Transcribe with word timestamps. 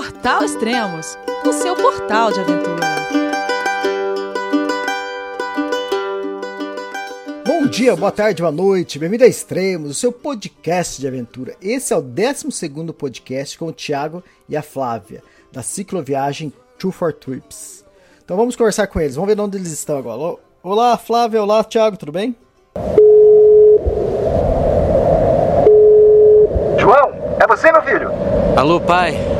Portal 0.00 0.42
Extremos, 0.42 1.18
o 1.44 1.52
seu 1.52 1.76
portal 1.76 2.32
de 2.32 2.40
aventura. 2.40 2.86
Bom 7.46 7.66
dia, 7.66 7.94
boa 7.94 8.10
tarde, 8.10 8.40
boa 8.40 8.50
noite, 8.50 8.98
bem-vindo 8.98 9.24
a 9.24 9.26
Extremos, 9.26 9.90
o 9.90 9.94
seu 9.94 10.10
podcast 10.10 10.98
de 10.98 11.06
aventura. 11.06 11.54
Esse 11.60 11.92
é 11.92 11.96
o 11.98 12.00
12 12.00 12.94
podcast 12.96 13.58
com 13.58 13.66
o 13.66 13.72
Thiago 13.74 14.24
e 14.48 14.56
a 14.56 14.62
Flávia, 14.62 15.22
da 15.52 15.62
cicloviagem 15.62 16.50
Two 16.78 16.92
for 16.92 17.12
Trips. 17.12 17.84
Então 18.24 18.38
vamos 18.38 18.56
conversar 18.56 18.86
com 18.86 18.98
eles, 19.02 19.16
vamos 19.16 19.34
ver 19.34 19.38
onde 19.38 19.58
eles 19.58 19.70
estão 19.70 19.98
agora. 19.98 20.38
Olá, 20.62 20.96
Flávia, 20.96 21.42
olá, 21.42 21.62
Thiago, 21.62 21.98
tudo 21.98 22.10
bem? 22.12 22.34
João, 26.78 27.12
é 27.38 27.46
você, 27.46 27.70
meu 27.70 27.82
filho? 27.82 28.08
Alô, 28.56 28.80
pai. 28.80 29.39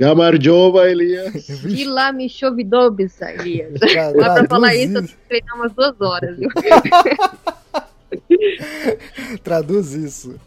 Gamardjova, 0.00 0.90
Elias. 0.90 1.46
De 1.62 1.84
lá 1.88 2.10
me 2.10 2.26
chovidobis, 2.26 3.20
Elias. 3.20 3.74
Lá 4.16 4.34
pra 4.34 4.48
falar 4.48 4.74
isso, 4.74 4.96
eu 4.96 5.02
tenho 5.02 5.08
que 5.08 5.16
treinar 5.28 5.56
umas 5.56 5.74
duas 5.74 6.00
horas, 6.00 6.38
viu? 6.38 6.48
Traduz 9.44 9.92
isso. 9.92 10.40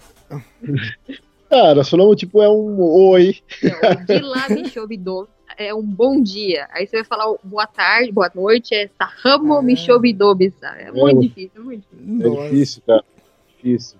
Ah, 1.52 1.75
nós 1.75 1.88
falamos, 1.88 2.16
tipo, 2.16 2.41
é 2.41 2.50
um 2.50 2.81
oi. 2.81 3.35
Não, 3.61 4.05
de 4.05 4.19
lá 4.22 4.50
me 4.50 4.67
é 5.55 5.72
um 5.72 5.83
bom 5.83 6.19
dia. 6.19 6.67
Aí 6.72 6.88
você 6.88 6.97
vai 6.97 7.05
falar 7.05 7.31
boa 7.44 7.67
tarde, 7.67 8.11
boa 8.11 8.31
noite, 8.33 8.73
é 8.73 8.89
Sahamo 8.97 9.59
é. 9.59 9.61
É 10.88 10.91
muito 10.91 11.19
é, 11.19 11.22
difícil, 11.22 11.52
é 11.55 11.59
muito 11.59 11.85
difícil. 11.91 12.25
É 12.25 12.44
difícil, 12.44 12.81
cara. 12.88 13.03
Difícil. 13.55 13.97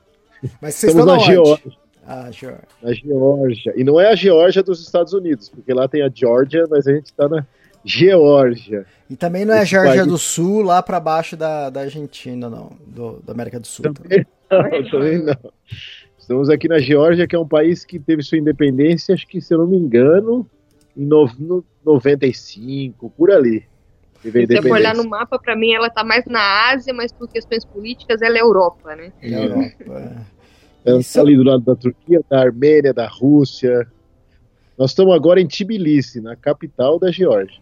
Mas 0.59 0.75
vocês 0.75 0.95
Estamos 0.95 1.00
estão 1.00 1.05
na 1.05 1.19
Geórgia. 1.19 1.83
Ah, 2.06 2.30
Geórgia. 2.32 2.68
Na 2.82 2.94
Geórgia. 2.94 3.73
E 3.76 3.84
não 3.84 4.00
é 4.00 4.12
a 4.12 4.16
Geórgia 4.16 4.62
dos 4.62 4.82
Estados 4.82 5.14
Unidos, 5.14 5.50
porque 5.50 5.73
lá 5.73 5.88
tem 5.88 6.02
a 6.02 6.09
Geórgia, 6.14 6.66
mas 6.70 6.88
a 6.88 6.94
gente 6.94 7.06
está 7.06 7.30
na 7.30 7.46
Geórgia. 7.84 8.86
E 9.09 9.16
também 9.16 9.46
não 9.46 9.54
é 9.54 9.59
a 9.59 9.66
Geórgia 9.66 10.02
país... 10.02 10.08
do 10.08 10.18
Sul, 10.18 10.62
lá 10.62 10.81
para 10.81 11.00
baixo 11.00 11.36
da, 11.38 11.70
da 11.70 11.81
Argentina, 11.81 12.50
não. 12.50 12.72
Do, 12.86 13.22
da 13.24 13.34
América 13.34 13.59
do 13.59 13.68
Sul. 13.68 13.84
Também, 13.84 14.26
também. 14.50 14.84
Não, 14.84 14.90
também 14.90 15.24
não. 15.24 15.52
Estamos 16.18 16.50
aqui 16.50 16.70
na 16.70 16.80
Geórgia, 16.80 17.28
que 17.28 17.36
é 17.36 17.40
um 17.40 17.48
país 17.48 17.84
que 17.84 18.00
teve 18.00 18.24
sua 18.24 18.38
independência, 18.38 19.14
acho 19.14 19.28
que, 19.28 19.42
se 19.42 19.54
eu 19.54 19.58
não 19.58 19.68
me 19.68 19.78
engano, 19.78 20.48
em 20.96 21.06
no, 21.06 21.30
no 21.38 21.66
95, 21.84 23.09
por 23.09 23.30
ali. 23.30 23.66
Se 24.22 24.31
você 24.31 24.62
for 24.62 24.72
olhar 24.72 24.96
no 24.96 25.04
mapa, 25.04 25.38
para 25.38 25.54
mim 25.54 25.74
ela 25.74 25.88
está 25.88 26.02
mais 26.02 26.26
na 26.26 26.72
Ásia, 26.72 26.94
mas 26.94 27.12
por 27.12 27.28
questões 27.28 27.66
políticas 27.66 28.22
ela 28.22 28.38
é 28.38 28.42
Europa, 28.42 28.96
né? 28.96 29.12
É 29.22 29.46
Europa. 29.46 30.26
É. 30.86 30.89
Ela 30.92 31.00
está 31.00 31.22
ali 31.22 31.36
do 31.36 31.44
lado 31.44 31.64
da 31.64 31.76
Turquia, 31.76 32.22
da 32.30 32.42
Armênia, 32.42 32.94
da 32.94 33.08
Rússia. 33.08 33.88
Nós 34.78 34.92
estamos 34.92 35.16
agora 35.16 35.40
em 35.40 35.48
Tbilisi, 35.48 36.20
na 36.20 36.36
capital 36.36 37.00
da 37.00 37.12
Geórgia. 37.12 37.62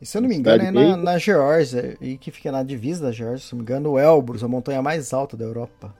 E 0.00 0.06
se 0.06 0.18
eu 0.18 0.22
não 0.22 0.28
me 0.28 0.34
engano, 0.34 0.64
é 0.64 0.70
na, 0.70 0.96
na 0.96 1.18
Geórgia, 1.18 1.96
e 2.00 2.18
que 2.18 2.32
fica 2.32 2.50
na 2.50 2.64
divisa 2.64 3.04
da 3.04 3.12
Geórgia, 3.12 3.46
se 3.46 3.52
não 3.52 3.58
me 3.58 3.62
engano, 3.62 3.90
o 3.90 3.98
Elbrus, 3.98 4.42
a 4.42 4.48
montanha 4.48 4.82
mais 4.82 5.12
alta 5.12 5.36
da 5.36 5.44
Europa. 5.44 5.94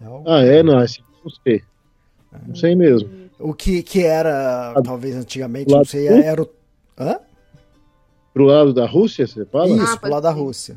É 0.00 0.04
Ah, 0.26 0.40
é? 0.44 0.62
Não, 0.62 0.74
não 0.74 0.86
sei. 0.86 1.62
Não 2.46 2.54
sei 2.54 2.74
mesmo. 2.74 3.08
O 3.38 3.54
que, 3.54 3.82
que 3.82 4.02
era, 4.02 4.74
talvez 4.84 5.16
antigamente, 5.16 5.70
não 5.70 5.84
sei, 5.84 6.06
era 6.06 6.42
o. 6.42 6.48
Hã? 6.98 7.18
Pro 8.34 8.44
lado 8.44 8.72
da 8.72 8.86
Rússia, 8.86 9.26
você 9.26 9.44
fala? 9.44 9.68
Isso, 9.68 9.92
ah, 9.92 9.96
pro 9.96 10.10
lado 10.10 10.22
da 10.22 10.30
Rússia. 10.30 10.76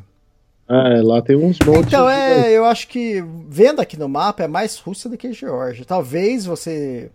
Ah, 0.68 0.90
é, 0.90 1.02
lá 1.02 1.22
tem 1.22 1.36
uns 1.36 1.60
montes. 1.66 1.88
Então, 1.88 2.10
é, 2.10 2.52
eu 2.52 2.66
acho 2.66 2.88
que 2.88 3.24
vendo 3.48 3.80
aqui 3.80 3.98
no 3.98 4.10
mapa 4.10 4.44
é 4.44 4.48
mais 4.48 4.78
Rússia 4.80 5.10
do 5.10 5.18
que 5.18 5.32
Geórgia. 5.32 5.86
Talvez 5.86 6.46
você 6.46 7.12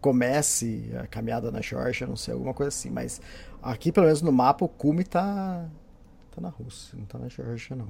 comece 0.00 0.90
a 0.98 1.06
caminhada 1.06 1.50
na 1.50 1.60
Geórgia, 1.60 2.06
não 2.06 2.16
sei, 2.16 2.32
alguma 2.34 2.54
coisa 2.54 2.68
assim, 2.68 2.90
mas 2.90 3.20
aqui 3.62 3.90
pelo 3.90 4.06
menos 4.06 4.22
no 4.22 4.32
mapa 4.32 4.64
o 4.64 4.68
cume 4.68 5.04
tá 5.04 5.66
tá 6.34 6.40
na 6.40 6.48
Rússia, 6.48 6.98
não 6.98 7.06
tá 7.06 7.18
na 7.18 7.28
Geórgia 7.28 7.76
não. 7.76 7.88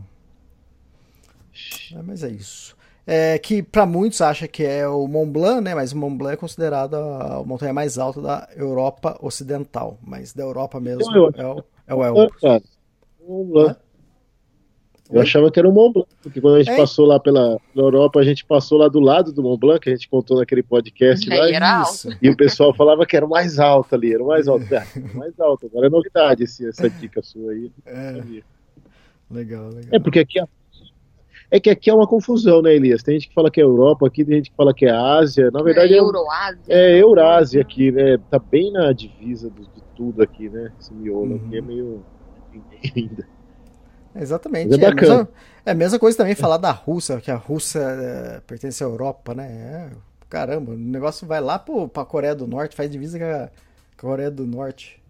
É, 1.96 2.02
mas 2.02 2.22
é 2.24 2.28
isso. 2.28 2.76
É, 3.06 3.38
que 3.38 3.62
para 3.62 3.84
muitos 3.84 4.20
acha 4.20 4.48
que 4.48 4.64
é 4.64 4.88
o 4.88 5.06
Mont 5.06 5.30
Blanc, 5.30 5.60
né? 5.60 5.74
Mas 5.74 5.92
o 5.92 5.96
Mont 5.96 6.16
Blanc 6.16 6.34
é 6.34 6.36
considerado 6.36 6.94
a, 6.94 7.42
montanha 7.44 7.72
mais 7.72 7.98
alta 7.98 8.20
da 8.20 8.48
Europa 8.56 9.16
Ocidental, 9.20 9.98
mas 10.02 10.32
da 10.32 10.42
Europa 10.42 10.80
mesmo 10.80 11.04
é 11.36 11.46
o, 11.46 11.64
é 11.86 11.94
o 11.94 12.04
Elbrus. 12.04 12.42
Mont 13.20 13.50
Blanc. 13.52 13.83
Eu 15.10 15.20
achava 15.20 15.50
que 15.50 15.58
era 15.58 15.68
o 15.68 15.72
Mont 15.72 15.92
Blanc, 15.92 16.08
porque 16.22 16.40
quando 16.40 16.56
a 16.56 16.58
gente 16.62 16.72
é. 16.72 16.76
passou 16.76 17.04
lá 17.04 17.20
pela 17.20 17.58
Europa, 17.76 18.20
a 18.20 18.24
gente 18.24 18.44
passou 18.44 18.78
lá 18.78 18.88
do 18.88 19.00
lado 19.00 19.32
do 19.32 19.42
Mont 19.42 19.60
Blanc, 19.60 19.80
que 19.80 19.90
a 19.90 19.92
gente 19.92 20.08
contou 20.08 20.38
naquele 20.38 20.62
podcast 20.62 21.28
lá. 21.28 21.50
Era 21.50 21.80
alto. 21.80 22.08
E 22.22 22.30
o 22.30 22.36
pessoal 22.36 22.74
falava 22.74 23.04
que 23.04 23.14
era 23.16 23.26
o 23.26 23.28
mais 23.28 23.58
alto 23.58 23.94
ali, 23.94 24.14
era 24.14 24.22
o 24.22 24.28
mais 24.28 24.48
alto. 24.48 24.64
É, 24.74 24.84
o 25.14 25.18
mais 25.18 25.38
alto. 25.38 25.66
Agora 25.66 25.86
é 25.86 25.90
novidade 25.90 26.44
esse, 26.44 26.66
essa 26.66 26.88
dica 26.88 27.22
sua 27.22 27.52
aí. 27.52 27.70
É. 27.84 28.22
Legal, 29.30 29.68
legal. 29.68 29.90
É 29.92 29.98
porque 29.98 30.20
aqui 30.20 30.40
é 31.50 31.60
que 31.60 31.70
aqui 31.70 31.90
é 31.90 31.94
uma 31.94 32.06
confusão, 32.06 32.62
né, 32.62 32.74
Elias? 32.74 33.02
Tem 33.02 33.14
gente 33.14 33.28
que 33.28 33.34
fala 33.34 33.50
que 33.50 33.60
é 33.60 33.64
Europa 33.64 34.06
aqui, 34.06 34.24
tem 34.24 34.36
gente 34.36 34.50
que 34.50 34.56
fala 34.56 34.74
que 34.74 34.86
é 34.86 34.90
Ásia. 34.90 35.50
Na 35.52 35.62
verdade 35.62 35.92
é, 35.92 35.96
é 35.96 36.00
Euroásia. 36.00 36.64
É 36.68 37.02
Eurásia 37.02 37.60
aqui, 37.60 37.92
né? 37.92 38.18
Tá 38.30 38.38
bem 38.38 38.72
na 38.72 38.90
divisa 38.92 39.50
de, 39.50 39.60
de 39.60 39.82
tudo 39.94 40.22
aqui, 40.22 40.48
né? 40.48 40.72
Esse 40.80 40.92
miolo 40.92 41.34
uhum. 41.34 41.46
aqui 41.46 41.58
é 41.58 41.60
meio 41.60 42.04
ainda. 42.96 43.33
Exatamente. 44.14 44.74
É, 44.74 44.84
é, 44.84 44.88
a 44.88 44.94
mesma, 44.94 45.28
é, 45.66 45.70
a 45.70 45.74
mesma, 45.74 45.98
coisa 45.98 46.16
também 46.16 46.34
falar 46.34 46.56
da 46.56 46.70
Rússia, 46.70 47.20
que 47.20 47.30
a 47.30 47.36
Rússia 47.36 47.80
é, 47.80 48.40
pertence 48.46 48.82
à 48.82 48.86
Europa, 48.86 49.34
né? 49.34 49.46
É, 49.46 49.96
caramba, 50.28 50.72
o 50.72 50.76
negócio 50.76 51.26
vai 51.26 51.40
lá 51.40 51.58
para 51.58 52.02
a 52.02 52.06
Coreia 52.06 52.34
do 52.34 52.46
Norte, 52.46 52.76
faz 52.76 52.90
divisa 52.90 53.18
com 53.18 53.24
a, 53.24 53.48
Coreia 53.96 54.30
do 54.30 54.46
Norte. 54.46 55.02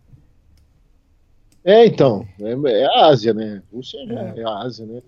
É, 1.65 1.87
então, 1.87 2.27
é, 2.41 2.83
é 2.83 2.85
a 2.87 3.07
Ásia, 3.07 3.33
né? 3.35 3.63
Rússia 3.73 3.99
é, 3.99 4.41
é, 4.41 4.45
a 4.45 4.59
Ásia, 4.59 4.87
né? 4.87 5.03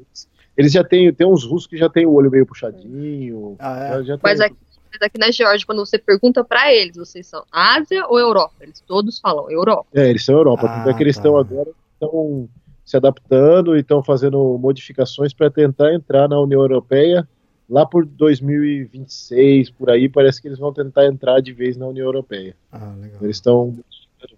Eles 0.56 0.72
já 0.72 0.82
têm, 0.82 1.12
tem 1.12 1.26
uns 1.26 1.44
russos 1.44 1.66
que 1.66 1.76
já 1.76 1.88
tem 1.88 2.06
o 2.06 2.12
olho 2.12 2.30
meio 2.30 2.46
puxadinho. 2.46 3.56
Ah, 3.58 3.98
já, 3.98 4.02
já 4.02 4.18
Mas 4.22 4.40
aqui, 4.40 4.56
aqui 5.00 5.18
na 5.18 5.30
Geórgia, 5.30 5.66
quando 5.66 5.84
você 5.84 5.98
pergunta 5.98 6.42
para 6.42 6.72
eles, 6.72 6.96
vocês 6.96 7.26
são 7.26 7.44
Ásia 7.52 8.06
ou 8.06 8.18
Europa? 8.18 8.54
Eles 8.60 8.80
todos 8.80 9.18
falam 9.18 9.50
Europa. 9.50 9.86
É, 9.94 10.08
eles 10.08 10.24
são 10.24 10.34
Europa, 10.34 10.66
ah, 10.66 10.82
porque 10.82 11.02
é 11.02 11.04
eles 11.04 11.16
tá. 11.16 11.20
estão 11.20 11.36
agora 11.36 11.70
estão 11.96 12.48
se 12.86 12.96
adaptando 12.96 13.76
e 13.76 13.80
estão 13.80 14.00
fazendo 14.00 14.56
modificações 14.58 15.34
para 15.34 15.50
tentar 15.50 15.92
entrar 15.92 16.28
na 16.28 16.40
União 16.40 16.60
Europeia. 16.60 17.28
Lá 17.68 17.84
por 17.84 18.06
2026, 18.06 19.70
por 19.70 19.90
aí, 19.90 20.08
parece 20.08 20.40
que 20.40 20.46
eles 20.46 20.60
vão 20.60 20.72
tentar 20.72 21.04
entrar 21.04 21.40
de 21.40 21.52
vez 21.52 21.76
na 21.76 21.88
União 21.88 22.06
Europeia. 22.06 22.54
Ah, 22.70 22.94
eles 23.20 23.38
estão 23.38 23.76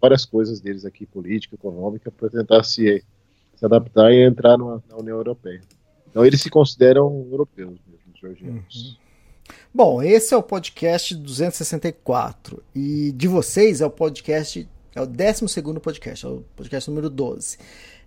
várias 0.01 0.25
coisas 0.25 0.61
deles 0.61 0.87
aqui, 0.87 1.05
política, 1.05 1.57
econômica, 1.57 2.11
para 2.11 2.31
tentar 2.31 2.65
se, 2.65 3.05
se 3.55 3.65
adaptar 3.67 4.11
e 4.13 4.25
entrar 4.25 4.57
na, 4.57 4.81
na 4.89 4.97
União 4.97 5.19
Europeia. 5.19 5.61
Então 6.11 6.25
eles 6.25 6.41
se 6.41 6.49
consideram 6.49 7.27
europeus 7.31 7.79
mesmo, 7.87 8.19
georgianos. 8.19 8.75
Uhum. 8.75 9.09
Bom, 9.75 10.03
esse 10.03 10.33
é 10.33 10.37
o 10.37 10.43
podcast 10.43 11.15
264 11.15 12.63
e 12.75 13.13
de 13.13 13.29
vocês 13.29 13.83
é 13.83 13.87
o 13.87 13.91
podcast, 13.91 14.67
é 14.99 15.03
o 15.03 15.07
12 15.07 15.81
podcast, 15.81 16.27
é 16.27 16.29
o 16.29 16.45
podcast 16.57 16.91
número 16.91 17.09
12. 17.09 17.57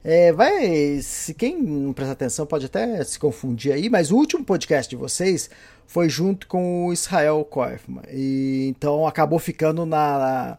É, 0.03 0.31
vai, 0.33 0.99
se 1.01 1.33
quem 1.33 1.61
não 1.61 1.93
prestar 1.93 2.13
atenção 2.13 2.45
pode 2.45 2.65
até 2.65 3.03
se 3.03 3.19
confundir 3.19 3.71
aí, 3.71 3.89
mas 3.89 4.11
o 4.11 4.17
último 4.17 4.43
podcast 4.43 4.89
de 4.89 4.95
vocês 4.95 5.49
foi 5.85 6.09
junto 6.09 6.47
com 6.47 6.87
o 6.87 6.93
Israel 6.93 7.45
Koifman. 7.45 8.01
E 8.11 8.67
então 8.69 9.07
acabou 9.07 9.39
ficando 9.39 9.85
na, 9.85 10.57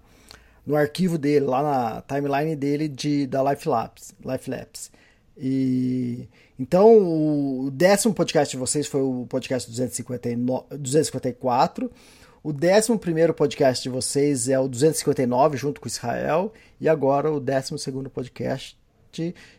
no 0.65 0.77
arquivo 0.77 1.19
dele, 1.19 1.45
lá 1.45 1.63
na 1.63 2.03
timeline 2.03 2.55
dele 2.57 2.89
de 2.89 3.27
da 3.27 3.43
Life 3.51 3.69
Labs, 3.69 4.15
Life 4.25 4.49
Labs. 4.49 4.91
E 5.37 6.29
então 6.59 6.97
o 6.97 7.71
décimo 7.73 8.15
podcast 8.15 8.53
de 8.53 8.61
vocês 8.61 8.87
foi 8.87 9.03
o 9.03 9.27
podcast 9.29 9.69
259, 9.69 10.79
254. 10.79 11.91
O 12.45 12.53
décimo 12.53 12.99
primeiro 12.99 13.33
podcast 13.33 13.85
de 13.85 13.89
vocês 13.89 14.49
é 14.49 14.59
o 14.59 14.67
259 14.67 15.57
junto 15.57 15.81
com 15.81 15.87
Israel 15.87 16.53
e 16.81 16.89
agora 16.89 17.31
o 17.31 17.39
décimo 17.39 17.79
segundo 17.79 18.11
podcast 18.11 18.77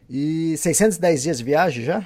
e 0.09 0.57
610 0.57 1.23
dias 1.23 1.37
de 1.37 1.45
viagem 1.45 1.85
já? 1.85 2.05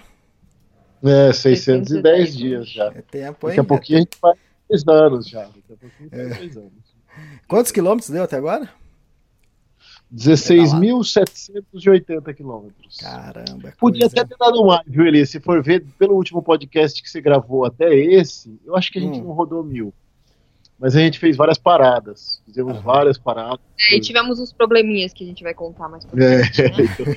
É, 1.04 1.34
610 1.34 2.38
dias 2.38 2.70
já. 2.70 2.94
É 2.96 3.02
tempo, 3.02 3.48
Daqui 3.48 3.60
a 3.60 3.64
pouquinho 3.64 3.98
a 3.98 4.02
gente 4.02 4.20
vai. 4.22 4.36
dois 4.70 4.88
anos 4.88 5.28
já. 5.28 5.46
Daqui 5.46 5.74
a 5.74 5.78
pouquinho 5.78 6.12
faz 6.12 6.22
é. 6.22 6.36
dois 6.36 6.58
anos. 6.58 6.96
Quantos 7.48 7.72
quilômetros 7.72 8.12
deu 8.12 8.22
até 8.22 8.38
agora? 8.38 8.70
16.780 10.14 12.36
quilômetros. 12.36 12.98
Caramba. 12.98 13.74
Podia 13.80 14.06
até 14.06 14.24
ter 14.24 14.38
dado 14.38 14.64
mais, 14.64 14.84
viu, 14.86 15.08
Eli? 15.08 15.26
Se 15.26 15.40
for 15.40 15.64
ver 15.64 15.84
pelo 15.98 16.14
último 16.14 16.44
podcast 16.44 17.02
que 17.02 17.10
você 17.10 17.20
gravou 17.20 17.66
até 17.66 17.96
esse, 17.96 18.62
eu 18.64 18.76
acho 18.76 18.92
que 18.92 19.00
a 19.00 19.02
gente 19.02 19.20
hum. 19.20 19.24
não 19.24 19.32
rodou 19.32 19.64
mil. 19.64 19.92
Mas 20.80 20.96
a 20.96 21.00
gente 21.00 21.18
fez 21.20 21.36
várias 21.36 21.58
paradas. 21.58 22.42
Fizemos 22.46 22.80
várias 22.82 23.18
paradas. 23.18 23.60
É, 23.90 23.96
e 23.96 24.00
tivemos 24.00 24.40
uns 24.40 24.54
probleminhas 24.54 25.12
que 25.12 25.24
a 25.24 25.28
gente 25.28 25.44
vai 25.44 25.54
contar 25.54 25.90
mais 25.90 26.06
pra 26.06 26.24
é, 26.24 26.44
frente. 26.46 27.04
Né? 27.04 27.16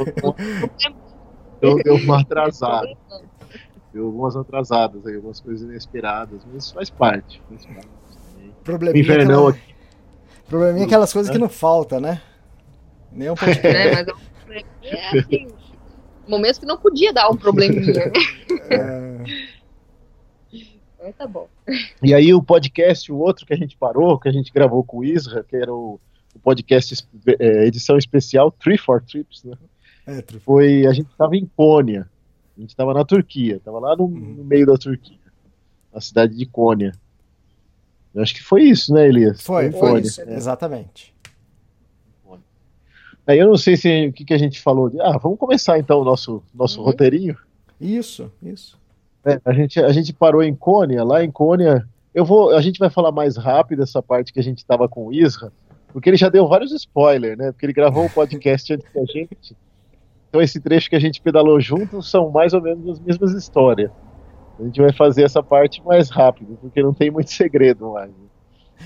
então, 1.58 1.76
deu 1.84 1.96
uma 1.96 2.20
atrasada. 2.20 2.88
Deu 3.92 4.06
algumas 4.06 4.36
atrasadas 4.36 5.06
aí, 5.06 5.16
algumas 5.16 5.40
coisas 5.40 5.68
inesperadas, 5.68 6.42
mas 6.46 6.64
isso 6.64 6.74
faz 6.74 6.88
parte. 6.88 7.42
Faz 7.48 7.66
parte. 7.66 7.88
Probleminha, 8.64 9.04
Invernão 9.04 9.48
aquela... 9.48 9.50
aqui. 9.50 9.74
Probleminha 10.48 10.84
é 10.84 10.86
aquelas 10.86 11.12
coisas 11.12 11.30
que 11.30 11.38
não 11.38 11.48
falta, 11.48 12.00
né? 12.00 12.22
Nem 13.12 13.30
um 13.30 13.34
pouquinho. 13.34 13.66
É, 13.66 13.94
mas 13.94 14.06
é 14.82 15.18
assim, 15.18 15.48
momentos 16.26 16.58
que 16.58 16.66
não 16.66 16.78
podia 16.78 17.12
dar 17.12 17.28
um 17.28 17.36
probleminha. 17.36 18.10
É. 18.70 19.59
Então 21.00 21.12
tá 21.12 21.26
bom. 21.26 21.48
E 22.02 22.12
aí 22.12 22.34
o 22.34 22.42
podcast, 22.42 23.10
o 23.10 23.16
outro 23.16 23.46
que 23.46 23.54
a 23.54 23.56
gente 23.56 23.76
parou, 23.76 24.18
que 24.18 24.28
a 24.28 24.32
gente 24.32 24.52
gravou 24.52 24.84
com 24.84 24.98
o 24.98 25.04
Isra, 25.04 25.42
que 25.42 25.56
era 25.56 25.72
o, 25.72 25.98
o 26.34 26.38
podcast 26.38 27.08
é, 27.38 27.66
edição 27.66 27.96
especial 27.96 28.52
Three 28.52 28.76
for 28.76 29.02
Trips, 29.02 29.42
né? 29.44 29.56
É, 30.06 30.22
foi 30.44 30.86
a 30.86 30.92
gente 30.92 31.10
estava 31.10 31.36
em 31.36 31.46
Cônia, 31.56 32.08
a 32.56 32.60
gente 32.60 32.70
estava 32.70 32.92
na 32.92 33.04
Turquia, 33.04 33.56
estava 33.56 33.78
lá 33.78 33.96
no, 33.96 34.04
uhum. 34.04 34.34
no, 34.36 34.44
meio 34.44 34.66
da 34.66 34.76
Turquia, 34.76 35.18
na 35.92 36.00
cidade 36.00 36.36
de 36.36 36.44
Cônia. 36.44 36.92
Eu 38.14 38.22
acho 38.22 38.34
que 38.34 38.42
foi 38.42 38.64
isso, 38.64 38.92
né, 38.92 39.08
Elias? 39.08 39.40
Foi, 39.40 39.70
foi, 39.70 39.80
foi 39.80 40.00
isso, 40.02 40.20
é. 40.20 40.34
exatamente. 40.34 41.14
Aí 43.26 43.38
eu 43.38 43.46
não 43.46 43.56
sei 43.56 43.76
se 43.76 44.08
o 44.08 44.12
que, 44.12 44.24
que 44.24 44.34
a 44.34 44.38
gente 44.38 44.60
falou. 44.60 44.90
De, 44.90 45.00
ah, 45.00 45.16
vamos 45.16 45.38
começar 45.38 45.78
então 45.78 46.00
o 46.00 46.04
nosso, 46.04 46.42
nosso 46.52 46.80
uhum. 46.80 46.86
roteirinho. 46.86 47.36
Isso, 47.80 48.30
isso. 48.42 48.76
É, 49.24 49.40
a, 49.44 49.52
gente, 49.52 49.80
a 49.80 49.92
gente 49.92 50.12
parou 50.12 50.42
em 50.42 50.54
Cônia, 50.54 51.04
lá 51.04 51.22
em 51.22 51.30
Cônia. 51.30 51.86
Eu 52.14 52.24
vou, 52.24 52.54
a 52.54 52.60
gente 52.60 52.78
vai 52.78 52.90
falar 52.90 53.12
mais 53.12 53.36
rápido 53.36 53.82
essa 53.82 54.02
parte 54.02 54.32
que 54.32 54.40
a 54.40 54.42
gente 54.42 54.58
estava 54.58 54.88
com 54.88 55.06
o 55.06 55.12
Isra, 55.12 55.52
porque 55.92 56.10
ele 56.10 56.16
já 56.16 56.28
deu 56.28 56.48
vários 56.48 56.72
spoilers, 56.72 57.36
né? 57.36 57.52
Porque 57.52 57.66
ele 57.66 57.72
gravou 57.72 58.02
o 58.02 58.06
um 58.06 58.10
podcast 58.10 58.72
antes 58.72 58.92
da 58.92 59.04
gente. 59.04 59.56
Então 60.28 60.40
esse 60.40 60.60
trecho 60.60 60.88
que 60.88 60.96
a 60.96 61.00
gente 61.00 61.20
pedalou 61.20 61.60
junto 61.60 62.02
são 62.02 62.30
mais 62.30 62.52
ou 62.52 62.62
menos 62.62 62.88
as 62.88 63.00
mesmas 63.00 63.32
histórias. 63.32 63.90
A 64.58 64.64
gente 64.64 64.80
vai 64.80 64.92
fazer 64.92 65.22
essa 65.22 65.42
parte 65.42 65.82
mais 65.84 66.10
rápido, 66.10 66.58
porque 66.60 66.82
não 66.82 66.92
tem 66.92 67.10
muito 67.10 67.30
segredo 67.30 67.92
mais. 67.92 68.10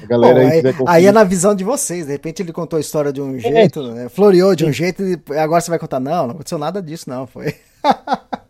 A 0.02 0.06
galera 0.06 0.40
Bom, 0.40 0.46
aí, 0.46 0.66
aí, 0.66 0.74
aí, 0.86 1.06
é 1.06 1.12
na 1.12 1.24
visão 1.24 1.54
de 1.54 1.62
vocês. 1.62 2.06
De 2.06 2.12
repente 2.12 2.42
ele 2.42 2.52
contou 2.52 2.76
a 2.76 2.80
história 2.80 3.12
de 3.12 3.20
um 3.20 3.36
é. 3.36 3.38
jeito, 3.38 3.80
é. 3.80 3.94
né? 3.94 4.08
floreou 4.08 4.54
de 4.54 4.64
um 4.64 4.72
jeito 4.72 5.02
e 5.02 5.18
agora 5.38 5.60
você 5.60 5.70
vai 5.70 5.78
contar. 5.78 6.00
Não, 6.00 6.26
não 6.26 6.34
aconteceu 6.34 6.58
nada 6.58 6.82
disso, 6.82 7.08
não. 7.08 7.26
Foi. 7.26 7.54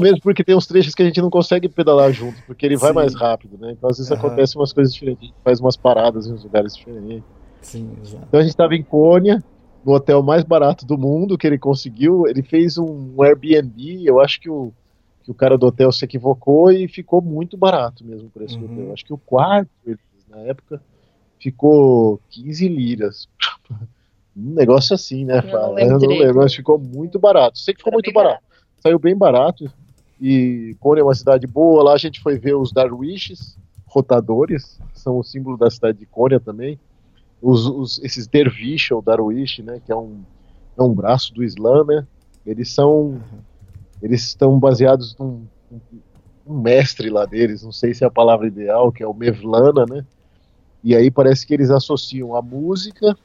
Mesmo 0.00 0.20
porque 0.20 0.44
tem 0.44 0.56
uns 0.56 0.66
trechos 0.66 0.94
que 0.94 1.02
a 1.02 1.06
gente 1.06 1.20
não 1.20 1.30
consegue 1.30 1.68
pedalar 1.68 2.12
junto, 2.12 2.42
porque 2.46 2.66
ele 2.66 2.76
Sim. 2.76 2.82
vai 2.82 2.92
mais 2.92 3.14
rápido, 3.14 3.58
né? 3.58 3.72
Então 3.72 3.88
às 3.90 3.98
vezes 3.98 4.10
uhum. 4.10 4.18
acontecem 4.18 4.60
umas 4.60 4.72
coisas 4.72 4.92
diferentes, 4.92 5.22
a 5.22 5.26
gente 5.26 5.36
faz 5.42 5.60
umas 5.60 5.76
paradas 5.76 6.26
em 6.26 6.32
uns 6.32 6.44
lugares 6.44 6.76
diferentes. 6.76 7.24
Sim, 7.60 7.90
exato. 8.02 8.24
Então 8.28 8.40
a 8.40 8.42
gente 8.42 8.52
estava 8.52 8.74
em 8.74 8.82
Cônia, 8.82 9.42
no 9.84 9.92
hotel 9.92 10.22
mais 10.22 10.44
barato 10.44 10.84
do 10.86 10.98
mundo 10.98 11.38
que 11.38 11.46
ele 11.46 11.58
conseguiu. 11.58 12.26
Ele 12.26 12.42
fez 12.42 12.78
um 12.78 13.22
Airbnb, 13.22 14.06
eu 14.06 14.20
acho 14.20 14.40
que 14.40 14.50
o, 14.50 14.72
que 15.22 15.30
o 15.30 15.34
cara 15.34 15.56
do 15.56 15.66
hotel 15.66 15.90
se 15.92 16.04
equivocou 16.04 16.70
e 16.70 16.88
ficou 16.88 17.20
muito 17.20 17.56
barato 17.56 18.04
mesmo 18.04 18.28
por 18.30 18.42
esse 18.42 18.56
uhum. 18.56 18.64
hotel. 18.64 18.92
Acho 18.92 19.04
que 19.04 19.12
o 19.12 19.18
quarto, 19.18 19.70
na 20.28 20.38
época, 20.38 20.80
ficou 21.38 22.20
15 22.30 22.68
liras. 22.68 23.28
um 24.36 24.54
negócio 24.54 24.94
assim, 24.94 25.24
né? 25.24 25.38
Eu 25.38 25.52
não 25.52 25.78
eu 25.78 25.98
não 25.98 26.08
lembro 26.08 26.36
mas 26.36 26.54
ficou 26.54 26.78
muito 26.78 27.18
barato. 27.18 27.58
Sei 27.58 27.74
que 27.74 27.80
ficou 27.80 27.90
Era 27.90 27.96
muito 27.96 28.12
barato. 28.12 28.40
barato 28.40 28.49
saiu 28.80 28.98
bem 28.98 29.16
barato. 29.16 29.70
E 30.20 30.76
Cone 30.80 31.00
é 31.00 31.04
uma 31.04 31.14
cidade 31.14 31.46
boa. 31.46 31.82
Lá 31.82 31.94
a 31.94 31.98
gente 31.98 32.20
foi 32.20 32.38
ver 32.38 32.54
os 32.54 32.72
Darwishes, 32.72 33.56
rotadores, 33.86 34.78
são 34.94 35.18
o 35.18 35.24
símbolo 35.24 35.56
da 35.56 35.70
cidade 35.70 35.98
de 35.98 36.06
Cônia 36.06 36.38
também. 36.38 36.78
Os, 37.42 37.66
os, 37.66 37.98
esses 38.04 38.26
dervish 38.26 38.90
ou 38.90 39.00
darwish, 39.00 39.62
né, 39.62 39.80
que 39.84 39.90
é 39.90 39.96
um, 39.96 40.20
é 40.78 40.82
um 40.82 40.92
braço 40.92 41.32
do 41.32 41.42
Islã, 41.42 41.84
né, 41.84 42.06
eles 42.44 42.70
são 42.70 43.20
eles 44.02 44.22
estão 44.22 44.58
baseados 44.58 45.16
num 45.18 45.42
um 46.46 46.58
mestre 46.60 47.08
lá 47.08 47.24
deles, 47.24 47.62
não 47.62 47.72
sei 47.72 47.94
se 47.94 48.02
é 48.02 48.06
a 48.06 48.10
palavra 48.10 48.46
ideal, 48.46 48.90
que 48.90 49.02
é 49.02 49.06
o 49.06 49.14
Mevlana, 49.14 49.86
né, 49.86 50.04
e 50.84 50.94
aí 50.94 51.10
parece 51.10 51.46
que 51.46 51.54
eles 51.54 51.70
associam 51.70 52.36
a 52.36 52.42
música 52.42 53.16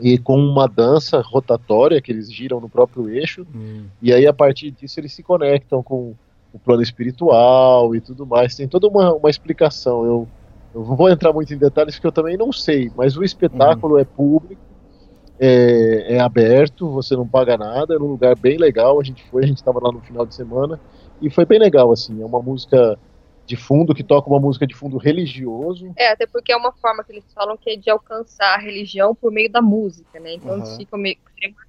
e 0.00 0.18
com 0.18 0.36
uma 0.36 0.66
dança 0.66 1.20
rotatória 1.20 2.00
que 2.00 2.10
eles 2.10 2.32
giram 2.32 2.60
no 2.60 2.68
próprio 2.68 3.08
eixo. 3.08 3.46
Hum. 3.54 3.84
e 4.00 4.12
aí 4.12 4.26
a 4.26 4.32
partir 4.32 4.70
disso 4.70 4.98
eles 4.98 5.12
se 5.12 5.22
conectam 5.22 5.82
com 5.82 6.14
o 6.52 6.58
plano 6.58 6.82
espiritual 6.82 7.94
e 7.94 8.00
tudo 8.00 8.26
mais. 8.26 8.54
Tem 8.54 8.66
toda 8.66 8.88
uma, 8.88 9.14
uma 9.14 9.30
explicação. 9.30 10.04
Eu, 10.04 10.28
eu 10.74 10.84
não 10.84 10.96
vou 10.96 11.08
entrar 11.08 11.32
muito 11.32 11.52
em 11.52 11.58
detalhes 11.58 11.94
porque 11.94 12.06
eu 12.06 12.12
também 12.12 12.36
não 12.36 12.52
sei 12.52 12.90
mas 12.96 13.16
o 13.16 13.24
espetáculo 13.24 13.96
hum. 13.96 13.98
é 13.98 14.04
público 14.04 14.62
é, 15.38 16.16
é, 16.16 16.20
aberto 16.20 16.90
você 16.90 17.16
não 17.16 17.26
paga 17.26 17.56
nada 17.56 17.94
é 17.94 17.98
um 17.98 18.06
lugar 18.06 18.36
bem 18.36 18.58
legal. 18.58 19.00
A 19.00 19.04
gente 19.04 19.22
foi 19.24 19.44
a 19.44 19.46
gente 19.46 19.58
estava 19.58 19.80
lá 19.82 19.90
no 19.90 20.00
final 20.00 20.26
de 20.26 20.34
semana 20.34 20.78
e 21.20 21.30
foi 21.30 21.44
bem 21.44 21.58
legal 21.58 21.90
assim. 21.92 22.20
É 22.20 22.24
uma 22.24 22.42
música 22.42 22.98
de 23.50 23.56
fundo, 23.56 23.92
que 23.92 24.04
toca 24.04 24.30
uma 24.30 24.38
música 24.38 24.64
de 24.64 24.76
fundo 24.76 24.96
religioso. 24.96 25.92
É, 25.96 26.12
até 26.12 26.24
porque 26.24 26.52
é 26.52 26.56
uma 26.56 26.70
forma 26.70 27.02
que 27.02 27.10
eles 27.10 27.24
falam 27.34 27.56
que 27.56 27.70
é 27.70 27.76
de 27.76 27.90
alcançar 27.90 28.54
a 28.54 28.58
religião 28.58 29.12
por 29.12 29.32
meio 29.32 29.50
da 29.50 29.60
música, 29.60 30.20
né? 30.20 30.34
Então 30.34 30.52
uhum. 30.52 30.58
eles 30.58 30.76
ficam 30.76 30.98
meio 30.98 31.16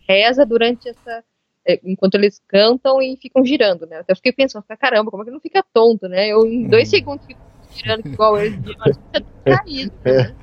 reza 0.08 0.46
durante 0.46 0.90
essa. 0.90 1.24
É, 1.68 1.80
enquanto 1.84 2.16
eles 2.16 2.42
cantam 2.48 3.02
e 3.02 3.18
ficam 3.18 3.44
girando, 3.44 3.88
né? 3.88 3.98
Até 3.98 4.14
fiquei 4.14 4.32
pensando, 4.32 4.64
caramba, 4.80 5.10
como 5.10 5.24
é 5.24 5.26
que 5.26 5.32
não 5.32 5.40
fica 5.40 5.64
tonto, 5.74 6.08
né? 6.08 6.28
Eu 6.28 6.46
em 6.46 6.68
dois 6.68 6.88
uhum. 6.88 6.98
segundos 6.98 7.26
fico 7.26 7.42
girando 7.72 8.06
igual 8.06 8.38
eles, 8.38 8.60
fica 8.64 9.26
caído. 9.44 9.94
É. 10.06 10.24
Né? 10.24 10.36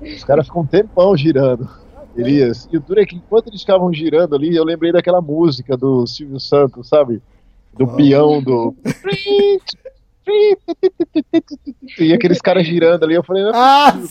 Os 0.00 0.24
caras 0.24 0.46
ficam 0.46 0.62
um 0.62 0.66
tempão 0.66 1.14
girando. 1.14 1.68
Elias. 2.16 2.68
E 2.70 2.76
o 2.76 2.80
duro 2.80 3.00
é 3.00 3.06
que 3.06 3.16
enquanto 3.16 3.48
eles 3.48 3.60
ficavam 3.60 3.92
girando 3.92 4.34
ali, 4.34 4.54
eu 4.54 4.64
lembrei 4.64 4.92
daquela 4.92 5.20
música 5.20 5.76
do 5.76 6.06
Silvio 6.06 6.38
Santos, 6.38 6.88
sabe? 6.88 7.22
Do 7.72 7.84
oh. 7.84 7.96
peão 7.96 8.42
do. 8.42 8.74
E 11.98 12.12
aqueles 12.12 12.40
caras 12.40 12.66
girando 12.66 13.04
ali, 13.04 13.14
eu 13.14 13.22
falei, 13.22 13.44
ah, 13.54 13.92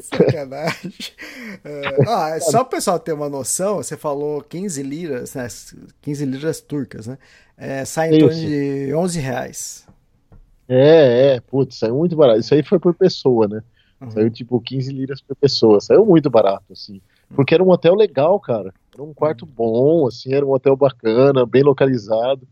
Sacanagem. 0.00 0.92
Uh, 1.64 2.08
ah, 2.08 2.38
só 2.40 2.62
o 2.62 2.66
pessoal 2.66 2.98
ter 2.98 3.12
uma 3.12 3.28
noção, 3.28 3.76
você 3.76 3.96
falou 3.96 4.42
15 4.42 4.82
liras, 4.82 5.34
né? 5.34 5.46
15 6.02 6.24
liras 6.24 6.60
turcas, 6.60 7.06
né? 7.06 7.18
É, 7.56 7.84
sai 7.84 8.14
em 8.14 8.18
torno 8.18 8.34
de 8.34 8.92
11 8.94 9.20
reais. 9.20 9.86
É, 10.68 11.34
é, 11.34 11.40
putz, 11.40 11.78
saiu 11.78 11.96
muito 11.96 12.14
barato. 12.14 12.40
Isso 12.40 12.54
aí 12.54 12.62
foi 12.62 12.78
por 12.78 12.94
pessoa, 12.94 13.48
né? 13.48 13.62
Uhum. 14.00 14.10
Saiu 14.10 14.30
tipo 14.30 14.60
15 14.60 14.92
liras 14.92 15.20
por 15.20 15.34
pessoa. 15.36 15.80
Saiu 15.80 16.04
muito 16.04 16.30
barato, 16.30 16.72
assim. 16.72 17.00
Porque 17.34 17.54
era 17.54 17.62
um 17.62 17.70
hotel 17.70 17.94
legal, 17.94 18.38
cara. 18.38 18.72
Era 18.98 19.08
um 19.08 19.14
quarto 19.14 19.44
uhum. 19.44 19.52
bom, 19.54 20.06
assim, 20.08 20.34
era 20.34 20.44
um 20.44 20.50
hotel 20.50 20.76
bacana, 20.76 21.46
bem 21.46 21.62
localizado. 21.62 22.46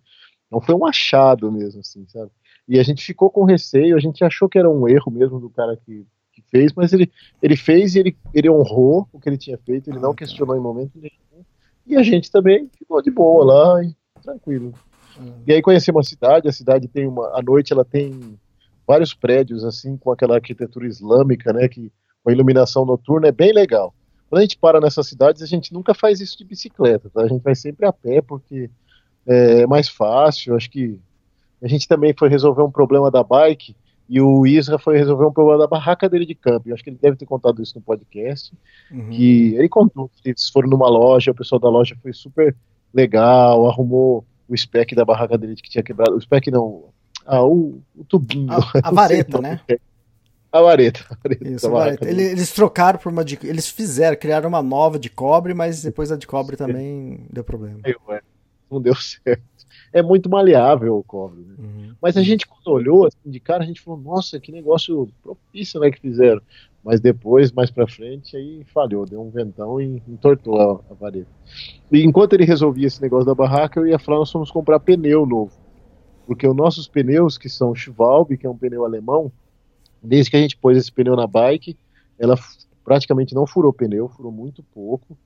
Não 0.50 0.60
foi 0.60 0.76
um 0.76 0.86
achado 0.86 1.50
mesmo, 1.50 1.80
assim, 1.80 2.06
sabe? 2.06 2.30
E 2.68 2.78
a 2.78 2.82
gente 2.84 3.04
ficou 3.04 3.28
com 3.28 3.44
receio, 3.44 3.96
a 3.96 4.00
gente 4.00 4.22
achou 4.22 4.48
que 4.48 4.58
era 4.58 4.70
um 4.70 4.88
erro 4.88 5.10
mesmo 5.10 5.40
do 5.40 5.50
cara 5.50 5.76
que, 5.76 6.06
que 6.32 6.42
fez, 6.48 6.72
mas 6.72 6.92
ele, 6.92 7.10
ele 7.42 7.56
fez 7.56 7.96
e 7.96 7.98
ele, 7.98 8.16
ele 8.32 8.48
honrou 8.48 9.08
o 9.12 9.18
que 9.18 9.28
ele 9.28 9.36
tinha 9.36 9.58
feito, 9.58 9.90
ele 9.90 9.98
ah, 9.98 10.02
não 10.02 10.10
tá. 10.10 10.18
questionou 10.18 10.56
em 10.56 10.60
momento 10.60 10.92
nenhum. 10.94 11.44
E 11.84 11.96
a 11.96 12.02
gente 12.02 12.30
também 12.30 12.70
ficou 12.78 13.02
de 13.02 13.10
boa 13.10 13.44
lá, 13.44 13.84
e, 13.84 13.94
tranquilo. 14.22 14.72
Uhum. 15.18 15.42
E 15.46 15.52
aí 15.52 15.60
conhecemos 15.60 16.06
a 16.06 16.08
cidade, 16.08 16.48
a 16.48 16.52
cidade 16.52 16.86
tem 16.86 17.08
uma. 17.08 17.26
À 17.36 17.42
noite 17.42 17.72
ela 17.72 17.84
tem 17.84 18.38
vários 18.86 19.14
prédios, 19.14 19.64
assim, 19.64 19.96
com 19.96 20.12
aquela 20.12 20.36
arquitetura 20.36 20.86
islâmica, 20.86 21.52
né? 21.52 21.68
Que 21.68 21.90
com 22.22 22.30
a 22.30 22.32
iluminação 22.32 22.84
noturna 22.84 23.28
é 23.28 23.32
bem 23.32 23.52
legal. 23.52 23.92
Quando 24.28 24.40
a 24.40 24.42
gente 24.42 24.59
para 24.59 24.80
nessas 24.80 25.06
cidades, 25.06 25.42
a 25.42 25.47
gente 25.47 25.73
nunca 25.73 25.95
faz 25.95 26.21
isso 26.21 26.37
de 26.37 26.45
bicicleta, 26.45 27.09
tá? 27.11 27.23
A 27.23 27.28
gente 27.28 27.42
vai 27.42 27.54
sempre 27.54 27.87
a 27.87 27.92
pé, 27.92 28.21
porque 28.21 28.68
é 29.26 29.66
mais 29.66 29.88
fácil. 29.88 30.54
Acho 30.54 30.71
que 30.71 30.99
a 31.62 31.68
gente 31.68 31.88
também 31.88 32.14
foi 32.16 32.28
resolver 32.28 32.62
um 32.62 32.71
problema 32.71 33.11
da 33.11 33.23
bike 33.23 33.75
e 34.09 34.21
o 34.21 34.47
Isra 34.47 34.78
foi 34.78 34.97
resolver 34.97 35.26
um 35.26 35.33
problema 35.33 35.59
da 35.59 35.66
barraca 35.66 36.09
dele 36.09 36.25
de 36.25 36.35
camping. 36.35 36.73
Acho 36.73 36.85
que 36.85 36.90
ele 36.90 36.99
deve 37.00 37.16
ter 37.16 37.26
contado 37.26 37.62
isso 37.62 37.75
no 37.76 37.83
podcast. 37.83 38.52
Uhum. 38.90 39.11
Que 39.11 39.54
ele 39.54 39.68
contou 39.68 40.09
que 40.09 40.28
eles 40.28 40.49
foram 40.49 40.68
numa 40.68 40.88
loja, 40.88 41.33
o 41.33 41.35
pessoal 41.35 41.61
da 41.61 41.68
loja 41.68 41.97
foi 42.00 42.12
super 42.12 42.54
legal, 42.95 43.68
arrumou 43.68 44.25
o 44.49 44.56
spec 44.56 44.95
da 44.95 45.04
barraca 45.04 45.37
dele 45.37 45.56
que 45.56 45.68
tinha 45.68 45.83
quebrado. 45.83 46.16
O 46.16 46.21
spec 46.21 46.50
não. 46.50 46.85
Ah, 47.25 47.45
o, 47.45 47.80
o 47.97 48.04
tubinho. 48.04 48.52
A, 48.52 48.88
a 48.88 48.90
vareta, 48.95 49.40
né? 49.40 49.61
É. 49.68 49.78
A 50.56 50.62
vareta. 50.62 51.04
A 51.10 51.16
vareta, 51.22 51.48
Isso, 51.48 51.66
a 51.66 51.70
vareta. 51.70 52.08
Eles, 52.08 52.32
eles 52.32 52.52
trocaram 52.52 52.98
por 52.98 53.12
uma 53.12 53.25
de. 53.25 53.38
Eles 53.42 53.68
fizeram, 53.68 54.16
criaram 54.16 54.48
uma 54.48 54.62
nova 54.62 54.98
de 54.98 55.10
cobre, 55.10 55.54
mas 55.54 55.82
depois 55.82 56.10
a 56.10 56.16
de 56.16 56.26
cobre 56.26 56.56
também 56.56 57.20
deu 57.30 57.44
problema. 57.44 57.80
É. 57.84 58.20
não 58.70 58.80
deu 58.80 58.94
certo. 58.96 59.42
É 59.92 60.02
muito 60.02 60.28
maleável 60.28 60.96
o 60.96 61.02
cobre. 61.02 61.40
Né? 61.40 61.54
Uhum. 61.58 61.94
Mas 62.00 62.16
a 62.16 62.22
gente, 62.22 62.46
quando 62.46 62.68
olhou 62.68 63.06
assim, 63.06 63.30
de 63.30 63.40
cara, 63.40 63.62
a 63.62 63.66
gente 63.66 63.80
falou, 63.80 64.00
nossa, 64.00 64.38
que 64.40 64.52
negócio 64.52 65.08
propício 65.22 65.80
né, 65.80 65.90
que 65.90 66.00
fizeram. 66.00 66.40
Mas 66.84 67.00
depois, 67.00 67.50
mais 67.50 67.70
pra 67.70 67.86
frente, 67.86 68.36
aí 68.36 68.64
falhou, 68.72 69.04
deu 69.04 69.20
um 69.20 69.30
ventão 69.30 69.80
e 69.80 70.00
entortou 70.06 70.60
a, 70.60 70.80
a 70.90 70.94
vareta. 70.94 71.28
E 71.90 72.04
enquanto 72.04 72.34
ele 72.34 72.44
resolvia 72.44 72.86
esse 72.86 73.02
negócio 73.02 73.26
da 73.26 73.34
barraca, 73.34 73.80
eu 73.80 73.86
ia 73.86 73.98
falar, 73.98 74.18
nós 74.18 74.30
fomos 74.30 74.50
comprar 74.50 74.78
pneu 74.78 75.26
novo. 75.26 75.52
Porque 76.26 76.46
os 76.46 76.54
nossos 76.54 76.86
pneus, 76.86 77.36
que 77.36 77.48
são 77.48 77.75
Schwalbe, 77.75 78.36
que 78.36 78.46
é 78.46 78.50
um 78.50 78.56
pneu 78.56 78.84
alemão, 78.84 79.32
desde 80.06 80.30
que 80.30 80.36
a 80.36 80.40
gente 80.40 80.56
pôs 80.56 80.76
esse 80.76 80.92
pneu 80.92 81.16
na 81.16 81.26
bike, 81.26 81.76
ela 82.18 82.36
praticamente 82.84 83.34
não 83.34 83.46
furou 83.46 83.72
pneu, 83.72 84.08
furou 84.08 84.32
muito 84.32 84.62
pouco. 84.62 85.16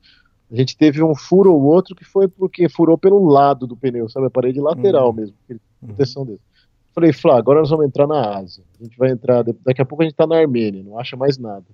A 0.51 0.57
gente 0.57 0.77
teve 0.77 1.03
um 1.03 1.15
furo 1.15 1.53
ou 1.53 1.63
outro 1.63 1.95
que 1.95 2.05
foi 2.05 2.27
porque 2.27 2.69
furou 2.69 2.99
pelo 2.99 3.25
lado 3.29 3.67
do 3.67 3.77
pneu, 3.77 4.09
sabe? 4.09 4.27
A 4.27 4.31
parede 4.31 4.61
lateral 4.61 5.09
uhum. 5.09 5.15
mesmo, 5.15 5.37
a 5.49 5.87
proteção 5.87 6.27
dele. 6.27 6.41
Falei, 6.93 7.13
Flá, 7.13 7.39
agora 7.39 7.61
nós 7.61 7.71
vamos 7.71 7.87
entrar 7.87 8.07
na 8.07 8.37
Ásia. 8.37 8.65
A 8.81 8.83
gente 8.83 8.99
vai 8.99 9.11
entrar, 9.11 9.45
daqui 9.45 9.81
a 9.81 9.85
pouco 9.85 10.03
a 10.03 10.07
gente 10.07 10.17
tá 10.17 10.27
na 10.27 10.39
Armênia, 10.39 10.83
não 10.83 10.99
acha 10.99 11.17
mais 11.17 11.39
nada. 11.39 11.67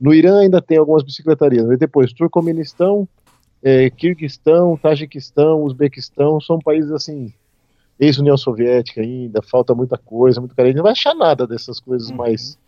No 0.00 0.12
Irã 0.12 0.40
ainda 0.40 0.60
tem 0.60 0.78
algumas 0.78 1.04
bicicletarias, 1.04 1.66
mas 1.66 1.78
depois 1.78 2.12
Turcomenistão, 2.12 3.08
é, 3.62 3.88
Kirguistão, 3.90 4.76
Tajiquistão, 4.76 5.62
Uzbequistão, 5.62 6.40
são 6.40 6.58
países 6.58 6.90
assim, 6.90 7.32
ex-União 8.00 8.36
Soviética 8.36 9.02
ainda, 9.02 9.42
falta 9.42 9.74
muita 9.74 9.98
coisa, 9.98 10.40
muito 10.40 10.56
carente. 10.56 10.76
Não 10.76 10.82
vai 10.82 10.92
achar 10.92 11.14
nada 11.14 11.46
dessas 11.46 11.78
coisas 11.78 12.10
uhum. 12.10 12.16
mais 12.16 12.58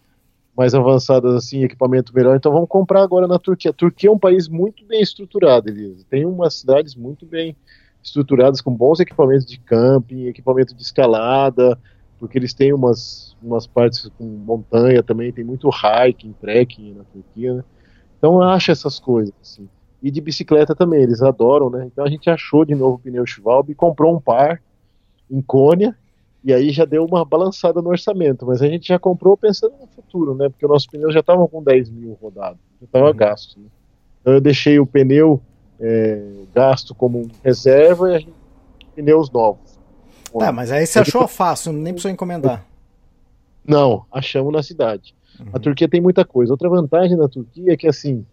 mais 0.55 0.75
avançadas 0.75 1.35
assim, 1.35 1.65
equipamento 1.65 2.15
melhor. 2.15 2.37
Então 2.37 2.53
vamos 2.53 2.69
comprar 2.69 3.03
agora 3.03 3.27
na 3.27 3.39
Turquia. 3.39 3.71
A 3.71 3.75
Turquia 3.75 4.11
é 4.11 4.13
um 4.13 4.19
país 4.19 4.49
muito 4.49 4.85
bem 4.85 5.01
estruturado, 5.01 5.71
Elisa. 5.71 6.05
Tem 6.11 6.27
umas 6.27 6.55
cidades 6.61 6.95
muito 6.95 7.25
bem 7.25 7.57
estruturadas 8.03 8.61
com 8.61 8.71
bons 8.71 9.01
equipamentos 9.01 9.47
de 9.47 9.59
camping, 9.59 10.27
equipamento 10.27 10.75
de 10.75 10.83
escalada, 10.83 11.79
porque 12.19 12.37
eles 12.37 12.53
têm 12.53 12.73
umas, 12.73 13.35
umas 13.43 13.67
partes 13.67 14.11
com 14.19 14.25
montanha 14.25 15.03
também, 15.03 15.33
tem 15.33 15.45
muito 15.45 15.71
hiking, 15.71 16.35
trekking 16.39 16.95
na 16.95 17.05
Turquia, 17.05 17.55
né? 17.55 17.65
Então 18.19 18.43
acha 18.43 18.73
essas 18.73 18.99
coisas 18.99 19.33
assim. 19.41 19.69
E 20.03 20.11
de 20.11 20.21
bicicleta 20.21 20.75
também, 20.75 21.03
eles 21.03 21.23
adoram, 21.23 21.71
né? 21.71 21.87
Então 21.87 22.05
a 22.05 22.11
gente 22.11 22.29
achou 22.29 22.65
de 22.65 22.75
novo 22.75 22.97
o 22.97 22.99
pneu 22.99 23.25
Schwalbe, 23.25 23.75
comprou 23.75 24.15
um 24.15 24.21
par 24.21 24.61
em 25.33 25.41
Cônia 25.41 25.97
e 26.45 26.53
aí 26.53 26.71
já 26.71 26.85
deu 26.85 27.05
uma 27.05 27.25
balançada 27.25 27.81
no 27.81 27.89
orçamento, 27.89 28.45
mas 28.47 28.61
a 28.61 28.67
gente 28.67 28.89
já 28.89 28.99
comprou 28.99 29.37
pensando 29.37 29.75
no 29.81 29.87
futuro, 29.87 30.35
né? 30.35 30.49
Porque 30.49 30.67
o 30.67 30.69
nosso 30.69 30.89
pneu 30.91 31.11
já 31.13 31.21
estava 31.21 31.47
com 31.47 31.63
10 31.63 31.89
mil 31.91 32.19
rodado, 32.21 32.59
já 32.81 32.85
estava 32.85 33.07
uhum. 33.07 33.17
gasto. 33.17 33.59
Né? 33.59 33.67
Então 34.21 34.35
eu 34.35 34.41
deixei 34.41 34.79
o 34.79 34.87
pneu 34.87 35.41
é, 35.81 36.21
gasto 36.53 36.95
como 36.95 37.29
reserva 37.45 38.13
e 38.13 38.15
a 38.17 38.19
gente, 38.19 38.35
pneus 38.95 39.31
novos. 39.31 39.79
Tá, 40.37 40.51
mas 40.51 40.73
aí 40.73 40.87
você 40.87 40.99
achou 40.99 41.29
fácil, 41.29 41.73
nem 41.73 41.93
precisou 41.93 42.11
encomendar. 42.11 42.65
Não, 43.65 44.05
achamos 44.11 44.53
na 44.53 44.63
cidade. 44.63 45.15
Uhum. 45.39 45.47
A 45.53 45.59
Turquia 45.59 45.89
tem 45.89 46.01
muita 46.01 46.25
coisa. 46.25 46.53
Outra 46.53 46.69
vantagem 46.69 47.17
na 47.17 47.29
Turquia 47.29 47.73
é 47.73 47.77
que 47.77 47.87
assim, 47.87 48.27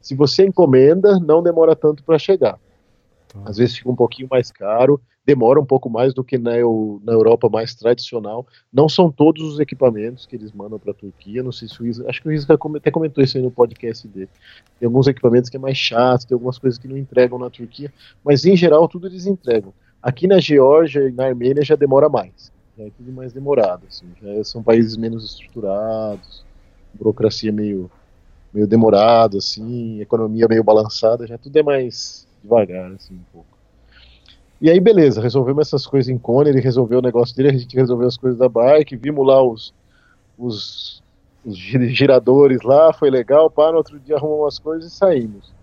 se 0.00 0.14
você 0.14 0.46
encomenda, 0.46 1.18
não 1.18 1.42
demora 1.42 1.76
tanto 1.76 2.02
para 2.02 2.18
chegar. 2.18 2.58
Às 3.44 3.58
vezes 3.58 3.76
fica 3.76 3.90
um 3.90 3.96
pouquinho 3.96 4.28
mais 4.30 4.50
caro, 4.50 5.00
demora 5.24 5.60
um 5.60 5.64
pouco 5.64 5.88
mais 5.88 6.12
do 6.12 6.24
que 6.24 6.36
na, 6.36 6.52
na 6.52 7.12
Europa 7.12 7.48
mais 7.48 7.74
tradicional. 7.74 8.46
Não 8.72 8.88
são 8.88 9.10
todos 9.10 9.42
os 9.42 9.60
equipamentos 9.60 10.26
que 10.26 10.36
eles 10.36 10.52
mandam 10.52 10.78
para 10.78 10.90
a 10.90 10.94
Turquia. 10.94 11.42
Não 11.42 11.52
sei 11.52 11.68
se 11.68 11.80
o 11.80 11.86
Isra, 11.86 12.08
acho 12.08 12.20
que 12.20 12.28
o 12.28 12.32
Isra 12.32 12.58
até 12.76 12.90
comentou 12.90 13.22
isso 13.22 13.36
aí 13.36 13.42
no 13.42 13.50
podcast 13.50 14.06
dele. 14.08 14.28
Tem 14.78 14.86
alguns 14.86 15.06
equipamentos 15.06 15.48
que 15.48 15.56
é 15.56 15.60
mais 15.60 15.76
chato, 15.76 16.26
tem 16.26 16.34
algumas 16.34 16.58
coisas 16.58 16.78
que 16.78 16.88
não 16.88 16.96
entregam 16.96 17.38
na 17.38 17.50
Turquia, 17.50 17.92
mas 18.24 18.44
em 18.44 18.56
geral 18.56 18.88
tudo 18.88 19.06
eles 19.06 19.26
entregam. 19.26 19.72
Aqui 20.02 20.26
na 20.26 20.40
Geórgia 20.40 21.08
e 21.08 21.12
na 21.12 21.26
Armênia 21.26 21.62
já 21.62 21.76
demora 21.76 22.08
mais. 22.08 22.52
Já 22.76 22.84
é 22.84 22.90
tudo 22.90 23.12
mais 23.12 23.32
demorado. 23.32 23.86
Assim, 23.86 24.06
já 24.20 24.44
são 24.44 24.62
países 24.62 24.96
menos 24.96 25.24
estruturados, 25.24 26.44
burocracia 26.94 27.52
meio 27.52 27.90
meio 28.52 28.66
demorada, 28.66 29.38
assim, 29.38 30.00
economia 30.00 30.48
meio 30.48 30.64
balançada, 30.64 31.24
já 31.24 31.38
tudo 31.38 31.56
é 31.56 31.62
mais 31.62 32.26
devagar, 32.42 32.92
assim, 32.92 33.14
um 33.14 33.24
pouco. 33.32 33.58
E 34.60 34.70
aí, 34.70 34.78
beleza, 34.78 35.22
resolvemos 35.22 35.66
essas 35.66 35.86
coisas 35.86 36.08
em 36.10 36.18
Cone, 36.18 36.50
ele 36.50 36.60
resolveu 36.60 36.98
o 36.98 37.02
negócio 37.02 37.34
dele, 37.34 37.48
a 37.48 37.58
gente 37.58 37.74
resolveu 37.74 38.06
as 38.06 38.18
coisas 38.18 38.38
da 38.38 38.48
bike, 38.48 38.94
vimos 38.94 39.26
lá 39.26 39.42
os, 39.42 39.72
os, 40.36 41.02
os 41.44 41.56
giradores 41.56 42.60
lá, 42.62 42.92
foi 42.92 43.10
legal, 43.10 43.52
no 43.56 43.76
outro 43.76 43.98
dia 43.98 44.16
arrumamos 44.16 44.54
as 44.54 44.58
coisas 44.58 44.92
e 44.92 44.94
saímos. 44.94 45.54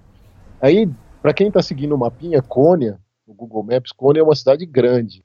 Aí, 0.59 0.89
para 1.21 1.33
quem 1.33 1.51
tá 1.51 1.61
seguindo 1.61 1.93
o 1.93 1.97
mapinha, 1.97 2.41
Cônia, 2.41 2.99
o 3.27 3.33
Google 3.33 3.63
Maps, 3.63 3.91
Cônia 3.91 4.21
é 4.21 4.23
uma 4.23 4.35
cidade 4.35 4.65
grande. 4.65 5.23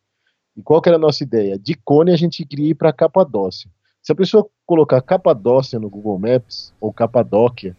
E 0.57 0.63
qual 0.63 0.83
que 0.83 0.89
era 0.89 0.97
a 0.97 1.01
nossa 1.01 1.23
ideia? 1.23 1.59
De 1.59 1.75
Cônia 1.75 2.13
a 2.13 2.19
gente 2.19 2.45
queria 2.45 2.71
ir 2.71 2.75
para 2.75 2.93
Capadócia. 2.93 3.71
Se 4.03 4.13
a 4.13 4.15
pessoa 4.15 4.47
colocar 4.67 5.01
Capadócia 5.01 5.79
no 5.79 5.89
Google 5.89 6.19
Maps, 6.19 6.75
ou 6.81 6.93
Capadóquia, 6.93 7.77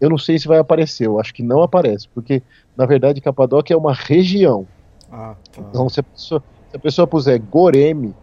eu 0.00 0.08
não 0.08 0.18
sei 0.18 0.38
se 0.38 0.48
vai 0.48 0.58
aparecer, 0.58 1.06
eu 1.06 1.18
acho 1.18 1.34
que 1.34 1.42
não 1.42 1.62
aparece, 1.62 2.08
porque 2.08 2.42
na 2.76 2.86
verdade 2.86 3.20
Capadóquia 3.20 3.74
é 3.74 3.76
uma 3.76 3.92
região. 3.92 4.66
Ah, 5.10 5.34
tá. 5.52 5.62
Então 5.70 5.88
se 5.88 6.00
a, 6.00 6.02
pessoa, 6.02 6.42
se 6.70 6.76
a 6.76 6.78
pessoa 6.78 7.06
puser 7.06 7.40
Goreme, 7.40 8.14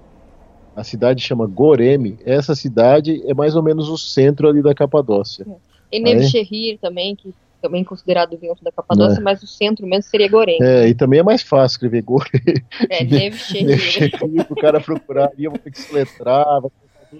a 0.75 0.83
cidade 0.83 1.21
chama 1.21 1.45
Goreme, 1.47 2.17
essa 2.25 2.55
cidade 2.55 3.21
é 3.25 3.33
mais 3.33 3.55
ou 3.55 3.63
menos 3.63 3.89
o 3.89 3.97
centro 3.97 4.47
ali 4.47 4.61
da 4.61 4.73
Capadócia. 4.73 5.45
É. 5.47 5.97
E 5.97 5.99
Nevşehir 5.99 6.79
também, 6.79 7.15
que 7.15 7.33
também 7.61 7.83
considerado 7.83 8.37
dentro 8.37 8.63
da 8.63 8.71
Capadócia, 8.71 9.19
é. 9.19 9.21
mas 9.21 9.43
o 9.43 9.47
centro 9.47 9.85
mesmo 9.85 10.09
seria 10.09 10.29
Goreme. 10.29 10.65
É, 10.65 10.87
e 10.87 10.95
também 10.95 11.19
é 11.19 11.23
mais 11.23 11.41
fácil 11.41 11.75
escrever 11.75 12.01
Goreme. 12.01 12.63
É, 12.89 13.03
Nevşehir. 13.03 13.67
Nevşehir, 13.67 14.47
o 14.49 14.55
cara 14.55 14.79
procurar 14.79 15.29
ali, 15.33 15.45
eu 15.45 15.51
vou 15.51 15.59
ter 15.59 15.71
que 15.71 15.93
letrar, 15.93 16.61
vai 16.61 16.71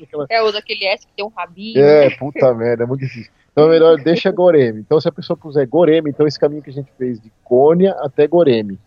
aquela... 0.04 0.26
É, 0.30 0.42
o 0.42 0.52
daquele 0.52 0.86
S 0.86 1.06
que 1.06 1.14
tem 1.14 1.26
um 1.26 1.30
rabinho. 1.30 1.80
É, 1.80 2.10
puta 2.12 2.54
merda, 2.56 2.84
é 2.84 2.88
muito 2.88 3.02
difícil. 3.02 3.32
Então 3.52 3.66
é 3.66 3.70
melhor 3.70 3.98
deixa 4.04 4.32
Goreme. 4.32 4.80
Então 4.82 5.00
se 5.00 5.08
a 5.08 5.12
pessoa 5.12 5.38
puser 5.38 5.68
Goreme, 5.68 6.10
então 6.10 6.28
esse 6.28 6.40
caminho 6.40 6.62
que 6.62 6.70
a 6.70 6.74
gente 6.74 6.92
fez 6.98 7.20
de 7.20 7.32
Cônia 7.44 7.92
até 8.00 8.28
Goreme. 8.28 8.80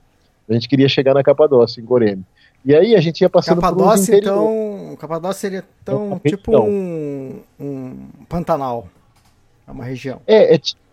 A 0.49 0.52
gente 0.52 0.68
queria 0.68 0.88
chegar 0.88 1.14
na 1.14 1.23
Capadócia, 1.23 1.80
em 1.80 1.84
Goreme. 1.84 2.25
E 2.64 2.75
aí 2.75 2.94
a 2.94 3.00
gente 3.00 3.20
ia 3.20 3.28
passando 3.28 3.61
Capadócia, 3.61 4.14
por 4.14 4.23
então, 4.23 4.96
Capadócia 4.99 5.40
seria 5.40 5.64
tão 5.84 6.20
é 6.25 6.28
tipo 6.28 6.56
um, 6.58 7.42
um 7.61 8.08
Pantanal. 8.28 8.88
É 9.66 9.70
uma 9.70 9.84
região. 9.84 10.20
É, 10.26 10.54
é 10.54 10.58
tipo 10.58 10.84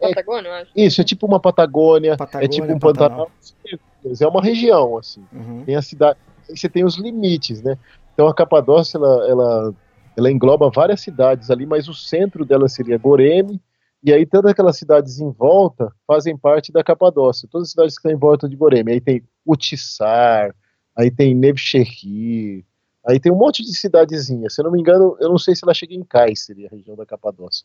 é, 0.00 0.08
Patagônia, 0.08 0.48
eu 0.48 0.54
acho. 0.54 0.70
Isso, 0.76 1.00
é 1.00 1.04
tipo 1.04 1.26
uma 1.26 1.40
Patagônia, 1.40 2.16
Patagônia 2.16 2.44
é 2.44 2.48
tipo 2.48 2.72
um 2.72 2.78
Pantanal. 2.78 3.30
Pantanal. 3.64 4.20
É 4.20 4.26
uma 4.26 4.42
região, 4.42 4.98
assim. 4.98 5.24
Uhum. 5.32 5.64
Tem 5.64 5.74
a 5.74 5.82
cidade. 5.82 6.18
Você 6.48 6.68
tem 6.68 6.84
os 6.84 6.96
limites, 6.96 7.62
né? 7.62 7.76
Então 8.18 8.26
a 8.26 8.34
Capadócia 8.34 8.98
ela, 8.98 9.28
ela, 9.28 9.74
ela 10.16 10.32
engloba 10.32 10.68
várias 10.74 11.00
cidades 11.00 11.52
ali, 11.52 11.64
mas 11.64 11.86
o 11.86 11.94
centro 11.94 12.44
dela 12.44 12.68
seria 12.68 12.98
Goreme, 12.98 13.62
e 14.02 14.12
aí 14.12 14.26
todas 14.26 14.50
aquelas 14.50 14.76
cidades 14.76 15.20
em 15.20 15.30
volta 15.30 15.92
fazem 16.04 16.36
parte 16.36 16.72
da 16.72 16.82
Capadócia. 16.82 17.48
Todas 17.48 17.68
as 17.68 17.70
cidades 17.70 17.94
que 17.94 18.00
estão 18.00 18.10
em 18.10 18.18
volta 18.18 18.48
de 18.48 18.56
Goreme. 18.56 18.90
Aí 18.90 19.00
tem 19.00 19.22
Utissar, 19.46 20.52
aí 20.96 21.12
tem 21.12 21.32
Nevşehir, 21.32 22.64
aí 23.06 23.20
tem 23.20 23.30
um 23.30 23.38
monte 23.38 23.62
de 23.62 23.72
cidadezinhas. 23.72 24.52
Se 24.52 24.62
eu 24.62 24.64
não 24.64 24.72
me 24.72 24.80
engano, 24.80 25.16
eu 25.20 25.28
não 25.28 25.38
sei 25.38 25.54
se 25.54 25.60
ela 25.64 25.72
chega 25.72 25.94
em 25.94 26.02
Cáceres, 26.02 26.66
a 26.66 26.74
região 26.74 26.96
da 26.96 27.06
Capadócia. 27.06 27.64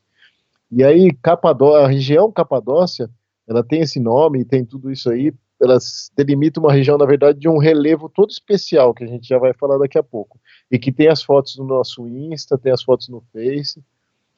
E 0.71 0.83
aí 0.83 1.11
Capadó 1.19 1.77
a 1.77 1.87
região 1.87 2.31
Capadócia, 2.31 3.09
ela 3.47 3.63
tem 3.63 3.81
esse 3.81 3.99
nome, 3.99 4.45
tem 4.45 4.63
tudo 4.63 4.91
isso 4.91 5.09
aí 5.09 5.33
elas 5.63 6.11
delimitam 6.15 6.61
uma 6.61 6.73
região, 6.73 6.97
na 6.97 7.05
verdade, 7.05 7.39
de 7.39 7.47
um 7.47 7.57
relevo 7.57 8.09
todo 8.09 8.29
especial, 8.29 8.93
que 8.93 9.03
a 9.03 9.07
gente 9.07 9.27
já 9.27 9.37
vai 9.37 9.53
falar 9.53 9.77
daqui 9.77 9.97
a 9.97 10.03
pouco. 10.03 10.39
E 10.73 10.79
que 10.79 10.91
tem 10.91 11.07
as 11.07 11.21
fotos 11.21 11.55
no 11.57 11.65
nosso 11.65 12.07
Insta, 12.07 12.57
tem 12.57 12.73
as 12.73 12.81
fotos 12.81 13.07
no 13.07 13.21
Face. 13.31 13.79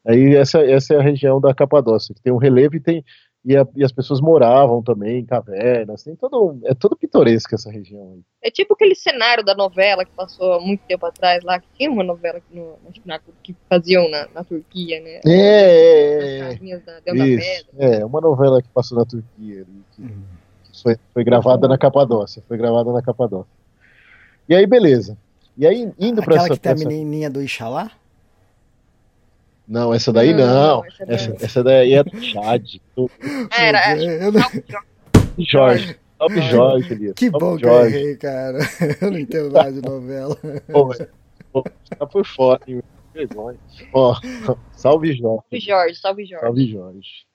Aí 0.05 0.35
essa, 0.35 0.59
essa 0.59 0.93
é 0.93 0.97
a 0.97 1.01
região 1.01 1.39
da 1.39 1.53
Capadócia, 1.53 2.13
que 2.13 2.21
tem 2.21 2.33
um 2.33 2.37
relevo 2.37 2.75
e 2.75 2.79
tem. 2.79 3.03
E, 3.43 3.55
a, 3.55 3.65
e 3.75 3.83
as 3.83 3.91
pessoas 3.91 4.19
moravam 4.19 4.81
também 4.81 5.19
em 5.19 5.25
cavernas, 5.25 6.03
tem 6.03 6.15
todo, 6.15 6.59
é 6.63 6.73
todo 6.73 6.97
pitoresco 6.97 7.53
essa 7.53 7.71
região 7.71 8.13
aí. 8.13 8.21
É 8.41 8.49
tipo 8.49 8.73
aquele 8.73 8.95
cenário 8.95 9.45
da 9.45 9.53
novela 9.53 10.03
que 10.03 10.11
passou 10.11 10.53
há 10.53 10.59
muito 10.59 10.81
tempo 10.87 11.05
atrás 11.05 11.43
lá, 11.43 11.59
que 11.59 11.67
tinha 11.77 11.91
uma 11.91 12.03
novela 12.03 12.39
que, 12.41 12.55
no, 12.55 12.75
que 13.43 13.55
faziam 13.69 14.09
na, 14.09 14.27
na 14.33 14.43
Turquia, 14.43 14.99
né? 14.99 15.21
É, 15.23 15.29
é, 15.29 16.37
é. 16.39 16.79
Da, 16.79 17.27
Isso, 17.27 17.67
é, 17.77 18.03
uma 18.03 18.19
novela 18.19 18.63
que 18.63 18.69
passou 18.69 18.97
na 18.97 19.05
Turquia. 19.05 19.65
Que, 19.91 20.01
uhum 20.01 20.23
foi, 20.81 20.97
foi 21.13 21.23
gravada 21.23 21.67
na 21.67 21.77
Capadócia. 21.77 22.43
Foi 22.47 22.57
gravada 22.57 22.91
na 22.91 23.01
Capadócia. 23.01 23.51
E 24.47 24.55
aí, 24.55 24.65
beleza. 24.65 25.17
E 25.57 25.65
aí, 25.65 25.91
indo 25.97 26.21
para 26.21 26.35
essa. 26.35 26.49
que 26.49 26.59
tem 26.59 26.71
a 26.71 26.75
menininha 26.75 27.29
do 27.29 27.41
Ixalá? 27.41 27.91
Não, 29.67 29.93
essa 29.93 30.13
daí 30.13 30.33
não. 30.33 30.45
não. 30.81 30.85
Essa, 30.85 31.05
daí. 31.05 31.15
Essa, 31.15 31.45
essa, 31.45 31.63
daí 31.63 31.93
é 31.93 32.03
do 32.03 32.21
Chad. 32.21 32.63
Do... 32.95 33.09
Era, 33.57 33.95
Jorge. 35.37 35.97
Salve 36.17 36.41
Jorge, 36.41 36.87
querido. 36.87 37.13
Que 37.13 37.29
bom 37.29 37.57
Jorge. 37.57 37.61
que 37.61 37.67
eu 37.67 38.01
errei, 38.01 38.15
cara. 38.15 38.59
Eu 39.01 39.11
não 39.11 39.19
entendo 39.19 39.51
nada 39.51 39.71
de 39.71 39.81
novela. 39.81 40.37
Pô, 40.71 41.63
tá 41.97 42.05
por 42.05 42.25
fora, 42.25 42.61
hein? 42.67 42.81
Vergonha. 43.13 43.57
Ó, 43.93 44.15
salve 44.71 45.13
Jorge. 45.13 45.43
Salve 45.49 45.59
Jorge, 45.59 45.95
salve 45.95 46.25
Jorge. 46.25 46.45
Salve 46.45 46.67
Jorge. 46.67 47.25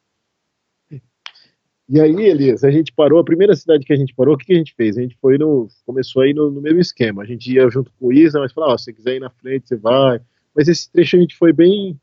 E 1.92 2.00
aí, 2.00 2.14
Elias, 2.14 2.62
a 2.62 2.70
gente 2.70 2.92
parou, 2.92 3.18
a 3.18 3.25
primeira 3.25 3.56
cidade 3.56 3.85
que 3.85 3.92
a 3.92 3.97
gente 3.97 4.14
parou, 4.14 4.35
o 4.35 4.38
que, 4.38 4.44
que 4.47 4.52
a 4.52 4.56
gente 4.56 4.73
fez? 4.76 4.97
A 4.97 5.02
gente 5.02 5.16
foi 5.20 5.37
no. 5.37 5.66
Começou 5.85 6.23
aí 6.23 6.32
no, 6.32 6.49
no 6.49 6.61
mesmo 6.61 6.78
esquema. 6.78 7.23
A 7.23 7.26
gente 7.26 7.52
ia 7.52 7.68
junto 7.68 7.90
com 7.99 8.06
o 8.06 8.12
Isa, 8.12 8.38
mas 8.38 8.52
falou, 8.52 8.70
ó, 8.70 8.78
se 8.78 8.85
você 8.85 8.92
quiser 8.92 9.16
ir 9.16 9.20
na 9.20 9.28
frente, 9.28 9.66
você 9.66 9.76
vai. 9.76 10.20
Mas 10.54 10.68
esse 10.68 10.88
trecho 10.90 11.16
a 11.16 11.20
gente 11.20 11.37
foi 11.37 11.52
bem 11.52 11.99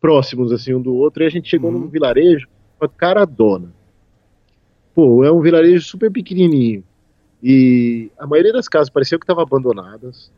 próximos, 0.00 0.50
assim, 0.50 0.74
um 0.74 0.82
do 0.82 0.92
outro, 0.96 1.22
e 1.22 1.26
a 1.26 1.30
gente 1.30 1.48
chegou 1.48 1.70
Uhum. 1.70 1.80
num 1.80 1.88
vilarejo, 1.88 2.48
uma 2.80 2.88
Caradona. 2.88 3.72
Pô, 4.92 5.22
é 5.22 5.30
um 5.30 5.40
vilarejo 5.40 5.84
super 5.84 6.10
pequenininho. 6.10 6.82
E 7.40 8.10
a 8.18 8.26
maioria 8.26 8.52
das 8.52 8.68
casas 8.68 8.90
parecia 8.90 9.16
que 9.16 9.24
estavam 9.24 9.44
abandonadas. 9.44 10.32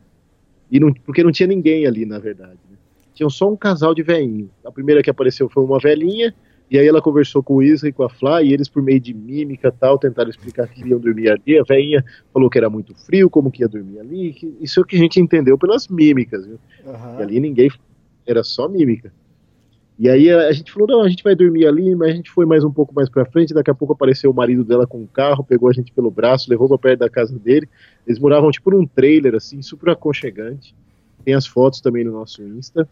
E 0.69 0.79
não, 0.79 0.93
porque 0.93 1.23
não 1.23 1.31
tinha 1.31 1.47
ninguém 1.47 1.87
ali, 1.87 2.05
na 2.05 2.19
verdade. 2.19 2.59
Né? 2.69 2.77
Tinha 3.15 3.29
só 3.29 3.51
um 3.51 3.55
casal 3.55 3.95
de 3.95 4.03
velhinho. 4.03 4.51
A 4.63 4.71
primeira 4.71 5.01
que 5.01 5.09
apareceu 5.09 5.49
foi 5.49 5.63
uma 5.63 5.79
velhinha, 5.79 6.33
e 6.69 6.77
aí 6.77 6.87
ela 6.87 7.01
conversou 7.01 7.41
com 7.41 7.55
o 7.55 7.63
Isa 7.63 7.87
e 7.87 7.93
com 7.93 8.03
a 8.03 8.09
Flá, 8.09 8.41
e 8.43 8.51
eles, 8.51 8.67
por 8.67 8.83
meio 8.83 8.99
de 8.99 9.13
mímica 9.13 9.69
e 9.69 9.71
tal, 9.71 9.97
tentaram 9.97 10.29
explicar 10.29 10.67
que 10.67 10.81
iriam 10.81 10.99
dormir 10.99 11.29
ali. 11.29 11.57
A 11.57 11.63
velhinha 11.63 12.03
falou 12.33 12.49
que 12.49 12.57
era 12.57 12.69
muito 12.69 12.93
frio, 12.93 13.29
como 13.29 13.49
que 13.49 13.61
ia 13.63 13.67
dormir 13.69 13.99
ali. 13.99 14.33
que- 14.33 14.53
isso 14.59 14.79
é 14.79 14.83
o 14.83 14.85
que 14.85 14.95
a 14.95 14.99
gente 14.99 15.19
entendeu 15.19 15.57
pelas 15.57 15.87
mímicas, 15.87 16.45
viu? 16.45 16.59
Aham. 16.85 17.19
E 17.19 17.23
ali 17.23 17.39
ninguém. 17.39 17.71
Era 18.25 18.43
só 18.43 18.67
mímica. 18.67 19.13
E 19.99 20.07
aí 20.09 20.29
a, 20.29 20.47
a 20.47 20.51
gente 20.51 20.71
falou: 20.71 20.87
não, 20.87 21.01
a 21.01 21.09
gente 21.09 21.23
vai 21.23 21.33
dormir 21.33 21.65
ali, 21.65 21.95
mas 21.95 22.09
a 22.09 22.13
gente 22.13 22.29
foi 22.29 22.45
mais 22.45 22.63
um 22.63 22.71
pouco 22.71 22.93
mais 22.93 23.09
pra 23.09 23.25
frente. 23.25 23.53
Daqui 23.53 23.71
a 23.71 23.73
pouco 23.73 23.93
apareceu 23.93 24.29
o 24.29 24.33
marido 24.33 24.63
dela 24.63 24.85
com 24.85 24.99
um 24.99 25.07
carro, 25.07 25.43
pegou 25.43 25.69
a 25.69 25.73
gente 25.73 25.91
pelo 25.93 26.11
braço, 26.11 26.49
levou 26.49 26.67
pra 26.67 26.77
perto 26.77 26.99
da 26.99 27.09
casa 27.09 27.37
dele. 27.39 27.67
Eles 28.05 28.19
moravam 28.19 28.51
tipo 28.51 28.69
num 28.69 28.85
trailer, 28.85 29.33
assim, 29.35 29.61
super 29.61 29.89
aconchegante. 29.91 30.75
Tem 31.23 31.33
as 31.33 31.47
fotos 31.47 31.81
também 31.81 32.03
no 32.03 32.11
nosso 32.11 32.43
Insta. 32.43 32.87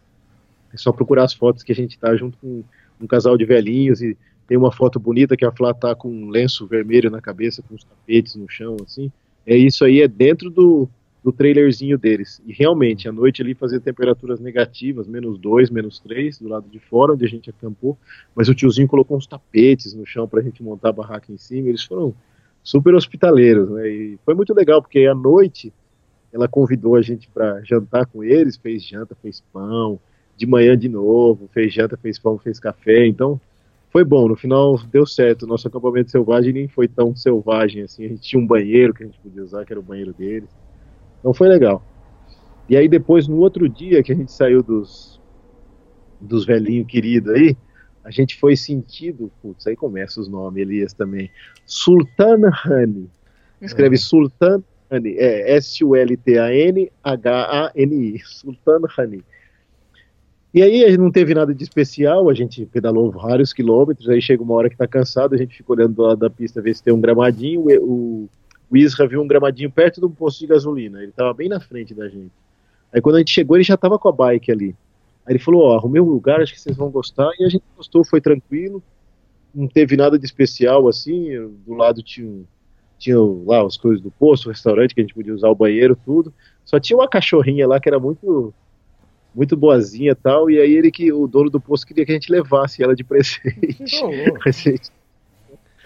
É 0.73 0.77
só 0.77 0.91
procurar 0.91 1.25
as 1.25 1.33
fotos 1.33 1.61
que 1.63 1.71
a 1.71 1.75
gente 1.75 1.97
tá 1.99 2.15
junto 2.15 2.37
com 2.39 2.63
um 2.99 3.07
casal 3.07 3.37
de 3.37 3.45
velhinhos 3.45 4.01
e 4.01 4.17
tem 4.47 4.57
uma 4.57 4.71
foto 4.71 4.99
bonita 4.99 5.35
que 5.35 5.45
a 5.45 5.51
Flá 5.51 5.73
tá 5.73 5.95
com 5.95 6.09
um 6.09 6.29
lenço 6.29 6.67
vermelho 6.67 7.09
na 7.09 7.19
cabeça, 7.19 7.63
com 7.63 7.75
os 7.75 7.83
tapetes 7.83 8.35
no 8.35 8.47
chão, 8.47 8.77
assim. 8.83 9.11
É 9.45 9.55
isso 9.55 9.83
aí, 9.83 10.01
é 10.01 10.07
dentro 10.07 10.49
do, 10.49 10.87
do 11.23 11.31
trailerzinho 11.31 11.97
deles. 11.97 12.41
E 12.45 12.53
realmente, 12.53 13.07
à 13.07 13.11
noite 13.11 13.41
ali 13.41 13.55
fazia 13.55 13.79
temperaturas 13.79 14.39
negativas, 14.39 15.07
menos 15.07 15.39
2, 15.39 15.71
menos 15.71 15.99
3, 15.99 16.39
do 16.39 16.47
lado 16.47 16.69
de 16.69 16.79
fora, 16.79 17.13
onde 17.13 17.25
a 17.25 17.27
gente 17.27 17.49
acampou. 17.49 17.97
Mas 18.35 18.47
o 18.47 18.53
tiozinho 18.53 18.87
colocou 18.87 19.17
uns 19.17 19.25
tapetes 19.25 19.93
no 19.93 20.05
chão 20.05 20.27
pra 20.27 20.41
gente 20.41 20.61
montar 20.61 20.89
a 20.89 20.93
barraca 20.93 21.31
em 21.31 21.37
cima. 21.37 21.69
Eles 21.69 21.83
foram 21.83 22.13
super 22.63 22.93
hospitaleiros, 22.93 23.69
né? 23.71 23.87
E 23.89 24.19
foi 24.23 24.35
muito 24.35 24.53
legal, 24.53 24.81
porque 24.81 25.05
à 25.05 25.15
noite 25.15 25.73
ela 26.31 26.47
convidou 26.47 26.95
a 26.95 27.01
gente 27.01 27.29
para 27.29 27.61
jantar 27.63 28.05
com 28.05 28.23
eles, 28.23 28.57
fez 28.57 28.83
janta, 28.83 29.15
fez 29.21 29.41
pão, 29.53 29.99
de 30.35 30.45
manhã 30.45 30.77
de 30.77 30.89
novo, 30.89 31.49
fez 31.53 31.73
janta, 31.73 31.97
fez 31.97 32.19
pão, 32.19 32.37
fez 32.37 32.59
café. 32.59 33.05
Então 33.07 33.39
foi 33.91 34.03
bom, 34.03 34.27
no 34.27 34.35
final 34.35 34.77
deu 34.91 35.05
certo. 35.05 35.47
Nosso 35.47 35.67
acampamento 35.67 36.11
selvagem 36.11 36.51
nem 36.51 36.67
foi 36.67 36.87
tão 36.87 37.15
selvagem 37.15 37.83
assim. 37.83 38.05
A 38.05 38.09
gente 38.09 38.21
tinha 38.21 38.41
um 38.41 38.45
banheiro 38.45 38.93
que 38.93 39.03
a 39.03 39.05
gente 39.05 39.19
podia 39.19 39.43
usar, 39.43 39.65
que 39.65 39.71
era 39.71 39.79
o 39.79 39.83
banheiro 39.83 40.13
deles. 40.13 40.49
Então 41.19 41.33
foi 41.33 41.47
legal. 41.47 41.81
E 42.67 42.75
aí 42.75 42.87
depois, 42.89 43.27
no 43.27 43.37
outro 43.37 43.69
dia 43.69 44.03
que 44.03 44.11
a 44.11 44.15
gente 44.15 44.31
saiu 44.31 44.61
dos, 44.61 45.19
dos 46.19 46.45
velhinhos 46.45 46.87
queridos 46.87 47.31
aí, 47.31 47.55
a 48.03 48.11
gente 48.11 48.37
foi 48.39 48.55
sentido, 48.55 49.31
putz, 49.41 49.65
aí 49.65 49.75
começa 49.75 50.21
os 50.21 50.27
nomes, 50.27 50.61
Elias 50.61 50.93
também, 50.93 51.31
Sultan 51.65 52.51
Hani. 52.65 53.09
Escreve 53.61 53.97
Sultan 53.97 54.63
Hani, 54.91 55.15
é 55.17 55.55
S-U-L-T-A-N-H-A-N-I, 55.55 56.19
Sultan 58.23 58.81
Hani. 58.97 59.23
E 60.55 60.61
aí 60.61 60.97
não 60.97 61.11
teve 61.11 61.33
nada 61.33 61.53
de 61.53 61.61
especial, 61.61 62.29
a 62.29 62.33
gente 62.33 62.65
pedalou 62.65 63.11
vários 63.11 63.51
quilômetros, 63.51 64.07
aí 64.07 64.21
chega 64.21 64.41
uma 64.41 64.53
hora 64.53 64.69
que 64.69 64.77
tá 64.77 64.87
cansado, 64.87 65.35
a 65.35 65.37
gente 65.37 65.57
fica 65.57 65.73
olhando 65.73 65.95
do 65.95 66.03
lado 66.03 66.17
da 66.17 66.29
pista 66.29 66.61
ver 66.61 66.73
se 66.73 66.81
tem 66.81 66.93
um 66.93 67.01
gramadinho, 67.01 67.65
o, 67.81 68.29
o, 68.71 68.77
Isra 68.77 69.05
viu 69.05 69.21
um 69.21 69.27
gramadinho 69.27 69.69
perto 69.69 69.99
de 69.99 70.05
um 70.05 70.09
posto 70.09 70.39
de 70.39 70.47
gasolina, 70.47 71.03
ele 71.03 71.11
tava 71.11 71.33
bem 71.33 71.49
na 71.49 71.59
frente 71.59 71.93
da 71.93 72.07
gente. 72.07 72.31
Aí 72.93 73.01
quando 73.01 73.15
a 73.15 73.19
gente 73.19 73.31
chegou, 73.31 73.57
ele 73.57 73.65
já 73.65 73.75
tava 73.75 73.99
com 73.99 74.07
a 74.07 74.13
bike 74.13 74.49
ali. 74.49 74.73
Aí 75.25 75.33
ele 75.33 75.39
falou, 75.39 75.63
ó, 75.63 75.75
arrumei 75.75 76.01
um 76.01 76.05
lugar, 76.05 76.41
acho 76.41 76.53
que 76.53 76.61
vocês 76.61 76.77
vão 76.77 76.89
gostar, 76.89 77.29
e 77.37 77.43
a 77.43 77.49
gente 77.49 77.65
gostou, 77.75 78.05
foi 78.05 78.21
tranquilo, 78.21 78.81
não 79.53 79.67
teve 79.67 79.97
nada 79.97 80.17
de 80.17 80.25
especial, 80.25 80.87
assim, 80.87 81.31
do 81.67 81.73
lado 81.73 82.01
tinha, 82.01 82.43
tinha 82.97 83.19
lá 83.19 83.61
as 83.61 83.75
coisas 83.75 84.01
do 84.01 84.09
posto, 84.09 84.45
o 84.45 84.51
restaurante, 84.51 84.95
que 84.95 85.01
a 85.01 85.03
gente 85.03 85.15
podia 85.15 85.35
usar 85.35 85.49
o 85.49 85.55
banheiro, 85.55 85.97
tudo, 86.05 86.33
só 86.63 86.79
tinha 86.79 86.95
uma 86.95 87.09
cachorrinha 87.09 87.67
lá 87.67 87.77
que 87.77 87.89
era 87.89 87.99
muito 87.99 88.53
muito 89.35 89.57
boazinha 89.57 90.11
e 90.11 90.15
tal, 90.15 90.49
e 90.49 90.59
aí 90.59 90.73
ele 90.73 90.89
que, 90.89 91.11
o 91.11 91.27
dono 91.27 91.49
do 91.49 91.59
posto 91.59 91.85
queria 91.85 92.05
que 92.05 92.11
a 92.11 92.15
gente 92.15 92.31
levasse 92.31 92.81
ela 92.81 92.95
de 92.95 93.03
presente. 93.03 94.01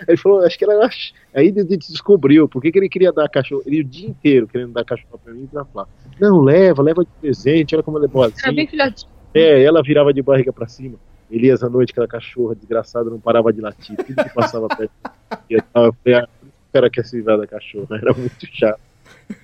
Ele 0.08 0.16
falou, 0.16 0.40
acho 0.46 0.58
que 0.58 0.64
ela 0.64 0.90
aí 1.34 1.50
a 1.50 1.62
gente 1.62 1.92
descobriu 1.92 2.48
por 2.48 2.62
que, 2.62 2.72
que 2.72 2.80
ele 2.80 2.88
queria 2.88 3.12
dar 3.12 3.28
cachorro, 3.28 3.64
ele 3.66 3.82
o 3.82 3.84
dia 3.84 4.08
inteiro 4.08 4.48
querendo 4.48 4.72
dar 4.72 4.86
cachorro 4.86 5.20
pra 5.22 5.34
mim 5.34 5.44
e 5.44 5.48
pra 5.48 5.66
Flá. 5.66 5.86
Não, 6.18 6.40
leva, 6.40 6.82
leva 6.82 7.04
de 7.04 7.10
presente, 7.20 7.76
olha 7.76 7.84
como 7.84 7.98
ela 7.98 8.06
é 8.06 8.08
Era 8.08 8.14
boazinha. 8.14 8.54
bem 8.54 8.66
filhotinho. 8.66 9.12
É, 9.34 9.62
ela 9.62 9.84
virava 9.84 10.14
de 10.14 10.22
barriga 10.22 10.54
pra 10.54 10.70
cima. 10.70 10.96
Elias 11.30 11.62
à 11.64 11.70
noite, 11.70 11.92
aquela 11.92 12.08
cachorra 12.08 12.56
desgraçada, 12.56 13.10
não 13.10 13.20
parava 13.20 13.52
de 13.52 13.60
latir. 13.60 13.98
Tudo 13.98 14.24
que 14.24 14.34
passava 14.34 14.70
perto. 14.70 14.92
E 15.50 15.62
tal. 15.62 15.86
Eu 15.86 15.94
falei, 16.02 16.20
ah, 16.20 16.28
cara 16.74 16.90
quer 16.90 17.06
se 17.06 17.18
livrar 17.18 17.38
da 17.38 17.46
cachorra. 17.46 17.98
Era 17.98 18.14
muito 18.14 18.48
chato. 18.52 18.80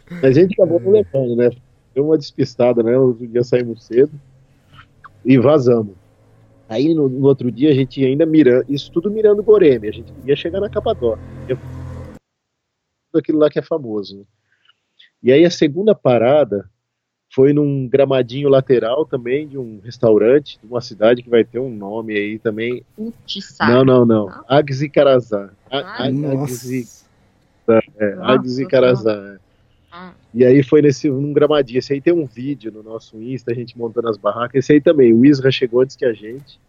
Mas 0.09 0.23
a 0.23 0.31
gente 0.31 0.53
acabou 0.53 0.79
não 0.79 0.91
levando, 0.91 1.35
né? 1.35 1.51
Deu 1.95 2.05
uma 2.05 2.17
despistada, 2.17 2.84
né? 2.84 2.97
Outro 2.97 3.25
dia 3.25 3.43
saímos 3.43 3.84
cedo 3.86 4.12
e 5.23 5.39
vazamos. 5.39 5.95
Aí 6.67 6.93
no, 6.93 7.08
no 7.08 7.25
outro 7.27 7.49
dia 7.51 7.71
a 7.71 7.73
gente 7.73 8.03
ainda 8.03 8.25
mirando, 8.25 8.65
isso 8.69 8.91
tudo 8.91 9.10
mirando 9.10 9.41
Goreme, 9.41 9.88
a 9.88 9.91
gente 9.91 10.12
ia 10.25 10.36
chegar 10.36 10.60
na 10.60 10.69
Capadócia. 10.69 11.23
Ia- 11.47 11.55
Tudo 11.55 13.19
aquilo 13.19 13.39
lá 13.39 13.49
que 13.49 13.58
é 13.60 13.62
famoso. 13.62 14.17
né? 14.19 14.23
E 15.23 15.31
aí 15.31 15.45
a 15.45 15.49
segunda 15.51 15.95
parada 15.95 16.69
foi 17.34 17.53
num 17.53 17.88
gramadinho 17.88 18.49
lateral 18.49 19.05
também 19.05 19.47
de 19.47 19.58
um 19.58 19.79
restaurante, 19.84 20.60
de 20.62 20.67
uma 20.67 20.81
cidade 20.81 21.21
que 21.23 21.29
vai 21.29 21.43
ter 21.43 21.60
um 21.60 21.73
nome 21.73 22.15
aí 22.15 22.39
também. 22.39 22.84
Utiçá. 22.97 23.67
Não, 23.69 23.84
não, 23.86 24.05
não. 24.05 24.43
Agzicarazá. 24.47 25.49
A- 25.69 26.10
Nossa. 26.12 26.67
é, 27.99 28.15
Agzicarazá. 28.21 29.38
E 30.35 30.43
aí 30.43 30.61
foi 30.61 30.81
nesse 30.81 31.09
num 31.09 31.31
gramadinho. 31.31 31.79
Esse 31.79 31.93
aí 31.93 32.01
tem 32.01 32.13
um 32.13 32.25
vídeo 32.25 32.69
no 32.69 32.83
nosso 32.83 33.21
Insta, 33.21 33.53
a 33.53 33.55
gente 33.55 33.77
montando 33.77 34.09
as 34.09 34.17
barracas. 34.17 34.59
Esse 34.65 34.73
aí 34.73 34.81
também, 34.81 35.13
o 35.13 35.25
Isra 35.25 35.49
chegou 35.49 35.79
antes 35.79 35.95
que 35.95 36.03
a 36.03 36.11
gente. 36.11 36.59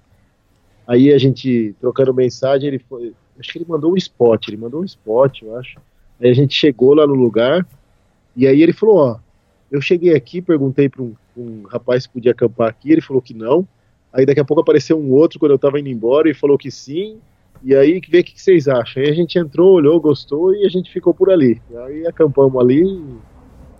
Aí 0.86 1.12
a 1.12 1.18
gente 1.18 1.74
trocando 1.80 2.14
mensagem, 2.14 2.68
ele 2.68 2.78
foi. 2.78 3.12
Acho 3.36 3.52
que 3.52 3.58
ele 3.58 3.66
mandou 3.68 3.92
um 3.92 3.96
spot, 3.96 4.46
ele 4.46 4.56
mandou 4.56 4.82
um 4.82 4.84
spot, 4.84 5.42
eu 5.42 5.56
acho. 5.56 5.80
Aí 6.20 6.30
a 6.30 6.32
gente 6.32 6.54
chegou 6.54 6.94
lá 6.94 7.08
no 7.08 7.14
lugar, 7.14 7.66
e 8.36 8.46
aí 8.46 8.62
ele 8.62 8.72
falou, 8.72 8.98
ó, 8.98 9.18
eu 9.68 9.80
cheguei 9.80 10.14
aqui, 10.14 10.40
perguntei 10.40 10.88
para 10.88 11.02
um, 11.02 11.14
um 11.36 11.62
rapaz 11.64 12.04
se 12.04 12.08
podia 12.08 12.30
acampar 12.30 12.68
aqui, 12.68 12.92
ele 12.92 13.00
falou 13.00 13.20
que 13.20 13.34
não. 13.34 13.66
Aí 14.12 14.24
daqui 14.24 14.38
a 14.38 14.44
pouco 14.44 14.62
apareceu 14.62 14.96
um 14.96 15.10
outro 15.10 15.40
quando 15.40 15.50
eu 15.50 15.58
tava 15.58 15.80
indo 15.80 15.88
embora 15.88 16.30
e 16.30 16.34
falou 16.34 16.56
que 16.56 16.70
sim. 16.70 17.18
E 17.64 17.74
aí 17.74 18.00
vê 18.08 18.20
o 18.20 18.24
que, 18.24 18.32
que 18.34 18.40
vocês 18.40 18.68
acham. 18.68 19.02
Aí 19.02 19.10
a 19.10 19.14
gente 19.14 19.36
entrou, 19.36 19.74
olhou, 19.74 20.00
gostou 20.00 20.54
e 20.54 20.64
a 20.64 20.68
gente 20.68 20.90
ficou 20.92 21.12
por 21.12 21.30
ali. 21.30 21.60
Aí 21.84 22.06
acampamos 22.06 22.60
ali, 22.62 22.84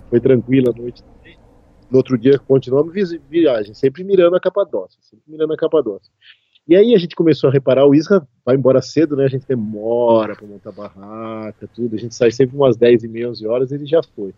foi 0.09 0.21
tranquila 0.21 0.71
a 0.71 0.79
noite 0.79 1.03
também. 1.03 1.37
No 1.91 1.99
outro 1.99 2.19
dia 2.19 2.39
continuamos 2.39 2.93
vi- 2.93 3.19
viagem, 3.29 3.75
sempre 3.75 4.03
mirando 4.03 4.37
a 4.37 4.41
Capadócia, 4.41 4.99
sempre 5.03 5.25
mirando 5.29 5.53
a 5.53 5.57
Capadócia. 5.57 6.11
E 6.69 6.75
aí 6.75 6.95
a 6.95 6.99
gente 6.99 7.15
começou 7.15 7.49
a 7.49 7.53
reparar, 7.53 7.87
o 7.87 7.95
Isra 7.95 8.27
vai 8.45 8.57
embora 8.57 8.83
cedo, 8.83 9.15
né? 9.15 9.25
A 9.25 9.29
gente 9.29 9.47
demora 9.47 10.35
para 10.35 10.47
montar 10.47 10.73
barraca, 10.73 11.69
tudo. 11.73 11.95
A 11.95 11.99
gente 11.99 12.15
sai 12.15 12.33
sempre 12.33 12.57
umas 12.57 12.77
10 12.77 13.05
e 13.05 13.09
meia, 13.09 13.31
11 13.31 13.47
horas, 13.47 13.71
ele 13.71 13.87
já 13.87 14.03
foi. 14.03 14.35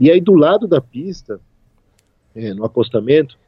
E 0.00 0.10
aí 0.10 0.20
do 0.20 0.34
lado 0.34 0.66
da 0.66 0.80
pista, 0.80 1.40
é, 2.34 2.52
no 2.52 2.64
acostamento, 2.64 3.38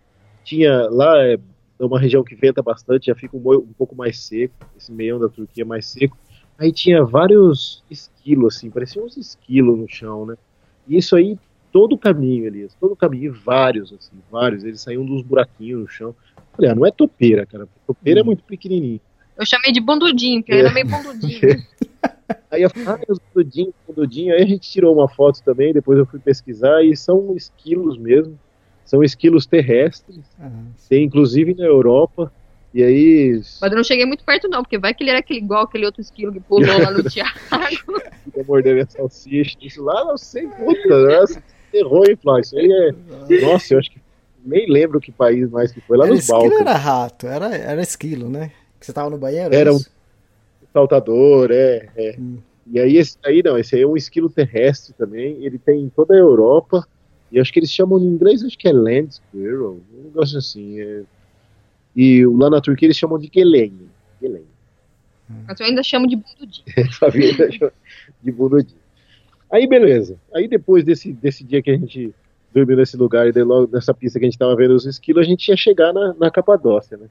tinha 0.44 0.88
lá 0.88 1.20
é, 1.24 1.36
uma 1.80 1.98
região 1.98 2.22
que 2.22 2.36
venta 2.36 2.62
bastante, 2.62 3.06
já 3.06 3.14
fica 3.16 3.36
um, 3.36 3.40
um 3.40 3.72
pouco 3.76 3.96
mais 3.96 4.20
seco, 4.20 4.54
esse 4.76 4.92
meião 4.92 5.18
da 5.18 5.28
Turquia 5.28 5.64
é 5.64 5.66
mais 5.66 5.86
seco. 5.86 6.16
Aí 6.56 6.72
tinha 6.72 7.04
vários 7.04 7.82
esquilos, 7.90 8.56
assim, 8.56 8.70
pareciam 8.70 9.04
uns 9.04 9.16
esquilos 9.16 9.76
no 9.76 9.88
chão, 9.88 10.24
né? 10.24 10.36
E 10.88 10.96
isso 10.96 11.16
aí, 11.16 11.38
todo 11.72 11.94
o 11.94 11.98
caminho, 11.98 12.46
Elias, 12.46 12.74
todo 12.80 12.92
o 12.92 12.96
caminho, 12.96 13.24
e 13.24 13.28
vários, 13.28 13.92
assim, 13.92 14.16
vários, 14.30 14.64
eles 14.64 14.80
saíam 14.80 15.04
dos 15.04 15.22
buraquinhos 15.22 15.80
no 15.82 15.88
chão. 15.88 16.14
Falei, 16.54 16.70
ah, 16.70 16.74
não 16.74 16.86
é 16.86 16.90
topeira, 16.90 17.44
cara, 17.44 17.68
topeira 17.86 18.20
é 18.20 18.22
muito 18.22 18.42
pequenininho. 18.44 19.00
eu 19.36 19.44
chamei 19.44 19.72
de 19.72 19.80
bundudinho, 19.80 20.40
porque 20.40 20.54
eu 20.54 20.58
era 20.58 20.72
meio 20.72 20.86
bundudinho. 20.86 21.40
Aí 22.50 22.62
eu 22.62 22.70
falei, 22.70 22.86
ah, 22.88 23.12
os 23.12 23.18
dudinhos, 23.34 23.74
o 23.86 23.92
dudinho. 23.92 24.34
Aí 24.34 24.42
a 24.42 24.46
gente 24.46 24.70
tirou 24.70 24.94
uma 24.94 25.08
foto 25.08 25.42
também, 25.42 25.72
depois 25.72 25.98
eu 25.98 26.06
fui 26.06 26.18
pesquisar, 26.18 26.82
e 26.82 26.96
são 26.96 27.36
esquilos 27.36 27.98
mesmo, 27.98 28.38
são 28.84 29.02
esquilos 29.02 29.46
terrestres, 29.46 30.24
Aham. 30.40 30.68
tem 30.88 31.04
inclusive 31.04 31.54
na 31.54 31.64
Europa, 31.64 32.32
e 32.78 32.82
aí 32.84 33.40
Mas 33.60 33.70
eu 33.72 33.76
não 33.76 33.84
cheguei 33.84 34.04
muito 34.06 34.24
perto, 34.24 34.48
não, 34.48 34.62
porque 34.62 34.78
vai 34.78 34.92
que 34.94 35.02
ele 35.02 35.10
era 35.10 35.20
aquele, 35.20 35.40
igual 35.40 35.64
aquele 35.64 35.86
outro 35.86 36.00
esquilo 36.00 36.32
que 36.32 36.40
pulou 36.40 36.66
lá 36.78 36.90
no 36.90 37.02
Thiago. 37.08 37.38
ia 38.36 38.44
morder 38.44 38.74
minha 38.74 38.86
salsicha, 38.88 39.56
isso 39.62 39.82
lá, 39.82 40.04
não 40.04 40.16
sei, 40.18 40.46
puta, 40.46 40.88
nossa, 41.18 41.42
terror, 41.72 42.04
hein, 42.08 42.16
Flávio? 42.22 42.42
Isso 42.42 42.56
aí 42.58 42.70
é. 42.70 43.40
Nossa, 43.42 43.74
eu 43.74 43.78
acho 43.78 43.90
que 43.90 44.00
nem 44.44 44.70
lembro 44.70 45.00
que 45.00 45.10
país 45.10 45.50
mais 45.50 45.72
que 45.72 45.80
foi, 45.80 45.96
lá 45.96 46.04
Era 46.04 46.12
nos 46.14 46.22
esquilo 46.24 46.40
Balcãs. 46.42 46.60
era 46.60 46.72
rato? 46.74 47.26
Era, 47.26 47.54
era 47.56 47.82
esquilo, 47.82 48.28
né? 48.28 48.50
Que 48.78 48.86
você 48.86 48.92
tava 48.92 49.10
no 49.10 49.18
banheiro? 49.18 49.54
é 49.54 49.58
Era 49.58 49.72
um- 49.72 49.76
isso? 49.76 49.90
saltador, 50.72 51.50
é. 51.50 51.88
é. 51.96 52.16
Hum. 52.18 52.38
E 52.70 52.78
aí, 52.80 52.96
esse 52.96 53.16
aí 53.24 53.42
não, 53.44 53.56
esse 53.56 53.76
aí 53.76 53.82
é 53.82 53.86
um 53.86 53.96
esquilo 53.96 54.28
terrestre 54.28 54.92
também. 54.92 55.44
Ele 55.44 55.58
tem 55.58 55.80
em 55.82 55.88
toda 55.88 56.14
a 56.14 56.18
Europa. 56.18 56.86
E 57.30 57.40
acho 57.40 57.52
que 57.52 57.58
eles 57.58 57.70
chamam 57.72 57.98
em 57.98 58.04
inglês, 58.04 58.44
acho 58.44 58.56
que 58.58 58.68
é 58.68 58.72
Land 58.72 59.14
Squirrel, 59.14 59.80
um 59.98 60.02
negócio 60.04 60.38
assim. 60.38 60.80
É... 60.80 61.02
E 61.96 62.26
lá 62.26 62.50
na 62.50 62.60
Turquia 62.60 62.86
eles 62.86 62.96
chamam 62.96 63.18
de 63.18 63.30
Gelen. 63.32 63.72
Gelen. 64.20 64.44
Mas 65.46 65.58
eu 65.58 65.66
ainda 65.66 65.82
chamo 65.82 66.06
de 66.06 66.16
Bundudi. 66.16 66.62
de 68.22 68.32
Bundudi. 68.32 68.74
Aí 69.50 69.66
beleza. 69.66 70.18
Aí 70.34 70.46
depois 70.46 70.84
desse, 70.84 71.12
desse 71.12 71.42
dia 71.42 71.62
que 71.62 71.70
a 71.70 71.76
gente 71.76 72.14
dormiu 72.52 72.76
nesse 72.76 72.96
lugar 72.96 73.26
e 73.26 73.32
daí 73.32 73.42
logo 73.42 73.70
nessa 73.72 73.94
pista 73.94 74.18
que 74.18 74.24
a 74.24 74.28
gente 74.28 74.38
tava 74.38 74.54
vendo 74.54 74.74
os 74.74 74.84
esquilos, 74.84 75.26
a 75.26 75.28
gente 75.28 75.48
ia 75.48 75.56
chegar 75.56 75.92
na, 75.92 76.14
na 76.14 76.30
Capadócia, 76.30 76.96
né? 76.96 77.06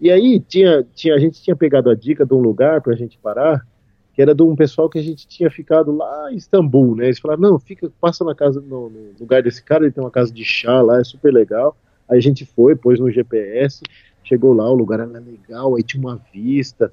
E 0.00 0.10
aí 0.10 0.38
tinha, 0.40 0.86
tinha, 0.94 1.14
a 1.14 1.18
gente 1.18 1.42
tinha 1.42 1.56
pegado 1.56 1.90
a 1.90 1.94
dica 1.94 2.24
de 2.24 2.32
um 2.32 2.38
lugar 2.38 2.80
pra 2.80 2.94
gente 2.94 3.18
parar, 3.18 3.66
que 4.14 4.22
era 4.22 4.34
de 4.34 4.42
um 4.42 4.54
pessoal 4.54 4.88
que 4.88 4.98
a 4.98 5.02
gente 5.02 5.26
tinha 5.26 5.50
ficado 5.50 5.94
lá 5.96 6.32
em 6.32 6.36
Istambul, 6.36 6.94
né? 6.94 7.06
Eles 7.06 7.18
falaram, 7.18 7.42
não, 7.42 7.58
fica, 7.58 7.90
passa 8.00 8.24
na 8.24 8.34
casa, 8.34 8.60
no, 8.60 8.88
no 8.88 9.14
lugar 9.18 9.42
desse 9.42 9.62
cara, 9.62 9.84
ele 9.84 9.92
tem 9.92 10.02
uma 10.02 10.10
casa 10.10 10.32
de 10.32 10.44
chá 10.44 10.80
lá, 10.80 11.00
é 11.00 11.04
super 11.04 11.32
legal. 11.32 11.76
Aí 12.08 12.18
a 12.18 12.22
gente 12.22 12.44
foi, 12.44 12.74
pôs 12.74 12.98
no 12.98 13.10
GPS, 13.10 13.82
chegou 14.24 14.52
lá, 14.52 14.68
o 14.70 14.74
lugar 14.74 15.00
era 15.00 15.18
legal, 15.18 15.76
aí 15.76 15.82
tinha 15.82 16.00
uma 16.00 16.20
vista. 16.32 16.92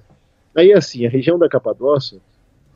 Aí 0.55 0.73
assim, 0.73 1.05
a 1.05 1.09
região 1.09 1.37
da 1.37 1.49
Capadócia, 1.49 2.19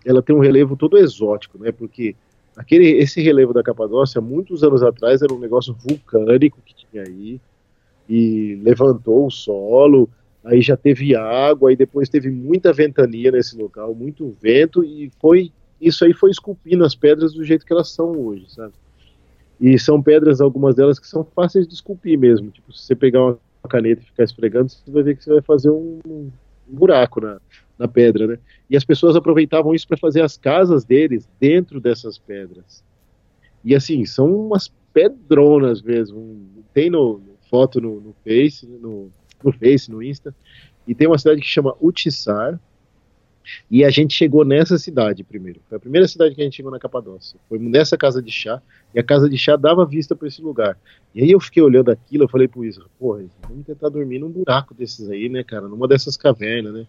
ela 0.06 0.22
tem 0.22 0.36
um 0.36 0.40
relevo 0.40 0.76
todo 0.76 0.98
exótico, 0.98 1.58
né? 1.58 1.72
Porque 1.72 2.16
aquele, 2.56 2.90
esse 2.98 3.22
relevo 3.22 3.54
da 3.54 3.64
Capadócia, 3.64 4.22
muitos 4.22 4.64
anos 4.64 4.84
atrás, 4.84 5.22
era 5.22 5.34
um 5.34 5.40
negócio 5.40 5.74
vulcânico 5.74 6.60
que 6.66 6.76
tinha 6.76 7.04
aí, 7.04 7.40
e 8.08 8.60
levantou 8.64 9.28
o 9.28 9.32
solo, 9.32 10.10
aí 10.44 10.62
já 10.62 10.76
teve 10.76 11.16
água, 11.16 11.70
aí 11.70 11.76
depois 11.76 12.10
teve 12.10 12.32
muita 12.32 12.74
ventania 12.74 13.32
nesse 13.32 13.56
local, 13.56 13.94
muito 13.94 14.36
vento, 14.42 14.84
e 14.84 15.12
foi 15.22 15.52
isso 15.80 16.04
aí 16.04 16.14
foi 16.14 16.30
esculpindo 16.30 16.84
as 16.84 16.94
pedras 16.94 17.34
do 17.34 17.44
jeito 17.44 17.66
que 17.66 17.72
elas 17.72 17.90
são 17.90 18.12
hoje, 18.12 18.46
sabe? 18.50 18.74
E 19.60 19.78
são 19.78 20.02
pedras, 20.02 20.40
algumas 20.40 20.76
delas 20.76 21.00
que 21.00 21.08
são 21.08 21.24
fáceis 21.24 21.68
de 21.68 21.74
esculpir 21.74 22.18
mesmo. 22.18 22.50
Tipo, 22.50 22.72
se 22.72 22.84
você 22.84 22.96
pegar 22.96 23.24
uma 23.24 23.38
caneta 23.68 24.02
e 24.02 24.06
ficar 24.06 24.24
esfregando, 24.24 24.70
você 24.70 24.90
vai 24.90 25.04
ver 25.04 25.18
que 25.18 25.24
você 25.24 25.32
vai 25.32 25.42
fazer 25.42 25.70
um, 25.70 26.00
buraco 26.68 27.20
na, 27.20 27.40
na 27.78 27.88
pedra, 27.88 28.28
né? 28.28 28.40
E 28.70 28.78
as 28.78 28.86
pessoas 28.86 29.16
aproveitavam 29.16 29.74
isso 29.74 29.88
para 29.88 29.98
fazer 29.98 30.22
as 30.22 30.38
casas 30.38 30.86
deles 30.86 31.28
dentro 31.40 31.82
dessas 31.82 32.18
pedras. 32.18 32.84
E 33.64 33.76
assim, 33.76 34.06
são 34.06 34.34
umas 34.34 34.72
pedronas 34.94 35.82
mesmo. 35.82 36.64
Tem 36.74 36.90
no, 36.90 37.22
foto 37.50 37.82
no, 37.82 38.00
no 38.00 38.16
Face, 38.24 38.66
no, 38.66 39.12
no 39.44 39.52
Face, 39.52 39.92
no 39.92 40.02
Insta. 40.02 40.34
E 40.88 40.96
tem 40.96 41.08
uma 41.08 41.18
cidade 41.18 41.42
que 41.42 41.48
chama 41.48 41.76
Utissar. 41.82 42.60
E 43.70 43.84
a 43.84 43.90
gente 43.90 44.14
chegou 44.14 44.44
nessa 44.46 44.78
cidade 44.78 45.24
primeiro. 45.24 45.60
Foi 45.68 45.78
a 45.78 45.80
primeira 45.80 46.08
cidade 46.08 46.36
que 46.36 46.42
a 46.42 46.44
gente 46.44 46.56
chegou 46.56 46.72
na 46.72 46.80
Capadócia. 46.80 47.40
Foi 47.48 47.60
nessa 47.60 47.98
casa 47.98 48.22
de 48.22 48.32
chá. 48.32 48.62
E 48.94 49.00
a 49.00 49.04
casa 49.04 49.30
de 49.30 49.38
chá 49.38 49.56
dava 49.56 49.86
vista 49.86 50.16
para 50.16 50.28
esse 50.28 50.42
lugar. 50.42 50.78
E 51.14 51.22
aí 51.22 51.32
eu 51.32 51.40
fiquei 51.40 51.62
olhando 51.62 51.92
aquilo, 51.92 52.24
eu 52.24 52.30
falei 52.30 52.48
pro 52.48 52.66
Isa, 52.66 52.84
porra, 53.00 53.24
vamos 53.48 53.66
tentar 53.66 53.90
dormir 53.90 54.20
num 54.20 54.30
buraco 54.30 54.74
desses 54.74 55.10
aí, 55.10 55.30
né, 55.30 55.44
cara? 55.44 55.68
Numa 55.68 55.88
dessas 55.88 56.18
cavernas, 56.18 56.74
né? 56.74 56.88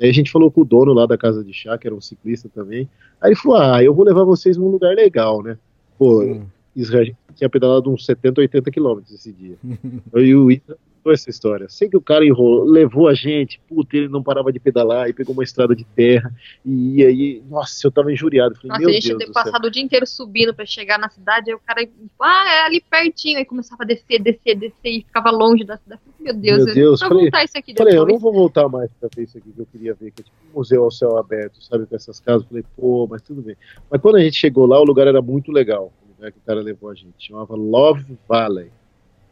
Aí 0.00 0.08
a 0.08 0.12
gente 0.12 0.30
falou 0.30 0.50
com 0.50 0.62
o 0.62 0.64
dono 0.64 0.92
lá 0.92 1.06
da 1.06 1.18
casa 1.18 1.44
de 1.44 1.52
chá, 1.52 1.76
que 1.76 1.86
era 1.86 1.94
um 1.94 2.00
ciclista 2.00 2.48
também. 2.48 2.88
Aí 3.20 3.30
ele 3.30 3.36
falou: 3.36 3.58
Ah, 3.58 3.82
eu 3.82 3.94
vou 3.94 4.04
levar 4.04 4.24
vocês 4.24 4.56
num 4.56 4.68
lugar 4.68 4.94
legal, 4.94 5.42
né? 5.42 5.58
Pô, 5.98 6.22
hum. 6.22 6.46
Israel 6.74 7.14
tinha 7.34 7.50
pedalado 7.50 7.90
uns 7.90 8.06
70, 8.06 8.40
80 8.40 8.70
quilômetros 8.70 9.12
esse 9.12 9.32
dia. 9.32 9.56
eu 10.12 10.24
e 10.24 10.34
o 10.34 10.50
Ita 10.50 10.76
essa 11.06 11.30
história. 11.30 11.68
Sei 11.68 11.88
que 11.88 11.96
o 11.96 12.00
cara 12.00 12.24
enrolou, 12.24 12.64
levou 12.64 13.08
a 13.08 13.14
gente, 13.14 13.60
puta, 13.68 13.96
ele 13.96 14.08
não 14.08 14.22
parava 14.22 14.52
de 14.52 14.58
pedalar 14.58 15.08
e 15.08 15.12
pegou 15.12 15.32
uma 15.32 15.44
estrada 15.44 15.74
de 15.74 15.84
terra. 15.84 16.32
E 16.64 17.04
aí, 17.04 17.42
nossa, 17.48 17.86
eu 17.86 17.90
tava 17.90 18.12
injuriado. 18.12 18.54
Falei, 18.56 18.68
nossa, 18.68 18.80
meu 18.80 18.88
a 18.90 18.92
gente 18.92 19.08
Deus 19.08 19.18
ter 19.18 19.32
passado 19.32 19.64
o 19.66 19.70
dia 19.70 19.82
inteiro 19.82 20.06
subindo 20.06 20.54
para 20.54 20.66
chegar 20.66 20.98
na 20.98 21.08
cidade, 21.08 21.50
aí 21.50 21.54
o 21.54 21.60
cara, 21.60 21.88
ah, 22.20 22.54
é 22.54 22.66
ali 22.66 22.80
pertinho, 22.80 23.38
aí 23.38 23.44
começava 23.44 23.82
a 23.84 23.86
descer, 23.86 24.20
descer, 24.20 24.56
descer 24.56 24.90
e 24.90 25.02
ficava 25.02 25.30
longe 25.30 25.64
da 25.64 25.76
cidade. 25.76 26.00
Meu 26.18 26.34
Deus, 26.34 26.64
meu 26.64 26.74
Deus. 26.74 27.00
Eu, 27.00 27.08
falei, 27.08 27.22
voltar 27.24 27.44
isso 27.44 27.58
aqui 27.58 27.74
falei, 27.74 27.96
eu 27.96 28.06
não 28.06 28.18
vou 28.18 28.32
voltar 28.32 28.68
mais 28.68 28.90
pra 28.98 29.08
ver 29.14 29.22
isso 29.22 29.38
aqui 29.38 29.50
que 29.52 29.60
eu 29.60 29.66
queria 29.66 29.94
ver, 29.94 30.10
que 30.10 30.22
é 30.22 30.24
tipo 30.24 30.36
um 30.52 30.58
museu 30.58 30.84
ao 30.84 30.90
céu 30.90 31.16
aberto, 31.16 31.62
sabe, 31.62 31.86
com 31.86 31.96
essas 31.96 32.20
casas. 32.20 32.46
Falei, 32.46 32.64
pô, 32.76 33.06
mas 33.08 33.22
tudo 33.22 33.42
bem. 33.42 33.56
Mas 33.90 34.00
quando 34.00 34.16
a 34.16 34.20
gente 34.20 34.36
chegou 34.36 34.66
lá, 34.66 34.78
o 34.78 34.84
lugar 34.84 35.06
era 35.06 35.22
muito 35.22 35.52
legal. 35.52 35.92
O 36.02 36.16
lugar 36.16 36.32
que 36.32 36.38
o 36.38 36.42
cara 36.42 36.60
levou 36.60 36.90
a 36.90 36.94
gente. 36.94 37.14
Chamava 37.18 37.54
Love 37.54 38.18
Valley. 38.28 38.70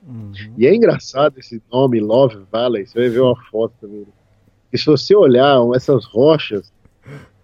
Uhum. 0.07 0.33
E 0.57 0.67
é 0.67 0.75
engraçado 0.75 1.39
esse 1.39 1.63
nome, 1.71 2.01
Love 2.01 2.45
Valley. 2.51 2.87
Você 2.87 2.99
vai 2.99 3.09
ver 3.09 3.21
uma 3.21 3.37
foto 3.51 3.75
também. 3.81 4.07
E 4.73 4.79
se 4.79 4.87
você 4.87 5.15
olhar 5.15 5.59
essas 5.75 6.05
rochas, 6.07 6.73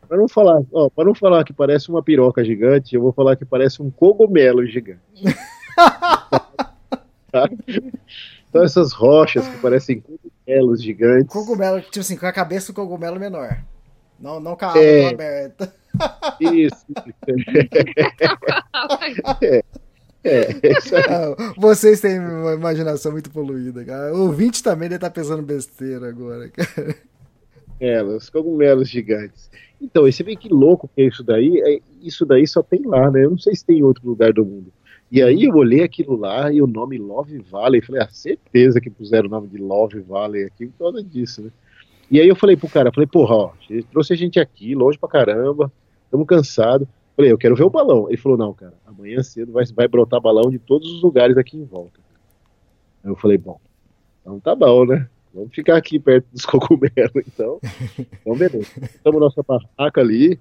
para 0.09 0.17
não 0.19 0.29
falar, 0.29 0.61
ó, 0.73 0.89
para 0.91 1.05
não 1.05 1.15
falar 1.15 1.45
que 1.45 1.53
parece 1.53 1.89
uma 1.89 2.03
piroca 2.03 2.45
gigante, 2.45 2.95
eu 2.95 3.03
vou 3.03 3.13
falar 3.13 3.37
que 3.37 3.45
parece 3.45 3.83
um 3.83 3.91
cogumelo 3.91 4.65
gigante. 4.67 5.01
então 8.49 8.63
essas 8.63 8.93
rochas 8.93 9.47
que 9.49 9.59
parecem 9.59 10.01
cogumelos 10.01 10.83
gigantes. 10.83 11.33
Cogumelo, 11.33 11.81
tipo 11.81 12.01
assim, 12.01 12.17
com 12.17 12.27
a 12.27 12.33
cabeça 12.33 12.73
do 12.73 12.77
cogumelo 12.77 13.19
menor. 13.19 13.59
Não, 14.21 14.39
não 14.39 14.57
com 14.57 14.67
a 14.67 14.79
É. 14.79 15.09
aberta. 15.09 15.75
Isso. 16.41 16.87
é. 19.43 19.63
É. 20.25 20.49
Ah, 21.09 21.53
Vocês 21.57 22.01
têm 22.01 22.19
uma 22.19 22.55
imaginação 22.55 23.13
muito 23.13 23.31
poluída, 23.31 23.85
cara. 23.85 24.15
O 24.15 24.23
ouvinte 24.27 24.63
também 24.63 24.89
deve 24.89 24.97
estar 24.97 25.11
pensando 25.11 25.43
besteira 25.43 26.09
agora, 26.09 26.49
cara. 26.49 26.97
É, 27.81 28.03
os 28.03 28.31
cogumelos 28.31 28.89
gigantes. 28.89 29.51
Então, 29.81 30.09
e 30.09 30.13
você 30.13 30.23
vê 30.23 30.35
que 30.37 30.49
louco 30.49 30.89
que 30.95 31.03
é 31.03 31.07
isso 31.07 31.23
daí? 31.23 31.61
É, 31.61 31.81
isso 32.01 32.25
daí 32.25 32.47
só 32.47 32.63
tem 32.63 32.83
lá, 32.87 33.11
né? 33.11 33.25
Eu 33.25 33.31
não 33.31 33.39
sei 33.39 33.55
se 33.55 33.67
tem 33.67 33.79
em 33.79 33.83
outro 33.83 34.09
lugar 34.09 34.33
do 34.33 34.45
mundo. 34.45 34.73
E 35.11 35.23
aí 35.23 35.45
eu 35.45 35.55
olhei 35.55 35.83
aquilo 35.83 36.17
lá 36.17 36.53
e 36.53 36.63
o 36.63 36.67
nome 36.67 36.97
Love 36.99 37.39
Valley, 37.39 37.83
falei, 37.83 38.03
ah, 38.03 38.09
certeza 38.09 38.81
que 38.81 38.91
puseram 38.91 39.29
o 39.29 39.31
nome 39.31 39.49
de 39.49 39.59
Love 39.59 40.01
Valley 40.01 40.45
aqui 40.45 40.67
por 40.67 40.79
causa 40.79 41.03
disso, 41.03 41.43
né? 41.43 41.51
E 42.11 42.21
aí 42.21 42.29
eu 42.29 42.37
falei 42.37 42.57
pro 42.57 42.69
cara, 42.69 42.93
falei, 42.93 43.07
porra, 43.07 43.35
ó, 43.35 43.51
trouxe 43.91 44.13
a 44.13 44.17
gente 44.17 44.41
aqui, 44.41 44.75
longe 44.75 44.99
pra 44.99 45.09
caramba, 45.09 45.71
estamos 46.05 46.27
cansados. 46.27 46.89
Falei, 47.17 47.31
eu 47.31 47.39
quero 47.39 47.55
ver 47.55 47.65
o 47.65 47.71
balão. 47.71 48.09
Ele 48.09 48.17
falou, 48.17 48.37
não, 48.37 48.53
cara, 48.53 48.75
amanhã 48.87 49.23
cedo 49.23 49.53
vai, 49.53 49.65
vai 49.67 49.87
brotar 49.89 50.21
balão 50.21 50.51
de 50.51 50.59
todos 50.59 50.91
os 50.93 51.03
lugares 51.03 51.37
aqui 51.37 51.57
em 51.57 51.65
volta. 51.65 52.01
Aí 53.05 53.11
eu 53.11 53.17
falei, 53.17 53.39
bom, 53.39 53.61
então 54.21 54.41
tá 54.41 54.55
bom, 54.55 54.85
né? 54.85 55.09
Vamos 55.33 55.55
ficar 55.55 55.77
aqui 55.77 55.99
perto 55.99 56.27
dos 56.33 56.45
cogumelos, 56.47 57.25
então. 57.27 57.61
Então, 57.99 58.37
beleza. 58.37 58.69
Estamos 58.83 59.21
nossa 59.21 59.43
barraca 59.43 60.01
ali 60.01 60.39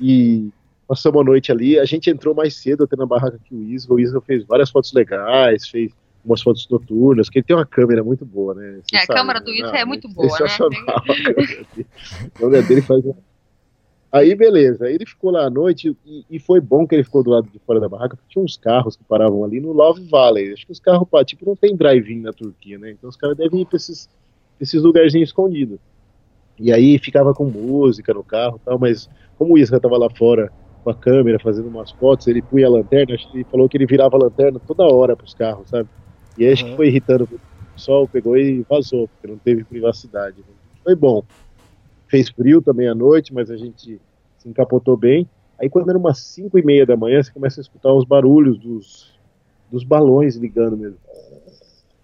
e 0.00 0.50
passamos 0.86 1.20
a 1.20 1.24
noite 1.24 1.52
ali. 1.52 1.78
A 1.78 1.84
gente 1.84 2.10
entrou 2.10 2.34
mais 2.34 2.56
cedo 2.56 2.84
até 2.84 2.96
na 2.96 3.06
barraca 3.06 3.38
que 3.44 3.54
o 3.54 3.62
Isla. 3.62 3.94
O 3.94 4.00
Isla 4.00 4.20
fez 4.20 4.44
várias 4.44 4.70
fotos 4.70 4.92
legais, 4.92 5.68
fez 5.68 5.92
umas 6.24 6.42
fotos 6.42 6.68
noturnas, 6.68 7.26
porque 7.26 7.38
ele 7.38 7.46
tem 7.46 7.56
uma 7.56 7.64
câmera 7.64 8.02
muito 8.02 8.24
boa, 8.24 8.54
né? 8.54 8.80
Você 8.82 8.96
É, 8.96 8.98
a 8.98 9.06
sabe, 9.06 9.18
câmera 9.20 9.40
do 9.40 9.50
né? 9.52 9.58
Isla 9.58 9.78
é 9.78 9.84
muito 9.84 10.08
boa, 10.08 10.26
né? 10.26 10.36
sensacional 10.36 10.72
a. 10.88 12.26
A 12.26 12.30
câmera 12.38 12.62
dele 12.62 12.82
faz 12.82 13.04
uma 13.04 13.16
Aí, 14.10 14.34
beleza. 14.34 14.86
Aí 14.86 14.94
ele 14.94 15.04
ficou 15.06 15.30
lá 15.30 15.46
à 15.46 15.50
noite 15.50 15.96
e, 16.04 16.24
e 16.30 16.40
foi 16.40 16.60
bom 16.60 16.86
que 16.86 16.94
ele 16.94 17.04
ficou 17.04 17.22
do 17.22 17.30
lado 17.30 17.48
de 17.50 17.58
fora 17.60 17.78
da 17.80 17.88
barraca, 17.88 18.16
porque 18.16 18.28
tinha 18.32 18.42
uns 18.44 18.56
carros 18.56 18.96
que 18.96 19.04
paravam 19.04 19.44
ali 19.44 19.60
no 19.60 19.72
Love 19.72 20.08
Valley. 20.08 20.52
Acho 20.52 20.64
que 20.66 20.72
os 20.72 20.80
carros, 20.80 21.06
tipo, 21.26 21.44
não 21.44 21.54
tem 21.56 21.76
drive-in 21.76 22.20
na 22.22 22.32
Turquia, 22.32 22.78
né? 22.78 22.90
Então 22.92 23.08
os 23.10 23.16
caras 23.16 23.36
devem 23.36 23.60
ir 23.62 23.66
pra 23.66 23.76
esses, 23.76 24.08
esses 24.58 24.82
lugarzinhos 24.82 25.28
escondidos. 25.28 25.78
E 26.58 26.72
aí 26.72 26.98
ficava 26.98 27.34
com 27.34 27.46
música 27.50 28.14
no 28.14 28.24
carro 28.24 28.58
e 28.58 28.60
tal, 28.64 28.78
mas 28.78 29.08
como 29.36 29.54
o 29.54 29.58
Isra 29.58 29.80
tava 29.80 29.98
lá 29.98 30.08
fora 30.16 30.52
com 30.84 30.90
a 30.90 30.96
câmera 30.96 31.38
fazendo 31.40 31.68
umas 31.68 31.92
fotos, 31.92 32.26
ele 32.28 32.42
punha 32.42 32.66
a 32.66 32.70
lanterna, 32.70 33.14
acho 33.14 33.28
que 33.30 33.38
ele 33.38 33.46
falou 33.50 33.68
que 33.68 33.76
ele 33.78 33.86
virava 33.86 34.16
a 34.16 34.20
lanterna 34.24 34.60
toda 34.66 34.84
hora 34.84 35.16
pros 35.16 35.34
carros, 35.34 35.68
sabe? 35.70 35.90
E 36.36 36.44
aí 36.46 36.52
acho 36.52 36.64
que 36.64 36.70
Uhum. 36.70 36.76
foi 36.76 36.88
irritando 36.88 37.24
o 37.32 37.40
sol, 37.76 38.08
pegou 38.08 38.36
e 38.38 38.64
vazou, 38.68 39.08
porque 39.08 39.26
não 39.28 39.38
teve 39.38 39.64
privacidade. 39.64 40.44
Foi 40.84 40.94
bom 40.96 41.24
fez 42.08 42.28
frio 42.30 42.60
também 42.62 42.88
à 42.88 42.94
noite, 42.94 43.32
mas 43.32 43.50
a 43.50 43.56
gente 43.56 44.00
se 44.38 44.48
encapotou 44.48 44.96
bem. 44.96 45.28
Aí 45.60 45.68
quando 45.68 45.88
era 45.90 45.98
umas 45.98 46.18
5 46.20 46.58
e 46.58 46.62
meia 46.64 46.86
da 46.86 46.96
manhã, 46.96 47.22
você 47.22 47.30
começa 47.32 47.60
a 47.60 47.62
escutar 47.62 47.92
os 47.92 48.04
barulhos 48.04 48.58
dos, 48.58 49.18
dos 49.70 49.84
balões 49.84 50.36
ligando 50.36 50.76
mesmo. 50.76 50.98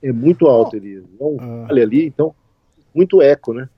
É 0.02 0.12
muito 0.12 0.46
alto, 0.46 0.76
Elias. 0.76 1.04
É 1.20 1.24
um 1.24 1.36
Ah. 1.40 1.64
vale 1.68 1.80
ali, 1.82 2.06
então 2.06 2.34
muito 2.94 3.22
eco, 3.22 3.52
né? 3.54 3.68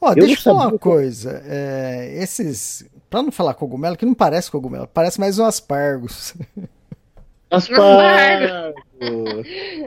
Ó, 0.00 0.10
Eu 0.10 0.14
deixa 0.14 0.28
não 0.28 0.32
eu 0.32 0.58
falar 0.58 0.64
uma 0.70 0.72
que- 0.72 0.78
coisa. 0.78 1.42
É, 1.44 2.18
esses. 2.22 2.88
Pra 3.10 3.22
não 3.22 3.30
falar 3.30 3.54
cogumelo, 3.54 3.96
que 3.96 4.06
não 4.06 4.14
parece 4.14 4.50
cogumelo, 4.50 4.88
parece 4.92 5.20
mais 5.20 5.38
um 5.38 5.44
aspargos. 5.44 6.34
Aspargos! 7.50 8.74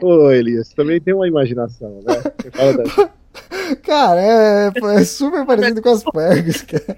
Ô, 0.02 0.30
Elias, 0.30 0.68
também 0.72 1.00
tem 1.00 1.12
uma 1.14 1.26
imaginação, 1.26 2.00
né? 2.06 2.22
Você 2.40 2.50
fala 2.50 2.72
da... 2.74 2.84
Cara, 3.84 4.20
é, 4.20 4.72
é 5.00 5.04
super 5.04 5.44
parecido 5.46 5.82
com 5.82 5.90
aspargos, 5.90 6.62
cara. 6.68 6.96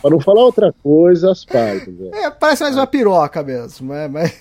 Pra 0.00 0.10
não 0.10 0.20
falar 0.20 0.42
outra 0.44 0.72
coisa, 0.82 1.32
aspargos. 1.32 1.94
É. 2.12 2.24
É, 2.24 2.30
parece 2.30 2.62
mais 2.62 2.76
uma 2.76 2.86
piroca 2.86 3.42
mesmo, 3.42 3.92
é, 3.94 4.08
mas. 4.08 4.38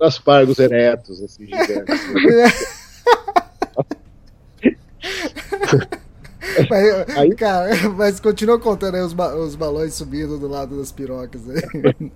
Aspargos 0.00 0.58
eretos, 0.58 1.20
assim, 1.22 1.46
gigantes. 1.46 2.14
né? 2.14 2.52
Mas, 6.70 7.16
Aí- 7.16 7.34
Cara, 7.34 7.68
mas 7.96 8.20
continua 8.20 8.58
contando 8.58 8.94
aí 8.96 9.02
os, 9.02 9.12
ba- 9.12 9.34
os 9.34 9.54
balões 9.54 9.94
subindo 9.94 10.38
do 10.38 10.48
lado 10.48 10.76
das 10.78 10.90
pirocas 10.92 11.42
aí. 11.48 12.10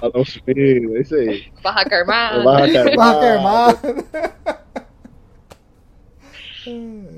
Balão 0.00 0.24
subindo, 0.24 0.96
é 0.96 1.00
isso 1.00 1.14
aí. 1.14 1.46
Barraca 1.62 1.96
armada. 1.96 2.44
Barraca 2.44 2.80
armada. 2.80 2.96
Barraca 2.96 3.26
armada. 3.34 4.58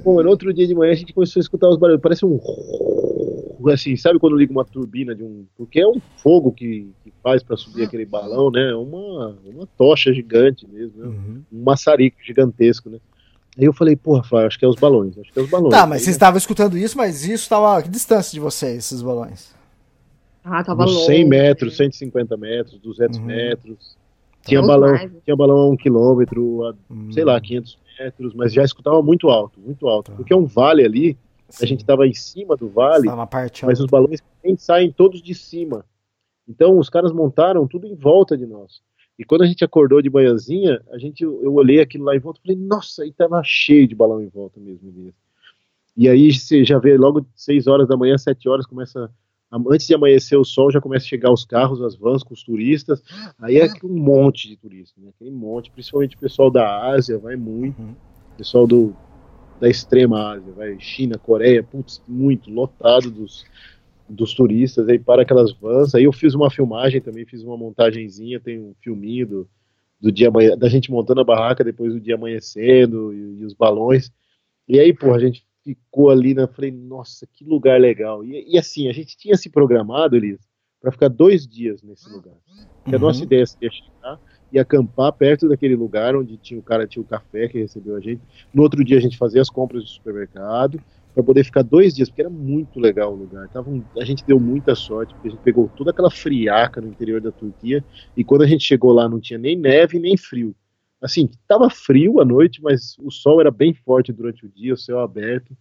Bom, 0.05 0.23
no 0.23 0.29
outro 0.31 0.53
dia 0.53 0.67
de 0.67 0.75
manhã 0.75 0.93
a 0.93 0.97
gente 0.97 1.13
começou 1.13 1.41
a 1.41 1.43
escutar 1.43 1.69
os 1.69 1.77
barulhos. 1.77 2.01
Parece 2.03 2.25
um. 2.25 2.39
Assim, 3.71 3.95
sabe 3.97 4.19
quando 4.19 4.37
liga 4.37 4.51
uma 4.53 4.65
turbina 4.65 5.15
de 5.15 5.23
um. 5.23 5.45
Porque 5.57 5.81
é 5.81 5.87
um 5.87 6.01
fogo 6.17 6.51
que, 6.53 6.91
que 7.05 7.13
faz 7.23 7.43
para 7.43 7.57
subir 7.57 7.85
aquele 7.85 8.07
balão, 8.07 8.51
né? 8.51 8.71
É 8.71 8.75
uma, 8.75 9.37
uma 9.45 9.67
tocha 9.77 10.13
gigante 10.15 10.67
mesmo, 10.67 11.03
né? 11.03 11.07
Uhum. 11.09 11.43
Um 11.53 11.63
maçarico 11.63 12.17
gigantesco, 12.25 12.89
né? 12.89 12.99
Aí 13.59 13.65
eu 13.65 13.73
falei, 13.73 13.97
porra, 13.97 14.23
Flávio, 14.23 14.47
acho 14.47 14.59
que 14.59 14.65
é 14.65 14.69
os 14.69 14.77
balões. 14.77 15.19
Acho 15.19 15.31
que 15.33 15.39
é 15.39 15.43
os 15.43 15.51
balões. 15.51 15.75
Tá, 15.75 15.87
mas 15.87 15.99
Aí, 15.99 16.05
vocês 16.05 16.17
estavam 16.17 16.39
escutando 16.39 16.79
isso, 16.79 16.97
mas 16.97 17.25
isso 17.25 17.43
estava 17.43 17.77
a 17.79 17.83
que 17.83 17.89
distância 17.91 18.33
de 18.33 18.41
vocês, 18.41 18.79
esses 18.79 19.03
balões? 19.03 19.55
Ah, 20.43 20.65
tava 20.65 20.85
uns 20.85 20.93
longe. 20.95 21.07
100 21.07 21.29
metros, 21.29 21.77
150 21.77 22.37
metros, 22.39 22.79
200 22.81 23.19
Uhum. 23.19 23.25
metros. 23.27 23.99
Tinha 24.47 24.63
balão, 24.63 24.93
mais. 24.93 25.13
tinha 25.23 25.37
balão 25.37 25.59
a 25.59 25.69
um 25.69 25.77
quilômetro, 25.77 26.65
a, 26.65 26.75
Hum, 26.91 27.13
sei 27.13 27.25
lá, 27.25 27.39
500 27.39 27.77
metros, 28.01 28.35
mas 28.35 28.53
já 28.53 28.65
escutava 28.65 29.03
muito 29.03 29.29
alto, 29.29 29.61
muito 29.61 29.87
alto. 29.87 30.11
Tá. 30.11 30.17
Porque 30.17 30.33
é 30.33 30.37
um 30.37 30.47
vale 30.47 30.85
ali, 30.85 31.19
sim. 31.49 31.65
a 31.65 31.67
gente 31.67 31.81
estava 31.81 32.07
em 32.07 32.15
cima 32.15 32.57
do 32.57 32.69
vale, 32.69 33.07
na 33.07 33.27
parte 33.27 33.65
mas 33.67 33.81
os 33.81 33.87
balões 33.87 34.21
nem 34.43 34.57
saem 34.57 34.91
todos 34.91 35.23
de 35.23 35.35
cima. 35.35 35.85
Então 36.49 36.79
os 36.79 36.89
caras 36.89 37.13
montaram 37.13 37.67
tudo 37.67 37.87
em 37.87 37.95
volta 37.95 38.37
de 38.37 38.47
nós. 38.47 38.81
E 39.19 39.25
quando 39.25 39.43
a 39.43 39.47
gente 39.47 39.63
acordou 39.63 40.01
de 40.01 40.09
manhãzinha, 40.09 40.81
a 40.91 40.99
gente, 40.99 41.23
eu 41.23 41.53
olhei 41.55 41.79
aquilo 41.81 42.05
lá 42.05 42.17
em 42.17 42.19
volta 42.19 42.41
e 42.41 42.43
falei, 42.43 42.57
nossa, 42.57 43.03
aí 43.03 43.13
tava 43.13 43.43
cheio 43.45 43.87
de 43.87 43.95
balão 43.95 44.23
em 44.23 44.29
volta 44.29 44.59
mesmo. 44.59 44.89
Elias. 44.89 45.15
E 45.95 46.09
aí 46.09 46.33
você 46.33 46.65
já 46.65 46.79
vê 46.79 46.97
logo 46.97 47.27
6 47.35 47.67
horas 47.67 47.87
da 47.87 47.97
manhã, 47.97 48.17
7 48.17 48.49
horas, 48.49 48.65
começa. 48.65 49.11
Antes 49.53 49.87
de 49.87 49.95
amanhecer 49.95 50.37
o 50.37 50.45
sol, 50.45 50.71
já 50.71 50.81
começa 50.81 51.05
a 51.05 51.09
chegar 51.09 51.33
os 51.33 51.45
carros, 51.45 51.83
as 51.83 51.97
vans 51.97 52.23
com 52.23 52.33
os 52.33 52.43
turistas. 52.43 53.03
Aí 53.39 53.57
é 53.57 53.67
um 53.83 53.99
monte 53.99 54.49
de 54.49 54.57
turistas, 54.57 55.03
né? 55.03 55.11
Aquele 55.11 55.33
monte, 55.33 55.71
principalmente 55.71 56.15
o 56.15 56.21
pessoal 56.21 56.51
da 56.51 56.91
Ásia, 56.93 57.19
vai 57.19 57.35
muito. 57.35 57.81
Uhum. 57.81 57.95
Pessoal 58.37 58.67
do, 58.67 58.95
da 59.61 59.69
extrema 59.69 60.35
Ásia, 60.35 60.53
vai 60.53 60.79
China, 60.79 61.19
Coreia, 61.19 61.63
putz, 61.65 62.01
muito 62.07 62.49
lotado 62.49 63.11
dos, 63.11 63.45
dos 64.09 64.35
turistas, 64.35 64.89
aí 64.89 64.99
para 64.99 65.23
aquelas 65.23 65.53
vans. 65.53 65.95
Aí 65.95 66.05
eu 66.05 66.13
fiz 66.13 66.35
uma 66.35 66.51
filmagem 66.51 67.01
também, 67.01 67.27
fiz 67.27 67.43
uma 67.43 67.57
montagenzinha, 67.57 68.39
tem 68.39 68.61
um 68.61 68.75
filminho 68.81 69.27
do, 69.27 69.49
do 70.01 70.13
dia 70.13 70.31
da 70.57 70.69
gente 70.69 70.91
montando 70.91 71.21
a 71.21 71.25
barraca 71.25 71.65
depois 71.65 71.93
do 71.93 72.01
dia 72.01 72.15
amanhecendo 72.15 73.13
e, 73.13 73.41
e 73.41 73.45
os 73.45 73.53
balões. 73.53 74.13
E 74.69 74.79
aí, 74.79 74.95
pô, 74.95 75.13
a 75.13 75.19
gente 75.19 75.45
ficou 75.63 76.11
ali 76.11 76.35
na 76.35 76.47
falei, 76.49 76.71
nossa, 76.71 77.27
que 77.27 77.45
lugar 77.45 77.81
legal. 77.81 78.25
E, 78.25 78.55
e 78.55 78.59
assim, 78.59 78.89
a 78.89 78.93
gente 78.93 79.17
tinha 79.17 79.37
se 79.37 79.51
programado, 79.51 80.17
Elias, 80.17 80.41
para 80.81 80.91
ficar 80.93 81.09
dois 81.09 81.47
dias 81.47 81.83
nesse 81.83 82.09
lugar. 82.11 82.35
Que 82.85 82.95
a 82.95 82.99
Uhum. 82.99 83.05
nossa 83.05 83.23
ideia 83.23 83.47
seria 83.47 83.71
chegar 83.71 84.19
e 84.51 84.59
acampar 84.59 85.13
perto 85.13 85.49
daquele 85.49 85.77
lugar 85.77 86.17
onde 86.17 86.37
tinha 86.39 86.59
o 86.59 86.63
cara 86.63 86.87
tinha 86.87 87.03
o 87.03 87.07
café 87.07 87.47
que 87.49 87.59
recebeu 87.59 87.95
a 87.97 88.01
gente. 88.01 88.23
No 88.53 88.63
outro 88.63 88.83
dia 88.83 88.97
a 88.97 89.01
gente 89.01 89.17
fazia 89.19 89.41
as 89.43 89.51
compras 89.51 89.83
do 89.85 89.89
supermercado 89.89 90.81
para 91.13 91.23
poder 91.23 91.45
ficar 91.45 91.63
dois 91.63 91.93
dias, 91.95 92.09
porque 92.09 92.23
era 92.23 92.31
muito 92.31 92.81
legal 92.81 93.13
o 93.13 93.17
lugar. 93.17 93.49
Tava 93.49 93.69
um- 93.69 93.85
a 93.99 94.05
gente 94.05 94.25
deu 94.25 94.41
muita 94.41 94.75
sorte, 94.75 95.13
porque 95.15 95.29
a 95.29 95.31
gente 95.33 95.41
pegou 95.43 95.69
toda 95.77 95.91
aquela 95.91 96.11
friaca 96.11 96.81
no 96.81 96.89
interior 96.89 97.21
da 97.21 97.31
Turquia 97.33 97.85
e 98.17 98.25
quando 98.25 98.43
a 98.43 98.47
gente 98.47 98.65
chegou 98.65 98.93
lá 98.93 99.09
não 99.09 99.21
tinha 99.21 99.39
nem 99.39 99.57
neve 99.57 99.99
nem 99.99 100.17
frio. 100.17 100.55
Assim, 101.01 101.31
tava 101.49 101.71
frio 101.71 102.21
à 102.21 102.25
noite, 102.25 102.63
mas 102.63 102.97
o 102.99 103.11
sol 103.11 103.41
era 103.41 103.51
bem 103.51 103.73
forte 103.73 104.13
durante 104.13 104.45
o 104.45 104.49
dia, 104.49 104.75
o 104.75 104.77
céu 104.77 105.01
aberto. 105.01 105.57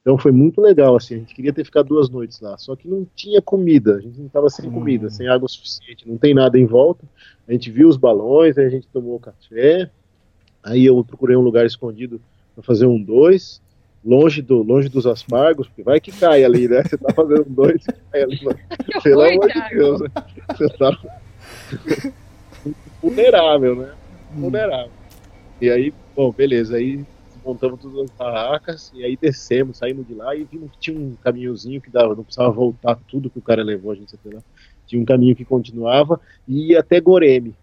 Então 0.00 0.16
foi 0.16 0.32
muito 0.32 0.60
legal, 0.60 0.96
assim, 0.96 1.16
a 1.16 1.18
gente 1.18 1.34
queria 1.34 1.52
ter 1.52 1.64
ficado 1.64 1.88
duas 1.88 2.08
noites 2.08 2.40
lá, 2.40 2.56
só 2.56 2.74
que 2.74 2.88
não 2.88 3.06
tinha 3.14 3.42
comida, 3.42 3.96
a 3.96 4.00
gente 4.00 4.18
não 4.18 4.26
estava 4.26 4.48
sem 4.48 4.66
Hum. 4.70 4.72
comida, 4.72 5.10
sem 5.10 5.28
água 5.28 5.46
suficiente, 5.48 6.08
não 6.08 6.16
tem 6.16 6.32
nada 6.32 6.58
em 6.58 6.64
volta. 6.64 7.04
A 7.46 7.52
gente 7.52 7.70
viu 7.70 7.88
os 7.88 7.96
balões, 7.98 8.56
aí 8.56 8.64
a 8.64 8.70
gente 8.70 8.86
tomou 8.88 9.20
café, 9.20 9.90
aí 10.62 10.86
eu 10.86 11.04
procurei 11.04 11.36
um 11.36 11.42
lugar 11.42 11.66
escondido 11.66 12.20
para 12.54 12.62
fazer 12.62 12.86
um 12.86 13.02
dois, 13.02 13.60
longe, 14.02 14.40
do, 14.40 14.62
longe 14.62 14.88
dos 14.88 15.06
aspargos, 15.06 15.66
porque 15.68 15.82
vai 15.82 16.00
que 16.00 16.12
cai 16.12 16.42
ali, 16.42 16.68
né? 16.68 16.82
Você 16.84 16.96
tá 16.96 17.12
fazendo 17.12 17.46
um 17.46 17.52
dois 17.52 17.84
e 17.86 17.92
cai 18.10 18.22
ali, 18.22 18.42
mano. 18.42 18.58
Pelo 19.02 19.20
amor 19.20 19.48
de. 19.48 19.76
Deus, 19.76 20.00
né? 20.00 20.08
Você 20.56 20.68
tá 20.78 20.98
vulnerável, 23.02 23.76
né? 23.76 23.92
Vulnerável. 24.34 24.92
E 25.60 25.70
aí, 25.70 25.92
bom, 26.14 26.32
beleza, 26.32 26.76
aí 26.76 27.04
montamos 27.44 27.80
todas 27.80 27.98
as 27.98 28.10
barracas 28.16 28.92
e 28.94 29.02
aí 29.04 29.16
descemos, 29.16 29.78
saímos 29.78 30.06
de 30.06 30.14
lá 30.14 30.34
e 30.36 30.44
vimos 30.44 30.70
que 30.72 30.78
tinha 30.78 30.98
um 30.98 31.14
caminhozinho 31.16 31.80
que 31.80 31.90
dava, 31.90 32.14
não 32.14 32.22
precisava 32.22 32.50
voltar 32.50 32.96
tudo 33.08 33.30
que 33.30 33.38
o 33.38 33.42
cara 33.42 33.62
levou 33.62 33.90
a 33.90 33.94
gente 33.94 34.14
até 34.14 34.34
lá. 34.34 34.42
Tinha 34.86 35.00
um 35.00 35.04
caminho 35.04 35.34
que 35.34 35.44
continuava 35.44 36.20
e 36.46 36.72
ia 36.72 36.80
até 36.80 37.00
Goreme. 37.00 37.54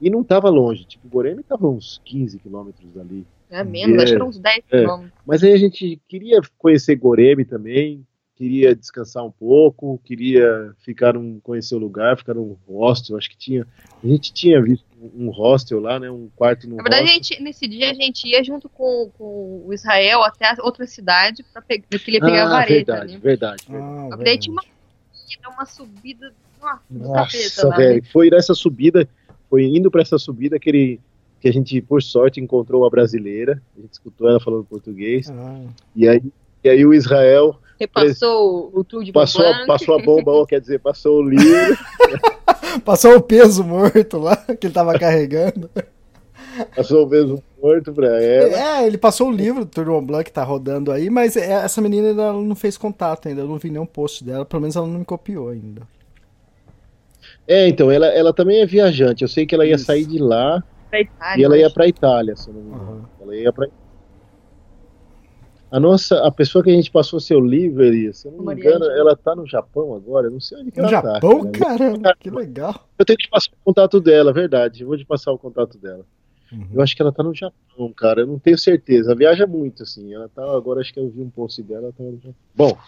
E 0.00 0.10
não 0.10 0.22
tava 0.22 0.50
longe, 0.50 0.84
tipo, 0.84 1.08
Goreme 1.08 1.42
tava 1.42 1.66
uns 1.66 2.00
15 2.04 2.38
quilômetros 2.38 2.92
dali. 2.92 3.26
É 3.48 3.64
menos, 3.64 4.02
acho 4.02 4.16
que 4.16 4.22
uns 4.22 4.38
10 4.38 4.58
É. 4.70 4.80
quilômetros. 4.80 5.12
Mas 5.24 5.42
aí 5.42 5.52
a 5.52 5.56
gente 5.56 6.00
queria 6.08 6.40
conhecer 6.58 6.96
Goreme 6.96 7.44
também, 7.44 8.06
queria 8.36 8.76
descansar 8.76 9.24
um 9.24 9.30
pouco, 9.30 9.98
queria 10.04 10.74
ficar 10.84 11.14
num, 11.14 11.40
conhecer 11.40 11.74
o 11.74 11.78
lugar, 11.78 12.18
ficar 12.18 12.34
num 12.34 12.56
hostel, 12.68 13.16
acho 13.16 13.30
que 13.30 13.36
tinha, 13.36 13.66
a 14.04 14.06
gente 14.06 14.32
tinha 14.32 14.62
visto 14.62 14.84
um 15.14 15.30
hostel 15.30 15.80
lá, 15.80 15.98
né, 15.98 16.10
um 16.10 16.28
quarto 16.36 16.68
num 16.68 16.76
Na 16.76 16.82
verdade, 16.82 17.10
a 17.10 17.14
gente, 17.14 17.42
nesse 17.42 17.66
dia 17.66 17.90
a 17.90 17.94
gente 17.94 18.28
ia 18.28 18.44
junto 18.44 18.68
com, 18.68 19.10
com 19.16 19.64
o 19.66 19.72
Israel 19.72 20.22
até 20.22 20.46
a 20.46 20.56
outra 20.60 20.86
cidade 20.86 21.42
pra 21.50 21.62
pegar, 21.62 21.86
porque 21.88 22.10
ele 22.10 22.18
ia 22.18 22.20
pegar 22.20 22.42
a 22.42 22.46
ah, 22.46 22.50
vareta, 22.50 22.92
verdade, 22.92 23.12
né? 23.14 23.18
verdade, 23.18 23.64
verdade. 23.68 24.12
Ah, 24.12 24.16
que 24.18 24.24
daí 24.24 24.38
tinha 24.38 24.52
uma 24.52 24.62
verdade. 24.62 24.76
subida, 25.14 25.48
uma 25.48 25.66
subida, 25.66 26.32
nossa, 26.60 26.82
Nossa, 26.90 27.76
velho, 27.76 28.02
né? 28.02 28.08
foi 28.12 28.28
nessa 28.28 28.54
subida, 28.54 29.08
foi 29.48 29.64
indo 29.64 29.90
pra 29.90 30.02
essa 30.02 30.18
subida 30.18 30.58
que 30.58 30.68
ele 30.68 31.00
que 31.38 31.48
a 31.48 31.52
gente, 31.52 31.80
por 31.82 32.02
sorte, 32.02 32.40
encontrou 32.40 32.82
uma 32.82 32.90
brasileira, 32.90 33.62
a 33.76 33.80
gente 33.80 33.92
escutou 33.92 34.28
ela 34.28 34.40
falando 34.40 34.64
português, 34.64 35.30
Ah, 35.30 35.64
e 35.94 36.08
aí, 36.08 36.22
e 36.64 36.68
aí 36.68 36.84
o 36.84 36.94
Israel 36.94 37.60
Repassou 37.78 38.70
o 38.74 38.82
tour 38.84 39.04
de 39.04 39.12
passou, 39.12 39.46
a- 39.46 39.64
passou 39.66 39.98
a 39.98 40.02
bomba, 40.02 40.30
ou 40.32 40.46
quer 40.46 40.60
dizer, 40.60 40.78
passou 40.80 41.18
o 41.18 41.28
livro, 41.28 41.76
Passou 42.84 43.16
o 43.16 43.20
peso 43.22 43.64
morto 43.64 44.18
lá 44.18 44.36
que 44.60 44.66
ele 44.66 44.74
tava 44.74 44.98
carregando. 44.98 45.70
passou 46.74 47.06
o 47.06 47.08
mesmo 47.08 47.42
morto 47.62 47.92
pra 47.92 48.08
ela. 48.22 48.80
É, 48.82 48.86
ele 48.86 48.98
passou 48.98 49.28
o 49.28 49.32
livro 49.32 49.64
do 49.64 49.70
Tour 49.70 49.86
Mont 49.86 50.06
Blanc 50.06 50.24
que 50.24 50.32
tá 50.32 50.42
rodando 50.44 50.92
aí, 50.92 51.08
mas 51.10 51.36
é- 51.36 51.50
essa 51.64 51.80
menina 51.80 52.08
ainda 52.08 52.32
não 52.32 52.54
fez 52.54 52.76
contato 52.76 53.28
ainda. 53.28 53.42
Eu 53.42 53.48
não 53.48 53.56
vi 53.58 53.70
nenhum 53.70 53.86
post 53.86 54.22
dela, 54.24 54.44
pelo 54.44 54.60
menos 54.62 54.76
ela 54.76 54.86
não 54.86 54.98
me 55.00 55.04
copiou 55.04 55.48
ainda. 55.48 55.82
É, 57.48 57.66
então, 57.68 57.90
ela, 57.90 58.06
ela 58.08 58.32
também 58.32 58.60
é 58.60 58.66
viajante. 58.66 59.22
Eu 59.22 59.28
sei 59.28 59.46
que 59.46 59.54
ela 59.54 59.66
ia 59.66 59.76
Isso. 59.76 59.84
sair 59.84 60.04
de 60.04 60.18
lá 60.18 60.62
pra 60.90 61.00
Itália, 61.00 61.40
e 61.40 61.44
ela 61.44 61.58
ia 61.58 61.70
pra 61.70 61.86
Itália, 61.88 62.36
se 62.36 62.48
eu 62.48 62.54
não 62.54 62.60
me 62.62 62.68
engano. 62.70 62.82
Aham. 62.90 63.04
Ela 63.22 63.36
ia 63.36 63.52
pra 63.52 63.68
A 65.76 65.80
nossa, 65.80 66.26
a 66.26 66.30
pessoa 66.32 66.64
que 66.64 66.70
a 66.70 66.72
gente 66.72 66.90
passou 66.90 67.20
seu 67.20 67.38
livro, 67.38 67.84
Elias, 67.84 68.16
se 68.20 68.28
eu 68.28 68.32
não 68.32 68.38
me 68.38 68.46
Mariana. 68.46 68.76
engano, 68.76 68.90
ela 68.92 69.14
tá 69.14 69.36
no 69.36 69.46
Japão 69.46 69.94
agora. 69.94 70.28
Eu 70.28 70.30
não 70.30 70.40
sei 70.40 70.56
onde 70.58 70.70
que 70.70 70.80
No 70.80 70.84
ela 70.88 70.90
Japão, 70.90 71.44
tá. 71.50 71.58
cara. 71.58 71.78
caramba, 71.78 72.16
que 72.18 72.30
legal. 72.30 72.88
Eu 72.98 73.04
tenho 73.04 73.18
que 73.18 73.24
te 73.24 73.30
passar 73.30 73.50
o 73.52 73.56
contato 73.62 74.00
dela, 74.00 74.32
verdade. 74.32 74.80
Eu 74.80 74.88
vou 74.88 74.96
te 74.96 75.04
passar 75.04 75.32
o 75.32 75.38
contato 75.38 75.76
dela. 75.76 76.02
Uhum. 76.50 76.66
Eu 76.72 76.80
acho 76.80 76.96
que 76.96 77.02
ela 77.02 77.12
tá 77.12 77.22
no 77.22 77.34
Japão, 77.34 77.92
cara. 77.94 78.22
Eu 78.22 78.26
não 78.26 78.38
tenho 78.38 78.56
certeza. 78.56 79.08
Ela 79.10 79.18
viaja 79.18 79.46
muito, 79.46 79.82
assim. 79.82 80.14
Ela 80.14 80.30
tá. 80.30 80.42
Agora 80.56 80.80
acho 80.80 80.94
que 80.94 80.98
eu 80.98 81.10
vi 81.10 81.20
um 81.20 81.28
post 81.28 81.62
dela. 81.62 81.82
Ela 81.88 81.92
tá 81.92 82.04
no 82.04 82.16
Japão. 82.16 82.34
Bom, 82.54 82.78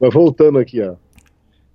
mas 0.00 0.14
voltando 0.14 0.58
aqui, 0.58 0.80
ó. 0.80 0.94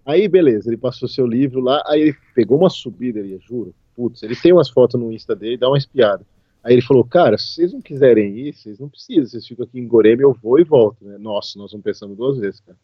Aí, 0.04 0.28
beleza, 0.28 0.68
ele 0.70 0.78
passou 0.78 1.08
seu 1.08 1.28
livro 1.28 1.60
lá. 1.62 1.84
Aí 1.86 2.02
ele 2.02 2.16
pegou 2.34 2.58
uma 2.58 2.72
subida, 2.72 3.20
ele 3.20 3.38
juro. 3.48 3.72
Putz, 3.96 4.24
ele 4.24 4.36
tem 4.36 4.52
umas 4.52 4.70
fotos 4.70 5.00
no 5.00 5.12
Insta 5.12 5.36
dele, 5.36 5.58
dá 5.58 5.68
uma 5.68 5.78
espiada. 5.78 6.26
Aí 6.66 6.74
ele 6.74 6.82
falou, 6.82 7.06
cara, 7.06 7.38
se 7.38 7.54
vocês 7.54 7.74
não 7.74 7.80
quiserem 7.80 8.40
ir, 8.40 8.54
vocês 8.56 8.80
não 8.80 8.90
precisam. 8.90 9.28
Vocês 9.28 9.48
ficam 9.48 9.66
aqui 9.66 9.80
em 9.80 9.88
Goreme, 9.88 10.24
eu 10.24 10.34
vou 10.34 10.60
e 10.60 10.64
volto. 10.64 11.06
Né? 11.06 11.16
Nossa, 11.20 11.60
nós 11.60 11.72
não 11.72 11.80
pensamos 11.80 12.18
duas 12.18 12.40
vezes, 12.40 12.60
cara. 12.60 12.76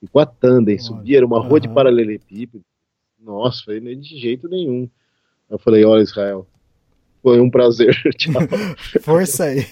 E 0.00 0.08
com 0.08 0.18
a 0.18 0.24
tandem, 0.24 0.76
Olha, 0.76 0.82
subia, 0.82 1.18
era 1.18 1.26
uma 1.26 1.38
rua 1.38 1.60
de 1.60 1.66
aham. 1.66 1.74
paralelepípedo. 1.74 2.64
Nossa, 3.20 3.62
falei, 3.62 3.80
nem 3.80 4.00
de 4.00 4.18
jeito 4.18 4.48
nenhum. 4.48 4.88
Aí 5.50 5.54
eu 5.54 5.58
falei, 5.58 5.84
olha, 5.84 6.02
Israel, 6.02 6.46
foi 7.22 7.38
um 7.38 7.50
prazer. 7.50 7.94
Tchau. 8.16 8.32
Força 9.02 9.44
aí. 9.44 9.66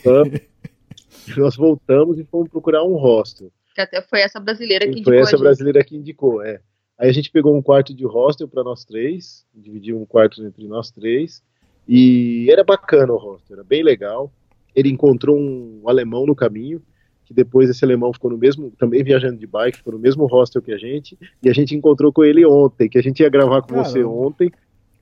Nós 1.34 1.56
voltamos 1.56 2.18
e 2.18 2.24
fomos 2.24 2.50
procurar 2.50 2.84
um 2.84 2.96
hostel. 2.96 3.50
Que 3.74 3.80
até 3.80 4.02
foi 4.02 4.20
essa 4.20 4.38
brasileira 4.38 4.84
que 4.84 4.92
indicou 4.92 5.12
Foi 5.14 5.22
essa 5.22 5.38
brasileira 5.38 5.82
que 5.82 5.96
indicou, 5.96 6.42
é. 6.42 6.60
Aí 6.98 7.08
a 7.08 7.12
gente 7.12 7.30
pegou 7.30 7.56
um 7.56 7.62
quarto 7.62 7.94
de 7.94 8.04
hostel 8.04 8.46
para 8.46 8.62
nós 8.62 8.84
três, 8.84 9.46
dividiu 9.54 9.98
um 9.98 10.04
quarto 10.04 10.44
entre 10.44 10.68
nós 10.68 10.90
três, 10.90 11.42
e 11.88 12.50
era 12.50 12.62
bacana 12.62 13.12
o 13.12 13.16
hostel, 13.16 13.56
era 13.56 13.64
bem 13.64 13.82
legal. 13.82 14.30
Ele 14.74 14.90
encontrou 14.90 15.36
um 15.38 15.82
alemão 15.86 16.26
no 16.26 16.34
caminho, 16.34 16.82
que 17.24 17.32
depois 17.32 17.68
esse 17.68 17.84
alemão 17.84 18.12
ficou 18.12 18.30
no 18.30 18.38
mesmo, 18.38 18.70
também 18.78 19.02
viajando 19.02 19.38
de 19.38 19.46
bike, 19.46 19.78
ficou 19.78 19.94
no 19.94 19.98
mesmo 19.98 20.26
hostel 20.26 20.62
que 20.62 20.72
a 20.72 20.78
gente, 20.78 21.18
e 21.42 21.48
a 21.48 21.52
gente 21.52 21.74
encontrou 21.74 22.12
com 22.12 22.24
ele 22.24 22.44
ontem, 22.46 22.88
que 22.88 22.98
a 22.98 23.02
gente 23.02 23.20
ia 23.20 23.28
gravar 23.28 23.62
com 23.62 23.74
você 23.74 24.00
Caramba. 24.00 24.14
ontem, 24.14 24.52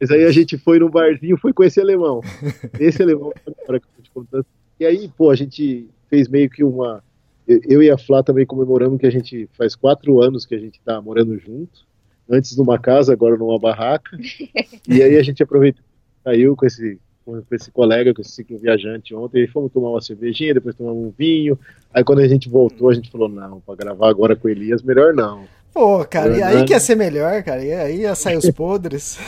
mas 0.00 0.10
aí 0.10 0.24
a 0.24 0.30
gente 0.30 0.56
foi 0.56 0.78
no 0.78 0.88
barzinho, 0.88 1.36
foi 1.36 1.52
com 1.52 1.64
esse 1.64 1.80
alemão. 1.80 2.20
Esse 2.78 3.02
alemão, 3.02 3.32
agora 3.46 3.80
que 3.80 3.86
eu 3.86 3.90
tô 3.96 4.02
te 4.02 4.10
contando. 4.10 4.46
E 4.78 4.84
aí, 4.84 5.10
pô, 5.16 5.30
a 5.30 5.34
gente 5.34 5.88
fez 6.08 6.28
meio 6.28 6.50
que 6.50 6.62
uma 6.62 7.02
eu, 7.46 7.60
eu 7.64 7.82
e 7.82 7.90
a 7.90 7.96
Flá 7.96 8.22
também 8.22 8.44
comemoramos 8.44 8.98
que 8.98 9.06
a 9.06 9.10
gente 9.10 9.48
faz 9.56 9.74
quatro 9.76 10.20
anos 10.20 10.44
que 10.44 10.54
a 10.54 10.58
gente 10.58 10.78
está 10.78 11.00
morando 11.00 11.38
junto. 11.38 11.86
Antes 12.28 12.56
numa 12.56 12.78
casa, 12.78 13.12
agora 13.12 13.36
numa 13.36 13.58
barraca. 13.58 14.18
e 14.88 15.02
aí 15.02 15.16
a 15.16 15.22
gente 15.22 15.42
aproveitou, 15.42 15.84
saiu 16.26 16.56
com 16.56 16.66
esse, 16.66 16.98
com 17.24 17.40
esse 17.52 17.70
colega, 17.70 18.12
com 18.12 18.20
esse 18.20 18.32
ciclo 18.32 18.58
viajante 18.58 19.14
ontem, 19.14 19.44
e 19.44 19.46
fomos 19.46 19.70
tomar 19.70 19.90
uma 19.90 20.00
cervejinha, 20.00 20.54
depois 20.54 20.74
tomamos 20.74 21.04
um 21.04 21.12
vinho. 21.16 21.56
Aí 21.94 22.02
quando 22.02 22.18
a 22.18 22.26
gente 22.26 22.48
voltou, 22.48 22.90
a 22.90 22.94
gente 22.94 23.10
falou, 23.10 23.28
não, 23.28 23.60
para 23.60 23.76
gravar 23.76 24.10
agora 24.10 24.34
com 24.34 24.48
Elias, 24.48 24.82
melhor 24.82 25.14
não. 25.14 25.44
Pô, 25.72 26.04
cara, 26.04 26.36
e 26.36 26.42
aí 26.42 26.64
que 26.64 26.72
ia 26.72 26.80
ser 26.80 26.96
melhor, 26.96 27.42
cara, 27.44 27.64
e 27.64 27.72
aí 27.72 28.00
ia 28.00 28.14
sair 28.16 28.36
os 28.36 28.50
podres. 28.50 29.20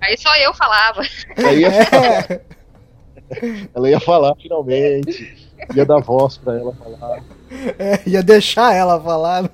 Aí 0.00 0.16
só 0.16 0.34
eu 0.36 0.54
falava. 0.54 1.02
Aí 1.36 1.60
ia 1.60 1.84
falar. 1.86 2.40
Ela 3.74 3.90
ia 3.90 4.00
falar 4.00 4.34
finalmente, 4.36 5.50
ia 5.74 5.84
dar 5.84 6.00
voz 6.00 6.38
para 6.38 6.58
ela 6.58 6.72
falar. 6.74 7.24
É, 7.78 8.08
ia 8.08 8.22
deixar 8.22 8.74
ela 8.74 9.00
falar. 9.00 9.50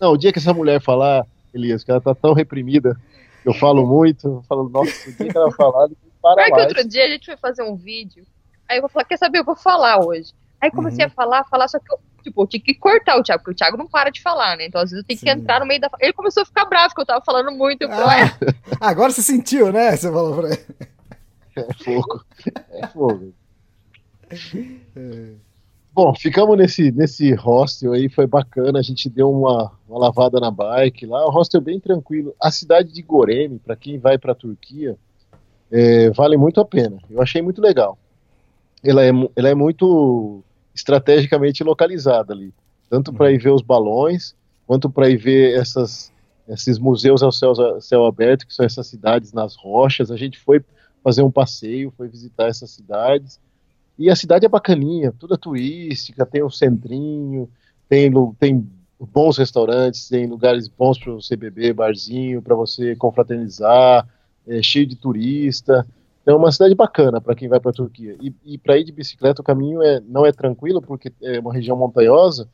Não, 0.00 0.12
o 0.12 0.16
dia 0.16 0.32
que 0.32 0.38
essa 0.38 0.52
mulher 0.52 0.80
falar, 0.80 1.26
Elias, 1.54 1.84
que 1.84 1.90
ela 1.90 2.00
tá 2.00 2.14
tão 2.14 2.32
reprimida, 2.32 2.98
eu 3.44 3.54
falo 3.54 3.86
muito, 3.86 4.26
eu 4.26 4.42
falo, 4.48 4.68
nossa, 4.68 5.10
o 5.10 5.12
dia 5.12 5.30
que 5.30 5.36
ela 5.36 5.50
falar, 5.52 5.88
para 6.20 6.44
Pior 6.44 6.56
que 6.56 6.62
outro 6.62 6.88
dia 6.88 7.04
a 7.04 7.08
gente 7.08 7.26
foi 7.26 7.36
fazer 7.36 7.62
um 7.62 7.74
vídeo, 7.74 8.24
aí 8.68 8.78
eu 8.78 8.82
vou 8.82 8.90
falar, 8.90 9.04
quer 9.04 9.16
saber, 9.16 9.38
eu 9.38 9.44
vou 9.44 9.56
falar 9.56 10.04
hoje. 10.04 10.32
Aí 10.60 10.70
comecei 10.70 11.04
uhum. 11.04 11.10
a 11.10 11.14
falar, 11.14 11.44
falar, 11.44 11.66
só 11.66 11.78
que 11.80 11.92
eu, 11.92 11.98
tipo, 12.22 12.40
eu 12.40 12.46
tinha 12.46 12.62
que 12.62 12.74
cortar 12.74 13.18
o 13.18 13.22
Thiago, 13.22 13.42
porque 13.42 13.52
o 13.52 13.56
Thiago 13.56 13.76
não 13.76 13.88
para 13.88 14.10
de 14.10 14.22
falar, 14.22 14.56
né? 14.56 14.66
Então 14.66 14.80
às 14.80 14.90
vezes 14.90 15.02
eu 15.02 15.06
tenho 15.06 15.18
Sim. 15.18 15.26
que 15.26 15.32
entrar 15.32 15.58
no 15.58 15.66
meio 15.66 15.80
da. 15.80 15.90
Ele 15.98 16.12
começou 16.12 16.44
a 16.44 16.46
ficar 16.46 16.64
bravo, 16.66 16.90
porque 16.90 17.00
eu 17.00 17.06
tava 17.06 17.24
falando 17.24 17.50
muito. 17.50 17.84
Ah, 17.90 18.30
agora 18.80 19.10
você 19.10 19.22
sentiu, 19.22 19.72
né? 19.72 19.96
Você 19.96 20.10
falou 20.10 20.36
pra 20.36 20.50
ele. 20.50 20.64
É 21.56 21.74
fogo. 21.84 22.24
É 22.70 22.86
fogo. 22.86 23.34
É. 24.96 25.51
Bom, 25.94 26.14
ficamos 26.14 26.56
nesse, 26.56 26.90
nesse 26.90 27.34
hostel 27.34 27.92
aí, 27.92 28.08
foi 28.08 28.26
bacana, 28.26 28.78
a 28.78 28.82
gente 28.82 29.10
deu 29.10 29.30
uma, 29.30 29.70
uma 29.86 29.98
lavada 29.98 30.40
na 30.40 30.50
bike 30.50 31.04
lá, 31.04 31.26
o 31.26 31.30
hostel 31.30 31.60
bem 31.60 31.78
tranquilo. 31.78 32.34
A 32.40 32.50
cidade 32.50 32.90
de 32.90 33.02
Goreme, 33.02 33.58
para 33.58 33.76
quem 33.76 33.98
vai 33.98 34.16
para 34.16 34.32
a 34.32 34.34
Turquia, 34.34 34.96
é, 35.70 36.08
vale 36.08 36.38
muito 36.38 36.62
a 36.62 36.64
pena. 36.64 36.96
Eu 37.10 37.20
achei 37.20 37.42
muito 37.42 37.60
legal. 37.60 37.98
Ela 38.82 39.04
é, 39.04 39.10
ela 39.36 39.48
é 39.50 39.54
muito 39.54 40.42
estrategicamente 40.74 41.62
localizada 41.62 42.32
ali, 42.32 42.54
tanto 42.88 43.12
para 43.12 43.30
ir 43.30 43.36
ver 43.36 43.50
os 43.50 43.60
balões, 43.60 44.34
quanto 44.66 44.88
para 44.88 45.10
ir 45.10 45.18
ver 45.18 45.58
essas, 45.58 46.10
esses 46.48 46.78
museus 46.78 47.22
ao 47.22 47.30
céu, 47.30 47.52
céu 47.82 48.06
aberto, 48.06 48.46
que 48.46 48.54
são 48.54 48.64
essas 48.64 48.86
cidades 48.86 49.34
nas 49.34 49.54
rochas. 49.56 50.10
A 50.10 50.16
gente 50.16 50.38
foi 50.38 50.64
fazer 51.04 51.20
um 51.20 51.30
passeio, 51.30 51.92
foi 51.94 52.08
visitar 52.08 52.48
essas 52.48 52.70
cidades 52.70 53.38
e 53.98 54.10
a 54.10 54.16
cidade 54.16 54.46
é 54.46 54.48
bacaninha, 54.48 55.12
toda 55.18 55.36
turística, 55.36 56.26
tem 56.26 56.42
um 56.42 56.50
centrinho, 56.50 57.48
tem, 57.88 58.10
tem 58.38 58.66
bons 58.98 59.36
restaurantes, 59.36 60.08
tem 60.08 60.26
lugares 60.26 60.68
bons 60.68 60.98
para 60.98 61.12
você 61.12 61.36
beber, 61.36 61.74
barzinho, 61.74 62.40
para 62.40 62.54
você 62.54 62.96
confraternizar, 62.96 64.08
é, 64.46 64.62
cheio 64.62 64.86
de 64.86 64.96
turista. 64.96 65.86
Então 66.22 66.34
é 66.34 66.38
uma 66.38 66.52
cidade 66.52 66.74
bacana 66.74 67.20
para 67.20 67.34
quem 67.34 67.48
vai 67.48 67.60
para 67.60 67.70
a 67.70 67.74
Turquia. 67.74 68.16
E, 68.20 68.34
e 68.44 68.58
para 68.58 68.78
ir 68.78 68.84
de 68.84 68.92
bicicleta 68.92 69.42
o 69.42 69.44
caminho 69.44 69.82
é, 69.82 70.00
não 70.00 70.24
é 70.24 70.32
tranquilo, 70.32 70.80
porque 70.80 71.12
é 71.20 71.38
uma 71.40 71.52
região 71.52 71.76
montanhosa, 71.76 72.48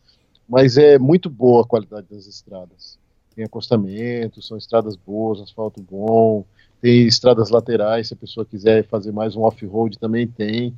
mas 0.48 0.78
é 0.78 0.98
muito 0.98 1.28
boa 1.28 1.62
a 1.62 1.66
qualidade 1.66 2.06
das 2.10 2.26
estradas. 2.26 2.98
Tem 3.34 3.44
acostamento, 3.44 4.42
são 4.42 4.56
estradas 4.56 4.96
boas, 4.96 5.40
asfalto 5.40 5.80
bom, 5.82 6.44
tem 6.80 7.06
estradas 7.06 7.50
laterais, 7.50 8.08
se 8.08 8.14
a 8.14 8.16
pessoa 8.16 8.46
quiser 8.46 8.84
fazer 8.86 9.12
mais 9.12 9.36
um 9.36 9.42
off-road 9.42 9.98
também 9.98 10.26
tem. 10.26 10.74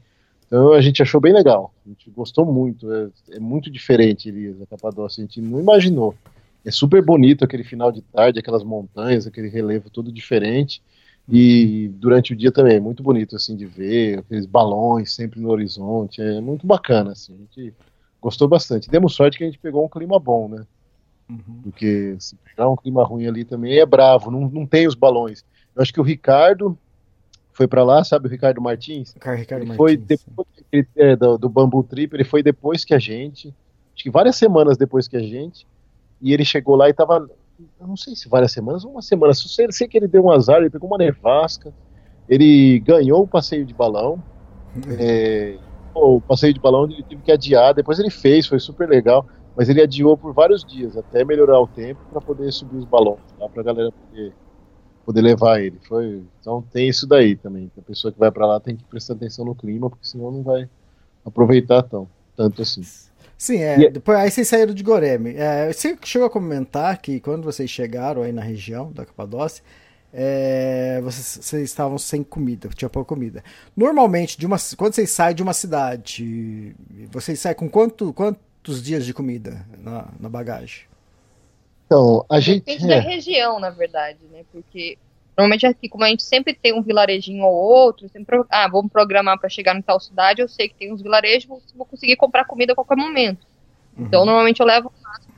Então 0.50 0.72
a 0.72 0.80
gente 0.80 1.00
achou 1.00 1.20
bem 1.20 1.32
legal, 1.32 1.72
a 1.86 1.88
gente 1.88 2.10
gostou 2.10 2.44
muito, 2.44 2.92
é, 2.92 3.08
é 3.30 3.38
muito 3.38 3.70
diferente 3.70 4.28
Elias, 4.28 4.60
a 4.60 4.66
Capadócia, 4.66 5.22
a 5.22 5.24
gente 5.24 5.40
não 5.40 5.60
imaginou. 5.60 6.12
É 6.64 6.72
super 6.72 7.00
bonito 7.00 7.44
aquele 7.44 7.62
final 7.62 7.92
de 7.92 8.02
tarde, 8.02 8.40
aquelas 8.40 8.64
montanhas, 8.64 9.28
aquele 9.28 9.48
relevo 9.48 9.88
todo 9.88 10.10
diferente. 10.10 10.82
E 11.28 11.88
durante 11.94 12.32
o 12.32 12.36
dia 12.36 12.50
também 12.50 12.76
é 12.76 12.80
muito 12.80 13.00
bonito 13.00 13.36
assim 13.36 13.54
de 13.54 13.64
ver, 13.64 14.18
aqueles 14.18 14.44
balões 14.44 15.14
sempre 15.14 15.38
no 15.38 15.50
horizonte, 15.50 16.20
é 16.20 16.40
muito 16.40 16.66
bacana 16.66 17.12
assim. 17.12 17.32
A 17.32 17.38
gente 17.38 17.74
gostou 18.20 18.48
bastante. 18.48 18.90
Demos 18.90 19.14
sorte 19.14 19.38
que 19.38 19.44
a 19.44 19.46
gente 19.46 19.58
pegou 19.58 19.84
um 19.84 19.88
clima 19.88 20.18
bom, 20.18 20.48
né? 20.48 20.66
Uhum. 21.28 21.60
Porque 21.62 22.16
se 22.18 22.34
pegar 22.34 22.68
um 22.68 22.76
clima 22.76 23.04
ruim 23.04 23.28
ali 23.28 23.44
também 23.44 23.78
é 23.78 23.86
bravo, 23.86 24.32
não, 24.32 24.50
não 24.50 24.66
tem 24.66 24.88
os 24.88 24.96
balões. 24.96 25.44
Eu 25.76 25.82
acho 25.82 25.92
que 25.92 26.00
o 26.00 26.04
Ricardo 26.04 26.76
foi 27.60 27.68
para 27.68 27.84
lá, 27.84 28.02
sabe 28.02 28.26
o 28.26 28.30
Ricardo 28.30 28.58
Martins? 28.58 29.14
O 29.14 29.34
Ricardo 29.34 29.64
ele 29.64 29.74
foi 29.74 29.94
depois 29.94 30.48
é, 30.96 31.14
do, 31.14 31.36
do 31.36 31.46
Bambu 31.46 31.82
Trip, 31.84 32.16
ele 32.16 32.24
foi 32.24 32.42
depois 32.42 32.86
que 32.86 32.94
a 32.94 32.98
gente, 32.98 33.54
acho 33.94 34.02
que 34.02 34.10
várias 34.10 34.36
semanas 34.36 34.78
depois 34.78 35.06
que 35.06 35.14
a 35.14 35.20
gente, 35.20 35.66
e 36.22 36.32
ele 36.32 36.42
chegou 36.42 36.74
lá 36.74 36.88
e 36.88 36.94
tava, 36.94 37.28
eu 37.78 37.86
não 37.86 37.98
sei 37.98 38.16
se 38.16 38.30
várias 38.30 38.50
semanas 38.50 38.82
ou 38.82 38.92
uma 38.92 39.02
semana, 39.02 39.34
sei, 39.34 39.70
sei 39.72 39.86
que 39.86 39.98
ele 39.98 40.08
deu 40.08 40.24
um 40.24 40.30
azar, 40.30 40.56
ele 40.56 40.70
pegou 40.70 40.88
uma 40.88 40.96
nevasca, 40.96 41.70
ele 42.26 42.78
ganhou 42.80 43.24
o 43.24 43.28
passeio 43.28 43.66
de 43.66 43.74
balão, 43.74 44.22
é, 44.98 45.58
o 45.94 46.18
passeio 46.18 46.54
de 46.54 46.60
balão 46.60 46.84
ele 46.84 47.02
teve 47.02 47.20
que 47.20 47.30
adiar, 47.30 47.74
depois 47.74 47.98
ele 47.98 48.10
fez, 48.10 48.46
foi 48.46 48.58
super 48.58 48.88
legal, 48.88 49.26
mas 49.54 49.68
ele 49.68 49.82
adiou 49.82 50.16
por 50.16 50.32
vários 50.32 50.64
dias, 50.64 50.96
até 50.96 51.26
melhorar 51.26 51.60
o 51.60 51.66
tempo 51.66 52.00
para 52.10 52.22
poder 52.22 52.50
subir 52.52 52.78
os 52.78 52.86
balões, 52.86 53.20
lá 53.38 53.50
pra 53.50 53.62
galera 53.62 53.92
poder 53.92 54.32
poder 55.10 55.22
levar 55.22 55.60
ele. 55.60 55.78
Foi, 55.88 56.22
então 56.40 56.62
tem 56.72 56.88
isso 56.88 57.06
daí 57.06 57.34
também. 57.34 57.70
A 57.76 57.82
pessoa 57.82 58.12
que 58.12 58.18
vai 58.18 58.30
para 58.30 58.46
lá 58.46 58.60
tem 58.60 58.76
que 58.76 58.84
prestar 58.84 59.14
atenção 59.14 59.44
no 59.44 59.56
clima, 59.56 59.90
porque 59.90 60.06
senão 60.06 60.30
não 60.30 60.42
vai 60.42 60.68
aproveitar 61.24 61.82
tão, 61.82 62.08
tanto 62.36 62.62
assim. 62.62 62.82
Sim, 63.36 63.58
é, 63.58 63.86
é, 63.86 63.90
depois 63.90 64.18
aí 64.18 64.30
vocês 64.30 64.46
saíram 64.46 64.72
de 64.72 64.82
Goreme. 64.84 65.34
É, 65.36 65.72
você 65.72 65.98
chegou 66.04 66.26
a 66.26 66.30
comentar 66.30 66.96
que 66.98 67.18
quando 67.18 67.42
vocês 67.42 67.68
chegaram 67.68 68.22
aí 68.22 68.30
na 68.30 68.42
região 68.42 68.92
da 68.92 69.04
Capadócia, 69.04 69.64
é, 70.12 71.00
vocês, 71.02 71.44
vocês, 71.44 71.62
estavam 71.62 71.98
sem 71.98 72.22
comida, 72.22 72.68
tinha 72.68 72.88
pouca 72.88 73.08
comida. 73.08 73.42
Normalmente, 73.76 74.38
de 74.38 74.46
uma, 74.46 74.56
quando 74.76 74.94
vocês 74.94 75.10
saem 75.10 75.34
de 75.34 75.42
uma 75.42 75.52
cidade, 75.52 76.74
vocês 77.10 77.40
saem 77.40 77.56
com 77.56 77.68
quanto, 77.68 78.12
quantos 78.12 78.82
dias 78.82 79.04
de 79.04 79.12
comida 79.12 79.66
na, 79.78 80.08
na 80.20 80.28
bagagem? 80.28 80.89
Então, 81.90 82.24
a 82.30 82.38
gente. 82.38 82.64
Depende 82.64 82.84
é. 82.84 83.00
da 83.00 83.00
região, 83.00 83.58
na 83.58 83.70
verdade, 83.70 84.20
né? 84.30 84.44
Porque 84.52 84.96
normalmente 85.36 85.66
aqui, 85.66 85.88
como 85.88 86.04
a 86.04 86.08
gente 86.08 86.22
sempre 86.22 86.54
tem 86.54 86.72
um 86.72 86.82
vilarejinho 86.82 87.42
ou 87.44 87.52
outro, 87.52 88.08
sempre, 88.08 88.40
ah, 88.48 88.68
vamos 88.68 88.92
programar 88.92 89.40
para 89.40 89.48
chegar 89.48 89.76
em 89.76 89.82
tal 89.82 89.98
cidade, 89.98 90.40
eu 90.40 90.48
sei 90.48 90.68
que 90.68 90.76
tem 90.76 90.92
uns 90.92 91.02
vilarejos, 91.02 91.48
vou 91.74 91.84
conseguir 91.84 92.14
comprar 92.14 92.44
comida 92.44 92.74
a 92.74 92.76
qualquer 92.76 92.96
momento. 92.96 93.44
Uhum. 93.98 94.04
Então, 94.04 94.24
normalmente 94.24 94.60
eu 94.60 94.66
levo 94.66 94.92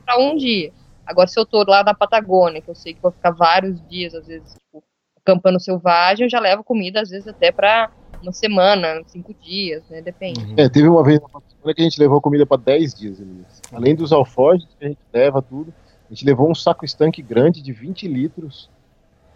para 0.05 0.19
um 0.19 0.37
dia. 0.37 0.71
Agora, 1.03 1.27
se 1.27 1.39
eu 1.39 1.45
tô 1.45 1.63
lá 1.67 1.83
na 1.83 1.95
Patagônia, 1.95 2.61
que 2.61 2.69
eu 2.69 2.75
sei 2.75 2.93
que 2.93 3.01
vou 3.01 3.11
ficar 3.11 3.31
vários 3.31 3.81
dias, 3.89 4.13
às 4.13 4.27
vezes, 4.27 4.53
tipo, 4.53 4.83
acampando 5.17 5.59
selvagem, 5.59 6.25
eu 6.25 6.29
já 6.29 6.39
levo 6.39 6.63
comida, 6.63 7.01
às 7.01 7.09
vezes, 7.09 7.27
até 7.27 7.51
para 7.51 7.89
uma 8.21 8.31
semana, 8.31 9.01
cinco 9.07 9.33
dias, 9.33 9.83
né? 9.89 10.03
Depende. 10.03 10.39
Uhum. 10.39 10.53
É, 10.55 10.69
teve 10.69 10.87
uma 10.87 11.03
vez 11.03 11.19
na 11.19 11.29
Patagônia 11.29 11.73
que 11.73 11.81
a 11.81 11.83
gente 11.83 11.99
levou 11.99 12.21
comida 12.21 12.45
para 12.45 12.61
dez 12.61 12.93
dias, 12.93 13.19
Elias. 13.19 13.59
Além 13.71 13.95
dos 13.95 14.13
alforjes 14.13 14.67
que 14.77 14.85
a 14.85 14.89
gente 14.89 15.01
leva, 15.11 15.41
tudo. 15.41 15.73
A 16.13 16.15
gente 16.15 16.25
levou 16.25 16.47
um 16.47 16.53
saco 16.53 16.85
estanque 16.85 17.23
grande 17.23 17.59
de 17.59 17.73
20 17.73 18.07
litros. 18.07 18.69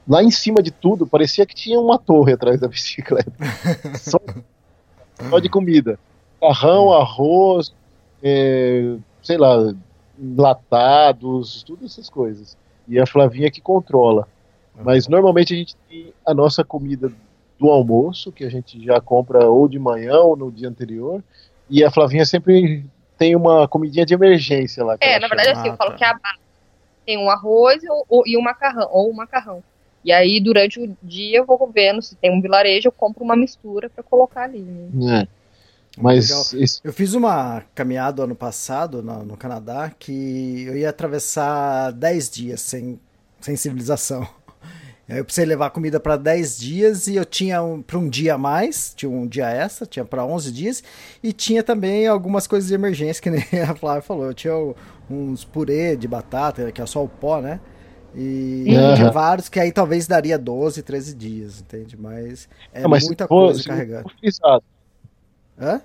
Lá 0.07 0.21
em 0.21 0.29
cima 0.29 0.61
de 0.61 0.69
tudo, 0.69 1.07
parecia 1.07 1.43
que 1.43 1.55
tinha 1.55 1.79
uma 1.79 1.97
torre 1.97 2.33
atrás 2.33 2.59
da 2.59 2.67
bicicleta. 2.67 3.33
só, 3.97 4.19
só, 5.27 5.39
de 5.39 5.49
comida. 5.49 5.97
Carrão, 6.39 6.93
arroz, 6.93 7.73
é, 8.21 8.95
sei 9.23 9.39
lá, 9.39 9.73
latados, 10.37 11.63
todas 11.63 11.93
essas 11.93 12.11
coisas. 12.11 12.55
E 12.87 12.99
a 12.99 13.07
Flavinha 13.07 13.49
que 13.49 13.59
controla. 13.59 14.27
Mas 14.79 15.07
normalmente 15.07 15.55
a 15.55 15.57
gente 15.57 15.75
tem 15.89 16.13
a 16.23 16.31
nossa 16.31 16.63
comida 16.63 17.11
do 17.57 17.71
almoço, 17.71 18.31
que 18.31 18.43
a 18.43 18.51
gente 18.51 18.85
já 18.85 19.01
compra 19.01 19.49
ou 19.49 19.67
de 19.67 19.79
manhã 19.79 20.19
ou 20.19 20.37
no 20.37 20.51
dia 20.51 20.69
anterior. 20.69 21.23
E 21.67 21.83
a 21.83 21.89
Flavinha 21.89 22.23
sempre 22.23 22.85
tem 23.17 23.35
uma 23.35 23.67
comidinha 23.67 24.05
de 24.05 24.13
emergência 24.13 24.86
lá. 24.86 24.95
É, 25.01 25.17
na 25.17 25.28
verdade, 25.28 25.49
assim, 25.49 25.69
eu 25.69 25.75
falo 25.75 25.89
ah, 25.89 25.93
tá. 25.93 25.97
que 25.97 26.03
é 26.03 26.07
a 26.07 26.13
base 26.13 26.47
tem 27.08 27.18
um 27.18 27.30
arroz 27.30 27.82
ou, 27.89 28.05
ou, 28.10 28.24
e 28.28 28.38
um 28.38 28.41
macarrão, 28.41 28.89
ou 28.91 29.10
um 29.10 29.14
macarrão. 29.14 29.64
E 30.03 30.12
aí, 30.12 30.41
durante 30.41 30.80
o 30.80 30.95
dia, 31.01 31.39
eu 31.39 31.45
vou 31.45 31.72
vendo 31.74 32.01
se 32.01 32.16
tem 32.18 32.30
um 32.30 32.41
vilarejo, 32.41 32.89
eu 32.89 32.91
compro 32.91 33.24
uma 33.24 33.36
mistura 33.36 33.89
para 33.89 34.03
colocar 34.03 34.43
ali. 34.43 34.60
Né? 34.60 35.24
É. 35.24 35.28
Mas 35.99 36.53
esse... 36.53 36.80
eu 36.84 36.93
fiz 36.93 37.14
uma 37.14 37.64
caminhada 37.74 38.24
ano 38.24 38.36
passado 38.36 39.01
no, 39.01 39.24
no, 39.24 39.38
Canadá 39.38 39.91
que 39.97 40.66
eu 40.68 40.78
ia 40.78 40.89
atravessar 40.89 41.91
10 41.91 42.30
dias 42.30 42.62
sem, 42.62 42.99
sem 43.39 43.55
civilização. 43.55 44.28
Eu 45.10 45.24
precisei 45.24 45.45
levar 45.45 45.70
comida 45.70 46.01
para 46.01 46.18
10 46.18 46.60
dias 46.60 47.08
e 47.08 47.16
eu 47.16 47.24
tinha 47.24 47.64
um, 47.64 47.82
para 47.82 47.97
um 47.97 48.10
dia 48.10 48.34
a 48.34 48.38
mais, 48.38 48.93
tinha 48.93 49.10
um 49.10 49.26
dia 49.26 49.49
extra, 49.49 49.86
tinha 49.86 50.03
para 50.03 50.26
11 50.26 50.51
dias, 50.51 50.84
e 51.24 51.32
tinha 51.32 51.64
também 51.64 52.05
algumas 52.08 52.45
coisas 52.45 52.68
de 52.68 52.76
emergência, 52.76 53.24
que 53.24 53.30
nem 53.30 53.41
a 53.68 53.74
Flávia 53.74 54.01
falou. 54.01 54.26
Eu 54.26 54.34
tinha 54.34 54.53
uns 55.10 55.45
purê 55.45 55.95
de 55.95 56.08
batata, 56.10 56.72
que 56.74 56.82
é 56.82 56.86
só 56.86 57.03
o 57.03 57.08
pó, 57.08 57.39
né? 57.39 57.62
E 58.14 58.66
uhum. 58.68 58.95
tinha 58.95 59.12
vários 59.12 59.47
que 59.47 59.60
aí 59.60 59.72
talvez 59.72 60.08
daria 60.08 60.38
12, 60.38 60.82
13 60.82 61.16
dias, 61.16 61.62
entende? 61.62 61.95
Mas 61.95 62.49
é 62.74 62.82
Não, 62.82 62.89
mas 62.89 63.05
muita 63.05 63.28
coisa 63.28 63.64
carregando. 63.64 64.10
Frisado. 64.20 64.64
Hã? 65.58 65.82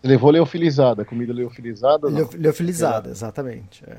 Você 0.00 0.08
levou 0.08 0.30
leofilizada, 0.30 1.04
comida 1.04 1.32
leofilizada? 1.32 2.08
Leo, 2.08 2.28
leofilizada, 2.34 3.10
exatamente. 3.10 3.84
É. 3.86 3.98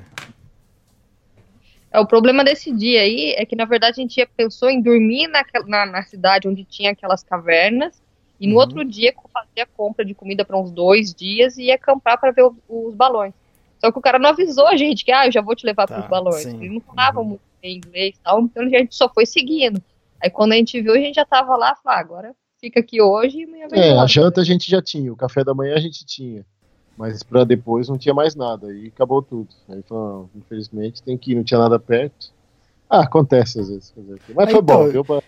É, 1.91 1.99
o 1.99 2.05
problema 2.05 2.43
desse 2.43 2.71
dia 2.71 3.01
aí 3.01 3.33
é 3.37 3.45
que, 3.45 3.55
na 3.55 3.65
verdade, 3.65 3.99
a 3.99 4.01
gente 4.01 4.25
pensou 4.35 4.69
em 4.69 4.81
dormir 4.81 5.27
na, 5.27 5.43
na, 5.65 5.85
na 5.85 6.03
cidade 6.03 6.47
onde 6.47 6.63
tinha 6.63 6.91
aquelas 6.91 7.23
cavernas 7.23 8.01
e 8.39 8.47
no 8.47 8.53
uhum. 8.53 8.59
outro 8.59 8.85
dia 8.85 9.13
fazer 9.33 9.61
a 9.61 9.65
compra 9.65 10.05
de 10.05 10.13
comida 10.13 10.45
para 10.45 10.57
uns 10.57 10.71
dois 10.71 11.13
dias 11.13 11.57
e 11.57 11.71
acampar 11.71 12.19
para 12.19 12.31
ver 12.31 12.43
os, 12.43 12.53
os, 12.67 12.93
balões. 12.93 13.33
Só 13.79 13.91
que 13.91 13.97
o 13.97 14.01
cara 14.01 14.19
não 14.19 14.29
avisou 14.29 14.67
a 14.67 14.75
gente 14.75 15.05
que, 15.05 15.11
ah, 15.11 15.27
eu 15.27 15.31
já 15.31 15.41
vou 15.41 15.55
te 15.55 15.65
levar 15.65 15.87
tá, 15.87 15.95
para 15.95 16.03
os 16.03 16.09
balões. 16.09 16.43
Sim. 16.43 16.57
Eles 16.57 16.71
não 16.71 16.81
falavam 16.81 17.23
uhum. 17.23 17.29
muito 17.29 17.41
bem 17.61 17.77
inglês 17.77 18.15
e 18.15 18.19
tal, 18.19 18.41
então 18.41 18.63
a 18.63 18.69
gente 18.69 18.95
só 18.95 19.09
foi 19.09 19.25
seguindo. 19.25 19.81
Aí 20.21 20.29
quando 20.29 20.53
a 20.53 20.55
gente 20.55 20.79
viu, 20.81 20.93
a 20.93 20.97
gente 20.97 21.15
já 21.15 21.25
tava 21.25 21.55
lá, 21.55 21.75
falou, 21.75 21.97
ah, 21.97 21.99
agora 21.99 22.35
fica 22.59 22.79
aqui 22.79 23.01
hoje 23.01 23.39
e 23.39 23.43
amanhã 23.43 23.67
vem 23.69 23.81
É, 23.81 23.97
a 23.97 24.05
janta 24.05 24.41
a 24.41 24.43
gente 24.43 24.69
já 24.69 24.81
tinha, 24.81 25.11
o 25.11 25.15
café 25.15 25.43
da 25.43 25.53
manhã 25.53 25.75
a 25.75 25.79
gente 25.79 26.05
tinha. 26.05 26.45
Mas 26.97 27.21
para 27.21 27.43
depois 27.43 27.87
não 27.87 27.97
tinha 27.97 28.13
mais 28.13 28.35
nada, 28.35 28.73
e 28.73 28.87
acabou 28.87 29.21
tudo. 29.21 29.49
Aí 29.69 29.83
falou, 29.83 30.29
infelizmente 30.35 31.03
tem 31.03 31.17
que 31.17 31.31
ir, 31.31 31.35
não 31.35 31.43
tinha 31.43 31.59
nada 31.59 31.77
perto. 31.79 32.31
Ah, 32.89 33.01
acontece 33.01 33.59
às 33.59 33.69
vezes. 33.69 33.93
Mas 34.35 34.49
foi 34.51 34.59
então, 34.59 34.61
bom, 34.61 34.89
deu 34.89 35.05
pra... 35.05 35.21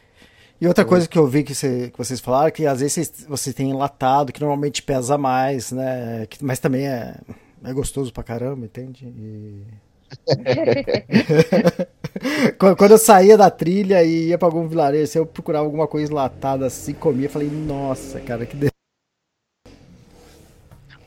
E 0.59 0.67
outra 0.67 0.83
coisa 0.83 1.07
que 1.07 1.17
eu 1.17 1.25
vi 1.25 1.43
que, 1.43 1.55
você, 1.55 1.89
que 1.89 1.97
vocês 1.97 2.19
falaram, 2.19 2.47
é 2.47 2.51
que 2.51 2.65
às 2.65 2.81
vezes 2.81 3.25
você 3.29 3.53
tem 3.53 3.69
enlatado, 3.69 4.33
que 4.33 4.41
normalmente 4.41 4.83
pesa 4.83 5.17
mais, 5.17 5.71
né? 5.71 6.25
Que, 6.25 6.43
mas 6.43 6.59
também 6.59 6.85
é, 6.85 7.15
é 7.63 7.71
gostoso 7.71 8.11
pra 8.11 8.23
caramba, 8.23 8.65
entende? 8.65 9.05
E... 9.05 9.63
Quando 12.57 12.91
eu 12.91 12.97
saía 12.97 13.37
da 13.37 13.49
trilha 13.49 14.03
e 14.03 14.29
ia 14.29 14.37
pra 14.37 14.47
algum 14.47 14.67
vilarejo, 14.67 15.19
eu 15.19 15.25
procurava 15.25 15.65
alguma 15.65 15.87
coisa 15.87 16.11
enlatada 16.11 16.65
assim, 16.65 16.93
comia, 16.93 17.29
falei, 17.29 17.49
nossa, 17.49 18.19
cara, 18.19 18.45
que 18.45 18.55
delícia. 18.55 18.78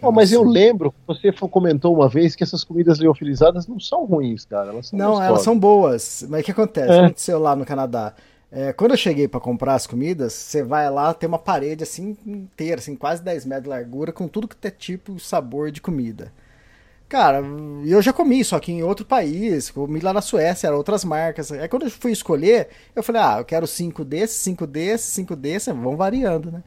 Oh, 0.03 0.11
mas 0.11 0.33
eu 0.33 0.43
lembro, 0.43 0.93
você 1.07 1.33
comentou 1.33 1.95
uma 1.95 2.09
vez 2.09 2.35
que 2.35 2.43
essas 2.43 2.65
comidas 2.65 2.99
leofilizadas 2.99 3.69
não 3.69 3.79
são 3.79 4.05
ruins, 4.05 4.45
cara. 4.45 4.71
Elas 4.71 4.91
não, 4.91 5.11
gostosas. 5.11 5.29
elas 5.29 5.43
são 5.43 5.59
boas. 5.59 6.27
Mas 6.29 6.41
o 6.43 6.45
que 6.45 6.51
acontece? 6.51 6.93
É. 6.93 7.05
Aconteceu 7.05 7.39
lá 7.39 7.55
no 7.55 7.65
Canadá. 7.65 8.13
É, 8.51 8.73
quando 8.73 8.91
eu 8.91 8.97
cheguei 8.99 9.27
para 9.27 9.41
comprar 9.41 9.75
as 9.75 9.87
comidas, 9.87 10.35
você 10.35 10.63
vai 10.63 10.91
lá, 10.91 11.15
tem 11.15 11.27
uma 11.27 11.39
parede 11.39 11.85
assim 11.85 12.17
inteira, 12.27 12.81
assim, 12.81 12.95
quase 12.95 13.23
10 13.23 13.47
metros 13.47 13.65
de 13.65 13.71
largura, 13.71 14.13
com 14.13 14.29
tudo 14.29 14.47
que 14.47 14.67
é 14.67 14.71
tipo 14.71 15.19
sabor 15.19 15.71
de 15.71 15.81
comida. 15.81 16.31
Cara, 17.09 17.43
eu 17.87 18.03
já 18.03 18.13
comi, 18.13 18.45
só 18.45 18.59
que 18.59 18.73
em 18.73 18.83
outro 18.83 19.07
país, 19.07 19.71
comi 19.71 20.01
lá 20.01 20.13
na 20.13 20.21
Suécia, 20.21 20.67
eram 20.67 20.79
outras 20.79 21.05
marcas. 21.05 21.53
Aí 21.53 21.69
quando 21.69 21.85
eu 21.85 21.91
fui 21.91 22.11
escolher, 22.13 22.69
eu 22.97 23.03
falei, 23.03 23.23
ah, 23.23 23.37
eu 23.39 23.45
quero 23.45 23.67
cinco 23.67 24.05
desses, 24.05 24.37
cinco 24.37 24.67
desses, 24.67 25.07
cinco 25.07 25.37
desses, 25.37 25.75
vão 25.75 25.97
variando, 25.97 26.51
né? 26.51 26.63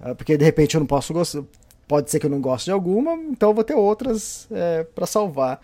Ah, 0.00 0.14
porque 0.14 0.36
de 0.36 0.44
repente 0.44 0.74
eu 0.74 0.80
não 0.80 0.86
posso 0.86 1.12
gostar, 1.12 1.42
pode 1.86 2.10
ser 2.10 2.18
que 2.18 2.26
eu 2.26 2.30
não 2.30 2.40
goste 2.40 2.66
de 2.66 2.72
alguma, 2.72 3.14
então 3.14 3.50
eu 3.50 3.54
vou 3.54 3.64
ter 3.64 3.74
outras 3.74 4.48
é, 4.50 4.84
para 4.84 5.06
salvar. 5.06 5.60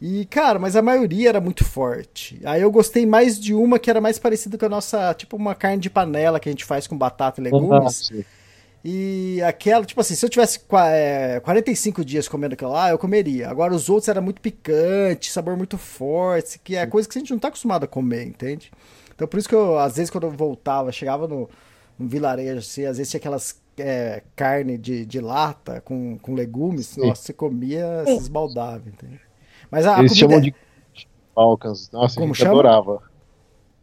E, 0.00 0.24
cara, 0.26 0.58
mas 0.58 0.76
a 0.76 0.82
maioria 0.82 1.28
era 1.28 1.40
muito 1.40 1.62
forte. 1.62 2.40
Aí 2.44 2.62
eu 2.62 2.70
gostei 2.70 3.04
mais 3.04 3.38
de 3.38 3.52
uma 3.52 3.78
que 3.78 3.90
era 3.90 4.00
mais 4.00 4.18
parecida 4.18 4.56
com 4.56 4.64
a 4.64 4.68
nossa, 4.68 5.12
tipo 5.12 5.36
uma 5.36 5.54
carne 5.54 5.80
de 5.80 5.90
panela 5.90 6.40
que 6.40 6.48
a 6.48 6.52
gente 6.52 6.64
faz 6.64 6.86
com 6.86 6.96
batata 6.96 7.40
e 7.40 7.44
legumes. 7.44 8.10
e 8.82 9.42
aquela, 9.42 9.84
tipo 9.84 10.00
assim, 10.00 10.14
se 10.14 10.24
eu 10.24 10.30
tivesse 10.30 10.60
é, 10.90 11.38
45 11.40 12.02
dias 12.02 12.26
comendo 12.26 12.54
aquilo 12.54 12.72
lá, 12.72 12.88
eu 12.88 12.98
comeria. 12.98 13.50
Agora 13.50 13.74
os 13.74 13.90
outros 13.90 14.08
era 14.08 14.22
muito 14.22 14.40
picante, 14.40 15.30
sabor 15.30 15.54
muito 15.54 15.76
forte, 15.76 16.58
que 16.58 16.76
é 16.76 16.86
coisa 16.86 17.06
que 17.06 17.18
a 17.18 17.20
gente 17.20 17.32
não 17.32 17.38
tá 17.38 17.48
acostumado 17.48 17.84
a 17.84 17.88
comer, 17.88 18.24
entende? 18.24 18.72
Então 19.14 19.28
por 19.28 19.38
isso 19.38 19.48
que 19.48 19.54
eu, 19.54 19.78
às 19.78 19.96
vezes, 19.96 20.08
quando 20.08 20.24
eu 20.24 20.30
voltava, 20.30 20.90
chegava 20.90 21.28
no, 21.28 21.46
no 21.98 22.08
vilarejo, 22.08 22.60
assim, 22.60 22.86
às 22.86 22.96
vezes 22.96 23.10
tinha 23.10 23.18
aquelas 23.18 23.60
é, 23.80 24.22
carne 24.36 24.78
de, 24.78 25.04
de 25.04 25.20
lata 25.20 25.80
com, 25.80 26.18
com 26.18 26.34
legumes, 26.34 26.86
Sim. 26.86 27.06
nossa, 27.06 27.22
você 27.22 27.32
comia, 27.32 28.04
se 28.04 28.12
esbaldava, 28.12 28.88
entende? 28.88 29.20
Mas 29.70 29.86
a, 29.86 29.98
Eles 29.98 30.16
chamam 30.16 30.38
é... 30.38 30.40
de 30.40 30.54
Balkans. 31.34 31.90
Nossa, 31.90 32.14
Como 32.14 32.26
a 32.26 32.28
gente 32.28 32.38
chama? 32.38 32.52
adorava. 32.52 33.02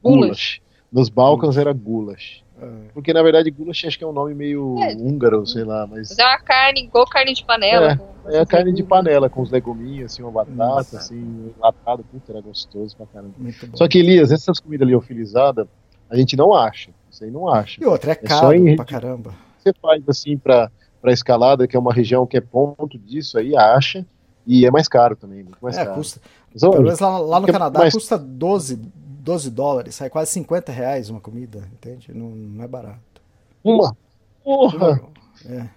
Gulash. 0.03 0.61
Nos 0.91 1.09
Balkans 1.09 1.57
era 1.57 1.73
Gulash. 1.73 2.43
É. 2.59 2.65
Porque 2.93 3.13
na 3.13 3.21
verdade 3.21 3.51
Gulash 3.51 3.85
acho 3.85 3.97
que 3.97 4.03
é 4.03 4.07
um 4.07 4.13
nome 4.13 4.33
meio 4.33 4.77
é. 4.81 4.95
húngaro, 4.95 5.45
sei 5.45 5.63
lá, 5.63 5.85
mas. 5.85 6.09
Mas 6.09 6.19
é 6.19 6.25
uma 6.25 6.39
carne, 6.39 6.83
igual 6.85 7.05
carne 7.05 7.33
de 7.33 7.45
panela. 7.45 7.99
É, 8.25 8.37
é 8.37 8.39
a 8.39 8.45
carne 8.45 8.73
de 8.73 8.83
panela, 8.83 9.29
com 9.29 9.41
os 9.41 9.51
leguminhos, 9.51 10.11
assim, 10.11 10.23
uma 10.23 10.31
batata, 10.31 10.55
Nossa. 10.55 10.97
assim, 10.97 11.53
enlatado, 11.55 12.03
puta, 12.03 12.31
era 12.31 12.41
gostoso 12.41 12.95
pra 12.97 13.05
caramba. 13.05 13.33
Só 13.73 13.87
que, 13.87 13.99
Elias, 13.99 14.31
essas 14.31 14.59
comidas 14.59 14.87
liofilizadas, 14.87 15.67
a 16.09 16.17
gente 16.17 16.35
não 16.35 16.53
acha. 16.53 16.91
Isso 17.11 17.23
aí 17.23 17.31
não 17.31 17.47
acha. 17.47 17.81
E 17.81 17.85
outra, 17.85 18.11
é, 18.11 18.13
é 18.13 18.15
caro 18.15 18.53
em... 18.53 18.75
pra 18.75 18.85
caramba. 18.85 19.46
Você 19.67 19.73
faz 19.81 20.01
assim 20.07 20.37
pra, 20.37 20.71
pra 21.01 21.11
escalada, 21.11 21.67
que 21.67 21.75
é 21.75 21.79
uma 21.79 21.93
região 21.93 22.25
que 22.25 22.37
é 22.37 22.41
ponto 22.41 22.97
disso 22.97 23.37
aí, 23.37 23.55
acha. 23.55 24.05
E 24.45 24.65
é 24.65 24.71
mais 24.71 24.87
caro 24.87 25.15
também, 25.15 25.43
muito 25.43 25.57
mais 25.61 25.77
é, 25.77 25.83
caro. 25.83 25.97
Custa, 25.97 26.21
então, 26.55 26.71
pelo 26.71 26.83
menos 26.83 26.99
lá, 26.99 27.17
lá 27.17 27.39
no 27.39 27.47
Canadá 27.47 27.79
mais... 27.79 27.93
custa 27.93 28.17
12, 28.17 28.77
12 28.77 29.51
dólares, 29.51 29.95
sai 29.95 30.09
quase 30.09 30.31
50 30.31 30.71
reais 30.71 31.09
uma 31.09 31.19
comida, 31.19 31.67
entende? 31.73 32.13
Não, 32.13 32.29
não 32.29 32.63
é 32.63 32.67
barato. 32.67 33.21
Uma? 33.61 33.95
Porra! 34.41 35.01
É. 35.45 35.67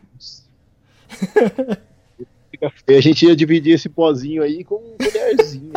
a 2.96 3.00
gente 3.00 3.26
ia 3.26 3.34
dividir 3.34 3.74
esse 3.74 3.88
pozinho 3.88 4.44
aí 4.44 4.62
com 4.62 4.78
colherzinha. 4.96 5.72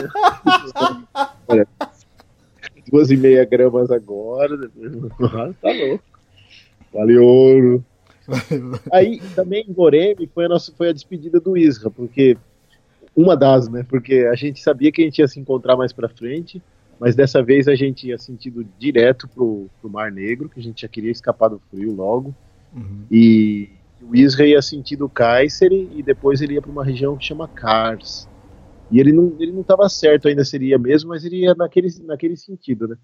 Duas 2.92 3.10
e 3.10 3.18
meia 3.18 3.44
gramas 3.44 3.90
agora, 3.90 4.56
tá 5.60 5.72
louco. 5.72 6.04
Vale 6.94 7.18
ouro. 7.18 7.84
Aí 8.92 9.22
também 9.36 9.66
em 9.68 9.74
Goreme 9.74 10.30
foi 10.34 10.46
a, 10.46 10.50
nossa, 10.50 10.72
foi 10.76 10.90
a 10.90 10.94
despedida 10.94 11.40
do 11.40 11.58
Isra, 11.58 11.90
porque 11.90 12.38
uma 13.16 13.36
das, 13.36 13.70
né? 13.70 13.86
Porque 13.88 14.28
a 14.32 14.36
gente 14.36 14.62
sabia 14.62 14.92
que 14.92 15.02
a 15.02 15.06
gente 15.06 15.20
ia 15.20 15.28
se 15.28 15.40
encontrar 15.40 15.76
mais 15.76 15.94
para 15.94 16.10
frente, 16.10 16.62
mas 17.00 17.16
dessa 17.16 17.44
vez 17.44 17.68
a 17.68 17.76
gente 17.76 18.08
ia 18.08 18.18
sentido 18.18 18.66
direto 18.80 19.28
pro, 19.28 19.68
pro 19.80 19.90
Mar 19.90 20.12
Negro, 20.12 20.50
que 20.50 20.60
a 20.60 20.64
gente 20.64 20.82
já 20.82 20.88
queria 20.88 21.12
escapar 21.12 21.50
do 21.50 21.62
frio 21.70 21.94
logo. 21.94 22.34
Uhum. 22.74 23.06
E 23.12 23.70
o 24.02 24.16
Isra 24.16 24.48
ia 24.48 24.62
sentido 24.62 25.08
Kayseri 25.08 25.90
e 25.96 26.02
depois 26.02 26.42
ele 26.42 26.56
ia 26.56 26.62
para 26.62 26.72
uma 26.72 26.84
região 26.84 27.16
que 27.16 27.26
chama 27.26 27.48
Kars. 27.48 28.28
E 28.92 29.00
ele 29.00 29.12
não 29.12 29.36
ele 29.40 29.52
não 29.52 29.62
estava 29.62 29.88
certo 29.90 30.28
ainda 30.28 30.44
seria 30.44 30.78
mesmo, 30.78 31.10
mas 31.10 31.24
ele 31.24 31.42
ia 31.42 31.56
naquele 31.56 31.90
naquele 32.04 32.36
sentido, 32.36 32.88
né? 32.88 32.98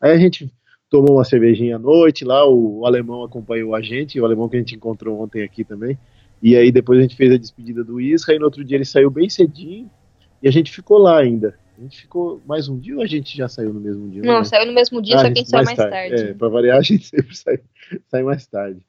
Aí 0.00 0.12
a 0.12 0.18
gente 0.18 0.52
tomou 0.90 1.16
uma 1.16 1.24
cervejinha 1.24 1.76
à 1.76 1.78
noite 1.78 2.24
lá, 2.24 2.48
o, 2.48 2.86
alemão 2.86 3.22
acompanhou 3.22 3.74
a 3.74 3.80
gente, 3.80 4.20
o 4.20 4.24
alemão 4.24 4.48
que 4.48 4.56
a 4.56 4.58
gente 4.58 4.74
encontrou 4.74 5.20
ontem 5.20 5.42
aqui 5.42 5.64
também. 5.64 5.98
E 6.42 6.56
aí 6.56 6.70
depois 6.72 6.98
a 6.98 7.02
gente 7.02 7.16
fez 7.16 7.32
a 7.32 7.36
despedida 7.36 7.84
do 7.84 8.00
Isra 8.00 8.34
e 8.34 8.38
no 8.38 8.44
outro 8.44 8.64
dia 8.64 8.76
ele 8.76 8.84
saiu 8.84 9.10
bem 9.10 9.28
cedinho 9.28 9.90
e 10.42 10.48
a 10.48 10.50
gente 10.50 10.70
ficou 10.72 10.98
lá 10.98 11.18
ainda. 11.18 11.58
A 11.76 11.80
gente 11.80 12.00
ficou 12.00 12.42
mais 12.44 12.68
um 12.68 12.76
dia 12.76 12.96
ou 12.96 13.02
a 13.02 13.06
gente 13.06 13.36
já 13.36 13.48
saiu 13.48 13.72
no 13.72 13.80
mesmo 13.80 14.08
dia? 14.10 14.22
Não, 14.22 14.44
saiu 14.44 14.66
no 14.66 14.72
mesmo 14.72 15.00
dia, 15.00 15.14
ah, 15.14 15.18
só 15.18 15.24
que 15.26 15.32
a 15.32 15.34
gente 15.36 15.48
saiu 15.48 15.64
mais 15.64 15.76
tarde. 15.76 15.92
tarde. 15.92 16.30
É, 16.30 16.34
pra 16.34 16.48
variar, 16.48 16.78
a 16.78 16.82
gente 16.82 17.06
sempre 17.06 17.36
sai, 17.36 17.60
sai 18.08 18.22
mais 18.22 18.46
tarde. 18.46 18.80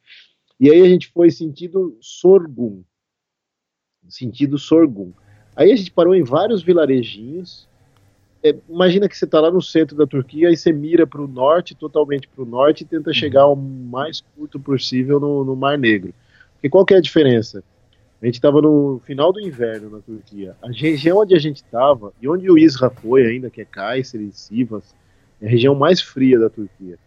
E 0.59 0.71
aí 0.71 0.81
a 0.81 0.89
gente 0.89 1.07
foi 1.09 1.29
sentido 1.29 1.95
Sorgum. 2.01 2.83
Sentido 4.07 4.57
Sorgum. 4.57 5.13
Aí 5.55 5.71
a 5.71 5.75
gente 5.75 5.91
parou 5.91 6.15
em 6.15 6.23
vários 6.23 6.63
vilarejinhos. 6.63 7.68
É, 8.43 8.55
imagina 8.69 9.09
que 9.09 9.17
você 9.17 9.25
está 9.25 9.39
lá 9.39 9.51
no 9.51 9.61
centro 9.61 9.95
da 9.97 10.07
Turquia 10.07 10.49
e 10.49 10.55
você 10.55 10.71
mira 10.71 11.05
para 11.05 11.21
o 11.21 11.27
norte, 11.27 11.75
totalmente 11.75 12.27
para 12.27 12.43
o 12.43 12.47
norte, 12.47 12.83
e 12.83 12.87
tenta 12.87 13.13
chegar 13.13 13.47
o 13.47 13.55
mais 13.55 14.21
curto 14.35 14.59
possível 14.59 15.19
no, 15.19 15.43
no 15.43 15.55
Mar 15.55 15.77
Negro. 15.77 16.13
Porque 16.53 16.69
qual 16.69 16.85
que 16.85 16.93
é 16.93 16.97
a 16.97 17.01
diferença? 17.01 17.63
A 18.21 18.25
gente 18.25 18.35
estava 18.35 18.61
no 18.61 19.01
final 19.05 19.31
do 19.31 19.39
inverno 19.39 19.89
na 19.89 19.99
Turquia. 19.99 20.55
A 20.61 20.69
região 20.71 21.19
onde 21.19 21.35
a 21.35 21.39
gente 21.39 21.57
estava, 21.57 22.11
e 22.21 22.27
onde 22.27 22.49
o 22.49 22.57
Isra 22.57 22.89
foi 22.89 23.25
ainda, 23.25 23.49
que 23.49 23.61
é 23.61 23.65
Kayseri 23.65 24.27
e 24.27 24.31
Sivas, 24.31 24.93
é 25.41 25.47
a 25.47 25.49
região 25.49 25.73
mais 25.73 26.01
fria 26.01 26.37
da 26.37 26.49
Turquia. 26.49 26.97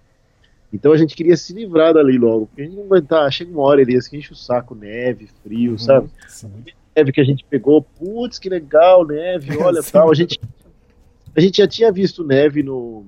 Então 0.73 0.93
a 0.93 0.97
gente 0.97 1.15
queria 1.15 1.37
se 1.37 1.53
livrar 1.53 1.93
dali 1.93 2.17
logo, 2.17 2.47
porque 2.47 2.63
a 2.63 2.65
gente 2.65 2.77
não 2.77 2.85
aguentar, 2.85 3.31
chega 3.31 3.51
uma 3.51 3.63
hora 3.63 3.83
ali, 3.83 3.95
assim, 3.95 4.17
enche 4.17 4.33
o 4.33 4.37
saco, 4.37 4.75
neve, 4.75 5.29
frio, 5.43 5.73
uhum, 5.73 5.79
sabe? 5.79 6.09
Sim. 6.27 6.51
Neve 6.97 7.13
que 7.13 7.21
a 7.21 7.25
gente 7.25 7.45
pegou, 7.45 7.83
putz, 7.83 8.39
que 8.39 8.49
legal, 8.49 9.07
neve, 9.07 9.57
olha 9.61 9.83
tal. 9.83 10.11
A 10.11 10.15
gente, 10.15 10.41
a 11.37 11.41
gente 11.41 11.59
já 11.59 11.67
tinha 11.67 11.91
visto 11.93 12.25
neve 12.25 12.63
no, 12.63 13.05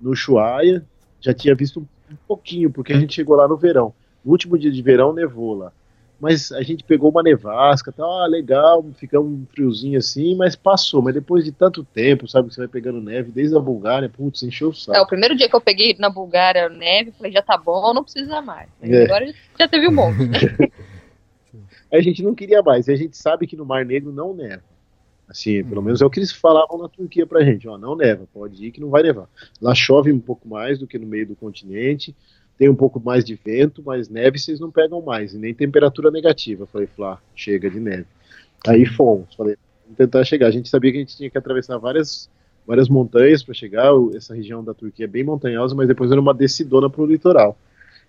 no 0.00 0.10
Ushuaia, 0.10 0.84
já 1.20 1.34
tinha 1.34 1.54
visto 1.54 1.80
um 1.80 2.16
pouquinho, 2.26 2.70
porque 2.70 2.92
a 2.92 2.98
gente 2.98 3.14
chegou 3.14 3.36
lá 3.36 3.46
no 3.48 3.56
verão. 3.56 3.92
No 4.24 4.32
último 4.32 4.58
dia 4.58 4.70
de 4.70 4.82
verão 4.82 5.12
nevou 5.12 5.54
lá 5.54 5.72
mas 6.18 6.50
a 6.50 6.62
gente 6.62 6.82
pegou 6.82 7.10
uma 7.10 7.22
nevasca, 7.22 7.92
tá 7.92 8.02
ah, 8.02 8.26
legal, 8.26 8.84
fica 8.94 9.20
um 9.20 9.46
friozinho 9.52 9.98
assim, 9.98 10.34
mas 10.34 10.56
passou. 10.56 11.02
Mas 11.02 11.14
depois 11.14 11.44
de 11.44 11.52
tanto 11.52 11.84
tempo, 11.84 12.26
sabe, 12.26 12.48
que 12.48 12.54
você 12.54 12.62
vai 12.62 12.68
pegando 12.68 13.00
neve 13.00 13.30
desde 13.30 13.56
a 13.56 13.60
Bulgária, 13.60 14.08
putz, 14.08 14.42
encheu 14.42 14.68
o 14.68 14.74
saco. 14.74 14.96
É, 14.96 15.00
o 15.00 15.06
primeiro 15.06 15.36
dia 15.36 15.48
que 15.48 15.54
eu 15.54 15.60
peguei 15.60 15.94
na 15.98 16.08
Bulgária 16.08 16.68
neve, 16.68 17.12
falei, 17.12 17.32
já 17.32 17.42
tá 17.42 17.58
bom, 17.58 17.92
não 17.92 18.02
precisa 18.02 18.40
mais. 18.40 18.68
É. 18.80 19.04
Agora 19.04 19.32
já 19.58 19.68
teve 19.68 19.88
um 19.88 19.92
monte. 19.92 20.16
a 21.92 22.00
gente 22.00 22.22
não 22.22 22.34
queria 22.34 22.62
mais, 22.62 22.88
e 22.88 22.92
a 22.92 22.96
gente 22.96 23.16
sabe 23.16 23.46
que 23.46 23.56
no 23.56 23.66
Mar 23.66 23.84
Negro 23.84 24.10
não 24.10 24.34
neva. 24.34 24.62
Assim, 25.28 25.64
pelo 25.64 25.82
menos 25.82 26.00
é 26.00 26.06
o 26.06 26.10
que 26.10 26.20
eles 26.20 26.30
falavam 26.30 26.78
na 26.78 26.88
Turquia 26.88 27.26
pra 27.26 27.44
gente, 27.44 27.66
ó, 27.66 27.76
não 27.76 27.96
neva, 27.96 28.28
pode 28.32 28.64
ir 28.64 28.70
que 28.70 28.80
não 28.80 28.90
vai 28.90 29.02
nevar. 29.02 29.28
Lá 29.60 29.74
chove 29.74 30.12
um 30.12 30.20
pouco 30.20 30.48
mais 30.48 30.78
do 30.78 30.86
que 30.86 30.98
no 30.98 31.06
meio 31.06 31.26
do 31.26 31.34
continente, 31.34 32.14
tem 32.56 32.68
um 32.68 32.74
pouco 32.74 33.00
mais 33.00 33.24
de 33.24 33.34
vento, 33.34 33.82
mas 33.84 34.08
neve 34.08 34.38
vocês 34.38 34.60
não 34.60 34.70
pegam 34.70 35.02
mais, 35.02 35.34
e 35.34 35.38
nem 35.38 35.52
temperatura 35.52 36.10
negativa. 36.10 36.62
Eu 36.62 36.66
falei, 36.66 36.86
Flá, 36.86 37.20
chega 37.34 37.68
de 37.68 37.80
neve. 37.80 38.06
Aí 38.66 38.86
fomos, 38.86 39.34
falei, 39.34 39.56
vamos 39.84 39.98
tentar 39.98 40.24
chegar. 40.24 40.46
A 40.46 40.50
gente 40.50 40.68
sabia 40.68 40.92
que 40.92 40.98
a 40.98 41.00
gente 41.00 41.16
tinha 41.16 41.30
que 41.30 41.36
atravessar 41.36 41.76
várias, 41.76 42.30
várias 42.66 42.88
montanhas 42.88 43.42
para 43.42 43.52
chegar. 43.52 43.92
Essa 44.14 44.34
região 44.34 44.64
da 44.64 44.72
Turquia 44.72 45.04
é 45.04 45.08
bem 45.08 45.24
montanhosa, 45.24 45.74
mas 45.74 45.88
depois 45.88 46.10
era 46.10 46.20
uma 46.20 46.32
descidona 46.32 46.88
para 46.88 47.02
o 47.02 47.06
litoral. 47.06 47.58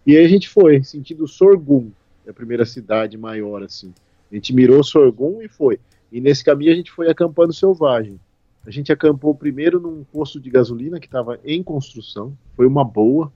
E 0.05 0.15
aí 0.15 0.23
a 0.23 0.29
gente 0.29 0.47
foi, 0.47 0.81
sentido 0.83 1.27
Sorgun, 1.27 1.89
é 2.25 2.29
a 2.29 2.33
primeira 2.33 2.65
cidade 2.65 3.17
maior, 3.17 3.63
assim. 3.63 3.93
A 4.31 4.35
gente 4.35 4.53
mirou 4.53 4.83
Sorgun 4.83 5.41
e 5.41 5.49
foi. 5.49 5.79
E 6.11 6.21
nesse 6.21 6.43
caminho 6.43 6.71
a 6.71 6.75
gente 6.75 6.91
foi 6.91 7.09
acampando 7.09 7.53
selvagem. 7.53 8.19
A 8.65 8.71
gente 8.71 8.91
acampou 8.91 9.33
primeiro 9.33 9.79
num 9.79 10.03
posto 10.03 10.39
de 10.39 10.49
gasolina 10.49 10.99
que 10.99 11.05
estava 11.05 11.39
em 11.45 11.63
construção. 11.63 12.37
Foi 12.55 12.65
uma 12.67 12.83
boa, 12.83 13.31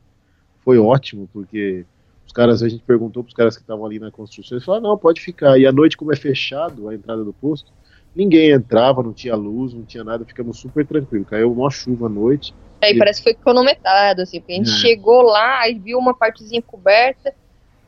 foi 0.63 0.77
ótimo, 0.77 1.29
porque 1.31 1.85
os 2.25 2.33
caras, 2.33 2.63
a 2.63 2.69
gente 2.69 2.83
perguntou 2.83 3.23
para 3.23 3.29
os 3.29 3.35
caras 3.35 3.55
que 3.57 3.63
estavam 3.63 3.85
ali 3.85 3.99
na 3.99 4.11
construção, 4.11 4.55
eles 4.55 4.65
falaram, 4.65 4.89
não, 4.89 4.97
pode 4.97 5.21
ficar. 5.21 5.57
E 5.57 5.65
à 5.65 5.71
noite, 5.71 5.97
como 5.97 6.13
é 6.13 6.15
fechado 6.15 6.87
a 6.87 6.95
entrada 6.95 7.23
do 7.23 7.33
posto, 7.33 7.71
ninguém 8.15 8.51
entrava, 8.51 9.03
não 9.03 9.13
tinha 9.13 9.35
luz, 9.35 9.73
não 9.73 9.83
tinha 9.83 10.03
nada, 10.03 10.25
ficamos 10.25 10.57
super 10.57 10.85
tranquilos. 10.85 11.27
Caiu 11.27 11.51
uma 11.51 11.69
chuva 11.69 12.05
à 12.07 12.09
noite. 12.09 12.53
É, 12.81 12.93
e 12.93 12.97
parece 12.97 13.21
que 13.21 13.31
foi 13.31 13.33
cronometrado, 13.33 14.21
assim, 14.21 14.39
porque 14.39 14.53
a 14.53 14.55
gente 14.55 14.71
é. 14.71 14.77
chegou 14.77 15.21
lá 15.21 15.67
e 15.69 15.77
viu 15.77 15.99
uma 15.99 16.13
partezinha 16.13 16.61
coberta, 16.61 17.33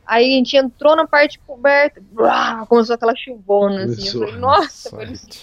aí 0.06 0.34
a 0.34 0.36
gente 0.36 0.56
entrou 0.56 0.96
na 0.96 1.06
parte 1.06 1.38
coberta, 1.40 2.02
blá, 2.12 2.64
começou 2.66 2.94
aquela 2.94 3.14
chuvona, 3.14 3.84
assim, 3.84 4.08
eu 4.08 4.26
falei, 4.26 4.36
nossa, 4.36 4.90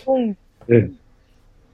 foi 0.03 0.13
um 0.13 0.35
é. 0.67 0.89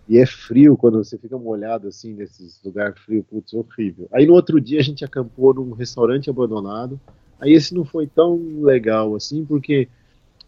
E 0.07 0.17
é 0.17 0.25
frio 0.25 0.77
quando 0.77 1.03
você 1.03 1.17
fica 1.17 1.37
molhado 1.37 1.87
assim 1.87 2.13
nesses 2.13 2.59
lugares 2.63 2.97
frios, 2.99 3.25
putz, 3.29 3.53
horrível. 3.53 4.07
Aí 4.11 4.25
no 4.25 4.33
outro 4.33 4.59
dia 4.61 4.79
a 4.79 4.83
gente 4.83 5.03
acampou 5.03 5.53
num 5.53 5.73
restaurante 5.73 6.29
abandonado. 6.29 6.99
Aí 7.39 7.53
esse 7.53 7.73
não 7.75 7.83
foi 7.83 8.07
tão 8.07 8.39
legal 8.61 9.15
assim, 9.15 9.43
porque 9.43 9.89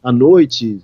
à 0.01 0.11
noite, 0.13 0.81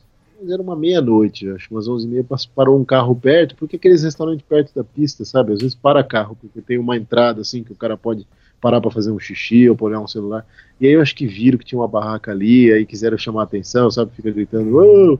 era 0.47 0.61
uma 0.61 0.75
meia-noite, 0.75 1.49
acho 1.49 1.73
umas 1.73 1.87
onze 1.87 2.05
e 2.05 2.09
meia, 2.09 2.25
parou 2.53 2.77
um 2.77 2.83
carro 2.83 3.15
perto, 3.15 3.55
porque 3.55 3.77
aqueles 3.77 4.03
restaurantes 4.03 4.45
perto 4.45 4.75
da 4.75 4.83
pista, 4.83 5.23
sabe? 5.23 5.53
Às 5.53 5.59
vezes 5.59 5.75
para 5.75 6.03
carro, 6.03 6.37
porque 6.39 6.61
tem 6.61 6.77
uma 6.77 6.97
entrada 6.97 7.41
assim 7.41 7.63
que 7.63 7.71
o 7.71 7.77
cara 7.77 7.95
pode 7.95 8.27
parar 8.65 8.81
para 8.81 8.89
fazer 8.89 9.11
um 9.11 9.19
xixi 9.19 9.69
ou 9.69 9.77
olhar 9.79 9.99
um 9.99 10.07
celular. 10.07 10.43
E 10.81 10.87
aí 10.87 10.93
eu 10.93 11.01
acho 11.01 11.15
que 11.15 11.27
viram 11.27 11.55
que 11.55 11.63
tinha 11.65 11.79
uma 11.79 11.87
barraca 11.87 12.31
ali, 12.31 12.73
aí 12.73 12.83
quiseram 12.83 13.15
chamar 13.15 13.41
a 13.41 13.43
atenção, 13.43 13.91
sabe? 13.91 14.11
Fica 14.15 14.31
gritando, 14.31 14.75
oh! 14.75 15.19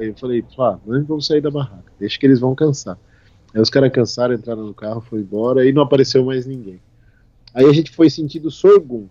Aí 0.00 0.08
eu 0.08 0.14
falei, 0.16 0.44
ah, 0.58 0.76
não 0.84 1.04
vamos 1.04 1.28
sair 1.28 1.40
da 1.40 1.48
barraca, 1.48 1.92
deixa 1.96 2.18
que 2.18 2.26
eles 2.26 2.40
vão 2.40 2.52
cansar. 2.52 2.98
Aí 3.54 3.60
os 3.60 3.70
caras 3.70 3.92
cansaram, 3.92 4.34
entraram 4.34 4.66
no 4.66 4.74
carro, 4.74 5.00
foi 5.00 5.20
embora 5.20 5.64
e 5.64 5.72
não 5.72 5.82
apareceu 5.82 6.24
mais 6.24 6.44
ninguém. 6.44 6.80
Aí 7.54 7.66
a 7.66 7.72
gente 7.72 7.92
foi 7.92 8.10
sentido 8.10 8.50
Sorgun. 8.50 9.06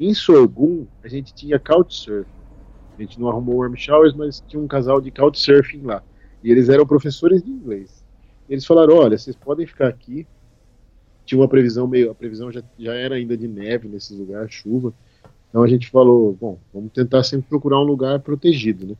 Em 0.00 0.12
Sorgun, 0.12 0.84
a 1.04 1.06
gente 1.06 1.32
tinha 1.32 1.60
Couchsurfing. 1.60 2.26
A 2.98 3.02
gente 3.02 3.20
não 3.20 3.28
arrumou 3.28 3.58
warm 3.58 3.76
showers, 3.76 4.14
mas 4.14 4.42
tinha 4.48 4.60
um 4.60 4.66
casal 4.66 5.00
de 5.00 5.12
Couchsurfing 5.12 5.82
lá. 5.82 6.02
E 6.42 6.50
eles 6.50 6.68
eram 6.68 6.84
professores 6.84 7.40
de 7.40 7.52
inglês. 7.52 8.04
Eles 8.48 8.66
falaram: 8.66 8.96
olha, 8.96 9.16
vocês 9.16 9.36
podem 9.36 9.64
ficar 9.64 9.86
aqui. 9.86 10.26
Tinha 11.24 11.40
uma 11.40 11.48
previsão 11.48 11.86
meio. 11.86 12.10
A 12.10 12.14
previsão 12.14 12.52
já, 12.52 12.62
já 12.78 12.94
era 12.94 13.14
ainda 13.16 13.36
de 13.36 13.48
neve 13.48 13.88
nesses 13.88 14.16
lugares, 14.16 14.52
chuva. 14.52 14.92
Então 15.48 15.62
a 15.62 15.68
gente 15.68 15.88
falou: 15.90 16.36
bom, 16.38 16.58
vamos 16.72 16.92
tentar 16.92 17.22
sempre 17.22 17.48
procurar 17.48 17.80
um 17.80 17.84
lugar 17.84 18.20
protegido, 18.20 18.86
né? 18.86 18.94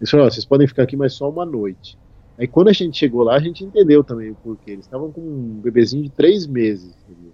Eles 0.00 0.10
falaram, 0.10 0.30
vocês 0.30 0.44
podem 0.44 0.68
ficar 0.68 0.84
aqui 0.84 0.96
mais 0.96 1.14
só 1.14 1.28
uma 1.28 1.44
noite. 1.44 1.98
Aí 2.38 2.46
quando 2.46 2.68
a 2.68 2.72
gente 2.72 2.96
chegou 2.96 3.24
lá, 3.24 3.34
a 3.34 3.40
gente 3.40 3.64
entendeu 3.64 4.04
também 4.04 4.30
o 4.30 4.34
porquê. 4.36 4.72
Eles 4.72 4.84
estavam 4.84 5.10
com 5.10 5.20
um 5.20 5.60
bebezinho 5.60 6.04
de 6.04 6.10
três 6.10 6.46
meses. 6.46 6.94
Entendeu? 7.08 7.32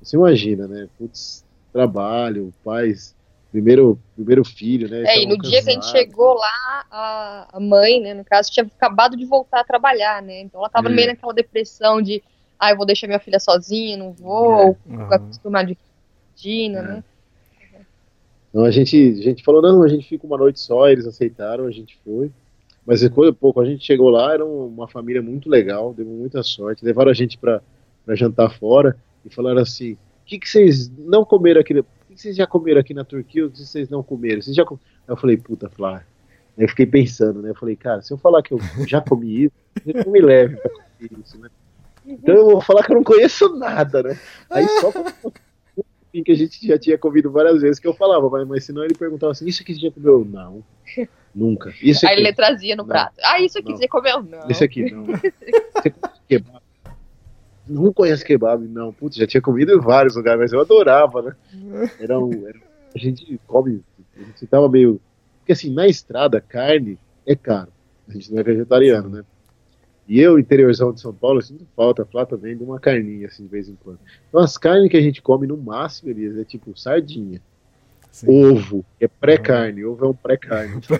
Você 0.00 0.16
imagina, 0.16 0.68
né? 0.68 0.88
Putz, 0.96 1.44
trabalho, 1.72 2.54
pais, 2.64 3.16
primeiro, 3.50 3.98
primeiro 4.14 4.44
filho, 4.44 4.88
né? 4.88 5.02
É, 5.04 5.22
e 5.22 5.26
no 5.26 5.36
dia 5.38 5.62
que 5.62 5.70
a 5.70 5.72
gente 5.72 5.86
chegou 5.86 6.34
lá, 6.34 6.84
a, 6.90 7.48
a, 7.52 7.60
mãe, 7.60 8.00
né, 8.00 8.14
no 8.14 8.24
caso, 8.24 8.50
tinha 8.50 8.64
acabado 8.64 9.16
de 9.16 9.24
voltar 9.24 9.60
a 9.60 9.64
trabalhar, 9.64 10.22
né? 10.22 10.40
Então 10.40 10.60
ela 10.60 10.70
tava 10.70 10.88
é. 10.88 10.92
meio 10.92 11.08
naquela 11.08 11.34
depressão 11.34 12.00
de, 12.00 12.22
ah, 12.60 12.70
eu 12.70 12.76
vou 12.76 12.84
deixar 12.84 13.06
minha 13.06 13.18
filha 13.18 13.40
sozinha, 13.40 13.96
não 13.96 14.12
vou, 14.12 14.76
é. 14.88 14.92
uhum. 14.92 15.12
acostumar 15.12 15.64
de 15.64 15.76
rotina, 16.28 16.78
é. 16.78 16.82
né? 16.82 17.04
Então 18.50 18.64
a 18.64 18.70
gente, 18.70 18.96
a 19.18 19.22
gente 19.22 19.44
falou, 19.44 19.62
não, 19.62 19.82
a 19.82 19.88
gente 19.88 20.06
fica 20.06 20.26
uma 20.26 20.36
noite 20.36 20.60
só, 20.60 20.88
eles 20.88 21.06
aceitaram, 21.06 21.66
a 21.66 21.70
gente 21.70 21.98
foi. 22.04 22.30
Mas 22.84 23.00
depois, 23.00 23.32
pouco, 23.34 23.60
a 23.60 23.64
gente 23.64 23.84
chegou 23.84 24.10
lá, 24.10 24.34
era 24.34 24.44
uma 24.44 24.88
família 24.88 25.22
muito 25.22 25.48
legal, 25.48 25.94
deu 25.94 26.04
muita 26.04 26.42
sorte. 26.42 26.84
Levaram 26.84 27.10
a 27.10 27.14
gente 27.14 27.38
para 27.38 27.62
jantar 28.08 28.50
fora 28.50 28.96
e 29.24 29.32
falaram 29.32 29.60
assim: 29.60 29.92
o 29.92 29.98
que, 30.26 30.38
que 30.38 30.48
vocês 30.48 30.90
não 30.98 31.24
comeram 31.24 31.60
aqui? 31.60 31.78
O 31.78 31.84
que, 32.08 32.14
que 32.14 32.20
vocês 32.20 32.34
já 32.34 32.46
comeram 32.46 32.80
aqui 32.80 32.92
na 32.92 33.04
Turquia? 33.04 33.46
O 33.46 33.50
que 33.50 33.60
vocês 33.60 33.88
não 33.88 34.02
comeram? 34.02 34.42
Vocês 34.42 34.56
já 34.56 34.64
com... 34.64 34.74
Aí 34.74 34.80
eu 35.12 35.16
falei, 35.16 35.36
puta, 35.36 35.68
Flávio. 35.68 36.06
Aí 36.58 36.64
eu 36.64 36.68
fiquei 36.68 36.86
pensando, 36.86 37.40
né? 37.40 37.50
Eu 37.50 37.54
falei, 37.54 37.76
cara, 37.76 38.02
se 38.02 38.12
eu 38.12 38.18
falar 38.18 38.42
que 38.42 38.52
eu 38.52 38.58
já 38.88 39.00
comi 39.00 39.44
isso, 39.44 39.54
não 40.04 40.12
me 40.12 40.20
leve 40.20 40.56
pra 40.56 40.70
comer 40.70 41.10
isso, 41.22 41.38
né? 41.38 41.48
Então 42.10 42.34
eu 42.34 42.44
vou 42.46 42.60
falar 42.60 42.84
que 42.84 42.92
eu 42.92 42.96
não 42.96 43.04
conheço 43.04 43.56
nada, 43.56 44.02
né? 44.02 44.18
Aí 44.50 44.66
só 44.80 44.92
que 46.12 46.32
a 46.32 46.34
gente 46.34 46.66
já 46.66 46.76
tinha 46.76 46.98
comido 46.98 47.30
várias 47.30 47.62
vezes, 47.62 47.78
que 47.78 47.86
eu 47.86 47.94
falava, 47.94 48.28
mas, 48.28 48.46
mas 48.46 48.64
senão 48.64 48.84
ele 48.84 48.94
perguntava 48.94 49.30
assim, 49.30 49.46
isso 49.46 49.62
aqui 49.62 49.74
você 49.74 49.80
já 49.80 49.90
comeu? 49.92 50.24
Não, 50.24 50.64
nunca. 51.32 51.72
Isso 51.80 52.04
aqui, 52.04 52.16
Aí 52.16 52.20
ele 52.20 52.32
trazia 52.32 52.74
no 52.74 52.82
não, 52.82 52.88
prato. 52.88 53.14
Ah, 53.22 53.40
isso 53.40 53.58
aqui 53.58 53.70
não. 53.70 53.76
você 53.76 53.88
comeu? 53.88 54.22
Não. 54.22 54.50
Isso 54.50 54.64
aqui, 54.64 54.90
não. 54.90 55.04
você? 55.04 55.32
Não 57.68 57.92
conhece 57.92 58.24
kebab, 58.24 58.66
não. 58.66 58.92
Putz, 58.92 59.16
já 59.16 59.26
tinha 59.26 59.40
comido 59.40 59.72
em 59.72 59.78
vários 59.78 60.16
lugares, 60.16 60.40
mas 60.40 60.52
eu 60.52 60.60
adorava, 60.60 61.22
né? 61.22 61.36
Era 62.00 62.18
um, 62.18 62.48
era, 62.48 62.58
a 62.92 62.98
gente 62.98 63.40
come, 63.46 63.80
a 64.16 64.22
gente 64.24 64.46
tava 64.48 64.68
meio... 64.68 65.00
Porque 65.38 65.52
assim, 65.52 65.72
na 65.72 65.86
estrada, 65.86 66.40
carne 66.40 66.98
é 67.24 67.36
caro. 67.36 67.72
A 68.08 68.12
gente 68.12 68.32
não 68.32 68.40
é 68.40 68.42
vegetariano, 68.42 69.08
né? 69.08 69.24
E 70.10 70.18
eu, 70.18 70.40
interiorzão 70.40 70.92
de 70.92 71.00
São 71.00 71.14
Paulo, 71.14 71.40
sinto 71.40 71.64
falta 71.76 72.04
lá 72.12 72.26
também 72.26 72.56
de 72.56 72.64
uma 72.64 72.80
carninha, 72.80 73.28
assim, 73.28 73.44
de 73.44 73.48
vez 73.48 73.68
em 73.68 73.76
quando. 73.76 74.00
Então, 74.28 74.40
as 74.40 74.58
carnes 74.58 74.90
que 74.90 74.96
a 74.96 75.00
gente 75.00 75.22
come 75.22 75.46
no 75.46 75.56
máximo, 75.56 76.10
Elias, 76.10 76.36
é 76.36 76.42
tipo 76.42 76.76
sardinha, 76.76 77.40
Sim. 78.10 78.26
ovo, 78.52 78.84
é 78.98 79.06
pré-carne, 79.06 79.84
ovo 79.84 80.04
é 80.04 80.08
um 80.08 80.12
pré-carne. 80.12 80.82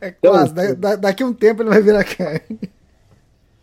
é 0.00 0.10
quase, 0.10 0.52
então, 0.52 0.74
da, 0.74 0.96
daqui 0.96 1.22
a 1.22 1.26
um 1.26 1.34
tempo 1.34 1.62
ele 1.62 1.68
vai 1.68 1.82
virar 1.82 2.02
carne. 2.02 2.58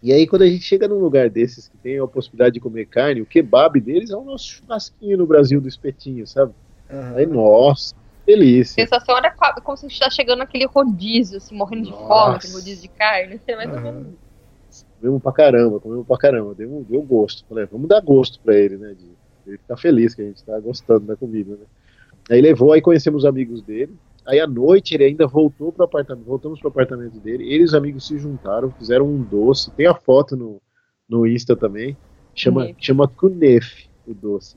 E 0.04 0.14
aí, 0.14 0.28
quando 0.28 0.44
a 0.44 0.48
gente 0.48 0.64
chega 0.64 0.88
num 0.88 1.00
lugar 1.00 1.28
desses 1.28 1.68
que 1.68 1.78
tem 1.78 1.98
a 1.98 2.06
possibilidade 2.06 2.54
de 2.54 2.60
comer 2.60 2.86
carne, 2.86 3.24
o 3.24 3.26
kebab 3.26 3.82
deles 3.82 4.12
é 4.12 4.16
o 4.16 4.24
nosso 4.24 4.48
churrasquinho 4.48 5.18
no 5.18 5.26
Brasil 5.26 5.60
do 5.60 5.68
espetinho, 5.68 6.28
sabe? 6.28 6.54
Uhum. 6.88 7.16
Aí, 7.16 7.26
nossa, 7.26 7.96
delícia. 8.26 8.84
A 8.84 8.88
sensação 8.88 9.18
era 9.18 9.32
como 9.64 9.78
se 9.78 9.88
está 9.88 10.10
chegando 10.10 10.40
naquele 10.40 10.66
rodízio, 10.66 11.38
assim, 11.38 11.56
morrendo 11.56 11.90
Nossa. 11.90 12.02
de 12.02 12.08
fome, 12.08 12.36
aquele 12.36 12.54
rodízio 12.54 12.82
de 12.82 12.88
carne. 12.90 13.42
É 13.48 13.56
mais 13.56 13.74
ou 13.74 13.82
menos 13.82 14.08
Comemos 15.00 15.22
pra 15.22 15.34
caramba, 15.34 15.80
comemos 15.82 16.08
pra 16.08 16.18
caramba. 16.18 16.56
Deu, 16.56 16.86
deu 16.90 17.02
gosto. 17.02 17.46
Falei, 17.48 17.66
vamos 17.66 17.90
dar 17.90 18.00
gosto 18.00 18.40
pra 18.40 18.56
ele, 18.56 18.78
né? 18.78 18.94
De, 18.94 19.06
ele 19.46 19.58
ficar 19.58 19.76
feliz 19.76 20.16
que 20.16 20.22
a 20.22 20.26
gente 20.26 20.42
tá 20.44 20.58
gostando 20.62 21.06
da 21.06 21.18
comida, 21.18 21.58
né? 21.58 21.66
Aí 22.32 22.40
levou, 22.40 22.72
aí 22.72 22.82
conhecemos 22.82 23.24
os 23.24 23.30
amigos 23.30 23.62
dele. 23.62 23.94
Aí 24.26 24.40
à 24.40 24.48
noite 24.48 24.96
ele 24.96 25.04
ainda 25.04 25.28
voltou 25.28 25.74
pro 25.74 25.84
apartamento, 25.84 26.26
voltamos 26.26 26.62
pro 26.62 26.70
apartamento 26.70 27.20
dele. 27.20 27.44
Ele 27.44 27.64
e 27.64 27.66
os 27.66 27.74
amigos 27.74 28.08
se 28.08 28.18
juntaram, 28.18 28.72
fizeram 28.72 29.06
um 29.06 29.22
doce. 29.22 29.70
Tem 29.72 29.86
a 29.86 29.94
foto 29.94 30.38
no, 30.38 30.62
no 31.10 31.28
Insta 31.28 31.54
também. 31.54 31.98
Chama, 32.34 32.70
chama 32.80 33.06
Kunef, 33.06 33.90
o 34.08 34.14
doce. 34.14 34.56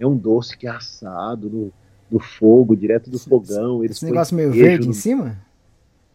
É 0.00 0.06
um 0.06 0.16
doce 0.16 0.56
que 0.56 0.66
é 0.66 0.70
assado 0.70 1.50
no, 1.50 1.72
do 2.10 2.18
fogo, 2.18 2.76
direto 2.76 3.10
do 3.10 3.18
fogão. 3.18 3.84
Esse 3.84 4.04
negócio 4.04 4.36
meio 4.36 4.52
verde 4.52 4.86
no... 4.86 4.90
em 4.90 4.94
cima? 4.94 5.38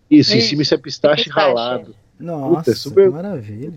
Isso, 0.09 0.33
é 0.33 0.37
em 0.37 0.41
cima 0.41 0.61
isso 0.61 0.73
é 0.73 0.77
pistache, 0.77 1.25
pistache. 1.25 1.47
ralado. 1.47 1.95
Nossa, 2.19 2.55
Puta, 2.55 2.71
é 2.71 2.75
super... 2.75 3.11
maravilha. 3.11 3.73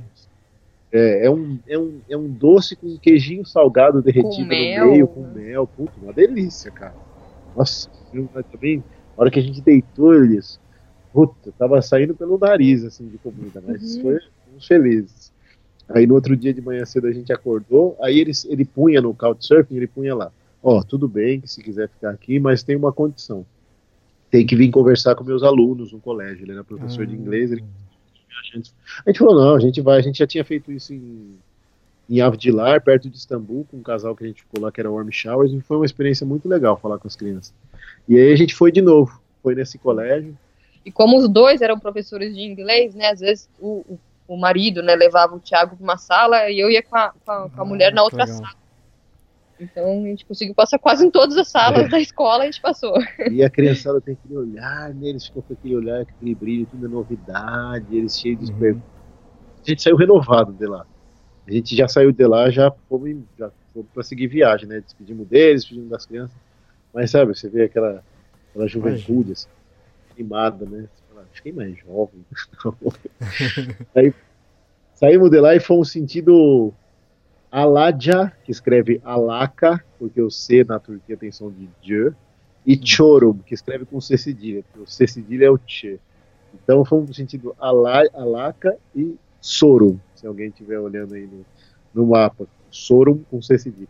É, 0.93 1.27
é, 1.27 1.31
um, 1.31 1.59
é, 1.67 1.79
um, 1.79 2.01
é 2.09 2.17
um 2.17 2.29
doce 2.29 2.77
com 2.77 2.87
um 2.87 2.97
queijinho 2.97 3.45
salgado 3.45 4.01
derretido 4.01 4.43
no 4.43 4.47
meio, 4.47 5.09
com 5.09 5.27
mel. 5.27 5.67
Puta, 5.67 5.93
uma 6.01 6.13
delícia, 6.13 6.71
cara. 6.71 6.95
Nossa, 7.57 7.89
também, 8.51 8.79
na 8.79 8.83
hora 9.17 9.31
que 9.31 9.39
a 9.39 9.43
gente 9.43 9.61
deitou, 9.61 10.15
eles. 10.15 10.61
Puta, 11.13 11.53
tava 11.59 11.81
saindo 11.83 12.15
pelo 12.15 12.39
nariz, 12.39 12.85
assim, 12.85 13.09
de 13.09 13.19
comida, 13.19 13.63
mas 13.65 13.97
uhum. 13.97 14.03
foi 14.03 14.19
uns 14.57 14.67
felizes. 14.67 15.33
Aí 15.89 16.07
no 16.07 16.15
outro 16.15 16.37
dia 16.37 16.53
de 16.53 16.61
manhã 16.61 16.85
cedo 16.85 17.07
a 17.07 17.13
gente 17.13 17.33
acordou, 17.33 17.97
aí 18.01 18.19
ele, 18.19 18.33
ele 18.47 18.65
punha 18.65 19.01
no 19.01 19.15
Couchsurfing, 19.15 19.77
ele 19.77 19.87
punha 19.87 20.15
lá 20.15 20.33
ó, 20.65 20.79
oh, 20.79 20.85
tudo 20.85 21.07
bem 21.07 21.43
que 21.43 21.47
se 21.47 21.63
quiser 21.63 21.91
ficar 21.91 22.11
aqui, 22.11 22.41
mas 22.41 22.63
tem 22.63 22.75
uma 22.75 22.91
condição. 22.91 23.45
Tem 24.31 24.47
que 24.47 24.57
vir 24.57 24.71
conversar 24.71 25.15
com 25.15 25.23
meus 25.23 25.43
alunos 25.43 25.93
no 25.93 26.01
colégio. 26.01 26.45
Ele 26.45 26.53
era 26.53 26.65
professor 26.65 27.03
ah. 27.03 27.07
de 27.07 27.15
inglês. 27.15 27.53
Ele... 27.53 27.63
A 29.05 29.11
gente 29.11 29.19
falou, 29.19 29.35
não, 29.35 29.55
a 29.55 29.61
gente 29.61 29.81
vai. 29.83 29.99
A 29.99 30.03
gente 30.03 30.19
já 30.19 30.27
tinha 30.27 30.45
feito 30.45 30.73
isso 30.73 30.95
em, 30.95 31.37
em 32.09 32.21
Avdilar, 32.21 32.83
perto 32.83 33.11
de 33.11 33.17
Istambul, 33.17 33.67
com 33.71 33.77
um 33.77 33.83
casal 33.83 34.17
que 34.17 34.25
a 34.25 34.27
gente 34.27 34.43
ficou 34.43 34.63
lá, 34.63 34.73
que 34.73 34.81
era 34.81 34.91
Warm 34.91 35.11
Showers, 35.11 35.53
e 35.53 35.61
foi 35.61 35.77
uma 35.77 35.87
experiência 35.87 36.27
muito 36.27 36.49
legal 36.49 36.79
falar 36.79 36.99
com 36.99 37.07
as 37.07 37.15
crianças. 37.15 37.53
E 38.09 38.19
aí 38.19 38.33
a 38.33 38.37
gente 38.37 38.55
foi 38.55 38.73
de 38.73 38.81
novo, 38.81 39.21
foi 39.43 39.55
nesse 39.55 39.77
colégio. 39.79 40.37
E 40.85 40.91
como 40.91 41.19
os 41.19 41.29
dois 41.29 41.61
eram 41.61 41.79
professores 41.79 42.35
de 42.35 42.41
inglês, 42.41 42.95
né, 42.95 43.11
às 43.11 43.21
vezes 43.21 43.49
o, 43.61 43.85
o, 43.89 43.99
o 44.29 44.37
marido, 44.37 44.83
né, 44.83 44.95
levava 44.95 45.37
o 45.37 45.41
Thiago 45.41 45.77
para 45.77 45.85
uma 45.85 45.97
sala 45.97 46.51
e 46.51 46.59
eu 46.59 46.71
ia 46.71 46.83
com 46.83 46.97
a, 46.97 47.13
com 47.25 47.33
a, 47.33 47.51
com 47.51 47.63
a 47.63 47.65
mulher 47.65 47.93
na 47.93 48.03
outra 48.03 48.25
legal. 48.25 48.39
sala 48.39 48.64
Então 49.61 50.03
a 50.05 50.07
gente 50.09 50.27
conseguiu 50.27 50.55
passar 50.55 50.79
quase 50.79 51.07
em 51.07 51.11
todas 51.11 51.37
as 51.37 51.49
salas 51.49 51.85
É. 51.87 51.89
da 51.89 52.01
escola, 52.01 52.43
a 52.43 52.47
gente 52.47 52.61
passou. 52.61 52.95
E 53.31 53.43
a 53.43 53.49
criançada 53.51 54.01
tem 54.01 54.15
aquele 54.15 54.37
olhar, 54.37 54.93
né? 54.93 55.09
Eles 55.09 55.27
ficam 55.27 55.43
com 55.43 55.53
aquele 55.53 55.77
olhar, 55.77 56.01
aquele 56.03 56.35
brilho, 56.35 56.67
tudo 56.67 56.87
é 56.87 56.89
novidade, 56.89 57.97
eles 57.97 58.19
cheios 58.19 58.39
de 58.41 58.45
esperto. 58.47 58.83
A 59.65 59.71
gente 59.71 59.81
saiu 59.83 59.97
renovado 59.97 60.53
de 60.53 60.67
lá. 60.67 60.85
A 61.47 61.53
gente 61.53 61.77
já 61.77 61.87
saiu 61.87 62.11
de 62.11 62.27
lá, 62.27 62.51
já 62.51 62.71
fomos, 62.89 63.17
já 63.39 63.51
fomos 63.73 63.89
pra 63.95 64.03
seguir 64.03 64.27
viagem, 64.27 64.67
né? 64.69 64.81
Despedimos 64.81 65.27
deles, 65.29 65.63
despedimos 65.63 65.91
das 65.91 66.05
crianças. 66.07 66.37
Mas 66.93 67.11
sabe, 67.11 67.35
você 67.35 67.49
vê 67.49 67.65
aquela, 67.65 68.03
aquela 68.51 68.67
juventude, 68.67 69.33
assim, 69.33 69.49
animada, 70.15 70.65
né? 70.65 70.87
Você 70.93 71.03
fala, 71.15 71.27
fiquei 71.33 71.53
mais 71.53 71.77
jovem. 71.79 72.25
Aí 73.95 74.13
saímos 74.95 75.31
de 75.31 75.41
lá 75.41 75.55
e 75.55 75.61
fomos 75.61 75.91
sentido 75.91 76.73
Aladja, 77.55 78.33
que 78.45 78.51
escreve 78.51 79.01
Alaka, 79.05 79.81
porque 79.97 80.21
o 80.21 80.29
C 80.29 80.65
na 80.65 80.81
Turquia 80.81 81.17
tem 81.17 81.31
som 81.31 81.53
de 81.53 81.69
J, 81.81 82.13
e 82.67 82.77
Çorum, 82.77 83.39
que 83.47 83.55
escreve 83.55 83.85
com 83.85 84.01
C 84.01 84.19
cedilha, 84.19 84.65
porque 84.65 84.81
o 84.81 84.91
C 84.91 85.07
cedilha 85.07 85.47
é 85.47 85.51
o 85.51 85.57
Tche. 85.57 86.01
Então 86.53 86.85
fomos 86.85 87.07
no 87.07 87.15
sentido 87.15 87.55
Ala, 87.61 88.03
Alaka 88.13 88.77
e 88.93 89.15
Sorum, 89.41 90.01
se 90.17 90.27
alguém 90.27 90.49
estiver 90.49 90.81
olhando 90.81 91.15
aí 91.15 91.29
no, 91.29 91.47
no 91.95 92.07
mapa. 92.09 92.49
Sorum 92.73 93.23
com 93.31 93.41
C 93.41 93.57
cedilha. 93.57 93.87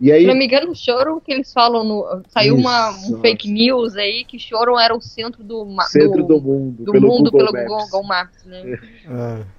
E 0.00 0.10
aí, 0.10 0.22
Se 0.22 0.26
não 0.26 0.34
me 0.34 0.46
engano, 0.46 0.74
choram 0.74 1.20
que 1.20 1.32
eles 1.32 1.52
falam 1.52 1.84
no. 1.84 2.22
Saiu 2.28 2.56
uma, 2.56 2.90
um 2.90 3.20
fake 3.20 3.48
news 3.48 3.94
aí 3.94 4.24
que 4.24 4.40
choram 4.40 4.78
era 4.78 4.94
o 4.94 5.00
centro 5.00 5.44
do, 5.44 5.64
centro 5.84 6.24
do, 6.24 6.40
mundo, 6.40 6.84
do 6.84 6.92
pelo 6.92 7.08
mundo 7.08 7.30
Google 7.30 7.52
pelo 7.52 7.52
Maps. 7.52 7.90
Google 7.90 8.02
Maps, 8.08 8.44
né? 8.44 8.78
É. 9.08 9.55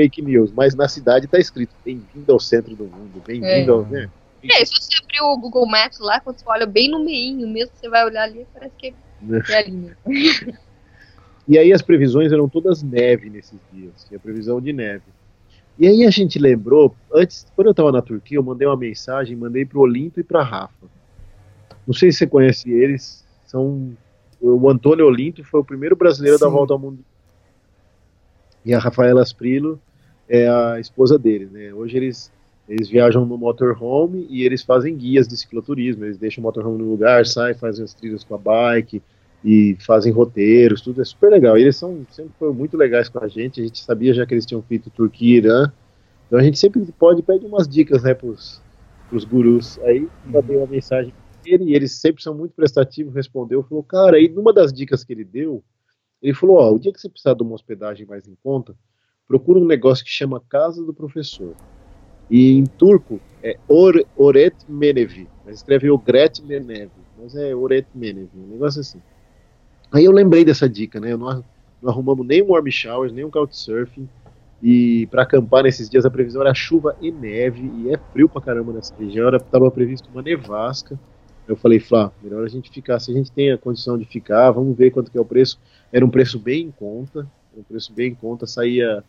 Fake 0.00 0.22
news, 0.22 0.50
mas 0.50 0.74
na 0.74 0.88
cidade 0.88 1.26
tá 1.26 1.38
escrito 1.38 1.74
bem-vindo 1.84 2.32
ao 2.32 2.40
centro 2.40 2.74
do 2.74 2.84
mundo, 2.84 3.22
bem-vindo 3.26 3.70
É. 3.70 3.74
ao. 3.74 3.82
Né? 3.84 4.10
É, 4.44 4.64
se 4.64 4.72
você 4.74 4.96
abrir 5.02 5.20
o 5.20 5.36
Google 5.36 5.66
Maps 5.66 5.98
lá, 5.98 6.18
quando 6.20 6.38
você 6.38 6.44
olha 6.46 6.64
bem 6.64 6.90
no 6.90 7.04
meinho 7.04 7.46
mesmo, 7.46 7.72
você 7.74 7.86
vai 7.86 8.02
olhar 8.06 8.22
ali, 8.22 8.46
parece 8.54 8.74
que 8.78 8.94
é 9.50 9.56
ali 9.56 9.72
mesmo. 9.72 9.96
E 11.48 11.58
aí 11.58 11.72
as 11.72 11.82
previsões 11.82 12.30
eram 12.30 12.48
todas 12.48 12.80
neve 12.80 13.28
nesses 13.28 13.58
dias, 13.72 14.04
tinha 14.06 14.20
previsão 14.20 14.60
de 14.60 14.72
neve. 14.72 15.02
E 15.76 15.88
aí 15.88 16.06
a 16.06 16.10
gente 16.10 16.38
lembrou, 16.38 16.94
antes, 17.12 17.44
quando 17.56 17.66
eu 17.66 17.70
estava 17.72 17.90
na 17.90 18.00
Turquia, 18.00 18.38
eu 18.38 18.42
mandei 18.42 18.68
uma 18.68 18.76
mensagem, 18.76 19.36
mandei 19.36 19.64
pro 19.66 19.80
Olinto 19.80 20.20
e 20.20 20.22
pra 20.22 20.44
Rafa. 20.44 20.86
Não 21.84 21.92
sei 21.92 22.12
se 22.12 22.18
você 22.18 22.26
conhece 22.28 22.70
eles, 22.70 23.24
são 23.46 23.96
o 24.40 24.70
Antônio 24.70 25.04
Olinto 25.06 25.42
foi 25.42 25.60
o 25.60 25.64
primeiro 25.64 25.96
brasileiro 25.96 26.38
da 26.38 26.46
Sim. 26.46 26.52
volta 26.52 26.72
ao 26.72 26.78
mundo. 26.78 27.04
E 28.64 28.72
a 28.72 28.78
Rafaela 28.78 29.22
Asprilo 29.22 29.80
é 30.30 30.48
a 30.48 30.80
esposa 30.80 31.18
dele, 31.18 31.48
né? 31.52 31.74
Hoje 31.74 31.96
eles 31.96 32.32
eles 32.68 32.88
viajam 32.88 33.26
no 33.26 33.36
motorhome 33.36 34.28
e 34.30 34.44
eles 34.44 34.62
fazem 34.62 34.96
guias 34.96 35.26
de 35.26 35.36
cicloturismo, 35.36 36.04
eles 36.04 36.16
deixam 36.16 36.40
o 36.40 36.46
motorhome 36.46 36.78
no 36.78 36.88
lugar, 36.88 37.26
saem, 37.26 37.52
fazem 37.52 37.84
as 37.84 37.92
trilhas 37.92 38.22
com 38.22 38.36
a 38.36 38.38
bike, 38.38 39.02
e 39.44 39.76
fazem 39.80 40.12
roteiros, 40.12 40.80
tudo 40.80 41.02
é 41.02 41.04
super 41.04 41.30
legal. 41.30 41.58
E 41.58 41.62
eles 41.62 41.76
são, 41.76 42.06
sempre 42.10 42.32
foram 42.38 42.54
muito 42.54 42.76
legais 42.76 43.08
com 43.08 43.18
a 43.18 43.26
gente, 43.26 43.60
a 43.60 43.64
gente 43.64 43.82
sabia 43.82 44.14
já 44.14 44.24
que 44.24 44.34
eles 44.34 44.46
tinham 44.46 44.62
feito 44.62 44.88
Turquia 44.90 45.34
e 45.34 45.38
Irã, 45.38 45.72
então 46.26 46.38
a 46.38 46.42
gente 46.42 46.60
sempre 46.60 46.80
pode 46.92 47.22
pedir 47.22 47.46
umas 47.46 47.66
dicas, 47.66 48.04
né, 48.04 48.14
pros, 48.14 48.62
pros 49.08 49.24
gurus. 49.24 49.78
Aí 49.80 50.08
mandei 50.24 50.56
uma 50.56 50.66
mensagem 50.66 51.12
pra 51.12 51.52
ele 51.52 51.64
e 51.64 51.74
eles 51.74 51.92
sempre 51.92 52.22
são 52.22 52.34
muito 52.34 52.54
prestativos, 52.54 53.12
respondeu, 53.12 53.64
falou, 53.64 53.82
cara, 53.82 54.16
aí 54.16 54.28
numa 54.28 54.52
das 54.52 54.72
dicas 54.72 55.02
que 55.02 55.12
ele 55.12 55.24
deu, 55.24 55.60
ele 56.22 56.34
falou, 56.34 56.58
ó, 56.58 56.72
o 56.72 56.78
dia 56.78 56.92
que 56.92 57.00
você 57.00 57.08
precisar 57.08 57.34
de 57.34 57.42
uma 57.42 57.54
hospedagem 57.54 58.06
mais 58.06 58.28
em 58.28 58.36
conta, 58.44 58.76
procura 59.30 59.60
um 59.60 59.64
negócio 59.64 60.04
que 60.04 60.10
chama 60.10 60.42
Casa 60.48 60.84
do 60.84 60.92
Professor. 60.92 61.54
E 62.28 62.50
em 62.50 62.64
turco 62.64 63.20
é 63.44 63.56
Or, 63.68 64.04
Oret 64.16 64.56
Menevi, 64.68 65.28
mas 65.46 65.58
escreve 65.58 65.88
Ogret 65.88 66.42
Menevi, 66.42 66.90
mas 67.16 67.36
é 67.36 67.54
Oret 67.54 67.86
Menevi, 67.94 68.28
um 68.34 68.48
negócio 68.48 68.80
assim. 68.80 69.00
Aí 69.92 70.04
eu 70.04 70.10
lembrei 70.10 70.44
dessa 70.44 70.68
dica, 70.68 70.98
né? 70.98 71.14
Nós 71.14 71.44
não 71.80 71.92
arrumamos 71.92 72.26
nem 72.26 72.42
um 72.42 72.50
warm 72.50 72.68
showers, 72.72 73.12
nem 73.12 73.24
um 73.24 73.30
couchsurfing. 73.30 74.08
E 74.60 75.06
para 75.06 75.22
acampar 75.22 75.62
nesses 75.62 75.88
dias 75.88 76.04
a 76.04 76.10
previsão 76.10 76.42
era 76.42 76.52
chuva 76.52 76.96
e 77.00 77.12
neve, 77.12 77.70
e 77.76 77.94
é 77.94 78.00
frio 78.12 78.28
pra 78.28 78.42
caramba 78.42 78.72
nessa 78.72 78.92
região. 78.96 79.28
Era, 79.28 79.38
tava 79.38 79.70
previsto 79.70 80.08
uma 80.12 80.22
nevasca. 80.22 80.98
Eu 81.46 81.54
falei, 81.54 81.78
Flá, 81.78 82.10
melhor 82.20 82.44
a 82.44 82.48
gente 82.48 82.68
ficar. 82.68 82.98
Se 82.98 83.12
a 83.12 83.14
gente 83.14 83.30
tem 83.30 83.52
a 83.52 83.58
condição 83.58 83.96
de 83.96 84.04
ficar, 84.04 84.50
vamos 84.50 84.76
ver 84.76 84.90
quanto 84.90 85.08
que 85.08 85.16
é 85.16 85.20
o 85.20 85.24
preço. 85.24 85.56
Era 85.92 86.04
um 86.04 86.10
preço 86.10 86.36
bem 86.36 86.64
em 86.64 86.70
conta. 86.72 87.30
Um 87.56 87.62
preço 87.62 87.92
bem 87.92 88.12
em 88.12 88.14
conta. 88.14 88.46
Saía, 88.46 89.04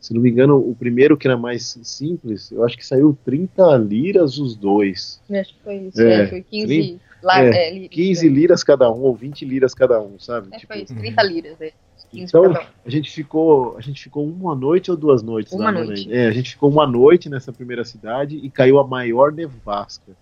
se 0.00 0.14
não 0.14 0.20
me 0.20 0.30
engano, 0.30 0.56
o 0.56 0.74
primeiro 0.74 1.16
que 1.16 1.26
era 1.26 1.36
mais 1.36 1.78
simples, 1.82 2.50
eu 2.52 2.64
acho 2.64 2.76
que 2.76 2.86
saiu 2.86 3.16
30 3.24 3.76
liras 3.76 4.38
os 4.38 4.54
dois. 4.54 5.20
Acho 5.30 5.54
que 5.54 5.62
foi 5.64 5.76
isso, 5.76 6.00
É, 6.00 6.18
né? 6.18 6.26
Foi 6.28 6.42
15, 6.42 6.66
trinta- 6.66 7.04
lá, 7.22 7.42
é, 7.42 7.48
é, 7.48 7.74
liras. 7.74 7.88
15 7.90 8.28
liras 8.28 8.62
cada 8.64 8.90
um, 8.90 9.00
ou 9.02 9.14
20 9.14 9.44
liras 9.44 9.74
cada 9.74 10.00
um, 10.00 10.18
sabe? 10.18 10.48
É, 10.52 10.58
Tipo, 10.58 10.72
foi 10.72 10.82
isso, 10.82 10.94
30 10.94 11.22
liras. 11.24 11.60
É. 11.60 11.72
15 12.10 12.24
Então, 12.24 12.44
a 12.86 12.88
gente 12.90 13.10
ficou, 13.10 13.76
a 13.76 13.80
gente 13.82 14.02
ficou 14.02 14.24
uma 14.26 14.54
noite 14.54 14.90
ou 14.90 14.96
duas 14.96 15.22
noites 15.22 15.52
Uma 15.52 15.64
lá, 15.64 15.72
né? 15.72 15.84
noite. 15.84 16.12
É, 16.12 16.26
a 16.28 16.30
gente 16.30 16.50
ficou 16.52 16.70
uma 16.70 16.86
noite 16.86 17.28
nessa 17.28 17.52
primeira 17.52 17.84
cidade 17.84 18.36
e 18.36 18.48
caiu 18.48 18.78
a 18.78 18.86
maior 18.86 19.30
nevasca. 19.32 20.12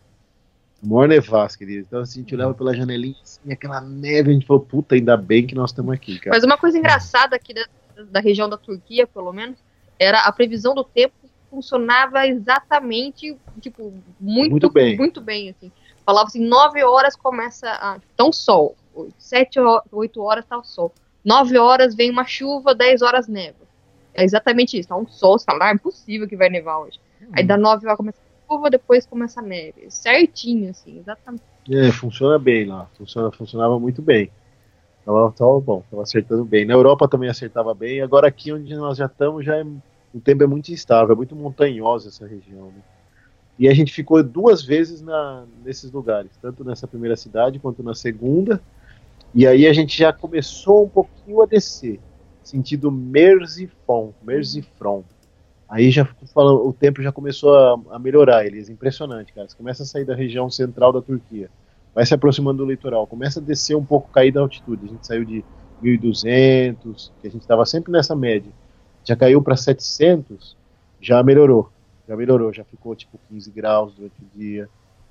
A 0.83 0.87
maior 0.87 1.07
nevasca, 1.09 1.65
querido. 1.65 1.85
Então, 1.87 2.01
assim, 2.01 2.21
a 2.21 2.23
gente 2.23 2.35
olhava 2.35 2.55
pela 2.55 2.75
janelinha 2.75 3.15
assim, 3.23 3.53
aquela 3.53 3.81
neve, 3.81 4.31
a 4.31 4.33
gente 4.35 4.47
falou, 4.47 4.63
puta, 4.63 4.95
ainda 4.95 5.17
bem 5.17 5.47
que 5.47 5.55
nós 5.55 5.71
estamos 5.71 5.93
aqui, 5.93 6.19
cara. 6.19 6.35
Mas 6.35 6.43
uma 6.45 6.59
coisa 6.59 6.77
engraçada 6.77 7.37
aqui 7.37 7.55
da, 7.55 7.65
da 8.11 8.21
região 8.21 8.49
da 8.49 8.57
Turquia, 8.57 9.07
pelo 9.07 9.33
menos, 9.33 9.59
era 9.99 10.21
a 10.21 10.33
previsão 10.33 10.75
do 10.75 10.85
tempo 10.85 11.15
funcionava 11.51 12.27
exatamente, 12.27 13.37
tipo, 13.61 13.93
muito, 14.21 14.51
Muito 14.51 14.71
bem. 14.71 14.97
muito 14.97 15.21
bem, 15.21 15.51
assim. 15.51 15.73
Falava 16.05 16.27
assim, 16.27 16.45
9 16.45 16.85
horas 16.85 17.17
começa 17.17 17.69
a... 17.69 17.99
Um 18.23 18.33
sol. 18.33 18.77
7, 19.19 19.59
8 19.91 20.23
horas 20.23 20.45
tá 20.45 20.59
o 20.59 20.65
sol. 20.65 20.93
9 21.25 21.59
horas 21.59 21.95
vem 21.95 22.11
uma 22.11 22.25
chuva, 22.25 22.75
10 22.75 23.03
horas 23.03 23.27
neva. 23.27 23.59
É 24.15 24.23
exatamente 24.23 24.79
isso. 24.79 24.89
Tá 24.89 24.97
um 24.97 25.07
sol, 25.07 25.39
você 25.39 25.45
fala, 25.45 25.67
ah, 25.67 25.71
é 25.71 25.75
impossível 25.75 26.29
que 26.29 26.37
vai 26.37 26.49
nevar 26.49 26.79
hoje. 26.79 27.01
Aí 27.33 27.45
dá 27.45 27.57
9 27.57 27.87
horas 27.87 27.97
começa 27.97 28.19
a 28.19 28.53
chuva, 28.53 28.71
depois 28.71 29.07
começa 29.07 29.41
a 29.41 29.43
neve. 29.43 29.87
Certinho, 29.91 30.71
assim, 30.71 30.99
exatamente. 30.99 31.43
É, 31.71 31.91
funciona 31.91 32.39
bem 32.39 32.67
lá. 32.67 32.87
Funciona, 32.97 33.33
funcionava 33.33 33.79
muito 33.79 34.01
bem. 34.01 34.31
Tava, 35.07 35.31
tava 35.31 35.61
bom, 35.61 35.85
tava 35.89 36.03
acertando 36.03 36.45
bem. 36.45 36.65
Na 36.65 36.75
Europa 36.75 37.07
também 37.07 37.31
acertava 37.31 37.73
bem. 37.73 38.03
Agora 38.03 38.27
aqui 38.27 38.53
onde 38.53 38.75
nós 38.75 38.99
já 38.99 39.07
estamos, 39.07 39.45
já 39.45 39.57
é, 39.57 39.65
o 40.13 40.21
tempo 40.21 40.43
é 40.43 40.49
muito 40.49 40.73
instável, 40.73 41.13
é 41.13 41.17
muito 41.17 41.37
montanhosa 41.37 42.09
essa 42.09 42.27
região. 42.27 42.67
né? 42.67 42.83
E 43.57 43.69
a 43.69 43.73
gente 43.73 43.93
ficou 43.93 44.21
duas 44.25 44.65
vezes 44.65 45.01
na, 45.01 45.45
nesses 45.65 45.93
lugares, 45.93 46.33
tanto 46.43 46.65
nessa 46.65 46.89
primeira 46.89 47.15
cidade 47.17 47.61
quanto 47.61 47.85
na 47.85 47.95
segunda. 47.95 48.61
E 49.33 49.47
aí 49.47 49.69
a 49.69 49.73
gente 49.73 49.97
já 49.97 50.13
começou 50.13 50.85
um 50.85 50.89
pouquinho 50.89 51.41
a 51.41 51.47
descer, 51.47 52.01
sentido 52.43 52.91
Merzifon, 52.91 54.13
Merzifron. 54.25 55.05
Aí 55.69 55.89
já 55.93 56.05
fala, 56.35 56.53
o 56.53 56.73
tempo 56.73 57.01
já 57.01 57.13
começou 57.13 57.57
a, 57.57 57.95
a 57.95 57.99
melhorar, 57.99 58.45
eles 58.45 58.69
impressionante, 58.69 59.33
cara. 59.33 59.49
Você 59.49 59.57
começa 59.57 59.85
a 59.85 59.87
sair 59.87 60.05
da 60.05 60.17
região 60.17 60.51
central 60.51 60.93
da 60.93 61.01
Turquia, 61.01 61.49
vai 61.97 62.05
se 62.05 62.13
aproximando 62.13 62.59
do 62.63 62.71
litoral, 62.71 63.07
começa 63.07 63.41
a 63.41 63.43
descer 63.43 63.75
um 63.75 63.85
pouco, 63.85 64.11
cair 64.13 64.31
da 64.31 64.43
altitude. 64.43 64.85
A 64.85 64.89
gente 64.91 65.07
saiu 65.07 65.25
de 65.25 65.43
1.200, 65.81 67.11
que 67.23 67.27
a 67.27 67.31
gente 67.31 67.41
estava 67.41 67.65
sempre 67.65 67.91
nessa 67.91 68.15
média, 68.15 68.53
já 69.03 69.17
caiu 69.17 69.43
para 69.43 69.57
700, 69.57 70.59
já 71.01 71.23
melhorou, 71.23 71.73
já 72.07 72.15
melhorou, 72.15 72.53
já 72.53 72.67
ficou 72.67 72.95
tipo 72.95 73.19
15 73.31 73.51
graus 73.51 73.95
durante 73.95 74.23
o 74.23 74.27
dia, 74.39 74.69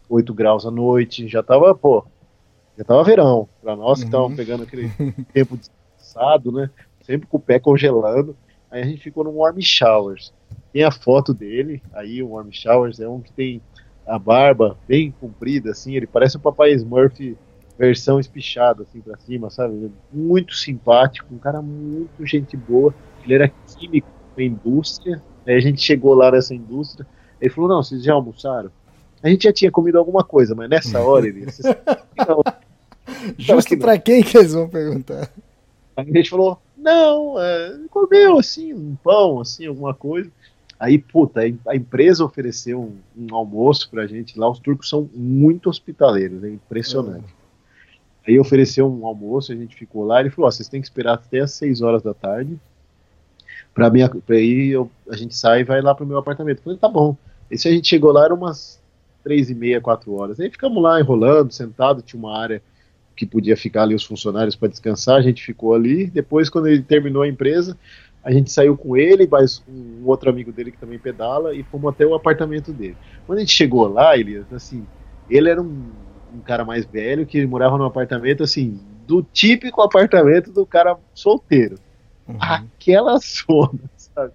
8 0.08 0.32
graus 0.32 0.64
à 0.64 0.70
noite, 0.70 1.28
já 1.28 1.42
tava, 1.42 1.74
pô, 1.74 2.06
já 2.78 2.84
tava 2.84 3.04
verão. 3.04 3.50
Para 3.64 3.76
nós 3.76 4.00
que 4.00 4.06
Uhum. 4.06 4.10
estavam 4.10 4.36
pegando 4.36 4.64
aquele 4.64 4.88
tempo 5.34 5.58
descansado, 5.58 6.52
né? 6.52 6.70
Sempre 7.02 7.28
com 7.28 7.38
o 7.38 7.42
pé 7.42 7.60
congelando. 7.60 8.38
Aí 8.70 8.84
a 8.84 8.86
gente 8.86 9.02
ficou 9.02 9.24
no 9.24 9.32
warm 9.32 9.60
showers. 9.60 10.32
Tem 10.72 10.84
a 10.84 10.92
foto 10.92 11.34
dele, 11.34 11.82
aí 11.94 12.22
o 12.22 12.30
warm 12.30 12.50
showers 12.52 13.00
é 13.00 13.10
um 13.10 13.22
que 13.22 13.34
tem 13.34 13.60
a 14.06 14.20
barba 14.20 14.78
bem 14.88 15.14
comprida, 15.20 15.72
assim, 15.72 15.96
ele 15.96 16.08
parece 16.08 16.38
o 16.38 16.40
papai 16.40 16.72
Smurf 16.74 17.36
versão 17.78 18.20
espichada, 18.20 18.84
assim, 18.84 19.02
pra 19.02 19.18
cima, 19.18 19.50
sabe? 19.50 19.92
Muito 20.12 20.56
simpático, 20.56 21.34
um 21.34 21.38
cara 21.38 21.62
muito 21.62 22.26
gente 22.26 22.56
boa. 22.56 22.94
Ele 23.24 23.34
era 23.34 23.52
químico 23.68 24.08
na 24.38 24.44
indústria, 24.44 25.22
aí 25.46 25.56
a 25.56 25.60
gente 25.60 25.82
chegou 25.82 26.14
lá 26.14 26.32
nessa 26.32 26.54
indústria, 26.54 27.06
ele 27.42 27.50
falou, 27.50 27.70
não, 27.70 27.84
vocês 27.84 28.04
já 28.04 28.14
almoçaram? 28.14 28.72
A 29.22 29.30
gente 29.30 29.44
já 29.44 29.54
tinha 29.54 29.72
comido 29.72 29.98
alguma 29.98 30.24
coisa, 30.24 30.54
mas 30.56 30.70
nessa 30.70 31.02
hora 31.04 31.28
ele. 31.28 31.46
Vocês... 31.46 31.76
Não. 32.28 32.44
Justo 33.38 33.70
que 33.70 33.76
não. 33.76 33.82
pra 33.82 33.98
quem 33.98 34.24
que 34.24 34.38
eles 34.38 34.54
vão 34.54 34.70
perguntar? 34.70 35.30
Aí 35.98 36.10
a 36.10 36.18
gente 36.18 36.30
falou, 36.30 36.60
não, 36.78 37.40
é, 37.40 37.80
comeu 37.90 38.38
assim, 38.38 38.74
um 38.74 38.96
pão, 39.04 39.40
assim, 39.40 39.66
alguma 39.66 39.94
coisa. 39.94 40.30
Aí, 40.80 40.98
puta, 41.00 41.42
a- 41.68 41.76
empresa 41.76 42.24
ofereceu 42.24 42.82
um, 42.82 42.98
um 43.18 43.36
almoço 43.36 43.90
pra 43.90 44.06
gente 44.08 44.38
lá. 44.38 44.50
Os 44.50 44.60
turcos 44.60 44.90
são 44.90 45.10
muito 45.14 45.70
hospitaleiros, 45.70 46.44
é 46.44 46.50
impressionante. 46.50 47.34
Aí 48.28 48.40
ofereceu 48.40 48.88
um 48.92 49.06
almoço, 49.06 49.52
a 49.52 49.56
gente 49.56 49.76
ficou 49.76 50.04
lá. 50.06 50.20
Ele 50.20 50.30
falou: 50.30 50.48
ó, 50.48 50.52
vocês 50.52 50.68
têm 50.68 50.82
que 50.82 50.88
esperar 50.88 51.14
até 51.14 51.40
as 51.40 51.52
6 51.52 51.82
horas 51.82 52.02
da 52.02 52.14
tarde. 52.14 52.58
Pra, 53.74 53.90
minha, 53.90 54.10
pra 54.10 54.36
aí 54.36 54.70
eu, 54.70 54.90
a 55.10 55.16
gente 55.16 55.36
sai 55.36 55.62
e 55.62 55.64
vai 55.64 55.82
lá 55.82 55.94
pro 55.94 56.06
meu 56.06 56.18
apartamento. 56.18 56.60
Eu 56.60 56.64
falei: 56.64 56.80
tá 56.80 56.90
bom. 56.90 57.16
Esse 57.50 57.68
a 57.68 57.72
gente 57.72 57.88
chegou 57.88 58.12
lá, 58.12 58.26
era 58.26 58.34
umas 58.34 58.82
três 59.24 59.50
e 59.50 59.56
meia, 59.56 59.80
quatro 59.82 60.14
horas. 60.14 60.40
Aí 60.40 60.50
ficamos 60.50 60.82
lá 60.82 61.00
enrolando, 61.00 61.52
sentado, 61.52 62.02
tinha 62.02 62.20
uma 62.20 62.38
área 62.38 62.62
que 63.16 63.26
podia 63.26 63.56
ficar 63.56 63.84
ali 63.84 63.96
os 63.96 64.04
funcionários 64.04 64.56
para 64.56 64.68
descansar, 64.68 65.18
a 65.18 65.22
gente 65.22 65.44
ficou 65.44 65.74
ali. 65.74 66.08
Depois, 66.08 66.50
quando 66.50 66.68
ele 66.68 66.82
terminou 66.84 67.22
a 67.24 67.28
empresa, 67.28 67.78
a 68.26 68.32
gente 68.32 68.52
saiu 68.52 68.76
com 68.76 68.98
ele, 68.98 69.28
mais 69.28 69.64
um 69.70 70.04
outro 70.04 70.32
amigo 70.32 70.52
dele 70.52 70.72
que 70.72 70.80
também 70.80 70.98
pedala, 70.98 71.54
e 71.54 71.62
fomos 71.62 71.94
até 71.94 72.08
o 72.08 72.16
apartamento 72.16 72.74
dele. 72.74 72.98
Quando 73.28 73.38
a 73.38 73.42
gente 73.42 73.54
chegou 73.54 73.88
lá, 73.88 74.18
Elias, 74.18 74.52
assim, 74.52 74.84
ele 75.30 75.48
era 75.48 75.62
um, 75.62 75.92
um 76.34 76.40
cara 76.40 76.66
mais 76.66 76.86
velho 76.86 77.24
que 77.28 77.46
morava 77.46 77.78
num 77.78 77.86
apartamento, 77.86 78.42
assim, 78.42 78.80
do 79.06 79.22
típico 79.22 79.80
apartamento 79.80 80.52
do 80.52 80.66
cara 80.66 80.98
solteiro. 81.14 81.78
Uhum. 82.28 82.38
Aquela 82.40 83.16
zona, 83.22 83.92
sabe? 83.96 84.34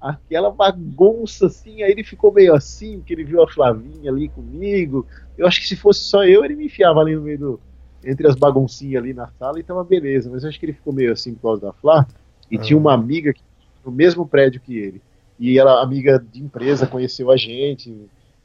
Aquela 0.00 0.50
bagunça, 0.50 1.46
assim, 1.46 1.84
aí 1.84 1.92
ele 1.92 2.02
ficou 2.02 2.32
meio 2.32 2.56
assim, 2.56 3.00
que 3.06 3.12
ele 3.12 3.22
viu 3.22 3.40
a 3.40 3.48
Flavinha 3.48 4.10
ali 4.10 4.28
comigo. 4.28 5.06
Eu 5.36 5.46
acho 5.46 5.60
que 5.60 5.68
se 5.68 5.76
fosse 5.76 6.00
só 6.00 6.24
eu, 6.24 6.44
ele 6.44 6.56
me 6.56 6.66
enfiava 6.66 6.98
ali 6.98 7.14
no 7.14 7.22
meio 7.22 7.38
do, 7.38 7.60
entre 8.04 8.26
as 8.26 8.34
baguncinhas 8.34 9.00
ali 9.00 9.14
na 9.14 9.28
sala 9.38 9.60
e 9.60 9.62
tava 9.62 9.84
beleza. 9.84 10.28
Mas 10.28 10.42
eu 10.42 10.48
acho 10.48 10.58
que 10.58 10.66
ele 10.66 10.72
ficou 10.72 10.92
meio 10.92 11.12
assim 11.12 11.34
por 11.34 11.42
causa 11.42 11.62
da 11.62 11.72
Flá. 11.72 12.04
E 12.50 12.56
ah. 12.56 12.60
tinha 12.60 12.76
uma 12.76 12.92
amiga 12.92 13.32
que, 13.32 13.42
no 13.84 13.92
mesmo 13.92 14.26
prédio 14.26 14.60
que 14.60 14.76
ele. 14.76 15.02
E 15.38 15.58
ela, 15.58 15.82
amiga 15.82 16.18
de 16.32 16.42
empresa, 16.42 16.86
conheceu 16.86 17.30
a 17.30 17.36
gente 17.36 17.94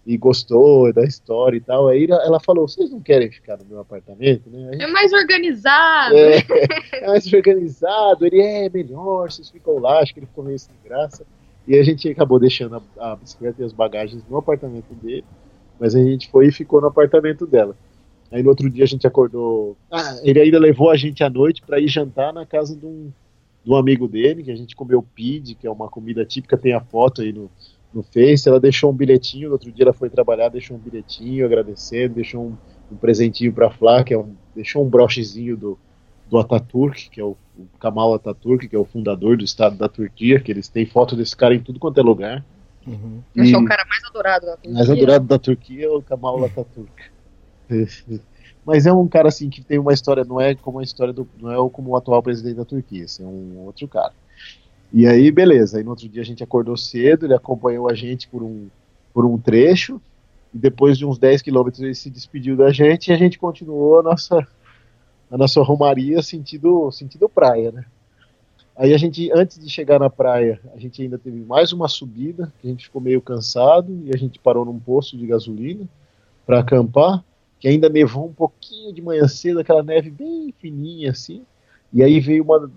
e 0.05 0.17
gostou 0.17 0.91
da 0.91 1.03
história 1.03 1.57
e 1.57 1.61
tal. 1.61 1.87
Aí 1.87 2.07
ela 2.09 2.39
falou: 2.39 2.67
vocês 2.67 2.91
não 2.91 2.99
querem 2.99 3.31
ficar 3.31 3.57
no 3.57 3.65
meu 3.65 3.79
apartamento? 3.79 4.49
Né? 4.49 4.71
Gente, 4.73 4.83
é 4.83 4.87
mais 4.87 5.11
organizado. 5.13 6.15
É, 6.15 6.37
é, 7.01 7.07
mais 7.07 7.31
organizado, 7.31 8.25
ele 8.25 8.41
é 8.41 8.69
melhor, 8.69 9.31
vocês 9.31 9.49
ficam 9.49 9.79
lá, 9.79 9.99
acho 9.99 10.13
que 10.13 10.19
ele 10.19 10.27
ficou 10.27 10.43
meio 10.43 10.59
sem 10.59 10.75
graça. 10.83 11.25
E 11.65 11.77
a 11.77 11.83
gente 11.83 12.09
acabou 12.09 12.39
deixando 12.39 12.81
a, 12.97 13.13
a 13.13 13.15
bicicleta 13.15 13.61
e 13.61 13.65
as 13.65 13.71
bagagens 13.71 14.21
no 14.29 14.37
apartamento 14.37 14.93
dele, 14.95 15.23
mas 15.79 15.95
a 15.95 16.03
gente 16.03 16.29
foi 16.29 16.47
e 16.47 16.51
ficou 16.51 16.81
no 16.81 16.87
apartamento 16.87 17.47
dela. 17.47 17.75
Aí 18.29 18.43
no 18.43 18.49
outro 18.49 18.69
dia 18.69 18.83
a 18.83 18.87
gente 18.87 19.07
acordou. 19.07 19.77
Ah, 19.91 20.17
ele 20.23 20.41
ainda 20.41 20.59
levou 20.59 20.89
a 20.89 20.97
gente 20.97 21.23
à 21.23 21.29
noite 21.29 21.61
para 21.61 21.79
ir 21.79 21.87
jantar 21.87 22.33
na 22.33 22.45
casa 22.45 22.75
de 22.75 22.85
um, 22.85 23.11
de 23.63 23.71
um 23.71 23.75
amigo 23.75 24.07
dele, 24.07 24.43
que 24.43 24.51
a 24.51 24.55
gente 24.55 24.75
comeu 24.75 25.01
pid, 25.01 25.55
que 25.55 25.65
é 25.65 25.71
uma 25.71 25.87
comida 25.87 26.25
típica, 26.25 26.57
tem 26.57 26.73
a 26.73 26.81
foto 26.81 27.21
aí 27.21 27.31
no, 27.31 27.49
no 27.93 28.03
Face. 28.03 28.47
Ela 28.47 28.59
deixou 28.59 28.91
um 28.91 28.95
bilhetinho, 28.95 29.47
no 29.47 29.53
outro 29.53 29.71
dia 29.71 29.85
ela 29.85 29.93
foi 29.93 30.09
trabalhar, 30.09 30.49
deixou 30.49 30.75
um 30.75 30.79
bilhetinho 30.79 31.45
agradecendo, 31.45 32.15
deixou 32.15 32.43
um, 32.45 32.57
um 32.91 32.97
presentinho 32.97 33.53
para 33.53 33.69
Flá, 33.69 34.03
que 34.03 34.13
é 34.13 34.17
um, 34.17 34.35
deixou 34.53 34.85
um 34.85 34.89
brochezinho 34.89 35.55
do, 35.55 35.79
do 36.29 36.37
Ataturk, 36.37 37.09
que 37.09 37.21
é 37.21 37.23
o, 37.23 37.37
o 37.57 37.65
Kamal 37.79 38.13
Ataturk, 38.13 38.67
que 38.67 38.75
é 38.75 38.79
o 38.79 38.85
fundador 38.85 39.37
do 39.37 39.45
Estado 39.45 39.77
da 39.77 39.87
Turquia, 39.87 40.39
que 40.39 40.51
eles 40.51 40.67
têm 40.67 40.85
foto 40.85 41.15
desse 41.15 41.35
cara 41.35 41.55
em 41.55 41.59
tudo 41.59 41.79
quanto 41.79 41.99
é 41.99 42.03
lugar. 42.03 42.45
Uhum. 42.85 43.21
Acho 43.37 43.49
que 43.49 43.55
é 43.55 43.57
o 43.57 43.65
cara 43.65 43.85
mais 43.85 44.03
adorado 44.03 44.45
da 44.45 44.57
Turquia. 44.57 44.73
Mais 44.73 44.89
adorado 44.89 45.25
da 45.25 45.39
Turquia 45.39 45.85
é 45.85 45.89
o 45.89 46.01
Kamal 46.01 46.43
Ataturk. 46.43 47.03
Mas 48.65 48.85
é 48.85 48.93
um 48.93 49.07
cara 49.07 49.27
assim 49.27 49.49
que 49.49 49.61
tem 49.61 49.77
uma 49.77 49.93
história, 49.93 50.23
não 50.23 50.39
é 50.39 50.55
como 50.55 50.79
a 50.79 50.83
história 50.83 51.13
do, 51.13 51.27
não 51.39 51.51
é 51.51 51.69
como 51.69 51.91
o 51.91 51.95
atual 51.95 52.23
presidente 52.23 52.55
da 52.55 52.65
Turquia, 52.65 53.05
é 53.19 53.23
um 53.23 53.65
outro 53.65 53.87
cara. 53.87 54.13
E 54.91 55.07
aí, 55.07 55.31
beleza. 55.31 55.77
Aí 55.77 55.83
no 55.83 55.89
outro 55.89 56.07
dia 56.07 56.21
a 56.21 56.25
gente 56.25 56.43
acordou 56.43 56.77
cedo, 56.77 57.25
ele 57.25 57.33
acompanhou 57.33 57.89
a 57.89 57.93
gente 57.93 58.27
por 58.27 58.43
um, 58.43 58.67
por 59.13 59.25
um 59.25 59.37
trecho, 59.37 59.99
e 60.53 60.57
depois 60.57 60.97
de 60.97 61.05
uns 61.05 61.17
10 61.17 61.41
quilômetros 61.41 61.81
ele 61.81 61.95
se 61.95 62.09
despediu 62.09 62.55
da 62.55 62.71
gente 62.71 63.07
e 63.07 63.13
a 63.13 63.17
gente 63.17 63.39
continuou 63.39 63.99
a 63.99 64.03
nossa, 64.03 64.47
a 65.31 65.37
nossa 65.37 65.61
romaria 65.61 66.21
sentido, 66.21 66.91
sentido 66.91 67.27
praia, 67.27 67.71
né? 67.71 67.85
Aí 68.75 68.93
a 68.93 68.97
gente, 68.97 69.31
antes 69.31 69.59
de 69.59 69.69
chegar 69.69 69.99
na 69.99 70.09
praia, 70.09 70.59
a 70.75 70.79
gente 70.79 71.01
ainda 71.01 71.17
teve 71.17 71.39
mais 71.41 71.71
uma 71.71 71.87
subida, 71.87 72.51
a 72.63 72.67
gente 72.67 72.85
ficou 72.85 73.01
meio 73.01 73.21
cansado, 73.21 74.01
e 74.05 74.11
a 74.13 74.17
gente 74.17 74.39
parou 74.39 74.65
num 74.65 74.79
posto 74.79 75.15
de 75.15 75.27
gasolina 75.27 75.87
para 76.45 76.59
acampar 76.59 77.23
que 77.63 77.69
ainda 77.69 77.87
nevou 77.87 78.25
um 78.25 78.33
pouquinho 78.33 78.91
de 78.91 79.01
manhã 79.01 79.25
cedo, 79.25 79.61
aquela 79.61 79.81
neve 79.81 80.09
bem 80.09 80.53
fininha 80.59 81.11
assim, 81.11 81.45
e 81.93 82.03
aí 82.03 82.19
veio 82.19 82.43
uma. 82.43 82.69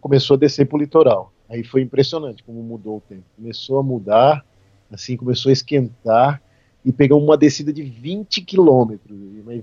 começou 0.00 0.34
a 0.34 0.38
descer 0.38 0.66
para 0.66 0.76
o 0.76 0.80
litoral. 0.80 1.30
Aí 1.46 1.62
foi 1.62 1.82
impressionante 1.82 2.42
como 2.42 2.62
mudou 2.62 2.96
o 2.96 3.02
tempo. 3.06 3.22
Começou 3.36 3.78
a 3.78 3.82
mudar, 3.82 4.42
assim, 4.90 5.14
começou 5.14 5.50
a 5.50 5.52
esquentar, 5.52 6.40
e 6.82 6.90
pegou 6.90 7.22
uma 7.22 7.36
descida 7.36 7.70
de 7.70 7.82
20 7.82 8.40
quilômetros, 8.40 9.14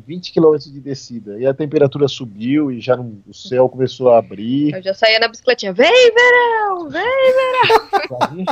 20 0.05 0.31
quilômetros 0.31 0.71
de 0.71 0.79
descida. 0.79 1.39
E 1.39 1.47
a 1.47 1.53
temperatura 1.55 2.07
subiu 2.07 2.71
e 2.71 2.79
já 2.79 2.95
no, 2.95 3.23
o 3.27 3.33
céu 3.33 3.67
começou 3.67 4.11
a 4.11 4.19
abrir. 4.19 4.75
Eu 4.75 4.83
já 4.83 4.93
saía 4.93 5.17
na 5.17 5.27
bicicletinha, 5.27 5.73
vem 5.73 6.11
verão, 6.13 6.87
vem 6.87 7.01
verão! 7.33 8.45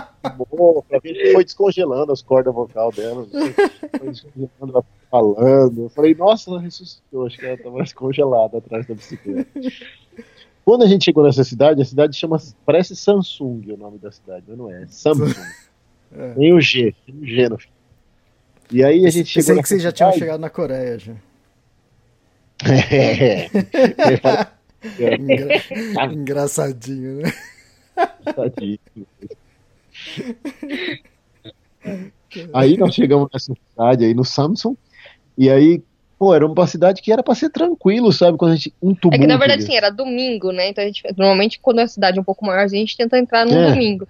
pra 0.87 0.99
mim, 1.03 1.31
foi 1.33 1.43
descongelando 1.43 2.11
as 2.11 2.23
cordas 2.23 2.51
vocal 2.51 2.91
dela, 2.91 3.27
foi 3.99 4.09
descongelando, 4.09 4.49
ela 4.61 4.85
falando. 5.15 5.83
Eu 5.83 5.89
falei, 5.89 6.13
nossa, 6.13 6.49
ela 6.49 6.59
ressuscitou, 6.59 7.25
acho 7.25 7.37
que 7.37 7.45
ela 7.45 7.55
estava 7.55 7.77
congelada 7.95 8.57
atrás 8.57 8.85
da 8.85 8.93
bicicleta. 8.93 9.49
Quando 10.65 10.83
a 10.83 10.87
gente 10.87 11.05
chegou 11.05 11.23
nessa 11.23 11.43
cidade, 11.43 11.81
a 11.81 11.85
cidade 11.85 12.17
chama, 12.17 12.41
parece 12.65 12.95
Samsung 12.95 13.71
o 13.71 13.77
nome 13.77 13.97
da 13.97 14.11
cidade, 14.11 14.43
mas 14.47 14.57
não 14.57 14.71
é, 14.71 14.83
é 14.83 14.87
Samsung. 14.87 15.33
É. 16.17 16.33
Tem 16.33 16.53
o 16.53 16.61
G, 16.61 16.95
tem 17.05 17.15
o 17.15 17.25
G 17.25 17.49
no 17.49 17.57
final. 17.57 17.75
E 18.71 18.83
aí 18.83 19.05
a 19.05 19.09
gente 19.09 19.27
chegou. 19.27 19.47
Pensei 19.47 19.61
que 19.61 19.67
vocês 19.67 19.81
já 19.81 19.91
tinham 19.91 20.13
chegado 20.13 20.39
na 20.39 20.49
Coreia 20.49 20.97
já. 20.97 21.13
É. 22.63 23.49
Engra... 25.19 26.13
Engraçadinho, 26.13 27.21
né? 27.21 27.33
Engraçadinho. 28.21 28.79
Aí 32.53 32.77
nós 32.77 32.93
chegamos 32.93 33.29
nessa 33.33 33.53
cidade 33.53 34.05
aí 34.05 34.13
no 34.13 34.23
Samsung, 34.23 34.75
e 35.37 35.49
aí, 35.49 35.83
pô, 36.17 36.33
era 36.33 36.45
uma 36.45 36.67
cidade 36.67 37.01
que 37.01 37.11
era 37.11 37.23
para 37.23 37.35
ser 37.35 37.49
tranquilo, 37.49 38.11
sabe? 38.11 38.37
Quando 38.37 38.53
a 38.53 38.55
gente. 38.55 38.73
Um 38.81 38.93
tumulto, 38.93 39.15
é 39.15 39.19
que 39.19 39.27
na 39.27 39.37
verdade, 39.37 39.63
sim, 39.63 39.75
era 39.75 39.89
domingo, 39.89 40.51
né? 40.51 40.69
Então 40.69 40.83
a 40.83 40.87
gente. 40.87 41.03
Normalmente, 41.17 41.59
quando 41.59 41.79
é 41.79 41.87
cidade 41.87 42.19
um 42.19 42.23
pouco 42.23 42.45
maior, 42.45 42.63
a 42.63 42.67
gente 42.67 42.97
tenta 42.97 43.17
entrar 43.17 43.45
no 43.45 43.53
é. 43.53 43.69
domingo. 43.71 44.07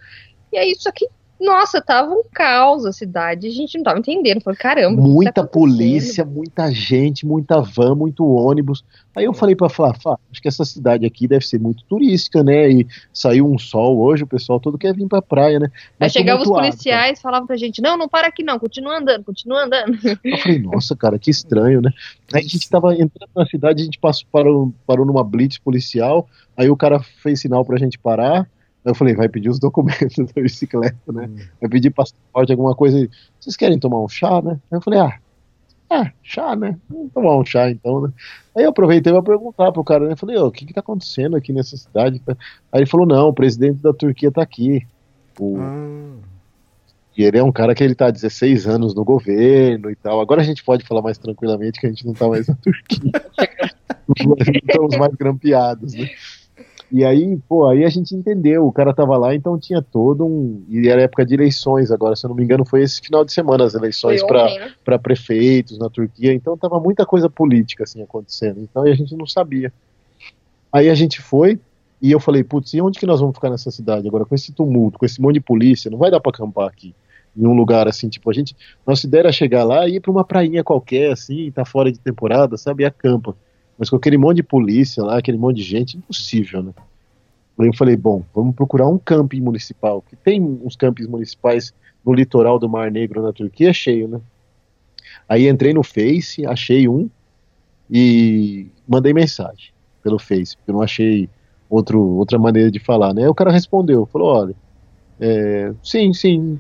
E 0.52 0.58
aí, 0.58 0.72
isso 0.72 0.88
aqui 0.88 1.08
nossa, 1.40 1.82
tava 1.82 2.12
um 2.12 2.24
caos 2.34 2.86
a 2.86 2.94
cidade, 2.94 3.48
a 3.48 3.52
gente 3.52 3.78
não 3.78 3.84
tava 3.84 4.00
entendendo. 4.00 4.42
Falei, 4.42 4.58
caramba. 4.58 5.02
Muita 5.02 5.34
tá 5.34 5.44
polícia, 5.44 6.24
muita 6.24 6.72
gente, 6.72 7.26
muita 7.26 7.62
van, 7.62 7.94
muito 7.94 8.26
ônibus. 8.26 8.84
Aí 9.16 9.26
eu 9.26 9.34
falei 9.34 9.56
pra 9.56 9.70
Flá, 9.70 9.94
Flá, 9.94 10.18
acho 10.32 10.42
que 10.42 10.48
essa 10.48 10.66
cidade 10.66 11.06
aqui 11.06 11.28
deve 11.28 11.46
ser 11.46 11.60
muito 11.60 11.84
turística, 11.86 12.44
né? 12.44 12.70
E 12.70 12.88
saiu 13.14 13.50
um 13.50 13.58
sol 13.58 14.00
hoje, 14.00 14.24
o 14.24 14.28
pessoal 14.28 14.60
todo 14.60 14.78
quer 14.78 14.94
vir 14.94 15.08
pra 15.08 15.22
praia, 15.22 15.60
né? 15.60 15.70
Mas 16.00 16.16
Aí 16.16 16.22
chegavam 16.22 16.44
os 16.44 16.50
policiais, 16.50 17.22
falavam 17.22 17.48
pra 17.48 17.56
gente, 17.56 17.82
não, 17.82 17.98
não 17.98 18.10
para 18.10 18.28
aqui 18.28 18.44
não, 18.44 18.60
continua 18.60 18.98
andando, 18.98 19.24
continua 19.24 19.66
andando. 19.66 19.98
Eu 20.24 20.38
falei, 20.38 20.60
nossa, 20.60 20.96
cara, 20.96 21.20
que 21.20 21.32
estranho, 21.32 21.82
né? 21.82 21.92
Aí 22.34 22.44
a 22.46 22.48
gente 22.48 22.70
tava 22.70 22.94
entrando 22.94 23.30
na 23.36 23.46
cidade, 23.46 23.82
a 23.82 23.86
gente 23.86 24.00
passou, 24.00 24.28
parou, 24.32 24.74
parou 24.86 25.06
numa 25.06 25.24
blitz 25.24 25.58
policial, 25.58 26.28
aí 26.58 26.70
o 26.70 26.78
cara 26.78 27.00
fez 27.00 27.42
sinal 27.42 27.64
pra 27.64 27.78
gente 27.78 27.98
parar, 27.98 28.48
eu 28.92 28.96
falei, 28.96 29.16
vai 29.16 29.28
pedir 29.28 29.50
os 29.50 29.60
documentos 29.60 30.16
da 30.34 30.42
bicicleta, 30.42 31.12
né? 31.12 31.28
Hum. 31.28 31.38
Vai 31.60 31.70
pedir 31.70 31.90
passaporte, 31.90 32.52
alguma 32.52 32.76
coisa. 32.76 33.08
Vocês 33.40 33.56
querem 33.56 33.80
tomar 33.80 34.02
um 34.02 34.08
chá, 34.08 34.42
né? 34.42 34.60
Aí 34.72 34.78
eu 34.78 34.82
falei, 34.82 35.00
ah, 35.00 35.18
é, 35.90 36.12
chá, 36.24 36.56
né? 36.56 36.78
Vamos 36.90 37.12
tomar 37.14 37.38
um 37.38 37.46
chá 37.46 37.70
então, 37.70 38.02
né? 38.02 38.14
Aí 38.56 38.64
eu 38.64 38.70
aproveitei 38.70 39.12
para 39.12 39.22
perguntar 39.22 39.72
pro 39.72 39.84
cara, 39.84 40.06
né? 40.06 40.14
Eu 40.14 40.18
falei, 40.18 40.38
o 40.38 40.52
que 40.52 40.66
que 40.66 40.74
tá 40.74 40.80
acontecendo 40.80 41.36
aqui 41.36 41.52
nessa 41.52 41.76
cidade? 41.78 42.22
Aí 42.28 42.82
ele 42.82 42.86
falou, 42.86 43.06
não, 43.06 43.30
o 43.30 43.34
presidente 43.34 43.82
da 43.82 43.94
Turquia 43.94 44.32
tá 44.32 44.42
aqui. 44.42 44.86
O... 45.40 45.58
Ah. 45.60 46.36
E 47.18 47.24
ele 47.24 47.38
é 47.38 47.44
um 47.44 47.52
cara 47.52 47.74
que 47.74 47.84
ele 47.84 47.96
tá 47.96 48.08
há 48.08 48.12
16 48.12 48.68
anos 48.68 48.94
no 48.94 49.06
governo 49.06 49.90
e 49.90 49.96
tal. 49.96 50.20
Agora 50.20 50.42
a 50.42 50.44
gente 50.44 50.64
pode 50.64 50.86
falar 50.86 51.02
mais 51.02 51.18
tranquilamente 51.18 51.80
que 51.80 51.88
a 51.88 51.90
gente 51.90 52.06
não 52.06 52.14
tá 52.14 52.28
mais 52.28 52.48
na 52.48 52.56
Turquia. 52.56 53.12
não 54.26 54.36
estamos 54.38 54.98
mais 54.98 55.14
grampeados, 55.16 55.94
né? 55.94 56.10
E 56.92 57.04
aí, 57.04 57.38
pô, 57.50 57.68
aí 57.68 57.84
a 57.84 57.90
gente 57.90 58.16
entendeu, 58.16 58.66
o 58.66 58.72
cara 58.72 58.94
tava 58.94 59.18
lá, 59.18 59.34
então 59.34 59.58
tinha 59.58 59.82
todo 59.82 60.26
um. 60.26 60.64
E 60.70 60.88
era 60.88 61.02
época 61.02 61.26
de 61.26 61.34
eleições 61.34 61.92
agora, 61.92 62.16
se 62.16 62.26
eu 62.26 62.30
não 62.30 62.36
me 62.36 62.44
engano, 62.44 62.64
foi 62.64 62.84
esse 62.84 63.02
final 63.02 63.26
de 63.26 63.34
semana 63.34 63.64
as 63.64 63.74
eleições 63.74 64.22
para 64.24 64.46
né? 64.46 64.98
prefeitos 64.98 65.78
na 65.80 65.90
Turquia, 65.90 66.34
então 66.34 66.58
tava 66.58 66.80
muita 66.80 67.06
coisa 67.06 67.30
política 67.30 67.84
assim 67.84 68.02
acontecendo. 68.02 68.60
Então 68.62 68.84
a 68.84 68.94
gente 68.94 69.16
não 69.16 69.26
sabia. 69.26 69.74
Aí 70.72 70.90
a 70.90 70.96
gente 70.96 71.22
foi, 71.22 71.60
e 72.02 72.12
eu 72.12 72.20
falei, 72.20 72.44
putz, 72.44 72.74
e 72.74 72.82
onde 72.82 73.00
que 73.00 73.06
nós 73.06 73.20
vamos 73.20 73.36
ficar 73.36 73.50
nessa 73.50 73.72
cidade 73.72 74.08
agora? 74.08 74.26
Com 74.26 74.36
esse 74.36 74.52
tumulto, 74.52 75.00
com 75.00 75.06
esse 75.06 75.20
monte 75.22 75.36
de 75.36 75.42
polícia, 75.42 75.90
não 75.90 75.98
vai 75.98 76.12
dar 76.12 76.20
para 76.20 76.32
acampar 76.32 76.68
aqui. 76.68 76.94
Em 77.36 77.46
um 77.48 77.54
lugar 77.54 77.88
assim, 77.88 78.08
tipo, 78.08 78.30
a 78.30 78.34
gente. 78.34 78.56
Nossa 78.86 79.08
ideia 79.08 79.22
era 79.22 79.32
chegar 79.32 79.64
lá 79.64 79.88
e 79.88 79.96
ir 79.96 80.00
pra 80.00 80.12
uma 80.12 80.24
prainha 80.24 80.64
qualquer, 80.64 81.12
assim, 81.12 81.52
tá 81.52 81.66
fora 81.66 81.92
de 81.92 82.00
temporada, 82.00 82.58
sabe? 82.58 82.84
E 82.84 82.86
acampa. 82.86 83.36
Mas 83.78 83.90
com 83.90 83.96
aquele 83.96 84.18
monte 84.18 84.38
de 84.38 84.44
polícia 84.44 85.04
lá, 85.04 85.18
aquele 85.18 85.38
monte 85.38 85.58
de 85.58 85.64
gente, 85.64 85.98
impossível, 85.98 86.64
né? 86.64 86.74
Aí 87.58 87.68
eu 87.68 87.74
falei, 87.74 87.96
bom, 87.96 88.24
vamos 88.34 88.56
procurar 88.56 88.88
um 88.88 88.98
camping 88.98 89.42
municipal, 89.42 90.02
que 90.02 90.16
tem 90.16 90.42
uns 90.42 90.76
campings 90.76 91.10
municipais 91.10 91.74
no 92.06 92.14
litoral 92.14 92.60
do 92.60 92.70
Mar 92.70 92.92
Negro, 92.92 93.22
na 93.22 93.32
Turquia, 93.34 93.74
cheio, 93.74 94.08
né? 94.08 94.20
Aí 95.28 95.48
entrei 95.48 95.74
no 95.74 95.84
Face, 95.84 96.46
achei 96.46 96.88
um 96.88 97.10
e 97.90 98.68
mandei 98.88 99.14
mensagem 99.14 99.72
pelo 100.04 100.20
Face, 100.20 100.56
porque 100.58 100.72
eu 100.72 100.76
não 100.76 100.82
achei 100.82 101.30
outro, 101.70 102.00
outra 102.00 102.38
maneira 102.38 102.70
de 102.70 102.80
falar, 102.80 103.14
né? 103.14 103.24
Aí 103.24 103.30
o 103.30 103.36
cara 103.36 103.52
respondeu, 103.52 104.06
falou, 104.06 104.36
olha, 104.36 104.56
É, 105.18 105.74
sim, 105.82 106.12
sim, 106.12 106.60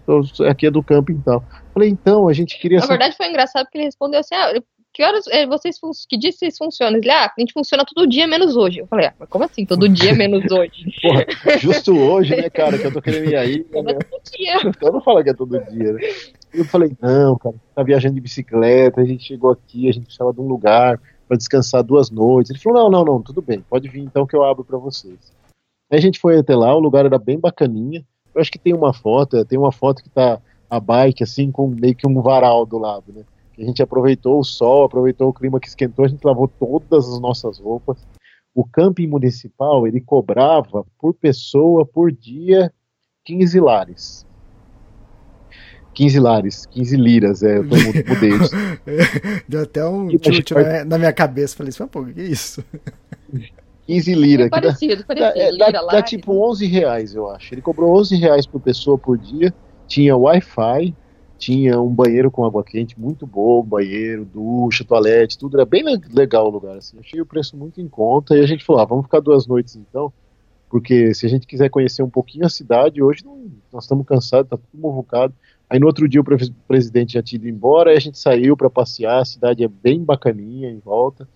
aqui 0.50 0.68
é 0.68 0.72
do 0.72 0.82
camping 0.82 1.16
e 1.16 1.22
tal. 1.22 1.44
Falei, 1.74 1.90
então, 1.90 2.30
a 2.30 2.34
gente 2.34 2.58
queria. 2.58 2.80
Na 2.80 2.86
verdade, 2.86 3.18
foi 3.18 3.28
engraçado 3.28 3.66
porque 3.66 3.78
ele 3.78 3.86
respondeu 3.86 4.22
assim: 4.22 4.34
ah, 4.34 4.54
que 4.96 5.04
horas 5.04 5.28
é, 5.28 5.46
vocês 5.46 5.78
que 6.08 6.18
dia 6.18 6.32
vocês 6.32 6.58
funcionam? 6.58 6.98
Ele, 6.98 7.12
ah, 7.12 7.26
a 7.26 7.42
gente 7.42 7.52
funciona 7.52 7.84
todo 7.84 8.08
dia 8.08 8.26
menos 8.26 8.56
hoje. 8.56 8.80
Eu 8.80 8.88
falei, 8.88 9.08
ah, 9.08 9.14
mas 9.20 9.28
como 9.28 9.44
assim, 9.44 9.66
todo 9.66 9.90
dia 9.90 10.16
menos 10.16 10.50
hoje? 10.50 10.86
Porra, 11.04 11.58
justo 11.60 12.00
hoje, 12.00 12.34
né, 12.34 12.50
cara, 12.50 12.78
que 12.78 12.88
eu 12.88 12.94
tô 12.94 13.02
querendo 13.02 13.30
ir 13.30 13.36
aí. 13.36 13.58
Né? 13.58 13.94
todo 13.94 14.22
dia. 14.34 14.56
Eu 14.82 14.94
não 14.94 15.02
falo 15.02 15.22
que 15.22 15.30
é 15.30 15.34
todo 15.34 15.60
dia, 15.66 15.92
né? 15.92 16.00
Eu 16.54 16.64
falei, 16.64 16.96
não, 17.02 17.38
cara, 17.38 17.56
tá 17.76 17.84
viajando 17.84 18.16
de 18.16 18.22
bicicleta, 18.22 19.02
a 19.02 19.06
gente 19.06 19.26
chegou 19.26 19.52
aqui, 19.52 19.90
a 19.90 19.92
gente 19.92 20.06
precisava 20.06 20.32
de 20.32 20.40
um 20.40 20.48
lugar 20.48 20.98
para 21.28 21.36
descansar 21.36 21.84
duas 21.84 22.10
noites. 22.10 22.50
Ele 22.50 22.60
falou, 22.60 22.84
não, 22.84 22.90
não, 22.90 23.14
não, 23.16 23.22
tudo 23.22 23.42
bem, 23.42 23.60
pode 23.70 23.90
vir 23.90 24.02
então 24.02 24.26
que 24.26 24.34
eu 24.34 24.46
abro 24.46 24.64
para 24.64 24.78
vocês. 24.78 25.20
Aí 25.92 26.00
a 26.00 26.02
gente 26.02 26.22
foi 26.22 26.40
até 26.40 26.56
lá, 26.56 26.74
o 26.74 26.80
lugar 26.80 27.06
era 27.06 27.20
bem 27.20 27.38
bacaninha. 27.38 28.02
Eu 28.34 28.40
acho 28.40 28.50
que 28.50 28.58
tem 28.58 28.74
uma 28.74 28.94
foto, 28.94 29.44
tem 29.44 29.60
uma 29.60 29.74
foto 29.74 30.02
que 30.02 30.10
tá 30.10 30.40
a 30.70 30.80
bike 30.80 31.22
assim 31.22 31.52
com 31.52 31.68
meio 31.68 31.96
que 31.96 32.08
um 32.08 32.22
varal 32.22 32.66
do 32.66 32.78
lado, 32.78 33.12
né? 33.14 33.24
A 33.58 33.66
gente 33.66 33.82
aproveitou 33.82 34.40
o 34.40 34.44
sol, 34.44 34.86
aproveitou 34.86 35.30
o 35.30 35.34
clima 35.34 35.60
que 35.60 35.68
esquentou, 35.68 36.06
a 36.06 36.08
gente 36.08 36.24
lavou 36.24 36.48
todas 36.48 37.08
as 37.08 37.20
nossas 37.20 37.60
roupas. 37.60 38.06
O 38.54 38.66
camping 38.66 39.08
municipal, 39.08 39.86
ele 39.88 40.00
cobrava 40.00 40.86
por 41.00 41.14
pessoa, 41.14 41.86
por 41.86 42.12
dia, 42.12 42.72
15 43.26 43.60
lares. 43.60 44.26
15 45.94 46.20
lares, 46.20 46.66
15 46.68 46.98
liras, 46.98 47.42
é, 47.42 47.58
eu 47.58 47.64
mudei 47.64 48.32
isso. 48.32 48.56
Deu 49.48 49.64
até 49.64 49.88
um 49.88 50.10
chute 50.12 50.54
na, 50.54 50.86
na, 50.86 50.98
minha 50.98 51.14
cabeça, 51.14 51.56
falei, 51.56 51.72
pô, 51.90 52.02
o 52.02 52.14
que 52.14 52.20
é 52.20 52.24
isso? 52.26 52.64
15 53.88 54.14
liras. 54.14 54.48
É 54.48 54.50
parecido, 54.50 54.98
dá, 54.98 55.04
parecido. 55.06 55.40
É, 55.40 55.58
dá, 55.58 55.72
dá, 55.72 55.86
dá 55.86 56.02
tipo 56.02 56.50
11 56.50 56.66
reais, 56.66 57.16
eu 57.16 57.30
acho. 57.30 57.54
Ele 57.54 57.62
cobrou 57.62 57.98
11 57.98 58.16
reais 58.18 58.46
por 58.46 58.60
pessoa 58.60 58.98
por 58.98 59.18
dia, 59.18 59.54
tinha 59.88 60.18
Wi-Fi, 60.18 60.94
tinha 61.38 61.80
um 61.82 61.90
banheiro 61.90 62.32
com 62.32 62.46
água 62.46 62.64
quente 62.64 63.00
muito 63.00 63.28
bom, 63.28 63.62
banheiro, 63.64 64.26
ducha, 64.26 64.84
toalete, 64.84 65.38
tudo 65.38 65.58
era 65.58 65.66
bem 65.66 65.84
legal 66.14 66.48
o 66.48 66.50
lugar. 66.50 66.78
Assim. 66.78 66.98
Achei 67.00 67.20
o 67.22 67.26
preço 67.26 67.58
muito 67.58 67.82
em 67.82 67.88
conta 67.88 68.36
e 68.36 68.42
a 68.42 68.48
gente 68.48 68.64
falou: 68.64 68.82
ah, 68.82 68.86
vamos 68.86 69.06
ficar 69.06 69.20
duas 69.20 69.46
noites 69.46 69.76
então, 69.76 70.12
porque 70.70 71.14
se 71.14 71.26
a 71.26 71.30
gente 71.30 71.46
quiser 71.46 71.70
conhecer 71.70 72.04
um 72.04 72.10
pouquinho 72.10 72.46
a 72.46 72.50
cidade, 72.50 73.02
hoje 73.02 73.24
não, 73.26 73.52
nós 73.72 73.84
estamos 73.84 74.06
cansados, 74.06 74.48
está 74.48 74.58
tudo 74.58 74.82
movocado. 74.82 75.34
Aí 75.70 75.80
no 75.80 75.88
outro 75.88 76.08
dia 76.08 76.22
o 76.22 76.24
pre 76.24 76.38
presidente 76.68 77.14
já 77.14 77.24
tinha 77.24 77.38
ido 77.38 77.50
embora, 77.50 77.90
aí 77.90 77.98
a 77.98 78.02
gente 78.02 78.18
saiu 78.18 78.56
para 78.56 78.70
passear, 78.70 79.22
a 79.22 79.26
cidade 79.26 79.64
é 79.64 79.68
bem 79.68 80.04
bacaninha 80.04 80.70
em 80.70 80.80
volta. 80.80 81.28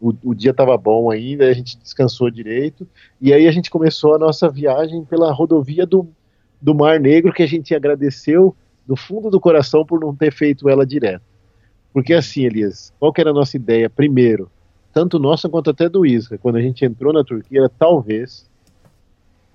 O, 0.00 0.12
o 0.22 0.34
dia 0.34 0.52
estava 0.52 0.76
bom 0.76 1.10
ainda, 1.10 1.48
a 1.48 1.52
gente 1.52 1.76
descansou 1.76 2.30
direito, 2.30 2.86
e 3.20 3.32
aí 3.32 3.48
a 3.48 3.50
gente 3.50 3.68
começou 3.68 4.14
a 4.14 4.18
nossa 4.18 4.48
viagem 4.48 5.04
pela 5.04 5.32
rodovia 5.32 5.84
do, 5.84 6.08
do 6.62 6.72
Mar 6.72 7.00
Negro, 7.00 7.32
que 7.32 7.42
a 7.42 7.48
gente 7.48 7.74
agradeceu 7.74 8.54
do 8.88 8.96
fundo 8.96 9.28
do 9.28 9.38
coração 9.38 9.84
por 9.84 10.00
não 10.00 10.16
ter 10.16 10.32
feito 10.32 10.66
ela 10.66 10.86
direto. 10.86 11.22
Porque 11.92 12.14
assim, 12.14 12.44
Elias, 12.46 12.90
qual 12.98 13.12
que 13.12 13.20
era 13.20 13.30
a 13.30 13.34
nossa 13.34 13.54
ideia? 13.54 13.90
Primeiro, 13.90 14.50
tanto 14.94 15.18
nossa 15.18 15.46
quanto 15.46 15.68
até 15.68 15.90
do 15.90 16.06
Isra, 16.06 16.38
quando 16.38 16.56
a 16.56 16.62
gente 16.62 16.86
entrou 16.86 17.12
na 17.12 17.22
Turquia, 17.22 17.60
era 17.60 17.68
talvez 17.68 18.48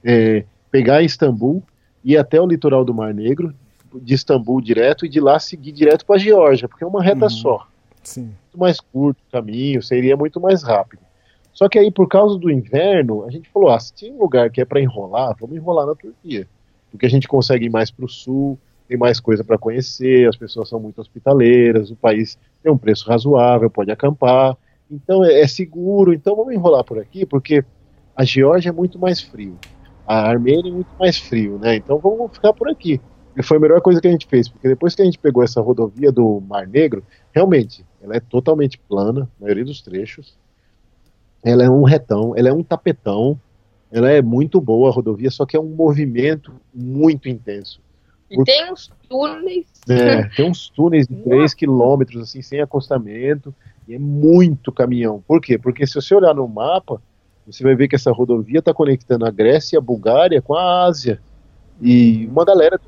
é, 0.04 0.46
pegar 0.70 1.02
Istambul, 1.02 1.64
ir 2.06 2.16
até 2.18 2.40
o 2.40 2.46
litoral 2.46 2.86
do 2.86 2.94
Mar 2.94 3.12
Negro, 3.12 3.54
de 3.92 4.14
Istambul 4.14 4.62
direto, 4.62 5.06
e 5.06 5.10
de 5.10 5.20
lá 5.20 5.40
seguir 5.40 5.72
direto 5.72 6.06
para 6.06 6.16
a 6.16 6.20
Geórgia, 6.20 6.68
porque 6.68 6.84
é 6.84 6.88
uma 6.88 7.02
reta 7.02 7.26
uhum. 7.26 7.30
só. 7.30 7.68
Sim. 8.04 8.22
Muito 8.24 8.60
mais 8.60 8.80
curto 8.80 9.18
o 9.28 9.32
caminho, 9.32 9.82
seria 9.82 10.16
muito 10.16 10.40
mais 10.40 10.62
rápido. 10.62 11.02
Só 11.54 11.70
que 11.70 11.80
aí, 11.80 11.92
por 11.92 12.08
causa 12.08 12.38
do 12.38 12.52
inverno, 12.52 13.24
a 13.24 13.32
gente 13.32 13.50
falou: 13.50 13.70
ah, 13.70 13.80
se 13.80 13.94
tinha 13.94 14.14
um 14.14 14.20
lugar 14.20 14.50
que 14.50 14.60
é 14.60 14.66
para 14.66 14.82
enrolar, 14.82 15.36
vamos 15.40 15.56
enrolar 15.56 15.86
na 15.86 15.96
Turquia. 15.96 16.48
Porque 16.92 17.06
a 17.06 17.10
gente 17.10 17.28
consegue 17.28 17.66
ir 17.66 17.70
mais 17.70 17.90
para 17.90 18.06
o 18.06 18.10
sul, 18.10 18.60
tem 18.88 18.98
mais 18.98 19.20
coisa 19.20 19.44
para 19.44 19.58
conhecer, 19.58 20.28
as 20.28 20.36
pessoas 20.36 20.70
são 20.70 20.80
muito 20.80 21.00
hospitaleiras, 21.00 21.90
o 21.90 21.96
país 21.96 22.38
tem 22.62 22.72
um 22.72 22.78
preço 22.78 23.08
razoável, 23.08 23.70
pode 23.70 23.92
acampar, 23.92 24.58
então 24.90 25.24
é, 25.24 25.42
é 25.42 25.48
seguro, 25.48 26.14
então 26.14 26.36
vamos 26.36 26.54
enrolar 26.54 26.84
por 26.84 27.00
aqui, 27.00 27.26
porque 27.26 27.64
a 28.16 28.24
Geórgia 28.24 28.70
é 28.70 28.74
muito 28.74 29.00
mais 29.00 29.22
frio, 29.22 29.58
a 30.06 30.30
Armênia 30.30 30.70
é 30.70 30.74
muito 30.74 30.92
mais 31.00 31.18
frio, 31.18 31.58
né? 31.58 31.76
Então 31.76 31.98
vamos 31.98 32.32
ficar 32.34 32.54
por 32.54 32.70
aqui. 32.70 33.00
E 33.36 33.42
foi 33.42 33.58
a 33.58 33.60
melhor 33.60 33.82
coisa 33.82 34.00
que 34.00 34.08
a 34.08 34.12
gente 34.12 34.28
fez, 34.28 34.48
porque 34.48 34.68
depois 34.68 34.94
que 34.94 35.02
a 35.02 35.06
gente 35.06 35.18
pegou 35.18 35.44
essa 35.44 35.60
rodovia 35.60 36.12
do 36.12 36.40
Mar 36.42 36.68
Negro, 36.68 37.04
realmente, 37.32 37.84
ela 38.02 38.16
é 38.16 38.20
totalmente 38.20 38.78
plana, 38.78 39.28
a 39.40 39.44
maioria 39.44 39.66
dos 39.66 39.82
trechos. 39.82 40.38
Ela 41.44 41.64
é 41.64 41.70
um 41.70 41.84
retão, 41.84 42.34
ela 42.38 42.50
é 42.50 42.54
um 42.54 42.62
tapetão, 42.62 43.40
ela 43.92 44.10
é 44.12 44.22
muito 44.22 44.62
boa 44.62 44.90
a 44.90 44.92
rodovia, 44.92 45.32
só 45.32 45.46
que 45.46 45.58
é 45.58 45.60
um 45.60 45.70
movimento 45.70 46.54
muito 46.74 47.28
intenso. 47.28 47.82
E 48.42 48.44
tem 48.44 48.72
uns 48.72 48.92
túneis. 49.10 49.68
É, 49.90 50.24
tem 50.36 50.50
uns 50.50 50.70
túneis 50.70 51.08
de 51.08 51.16
3 51.24 51.54
quilômetros, 51.54 52.22
assim, 52.24 52.42
sem 52.42 52.62
acostamento, 52.62 53.54
e 53.88 53.94
é 53.94 54.00
muito 54.00 54.72
caminhão. 54.72 55.24
Por 55.28 55.42
quê? 55.42 55.58
Porque 55.58 55.86
se 55.86 55.96
você 55.96 56.16
olhar 56.16 56.34
no 56.34 56.48
mapa, 56.48 57.02
você 57.46 57.64
vai 57.64 57.76
ver 57.76 57.88
que 57.88 57.96
essa 57.96 58.12
rodovia 58.12 58.60
está 58.60 58.74
conectando 58.74 59.26
a 59.26 59.32
Grécia 59.32 59.76
e 59.76 59.78
a 59.78 59.82
Bulgária 59.82 60.42
com 60.42 60.56
a 60.56 60.86
Ásia. 60.86 61.22
E 61.82 62.28
uma 62.28 62.46
galera 62.46 62.80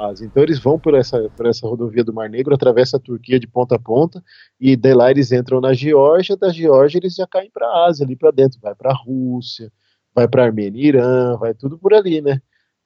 Ásia. 0.00 0.24
Então 0.24 0.42
eles 0.42 0.58
vão 0.58 0.78
por 0.78 0.94
essa, 0.94 1.28
por 1.36 1.46
essa 1.46 1.66
rodovia 1.66 2.02
do 2.02 2.12
Mar 2.12 2.28
Negro, 2.28 2.54
atravessa 2.54 2.96
a 2.96 3.00
Turquia 3.00 3.38
de 3.38 3.46
ponta 3.46 3.76
a 3.76 3.78
ponta, 3.78 4.22
e 4.58 4.74
de 4.74 4.94
lá 4.94 5.10
eles 5.10 5.30
entram 5.30 5.60
na 5.60 5.74
Geórgia, 5.74 6.36
da 6.36 6.50
Geórgia 6.50 6.98
eles 6.98 7.14
já 7.14 7.26
caem 7.26 7.50
para 7.50 7.66
a 7.66 7.86
Ásia, 7.86 8.04
ali 8.04 8.16
para 8.16 8.30
dentro, 8.30 8.58
vai 8.60 8.74
para 8.74 8.90
a 8.90 8.94
Rússia, 8.94 9.70
vai 10.14 10.26
para 10.26 10.44
Armênia 10.44 10.80
e 10.80 10.86
Irã, 10.86 11.36
vai 11.36 11.54
tudo 11.54 11.78
por 11.78 11.92
ali, 11.92 12.20
né? 12.20 12.40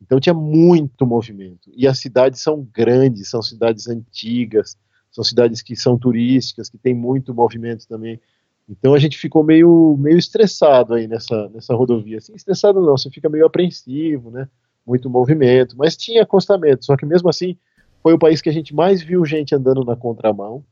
Então 0.04 0.20
tinha 0.20 0.34
muito 0.34 1.06
movimento. 1.06 1.70
E 1.74 1.88
as 1.88 1.98
cidades 1.98 2.40
são 2.40 2.66
grandes, 2.72 3.30
são 3.30 3.42
cidades 3.42 3.88
antigas, 3.88 4.76
são 5.10 5.24
cidades 5.24 5.62
que 5.62 5.74
são 5.74 5.98
turísticas, 5.98 6.68
que 6.68 6.76
tem 6.76 6.94
muito 6.94 7.32
movimento 7.32 7.88
também. 7.88 8.20
Então 8.68 8.94
a 8.94 8.98
gente 8.98 9.16
ficou 9.16 9.42
meio, 9.42 9.96
meio 9.98 10.18
estressado 10.18 10.94
aí 10.94 11.08
nessa, 11.08 11.48
nessa 11.48 11.74
rodovia. 11.74 12.18
Assim, 12.18 12.34
estressado 12.34 12.80
não, 12.80 12.96
você 12.96 13.10
fica 13.10 13.28
meio 13.28 13.46
apreensivo, 13.46 14.30
né? 14.30 14.46
Muito 14.86 15.08
movimento, 15.08 15.74
mas 15.78 15.96
tinha 15.96 16.22
acostamento, 16.22 16.84
só 16.84 16.94
que 16.94 17.06
mesmo 17.06 17.28
assim 17.30 17.56
foi 18.02 18.12
o 18.12 18.18
país 18.18 18.42
que 18.42 18.50
a 18.50 18.52
gente 18.52 18.74
mais 18.74 19.02
viu 19.02 19.24
gente 19.24 19.54
andando 19.54 19.82
na 19.82 19.96
contramão, 19.96 20.62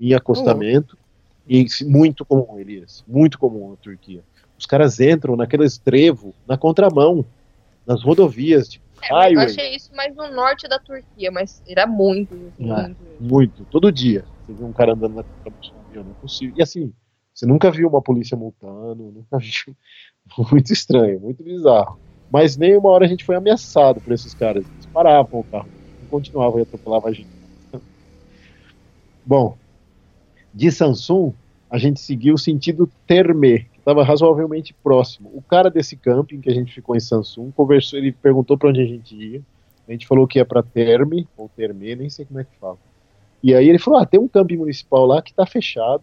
em 0.00 0.12
acostamento, 0.12 0.98
uhum. 1.48 1.56
e 1.56 1.84
muito 1.84 2.24
comum, 2.24 2.58
Elias, 2.58 3.04
muito 3.06 3.38
comum 3.38 3.70
na 3.70 3.76
Turquia. 3.76 4.24
Os 4.58 4.66
caras 4.66 4.98
entram 4.98 5.36
naqueles 5.36 5.78
trevo 5.78 6.34
na 6.48 6.58
contramão 6.58 7.24
nas 7.86 8.02
rodovias, 8.02 8.68
tipo, 8.68 8.84
é, 9.02 9.34
eu 9.34 9.40
achei 9.40 9.74
isso 9.74 9.94
mais 9.94 10.14
no 10.14 10.30
norte 10.30 10.68
da 10.68 10.78
Turquia, 10.78 11.30
mas 11.30 11.62
era 11.66 11.86
muito. 11.86 12.52
Ah, 12.60 12.82
muito, 12.82 13.02
muito. 13.18 13.66
Todo 13.66 13.90
dia. 13.90 14.26
Você 14.42 14.52
vê 14.52 14.62
um 14.62 14.72
cara 14.72 14.92
andando 14.92 15.14
na 15.14 15.24
contramão, 15.24 16.04
não 16.04 16.12
é 16.12 16.14
possível. 16.14 16.54
E 16.56 16.62
assim, 16.62 16.92
você 17.32 17.46
nunca 17.46 17.70
viu 17.70 17.88
uma 17.88 18.02
polícia 18.02 18.36
multando, 18.36 19.10
nunca 19.12 19.38
viu. 19.38 19.74
Muito 20.50 20.72
estranho, 20.72 21.20
muito 21.20 21.42
bizarro. 21.42 21.98
Mas 22.30 22.56
nem 22.56 22.76
uma 22.76 22.90
hora 22.90 23.06
a 23.06 23.08
gente 23.08 23.24
foi 23.24 23.36
ameaçado 23.36 24.00
por 24.00 24.12
esses 24.12 24.34
caras. 24.34 24.68
Eles 24.70 24.86
paravam 24.92 25.40
o 25.40 25.44
carro 25.44 25.70
e 26.00 26.06
continuavam 26.06 26.58
e 26.58 26.62
atropelavam 26.62 27.08
a 27.08 27.12
gente. 27.12 27.30
Bom, 29.24 29.58
de 30.52 30.70
Samsung, 30.70 31.34
a 31.70 31.78
gente 31.78 32.00
seguiu 32.00 32.34
o 32.34 32.38
sentido 32.38 32.90
Terme, 33.06 33.69
estava 33.80 34.04
razoavelmente 34.04 34.72
próximo. 34.72 35.30
O 35.34 35.42
cara 35.42 35.70
desse 35.70 35.96
camping 35.96 36.40
que 36.40 36.50
a 36.50 36.54
gente 36.54 36.72
ficou 36.72 36.94
em 36.94 37.00
Samsung 37.00 37.50
conversou, 37.50 37.98
ele 37.98 38.12
perguntou 38.12 38.56
para 38.56 38.68
onde 38.68 38.80
a 38.80 38.86
gente 38.86 39.14
ia. 39.14 39.42
A 39.88 39.92
gente 39.92 40.06
falou 40.06 40.26
que 40.26 40.38
ia 40.38 40.44
para 40.44 40.62
Terme 40.62 41.26
ou 41.36 41.48
Terme, 41.48 41.96
nem 41.96 42.08
sei 42.08 42.24
como 42.24 42.40
é 42.40 42.44
que 42.44 42.56
fala. 42.60 42.78
E 43.42 43.54
aí 43.54 43.68
ele 43.68 43.78
falou: 43.78 43.98
"Ah, 43.98 44.06
tem 44.06 44.20
um 44.20 44.28
camping 44.28 44.56
municipal 44.56 45.04
lá 45.04 45.20
que 45.20 45.30
está 45.30 45.44
fechado, 45.44 46.02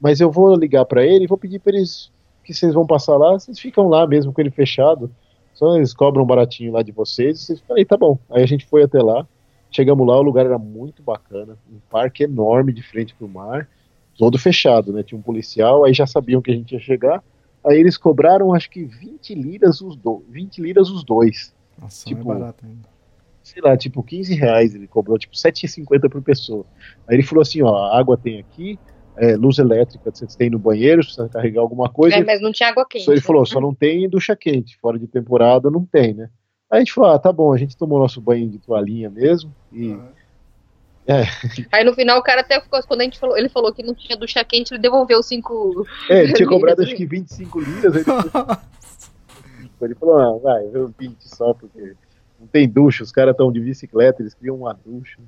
mas 0.00 0.20
eu 0.20 0.30
vou 0.30 0.54
ligar 0.54 0.84
para 0.84 1.04
ele 1.04 1.24
e 1.24 1.26
vou 1.26 1.38
pedir 1.38 1.58
para 1.58 1.74
eles 1.74 2.12
que 2.44 2.52
vocês 2.52 2.74
vão 2.74 2.86
passar 2.86 3.16
lá, 3.16 3.32
vocês 3.32 3.58
ficam 3.58 3.88
lá 3.88 4.06
mesmo 4.06 4.32
com 4.32 4.40
ele 4.40 4.50
fechado. 4.50 5.10
Só 5.54 5.76
eles 5.76 5.94
cobram 5.94 6.26
baratinho 6.26 6.72
lá 6.72 6.82
de 6.82 6.92
vocês. 6.92 7.40
Vocês 7.40 7.60
falei, 7.60 7.84
tá 7.84 7.96
bom. 7.96 8.18
Aí 8.28 8.42
a 8.42 8.46
gente 8.46 8.66
foi 8.66 8.82
até 8.82 9.00
lá. 9.00 9.26
Chegamos 9.70 10.06
lá, 10.06 10.18
o 10.18 10.22
lugar 10.22 10.44
era 10.44 10.58
muito 10.58 11.02
bacana, 11.02 11.56
um 11.72 11.78
parque 11.90 12.24
enorme 12.24 12.72
de 12.72 12.82
frente 12.82 13.14
para 13.14 13.26
o 13.26 13.30
mar 13.30 13.68
todo 14.16 14.38
fechado, 14.38 14.92
né? 14.92 15.02
Tinha 15.02 15.18
um 15.18 15.22
policial, 15.22 15.84
aí 15.84 15.92
já 15.92 16.06
sabiam 16.06 16.40
que 16.40 16.50
a 16.50 16.54
gente 16.54 16.72
ia 16.72 16.80
chegar. 16.80 17.22
Aí 17.66 17.78
eles 17.78 17.96
cobraram 17.96 18.52
acho 18.52 18.70
que 18.70 18.84
20 18.84 19.34
liras 19.34 19.80
os, 19.80 19.96
do, 19.96 20.22
20 20.28 20.60
liras 20.60 20.90
os 20.90 21.02
dois. 21.04 21.54
Nossa, 21.80 22.06
tipo, 22.06 22.20
é 22.20 22.38
barato 22.38 22.64
ainda. 22.64 22.88
Sei 23.42 23.60
lá, 23.62 23.76
tipo 23.76 24.02
15 24.02 24.34
reais 24.34 24.74
ele 24.74 24.86
cobrou, 24.86 25.18
tipo 25.18 25.34
7,50 25.34 26.10
por 26.10 26.22
pessoa. 26.22 26.64
Aí 27.08 27.16
ele 27.16 27.22
falou 27.22 27.42
assim, 27.42 27.62
ó, 27.62 27.92
água 27.92 28.16
tem 28.16 28.38
aqui, 28.38 28.78
é, 29.16 29.36
luz 29.36 29.58
elétrica 29.58 30.10
vocês 30.10 30.34
têm 30.34 30.50
no 30.50 30.58
banheiro, 30.58 31.02
se 31.02 31.08
precisa 31.08 31.28
carregar 31.28 31.60
alguma 31.60 31.88
coisa. 31.88 32.16
É, 32.16 32.24
mas 32.24 32.40
não 32.40 32.52
tinha 32.52 32.70
água 32.70 32.86
quente. 32.88 33.04
Só 33.04 33.12
ele 33.12 33.20
falou, 33.20 33.44
só 33.44 33.60
não 33.60 33.74
tem 33.74 34.08
ducha 34.08 34.34
quente, 34.36 34.78
fora 34.78 34.98
de 34.98 35.06
temporada 35.06 35.70
não 35.70 35.84
tem, 35.84 36.14
né? 36.14 36.30
Aí 36.70 36.78
a 36.78 36.80
gente 36.80 36.92
falou, 36.92 37.10
ah, 37.10 37.18
tá 37.18 37.32
bom, 37.32 37.52
a 37.52 37.56
gente 37.56 37.76
tomou 37.76 37.98
nosso 37.98 38.20
banho 38.20 38.48
de 38.48 38.58
toalhinha 38.58 39.10
mesmo 39.10 39.54
e... 39.72 39.88
Uhum 39.88 40.23
é. 41.06 41.24
Aí 41.70 41.84
no 41.84 41.94
final 41.94 42.18
o 42.18 42.22
cara 42.22 42.40
até 42.40 42.60
ficou, 42.60 42.82
quando 42.84 43.02
a 43.02 43.04
gente 43.04 43.18
falou, 43.18 43.36
ele 43.36 43.48
falou 43.48 43.72
que 43.72 43.82
não 43.82 43.94
tinha 43.94 44.16
ducha 44.16 44.42
quente, 44.44 44.72
ele 44.72 44.80
devolveu 44.80 45.22
5. 45.22 45.86
É, 46.08 46.22
ele 46.22 46.32
tinha 46.32 46.48
cobrado 46.48 46.82
acho 46.82 46.94
que 46.94 47.06
25 47.06 47.60
liras. 47.60 47.94
Ele, 47.94 48.04
ele 49.82 49.94
falou, 49.94 50.18
ah, 50.18 50.38
vai, 50.38 50.64
eu 50.72 50.92
20 50.98 51.16
só, 51.20 51.52
porque 51.52 51.94
não 52.40 52.46
tem 52.46 52.68
ducha, 52.68 53.02
os 53.02 53.12
caras 53.12 53.32
estão 53.32 53.52
de 53.52 53.60
bicicleta, 53.60 54.22
eles 54.22 54.34
criam 54.34 54.56
uma 54.56 54.72
ducha. 54.72 55.18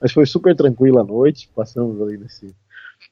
Mas 0.00 0.12
foi 0.12 0.26
super 0.26 0.54
tranquila 0.54 1.00
a 1.00 1.04
noite, 1.04 1.50
passamos 1.54 2.00
ali 2.02 2.18
nesse, 2.18 2.54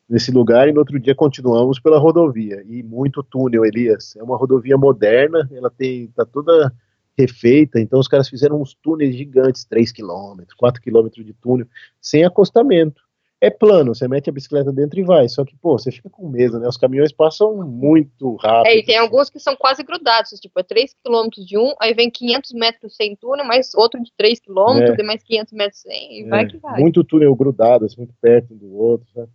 nesse 0.08 0.30
lugar 0.30 0.68
e 0.68 0.72
no 0.72 0.80
outro 0.80 1.00
dia 1.00 1.14
continuamos 1.14 1.80
pela 1.80 1.98
rodovia. 1.98 2.62
E 2.68 2.82
muito 2.82 3.22
túnel, 3.22 3.64
Elias. 3.64 4.14
É 4.16 4.22
uma 4.22 4.36
rodovia 4.36 4.76
moderna, 4.76 5.48
ela 5.52 5.70
tem 5.70 6.08
tá 6.08 6.24
toda 6.24 6.72
refeita, 7.16 7.80
então 7.80 7.98
os 7.98 8.08
caras 8.08 8.28
fizeram 8.28 8.60
uns 8.60 8.74
túneis 8.74 9.16
gigantes, 9.16 9.64
3 9.64 9.92
km, 9.92 10.42
4 10.56 10.82
km 10.82 11.08
de 11.08 11.32
túnel, 11.32 11.66
sem 12.00 12.24
acostamento 12.24 13.06
é 13.40 13.50
plano, 13.50 13.94
você 13.94 14.08
mete 14.08 14.30
a 14.30 14.32
bicicleta 14.32 14.72
dentro 14.72 14.98
e 14.98 15.04
vai. 15.04 15.28
Só 15.28 15.44
que, 15.44 15.54
pô, 15.56 15.78
você 15.78 15.92
fica 15.92 16.08
com 16.08 16.28
medo, 16.28 16.58
né? 16.58 16.66
Os 16.66 16.76
caminhões 16.76 17.12
passam 17.12 17.54
muito 17.66 18.34
rápido. 18.36 18.72
É, 18.72 18.78
e 18.78 18.84
tem 18.84 18.96
alguns 18.96 19.28
que 19.28 19.38
são 19.38 19.54
quase 19.54 19.82
grudados, 19.82 20.30
tipo, 20.40 20.58
é 20.58 20.62
3 20.62 20.94
km 21.04 21.28
de 21.44 21.58
um, 21.58 21.74
aí 21.80 21.92
vem 21.92 22.10
500 22.10 22.52
metros 22.54 22.96
sem 22.96 23.14
túnel, 23.14 23.44
mais 23.44 23.74
outro 23.74 24.02
de 24.02 24.10
3 24.16 24.40
km, 24.40 24.98
é. 24.98 25.02
mais 25.02 25.22
500 25.22 25.52
metros 25.52 25.80
sem, 25.82 26.20
e 26.20 26.24
é. 26.24 26.28
vai 26.28 26.46
que 26.46 26.56
vai. 26.56 26.80
Muito 26.80 27.04
túnel 27.04 27.34
grudado, 27.34 27.84
assim, 27.84 27.98
muito 27.98 28.14
perto 28.20 28.54
um 28.54 28.56
do 28.56 28.74
outro, 28.74 29.06
sabe? 29.14 29.28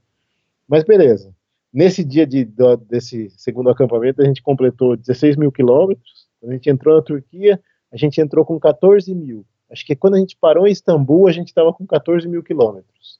Mas 0.67 0.83
beleza. 0.83 1.33
Nesse 1.71 2.03
dia 2.03 2.25
de, 2.25 2.43
do, 2.43 2.75
desse 2.77 3.29
segundo 3.37 3.69
acampamento, 3.69 4.21
a 4.21 4.25
gente 4.25 4.41
completou 4.41 4.97
16 4.97 5.37
mil 5.37 5.51
quilômetros. 5.51 6.27
A 6.43 6.51
gente 6.51 6.69
entrou 6.69 6.95
na 6.95 7.01
Turquia, 7.01 7.61
a 7.91 7.97
gente 7.97 8.21
entrou 8.21 8.45
com 8.45 8.59
14 8.59 9.13
mil. 9.13 9.45
Acho 9.69 9.85
que 9.85 9.95
quando 9.95 10.15
a 10.15 10.19
gente 10.19 10.37
parou 10.37 10.67
em 10.67 10.71
Istambul, 10.71 11.27
a 11.27 11.31
gente 11.31 11.47
estava 11.47 11.73
com 11.73 11.85
14 11.85 12.27
mil 12.27 12.43
quilômetros. 12.43 13.19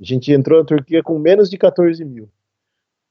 A 0.00 0.04
gente 0.04 0.32
entrou 0.32 0.60
na 0.60 0.64
Turquia 0.64 1.02
com 1.02 1.18
menos 1.18 1.48
de 1.48 1.56
14 1.56 2.04
mil. 2.04 2.28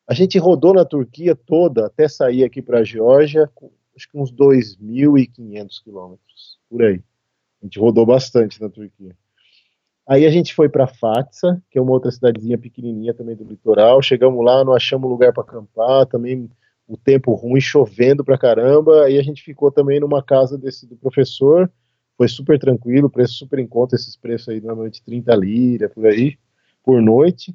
A 0.08 0.14
gente 0.14 0.38
rodou 0.38 0.74
na 0.74 0.86
Turquia 0.86 1.36
toda 1.36 1.88
até 1.88 2.08
sair 2.08 2.44
aqui 2.44 2.62
para 2.62 2.80
a 2.80 2.84
Geórgia, 2.84 3.50
acho 3.96 4.10
que 4.10 4.18
uns 4.18 4.32
2.500 4.32 5.84
quilômetros, 5.84 6.60
por 6.70 6.84
aí. 6.84 7.02
A 7.62 7.66
gente 7.66 7.80
rodou 7.80 8.06
bastante 8.06 8.62
na 8.62 8.70
Turquia. 8.70 9.16
Aí 10.08 10.26
a 10.26 10.30
gente 10.30 10.54
foi 10.54 10.70
para 10.70 10.86
Fatsa, 10.86 11.62
que 11.72 11.80
é 11.80 11.82
uma 11.82 11.92
outra 11.92 12.12
cidadezinha 12.12 12.60
pequenininha 12.60 13.14
também 13.14 13.36
do 13.36 13.44
litoral. 13.44 14.02
Chegamos 14.04 14.46
lá, 14.46 14.64
não 14.64 14.74
achamos 14.74 15.10
lugar 15.10 15.34
para 15.34 15.42
acampar, 15.42 16.06
também 16.06 16.48
o 16.88 16.98
tempo 16.98 17.34
ruim, 17.34 17.62
chovendo 17.62 18.24
pra 18.24 18.38
caramba. 18.38 19.06
Aí 19.06 19.18
a 19.18 19.24
gente 19.24 19.44
ficou 19.44 19.72
também 19.72 20.00
numa 20.00 20.24
casa 20.24 20.58
desse 20.58 20.86
do 20.88 20.96
professor. 20.96 21.72
Foi 22.18 22.28
super 22.28 22.58
tranquilo, 22.58 23.10
preço 23.10 23.34
super 23.34 23.60
em 23.60 23.68
conta, 23.68 23.96
esses 23.96 24.16
preços 24.16 24.50
aí 24.50 24.62
normalmente 24.62 25.04
30 25.04 25.36
lira, 25.36 25.90
por 25.90 26.06
aí 26.06 26.38
por 26.86 27.02
noite. 27.02 27.54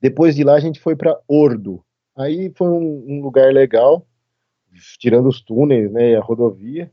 Depois 0.00 0.36
de 0.36 0.44
lá 0.44 0.54
a 0.54 0.60
gente 0.60 0.78
foi 0.78 0.94
para 0.94 1.18
Ordo. 1.26 1.82
Aí 2.14 2.52
foi 2.54 2.68
um, 2.68 3.04
um, 3.08 3.22
lugar 3.22 3.52
legal, 3.52 4.06
tirando 4.98 5.28
os 5.28 5.40
túneis, 5.40 5.90
né, 5.90 6.16
a 6.16 6.20
rodovia. 6.20 6.92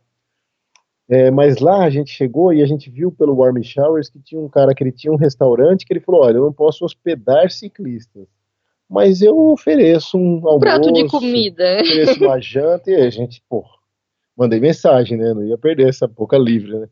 É, 1.07 1.29
mas 1.29 1.59
lá 1.59 1.83
a 1.83 1.89
gente 1.89 2.09
chegou 2.09 2.51
e 2.51 2.63
a 2.63 2.65
gente 2.65 2.89
viu 2.89 3.11
pelo 3.11 3.35
Warm 3.35 3.61
Showers 3.61 4.09
que 4.09 4.19
tinha 4.19 4.41
um 4.41 4.49
cara 4.49 4.73
que 4.73 4.83
ele 4.83 4.91
tinha 4.91 5.13
um 5.13 5.17
restaurante 5.17 5.85
que 5.85 5.93
ele 5.93 5.99
falou, 5.99 6.23
olha, 6.23 6.37
eu 6.37 6.45
não 6.45 6.53
posso 6.53 6.83
hospedar 6.83 7.51
ciclistas, 7.51 8.27
mas 8.89 9.21
eu 9.21 9.37
ofereço 9.37 10.17
um 10.17 10.35
almoço, 10.35 10.59
prato 10.59 10.91
de 10.91 11.07
comida, 11.07 11.81
ofereço 11.81 12.23
uma 12.23 12.39
janta 12.39 12.91
e 12.91 12.95
a 12.95 13.09
gente, 13.09 13.43
pô, 13.49 13.65
mandei 14.37 14.59
mensagem, 14.59 15.17
né, 15.17 15.33
não 15.33 15.43
ia 15.43 15.57
perder 15.57 15.89
essa 15.89 16.07
boca 16.07 16.37
livre, 16.37 16.77
né. 16.79 16.87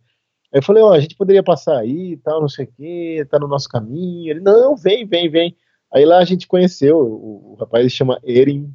Aí 0.53 0.59
eu 0.59 0.63
falei, 0.63 0.83
ó, 0.83 0.93
a 0.93 0.99
gente 0.99 1.15
poderia 1.15 1.41
passar 1.41 1.79
aí 1.79 2.15
tal, 2.17 2.39
não 2.39 2.47
sei 2.47 2.65
o 2.65 2.71
quê, 2.77 3.27
tá 3.27 3.39
no 3.39 3.47
nosso 3.47 3.67
caminho. 3.67 4.29
Ele, 4.29 4.39
não, 4.39 4.75
vem, 4.75 5.03
vem, 5.03 5.27
vem. 5.27 5.57
Aí 5.91 6.05
lá 6.05 6.19
a 6.19 6.25
gente 6.25 6.47
conheceu, 6.47 6.95
o, 6.95 7.53
o 7.53 7.55
rapaz 7.55 7.91
se 7.91 7.97
chama 7.97 8.19
Erin, 8.23 8.71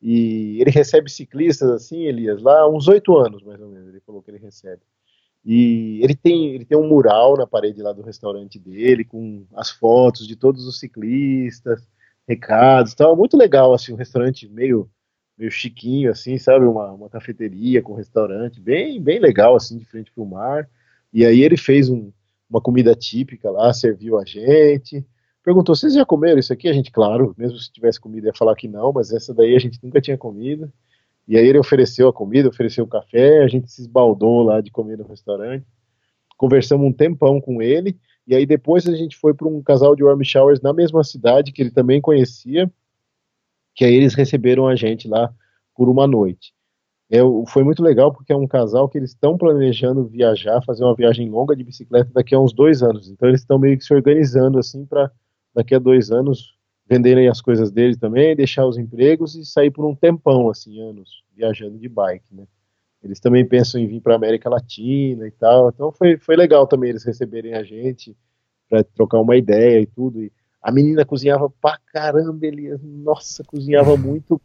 e 0.00 0.60
ele 0.60 0.70
recebe 0.70 1.10
ciclistas 1.10 1.70
assim, 1.70 2.04
Elias, 2.04 2.42
lá 2.42 2.68
uns 2.68 2.88
oito 2.88 3.16
anos, 3.16 3.42
mais 3.42 3.60
ou 3.60 3.68
menos, 3.68 3.88
ele 3.88 4.00
falou 4.00 4.22
que 4.22 4.30
ele 4.30 4.38
recebe. 4.38 4.82
E 5.44 6.00
ele 6.02 6.14
tem, 6.14 6.54
ele 6.54 6.64
tem 6.64 6.76
um 6.76 6.86
mural 6.86 7.36
na 7.36 7.46
parede 7.46 7.82
lá 7.82 7.92
do 7.92 8.02
restaurante 8.02 8.58
dele, 8.58 9.04
com 9.04 9.46
as 9.54 9.70
fotos 9.70 10.26
de 10.26 10.36
todos 10.36 10.66
os 10.66 10.78
ciclistas, 10.78 11.88
recados 12.28 12.94
tal. 12.94 13.16
Muito 13.16 13.36
legal, 13.36 13.72
assim, 13.72 13.92
um 13.92 13.96
restaurante 13.96 14.46
meio, 14.46 14.88
meio 15.36 15.50
chiquinho, 15.50 16.10
assim, 16.10 16.36
sabe? 16.36 16.66
Uma, 16.66 16.92
uma 16.92 17.08
cafeteria 17.08 17.80
com 17.80 17.94
restaurante, 17.94 18.60
bem, 18.60 19.00
bem 19.00 19.18
legal, 19.18 19.56
assim, 19.56 19.78
de 19.78 19.86
frente 19.86 20.12
para 20.12 20.22
o 20.22 20.26
mar. 20.26 20.68
E 21.12 21.24
aí 21.24 21.40
ele 21.40 21.56
fez 21.56 21.88
um, 21.88 22.12
uma 22.50 22.60
comida 22.60 22.94
típica 22.94 23.50
lá, 23.50 23.72
serviu 23.72 24.18
a 24.18 24.24
gente. 24.24 25.04
Perguntou: 25.42 25.74
vocês 25.74 25.94
já 25.94 26.04
comeram 26.04 26.38
isso 26.38 26.52
aqui? 26.52 26.68
A 26.68 26.72
gente, 26.72 26.92
claro, 26.92 27.34
mesmo 27.38 27.58
se 27.58 27.72
tivesse 27.72 27.98
comida, 27.98 28.26
ia 28.26 28.34
falar 28.34 28.54
que 28.54 28.68
não, 28.68 28.92
mas 28.92 29.10
essa 29.10 29.32
daí 29.32 29.56
a 29.56 29.58
gente 29.58 29.80
nunca 29.82 30.00
tinha 30.00 30.18
comido. 30.18 30.70
E 31.26 31.36
aí 31.36 31.46
ele 31.46 31.58
ofereceu 31.58 32.08
a 32.08 32.12
comida, 32.12 32.48
ofereceu 32.48 32.84
o 32.84 32.88
café, 32.88 33.42
a 33.42 33.48
gente 33.48 33.70
se 33.70 33.82
esbaldou 33.82 34.42
lá 34.42 34.60
de 34.60 34.70
comer 34.70 34.98
no 34.98 35.06
restaurante. 35.06 35.66
Conversamos 36.36 36.86
um 36.86 36.92
tempão 36.92 37.40
com 37.40 37.60
ele, 37.60 37.98
e 38.28 38.34
aí 38.34 38.44
depois 38.44 38.86
a 38.86 38.94
gente 38.94 39.16
foi 39.16 39.32
para 39.32 39.48
um 39.48 39.62
casal 39.62 39.96
de 39.96 40.04
warm 40.04 40.22
showers 40.22 40.60
na 40.60 40.74
mesma 40.74 41.02
cidade, 41.02 41.50
que 41.50 41.62
ele 41.62 41.70
também 41.70 41.98
conhecia, 41.98 42.70
que 43.74 43.86
aí 43.86 43.94
eles 43.94 44.12
receberam 44.12 44.68
a 44.68 44.76
gente 44.76 45.08
lá 45.08 45.32
por 45.74 45.88
uma 45.88 46.06
noite. 46.06 46.52
É, 47.10 47.20
foi 47.48 47.64
muito 47.64 47.82
legal 47.82 48.12
porque 48.12 48.30
é 48.30 48.36
um 48.36 48.46
casal 48.46 48.86
que 48.86 48.98
eles 48.98 49.12
estão 49.12 49.38
planejando 49.38 50.06
viajar, 50.06 50.62
fazer 50.62 50.84
uma 50.84 50.94
viagem 50.94 51.30
longa 51.30 51.56
de 51.56 51.64
bicicleta 51.64 52.10
daqui 52.12 52.34
a 52.34 52.38
uns 52.38 52.52
dois 52.52 52.82
anos. 52.82 53.08
Então 53.08 53.30
eles 53.30 53.40
estão 53.40 53.58
meio 53.58 53.78
que 53.78 53.84
se 53.84 53.94
organizando 53.94 54.58
assim 54.58 54.84
para 54.84 55.10
daqui 55.54 55.74
a 55.74 55.78
dois 55.78 56.10
anos 56.10 56.54
venderem 56.86 57.28
as 57.28 57.40
coisas 57.40 57.70
deles 57.70 57.96
também, 57.96 58.36
deixar 58.36 58.66
os 58.66 58.76
empregos 58.76 59.34
e 59.36 59.44
sair 59.44 59.70
por 59.70 59.86
um 59.86 59.94
tempão, 59.94 60.50
assim, 60.50 60.80
anos 60.80 61.22
viajando 61.34 61.78
de 61.78 61.88
bike, 61.88 62.34
né? 62.34 62.44
Eles 63.08 63.20
também 63.20 63.46
pensam 63.46 63.80
em 63.80 63.86
vir 63.86 64.00
para 64.00 64.14
América 64.14 64.50
Latina 64.50 65.26
e 65.26 65.30
tal. 65.30 65.70
Então 65.70 65.90
foi, 65.90 66.18
foi 66.18 66.36
legal 66.36 66.66
também 66.66 66.90
eles 66.90 67.04
receberem 67.04 67.54
a 67.54 67.62
gente 67.62 68.16
para 68.68 68.84
trocar 68.84 69.20
uma 69.20 69.36
ideia 69.36 69.80
e 69.80 69.86
tudo. 69.86 70.22
E 70.22 70.30
a 70.62 70.70
menina 70.70 71.04
cozinhava 71.04 71.50
pra 71.60 71.78
caramba, 71.92 72.46
ele, 72.46 72.76
nossa, 72.82 73.42
cozinhava 73.44 73.96
muito 73.98 74.40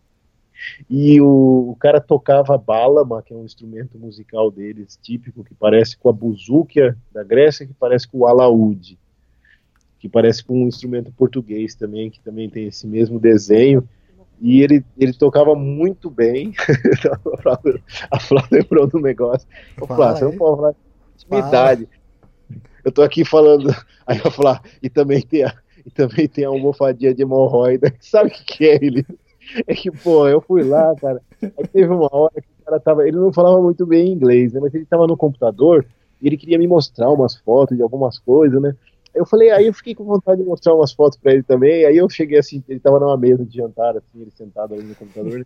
e 0.90 1.20
o, 1.20 1.72
o 1.72 1.76
cara 1.76 2.00
tocava 2.00 2.58
balama, 2.58 3.22
que 3.22 3.34
é 3.34 3.36
um 3.36 3.46
instrumento 3.46 3.98
musical 3.98 4.50
deles 4.50 4.98
típico, 5.02 5.44
que 5.44 5.54
parece 5.54 5.98
com 5.98 6.10
a 6.10 6.14
buzúquia 6.14 6.98
da 7.12 7.24
Grécia, 7.24 7.66
que 7.66 7.74
parece 7.74 8.08
com 8.08 8.20
o 8.20 8.28
alaúde, 8.28 8.98
que 10.00 10.08
parece 10.08 10.44
com 10.44 10.64
um 10.64 10.68
instrumento 10.68 11.12
português 11.12 11.76
também, 11.76 12.10
que 12.10 12.20
também 12.20 12.50
tem 12.50 12.68
esse 12.68 12.88
mesmo 12.88 13.20
desenho. 13.20 13.88
E 14.42 14.62
ele, 14.62 14.84
ele 14.98 15.14
tocava 15.14 15.56
muito 15.56 16.10
bem. 16.10 16.54
a 18.12 18.20
Flá 18.20 18.44
lembrou 18.52 18.88
do 18.88 19.00
negócio. 19.00 19.48
Ô, 19.80 19.88
Flá, 19.88 20.16
você 20.16 20.26
não 20.26 20.38
pode 20.38 20.58
falar 20.58 20.76
intimidade. 21.16 21.88
Eu 22.84 22.92
tô 22.92 23.02
aqui 23.02 23.24
falando. 23.24 23.70
Aí 24.06 24.20
eu 24.24 24.30
falar, 24.30 24.62
e 24.82 24.90
também 24.90 25.22
tem 25.22 25.44
a, 25.44 25.54
e 25.86 25.90
também 25.90 26.28
tem 26.28 26.44
a 26.44 26.50
almofadinha 26.50 27.14
de 27.14 27.22
hemorroida. 27.22 27.94
Sabe 28.02 28.30
o 28.30 28.32
que, 28.32 28.44
que 28.44 28.66
é 28.66 28.76
ele? 28.76 29.06
É 29.68 29.74
que, 29.74 29.90
pô, 29.92 30.28
eu 30.28 30.42
fui 30.42 30.64
lá, 30.64 30.94
cara. 30.96 31.22
Aí 31.42 31.68
teve 31.68 31.88
uma 31.88 32.10
hora 32.12 32.34
que 32.34 32.48
o 32.62 32.66
cara 32.66 32.80
tava. 32.80 33.08
Ele 33.08 33.18
não 33.18 33.32
falava 33.32 33.62
muito 33.62 33.86
bem 33.86 34.12
inglês, 34.12 34.54
né? 34.54 34.60
Mas 34.62 34.74
ele 34.74 34.86
tava 34.86 35.08
no 35.08 35.18
computador 35.18 35.86
e 36.22 36.28
ele 36.28 36.38
queria 36.38 36.58
me 36.58 36.68
mostrar 36.68 37.10
umas 37.10 37.36
fotos 37.36 37.78
de 37.78 37.84
algumas 37.84 38.20
coisas, 38.20 38.62
né? 38.62 38.76
Eu 39.14 39.26
falei, 39.26 39.52
aí 39.52 39.68
eu 39.68 39.74
fiquei 39.74 39.94
com 39.94 40.04
vontade 40.04 40.42
de 40.42 40.48
mostrar 40.48 40.74
umas 40.74 40.92
fotos 40.92 41.18
pra 41.18 41.34
ele 41.34 41.44
também. 41.44 41.86
Aí 41.86 41.98
eu 41.98 42.10
cheguei 42.10 42.40
assim, 42.40 42.64
ele 42.68 42.80
tava 42.80 43.00
numa 43.00 43.18
mesa 43.18 43.46
de 43.46 43.58
jantar, 43.58 43.96
assim, 43.96 44.22
ele 44.22 44.32
sentado 44.32 44.74
ali 44.74 44.84
no 44.84 44.96
computador. 44.96 45.34
Ele 45.34 45.46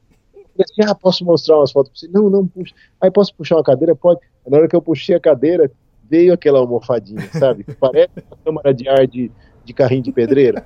assim, 0.59 0.89
ah, 0.89 0.95
posso 0.95 1.25
mostrar 1.25 1.57
umas 1.57 1.71
fotos 1.71 1.91
pra 1.91 1.99
você? 1.99 2.07
Não, 2.07 2.29
não, 2.29 2.47
puxa. 2.47 2.73
Aí 3.01 3.11
posso 3.11 3.35
puxar 3.35 3.55
uma 3.55 3.63
cadeira? 3.63 3.95
Pode. 3.95 4.21
Na 4.47 4.57
hora 4.57 4.67
que 4.67 4.75
eu 4.75 4.81
puxei 4.81 5.15
a 5.15 5.19
cadeira, 5.19 5.69
veio 6.09 6.33
aquela 6.33 6.59
almofadinha, 6.59 7.29
sabe? 7.33 7.65
Parece 7.79 8.11
uma 8.15 8.37
câmara 8.43 8.73
de 8.73 8.87
ar 8.87 9.05
de, 9.05 9.29
de 9.65 9.73
carrinho 9.73 10.03
de 10.03 10.11
pedreira. 10.11 10.63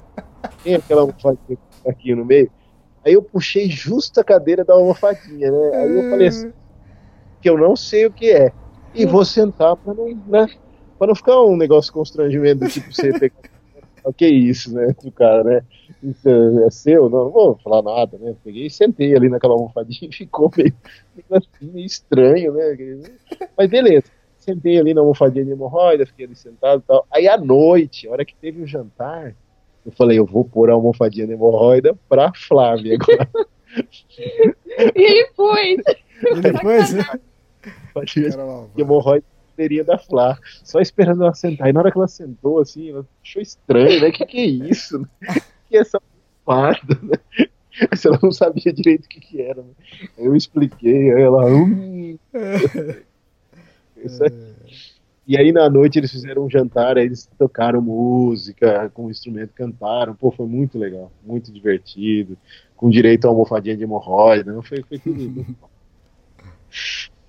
Tem 0.64 0.76
aquela 0.76 1.02
almofadinha 1.02 1.58
aqui 1.88 2.14
no 2.14 2.24
meio. 2.24 2.52
Aí 3.04 3.14
eu 3.14 3.24
puxei 3.24 3.68
justo 3.70 4.20
a 4.20 4.24
cadeira 4.24 4.64
da 4.64 4.76
almofadinha, 4.76 5.52
né? 5.52 5.72
Aí 5.76 5.96
eu 5.98 6.10
falei 6.12 6.28
assim, 6.28 6.54
que 7.42 7.50
eu 7.50 7.58
não 7.58 7.76
sei 7.76 8.06
o 8.06 8.12
que 8.12 8.32
é. 8.32 8.54
E 8.94 9.06
vou 9.06 9.26
sentar 9.26 9.76
para 9.76 9.94
não, 9.94 10.16
né? 10.28 10.48
Pra 11.02 11.08
não 11.08 11.16
ficar 11.16 11.42
um 11.42 11.58
negócio 11.58 11.92
constrangimento, 11.92 12.68
tipo, 12.68 12.94
você 12.94 13.12
pegar. 13.18 13.34
o 14.06 14.14
que 14.14 14.24
é 14.24 14.30
isso, 14.30 14.72
né? 14.72 14.96
Do 15.04 15.12
cara, 15.12 15.44
né? 15.44 15.64
Isso 16.04 16.30
é, 16.30 16.70
seu? 16.70 17.10
Não, 17.10 17.24
não 17.24 17.32
vou 17.32 17.58
falar 17.64 17.82
nada, 17.82 18.20
né? 18.20 18.36
Peguei 18.44 18.68
e 18.68 18.70
sentei 18.70 19.16
ali 19.16 19.28
naquela 19.28 19.56
almofadinha 19.56 20.12
e 20.12 20.14
ficou 20.14 20.52
meio, 20.56 20.72
meio, 21.16 21.26
assim, 21.32 21.72
meio 21.74 21.86
estranho, 21.88 22.54
né? 22.54 22.78
Mas 23.58 23.68
beleza. 23.68 24.04
Sentei 24.38 24.78
ali 24.78 24.94
na 24.94 25.02
almofadinha 25.02 25.44
de 25.44 25.50
hemorroida, 25.50 26.06
fiquei 26.06 26.28
ali 26.28 26.36
sentado 26.36 26.84
e 26.84 26.88
tal. 26.88 27.08
Aí 27.10 27.28
à 27.28 27.36
noite, 27.36 28.08
a 28.08 28.12
hora 28.12 28.24
que 28.24 28.36
teve 28.36 28.62
o 28.62 28.68
jantar, 28.68 29.34
eu 29.84 29.92
falei, 29.94 30.20
eu 30.20 30.26
vou 30.28 30.46
pôr 30.46 30.70
a 30.70 30.74
almofadinha 30.74 31.26
de 31.26 31.34
hemorroida 31.34 31.98
pra 32.08 32.32
Flávia 32.32 32.94
agora. 33.02 33.28
e 34.96 35.02
ele 35.02 35.32
foi. 35.36 35.78
Ele 36.28 36.58
foi, 36.60 36.78
né? 36.94 37.20
hemorroida 38.82 39.26
da 39.84 39.98
Flá, 39.98 40.38
só 40.64 40.80
esperando 40.80 41.24
ela 41.24 41.34
sentar. 41.34 41.70
E 41.70 41.74
na 41.74 41.80
hora 41.80 41.92
que 41.92 41.98
ela 41.98 42.08
sentou, 42.08 42.60
assim, 42.60 42.90
ela 42.90 43.06
achou 43.24 43.42
estranho, 43.42 44.02
né? 44.02 44.10
O 44.10 44.12
que, 44.12 44.26
que 44.26 44.38
é 44.38 44.46
isso? 44.46 45.00
Né? 45.00 45.08
que 45.70 45.78
é 45.78 45.82
essa 45.82 46.02
farda, 46.46 47.00
né? 47.02 47.18
Mas 47.90 48.06
ela 48.06 48.20
não 48.22 48.32
sabia 48.32 48.74
direito 48.74 49.06
o 49.06 49.10
que, 49.10 49.20
que 49.20 49.42
era. 49.42 49.62
Né? 49.62 49.70
Eu 50.18 50.36
expliquei, 50.36 51.14
aí 51.14 51.22
ela. 51.22 51.46
Hum. 51.46 52.18
É. 54.04 54.52
E 55.28 55.38
aí 55.38 55.52
na 55.52 55.70
noite 55.70 56.00
eles 56.00 56.12
fizeram 56.12 56.46
um 56.46 56.50
jantar, 56.50 56.98
aí 56.98 57.06
eles 57.06 57.30
tocaram 57.38 57.80
música, 57.82 58.90
com 58.94 59.12
instrumento 59.12 59.54
cantaram. 59.54 60.16
Pô, 60.16 60.32
foi 60.32 60.48
muito 60.48 60.80
legal, 60.80 61.12
muito 61.24 61.52
divertido, 61.52 62.36
com 62.76 62.90
direito 62.90 63.26
a 63.26 63.30
almofadinha 63.30 63.78
de 63.78 63.84
hemorroida, 63.84 64.52
não 64.52 64.64
foi, 64.64 64.82
foi 64.82 64.98
tudo. 64.98 65.46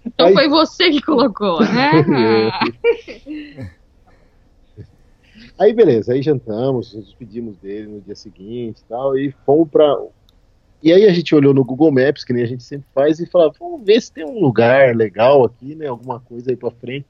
Então 0.05 0.27
aí... 0.29 0.35
foi 0.35 0.49
você 0.49 0.91
que 0.91 1.01
colocou, 1.01 1.61
né? 1.61 1.91
aí 5.59 5.73
beleza, 5.73 6.13
aí 6.13 6.23
jantamos, 6.23 6.95
nos 6.95 7.07
despedimos 7.07 7.57
dele 7.59 7.87
no 7.87 8.01
dia 8.01 8.15
seguinte 8.15 8.81
e 8.81 8.85
tal, 8.89 9.17
e 9.17 9.33
fomos 9.47 9.69
pra. 9.69 9.97
E 10.83 10.93
aí 10.93 11.07
a 11.07 11.13
gente 11.13 11.33
olhou 11.35 11.55
no 11.55 11.65
Google 11.65 11.93
Maps, 11.93 12.25
que 12.25 12.33
nem 12.33 12.43
a 12.43 12.47
gente 12.47 12.65
sempre 12.65 12.87
faz, 12.93 13.21
e 13.21 13.27
falava, 13.27 13.55
vamos 13.59 13.85
ver 13.85 14.03
se 14.03 14.13
tem 14.13 14.25
um 14.25 14.41
lugar 14.41 14.97
legal 14.97 15.45
aqui, 15.45 15.77
né? 15.77 15.87
Alguma 15.87 16.19
coisa 16.19 16.51
aí 16.51 16.57
pra 16.57 16.73
frente. 16.73 17.07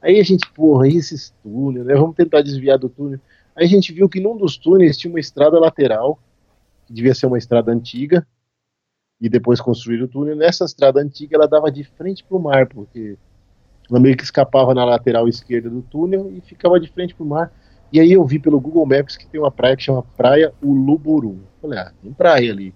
Aí 0.00 0.20
a 0.20 0.22
gente, 0.22 0.48
porra, 0.52 0.86
esses 0.86 1.34
túneis, 1.42 1.84
né? 1.84 1.94
Vamos 1.94 2.14
tentar 2.14 2.42
desviar 2.42 2.78
do 2.78 2.88
túnel. 2.88 3.18
Aí 3.56 3.64
a 3.64 3.68
gente 3.68 3.92
viu 3.92 4.08
que 4.08 4.20
num 4.20 4.36
dos 4.36 4.56
túneis 4.56 4.96
tinha 4.96 5.10
uma 5.12 5.18
estrada 5.18 5.58
lateral, 5.58 6.20
que 6.86 6.92
devia 6.92 7.14
ser 7.14 7.26
uma 7.26 7.38
estrada 7.38 7.72
antiga, 7.72 8.24
e 9.20 9.28
depois 9.28 9.60
construíram 9.60 10.04
o 10.04 10.08
túnel. 10.08 10.36
Nessa 10.36 10.64
estrada 10.64 11.00
antiga 11.00 11.36
ela 11.36 11.48
dava 11.48 11.70
de 11.70 11.84
frente 11.84 12.24
para 12.24 12.36
o 12.36 12.42
mar, 12.42 12.66
porque 12.66 13.16
ela 13.90 14.00
meio 14.00 14.16
que 14.16 14.24
escapava 14.24 14.74
na 14.74 14.84
lateral 14.84 15.28
esquerda 15.28 15.70
do 15.70 15.82
túnel 15.82 16.30
e 16.32 16.40
ficava 16.40 16.78
de 16.78 16.88
frente 16.88 17.14
para 17.14 17.24
o 17.24 17.28
mar. 17.28 17.52
E 17.92 18.00
aí 18.00 18.12
eu 18.12 18.24
vi 18.24 18.38
pelo 18.38 18.60
Google 18.60 18.84
Maps 18.84 19.16
que 19.16 19.26
tem 19.26 19.40
uma 19.40 19.50
praia 19.50 19.76
que 19.76 19.84
chama 19.84 20.02
Praia 20.02 20.52
Uluburum. 20.62 21.40
Falei, 21.62 21.78
ah, 21.78 21.92
tem 22.02 22.12
praia 22.12 22.52
ali. 22.52 22.74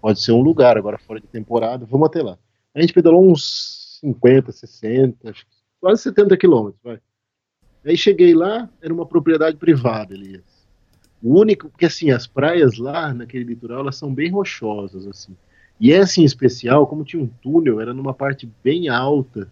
Pode 0.00 0.20
ser 0.20 0.32
um 0.32 0.42
lugar, 0.42 0.76
agora 0.76 0.98
fora 0.98 1.20
de 1.20 1.26
temporada, 1.26 1.86
vamos 1.86 2.06
até 2.06 2.22
lá. 2.22 2.38
A 2.74 2.80
gente 2.80 2.92
pedalou 2.92 3.30
uns 3.30 3.98
50, 4.00 4.50
60, 4.50 5.32
quase 5.80 6.02
70 6.02 6.36
quilômetros, 6.36 6.82
vai. 6.82 6.98
Aí 7.84 7.96
cheguei 7.96 8.34
lá, 8.34 8.68
era 8.80 8.92
uma 8.92 9.06
propriedade 9.06 9.56
privada, 9.56 10.14
Elias. 10.14 10.42
O 11.22 11.38
único, 11.40 11.68
porque 11.68 11.86
assim, 11.86 12.10
as 12.10 12.26
praias 12.26 12.78
lá 12.78 13.14
naquele 13.14 13.44
litoral, 13.44 13.80
elas 13.80 13.96
são 13.96 14.12
bem 14.12 14.30
rochosas, 14.30 15.06
assim. 15.06 15.36
E 15.82 15.92
essa 15.92 16.20
em 16.20 16.24
especial, 16.24 16.86
como 16.86 17.02
tinha 17.02 17.20
um 17.20 17.26
túnel, 17.26 17.80
era 17.80 17.92
numa 17.92 18.14
parte 18.14 18.48
bem 18.62 18.88
alta. 18.88 19.48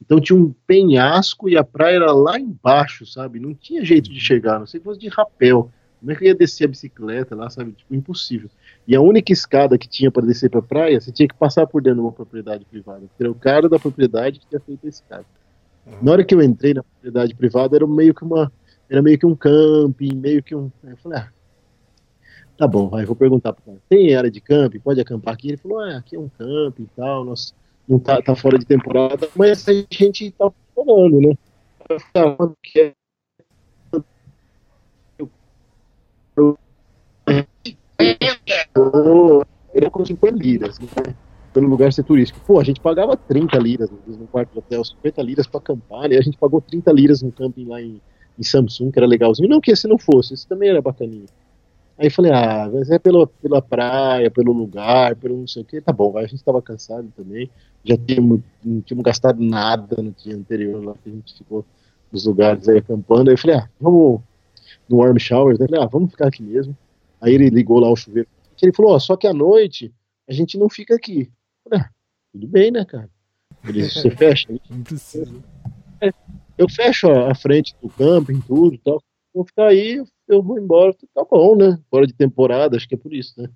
Então 0.00 0.20
tinha 0.20 0.38
um 0.38 0.54
penhasco 0.64 1.48
e 1.48 1.56
a 1.56 1.64
praia 1.64 1.96
era 1.96 2.12
lá 2.12 2.38
embaixo, 2.38 3.04
sabe? 3.04 3.40
Não 3.40 3.52
tinha 3.52 3.84
jeito 3.84 4.08
de 4.08 4.20
chegar, 4.20 4.60
não 4.60 4.66
sei 4.66 4.78
se 4.78 4.84
fosse 4.84 5.00
de 5.00 5.08
rapel. 5.08 5.72
Como 5.98 6.12
é 6.12 6.14
que 6.14 6.22
eu 6.22 6.28
ia 6.28 6.34
descer 6.36 6.66
a 6.66 6.68
bicicleta 6.68 7.34
lá, 7.34 7.50
sabe? 7.50 7.72
Tipo, 7.72 7.96
impossível. 7.96 8.48
E 8.86 8.94
a 8.94 9.00
única 9.00 9.32
escada 9.32 9.76
que 9.76 9.88
tinha 9.88 10.08
para 10.08 10.24
descer 10.24 10.48
para 10.50 10.60
a 10.60 10.62
praia, 10.62 11.00
você 11.00 11.10
tinha 11.10 11.26
que 11.26 11.34
passar 11.34 11.66
por 11.66 11.82
dentro 11.82 11.98
de 11.98 12.02
uma 12.02 12.12
propriedade 12.12 12.64
privada. 12.64 13.02
Era 13.18 13.30
o 13.32 13.34
cara 13.34 13.68
da 13.68 13.76
propriedade 13.76 14.38
que 14.38 14.46
tinha 14.46 14.60
feito 14.60 14.86
a 14.86 14.88
escada. 14.88 15.26
Uhum. 15.84 15.98
Na 16.00 16.12
hora 16.12 16.24
que 16.24 16.32
eu 16.32 16.40
entrei 16.40 16.74
na 16.74 16.84
propriedade 16.84 17.34
privada, 17.34 17.74
era 17.74 17.86
meio 17.88 18.14
que 18.14 18.22
uma. 18.22 18.52
Era 18.88 19.02
meio 19.02 19.18
que 19.18 19.26
um 19.26 19.34
camping, 19.34 20.14
meio 20.14 20.44
que 20.44 20.54
um. 20.54 20.70
eu 20.84 20.96
falei, 20.98 21.18
ah, 21.18 21.28
Tá 22.62 22.68
bom, 22.68 22.88
vai, 22.88 23.04
vou 23.04 23.16
perguntar 23.16 23.52
pro 23.52 23.64
cara. 23.64 23.78
Tem 23.88 24.14
área 24.14 24.30
de 24.30 24.40
camping? 24.40 24.78
Pode 24.78 25.00
acampar 25.00 25.34
aqui? 25.34 25.48
Ele 25.48 25.56
falou, 25.56 25.80
ah, 25.80 25.96
aqui 25.96 26.14
é 26.14 26.18
um 26.20 26.28
camping 26.28 26.84
e 26.84 26.90
tal, 26.94 27.24
nós 27.24 27.52
não 27.88 27.98
tá, 27.98 28.22
tá 28.22 28.36
fora 28.36 28.56
de 28.56 28.64
temporada, 28.64 29.28
mas 29.34 29.68
a 29.68 29.72
gente 29.72 30.30
tá 30.30 30.48
falando, 30.72 31.18
né? 31.18 31.36
Quanto 32.12 32.56
que 32.62 32.78
é? 32.78 32.94
É 39.74 39.90
com 39.90 40.04
50 40.04 40.36
liras, 40.36 40.78
né? 40.78 40.86
pelo 41.52 41.66
lugar 41.66 41.92
ser 41.92 42.04
turístico. 42.04 42.38
Pô, 42.46 42.60
a 42.60 42.64
gente 42.64 42.80
pagava 42.80 43.16
30 43.16 43.58
liras 43.58 43.90
no 43.90 44.28
quarto 44.28 44.52
do 44.52 44.60
hotel, 44.60 44.84
50 44.84 45.20
liras 45.20 45.48
para 45.48 45.58
acampar, 45.58 46.08
né? 46.08 46.16
A 46.16 46.22
gente 46.22 46.38
pagou 46.38 46.60
30 46.60 46.92
liras 46.92 47.22
no 47.22 47.32
camping 47.32 47.64
lá 47.64 47.82
em, 47.82 48.00
em 48.38 48.42
Samsung, 48.44 48.92
que 48.92 49.00
era 49.00 49.06
legalzinho. 49.08 49.48
Não 49.48 49.60
que 49.60 49.72
esse 49.72 49.88
não 49.88 49.98
fosse, 49.98 50.34
esse 50.34 50.46
também 50.46 50.68
era 50.68 50.80
bacaninho. 50.80 51.26
Aí 52.02 52.10
falei, 52.10 52.32
ah, 52.32 52.68
mas 52.72 52.90
é 52.90 52.98
pela, 52.98 53.28
pela 53.28 53.62
praia, 53.62 54.28
pelo 54.28 54.52
lugar, 54.52 55.14
pelo 55.14 55.36
não 55.36 55.46
sei 55.46 55.62
o 55.62 55.64
que, 55.64 55.80
tá 55.80 55.92
bom, 55.92 56.18
a 56.18 56.22
gente 56.22 56.34
estava 56.34 56.60
cansado 56.60 57.08
também, 57.16 57.48
já 57.84 57.96
tínhamos, 57.96 58.40
não 58.64 58.80
tínhamos 58.80 59.04
gastado 59.04 59.40
nada 59.40 60.02
no 60.02 60.10
dia 60.10 60.34
anterior 60.34 60.84
lá 60.84 60.94
que 60.94 61.08
a 61.08 61.12
gente 61.12 61.38
ficou 61.38 61.64
nos 62.10 62.26
lugares 62.26 62.68
aí 62.68 62.78
acampando, 62.78 63.30
aí 63.30 63.34
eu 63.34 63.38
falei, 63.38 63.54
ah, 63.54 63.68
vamos 63.80 64.20
no 64.88 64.96
warm 64.96 65.16
showers, 65.16 65.60
né? 65.60 65.66
Falei, 65.68 65.80
ah, 65.80 65.86
vamos 65.86 66.10
ficar 66.10 66.26
aqui 66.26 66.42
mesmo. 66.42 66.76
Aí 67.20 67.34
ele 67.34 67.48
ligou 67.50 67.78
lá 67.78 67.88
o 67.88 67.94
chuveiro, 67.94 68.28
ele 68.60 68.72
falou, 68.72 68.90
ó, 68.90 68.96
oh, 68.96 69.00
só 69.00 69.16
que 69.16 69.28
à 69.28 69.32
noite 69.32 69.94
a 70.28 70.32
gente 70.32 70.58
não 70.58 70.68
fica 70.68 70.96
aqui. 70.96 71.30
Eu 71.64 71.70
falei, 71.70 71.86
ah, 71.86 71.90
tudo 72.32 72.48
bem, 72.48 72.72
né, 72.72 72.84
cara? 72.84 73.08
Ele 73.64 73.88
você 73.88 74.10
fecha? 74.10 74.48
Não 74.68 74.82
precisa. 74.82 75.32
É, 76.00 76.10
eu 76.58 76.68
fecho 76.68 77.08
a 77.08 77.32
frente 77.32 77.76
do 77.80 77.88
camping, 77.88 78.40
tudo 78.40 78.74
e 78.74 78.78
tal 78.78 79.00
vou 79.34 79.44
ficar 79.44 79.68
aí, 79.68 80.04
eu 80.32 80.42
vou 80.42 80.58
embora, 80.58 80.94
tá 81.14 81.24
bom, 81.28 81.56
né? 81.56 81.78
Fora 81.90 82.06
de 82.06 82.12
temporada, 82.12 82.76
acho 82.76 82.88
que 82.88 82.94
é 82.94 82.98
por 82.98 83.12
isso, 83.12 83.40
né? 83.40 83.48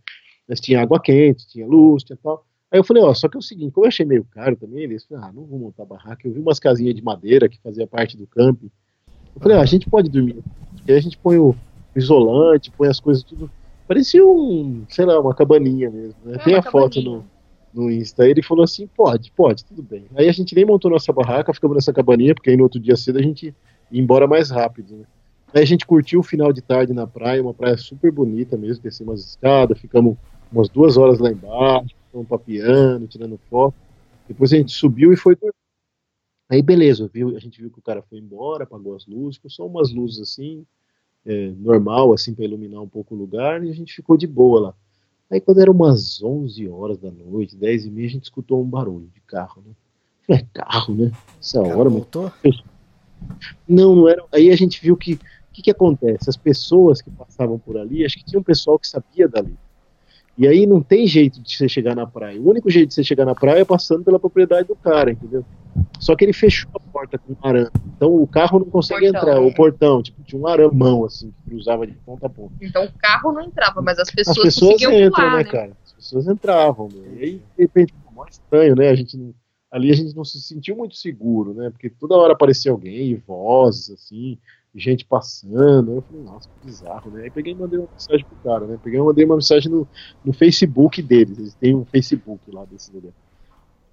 Mas 0.48 0.60
tinha 0.60 0.80
água 0.80 1.00
quente, 1.00 1.48
tinha 1.48 1.66
luz, 1.66 2.04
tinha 2.04 2.18
tal. 2.22 2.44
Aí 2.70 2.78
eu 2.78 2.84
falei, 2.84 3.02
ó, 3.02 3.14
só 3.14 3.28
que 3.28 3.36
é 3.36 3.38
o 3.38 3.42
seguinte, 3.42 3.72
como 3.72 3.86
eu 3.86 3.88
achei 3.88 4.04
meio 4.04 4.24
caro 4.24 4.56
também, 4.56 4.84
eles 4.84 5.04
falaram, 5.04 5.28
ah, 5.28 5.32
não 5.32 5.44
vou 5.44 5.58
montar 5.58 5.84
barraca. 5.84 6.26
Eu 6.26 6.32
vi 6.32 6.40
umas 6.40 6.58
casinhas 6.58 6.94
de 6.94 7.02
madeira 7.02 7.48
que 7.48 7.60
fazia 7.60 7.86
parte 7.86 8.16
do 8.16 8.26
camping. 8.26 8.70
Eu 9.34 9.40
falei, 9.40 9.56
ah, 9.56 9.60
a 9.60 9.66
gente 9.66 9.88
pode 9.88 10.10
dormir. 10.10 10.42
Aí 10.88 10.94
a 10.94 11.00
gente 11.00 11.16
põe 11.18 11.38
o 11.38 11.54
isolante, 11.94 12.70
põe 12.70 12.88
as 12.88 13.00
coisas 13.00 13.22
tudo. 13.22 13.50
Parecia 13.86 14.24
um, 14.26 14.84
sei 14.88 15.04
lá, 15.04 15.18
uma 15.20 15.34
cabaninha 15.34 15.90
mesmo. 15.90 16.16
Né? 16.24 16.36
É, 16.36 16.38
Tem 16.38 16.54
a 16.54 16.62
foto 16.62 17.00
no, 17.00 17.24
no 17.72 17.90
Insta. 17.90 18.28
Ele 18.28 18.42
falou 18.42 18.64
assim, 18.64 18.86
pode, 18.88 19.30
pode, 19.30 19.64
tudo 19.64 19.82
bem. 19.82 20.06
Aí 20.16 20.28
a 20.28 20.32
gente 20.32 20.54
nem 20.54 20.64
montou 20.64 20.90
nossa 20.90 21.12
barraca, 21.12 21.54
ficamos 21.54 21.76
nessa 21.76 21.92
cabaninha, 21.92 22.34
porque 22.34 22.50
aí 22.50 22.56
no 22.56 22.64
outro 22.64 22.80
dia 22.80 22.96
cedo 22.96 23.18
a 23.18 23.22
gente 23.22 23.54
ia 23.90 24.02
embora 24.02 24.26
mais 24.26 24.50
rápido, 24.50 24.96
né? 24.96 25.04
Aí 25.54 25.62
a 25.62 25.66
gente 25.66 25.86
curtiu 25.86 26.20
o 26.20 26.24
final 26.24 26.52
de 26.52 26.60
tarde 26.60 26.92
na 26.92 27.06
praia, 27.06 27.42
uma 27.42 27.54
praia 27.54 27.76
super 27.76 28.10
bonita 28.10 28.56
mesmo, 28.56 28.82
descemos 28.82 29.12
umas 29.12 29.26
escadas, 29.28 29.78
ficamos 29.78 30.16
umas 30.52 30.68
duas 30.68 30.96
horas 30.96 31.18
lá 31.18 31.30
embaixo, 31.30 31.94
ficamos 32.06 32.28
papiando, 32.28 33.06
tirando 33.06 33.38
foto. 33.48 33.74
Depois 34.28 34.52
a 34.52 34.56
gente 34.56 34.72
subiu 34.72 35.12
e 35.12 35.16
foi 35.16 35.36
Aí 36.48 36.62
beleza, 36.62 37.10
viu, 37.12 37.36
a 37.36 37.40
gente 37.40 37.60
viu 37.60 37.70
que 37.70 37.78
o 37.78 37.82
cara 37.82 38.02
foi 38.02 38.18
embora, 38.18 38.64
apagou 38.64 38.94
as 38.94 39.04
luzes, 39.06 39.40
só 39.48 39.66
umas 39.66 39.92
luzes 39.92 40.20
assim, 40.20 40.64
é, 41.24 41.50
normal, 41.58 42.12
assim, 42.12 42.34
para 42.34 42.44
iluminar 42.44 42.80
um 42.80 42.88
pouco 42.88 43.16
o 43.16 43.18
lugar, 43.18 43.64
e 43.64 43.70
a 43.70 43.74
gente 43.74 43.92
ficou 43.92 44.16
de 44.16 44.28
boa 44.28 44.60
lá. 44.60 44.74
Aí 45.28 45.40
quando 45.40 45.60
era 45.60 45.70
umas 45.70 46.22
11 46.22 46.68
horas 46.68 46.98
da 46.98 47.10
noite, 47.10 47.56
10 47.56 47.86
e 47.86 47.90
meia, 47.90 48.06
a 48.06 48.10
gente 48.10 48.24
escutou 48.24 48.62
um 48.62 48.68
barulho 48.68 49.10
de 49.12 49.20
carro, 49.22 49.60
né? 49.66 49.72
Falei, 50.24 50.42
é 50.42 50.46
carro, 50.52 50.94
né? 50.94 51.10
Essa 51.40 51.60
hora, 51.60 51.90
mas... 51.90 52.62
Não, 53.68 53.96
não 53.96 54.08
era. 54.08 54.24
Aí 54.32 54.50
a 54.50 54.56
gente 54.56 54.80
viu 54.80 54.96
que 54.96 55.18
que, 55.56 55.62
que 55.62 55.70
acontece? 55.70 56.28
As 56.28 56.36
pessoas 56.36 57.00
que 57.00 57.10
passavam 57.10 57.58
por 57.58 57.78
ali, 57.78 58.04
acho 58.04 58.18
que 58.18 58.24
tinha 58.24 58.38
um 58.38 58.42
pessoal 58.42 58.78
que 58.78 58.86
sabia 58.86 59.26
dali. 59.26 59.56
E 60.36 60.46
aí 60.46 60.66
não 60.66 60.82
tem 60.82 61.06
jeito 61.06 61.40
de 61.40 61.56
você 61.56 61.66
chegar 61.66 61.96
na 61.96 62.06
praia. 62.06 62.38
O 62.38 62.50
único 62.50 62.70
jeito 62.70 62.88
de 62.88 62.94
você 62.94 63.02
chegar 63.02 63.24
na 63.24 63.34
praia 63.34 63.60
é 63.60 63.64
passando 63.64 64.04
pela 64.04 64.20
propriedade 64.20 64.68
do 64.68 64.76
cara, 64.76 65.10
entendeu? 65.10 65.42
Só 65.98 66.14
que 66.14 66.26
ele 66.26 66.34
fechou 66.34 66.70
a 66.74 66.78
porta 66.78 67.16
com 67.16 67.32
um 67.32 67.36
arame. 67.40 67.70
Então 67.96 68.14
o 68.14 68.26
carro 68.26 68.58
não 68.58 68.66
consegue 68.66 69.10
portão, 69.10 69.20
entrar. 69.20 69.36
É. 69.36 69.46
O 69.46 69.54
portão, 69.54 70.02
tipo, 70.02 70.22
tinha 70.24 70.38
um 70.38 70.46
aramão, 70.46 71.06
assim, 71.06 71.30
que 71.30 71.50
cruzava 71.50 71.86
de 71.86 71.94
ponta 71.94 72.26
a 72.26 72.28
ponta. 72.28 72.52
Então 72.60 72.84
o 72.84 72.92
carro 72.98 73.32
não 73.32 73.40
entrava, 73.40 73.80
mas 73.80 73.98
as 73.98 74.10
pessoas, 74.10 74.36
as 74.36 74.42
pessoas 74.42 74.82
entram, 74.82 75.10
pular, 75.10 75.30
né, 75.30 75.36
né, 75.38 75.44
cara? 75.44 75.72
As 75.86 75.92
pessoas 75.94 76.28
entravam. 76.28 76.88
Né? 76.94 77.16
E 77.16 77.22
aí, 77.22 77.42
de 77.56 77.62
repente, 77.62 77.94
mó 78.12 78.26
estranho, 78.28 78.76
né? 78.76 78.90
A 78.90 78.94
gente 78.94 79.16
não, 79.16 79.34
ali 79.70 79.90
a 79.90 79.94
gente 79.94 80.14
não 80.14 80.24
se 80.24 80.38
sentiu 80.42 80.76
muito 80.76 80.96
seguro, 80.96 81.54
né? 81.54 81.70
Porque 81.70 81.88
toda 81.88 82.14
hora 82.14 82.34
aparecia 82.34 82.70
alguém, 82.70 83.16
vozes, 83.26 83.90
assim 83.90 84.36
gente 84.76 85.04
passando. 85.04 85.92
Eu 85.92 86.02
falei, 86.02 86.22
nossa, 86.22 86.48
que 86.48 86.66
bizarro, 86.66 87.10
né? 87.10 87.24
Aí 87.24 87.30
peguei 87.30 87.52
e 87.52 87.56
mandei 87.56 87.78
uma 87.78 87.88
mensagem 87.90 88.24
pro 88.24 88.36
cara, 88.44 88.66
né? 88.66 88.78
Peguei 88.82 89.00
e 89.00 89.02
mandei 89.02 89.24
uma 89.24 89.36
mensagem 89.36 89.70
no, 89.70 89.88
no 90.24 90.32
Facebook 90.32 91.02
deles. 91.02 91.38
Eles 91.38 91.54
têm 91.54 91.74
um 91.74 91.84
Facebook 91.84 92.50
lá 92.50 92.64
desse 92.64 92.92
lugar. 92.92 93.12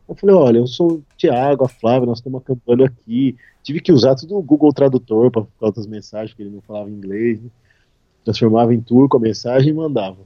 Eu 0.07 0.15
falei, 0.15 0.35
olha, 0.35 0.57
eu 0.57 0.67
sou 0.67 0.93
o 0.93 1.03
Thiago, 1.17 1.63
a 1.63 1.69
Flávia, 1.69 2.05
nós 2.05 2.17
estamos 2.17 2.41
acampando 2.41 2.83
aqui. 2.83 3.37
Tive 3.61 3.79
que 3.79 3.91
usar 3.91 4.15
tudo 4.15 4.35
o 4.35 4.43
Google 4.43 4.73
Tradutor 4.73 5.31
para 5.31 5.43
colocar 5.57 5.79
as 5.79 5.87
mensagens, 5.87 6.31
porque 6.31 6.43
ele 6.43 6.53
não 6.53 6.61
falava 6.61 6.89
inglês. 6.89 7.41
Né? 7.41 7.49
Transformava 8.25 8.73
em 8.73 8.81
turco 8.81 9.17
a 9.17 9.19
mensagem 9.19 9.69
e 9.69 9.73
mandava. 9.73 10.19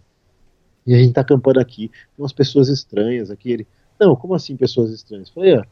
E 0.86 0.96
a 0.96 0.98
gente 0.98 1.14
tá 1.14 1.22
acampando 1.22 1.60
aqui. 1.60 1.90
Tem 1.90 2.24
umas 2.24 2.34
pessoas 2.34 2.70
estranhas 2.70 3.30
aqui. 3.30 3.52
Ele, 3.52 3.68
não, 4.00 4.16
como 4.16 4.34
assim 4.34 4.56
pessoas 4.56 4.92
estranhas? 4.92 5.28
Eu 5.28 5.34
falei, 5.36 5.56
ah, 5.56 5.68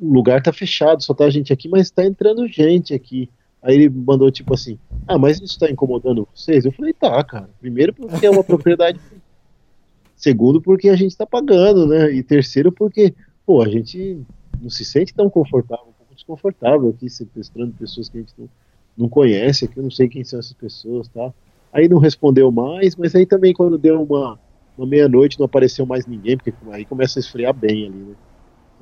o 0.00 0.12
lugar 0.12 0.42
tá 0.42 0.52
fechado, 0.52 1.02
só 1.02 1.12
tá 1.12 1.28
gente 1.28 1.52
aqui, 1.52 1.68
mas 1.68 1.90
tá 1.90 2.04
entrando 2.04 2.48
gente 2.48 2.94
aqui. 2.94 3.28
Aí 3.62 3.76
ele 3.76 3.88
mandou 3.88 4.30
tipo 4.30 4.52
assim: 4.54 4.78
Ah, 5.06 5.16
mas 5.16 5.40
isso 5.40 5.58
tá 5.58 5.70
incomodando 5.70 6.26
vocês? 6.34 6.64
Eu 6.64 6.72
falei: 6.72 6.92
Tá, 6.92 7.22
cara. 7.22 7.48
Primeiro, 7.60 7.94
porque 7.94 8.26
é 8.26 8.30
uma 8.30 8.42
propriedade. 8.42 8.98
Segundo, 10.16 10.60
porque 10.60 10.88
a 10.88 10.96
gente 10.96 11.16
tá 11.16 11.26
pagando, 11.26 11.86
né? 11.86 12.12
E 12.12 12.22
terceiro, 12.22 12.70
porque, 12.70 13.14
pô, 13.44 13.60
a 13.62 13.68
gente 13.68 14.20
não 14.60 14.70
se 14.70 14.84
sente 14.84 15.12
tão 15.12 15.28
confortável, 15.28 15.86
um 15.88 15.92
pouco 15.92 16.14
desconfortável 16.14 16.88
aqui, 16.90 17.10
sequestrando 17.10 17.72
pessoas 17.72 18.08
que 18.08 18.18
a 18.18 18.20
gente 18.20 18.32
não, 18.38 18.48
não 18.96 19.08
conhece, 19.08 19.64
aqui 19.64 19.78
eu 19.78 19.82
não 19.82 19.90
sei 19.90 20.08
quem 20.08 20.22
são 20.22 20.38
essas 20.38 20.52
pessoas, 20.52 21.08
tá? 21.08 21.32
Aí 21.72 21.88
não 21.88 21.98
respondeu 21.98 22.52
mais, 22.52 22.94
mas 22.94 23.16
aí 23.16 23.26
também 23.26 23.52
quando 23.52 23.76
deu 23.76 24.00
uma, 24.00 24.38
uma 24.78 24.86
meia-noite 24.86 25.40
não 25.40 25.46
apareceu 25.46 25.84
mais 25.84 26.06
ninguém, 26.06 26.36
porque 26.36 26.54
aí 26.70 26.84
começa 26.84 27.18
a 27.18 27.20
esfriar 27.20 27.52
bem 27.52 27.86
ali, 27.86 27.96
né? 27.96 28.14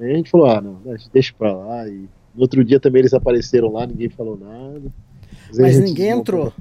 Aí 0.00 0.12
a 0.12 0.16
gente 0.16 0.30
falou, 0.30 0.46
ah, 0.46 0.60
não, 0.60 0.78
deixa 1.12 1.32
pra 1.36 1.54
lá. 1.54 1.88
E 1.88 2.08
no 2.34 2.42
outro 2.42 2.64
dia 2.64 2.80
também 2.80 3.00
eles 3.00 3.14
apareceram 3.14 3.72
lá, 3.72 3.86
ninguém 3.86 4.08
falou 4.08 4.38
nada. 4.38 4.92
Mas 5.56 5.78
ninguém 5.78 6.10
entrou. 6.10 6.52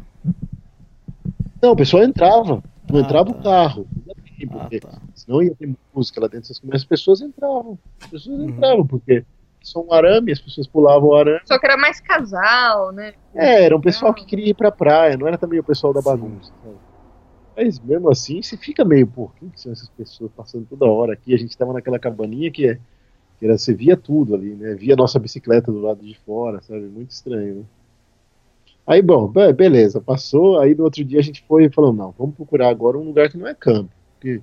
Não, 1.61 1.71
o 1.71 1.75
pessoal 1.75 2.03
entrava. 2.03 2.63
Não 2.89 2.99
ah, 2.99 3.01
entrava 3.01 3.33
tá. 3.33 3.39
o 3.39 3.43
carro. 3.43 3.87
Porque 4.47 4.77
ah, 4.77 4.89
tá. 4.89 5.01
senão 5.13 5.43
ia 5.43 5.53
ter 5.53 5.75
música 5.93 6.21
lá 6.21 6.27
dentro. 6.27 6.53
Mas 6.63 6.81
as 6.81 6.85
pessoas 6.85 7.21
entravam. 7.21 7.77
As 8.01 8.07
pessoas 8.07 8.39
uhum. 8.39 8.49
entravam, 8.49 8.87
porque 8.87 9.25
são 9.61 9.85
um 9.85 9.93
arame, 9.93 10.31
as 10.31 10.39
pessoas 10.39 10.67
pulavam 10.67 11.09
o 11.09 11.15
arame. 11.15 11.41
Só 11.45 11.59
que 11.59 11.65
era 11.65 11.77
mais 11.77 11.99
casal, 11.99 12.91
né? 12.91 13.13
É, 13.35 13.65
era 13.65 13.75
um 13.75 13.81
pessoal 13.81 14.13
que 14.13 14.25
queria 14.25 14.49
ir 14.49 14.53
pra 14.53 14.71
praia, 14.71 15.17
não 15.17 15.27
era 15.27 15.37
também 15.37 15.59
o 15.59 15.63
pessoal 15.63 15.93
da 15.93 16.01
bagunça. 16.01 16.51
Mas 17.55 17.79
mesmo 17.79 18.09
assim, 18.09 18.41
você 18.41 18.55
fica 18.55 18.85
meio, 18.85 19.05
pô, 19.05 19.29
quem 19.37 19.49
que 19.49 19.59
são 19.59 19.71
essas 19.71 19.89
pessoas 19.89 20.31
passando 20.31 20.65
toda 20.65 20.85
hora 20.85 21.13
aqui? 21.13 21.33
A 21.33 21.37
gente 21.37 21.57
tava 21.57 21.73
naquela 21.73 21.99
cabaninha 21.99 22.49
que, 22.49 22.69
é, 22.69 22.79
que 23.39 23.45
era, 23.45 23.57
você 23.57 23.73
via 23.73 23.95
tudo 23.95 24.35
ali, 24.35 24.53
né? 24.53 24.75
Via 24.75 24.95
nossa 24.95 25.17
bicicleta 25.17 25.71
do 25.71 25.79
lado 25.79 26.05
de 26.05 26.17
fora, 26.25 26.61
sabe? 26.61 26.81
Muito 26.81 27.11
estranho, 27.11 27.55
né? 27.55 27.63
Aí, 28.85 29.01
bom, 29.01 29.27
beleza, 29.55 30.01
passou. 30.01 30.59
Aí 30.59 30.73
no 30.73 30.83
outro 30.83 31.03
dia 31.05 31.19
a 31.19 31.23
gente 31.23 31.43
foi 31.47 31.65
e 31.65 31.69
falou: 31.69 31.93
não, 31.93 32.13
vamos 32.17 32.35
procurar 32.35 32.69
agora 32.69 32.97
um 32.97 33.03
lugar 33.03 33.29
que 33.29 33.37
não 33.37 33.47
é 33.47 33.53
campo. 33.53 33.91
Porque 34.15 34.41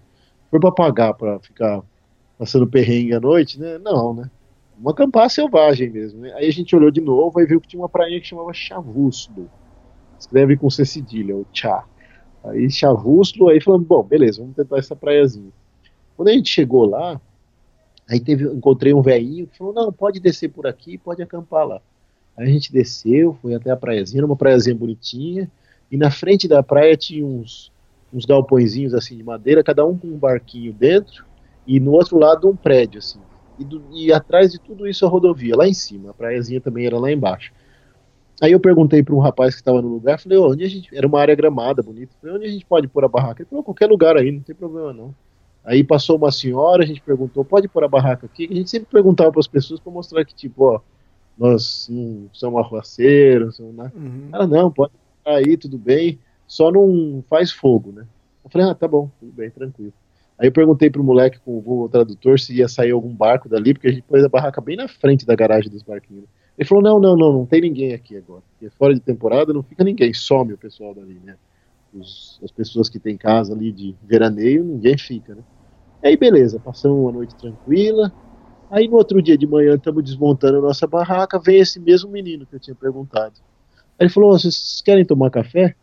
foi 0.51 0.61
pra 0.61 0.71
pagar 0.71 1.15
pra 1.15 1.39
ficar 1.41 1.83
passando 2.39 2.67
perrengue 2.67 3.13
à 3.13 3.21
noite, 3.21 3.61
né? 3.61 3.77
Não, 3.79 4.15
né? 4.15 4.31
Uma 4.79 4.93
acampar 4.93 5.29
selvagem 5.31 5.91
mesmo. 5.91 6.21
Né? 6.21 6.33
Aí 6.35 6.47
a 6.47 6.53
gente 6.53 6.77
olhou 6.77 6.91
de 6.91 7.01
novo 7.01 7.41
e 7.41 7.47
viu 7.47 7.61
que 7.61 7.69
tinha 7.69 7.81
uma 7.81 7.89
praia 7.89 8.21
que 8.21 8.27
chamava 8.27 8.53
Chavuslo. 8.53 9.51
Escreve 10.19 10.57
com 10.57 10.71
C 10.71 10.85
cedilha, 10.85 11.35
o 11.35 11.47
Chá. 11.53 11.85
Aí 12.45 12.71
Chavuslo, 12.71 13.49
aí 13.49 13.61
falamos, 13.61 13.87
bom, 13.87 14.03
beleza, 14.03 14.41
vamos 14.41 14.55
tentar 14.55 14.79
essa 14.79 14.95
praiazinha. 14.95 15.51
Quando 16.17 16.29
a 16.29 16.33
gente 16.33 16.49
chegou 16.49 16.87
lá, 16.87 17.21
aí 18.09 18.21
teve, 18.21 18.45
encontrei 18.45 18.95
um 18.95 19.03
velhinho 19.03 19.47
que 19.47 19.59
falou, 19.59 19.73
não, 19.73 19.93
pode 19.93 20.21
descer 20.21 20.49
por 20.49 20.67
aqui, 20.67 20.99
pode 20.99 21.23
acampar 21.23 21.67
lá. 21.67 21.81
Aí 22.37 22.47
a 22.47 22.51
gente 22.51 22.73
desceu, 22.73 23.37
foi 23.41 23.55
até 23.55 23.71
a 23.71 23.77
praiazinha, 23.77 24.25
uma 24.25 24.37
praiazinha 24.37 24.77
bonitinha, 24.77 25.51
e 25.91 25.97
na 25.97 26.11
frente 26.11 26.47
da 26.47 26.63
praia 26.63 26.97
tinha 26.97 27.25
uns, 27.25 27.73
uns 28.13 28.25
galpõezinhos 28.25 28.95
assim 28.95 29.17
de 29.17 29.23
madeira, 29.23 29.65
cada 29.65 29.85
um 29.85 29.97
com 29.97 30.09
um 30.09 30.19
barquinho 30.19 30.73
dentro, 30.73 31.25
e 31.67 31.81
no 31.81 31.93
outro 31.93 32.19
lado 32.19 32.49
um 32.49 32.57
prédio, 32.57 32.99
assim. 32.99 33.21
E, 33.59 33.65
do, 33.65 33.83
e 33.93 34.13
atrás 34.13 34.53
de 34.53 34.61
tudo 34.61 34.87
isso 34.87 35.07
a 35.07 35.09
rodovia, 35.09 35.57
lá 35.57 35.67
em 35.67 35.75
cima, 35.75 36.11
a 36.11 36.15
praiazinha 36.15 36.61
também 36.61 36.87
era 36.87 36.99
lá 36.99 37.11
embaixo. 37.11 37.53
Aí 38.41 38.53
eu 38.53 38.61
perguntei 38.61 39.03
para 39.03 39.15
um 39.15 39.19
rapaz 39.19 39.55
que 39.55 39.63
estava 39.63 39.81
no 39.81 39.89
lugar, 39.89 40.21
falei, 40.21 40.37
onde 40.37 40.63
a 40.63 40.69
gente. 40.69 40.95
Era 40.95 41.07
uma 41.07 41.19
área 41.19 41.35
gramada, 41.35 41.83
bonita. 41.83 42.13
Falei, 42.21 42.37
onde 42.37 42.47
a 42.47 42.51
gente 42.51 42.67
pode 42.67 42.87
pôr 42.87 43.03
a 43.05 43.09
barraca? 43.09 43.43
Ele 43.43 43.49
falou, 43.49 43.65
qualquer 43.65 43.87
lugar 43.89 44.17
aí, 44.17 44.31
não 44.31 44.41
tem 44.41 44.55
problema 44.55 44.93
não. 44.93 45.15
Aí 45.67 45.83
passou 45.83 46.17
uma 46.17 46.31
senhora, 46.31 46.85
a 46.85 46.87
gente 46.87 47.03
perguntou, 47.03 47.45
pode 47.45 47.67
pôr 47.67 47.83
a 47.83 47.89
barraca 47.89 48.27
aqui? 48.27 48.49
A 48.49 48.55
gente 48.55 48.71
sempre 48.71 48.89
perguntava 48.89 49.33
para 49.33 49.41
as 49.41 49.49
pessoas 49.49 49.81
para 49.81 49.93
mostrar 49.93 50.25
que, 50.25 50.33
tipo, 50.33 50.65
ó, 50.65 50.81
nós 51.37 51.89
não 51.91 52.31
somos 52.33 52.61
arruaceiros, 52.61 53.59
né? 53.59 53.91
Uhum. 53.95 54.29
Ela, 54.33 54.47
não, 54.47 54.71
pode 54.71 54.93
aí, 55.25 55.57
tudo 55.57 55.77
bem, 55.77 56.21
só 56.47 56.71
não 56.71 57.23
faz 57.29 57.51
fogo, 57.51 57.91
né? 57.91 58.07
Eu 58.45 58.51
falei, 58.51 58.69
ah, 58.69 58.75
tá 58.77 58.87
bom, 58.87 59.11
tudo 59.19 59.33
bem, 59.33 59.51
tranquilo. 59.51 59.93
Aí 60.39 60.47
eu 60.47 60.53
perguntei 60.53 60.89
pro 60.89 61.03
moleque 61.03 61.41
com 61.41 61.59
o 61.59 61.61
Google 61.61 61.89
Tradutor 61.89 62.39
se 62.39 62.55
ia 62.55 62.69
sair 62.69 62.93
algum 62.93 63.13
barco 63.13 63.49
dali, 63.49 63.75
porque 63.75 63.89
a 63.89 63.91
gente 63.91 64.03
pôs 64.03 64.23
a 64.23 64.29
barraca 64.29 64.61
bem 64.61 64.77
na 64.77 64.87
frente 64.87 65.27
da 65.27 65.35
garagem 65.35 65.71
dos 65.71 65.83
barquinhos. 65.83 66.27
Ele 66.57 66.69
falou, 66.69 66.85
não, 66.85 67.01
não, 67.01 67.17
não, 67.17 67.33
não 67.33 67.47
tem 67.47 67.61
ninguém 67.61 67.93
aqui 67.93 68.17
agora. 68.17 68.43
Porque 68.53 68.71
fora 68.77 68.95
de 68.95 69.01
temporada 69.01 69.53
não 69.53 69.65
fica 69.65 69.83
ninguém, 69.83 70.15
some 70.15 70.53
o 70.53 70.59
pessoal 70.59 70.95
dali, 70.95 71.21
né? 71.25 71.37
Os, 71.93 72.39
as 72.45 72.53
pessoas 72.53 72.89
que 72.89 73.01
têm 73.01 73.17
casa 73.17 73.53
ali 73.53 73.73
de 73.73 73.97
veraneio, 74.05 74.63
ninguém 74.63 74.97
fica, 74.97 75.35
né? 75.35 75.43
Aí 76.03 76.17
beleza, 76.17 76.61
passamos 76.61 76.99
uma 76.99 77.13
noite 77.13 77.35
tranquila, 77.35 78.13
Aí 78.71 78.89
no 78.89 78.97
outro 78.97 79.23
dia 79.23 79.39
de 79.39 79.47
manhã 79.47 79.75
estamos 79.75 80.03
desmontando 80.03 80.59
a 80.59 80.61
nossa 80.61 80.87
barraca, 80.87 81.39
vem 81.39 81.61
esse 81.61 81.79
mesmo 81.79 82.11
menino 82.11 82.47
que 82.47 82.57
eu 82.57 82.61
tinha 82.61 82.75
perguntado. 82.75 83.35
Aí 83.99 84.07
ele 84.07 84.11
falou, 84.11 84.33
vocês 84.33 84.83
querem 84.85 85.05
tomar 85.05 85.31
café? 85.31 85.75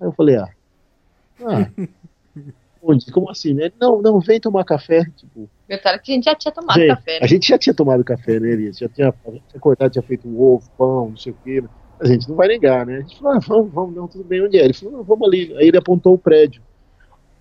Aí 0.00 0.06
eu 0.06 0.12
falei, 0.12 0.36
ah, 0.36 0.48
ah 1.42 1.70
onde? 2.82 3.10
Como 3.12 3.30
assim, 3.30 3.54
né? 3.54 3.70
Não, 3.80 4.02
não, 4.02 4.20
vem 4.20 4.40
tomar 4.40 4.64
café. 4.64 5.04
Tipo, 5.16 5.48
Detalhe 5.68 6.00
que 6.00 6.12
a 6.12 6.14
gente 6.14 6.24
já 6.24 6.34
tinha 6.34 6.52
tomado 6.52 6.78
gente, 6.78 6.88
café. 6.88 7.12
Né? 7.12 7.18
A 7.22 7.26
gente 7.26 7.48
já 7.48 7.58
tinha 7.58 7.74
tomado 7.74 8.04
café, 8.04 8.40
né, 8.40 8.50
Elias? 8.50 8.78
Já 8.78 8.88
tinha, 8.88 9.08
a 9.08 9.30
gente 9.30 9.44
tinha 9.48 9.60
cortado, 9.60 9.92
tinha 9.92 10.02
feito 10.02 10.28
um 10.28 10.38
ovo, 10.38 10.68
pão, 10.76 11.10
não 11.10 11.16
sei 11.16 11.32
o 11.32 11.36
quê. 11.42 11.60
Né? 11.60 11.68
A 12.00 12.06
gente 12.06 12.28
não 12.28 12.36
vai 12.36 12.48
negar, 12.48 12.84
né? 12.84 12.96
A 12.96 13.00
gente 13.00 13.16
falou, 13.18 13.36
ah, 13.36 13.38
vamos, 13.38 13.72
vamos, 13.72 13.94
não, 13.94 14.08
tudo 14.08 14.24
bem, 14.24 14.44
onde 14.44 14.58
é? 14.58 14.64
Ele 14.64 14.74
falou, 14.74 14.98
não, 14.98 15.04
vamos 15.04 15.28
ali. 15.28 15.56
Aí 15.56 15.68
ele 15.68 15.78
apontou 15.78 16.14
o 16.14 16.18
prédio. 16.18 16.60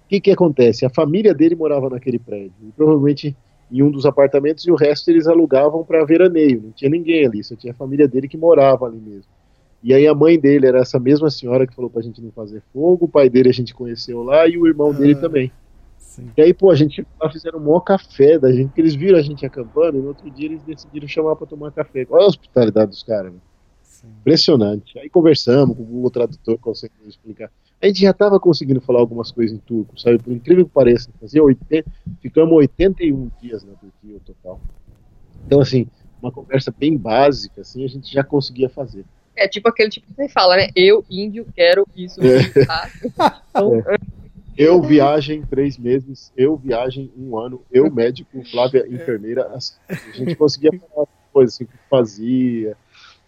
O 0.05 0.07
que 0.09 0.21
que 0.21 0.31
acontece? 0.31 0.85
A 0.85 0.89
família 0.89 1.33
dele 1.33 1.55
morava 1.55 1.89
naquele 1.89 2.19
prédio. 2.19 2.53
E 2.61 2.71
provavelmente 2.71 3.35
em 3.71 3.81
um 3.81 3.89
dos 3.89 4.05
apartamentos 4.05 4.65
e 4.65 4.71
o 4.71 4.75
resto 4.75 5.09
eles 5.09 5.27
alugavam 5.27 5.83
para 5.83 6.05
veraneio. 6.05 6.61
Não 6.61 6.71
tinha 6.71 6.89
ninguém 6.89 7.25
ali, 7.25 7.43
só 7.43 7.55
tinha 7.55 7.73
a 7.73 7.75
família 7.75 8.07
dele 8.07 8.27
que 8.27 8.37
morava 8.37 8.85
ali 8.85 8.99
mesmo. 8.99 9.31
E 9.81 9.93
aí 9.93 10.07
a 10.07 10.13
mãe 10.13 10.39
dele 10.39 10.67
era 10.67 10.79
essa 10.79 10.99
mesma 10.99 11.29
senhora 11.29 11.65
que 11.65 11.75
falou 11.75 11.89
pra 11.89 12.01
gente 12.01 12.21
não 12.21 12.31
fazer 12.31 12.61
fogo, 12.71 13.05
o 13.05 13.09
pai 13.09 13.29
dele 13.29 13.49
a 13.49 13.53
gente 13.53 13.73
conheceu 13.73 14.23
lá 14.23 14.47
e 14.47 14.57
o 14.57 14.67
irmão 14.67 14.91
ah, 14.91 14.93
dele 14.93 15.15
também. 15.15 15.51
Sim. 15.97 16.29
E 16.37 16.41
aí, 16.41 16.53
pô, 16.53 16.69
a 16.69 16.75
gente 16.75 17.05
lá 17.19 17.29
fizeram 17.29 17.57
um 17.57 17.63
maior 17.63 17.79
café 17.79 18.37
da 18.37 18.51
gente, 18.51 18.67
porque 18.67 18.81
eles 18.81 18.93
viram 18.93 19.17
a 19.17 19.21
gente 19.21 19.45
acampando 19.45 19.97
e 19.97 20.01
no 20.01 20.09
outro 20.09 20.29
dia 20.29 20.45
eles 20.45 20.61
decidiram 20.61 21.07
chamar 21.07 21.35
para 21.35 21.47
tomar 21.47 21.71
café. 21.71 22.05
Olha 22.09 22.25
a 22.25 22.27
hospitalidade 22.27 22.91
dos 22.91 23.03
caras, 23.03 23.33
Impressionante. 24.19 24.99
Aí 24.99 25.09
conversamos 25.09 25.75
com 25.75 25.81
o 25.83 25.85
Google 25.85 26.11
Tradutor, 26.11 26.57
conseguiu 26.59 27.07
explicar 27.07 27.49
a 27.83 27.87
gente 27.87 27.99
já 27.99 28.11
estava 28.11 28.39
conseguindo 28.39 28.79
falar 28.79 29.01
algumas 29.01 29.29
coisas 29.29 29.53
em 29.53 29.59
turco, 29.59 29.99
sabe? 29.99 30.17
Por 30.17 30.31
incrível 30.31 30.65
que 30.65 30.71
pareça, 30.71 31.09
fazia 31.19 31.43
80, 31.43 31.91
ficamos 32.21 32.53
81 32.53 33.29
dias 33.41 33.61
na 33.65 33.73
Turquia 33.73 34.21
total. 34.25 34.61
Então, 35.45 35.59
assim, 35.59 35.85
uma 36.21 36.31
conversa 36.31 36.73
bem 36.75 36.95
básica, 36.95 37.59
assim, 37.59 37.83
a 37.83 37.87
gente 37.89 38.11
já 38.11 38.23
conseguia 38.23 38.69
fazer. 38.69 39.03
É 39.35 39.49
tipo 39.49 39.67
aquele 39.67 39.89
tipo 39.89 40.07
que 40.07 40.13
você 40.13 40.29
fala, 40.29 40.55
né? 40.55 40.69
Eu, 40.73 41.03
índio, 41.09 41.45
quero 41.53 41.85
isso. 41.93 42.21
É. 42.21 42.65
Tá? 42.65 42.89
Então, 43.49 43.75
é. 43.75 43.97
Eu, 44.55 44.81
viagem 44.81 45.41
três 45.41 45.77
meses, 45.77 46.31
eu, 46.37 46.55
viagem 46.55 47.11
um 47.17 47.37
ano, 47.37 47.61
eu, 47.69 47.91
médico, 47.91 48.41
Flávia, 48.45 48.87
enfermeira. 48.87 49.47
Assim, 49.47 49.73
a 49.89 50.11
gente 50.15 50.35
conseguia 50.35 50.71
falar 50.71 51.07
coisas 51.33 51.55
assim, 51.55 51.65
que 51.65 51.75
fazia, 51.89 52.77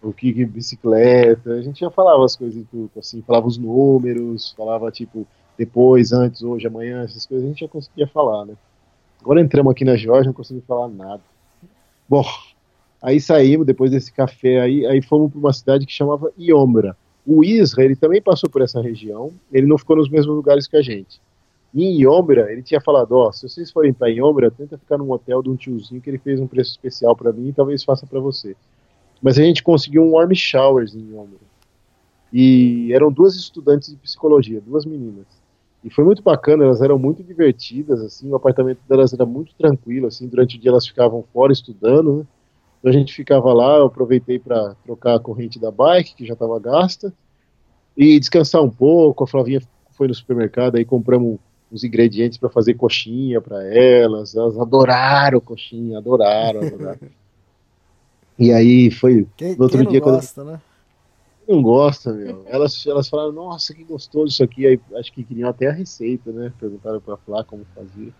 o 0.08 0.12
que 0.12 0.44
bicicleta, 0.44 1.52
a 1.52 1.62
gente 1.62 1.80
já 1.80 1.90
falava 1.90 2.24
as 2.24 2.36
coisas 2.36 2.56
em 2.56 2.64
turco, 2.64 2.98
assim, 2.98 3.22
falava 3.22 3.46
os 3.46 3.58
números, 3.58 4.54
falava 4.56 4.90
tipo 4.90 5.26
depois, 5.58 6.12
antes, 6.12 6.42
hoje, 6.42 6.66
amanhã, 6.66 7.02
essas 7.02 7.24
coisas 7.24 7.44
a 7.44 7.48
gente 7.48 7.60
já 7.60 7.68
conseguia 7.68 8.06
falar, 8.06 8.44
né? 8.44 8.54
Agora 9.20 9.40
entramos 9.40 9.72
aqui 9.72 9.84
na 9.84 9.96
Georgia, 9.96 10.26
não 10.26 10.34
conseguimos 10.34 10.66
falar 10.66 10.88
nada. 10.88 11.22
Bom, 12.08 12.24
aí 13.02 13.20
saímos 13.20 13.66
depois 13.66 13.90
desse 13.90 14.12
café 14.12 14.60
aí, 14.60 14.86
aí 14.86 15.00
fomos 15.02 15.30
para 15.30 15.38
uma 15.38 15.52
cidade 15.52 15.86
que 15.86 15.92
chamava 15.92 16.30
Iombra. 16.38 16.96
O 17.26 17.42
Isra, 17.42 17.84
ele 17.84 17.96
também 17.96 18.22
passou 18.22 18.48
por 18.48 18.62
essa 18.62 18.80
região, 18.80 19.32
ele 19.50 19.66
não 19.66 19.78
ficou 19.78 19.96
nos 19.96 20.08
mesmos 20.08 20.36
lugares 20.36 20.68
que 20.68 20.76
a 20.76 20.82
gente. 20.82 21.20
E 21.74 21.84
em 21.84 22.02
Iombra, 22.02 22.52
ele 22.52 22.62
tinha 22.62 22.80
falado, 22.80 23.12
ó, 23.12 23.28
oh, 23.28 23.32
se 23.32 23.48
vocês 23.48 23.70
forem 23.70 23.92
para 23.92 24.08
Iombra, 24.08 24.50
tenta 24.50 24.78
ficar 24.78 24.96
num 24.98 25.10
hotel 25.10 25.42
de 25.42 25.50
um 25.50 25.56
tiozinho 25.56 26.00
que 26.00 26.08
ele 26.08 26.18
fez 26.18 26.38
um 26.38 26.46
preço 26.46 26.70
especial 26.70 27.16
para 27.16 27.32
mim 27.32 27.48
e 27.48 27.52
talvez 27.52 27.82
faça 27.82 28.06
para 28.06 28.20
você. 28.20 28.54
Mas 29.22 29.38
a 29.38 29.42
gente 29.42 29.62
conseguiu 29.62 30.02
um 30.02 30.12
warm 30.12 30.32
showers 30.34 30.94
em 30.94 31.12
Ombro. 31.14 31.40
E 32.32 32.92
eram 32.92 33.10
duas 33.10 33.34
estudantes 33.34 33.90
de 33.90 33.96
psicologia, 33.96 34.60
duas 34.60 34.84
meninas. 34.84 35.26
E 35.82 35.90
foi 35.90 36.04
muito 36.04 36.22
bacana, 36.22 36.64
elas 36.64 36.82
eram 36.82 36.98
muito 36.98 37.22
divertidas, 37.22 38.00
assim, 38.02 38.28
o 38.30 38.34
apartamento 38.34 38.80
delas 38.88 39.12
era 39.12 39.24
muito 39.24 39.54
tranquilo, 39.54 40.08
assim, 40.08 40.26
durante 40.26 40.56
o 40.56 40.60
dia 40.60 40.70
elas 40.70 40.86
ficavam 40.86 41.24
fora 41.32 41.52
estudando, 41.52 42.18
né? 42.18 42.26
Então 42.80 42.90
a 42.90 42.92
gente 42.92 43.14
ficava 43.14 43.52
lá, 43.52 43.76
eu 43.76 43.86
aproveitei 43.86 44.38
para 44.38 44.74
trocar 44.84 45.16
a 45.16 45.20
corrente 45.20 45.58
da 45.58 45.70
bike, 45.70 46.14
que 46.14 46.26
já 46.26 46.34
estava 46.34 46.58
gasta, 46.58 47.12
e 47.96 48.18
descansar 48.18 48.62
um 48.62 48.70
pouco. 48.70 49.24
A 49.24 49.26
Flavinha 49.26 49.60
foi 49.92 50.08
no 50.08 50.14
supermercado, 50.14 50.76
aí 50.76 50.84
compramos 50.84 51.38
os 51.70 51.82
ingredientes 51.82 52.38
para 52.38 52.48
fazer 52.48 52.74
coxinha 52.74 53.40
para 53.40 53.64
elas. 53.64 54.36
Elas 54.36 54.58
adoraram 54.58 55.40
coxinha, 55.40 55.98
adoraram, 55.98 56.60
adoraram. 56.60 56.98
E 58.38 58.52
aí 58.52 58.90
foi 58.90 59.26
quem, 59.36 59.56
no 59.56 59.62
outro 59.62 59.78
quem 59.78 59.88
dia 59.88 60.00
gosta, 60.00 60.42
quando. 60.42 60.52
Né? 60.52 60.60
Não 61.48 61.62
gosta, 61.62 62.12
meu. 62.12 62.44
Elas, 62.46 62.84
elas 62.86 63.08
falaram, 63.08 63.32
nossa, 63.32 63.72
que 63.72 63.84
gostoso 63.84 64.32
isso 64.32 64.42
aqui. 64.42 64.66
Aí 64.66 64.80
acho 64.94 65.12
que 65.12 65.22
queriam 65.22 65.48
até 65.48 65.68
a 65.68 65.72
receita, 65.72 66.32
né? 66.32 66.52
Perguntaram 66.58 67.00
pra 67.00 67.16
Flá 67.16 67.44
como 67.44 67.64
fazia. 67.74 68.12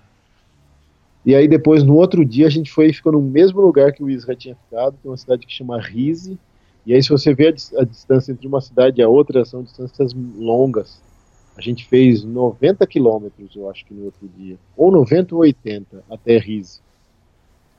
E 1.24 1.34
aí 1.34 1.48
depois, 1.48 1.82
no 1.82 1.96
outro 1.96 2.24
dia, 2.24 2.46
a 2.46 2.50
gente 2.50 2.70
foi 2.70 2.86
e 2.86 2.92
ficou 2.92 3.12
no 3.12 3.20
mesmo 3.20 3.60
lugar 3.60 3.92
que 3.92 4.02
o 4.02 4.08
Isra 4.08 4.36
tinha 4.36 4.54
ficado, 4.54 4.96
tem 5.02 5.10
uma 5.10 5.16
cidade 5.16 5.44
que 5.44 5.52
chama 5.52 5.80
Rize. 5.80 6.38
E 6.86 6.94
aí, 6.94 7.02
se 7.02 7.08
você 7.08 7.34
vê 7.34 7.48
a, 7.48 7.80
a, 7.80 7.84
distância 7.84 8.30
entre 8.30 8.46
uma 8.46 8.60
cidade 8.60 9.00
e 9.00 9.02
a 9.02 9.08
outra, 9.08 9.44
são 9.44 9.64
distâncias 9.64 10.14
longas. 10.14 11.02
A 11.56 11.60
gente 11.60 11.84
fez 11.88 12.22
90 12.22 12.86
quilômetros, 12.86 13.56
eu 13.56 13.68
acho 13.68 13.84
que 13.84 13.92
no 13.92 14.04
outro 14.04 14.28
dia. 14.38 14.56
Ou 14.76 14.92
90 14.92 15.34
ou 15.34 15.40
80 15.40 16.04
até 16.08 16.38
Rize. 16.38 16.80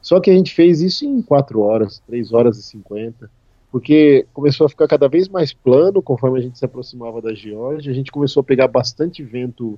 Só 0.02 0.20
que 0.20 0.30
a 0.30 0.34
gente 0.34 0.54
fez 0.54 0.82
isso 0.82 1.06
em 1.06 1.22
4 1.22 1.60
horas, 1.62 2.02
3 2.08 2.32
horas 2.34 2.58
e 2.58 2.64
50, 2.64 3.30
porque 3.72 4.26
começou 4.34 4.66
a 4.66 4.70
ficar 4.70 4.88
cada 4.88 5.08
vez 5.10 5.28
mais 5.28 5.52
plano 5.54 6.02
conforme 6.02 6.40
a 6.40 6.42
gente 6.42 6.58
se 6.58 6.66
aproximava 6.66 7.22
da 7.22 7.34
Geórgia. 7.34 7.92
A 7.92 7.96
gente 7.96 8.12
começou 8.12 8.42
a 8.42 8.44
pegar 8.44 8.68
bastante 8.68 9.22
vento 9.24 9.78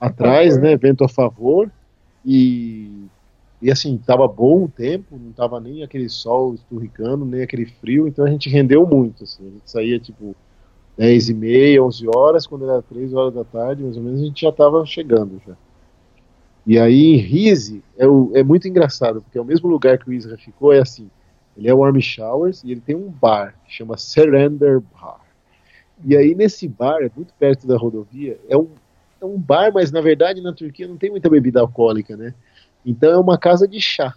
atrás, 0.00 0.56
né, 0.58 0.76
vento 0.76 1.02
a 1.04 1.08
favor, 1.08 1.70
e, 2.24 3.08
E 3.62 3.70
assim, 3.70 3.96
tava 3.96 4.28
bom 4.28 4.64
o 4.64 4.68
tempo, 4.68 5.16
não 5.18 5.32
tava 5.32 5.58
nem 5.58 5.82
aquele 5.82 6.08
sol 6.10 6.54
esturricando, 6.54 7.24
nem 7.24 7.42
aquele 7.42 7.64
frio, 7.64 8.06
então 8.06 8.24
a 8.24 8.30
gente 8.30 8.50
rendeu 8.50 8.86
muito, 8.86 9.24
assim. 9.24 9.46
A 9.48 9.50
gente 9.50 9.70
saía 9.70 9.98
tipo 9.98 10.36
10 10.98 11.30
e 11.30 11.34
meia, 11.34 11.82
11 11.82 12.06
horas, 12.14 12.46
quando 12.46 12.68
era 12.68 12.82
3 12.82 13.14
horas 13.14 13.34
da 13.34 13.44
tarde, 13.44 13.82
mais 13.82 13.96
ou 13.96 14.02
menos, 14.02 14.20
a 14.20 14.24
gente 14.26 14.42
já 14.42 14.52
tava 14.52 14.84
chegando 14.84 15.40
já. 15.46 15.56
E 16.66 16.78
aí 16.78 17.14
em 17.14 17.16
Rise 17.16 17.82
é, 17.98 18.06
o, 18.06 18.30
é 18.34 18.42
muito 18.42 18.66
engraçado, 18.66 19.20
porque 19.20 19.36
é 19.36 19.40
o 19.40 19.44
mesmo 19.44 19.68
lugar 19.68 19.98
que 19.98 20.08
o 20.08 20.12
Isra 20.12 20.36
ficou, 20.36 20.72
é 20.72 20.80
assim, 20.80 21.10
ele 21.56 21.68
é 21.68 21.74
o 21.74 21.84
Army 21.84 22.02
Showers 22.02 22.62
e 22.64 22.72
ele 22.72 22.80
tem 22.80 22.96
um 22.96 23.10
bar 23.10 23.54
que 23.66 23.72
chama 23.72 23.96
Surrender 23.96 24.80
Bar. 24.80 25.20
E 26.04 26.16
aí 26.16 26.34
nesse 26.34 26.66
bar, 26.66 27.02
é 27.02 27.10
muito 27.14 27.34
perto 27.34 27.66
da 27.66 27.76
rodovia, 27.76 28.38
é 28.48 28.56
um, 28.56 28.68
é 29.20 29.24
um 29.24 29.38
bar, 29.38 29.72
mas 29.72 29.92
na 29.92 30.00
verdade 30.00 30.40
na 30.40 30.52
Turquia 30.52 30.88
não 30.88 30.96
tem 30.96 31.10
muita 31.10 31.28
bebida 31.28 31.60
alcoólica, 31.60 32.16
né? 32.16 32.34
Então 32.84 33.10
é 33.10 33.18
uma 33.18 33.38
casa 33.38 33.68
de 33.68 33.80
chá. 33.80 34.14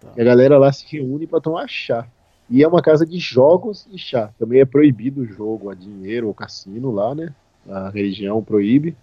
Tá. 0.00 0.12
A 0.18 0.24
galera 0.24 0.58
lá 0.58 0.72
se 0.72 0.84
reúne 0.90 1.26
para 1.26 1.40
tomar 1.40 1.68
chá. 1.68 2.06
E 2.50 2.62
é 2.62 2.68
uma 2.68 2.82
casa 2.82 3.06
de 3.06 3.18
jogos 3.18 3.86
e 3.90 3.98
chá. 3.98 4.30
Também 4.38 4.60
é 4.60 4.64
proibido 4.64 5.22
o 5.22 5.26
jogo 5.26 5.70
a 5.70 5.74
dinheiro 5.74 6.26
ou 6.26 6.34
cassino 6.34 6.90
lá, 6.90 7.14
né? 7.14 7.32
A 7.68 7.88
religião 7.88 8.42
proíbe. 8.42 8.96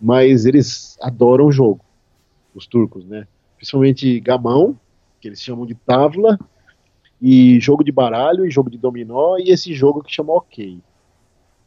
Mas 0.00 0.44
eles 0.44 0.96
adoram 1.00 1.46
o 1.46 1.52
jogo, 1.52 1.80
os 2.54 2.66
turcos, 2.66 3.04
né? 3.04 3.26
Principalmente 3.56 4.20
gamão, 4.20 4.78
que 5.20 5.28
eles 5.28 5.40
chamam 5.40 5.66
de 5.66 5.74
tavla, 5.74 6.38
e 7.20 7.58
jogo 7.60 7.82
de 7.82 7.90
baralho, 7.90 8.44
e 8.44 8.50
jogo 8.50 8.70
de 8.70 8.76
dominó, 8.76 9.38
e 9.38 9.50
esse 9.50 9.72
jogo 9.74 10.02
que 10.02 10.12
chama 10.12 10.34
OK. 10.34 10.80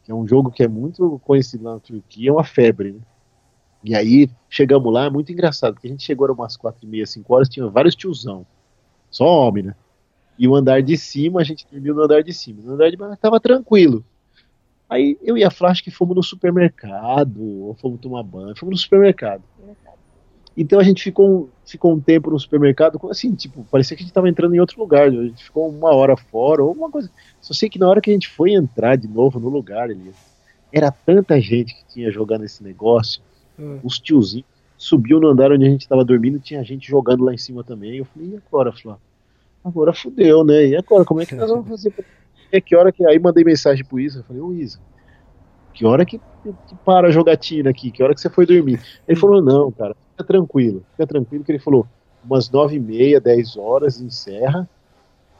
Que 0.04 0.12
é 0.12 0.14
um 0.14 0.26
jogo 0.26 0.50
que 0.50 0.62
é 0.62 0.68
muito 0.68 1.20
conhecido 1.24 1.64
lá 1.64 1.74
na 1.74 1.80
Turquia, 1.80 2.30
é 2.30 2.32
uma 2.32 2.44
febre, 2.44 2.92
né? 2.92 3.00
E 3.82 3.94
aí 3.94 4.28
chegamos 4.48 4.92
lá, 4.92 5.06
é 5.06 5.10
muito 5.10 5.32
engraçado, 5.32 5.74
porque 5.74 5.88
a 5.88 5.90
gente 5.90 6.04
chegou 6.04 6.30
umas 6.30 6.56
quatro 6.56 6.84
e 6.84 6.86
meia, 6.86 7.06
cinco 7.06 7.34
horas, 7.34 7.48
tinha 7.48 7.66
vários 7.66 7.96
tiozão. 7.96 8.46
Só 9.10 9.24
homem, 9.24 9.64
né? 9.64 9.74
E 10.38 10.46
o 10.46 10.54
andar 10.54 10.82
de 10.82 10.96
cima, 10.96 11.40
a 11.40 11.44
gente 11.44 11.66
dormiu 11.70 11.94
no 11.94 12.02
andar 12.02 12.22
de 12.22 12.32
cima. 12.32 12.62
No 12.62 12.74
andar 12.74 12.90
de 12.90 12.96
baixo 12.96 13.20
tava 13.20 13.40
tranquilo. 13.40 14.04
Aí 14.90 15.16
eu 15.22 15.38
e 15.38 15.44
a 15.44 15.50
Flash 15.50 15.80
que 15.80 15.90
fomos 15.90 16.16
no 16.16 16.22
supermercado, 16.22 17.40
ou 17.40 17.74
fomos 17.74 18.00
tomar 18.00 18.22
banho, 18.22 18.56
fomos 18.56 18.72
no 18.72 18.78
supermercado. 18.78 19.42
Então 20.56 20.80
a 20.80 20.82
gente 20.82 21.02
ficou, 21.02 21.48
ficou 21.64 21.94
um 21.94 22.00
tempo 22.00 22.30
no 22.30 22.38
supermercado, 22.38 23.00
assim, 23.08 23.32
tipo, 23.34 23.64
parecia 23.70 23.96
que 23.96 24.02
a 24.02 24.04
gente 24.04 24.12
tava 24.12 24.28
entrando 24.28 24.54
em 24.54 24.60
outro 24.60 24.80
lugar. 24.80 25.06
A 25.06 25.10
gente 25.10 25.44
ficou 25.44 25.70
uma 25.70 25.94
hora 25.94 26.16
fora, 26.16 26.62
ou 26.62 26.72
uma 26.72 26.90
coisa. 26.90 27.08
Só 27.40 27.54
sei 27.54 27.70
que 27.70 27.78
na 27.78 27.88
hora 27.88 28.00
que 28.00 28.10
a 28.10 28.12
gente 28.12 28.28
foi 28.28 28.52
entrar 28.52 28.96
de 28.96 29.06
novo 29.06 29.38
no 29.38 29.48
lugar, 29.48 29.88
Elias, 29.88 30.16
era 30.72 30.90
tanta 30.90 31.40
gente 31.40 31.74
que 31.74 31.94
tinha 31.94 32.10
jogando 32.10 32.44
esse 32.44 32.62
negócio 32.62 33.22
Hum. 33.60 33.78
Os 33.84 33.98
tiozinhos 33.98 34.46
subiu 34.78 35.20
no 35.20 35.28
andar 35.28 35.52
onde 35.52 35.66
a 35.66 35.68
gente 35.68 35.82
estava 35.82 36.02
dormindo, 36.02 36.40
tinha 36.40 36.64
gente 36.64 36.88
jogando 36.88 37.22
lá 37.22 37.34
em 37.34 37.38
cima 37.38 37.62
também. 37.62 37.96
Eu 37.96 38.06
falei, 38.06 38.30
e 38.30 38.36
agora, 38.36 38.72
Flá? 38.72 38.96
Agora 39.62 39.92
fudeu, 39.92 40.42
né? 40.42 40.68
E 40.68 40.76
agora, 40.76 41.04
como 41.04 41.20
é 41.20 41.26
que 41.26 41.34
nós 41.34 41.50
vamos 41.50 41.68
fazer? 41.68 41.92
Que 42.58 42.74
hora 42.74 42.90
que. 42.90 43.06
Aí 43.06 43.18
mandei 43.18 43.44
mensagem 43.44 43.84
pro 43.84 44.00
Isa, 44.00 44.20
eu 44.20 44.24
falei, 44.24 44.42
ô 44.42 44.52
Isa, 44.52 44.78
que 45.72 45.84
hora 45.84 46.04
que, 46.04 46.18
que 46.18 46.74
para 46.84 47.08
a 47.08 47.10
jogatina 47.10 47.70
aqui? 47.70 47.90
Que 47.90 48.02
hora 48.02 48.14
que 48.14 48.20
você 48.20 48.28
foi 48.28 48.46
dormir? 48.46 48.80
Ele 49.06 49.18
falou, 49.18 49.42
não, 49.42 49.70
cara, 49.70 49.94
fica 50.10 50.24
tranquilo, 50.24 50.84
fica 50.92 51.06
tranquilo, 51.06 51.44
que 51.44 51.52
ele 51.52 51.58
falou, 51.58 51.86
umas 52.24 52.50
nove 52.50 52.76
e 52.76 52.80
meia, 52.80 53.20
dez 53.20 53.56
horas 53.56 54.00
encerra, 54.00 54.68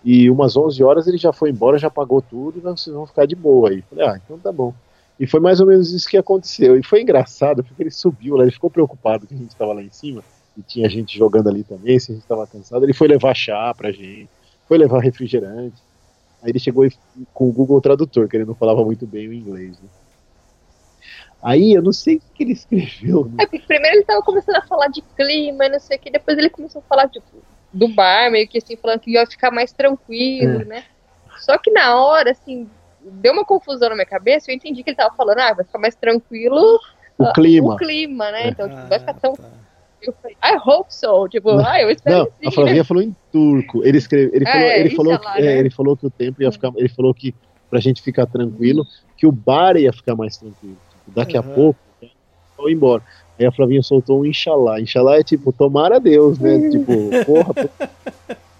e 0.05 0.31
umas 0.31 0.57
onze 0.57 0.83
horas 0.83 1.07
ele 1.07 1.19
já 1.19 1.33
foi 1.33 1.51
embora, 1.51 1.79
já 1.79 1.91
pagou 1.91 2.23
tudo, 2.23 2.59
e 2.59 2.61
vocês 2.61 2.95
vão 2.95 3.07
ficar 3.07 3.27
de 3.27 3.37
boa 3.37 3.71
aí. 3.71 3.83
Falei, 3.83 4.07
ah, 4.07 4.21
então 4.25 4.39
tá 4.39 4.53
bom. 4.53 4.73
E 5.19 5.27
foi 5.27 5.41
mais 5.41 5.61
ou 5.61 5.67
menos 5.67 5.93
isso 5.93 6.09
que 6.09 6.17
aconteceu. 6.17 6.79
E 6.79 6.83
foi 6.83 7.03
engraçado, 7.03 7.63
porque 7.63 7.83
ele 7.83 7.91
subiu 7.91 8.37
lá, 8.37 8.45
ele 8.45 8.53
ficou 8.53 8.71
preocupado 8.71 9.27
que 9.27 9.35
a 9.35 9.37
gente 9.37 9.51
estava 9.51 9.75
lá 9.75 9.83
em 9.83 9.91
cima, 9.91 10.23
e 10.57 10.63
tinha 10.63 10.89
gente 10.89 11.19
jogando 11.19 11.49
ali 11.49 11.63
também, 11.63 11.99
se 11.99 12.13
a 12.13 12.15
gente 12.15 12.23
estava 12.23 12.47
cansado. 12.47 12.83
Ele 12.85 12.95
foi 12.95 13.09
levar 13.09 13.35
chá 13.35 13.75
pra 13.77 13.93
gente, 13.93 14.31
foi 14.67 14.79
levar 14.79 15.01
refrigerante. 15.01 15.77
Aí 16.43 16.51
ele 16.51 16.59
chegou 16.59 16.87
com 17.35 17.49
o 17.49 17.53
Google 17.53 17.81
Tradutor, 17.81 18.29
que 18.29 18.37
ele 18.37 18.45
não 18.45 18.55
falava 18.55 18.85
muito 18.85 19.07
bem 19.07 19.29
o 19.29 19.33
inglês. 19.33 19.79
Né? 19.81 19.89
Aí 21.43 21.73
eu 21.73 21.83
não 21.83 21.93
sei 21.93 22.17
o 22.17 22.23
que 22.35 22.43
ele 22.43 22.53
escreveu. 22.53 23.27
Né? 23.27 23.45
É, 23.45 23.47
primeiro 23.47 23.97
ele 23.97 24.01
estava 24.01 24.23
começando 24.23 24.57
a 24.57 24.63
falar 24.63 24.89
de 24.89 25.03
clima, 25.03 25.69
não 25.69 25.81
sei 25.81 25.97
o 25.97 26.01
que, 26.01 26.11
depois 26.11 26.39
ele 26.39 26.51
começou 26.51 26.81
a 26.81 26.89
falar 26.89 27.07
de, 27.07 27.23
do 27.73 27.89
bar, 27.89 28.31
meio 28.31 28.49
que 28.49 28.59
assim, 28.59 28.77
falando 28.77 29.01
que 29.01 29.13
ia 29.13 29.27
ficar 29.27 29.51
mais 29.51 29.73
tranquilo, 29.73 30.63
é. 30.63 30.65
né? 30.65 30.85
Só 31.41 31.57
que 31.57 31.71
na 31.71 31.97
hora, 31.97 32.31
assim, 32.31 32.69
deu 33.01 33.33
uma 33.33 33.45
confusão 33.45 33.89
na 33.89 33.95
minha 33.95 34.07
cabeça, 34.07 34.51
eu 34.51 34.55
entendi 34.55 34.83
que 34.83 34.91
ele 34.91 34.97
tava 34.97 35.15
falando, 35.15 35.39
ah, 35.39 35.55
vai 35.55 35.65
ficar 35.65 35.79
mais 35.79 35.95
tranquilo 35.95 36.79
o 37.21 37.33
clima. 37.33 37.75
O 37.75 37.77
clima, 37.77 38.31
né? 38.31 38.49
Então, 38.49 38.69
tipo, 38.69 38.87
vai 38.87 38.99
ficar 38.99 39.15
tão. 39.15 39.35
Ah, 39.35 39.43
tá. 39.43 39.49
Eu 40.03 40.15
falei, 40.21 40.37
I 40.43 40.57
hope 40.65 40.93
so. 40.95 41.29
Tipo, 41.29 41.55
não, 41.55 41.67
ah, 41.67 41.81
eu 41.81 41.91
espero 41.91 42.19
não, 42.19 42.27
que 42.27 42.33
sim. 42.41 42.49
A 42.49 42.51
Flavinha 42.51 42.85
falou 42.85 43.03
em 43.03 43.15
turco. 43.33 43.85
Ele 43.85 43.99
escreveu, 43.99 44.31
ele, 44.35 44.45
ah, 44.47 44.53
falou, 44.53 44.67
é, 44.67 44.81
ele, 44.81 44.91
falou 44.91 45.19
que, 45.19 45.29
é, 45.29 45.43
né? 45.43 45.59
ele 45.59 45.71
falou 45.71 45.97
que 45.97 46.07
o 46.07 46.11
tempo 46.11 46.43
ia 46.43 46.53
ficar. 46.53 46.73
Ele 46.77 46.89
falou 46.89 47.15
que 47.15 47.35
pra 47.69 47.81
gente 47.81 48.03
ficar 48.03 48.27
tranquilo, 48.27 48.87
que 49.17 49.27
o 49.27 49.33
bar 49.33 49.77
ia 49.77 49.93
ficar 49.93 50.17
mais 50.17 50.37
tranquilo. 50.37 50.77
Tipo, 50.91 51.11
daqui 51.15 51.37
uhum. 51.37 51.41
a 51.41 51.55
pouco, 51.55 51.81
vou 52.57 52.71
embora. 52.71 53.03
Aí 53.39 53.47
a 53.47 53.53
Flavinha 53.53 53.83
soltou 53.83 54.21
um 54.21 54.27
Inshallah. 54.27 54.81
Inshallah 54.81 55.19
é 55.19 55.23
tipo, 55.23 55.53
tomara 55.53 55.97
a 55.97 55.99
Deus, 55.99 56.39
né? 56.39 56.59
tipo, 56.71 56.93
porra. 57.25 57.55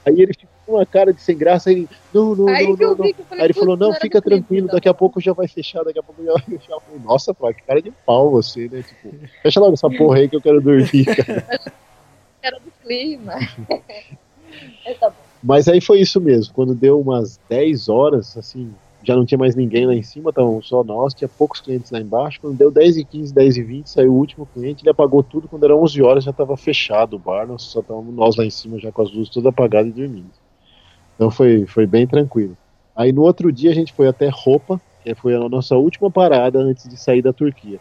Aí 0.07 0.21
ele 0.21 0.33
ficou 0.33 0.50
uma 0.71 0.87
cara 0.87 1.13
de 1.13 1.21
sem 1.21 1.37
graça. 1.37 1.71
Ele, 1.71 1.89
não, 2.13 2.35
não, 2.35 2.49
aí 2.49 2.67
não, 2.67 2.77
não, 2.77 2.89
não. 2.89 2.97
Falei, 2.97 3.15
aí 3.31 3.45
ele 3.45 3.53
falou, 3.53 3.77
não, 3.77 3.93
fica 3.95 4.21
tranquilo, 4.21 4.69
daqui 4.69 4.89
a 4.89 4.95
pouco 4.95 5.21
já 5.21 5.33
vai 5.33 5.49
fechar, 5.49 5.85
daqui 5.85 5.99
a 5.99 6.03
pouco 6.03 6.25
já 6.25 6.33
vai 6.35 6.43
fechar. 6.43 6.73
Eu 6.73 6.81
falei, 6.81 7.01
nossa, 7.05 7.35
pô, 7.35 7.53
que 7.53 7.63
cara 7.63 7.83
de 7.83 7.91
pau 8.07 8.31
você, 8.31 8.69
né? 8.69 8.83
Tipo, 8.83 9.15
fecha 9.43 9.61
logo 9.61 9.75
essa 9.75 9.91
porra 9.91 10.19
aí 10.19 10.29
que 10.29 10.37
eu 10.37 10.41
quero 10.41 10.61
dormir, 10.61 11.05
cara. 11.17 11.61
Era 12.43 12.59
do 12.59 12.71
clima. 12.83 13.35
é, 14.87 14.95
tá 14.95 15.13
Mas 15.43 15.69
aí 15.69 15.81
foi 15.81 16.01
isso 16.01 16.21
mesmo, 16.21 16.55
quando 16.55 16.75
deu 16.75 17.01
umas 17.01 17.39
10 17.49 17.89
horas, 17.89 18.37
assim, 18.37 18.73
já 19.03 19.17
não 19.17 19.25
tinha 19.25 19.39
mais 19.39 19.55
ninguém 19.55 19.87
lá 19.87 19.95
em 19.95 20.03
cima, 20.03 20.31
estavam 20.31 20.61
só 20.63 20.85
nós, 20.85 21.15
tinha 21.15 21.29
poucos 21.29 21.61
clientes 21.61 21.91
lá 21.91 21.99
embaixo. 22.01 22.41
Quando 22.41 22.57
deu 22.57 22.71
10 22.71 22.99
e 22.99 23.05
15, 23.05 23.33
10 23.33 23.57
e 23.57 23.63
20, 23.63 23.91
saiu 23.91 24.13
o 24.13 24.17
último 24.17 24.47
cliente, 24.47 24.83
ele 24.83 24.91
apagou 24.91 25.23
tudo. 25.23 25.49
Quando 25.49 25.65
era 25.65 25.77
11 25.77 26.03
horas 26.03 26.25
já 26.25 26.31
estava 26.31 26.57
fechado 26.57 27.17
o 27.17 27.19
bar, 27.19 27.47
nós 27.47 27.63
só 27.63 27.81
estávamos 27.81 28.15
nós 28.15 28.37
lá 28.37 28.45
em 28.45 28.51
cima 28.51 28.79
já 28.79 28.93
com 28.93 29.03
as 29.03 29.13
luzes 29.13 29.31
todas 29.31 29.47
apagadas 29.47 29.91
e 29.91 29.95
dormindo. 29.95 30.31
Então 31.21 31.31
foi, 31.31 31.67
foi 31.67 31.87
bem 31.87 32.07
tranquilo. 32.07 32.57
Aí 32.97 33.13
no 33.13 33.21
outro 33.21 33.53
dia 33.53 33.71
a 33.71 33.75
gente 33.75 33.93
foi 33.93 34.09
até 34.09 34.31
Roupa, 34.33 34.81
que 35.05 35.15
foi 35.15 35.35
a 35.35 35.49
nossa 35.51 35.77
última 35.77 36.11
parada 36.11 36.59
antes 36.59 36.89
de 36.89 36.97
sair 36.97 37.21
da 37.21 37.31
Turquia. 37.31 37.79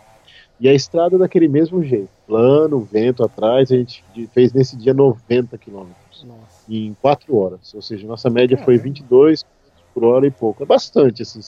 E 0.60 0.68
a 0.68 0.74
estrada 0.74 1.18
daquele 1.18 1.48
mesmo 1.48 1.82
jeito, 1.82 2.10
plano, 2.28 2.82
vento 2.82 3.24
atrás, 3.24 3.72
a 3.72 3.78
gente 3.78 4.04
fez 4.34 4.52
nesse 4.52 4.76
dia 4.76 4.94
90 4.94 5.58
quilômetros 5.58 6.28
em 6.68 6.94
4 7.02 7.34
horas. 7.34 7.74
Ou 7.74 7.82
seja, 7.82 8.06
nossa 8.06 8.30
média 8.30 8.58
foi 8.58 8.78
22 8.78 9.46
por 9.94 10.04
hora 10.04 10.28
e 10.28 10.32
pouco. 10.32 10.62
É 10.62 10.66
bastante, 10.66 11.22
assim. 11.22 11.40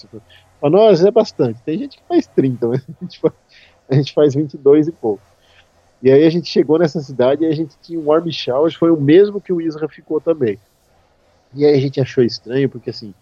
Para 0.62 0.70
nós 0.70 1.04
é 1.04 1.12
bastante. 1.12 1.62
Tem 1.62 1.78
gente 1.78 1.98
que 1.98 2.04
faz 2.08 2.26
30, 2.26 2.68
mas 2.70 2.82
a 2.88 3.04
gente 3.04 3.20
faz, 3.20 3.34
a 3.90 3.96
gente 3.96 4.14
faz 4.14 4.34
22 4.34 4.88
e 4.88 4.92
pouco. 4.94 5.24
E 6.02 6.10
aí 6.10 6.24
a 6.24 6.30
gente 6.30 6.48
chegou 6.48 6.80
nessa 6.80 7.02
cidade 7.02 7.44
e 7.44 7.48
a 7.48 7.54
gente 7.54 7.76
tinha 7.82 8.00
um 8.00 8.06
warm 8.06 8.32
shower, 8.32 8.74
foi 8.80 8.92
o 8.92 8.98
mesmo 9.00 9.42
que 9.42 9.52
o 9.52 9.60
Isra 9.60 9.90
ficou 9.90 10.22
também. 10.22 10.58
E 11.54 11.66
aí 11.66 11.76
a 11.76 11.82
gente 11.82 12.00
achou 12.00 12.24
estranho, 12.24 12.70
porque 12.70 12.90
assim, 12.90 13.14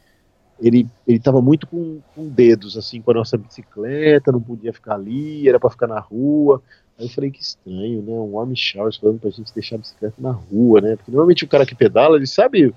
ele, 0.62 0.88
ele 1.08 1.20
tava 1.20 1.42
muito 1.42 1.66
com, 1.68 2.00
com 2.16 2.28
dedos, 2.28 2.78
assim, 2.78 3.02
com 3.02 3.12
a 3.12 3.16
nossa 3.16 3.38
bicicleta, 3.38 4.32
não 4.32 4.42
podia 4.42 4.74
ficar 4.74 4.96
ali, 4.96 5.48
era 5.48 5.60
para 5.60 5.70
ficar 5.70 5.88
na 5.88 6.00
rua. 6.00 6.62
Aí 6.98 7.06
eu 7.06 7.10
falei 7.10 7.32
que 7.32 7.42
estranho, 7.42 8.02
né? 8.02 8.12
Um 8.12 8.36
homem 8.36 8.56
Charles 8.56 8.98
falando 8.98 9.20
pra 9.20 9.30
gente 9.30 9.54
deixar 9.54 9.76
a 9.76 9.80
bicicleta 9.80 10.16
na 10.20 10.32
rua, 10.32 10.82
né? 10.82 10.96
Porque 10.96 11.12
normalmente 11.12 11.46
o 11.46 11.48
cara 11.48 11.66
que 11.66 11.76
pedala, 11.76 12.18
ele 12.18 12.28
sabe, 12.28 12.74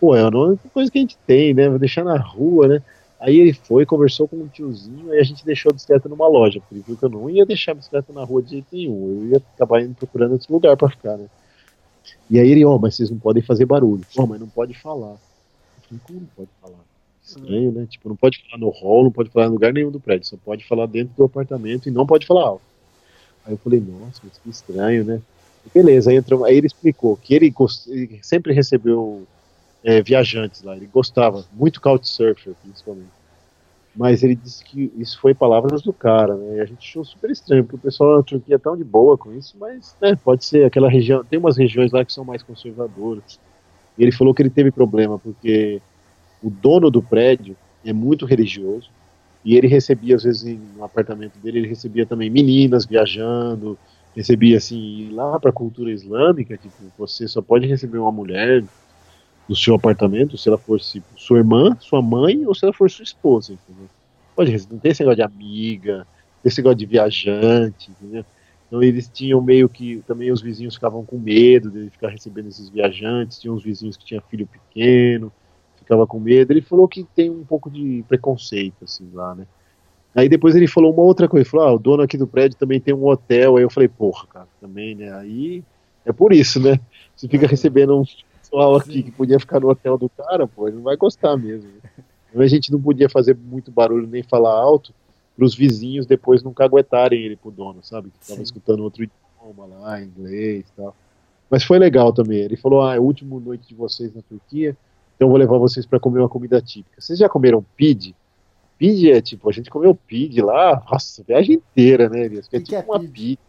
pô, 0.00 0.16
é 0.16 0.22
a 0.22 0.28
única 0.28 0.68
coisa 0.70 0.90
que 0.90 0.98
a 0.98 1.00
gente 1.00 1.16
tem, 1.26 1.54
né? 1.54 1.68
Vou 1.68 1.78
deixar 1.78 2.04
na 2.04 2.18
rua, 2.18 2.66
né? 2.66 2.82
Aí 3.20 3.38
ele 3.38 3.52
foi, 3.52 3.84
conversou 3.84 4.26
com 4.26 4.36
um 4.36 4.48
tiozinho, 4.48 5.12
e 5.12 5.18
a 5.18 5.22
gente 5.22 5.44
deixou 5.44 5.70
a 5.70 5.74
bicicleta 5.74 6.08
numa 6.08 6.26
loja, 6.26 6.58
porque 6.58 6.74
ele 6.74 6.84
viu 6.86 6.96
que 6.96 7.04
eu 7.04 7.10
não 7.10 7.28
ia 7.28 7.44
deixar 7.44 7.72
a 7.72 7.74
bicicleta 7.74 8.12
na 8.14 8.24
rua 8.24 8.42
de 8.42 8.50
jeito 8.50 8.66
nenhum, 8.72 9.08
eu 9.08 9.28
ia 9.28 9.42
acabar 9.54 9.82
indo 9.82 9.94
procurando 9.94 10.32
outro 10.32 10.50
lugar 10.50 10.74
para 10.74 10.88
ficar, 10.88 11.18
né? 11.18 11.26
E 12.28 12.38
aí 12.38 12.50
ele, 12.50 12.64
ó, 12.64 12.74
oh, 12.74 12.78
mas 12.78 12.94
vocês 12.94 13.10
não 13.10 13.18
podem 13.18 13.42
fazer 13.42 13.66
barulho. 13.66 14.04
Ó, 14.16 14.22
oh, 14.22 14.26
mas 14.26 14.40
não 14.40 14.48
pode 14.48 14.74
falar. 14.74 15.12
Eu 15.12 15.82
falei, 15.88 16.00
como 16.06 16.20
não 16.20 16.28
pode 16.36 16.50
falar? 16.60 16.84
Estranho, 17.22 17.72
né? 17.72 17.86
Tipo, 17.88 18.08
não 18.08 18.16
pode 18.16 18.42
falar 18.42 18.58
no 18.58 18.70
hall, 18.70 19.04
não 19.04 19.12
pode 19.12 19.30
falar 19.30 19.46
em 19.46 19.50
lugar 19.50 19.72
nenhum 19.72 19.90
do 19.90 20.00
prédio, 20.00 20.26
só 20.26 20.36
pode 20.36 20.66
falar 20.66 20.86
dentro 20.86 21.14
do 21.16 21.24
apartamento 21.24 21.88
e 21.88 21.92
não 21.92 22.06
pode 22.06 22.26
falar 22.26 22.44
alto. 22.44 22.62
Aí 23.44 23.52
eu 23.52 23.58
falei, 23.58 23.80
nossa, 23.80 24.20
mas 24.22 24.38
que 24.38 24.50
estranho, 24.50 25.04
né? 25.04 25.20
beleza, 25.74 26.10
aí, 26.10 26.16
aí 26.46 26.56
ele 26.56 26.66
explicou 26.66 27.16
que 27.16 27.34
ele, 27.34 27.50
gost... 27.50 27.86
ele 27.88 28.18
sempre 28.22 28.52
recebeu 28.52 29.26
é, 29.84 30.02
viajantes 30.02 30.62
lá, 30.62 30.76
ele 30.76 30.86
gostava, 30.86 31.44
muito 31.52 31.80
couchsurfer, 31.80 32.54
principalmente. 32.62 33.19
Mas 33.94 34.22
ele 34.22 34.36
disse 34.36 34.64
que 34.64 34.92
isso 34.96 35.20
foi 35.20 35.34
palavras 35.34 35.82
do 35.82 35.92
cara, 35.92 36.36
né? 36.36 36.58
E 36.58 36.60
a 36.60 36.64
gente 36.64 36.78
achou 36.78 37.04
super 37.04 37.30
estranho, 37.30 37.64
porque 37.64 37.76
o 37.76 37.90
pessoal 37.90 38.16
na 38.16 38.22
Turquia 38.22 38.54
é 38.54 38.58
tão 38.58 38.76
de 38.76 38.84
boa 38.84 39.18
com 39.18 39.32
isso, 39.32 39.56
mas 39.58 39.96
né, 40.00 40.16
pode 40.16 40.44
ser 40.44 40.64
aquela 40.64 40.88
região. 40.88 41.24
Tem 41.24 41.38
umas 41.38 41.56
regiões 41.56 41.90
lá 41.90 42.04
que 42.04 42.12
são 42.12 42.24
mais 42.24 42.42
conservadoras. 42.42 43.40
E 43.98 44.02
ele 44.02 44.12
falou 44.12 44.32
que 44.32 44.42
ele 44.42 44.50
teve 44.50 44.70
problema, 44.70 45.18
porque 45.18 45.82
o 46.42 46.48
dono 46.48 46.90
do 46.90 47.02
prédio 47.02 47.56
é 47.84 47.92
muito 47.92 48.24
religioso. 48.24 48.88
E 49.44 49.56
ele 49.56 49.66
recebia, 49.66 50.16
às 50.16 50.22
vezes, 50.22 50.58
no 50.76 50.84
apartamento 50.84 51.38
dele, 51.38 51.60
ele 51.60 51.68
recebia 51.68 52.06
também 52.06 52.30
meninas 52.30 52.84
viajando, 52.84 53.76
recebi 54.14 54.54
assim, 54.54 55.10
lá 55.12 55.38
para 55.40 55.50
a 55.50 55.52
cultura 55.52 55.90
islâmica, 55.90 56.56
tipo, 56.56 56.74
você 56.98 57.26
só 57.26 57.40
pode 57.40 57.66
receber 57.66 57.98
uma 57.98 58.12
mulher 58.12 58.62
no 59.50 59.56
seu 59.56 59.74
apartamento 59.74 60.38
se 60.38 60.48
ela 60.48 60.56
tipo, 60.78 61.04
sua 61.16 61.38
irmã, 61.38 61.76
sua 61.80 62.00
mãe 62.00 62.46
ou 62.46 62.54
se 62.54 62.64
ela 62.64 62.72
for 62.72 62.88
sua 62.88 63.02
esposa, 63.02 63.52
entendeu? 63.52 63.90
Pode 64.36 64.52
não 64.70 64.78
tem 64.78 64.92
esse 64.92 65.02
negócio 65.02 65.16
de 65.16 65.22
amiga, 65.22 66.06
esse 66.44 66.58
negócio 66.58 66.78
de 66.78 66.86
viajante, 66.86 67.90
entendeu? 67.90 68.24
Então 68.68 68.80
eles 68.80 69.10
tinham 69.12 69.42
meio 69.42 69.68
que 69.68 70.04
também 70.06 70.30
os 70.30 70.40
vizinhos 70.40 70.76
ficavam 70.76 71.04
com 71.04 71.18
medo 71.18 71.68
de 71.68 71.90
ficar 71.90 72.10
recebendo 72.10 72.46
esses 72.46 72.68
viajantes, 72.68 73.40
tinha 73.40 73.52
uns 73.52 73.64
vizinhos 73.64 73.96
que 73.96 74.04
tinham 74.04 74.22
filho 74.30 74.46
pequeno, 74.46 75.32
ficava 75.78 76.06
com 76.06 76.20
medo. 76.20 76.52
Ele 76.52 76.62
falou 76.62 76.86
que 76.86 77.02
tem 77.02 77.28
um 77.28 77.44
pouco 77.44 77.68
de 77.68 78.04
preconceito 78.06 78.84
assim 78.84 79.10
lá, 79.12 79.34
né? 79.34 79.48
Aí 80.14 80.28
depois 80.28 80.54
ele 80.54 80.68
falou 80.68 80.92
uma 80.92 81.02
outra 81.02 81.28
coisa, 81.28 81.42
ele 81.42 81.50
falou, 81.50 81.66
ah, 81.66 81.72
o 81.72 81.78
dono 81.78 82.04
aqui 82.04 82.16
do 82.16 82.26
prédio 82.26 82.56
também 82.56 82.78
tem 82.78 82.94
um 82.94 83.04
hotel. 83.04 83.56
Aí 83.56 83.64
eu 83.64 83.70
falei, 83.70 83.88
porra, 83.88 84.28
cara, 84.28 84.48
também, 84.60 84.94
né? 84.94 85.12
Aí 85.12 85.64
é 86.06 86.12
por 86.12 86.32
isso, 86.32 86.60
né? 86.60 86.78
Você 87.16 87.26
fica 87.26 87.48
recebendo 87.48 87.98
um 87.98 88.04
pessoal 88.50 88.76
aqui 88.76 89.02
que 89.04 89.10
podia 89.12 89.38
ficar 89.38 89.60
no 89.60 89.68
hotel 89.68 89.96
do 89.96 90.08
cara, 90.08 90.46
pô, 90.46 90.66
ele 90.66 90.76
não 90.76 90.82
vai 90.82 90.96
gostar 90.96 91.36
mesmo. 91.36 91.70
A 92.34 92.46
gente 92.46 92.70
não 92.70 92.80
podia 92.80 93.08
fazer 93.08 93.36
muito 93.36 93.70
barulho 93.70 94.06
nem 94.06 94.22
falar 94.22 94.52
alto 94.52 94.92
para 95.36 95.44
os 95.44 95.54
vizinhos 95.54 96.06
depois 96.06 96.42
não 96.42 96.52
caguetarem 96.52 97.22
ele 97.22 97.36
pro 97.36 97.50
dono, 97.50 97.78
sabe? 97.82 98.10
Que 98.10 98.28
tava 98.28 98.42
escutando 98.42 98.82
outro 98.82 99.04
idioma 99.04 99.66
lá, 99.66 100.02
inglês 100.02 100.66
e 100.68 100.72
tal. 100.76 100.94
Mas 101.48 101.64
foi 101.64 101.78
legal 101.78 102.12
também. 102.12 102.38
Ele 102.38 102.56
falou, 102.56 102.82
ah, 102.82 102.94
é 102.94 102.98
a 102.98 103.00
última 103.00 103.38
noite 103.40 103.68
de 103.68 103.74
vocês 103.74 104.14
na 104.14 104.22
Turquia, 104.22 104.76
então 105.16 105.28
vou 105.28 105.38
levar 105.38 105.58
vocês 105.58 105.86
para 105.86 105.98
comer 105.98 106.20
uma 106.20 106.28
comida 106.28 106.60
típica. 106.60 107.00
Vocês 107.00 107.18
já 107.18 107.28
comeram 107.28 107.64
pide? 107.76 108.14
Pide 108.78 109.10
é 109.10 109.20
tipo, 109.20 109.48
a 109.48 109.52
gente 109.52 109.68
comeu 109.68 109.94
pide 109.94 110.40
lá, 110.40 110.82
nossa, 110.90 111.22
viagem 111.22 111.56
inteira, 111.56 112.08
né, 112.08 112.24
Elias? 112.24 112.48
Que 112.48 112.56
é 112.56 112.60
tipo 112.60 112.76
é 112.76 112.80
uma 112.80 113.00
pizza. 113.00 113.42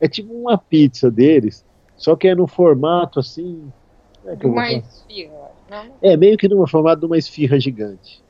É 0.00 0.08
tipo 0.08 0.32
uma 0.32 0.58
pizza 0.58 1.10
deles, 1.10 1.64
só 1.96 2.16
que 2.16 2.26
é 2.26 2.34
no 2.34 2.46
formato 2.46 3.20
assim. 3.20 3.70
É, 4.28 4.46
uma 4.46 4.72
esfirra. 4.72 5.50
Não? 5.70 5.94
É, 6.02 6.16
meio 6.16 6.36
que 6.36 6.48
no 6.48 6.66
formato 6.66 7.00
de 7.00 7.06
uma 7.06 7.18
esfirra 7.18 7.58
gigante. 7.58 8.22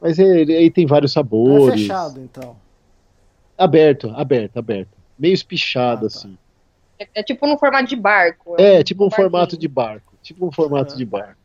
Mas 0.00 0.18
ele, 0.18 0.54
aí 0.54 0.70
tem 0.70 0.86
vários 0.86 1.12
sabores. 1.12 1.74
É 1.74 1.78
fechado, 1.78 2.20
então. 2.20 2.56
Aberto, 3.56 4.10
aberto, 4.10 4.58
aberto. 4.58 4.90
Meio 5.18 5.34
espichado, 5.34 6.06
ah, 6.06 6.10
tá. 6.10 6.18
assim. 6.18 6.38
É, 6.98 7.08
é, 7.14 7.22
tipo 7.22 7.46
no 7.46 7.58
formato 7.58 7.88
de 7.88 7.96
barco. 7.96 8.56
É, 8.58 8.76
é 8.76 8.84
tipo 8.84 9.06
um, 9.06 9.10
formato 9.10 9.56
de 9.56 9.68
barco. 9.68 10.14
Tipo 10.22 10.46
um 10.46 10.52
formato 10.52 10.92
uhum. 10.92 10.98
de 10.98 11.04
barco 11.04 11.44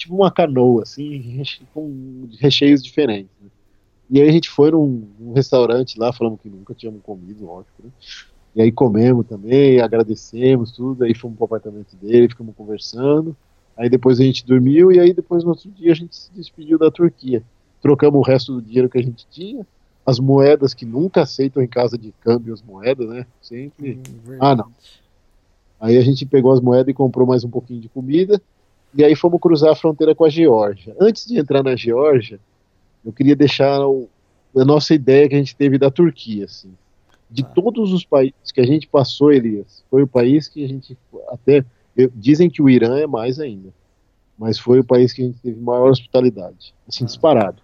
tipo 0.00 0.14
uma 0.14 0.30
canoa, 0.30 0.82
assim, 0.82 1.42
com 1.74 2.26
recheios 2.38 2.82
diferentes. 2.82 3.30
Né? 3.40 3.50
E 4.08 4.20
aí 4.20 4.28
a 4.28 4.32
gente 4.32 4.48
foi 4.48 4.70
num, 4.70 5.06
num, 5.18 5.34
restaurante 5.34 5.98
lá, 5.98 6.10
falamos 6.10 6.40
que 6.40 6.48
nunca 6.48 6.74
tínhamos 6.74 7.02
comido, 7.02 7.44
lógico, 7.44 7.74
né? 7.84 7.90
E 8.54 8.60
aí 8.60 8.72
comemos 8.72 9.26
também, 9.26 9.80
agradecemos 9.80 10.72
tudo, 10.72 11.04
aí 11.04 11.14
fomos 11.14 11.36
pro 11.36 11.44
apartamento 11.44 11.94
dele, 11.96 12.28
ficamos 12.28 12.54
conversando. 12.56 13.36
Aí 13.76 13.88
depois 13.88 14.20
a 14.20 14.24
gente 14.24 14.44
dormiu 14.44 14.90
e 14.92 14.98
aí 14.98 15.12
depois 15.12 15.44
no 15.44 15.50
outro 15.50 15.70
dia 15.70 15.92
a 15.92 15.94
gente 15.94 16.14
se 16.14 16.32
despediu 16.32 16.78
da 16.78 16.90
Turquia. 16.90 17.42
Trocamos 17.80 18.20
o 18.20 18.22
resto 18.22 18.52
do 18.52 18.62
dinheiro 18.62 18.90
que 18.90 18.98
a 18.98 19.02
gente 19.02 19.26
tinha, 19.30 19.66
as 20.04 20.18
moedas 20.18 20.74
que 20.74 20.84
nunca 20.84 21.22
aceitam 21.22 21.62
em 21.62 21.68
casa 21.68 21.96
de 21.96 22.12
câmbio 22.20 22.52
as 22.52 22.62
moedas, 22.62 23.08
né? 23.08 23.26
Sempre. 23.40 23.98
Hum, 24.26 24.36
ah, 24.40 24.56
não. 24.56 24.70
Aí 25.80 25.96
a 25.96 26.02
gente 26.02 26.26
pegou 26.26 26.52
as 26.52 26.60
moedas 26.60 26.88
e 26.88 26.94
comprou 26.94 27.26
mais 27.26 27.44
um 27.44 27.48
pouquinho 27.48 27.80
de 27.80 27.88
comida 27.88 28.40
e 28.92 29.04
aí 29.04 29.14
fomos 29.14 29.40
cruzar 29.40 29.70
a 29.70 29.76
fronteira 29.76 30.14
com 30.14 30.24
a 30.24 30.28
Geórgia. 30.28 30.94
Antes 31.00 31.24
de 31.24 31.38
entrar 31.38 31.62
na 31.62 31.76
Geórgia, 31.76 32.40
eu 33.04 33.12
queria 33.12 33.36
deixar 33.36 33.86
o, 33.86 34.08
a 34.56 34.64
nossa 34.64 34.92
ideia 34.92 35.28
que 35.28 35.34
a 35.34 35.38
gente 35.38 35.54
teve 35.54 35.78
da 35.78 35.90
Turquia, 35.90 36.44
assim. 36.44 36.72
De 37.30 37.42
ah. 37.42 37.46
todos 37.46 37.92
os 37.92 38.04
países 38.04 38.50
que 38.52 38.60
a 38.60 38.66
gente 38.66 38.88
passou, 38.88 39.32
Elias, 39.32 39.84
foi 39.90 40.02
o 40.02 40.06
país 40.06 40.48
que 40.48 40.64
a 40.64 40.68
gente 40.68 40.96
até 41.28 41.64
dizem 42.14 42.48
que 42.48 42.62
o 42.62 42.68
Irã 42.68 42.98
é 42.98 43.06
mais 43.06 43.38
ainda, 43.38 43.72
mas 44.38 44.58
foi 44.58 44.80
o 44.80 44.84
país 44.84 45.12
que 45.12 45.22
a 45.22 45.26
gente 45.26 45.38
teve 45.40 45.60
maior 45.60 45.90
hospitalidade, 45.90 46.74
assim 46.88 47.04
ah. 47.04 47.06
disparado. 47.06 47.62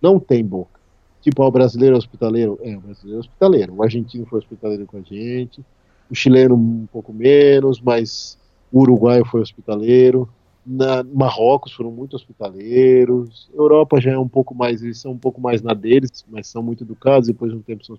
Não 0.00 0.18
tem 0.18 0.44
boca. 0.44 0.80
Tipo, 1.20 1.42
ah, 1.42 1.48
o 1.48 1.52
brasileiro 1.52 1.94
é 1.94 1.98
hospitaleiro, 1.98 2.58
é, 2.62 2.76
o 2.76 2.80
brasileiro 2.80 3.18
é 3.18 3.20
hospitaleiro. 3.20 3.74
O 3.74 3.82
argentino 3.82 4.26
foi 4.26 4.40
hospitaleiro 4.40 4.86
com 4.86 4.96
a 4.96 5.02
gente, 5.02 5.64
o 6.10 6.14
chileno 6.14 6.54
um 6.54 6.86
pouco 6.92 7.12
menos, 7.12 7.80
mas 7.80 8.38
o 8.70 8.80
uruguaio 8.80 9.24
foi 9.24 9.40
hospitaleiro 9.40 10.28
na 10.64 11.02
Marrocos 11.02 11.72
foram 11.72 11.90
muito 11.90 12.14
hospitaleiros. 12.14 13.50
Europa 13.52 14.00
já 14.00 14.12
é 14.12 14.18
um 14.18 14.28
pouco 14.28 14.54
mais, 14.54 14.82
eles 14.82 14.98
são 14.98 15.12
um 15.12 15.18
pouco 15.18 15.40
mais 15.40 15.60
na 15.60 15.74
deles, 15.74 16.24
mas 16.28 16.46
são 16.46 16.62
muito 16.62 16.84
educados. 16.84 17.26
Depois 17.28 17.50
de 17.50 17.58
um 17.58 17.62
tempo 17.62 17.84
são 17.84 17.96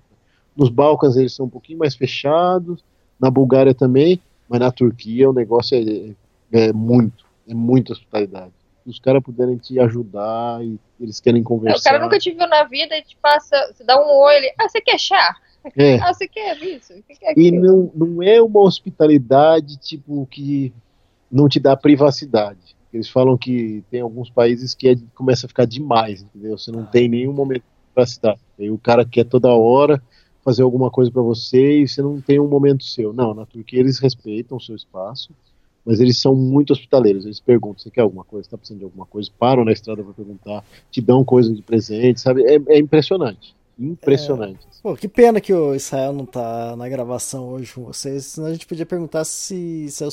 nos 0.56 0.70
Balcãs 0.70 1.16
eles 1.16 1.34
são 1.34 1.46
um 1.46 1.50
pouquinho 1.50 1.80
mais 1.80 1.96
fechados. 1.96 2.84
Na 3.20 3.30
Bulgária 3.30 3.74
também, 3.74 4.20
mas 4.50 4.60
na 4.60 4.72
Turquia 4.72 5.30
o 5.30 5.34
negócio 5.34 5.78
é, 5.78 6.14
é 6.52 6.74
muito, 6.74 7.26
é 7.48 7.54
muita 7.54 7.94
hospitalidade. 7.94 8.52
Os 8.86 9.00
caras 9.00 9.24
puderem 9.24 9.56
te 9.56 9.80
ajudar 9.80 10.64
e 10.64 10.78
eles 11.00 11.22
querem 11.22 11.42
conversar. 11.42 11.78
É, 11.78 11.80
o 11.80 11.84
cara 11.84 12.04
nunca 12.04 12.20
te 12.20 12.32
viu 12.32 12.48
na 12.48 12.64
vida 12.66 12.98
e 12.98 13.02
te 13.02 13.16
passa, 13.22 13.56
você 13.72 13.84
dá 13.84 13.98
um 13.98 14.24
oi, 14.24 14.36
ele, 14.36 14.54
ah, 14.60 14.68
você 14.68 14.82
quer 14.82 15.00
chá? 15.00 15.36
É. 15.78 15.98
Ah, 16.04 16.14
você 16.14 16.28
quer 16.28 16.62
isso? 16.62 16.94
Você 16.94 17.16
quer 17.18 17.38
e 17.38 17.50
não, 17.50 17.90
não 17.96 18.22
é 18.22 18.42
uma 18.42 18.60
hospitalidade 18.60 19.78
tipo 19.78 20.28
que 20.30 20.74
não 21.32 21.48
te 21.48 21.60
dá 21.60 21.78
privacidade. 21.78 22.76
Eles 22.94 23.10
falam 23.10 23.38
que 23.38 23.84
tem 23.90 24.02
alguns 24.02 24.30
países 24.30 24.76
que 24.76 24.90
é, 24.90 24.96
começa 25.16 25.46
a 25.46 25.50
ficar 25.50 25.66
demais, 25.66 26.22
entendeu? 26.22 26.58
Você 26.58 26.70
não 26.70 26.82
ah. 26.82 26.88
tem 26.88 27.08
nenhum 27.08 27.32
momento 27.32 27.62
de 27.62 27.94
privacidade. 27.94 28.40
Aí 28.60 28.70
o 28.70 28.78
cara 28.78 29.06
quer 29.06 29.24
toda 29.24 29.54
hora 29.54 30.04
fazer 30.44 30.62
alguma 30.64 30.92
coisa 30.92 31.10
para 31.10 31.22
você 31.22 31.82
e 31.82 31.88
você 31.88 32.02
não 32.02 32.20
tem 32.20 32.40
um 32.40 32.48
momento 32.48 32.84
seu. 32.84 33.14
Não, 33.14 33.34
na 33.34 33.46
Turquia 33.46 33.80
eles 33.80 34.00
respeitam 34.00 34.58
o 34.58 34.62
seu 34.62 34.76
espaço, 34.76 35.32
mas 35.86 36.00
eles 36.00 36.20
são 36.20 36.36
muito 36.36 36.74
hospitaleiros. 36.74 37.26
Eles 37.26 37.40
perguntam: 37.40 37.80
você 37.80 37.90
quer 37.90 38.02
alguma 38.02 38.24
coisa? 38.24 38.48
Está 38.48 38.58
precisando 38.58 38.80
de 38.80 38.86
alguma 38.86 39.06
coisa? 39.06 39.30
Param 39.38 39.64
na 39.64 39.72
estrada 39.72 40.04
para 40.04 40.14
perguntar, 40.14 40.64
te 40.92 41.02
dão 41.02 41.24
coisa 41.24 41.54
de 41.54 41.62
presente, 41.62 42.20
sabe? 42.20 42.44
É, 42.44 42.60
é 42.68 42.78
impressionante. 42.78 43.56
Impressionante. 43.80 44.60
É, 44.66 44.82
pô, 44.84 44.96
que 44.96 45.08
pena 45.08 45.42
que 45.42 45.54
o 45.54 45.74
Israel 45.74 46.14
não 46.14 46.26
tá 46.26 46.76
na 46.76 46.88
gravação 46.88 47.50
hoje 47.50 47.74
com 47.74 47.84
vocês, 47.84 48.26
senão 48.26 48.48
a 48.48 48.52
gente 48.54 48.68
podia 48.68 48.86
perguntar 48.86 49.24
se, 49.24 49.88
se 49.90 50.04
a 50.04 50.08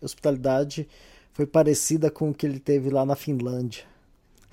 hospitalidade 0.00 0.86
foi 1.32 1.46
parecida 1.46 2.10
com 2.10 2.30
o 2.30 2.34
que 2.34 2.46
ele 2.46 2.60
teve 2.60 2.90
lá 2.90 3.04
na 3.04 3.16
Finlândia. 3.16 3.84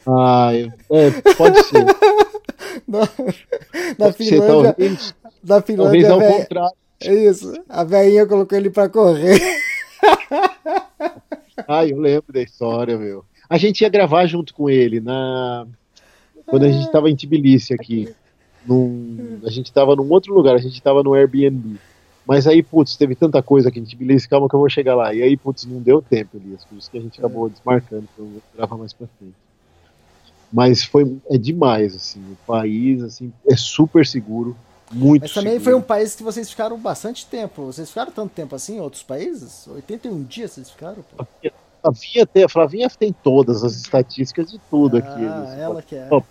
Ah, 0.08 0.52
é, 0.54 1.12
pode 1.36 1.62
ser. 1.64 1.86
na, 2.88 3.00
na 3.98 4.12
Finlândia, 4.14 4.76
ser, 4.78 5.16
na 5.44 5.62
Finlândia, 5.62 6.08
talvez 6.08 6.10
ao 6.10 6.20
contrário. 6.20 6.78
É 7.02 7.14
isso. 7.14 7.54
A 7.70 7.84
velhinha 7.84 8.26
colocou 8.26 8.58
ele 8.58 8.70
para 8.70 8.90
correr. 8.90 9.40
ah, 11.68 11.86
eu 11.86 12.00
lembro 12.00 12.34
da 12.34 12.42
história, 12.42 12.98
meu. 12.98 13.24
A 13.50 13.58
gente 13.58 13.82
ia 13.82 13.90
gravar 13.90 14.26
junto 14.26 14.54
com 14.54 14.70
ele 14.70 15.00
na 15.00 15.66
quando 16.46 16.64
a 16.64 16.70
gente 16.70 16.86
estava 16.86 17.10
em 17.10 17.16
Tbilisi 17.16 17.74
aqui. 17.74 18.14
Num... 18.66 19.40
A 19.46 19.50
gente 19.50 19.68
estava 19.68 19.96
num 19.96 20.10
outro 20.10 20.34
lugar, 20.34 20.56
a 20.56 20.60
gente 20.60 20.74
estava 20.74 21.04
no 21.04 21.14
Airbnb. 21.14 21.78
Mas 22.26 22.46
aí, 22.46 22.62
putz, 22.62 22.98
teve 22.98 23.16
tanta 23.16 23.42
coisa 23.42 23.72
que 23.72 23.80
a 23.80 23.82
gente, 23.82 23.96
beleza, 23.96 24.28
calma 24.28 24.50
que 24.50 24.56
eu 24.56 24.60
vou 24.60 24.70
chegar 24.70 24.96
lá. 24.96 25.14
E 25.14 25.22
aí, 25.22 25.38
putz, 25.38 25.66
não 25.66 25.82
deu 25.82 26.02
tempo, 26.02 26.36
Elias. 26.36 26.66
Por 26.66 26.78
isso 26.78 26.92
que 26.92 26.98
a 26.98 27.02
gente 27.02 27.18
acabou 27.20 27.48
é. 27.48 27.50
desmarcando, 27.52 28.06
então 28.14 28.26
eu 28.26 28.32
vou 28.32 28.42
gravar 28.56 28.76
mais 28.76 28.92
pra 28.92 29.08
frente. 29.18 29.36
Mas 30.52 30.84
foi, 30.84 31.18
é 31.30 31.38
demais, 31.38 31.96
assim, 31.96 32.22
o 32.32 32.38
país, 32.48 33.04
assim, 33.04 33.34
é 33.46 33.56
super 33.56 34.06
seguro, 34.06 34.56
muito 34.92 35.24
Mas 35.24 35.34
também 35.34 35.54
seguro. 35.54 35.64
foi 35.66 35.74
um 35.76 35.82
país 35.82 36.16
que 36.16 36.24
vocês 36.24 36.50
ficaram 36.50 36.78
bastante 36.78 37.26
tempo. 37.26 37.66
Vocês 37.66 37.90
ficaram 37.90 38.12
tanto 38.12 38.32
tempo 38.34 38.56
assim 38.56 38.78
em 38.78 38.80
outros 38.80 39.04
países? 39.04 39.68
81 39.68 40.24
dias 40.24 40.52
vocês 40.52 40.70
ficaram? 40.70 41.04
Pô? 41.04 41.26
A 41.84 41.94
Flavinha 41.94 42.26
tem, 42.26 42.44
a 42.44 42.50
Flavinha 42.50 42.90
tem 42.90 43.14
todas 43.14 43.64
as 43.64 43.76
estatísticas 43.76 44.52
de 44.52 44.60
tudo 44.70 44.98
ah, 44.98 45.00
aqui. 45.00 45.22
Eles. 45.22 45.60
ela 45.60 45.82
que 45.82 45.96
é. 45.96 46.08
o 46.10 46.24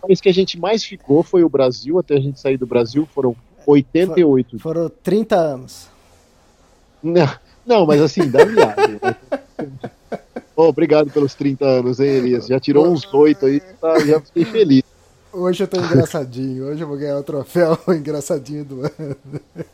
país 0.00 0.20
que 0.20 0.28
a 0.28 0.32
gente 0.32 0.58
mais 0.58 0.84
ficou 0.84 1.22
foi 1.22 1.42
o 1.42 1.48
Brasil, 1.48 1.98
até 1.98 2.14
a 2.14 2.20
gente 2.20 2.38
sair 2.40 2.56
do 2.56 2.66
Brasil 2.66 3.06
foram 3.12 3.34
88. 3.66 4.58
For, 4.58 4.74
foram 4.74 4.88
30 5.02 5.36
anos. 5.36 5.88
Não, 7.02 7.28
não 7.66 7.86
mas 7.86 8.00
assim, 8.00 8.30
dá 8.30 8.44
viagem. 8.44 9.00
oh, 10.56 10.64
obrigado 10.64 11.10
pelos 11.10 11.34
30 11.34 11.64
anos, 11.64 12.00
hein, 12.00 12.08
Elias? 12.08 12.46
Já 12.46 12.58
tirou 12.58 12.86
uns 12.86 13.04
8 13.12 13.46
aí, 13.46 13.60
tá, 13.60 13.98
já 14.00 14.20
fiquei 14.20 14.44
feliz. 14.44 14.82
Hoje 15.32 15.62
eu 15.62 15.68
tô 15.68 15.78
engraçadinho, 15.78 16.66
hoje 16.66 16.82
eu 16.82 16.88
vou 16.88 16.96
ganhar 16.96 17.18
o 17.18 17.22
troféu 17.22 17.78
engraçadinho 17.88 18.64
do 18.64 18.80
ano. 18.80 19.16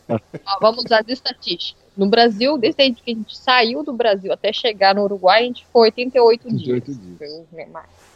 Ó, 0.08 0.58
vamos 0.60 0.90
às 0.90 1.08
estatísticas. 1.08 1.82
No 1.96 2.08
Brasil, 2.08 2.58
desde 2.58 2.92
que 2.92 3.12
a 3.12 3.14
gente 3.14 3.38
saiu 3.38 3.84
do 3.84 3.92
Brasil 3.92 4.32
até 4.32 4.52
chegar 4.52 4.94
no 4.94 5.04
Uruguai, 5.04 5.42
a 5.42 5.46
gente 5.46 5.64
ficou 5.64 5.82
88, 5.82 6.48
88 6.48 6.92
dias. 6.92 7.00
dias. 7.00 7.68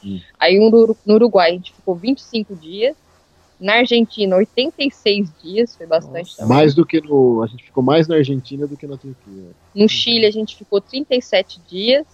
Hum. 0.05 0.21
Aí 0.39 0.59
no 0.59 1.15
Uruguai 1.15 1.51
a 1.51 1.55
gente 1.55 1.73
ficou 1.73 1.95
25 1.95 2.57
dias. 2.57 2.97
Na 3.61 3.75
Argentina, 3.75 4.37
86 4.37 5.33
dias, 5.43 5.75
foi 5.75 5.87
bastante 5.87 6.37
também. 6.37 6.57
Mais 6.57 6.75
do 6.75 6.87
que 6.87 7.01
no. 7.01 7.43
A 7.43 7.47
gente 7.49 7.65
ficou 7.65 7.83
mais 7.83 8.07
na 8.07 8.15
Argentina 8.15 8.69
do 8.69 8.77
que 8.77 8.87
na 8.87 8.97
Turquia. 8.97 9.51
No 9.75 9.89
Chile, 9.89 10.27
a 10.27 10.31
gente 10.31 10.57
ficou 10.57 10.81
37 10.81 11.61
dias. 11.69 12.07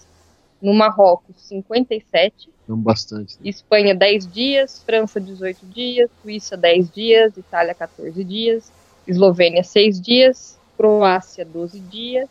No 0.65 0.73
Marrocos, 0.73 1.37
57. 1.37 2.49
Então, 2.65 2.79
bastante. 2.79 3.35
Né? 3.35 3.51
Espanha, 3.51 3.95
10 3.95 4.27
dias. 4.33 4.83
França, 4.83 5.21
18 5.21 5.67
dias. 5.67 6.11
Suíça, 6.23 6.57
10 6.57 6.91
dias. 6.91 7.37
Itália, 7.37 7.75
14 7.75 8.25
dias. 8.25 8.73
Eslovênia, 9.07 9.63
6 9.63 10.01
dias. 10.01 10.59
Croácia, 10.75 11.45
12 11.45 11.79
dias. 11.81 12.31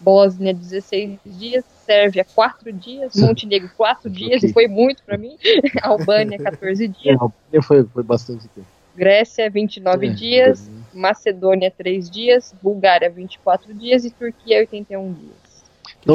Bósnia, 0.00 0.52
16 0.52 1.20
dias. 1.24 1.64
Sérvia, 1.86 2.26
4 2.34 2.72
dias. 2.72 3.14
Montenegro, 3.16 3.70
4 3.76 4.10
dias, 4.10 4.42
e 4.42 4.52
foi 4.52 4.66
muito 4.66 5.04
para 5.04 5.16
mim. 5.16 5.36
Albânia, 5.80 6.36
14 6.36 6.88
dias. 6.88 7.06
É, 7.06 7.12
Albânia 7.12 7.62
foi, 7.62 7.84
foi 7.84 8.02
bastante 8.02 8.48
tempo. 8.48 8.66
Grécia, 8.96 9.48
29 9.48 10.08
É, 10.08 10.10
dias. 10.10 10.66
Albânia. 10.66 10.84
Macedônia, 10.94 11.70
3 11.70 12.10
dias. 12.10 12.52
Bulgária, 12.60 13.08
24 13.08 13.72
dias. 13.72 14.04
E 14.04 14.10
Turquia, 14.10 14.58
81 14.58 15.12
dias. 15.12 15.47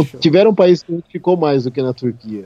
Show. 0.01 0.19
tiveram 0.19 0.55
países 0.55 0.83
que 0.83 1.03
ficou 1.11 1.37
mais 1.37 1.65
do 1.65 1.71
que 1.71 1.81
na 1.81 1.93
Turquia. 1.93 2.45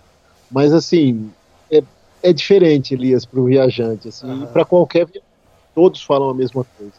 Mas, 0.51 0.73
assim, 0.73 1.29
é, 1.71 1.81
é 2.21 2.33
diferente, 2.33 2.93
Elias, 2.93 3.25
para 3.25 3.39
o 3.39 3.45
viajante. 3.45 4.09
Assim, 4.09 4.29
Aham. 4.29 4.47
para 4.47 4.65
qualquer 4.65 5.05
viajante, 5.05 5.25
todos 5.73 6.03
falam 6.03 6.29
a 6.29 6.33
mesma 6.33 6.65
coisa. 6.77 6.93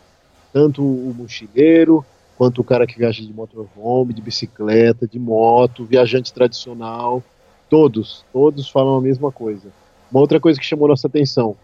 Tanto 0.52 0.82
o 0.82 1.14
mochileiro, 1.14 2.04
quanto 2.38 2.60
o 2.60 2.64
cara 2.64 2.86
que 2.86 2.96
viaja 2.96 3.20
de 3.20 3.32
motorhome, 3.32 4.14
de 4.14 4.22
bicicleta, 4.22 5.06
de 5.06 5.18
moto, 5.18 5.84
viajante 5.84 6.32
tradicional. 6.32 7.22
Todos, 7.68 8.24
todos 8.32 8.70
falam 8.70 8.96
a 8.96 9.00
mesma 9.00 9.32
coisa. 9.32 9.68
Uma 10.10 10.20
outra 10.20 10.40
coisa 10.40 10.58
que 10.58 10.64
chamou 10.64 10.88
nossa 10.88 11.08
atenção. 11.08 11.56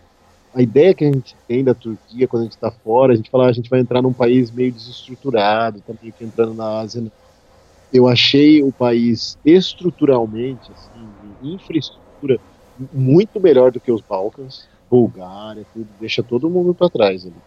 A 0.52 0.60
ideia 0.60 0.94
que 0.94 1.04
a 1.04 1.12
gente 1.12 1.36
tem 1.48 1.64
da 1.64 1.74
Turquia 1.74 2.28
quando 2.28 2.42
a 2.42 2.44
gente 2.44 2.56
está 2.56 2.70
fora, 2.70 3.12
a 3.12 3.16
gente 3.16 3.30
fala, 3.30 3.46
ah, 3.46 3.48
a 3.48 3.52
gente 3.52 3.70
vai 3.70 3.80
entrar 3.80 4.02
num 4.02 4.12
país 4.12 4.50
meio 4.50 4.72
desestruturado, 4.72 5.80
tá 5.80 5.94
meio 6.00 6.12
que 6.12 6.24
entrando 6.24 6.54
na 6.54 6.80
Ásia. 6.80 7.02
Eu 7.94 8.08
achei 8.08 8.62
o 8.62 8.72
país 8.72 9.38
estruturalmente, 9.44 10.72
assim, 10.72 11.12
de 11.20 11.36
infraestrutura, 11.54 12.40
muito 12.92 13.40
melhor 13.40 13.70
do 13.70 13.80
que 13.80 13.92
os 13.92 14.02
Balcãs, 14.02 14.58
Bulgária, 14.90 15.66
tudo, 15.72 15.88
deixa 15.98 16.22
todo 16.22 16.50
mundo 16.50 16.74
para 16.74 16.90
trás 16.90 17.24
ali. 17.24 17.42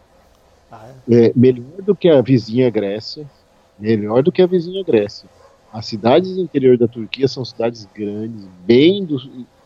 Ah, 0.69 1.01
é? 1.09 1.27
É, 1.29 1.33
melhor 1.37 1.81
do 1.83 1.95
que 1.95 2.07
a 2.09 2.21
vizinha 2.21 2.69
Grécia, 2.69 3.29
melhor 3.77 4.23
do 4.23 4.31
que 4.31 4.41
a 4.41 4.47
vizinha 4.47 4.83
Grécia. 4.83 5.29
As 5.71 5.85
cidades 5.85 6.35
do 6.35 6.41
interior 6.41 6.77
da 6.77 6.87
Turquia 6.87 7.27
são 7.27 7.43
cidades 7.45 7.85
grandes, 7.85 8.47
bem 8.47 9.05
do- 9.05 9.17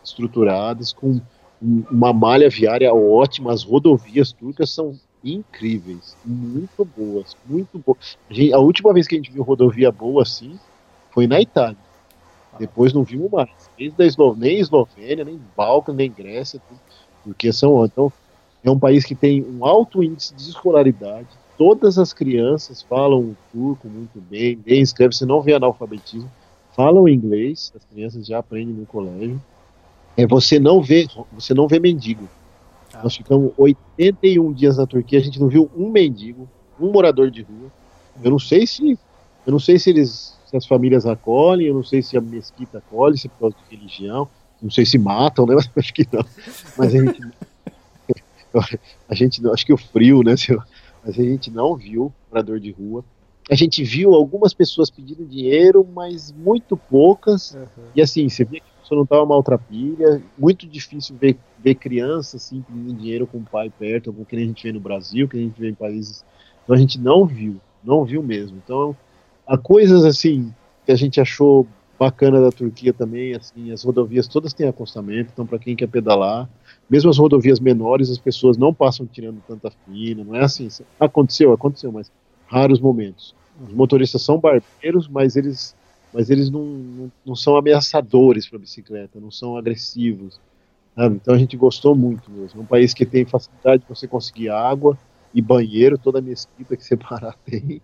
estruturadas, 0.02 0.92
com 0.92 1.20
um- 1.60 1.86
uma 1.90 2.12
malha 2.12 2.48
viária 2.50 2.92
ótima, 2.92 3.52
as 3.52 3.62
rodovias 3.62 4.32
turcas 4.32 4.74
são 4.74 5.00
incríveis, 5.22 6.16
muito 6.24 6.84
boas, 6.84 7.36
muito 7.44 7.78
boas. 7.78 7.98
A, 8.28 8.34
gente- 8.34 8.52
a 8.52 8.58
última 8.58 8.92
vez 8.92 9.06
que 9.06 9.14
a 9.14 9.18
gente 9.18 9.30
viu 9.32 9.44
rodovia 9.44 9.92
boa 9.92 10.22
assim 10.22 10.58
foi 11.12 11.26
na 11.26 11.40
Itália. 11.40 11.76
Depois 12.58 12.92
não 12.92 13.02
vimos 13.02 13.30
mais. 13.30 13.50
Desde 13.78 14.02
a 14.02 14.06
Eslo... 14.06 14.36
Nem 14.36 14.58
Eslovênia, 14.58 15.24
nem 15.24 15.40
Balcãs, 15.56 15.96
nem 15.96 16.10
Grécia. 16.10 16.60
Turquia 17.24 17.52
são. 17.52 17.84
Então, 17.84 18.12
é 18.62 18.70
um 18.70 18.78
país 18.78 19.04
que 19.04 19.14
tem 19.14 19.42
um 19.42 19.64
alto 19.64 20.02
índice 20.02 20.34
de 20.34 20.42
escolaridade. 20.42 21.28
Todas 21.56 21.98
as 21.98 22.12
crianças 22.12 22.82
falam 22.82 23.36
turco 23.52 23.88
muito 23.88 24.20
bem, 24.20 24.58
nem 24.64 24.80
escreve, 24.80 25.14
você 25.14 25.26
não 25.26 25.40
vê 25.40 25.54
analfabetismo. 25.54 26.30
Falam 26.74 27.08
inglês, 27.08 27.72
as 27.76 27.84
crianças 27.84 28.26
já 28.26 28.38
aprendem 28.38 28.74
no 28.74 28.86
colégio. 28.86 29.40
É, 30.16 30.26
você 30.26 30.58
não 30.58 30.82
vê, 30.82 31.06
você 31.32 31.52
não 31.52 31.68
vê 31.68 31.78
mendigo. 31.78 32.28
Nós 33.02 33.16
ficamos 33.16 33.52
81 33.56 34.52
dias 34.52 34.76
na 34.76 34.86
Turquia, 34.86 35.18
a 35.18 35.22
gente 35.22 35.40
não 35.40 35.48
viu 35.48 35.70
um 35.76 35.90
mendigo, 35.90 36.48
um 36.80 36.90
morador 36.90 37.30
de 37.30 37.42
rua. 37.42 37.70
Eu 38.22 38.30
não 38.30 38.38
sei 38.38 38.66
se, 38.66 38.98
eu 39.46 39.52
não 39.52 39.58
sei 39.58 39.78
se 39.78 39.90
eles, 39.90 40.36
se 40.52 40.56
as 40.58 40.66
famílias 40.66 41.06
acolhem, 41.06 41.68
eu 41.68 41.74
não 41.74 41.82
sei 41.82 42.02
se 42.02 42.14
a 42.14 42.20
mesquita 42.20 42.76
acolhe, 42.76 43.16
se 43.16 43.26
é 43.26 43.30
por 43.30 43.38
causa 43.38 43.56
de 43.56 43.74
religião, 43.74 44.28
não 44.60 44.70
sei 44.70 44.84
se 44.84 44.98
matam, 44.98 45.46
né? 45.46 45.54
Mas 45.56 45.70
acho 45.74 45.94
que 45.94 46.06
não. 46.12 46.24
Mas 46.76 46.94
a 46.94 46.98
gente, 46.98 47.20
a 49.08 49.14
gente 49.14 49.42
não, 49.42 49.52
acho 49.54 49.64
que 49.64 49.72
o 49.72 49.78
frio, 49.78 50.22
né? 50.22 50.34
Mas 51.02 51.18
a 51.18 51.22
gente 51.22 51.50
não 51.50 51.74
viu 51.74 52.12
morador 52.30 52.60
de 52.60 52.70
rua. 52.70 53.02
A 53.50 53.54
gente 53.54 53.82
viu 53.82 54.14
algumas 54.14 54.52
pessoas 54.52 54.90
pedindo 54.90 55.24
dinheiro, 55.24 55.88
mas 55.94 56.30
muito 56.30 56.76
poucas. 56.76 57.56
E 57.96 58.02
assim, 58.02 58.28
você 58.28 58.44
vê 58.44 58.60
que 58.60 58.66
a 58.78 58.82
pessoa 58.82 58.96
não 58.96 59.04
estava 59.04 59.24
maltrapilha, 59.24 60.22
muito 60.38 60.66
difícil 60.66 61.16
ver, 61.18 61.36
ver 61.58 61.74
criança 61.76 62.36
assim 62.36 62.60
pedindo 62.60 62.92
dinheiro 62.92 63.26
com 63.26 63.38
o 63.38 63.42
pai 63.42 63.70
perto, 63.70 64.12
como 64.12 64.26
que 64.26 64.36
a 64.36 64.38
gente 64.38 64.62
vê 64.62 64.72
no 64.72 64.80
Brasil, 64.80 65.26
que 65.26 65.36
a 65.38 65.40
gente 65.40 65.58
vê 65.58 65.70
em 65.70 65.74
países. 65.74 66.22
Então 66.62 66.76
a 66.76 66.78
gente 66.78 67.00
não 67.00 67.24
viu, 67.24 67.58
não 67.82 68.04
viu 68.04 68.22
mesmo. 68.22 68.60
Então, 68.62 68.94
há 69.46 69.56
coisas 69.58 70.04
assim 70.04 70.52
que 70.84 70.92
a 70.92 70.96
gente 70.96 71.20
achou 71.20 71.66
bacana 71.98 72.40
da 72.40 72.50
Turquia 72.50 72.92
também, 72.92 73.34
assim, 73.34 73.70
as 73.70 73.84
rodovias 73.84 74.26
todas 74.26 74.52
têm 74.52 74.66
acostamento, 74.66 75.30
então 75.32 75.46
para 75.46 75.58
quem 75.58 75.76
quer 75.76 75.86
pedalar, 75.86 76.50
mesmo 76.90 77.08
as 77.08 77.18
rodovias 77.18 77.60
menores, 77.60 78.10
as 78.10 78.18
pessoas 78.18 78.56
não 78.56 78.74
passam 78.74 79.06
tirando 79.06 79.40
tanta 79.46 79.70
fina, 79.70 80.24
não 80.24 80.34
é 80.34 80.42
assim, 80.42 80.66
aconteceu, 80.98 81.52
aconteceu, 81.52 81.92
mas 81.92 82.10
raros 82.46 82.80
momentos. 82.80 83.36
Os 83.64 83.72
motoristas 83.72 84.22
são 84.22 84.38
barbeiros, 84.38 85.06
mas 85.06 85.36
eles 85.36 85.76
mas 86.12 86.28
eles 86.28 86.50
não, 86.50 86.62
não, 86.62 87.12
não 87.24 87.34
são 87.34 87.56
ameaçadores 87.56 88.46
para 88.46 88.58
a 88.58 88.60
bicicleta, 88.60 89.18
não 89.18 89.30
são 89.30 89.56
agressivos. 89.56 90.38
sabe? 90.94 91.16
Então 91.16 91.34
a 91.34 91.38
gente 91.38 91.56
gostou 91.56 91.94
muito 91.96 92.30
mesmo. 92.30 92.60
Um 92.60 92.66
país 92.66 92.92
que 92.92 93.06
tem 93.06 93.24
facilidade 93.24 93.82
de 93.82 93.88
você 93.88 94.06
conseguir 94.06 94.50
água 94.50 94.98
e 95.32 95.40
banheiro, 95.40 95.96
toda 95.96 96.18
a 96.18 96.22
mesquita 96.22 96.76
que 96.76 96.84
você 96.84 96.96
parar 96.98 97.34
tem. 97.46 97.80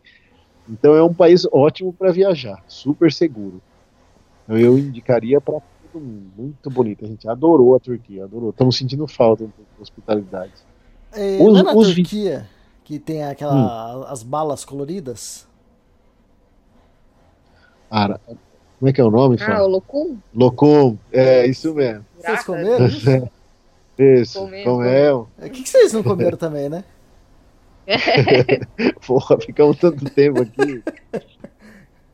Então 0.69 0.95
é 0.95 1.03
um 1.03 1.15
país 1.15 1.47
ótimo 1.51 1.93
para 1.93 2.13
viajar, 2.13 2.63
super 2.69 3.11
seguro. 3.13 3.61
Então 4.45 4.59
eu 4.59 4.79
indicaria 4.79 5.41
para 5.41 5.61
todo 5.93 6.03
mundo. 6.03 6.31
Muito 6.37 6.71
bonito. 6.71 7.05
A 7.05 7.09
gente 7.09 7.29
adorou 7.29 7.75
a 7.75 7.81
Turquia, 7.81 8.25
adorou. 8.25 8.51
Estamos 8.51 8.77
sentindo 8.77 9.07
falta 9.07 9.45
um 9.45 9.49
pouco 9.51 9.71
de 9.77 9.83
hosptalidade. 9.83 10.53
É, 11.13 11.39
Os- 11.41 11.55
lá 11.55 11.63
na 11.63 11.75
os 11.75 11.87
Turquia, 11.95 12.47
que 12.85 12.99
tem 12.99 13.25
aquela, 13.25 14.11
as 14.11 14.23
balas 14.23 14.65
coloridas. 14.65 15.47
Ara, 17.91 18.21
como 18.79 18.89
é 18.91 18.93
que 18.93 19.01
é 19.01 19.05
o 19.05 19.11
nome? 19.11 19.37
Ah, 19.41 19.63
o 19.65 19.69
Locum? 19.69 20.19
Locum, 20.35 20.99
é 21.11 21.47
isso 21.47 21.75
mesmo. 21.75 22.05
Vocês 22.21 22.45
comeram 22.45 22.85
isso? 22.87 23.29
Isso, 23.99 24.39
Comemos. 24.41 24.65
comemos. 24.65 25.29
O 25.39 25.43
que, 25.51 25.63
que 25.63 25.69
vocês 25.69 25.93
não 25.93 26.03
comeram 26.03 26.37
também, 26.39 26.69
né? 26.69 26.85
Porra, 29.07 29.39
ficamos 29.41 29.77
tanto 29.79 30.05
tempo 30.11 30.43
aqui. 30.43 30.83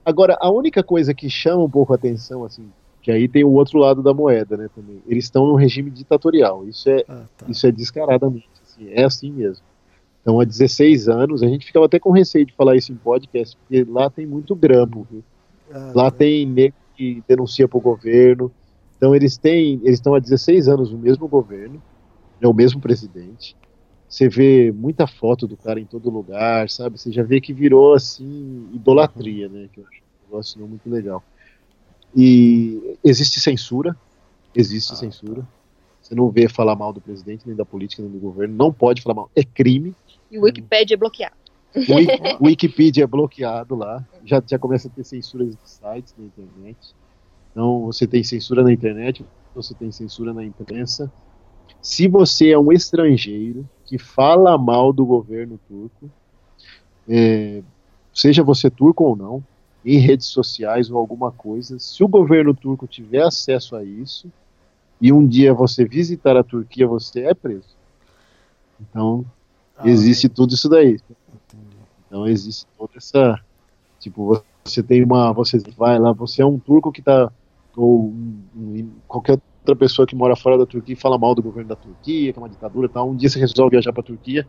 Agora, 0.04 0.36
a 0.40 0.50
única 0.50 0.82
coisa 0.82 1.14
que 1.14 1.28
chama 1.30 1.64
um 1.64 1.70
pouco 1.70 1.92
a 1.92 1.96
atenção, 1.96 2.44
assim, 2.44 2.68
que 3.02 3.10
aí 3.10 3.26
tem 3.28 3.44
o 3.44 3.50
outro 3.52 3.78
lado 3.78 4.02
da 4.02 4.12
moeda, 4.14 4.56
né, 4.56 4.68
também. 4.74 5.02
Eles 5.06 5.24
estão 5.24 5.46
num 5.46 5.54
regime 5.54 5.90
ditatorial. 5.90 6.66
Isso 6.68 6.88
é, 6.90 7.04
Ah, 7.08 7.22
tá. 7.36 7.46
isso 7.48 7.66
é 7.66 7.72
descaradamente, 7.72 8.48
assim, 8.62 8.88
é 8.90 9.04
assim 9.04 9.30
mesmo. 9.32 9.64
Então, 10.22 10.40
há 10.40 10.44
16 10.44 11.08
anos, 11.08 11.42
a 11.42 11.46
gente 11.48 11.66
ficava 11.66 11.86
até 11.86 11.98
com 11.98 12.10
receio 12.10 12.46
de 12.46 12.52
falar 12.54 12.76
isso 12.76 12.92
em 12.92 12.96
podcast, 12.96 13.56
porque 13.56 13.84
lá 13.90 14.08
tem 14.08 14.26
muito 14.26 14.54
grampo? 14.54 15.06
Ah, 15.72 15.92
Lá 15.94 16.10
tá. 16.10 16.18
tem 16.18 16.46
nego 16.46 16.74
que 16.96 17.22
denuncia 17.28 17.66
pro 17.68 17.80
governo. 17.80 18.50
Então 18.96 19.14
eles 19.14 19.36
têm, 19.36 19.80
eles 19.82 19.94
estão 19.98 20.14
há 20.14 20.18
16 20.18 20.68
anos 20.68 20.90
no 20.90 20.96
mesmo 20.98 21.26
governo, 21.28 21.82
é 22.40 22.46
o 22.48 22.54
mesmo 22.54 22.80
presidente. 22.80 23.54
Você 24.14 24.28
vê 24.28 24.70
muita 24.70 25.08
foto 25.08 25.44
do 25.44 25.56
cara 25.56 25.80
em 25.80 25.84
todo 25.84 26.08
lugar, 26.08 26.70
sabe? 26.70 26.96
Você 26.96 27.10
já 27.10 27.24
vê 27.24 27.40
que 27.40 27.52
virou 27.52 27.94
assim 27.94 28.70
idolatria, 28.72 29.48
né? 29.48 29.68
Que 29.72 29.80
eu 29.80 29.84
acho 29.88 29.98
um 29.98 30.24
negócio 30.26 30.60
não 30.60 30.68
muito 30.68 30.88
legal. 30.88 31.20
E 32.14 32.96
existe 33.02 33.40
censura, 33.40 33.96
existe 34.54 34.92
Ah, 34.92 34.96
censura. 34.96 35.44
Você 36.00 36.14
não 36.14 36.30
vê 36.30 36.48
falar 36.48 36.76
mal 36.76 36.92
do 36.92 37.00
presidente, 37.00 37.44
nem 37.44 37.56
da 37.56 37.64
política, 37.64 38.02
nem 38.02 38.12
do 38.12 38.20
governo. 38.20 38.54
Não 38.54 38.72
pode 38.72 39.02
falar 39.02 39.16
mal. 39.16 39.30
É 39.34 39.42
crime. 39.42 39.92
E 40.30 40.38
o 40.38 40.42
Wikipedia 40.42 40.94
é 40.94 40.96
bloqueado. 40.96 41.34
O 41.74 41.94
Wiki- 41.96 42.12
o 42.38 42.46
Wikipedia 42.46 43.02
é 43.02 43.08
bloqueado 43.08 43.74
lá. 43.74 44.00
Já, 44.24 44.40
já 44.46 44.60
começa 44.60 44.86
a 44.86 44.92
ter 44.92 45.02
censuras 45.02 45.56
de 45.56 45.68
sites 45.68 46.14
na 46.16 46.24
internet. 46.24 46.78
Então, 47.50 47.80
você 47.86 48.06
tem 48.06 48.22
censura 48.22 48.62
na 48.62 48.72
internet, 48.72 49.24
você 49.52 49.74
tem 49.74 49.90
censura 49.90 50.32
na 50.32 50.44
imprensa. 50.44 51.10
Se 51.82 52.06
você 52.06 52.50
é 52.50 52.58
um 52.58 52.70
estrangeiro 52.70 53.68
que 53.86 53.98
fala 53.98 54.56
mal 54.56 54.92
do 54.92 55.04
governo 55.04 55.58
turco, 55.68 56.10
é, 57.08 57.62
seja 58.12 58.42
você 58.42 58.70
turco 58.70 59.04
ou 59.04 59.16
não, 59.16 59.42
em 59.84 59.98
redes 59.98 60.28
sociais 60.28 60.90
ou 60.90 60.96
alguma 60.96 61.30
coisa, 61.30 61.78
se 61.78 62.02
o 62.02 62.08
governo 62.08 62.54
turco 62.54 62.86
tiver 62.86 63.22
acesso 63.22 63.76
a 63.76 63.84
isso 63.84 64.30
e 65.00 65.12
um 65.12 65.26
dia 65.26 65.52
você 65.52 65.84
visitar 65.84 66.36
a 66.36 66.42
Turquia, 66.42 66.86
você 66.86 67.24
é 67.24 67.34
preso. 67.34 67.68
Então, 68.80 69.24
Ah, 69.76 69.88
existe 69.88 70.28
tudo 70.28 70.54
isso 70.54 70.68
daí. 70.68 70.92
entendi. 70.94 71.76
Então 72.06 72.26
existe 72.26 72.66
toda 72.78 72.92
essa. 72.96 73.38
Tipo, 74.00 74.42
você 74.64 74.82
tem 74.82 75.02
uma. 75.02 75.32
Você 75.32 75.58
vai 75.76 75.98
lá, 75.98 76.12
você 76.12 76.42
é 76.42 76.46
um 76.46 76.58
turco 76.58 76.92
que 76.92 77.02
tá. 77.02 77.30
Ou 77.76 78.04
um- 78.06 78.42
um- 78.56 78.90
qualquer 79.08 79.38
outra 79.64 79.74
pessoa 79.74 80.06
que 80.06 80.14
mora 80.14 80.36
fora 80.36 80.58
da 80.58 80.66
Turquia 80.66 80.92
e 80.92 80.96
fala 80.96 81.16
mal 81.16 81.34
do 81.34 81.42
governo 81.42 81.68
da 81.70 81.76
Turquia, 81.76 82.32
que 82.32 82.38
é 82.38 82.42
uma 82.42 82.48
ditadura 82.50 82.86
e 82.86 82.90
tal. 82.90 83.08
Um 83.08 83.16
dia 83.16 83.30
você 83.30 83.38
resolve 83.40 83.70
viajar 83.70 83.92
pra 83.94 84.02
Turquia, 84.02 84.46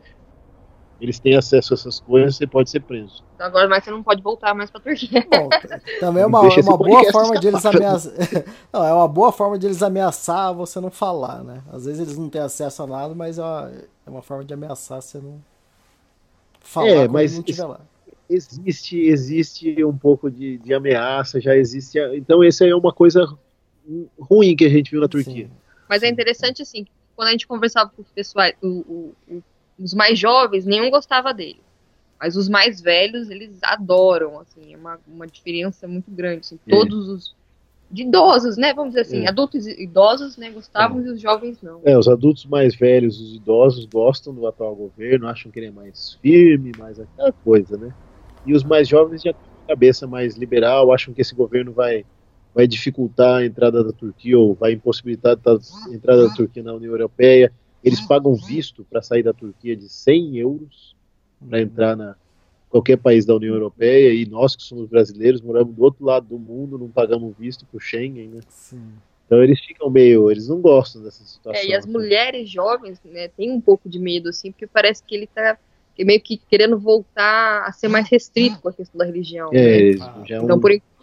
eles 1.00 1.20
têm 1.20 1.36
acesso 1.38 1.74
a 1.74 1.76
essas 1.76 2.00
coisas, 2.02 2.36
você 2.36 2.46
pode 2.46 2.70
ser 2.70 2.82
preso. 2.82 3.24
Então 3.36 3.48
agora 3.48 3.68
mais 3.68 3.84
você 3.84 3.92
não 3.92 4.04
pode 4.04 4.22
voltar 4.22 4.54
mais 4.54 4.70
pra 4.70 4.82
Turquia. 4.82 5.26
Bom, 5.32 5.48
também 6.02 6.24
é 6.24 6.26
uma, 6.26 6.40
é 6.46 6.62
uma 6.62 6.78
boa 6.78 7.12
forma 7.12 7.40
de 7.40 7.48
eles 7.48 7.66
ameaçar. 7.66 8.14
Não, 8.74 8.84
é 8.84 8.94
uma 8.94 9.08
boa 9.08 9.32
forma 9.32 9.58
de 9.58 9.66
eles 9.68 9.82
ameaçar 9.82 10.54
você 10.54 10.80
não 10.82 10.92
falar, 10.92 11.44
né? 11.44 11.62
Às 11.72 11.86
vezes 11.86 12.02
eles 12.02 12.18
não 12.18 12.30
têm 12.30 12.42
acesso 12.42 12.84
a 12.84 12.88
nada, 12.88 13.16
mas 13.16 13.38
é 13.40 13.42
uma, 13.42 13.72
é 14.06 14.10
uma 14.10 14.22
forma 14.22 14.44
de 14.44 14.54
ameaçar 14.54 15.02
você 15.02 15.18
não 15.18 15.40
falar 16.60 16.88
É, 16.88 16.96
quando 17.06 17.12
mas 17.14 17.34
não 17.34 17.40
estiver 17.40 17.62
esse- 17.64 17.68
lá. 17.72 17.80
existe 18.30 19.00
existe 19.00 19.86
um 19.86 19.96
pouco 19.98 20.30
de, 20.30 20.58
de 20.58 20.74
ameaça, 20.74 21.40
já 21.40 21.56
existe. 21.56 21.98
a- 22.00 22.16
Então, 22.18 22.44
essa 22.44 22.66
é 22.66 22.76
uma 22.76 22.92
coisa 22.94 23.26
ruim 24.20 24.56
que 24.56 24.66
a 24.66 24.70
gente 24.70 24.92
viu 24.92 25.02
na 25.02 25.08
Turquia. 25.08 25.48
Sim. 25.48 25.52
Mas 25.90 26.04
é 26.04 26.10
interessante, 26.10 26.62
assim, 26.62 26.86
quando 27.16 27.30
a 27.30 27.32
gente 27.32 27.48
conversava 27.48 27.90
com 27.96 28.02
os 28.02 28.10
pessoais, 28.10 28.56
o- 28.62 28.68
o- 28.68 29.16
o- 29.36 29.44
os 29.80 29.94
mais 29.94 30.18
jovens, 30.18 30.66
nenhum 30.66 30.90
gostava 30.90 31.34
dele. 31.34 31.62
Mas 32.20 32.36
os 32.36 32.48
mais 32.50 32.82
velhos, 32.82 33.30
eles 33.30 33.58
adoram, 33.62 34.40
assim, 34.40 34.74
é 34.74 34.78
uma, 34.78 35.00
uma 35.08 35.28
diferença 35.28 35.88
muito 35.88 36.10
grande. 36.10 36.40
Assim, 36.42 36.60
É. 36.66 36.70
todos 36.72 37.10
os 37.10 37.36
de 37.92 38.02
idosos, 38.02 38.58
né? 38.58 38.74
Vamos 38.74 38.92
dizer 38.92 39.02
assim, 39.02 39.26
É. 39.26 39.30
adultos 39.30 39.68
e 39.68 39.84
idosos, 39.84 40.38
né, 40.38 40.50
gostavam 40.50 41.06
e 41.06 41.10
os 41.10 41.22
jovens 41.22 41.62
não. 41.62 41.82
É, 41.86 41.96
os 41.98 42.08
adultos 42.08 42.44
mais 42.46 42.76
velhos, 42.76 43.22
os 43.22 43.36
idosos 43.36 43.86
gostam 43.86 44.34
do 44.34 44.48
atual 44.48 44.76
governo, 44.76 45.28
acham 45.28 45.52
que 45.52 45.60
ele 45.60 45.68
é 45.68 45.72
mais 45.72 46.18
firme, 46.20 46.72
mais 46.80 47.00
aquela 47.00 47.32
coisa, 47.32 47.78
né? 47.78 47.94
E 48.44 48.54
os 48.54 48.64
mais 48.64 48.88
jovens 48.88 49.22
já 49.22 49.32
têm 49.34 49.42
a 49.66 49.68
cabeça 49.68 50.08
mais 50.08 50.36
liberal, 50.36 50.92
acham 50.92 51.14
que 51.14 51.22
esse 51.22 51.36
governo 51.36 51.72
vai, 51.72 52.04
vai 52.56 52.66
dificultar 52.66 53.42
a 53.42 53.46
entrada 53.46 53.84
da 53.84 53.92
Turquia 53.92 54.40
ou 54.40 54.54
vai 54.56 54.72
impossibilitar 54.72 55.38
a 55.46 55.94
entrada 55.94 56.30
da 56.30 56.34
Turquia 56.34 56.64
na 56.64 56.74
União 56.74 56.94
Europeia. 56.94 57.52
Eles 57.84 58.00
pagam 58.00 58.34
visto 58.34 58.86
para 58.90 59.02
sair 59.02 59.22
da 59.22 59.34
Turquia 59.34 59.76
de 59.76 59.90
100 59.90 60.38
euros 60.38 60.96
para 61.50 61.62
entrar 61.62 61.98
na 61.98 62.16
qualquer 62.70 62.98
país 62.98 63.26
da 63.26 63.36
União 63.36 63.54
Europeia 63.54 64.14
e 64.14 64.26
nós 64.26 64.56
que 64.56 64.64
somos 64.64 64.88
brasileiros 64.88 65.42
moramos 65.42 65.76
do 65.76 65.84
outro 65.84 66.06
lado 66.06 66.28
do 66.28 66.40
mundo, 66.40 66.78
não 66.78 66.90
pagamos 66.90 67.36
visto 67.38 67.66
para 67.66 67.78
o 67.78 67.80
Schengen, 67.80 68.30
né? 68.30 68.40
Sim. 68.48 68.82
Então 69.26 69.44
eles 69.44 69.60
ficam 69.60 69.90
meio, 69.90 70.32
eles 70.32 70.48
não 70.48 70.62
gostam 70.62 71.04
dessa 71.04 71.24
situação. 71.26 71.62
É, 71.62 71.68
e 71.68 71.74
as 71.74 71.84
assim. 71.84 71.92
mulheres 71.92 72.50
jovens, 72.50 73.00
né, 73.04 73.28
tem 73.28 73.52
um 73.52 73.60
pouco 73.60 73.90
de 73.90 74.00
medo, 74.00 74.30
assim, 74.30 74.52
porque 74.52 74.66
parece 74.66 75.04
que 75.04 75.14
ele 75.14 75.28
tá 75.28 75.58
que 75.96 76.04
meio 76.04 76.20
que 76.22 76.38
querendo 76.38 76.78
voltar 76.78 77.64
a 77.66 77.72
ser 77.72 77.88
mais 77.88 78.10
restrito 78.10 78.60
com 78.60 78.68
a 78.70 78.74
questão 78.74 78.98
da 79.00 79.06
religião. 79.06 79.50
né? 79.52 79.60
É, 79.60 79.78
eles 79.80 80.02
Ah, 80.02 80.24
já 80.28 80.36
é 80.36 80.42
um- 80.42 80.44
Então, 80.44 80.60
por 80.60 80.72
enquanto, 80.72 80.95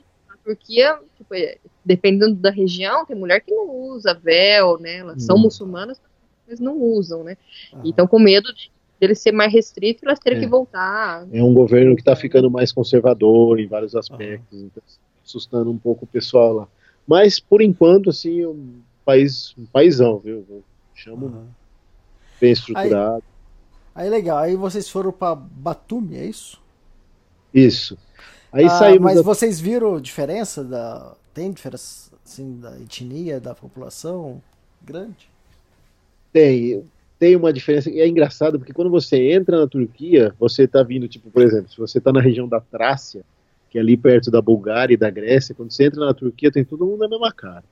Turquia, 0.44 0.98
tipo, 1.16 1.34
é, 1.34 1.58
dependendo 1.84 2.34
da 2.34 2.50
região, 2.50 3.06
tem 3.06 3.16
mulher 3.16 3.40
que 3.40 3.54
não 3.54 3.70
usa 3.70 4.14
véu, 4.14 4.78
né? 4.78 4.98
Elas 4.98 5.22
são 5.22 5.36
Hum. 5.36 5.42
muçulmanas, 5.42 6.00
mas 6.46 6.58
não 6.58 6.76
usam, 6.80 7.22
né? 7.22 7.36
Aham. 7.74 7.82
E 7.84 7.90
estão 7.90 8.06
com 8.06 8.18
medo 8.18 8.52
de 8.54 8.70
dele 9.00 9.14
ser 9.16 9.32
mais 9.32 9.52
restrito 9.52 10.04
e 10.04 10.06
elas 10.06 10.20
terem 10.20 10.38
É. 10.38 10.42
que 10.42 10.46
voltar. 10.46 11.26
É 11.32 11.42
um 11.42 11.52
governo 11.52 11.96
que 11.96 12.02
está 12.02 12.14
ficando 12.14 12.48
mais 12.48 12.70
conservador 12.70 13.58
em 13.58 13.66
vários 13.66 13.96
aspectos, 13.96 14.62
então 14.62 14.80
assustando 15.24 15.70
um 15.72 15.78
pouco 15.78 16.04
o 16.04 16.08
pessoal 16.08 16.52
lá. 16.52 16.68
Mas 17.04 17.40
por 17.40 17.60
enquanto, 17.60 18.10
assim, 18.10 18.46
um 18.46 18.80
país, 19.04 19.52
um 19.58 19.66
paizão, 19.66 20.18
viu? 20.20 20.46
Eu 20.48 20.64
Chamo 20.94 21.26
Aham. 21.26 21.48
bem 22.40 22.52
estruturado. 22.52 23.24
Aí 23.94 24.08
legal, 24.08 24.38
aí 24.38 24.54
vocês 24.54 24.88
foram 24.88 25.10
pra 25.10 25.34
Batumi, 25.34 26.16
é 26.16 26.26
isso? 26.26 26.62
Isso. 27.52 27.98
Aí 28.52 28.66
Ah, 28.66 28.68
saímos 28.68 29.00
mas 29.02 29.16
da- 29.16 29.22
vocês 29.22 29.58
viram 29.60 30.00
diferença 30.00 30.62
da. 30.62 31.14
Tem 31.34 31.50
diferença 31.50 32.10
assim, 32.24 32.58
da 32.60 32.78
etnia, 32.78 33.40
da 33.40 33.54
população 33.54 34.40
grande? 34.82 35.28
Tem, 36.32 36.84
tem 37.18 37.36
uma 37.36 37.52
diferença, 37.52 37.90
e 37.90 38.00
é 38.00 38.06
engraçado, 38.08 38.58
porque 38.58 38.72
quando 38.72 38.90
você 38.90 39.32
entra 39.32 39.58
na 39.60 39.66
Turquia, 39.66 40.34
você 40.38 40.64
está 40.64 40.82
vindo, 40.82 41.08
tipo, 41.08 41.30
por 41.30 41.42
exemplo, 41.42 41.70
se 41.70 41.76
você 41.78 41.98
está 41.98 42.12
na 42.12 42.20
região 42.20 42.48
da 42.48 42.60
Trácia, 42.60 43.22
que 43.70 43.78
é 43.78 43.80
ali 43.80 43.96
perto 43.96 44.30
da 44.30 44.40
Bulgária 44.42 44.94
e 44.94 44.98
da 44.98 45.10
Grécia, 45.10 45.54
quando 45.54 45.70
você 45.72 45.84
entra 45.86 46.04
na 46.04 46.14
Turquia, 46.14 46.50
tem 46.52 46.64
todo 46.64 46.86
mundo 46.86 47.00
na 47.00 47.08
mesma 47.08 47.32
cara. 47.32 47.64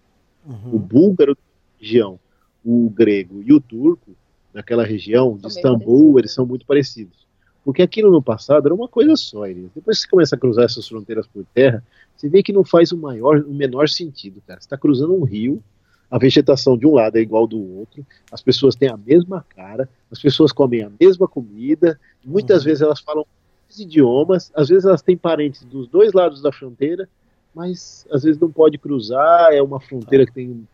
O 0.46 0.50
Uhum. 0.52 0.78
búlgaro 0.78 1.34
da 1.34 1.40
região, 1.78 2.18
o 2.64 2.88
grego 2.90 3.42
e 3.42 3.52
o 3.52 3.60
turco, 3.60 4.12
naquela 4.54 4.84
região 4.84 5.36
de 5.36 5.46
Istambul, 5.48 6.18
eles 6.18 6.32
são 6.32 6.46
muito 6.46 6.64
parecidos. 6.66 7.26
Porque 7.70 7.82
aquilo 7.82 8.10
no 8.10 8.20
passado 8.20 8.66
era 8.66 8.74
uma 8.74 8.88
coisa 8.88 9.14
só, 9.14 9.46
Elias. 9.46 9.70
Depois 9.72 9.98
que 9.98 10.02
você 10.06 10.10
começa 10.10 10.34
a 10.34 10.38
cruzar 10.38 10.64
essas 10.64 10.88
fronteiras 10.88 11.24
por 11.28 11.44
terra, 11.54 11.84
você 12.16 12.28
vê 12.28 12.42
que 12.42 12.52
não 12.52 12.64
faz 12.64 12.90
o 12.90 12.96
maior, 12.96 13.38
o 13.46 13.54
menor 13.54 13.88
sentido, 13.88 14.42
cara. 14.44 14.58
Você 14.60 14.66
está 14.66 14.76
cruzando 14.76 15.14
um 15.14 15.22
rio, 15.22 15.62
a 16.10 16.18
vegetação 16.18 16.76
de 16.76 16.84
um 16.84 16.94
lado 16.94 17.14
é 17.16 17.20
igual 17.20 17.46
do 17.46 17.78
outro, 17.78 18.04
as 18.32 18.42
pessoas 18.42 18.74
têm 18.74 18.88
a 18.88 18.96
mesma 18.96 19.46
cara, 19.54 19.88
as 20.10 20.20
pessoas 20.20 20.50
comem 20.50 20.82
a 20.82 20.90
mesma 21.00 21.28
comida, 21.28 21.96
muitas 22.24 22.62
Uhum. 22.62 22.64
vezes 22.64 22.82
elas 22.82 22.98
falam 22.98 23.24
os 23.70 23.78
idiomas, 23.78 24.50
às 24.52 24.68
vezes 24.68 24.84
elas 24.84 25.00
têm 25.00 25.16
parentes 25.16 25.62
dos 25.62 25.86
dois 25.86 26.12
lados 26.12 26.42
da 26.42 26.50
fronteira, 26.50 27.08
mas 27.54 28.04
às 28.10 28.24
vezes 28.24 28.40
não 28.40 28.50
pode 28.50 28.78
cruzar, 28.78 29.52
é 29.52 29.62
uma 29.62 29.78
fronteira 29.78 30.26
que 30.26 30.32
tem 30.32 30.66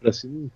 para 0.00 0.14
cima. 0.14 0.48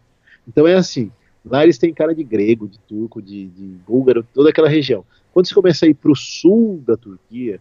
Então 0.48 0.66
é 0.66 0.74
assim, 0.74 1.12
lá 1.44 1.62
eles 1.62 1.76
têm 1.76 1.92
cara 1.92 2.14
de 2.14 2.24
grego, 2.24 2.66
de 2.66 2.78
turco, 2.78 3.20
de, 3.20 3.48
de 3.48 3.66
búlgaro, 3.86 4.26
toda 4.32 4.48
aquela 4.48 4.70
região. 4.70 5.04
Quando 5.32 5.46
você 5.48 5.54
começa 5.54 5.86
a 5.86 5.88
ir 5.88 5.94
para 5.94 6.10
o 6.10 6.16
sul 6.16 6.82
da 6.86 6.96
Turquia, 6.96 7.60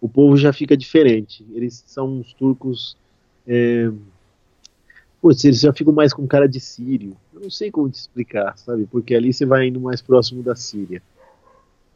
o 0.00 0.08
povo 0.08 0.36
já 0.36 0.52
fica 0.52 0.76
diferente. 0.76 1.44
Eles 1.54 1.82
são 1.86 2.18
uns 2.18 2.32
turcos. 2.34 2.96
É... 3.46 3.90
Putz, 5.20 5.44
eles 5.44 5.60
já 5.60 5.72
ficam 5.72 5.92
mais 5.92 6.12
com 6.12 6.26
cara 6.26 6.46
de 6.46 6.60
sírio. 6.60 7.16
Eu 7.34 7.40
não 7.40 7.50
sei 7.50 7.70
como 7.70 7.88
te 7.88 7.94
explicar, 7.94 8.56
sabe? 8.58 8.86
Porque 8.86 9.14
ali 9.14 9.32
você 9.32 9.46
vai 9.46 9.66
indo 9.66 9.80
mais 9.80 10.02
próximo 10.02 10.42
da 10.42 10.54
Síria. 10.54 11.02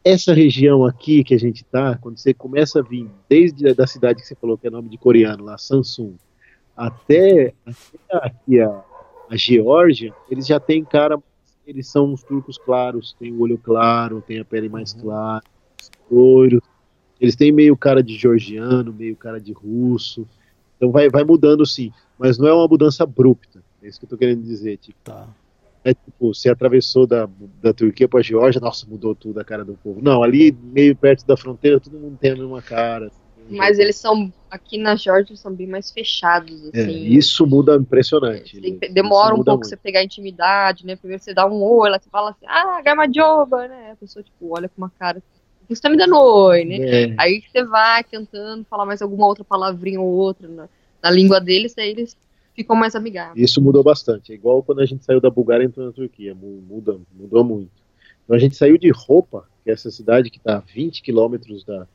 Essa 0.03 0.33
região 0.33 0.83
aqui 0.83 1.23
que 1.23 1.35
a 1.35 1.39
gente 1.39 1.63
tá, 1.63 1.97
quando 2.01 2.17
você 2.17 2.33
começa 2.33 2.79
a 2.79 2.81
vir 2.81 3.07
desde 3.29 3.69
a 3.69 3.73
da 3.73 3.85
cidade 3.85 4.21
que 4.21 4.27
você 4.27 4.35
falou 4.35 4.57
que 4.57 4.65
é 4.65 4.69
nome 4.69 4.89
de 4.89 4.97
coreano, 4.97 5.43
lá, 5.43 5.57
Samsung, 5.59 6.15
até, 6.75 7.53
até 7.65 8.27
aqui 8.27 8.59
a, 8.59 8.83
a 9.29 9.35
Geórgia, 9.35 10.11
eles 10.29 10.47
já 10.47 10.59
têm 10.59 10.83
cara, 10.83 11.21
eles 11.65 11.87
são 11.87 12.11
uns 12.11 12.23
turcos 12.23 12.57
claros, 12.57 13.15
têm 13.19 13.31
o 13.31 13.41
olho 13.41 13.57
claro, 13.57 14.21
têm 14.21 14.39
a 14.39 14.45
pele 14.45 14.69
mais 14.69 14.93
clara, 14.93 15.43
loiros. 16.09 16.61
Eles 17.19 17.35
têm 17.35 17.51
meio 17.51 17.77
cara 17.77 18.01
de 18.01 18.15
georgiano, 18.17 18.91
meio 18.91 19.15
cara 19.15 19.39
de 19.39 19.51
russo. 19.53 20.27
Então 20.77 20.91
vai, 20.91 21.09
vai 21.09 21.23
mudando 21.23 21.65
sim, 21.65 21.91
mas 22.17 22.37
não 22.37 22.47
é 22.47 22.53
uma 22.53 22.67
mudança 22.67 23.03
abrupta. 23.03 23.63
É 23.81 23.87
isso 23.87 23.99
que 23.99 24.05
eu 24.05 24.09
tô 24.09 24.17
querendo 24.17 24.41
dizer. 24.41 24.77
Tipo, 24.77 24.97
Tá. 25.03 25.27
é 25.83 25.93
tipo, 25.93 26.33
você 26.33 26.49
atravessou 26.49 27.05
da, 27.05 27.29
da 27.61 27.73
Turquia 27.73 28.07
para 28.07 28.19
a 28.19 28.23
Geórgia, 28.23 28.59
nossa, 28.59 28.87
mudou 28.87 29.13
tudo 29.13 29.39
a 29.39 29.43
cara 29.43 29.63
do 29.63 29.75
povo. 29.75 30.01
Não, 30.01 30.23
ali 30.23 30.51
meio 30.51 30.95
perto 30.95 31.25
da 31.25 31.37
fronteira, 31.37 31.79
todo 31.79 31.99
mundo 31.99 32.17
tem 32.19 32.31
a 32.31 32.35
mesma 32.35 32.61
cara. 32.61 33.11
Mas 33.57 33.79
eles 33.79 33.95
são, 33.95 34.31
aqui 34.49 34.77
na 34.77 34.95
Georgia, 34.95 35.35
são 35.35 35.53
bem 35.53 35.67
mais 35.67 35.91
fechados, 35.91 36.69
É, 36.73 36.81
assim. 36.81 37.03
isso 37.07 37.45
muda 37.45 37.75
impressionante. 37.75 38.59
Tem- 38.59 38.77
Isso 38.81 38.93
demora 38.93 39.33
um 39.35 39.43
pouco 39.43 39.59
pra 39.61 39.69
você 39.69 39.77
pegar 39.77 40.03
intimidade, 40.03 40.85
né? 40.85 40.95
Primeiro 40.95 41.21
você 41.23 41.33
dá 41.33 41.45
um 41.47 41.61
oi, 41.61 41.87
ela 41.89 41.99
fala 42.11 42.31
assim, 42.31 42.45
ah, 42.47 42.81
Garmadioba, 42.81 43.67
né? 43.67 43.91
A 43.91 43.95
pessoa, 43.95 44.23
tipo, 44.23 44.55
olha 44.55 44.69
com 44.69 44.77
uma 44.81 44.91
cara, 44.97 45.21
você 45.69 45.81
tá 45.81 45.89
me 45.89 45.97
dando 45.97 46.17
oi, 46.17 46.65
né? 46.65 46.77
É, 46.77 47.15
Aí 47.17 47.41
você 47.41 47.63
vai 47.63 48.03
tentando 48.03 48.65
falar 48.65 48.85
mais 48.85 49.01
alguma 49.01 49.25
outra 49.27 49.43
palavrinha 49.43 50.01
ou 50.01 50.07
outra 50.09 50.47
na, 50.47 50.67
na 51.01 51.09
língua 51.11 51.39
deles, 51.39 51.73
aí 51.77 51.89
eles 51.91 52.17
ficam 52.53 52.75
mais 52.75 52.95
amigáveis. 52.95 53.37
Isso 53.49 53.61
mudou 53.61 53.81
bastante. 53.83 54.31
É 54.31 54.35
igual 54.35 54.61
quando 54.61 54.81
a 54.81 54.85
gente 54.85 55.05
saiu 55.05 55.21
da 55.21 55.29
Bulgária 55.29 55.63
e 55.63 55.67
entrou 55.67 55.85
na 55.85 55.93
Turquia. 55.93 56.35
Mu- 56.35 56.61
Muda, 56.67 56.99
mudou 57.13 57.43
muito. 57.43 57.71
Então 58.25 58.35
a 58.35 58.39
gente 58.39 58.55
saiu 58.55 58.77
de 58.77 58.89
Roupa, 58.91 59.45
que 59.63 59.69
é 59.69 59.73
essa 59.73 59.89
cidade 59.89 60.29
que 60.29 60.37
está 60.37 60.57
a 60.57 60.59
20 60.59 61.01
quilômetros 61.01 61.63
da, 61.63 61.87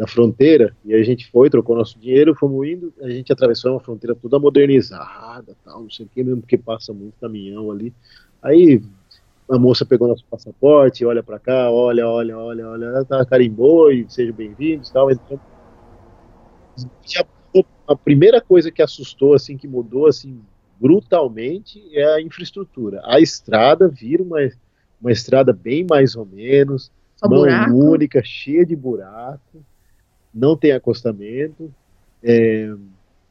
da 0.00 0.06
fronteira, 0.06 0.74
e 0.82 0.94
a 0.94 1.02
gente 1.02 1.30
foi, 1.30 1.50
trocou 1.50 1.76
nosso 1.76 1.98
dinheiro, 1.98 2.34
fomos 2.34 2.66
indo, 2.66 2.90
a 3.02 3.10
gente 3.10 3.30
atravessou 3.30 3.72
uma 3.72 3.80
fronteira 3.80 4.14
toda 4.14 4.38
modernizada, 4.38 5.54
tal, 5.62 5.82
não 5.82 5.90
sei 5.90 6.06
o 6.06 6.08
que, 6.08 6.24
mesmo 6.24 6.40
porque 6.40 6.56
passa 6.56 6.90
muito 6.90 7.12
caminhão 7.20 7.70
ali. 7.70 7.92
Aí 8.42 8.80
a 9.50 9.58
moça 9.58 9.84
pegou 9.84 10.08
nosso 10.08 10.24
passaporte, 10.24 11.04
olha 11.04 11.22
para 11.22 11.38
cá, 11.38 11.70
olha, 11.70 12.08
olha, 12.08 12.38
olha, 12.38 12.66
olha, 12.66 13.04
tá, 13.04 13.22
carimbou 13.26 13.92
e 13.92 14.06
sejam 14.08 14.34
bem-vindos, 14.34 14.88
tal. 14.88 15.10
Então, 15.10 15.38
a 17.86 17.94
primeira 17.94 18.40
coisa 18.40 18.70
que 18.70 18.80
assustou, 18.80 19.34
assim, 19.34 19.58
que 19.58 19.68
mudou, 19.68 20.06
assim, 20.06 20.40
brutalmente 20.80 21.78
é 21.92 22.14
a 22.14 22.22
infraestrutura. 22.22 23.02
A 23.04 23.20
estrada 23.20 23.86
vira 23.86 24.22
uma, 24.22 24.38
uma 24.98 25.12
estrada 25.12 25.52
bem 25.52 25.84
mais 25.86 26.16
ou 26.16 26.24
menos, 26.24 26.90
mão 27.22 27.44
única, 27.76 28.22
cheia 28.24 28.64
de 28.64 28.74
buraco, 28.74 29.62
não 30.32 30.56
tem 30.56 30.72
acostamento. 30.72 31.72
é, 32.22 32.68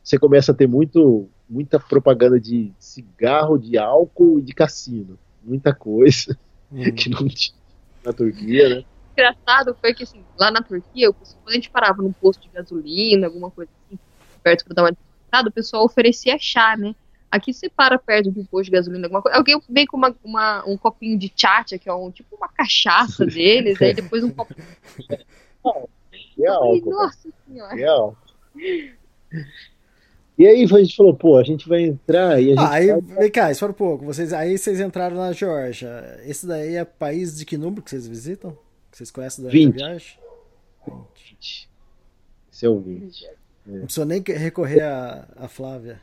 você 0.04 0.18
começa 0.18 0.52
a 0.52 0.56
ter 0.56 0.68
muito, 0.68 1.30
muita 1.48 1.80
propaganda 1.80 2.40
de 2.40 2.72
cigarro, 2.80 3.58
de 3.58 3.78
álcool 3.78 4.40
e 4.40 4.42
de 4.42 4.54
cassino. 4.54 5.20
Muita 5.42 5.74
coisa 5.74 6.38
Hum. 6.72 6.84
que 6.96 7.10
não 7.10 7.28
tinha 7.28 7.58
na 8.06 8.14
Turquia, 8.14 8.70
né? 8.70 8.84
engraçado 9.18 9.76
foi 9.82 9.94
que, 9.94 10.04
assim, 10.04 10.24
lá 10.38 10.52
na 10.52 10.62
Turquia, 10.62 11.12
quando 11.12 11.50
a 11.50 11.54
gente 11.54 11.70
parava 11.72 12.02
num 12.02 12.14
posto 12.14 12.42
de 12.44 12.50
gasolina, 12.50 13.26
alguma 13.28 13.50
coisa 13.52 13.70
assim, 13.86 14.00
perto 14.44 14.64
pra 14.66 14.74
dar 14.76 14.84
uma 14.84 14.92
descansada, 14.92 15.50
o 15.50 15.52
pessoal 15.52 15.84
oferecia 15.84 16.38
chá, 16.40 16.78
né? 16.78 16.94
Aqui 17.32 17.52
você 17.54 17.70
para 17.70 17.98
perto 18.00 18.32
de 18.32 18.40
um 18.40 18.46
posto 18.46 18.66
de 18.66 18.72
gasolina, 18.72 19.08
alguma 19.08 19.22
coisa, 19.22 19.38
alguém 19.38 19.60
vem 19.70 19.86
com 19.86 19.98
uma, 19.98 20.16
uma- 20.24 20.64
um 20.70 20.78
copinho 20.78 21.18
de 21.18 21.32
chacha, 21.36 21.78
que 21.78 21.90
é 21.90 21.94
um, 21.94 22.12
tipo 22.12 22.36
uma 22.36 22.48
cachaça 22.50 23.26
deles, 23.28 23.82
aí 23.82 23.94
depois 23.96 24.24
um 24.24 24.30
copo. 24.32 24.54
É 26.44 26.48
falei, 26.48 26.72
álcool, 26.76 26.92
cara. 26.92 27.04
Nossa 27.04 27.30
senhora. 27.48 27.76
Real. 27.76 28.18
E 30.38 30.48
aí 30.48 30.64
a 30.64 30.68
gente 30.68 30.96
falou, 30.96 31.14
pô, 31.14 31.38
a 31.38 31.44
gente 31.44 31.68
vai 31.68 31.82
entrar 31.82 32.42
e 32.42 32.46
a 32.54 32.56
gente 32.56 32.60
Ah, 32.60 32.72
aí, 32.72 32.88
vai- 32.88 33.02
vem 33.02 33.32
cá, 33.32 33.52
espera 33.52 33.72
um 33.72 33.76
pouco. 33.76 34.06
Vocês, 34.06 34.32
aí 34.32 34.58
vocês 34.58 34.80
entraram 34.80 35.18
na 35.18 35.32
Geórgia. 35.34 36.20
Esse 36.26 36.48
daí 36.48 36.76
é 36.76 36.86
país 36.86 37.38
de 37.38 37.46
que 37.46 37.58
número 37.58 37.82
que 37.82 37.90
vocês 37.90 38.08
visitam? 38.08 38.58
Que 38.90 38.98
vocês 38.98 39.12
conhecem 39.12 39.44
durante 39.44 39.58
20. 39.66 39.74
a 39.84 39.88
viagem? 39.90 40.18
20. 40.88 41.70
Esse 42.52 42.66
é 42.66 42.70
o 42.70 42.80
20. 42.80 43.30
Não 43.66 43.82
precisou 43.82 44.06
nem 44.06 44.22
que- 44.24 44.32
recorrer 44.34 44.82
a, 44.82 45.28
a 45.36 45.48
Flávia. 45.50 46.00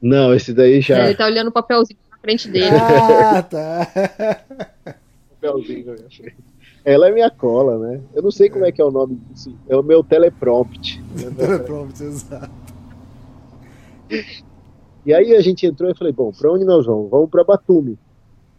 Não, 0.00 0.32
esse 0.34 0.52
daí 0.54 0.80
já. 0.80 1.04
Ele 1.04 1.14
tá 1.14 1.26
olhando 1.26 1.48
o 1.48 1.52
papelzinho 1.52 1.98
na 2.10 2.16
frente 2.18 2.48
dele. 2.48 2.66
Ah, 2.70 3.42
tá. 3.42 3.86
papelzinho 5.40 5.86
na 5.86 5.92
minha 5.92 6.10
frente. 6.10 6.36
Ela 6.84 7.08
é 7.08 7.12
minha 7.12 7.30
cola, 7.30 7.78
né? 7.78 8.00
Eu 8.14 8.22
não 8.22 8.30
sei 8.30 8.48
como 8.48 8.64
é 8.64 8.72
que 8.72 8.80
é 8.80 8.84
o 8.84 8.90
nome 8.90 9.16
disso. 9.16 9.54
É 9.68 9.76
o 9.76 9.82
meu 9.82 10.02
teleprompt. 10.02 11.02
Pronto, 11.66 12.02
exato. 12.02 12.50
E 15.04 15.12
aí 15.12 15.34
a 15.34 15.40
gente 15.40 15.66
entrou 15.66 15.90
e 15.90 15.94
falei, 15.96 16.12
bom, 16.12 16.32
pra 16.32 16.52
onde 16.52 16.64
nós 16.64 16.86
vamos? 16.86 17.10
Vamos 17.10 17.30
pra 17.30 17.44
Batumi, 17.44 17.98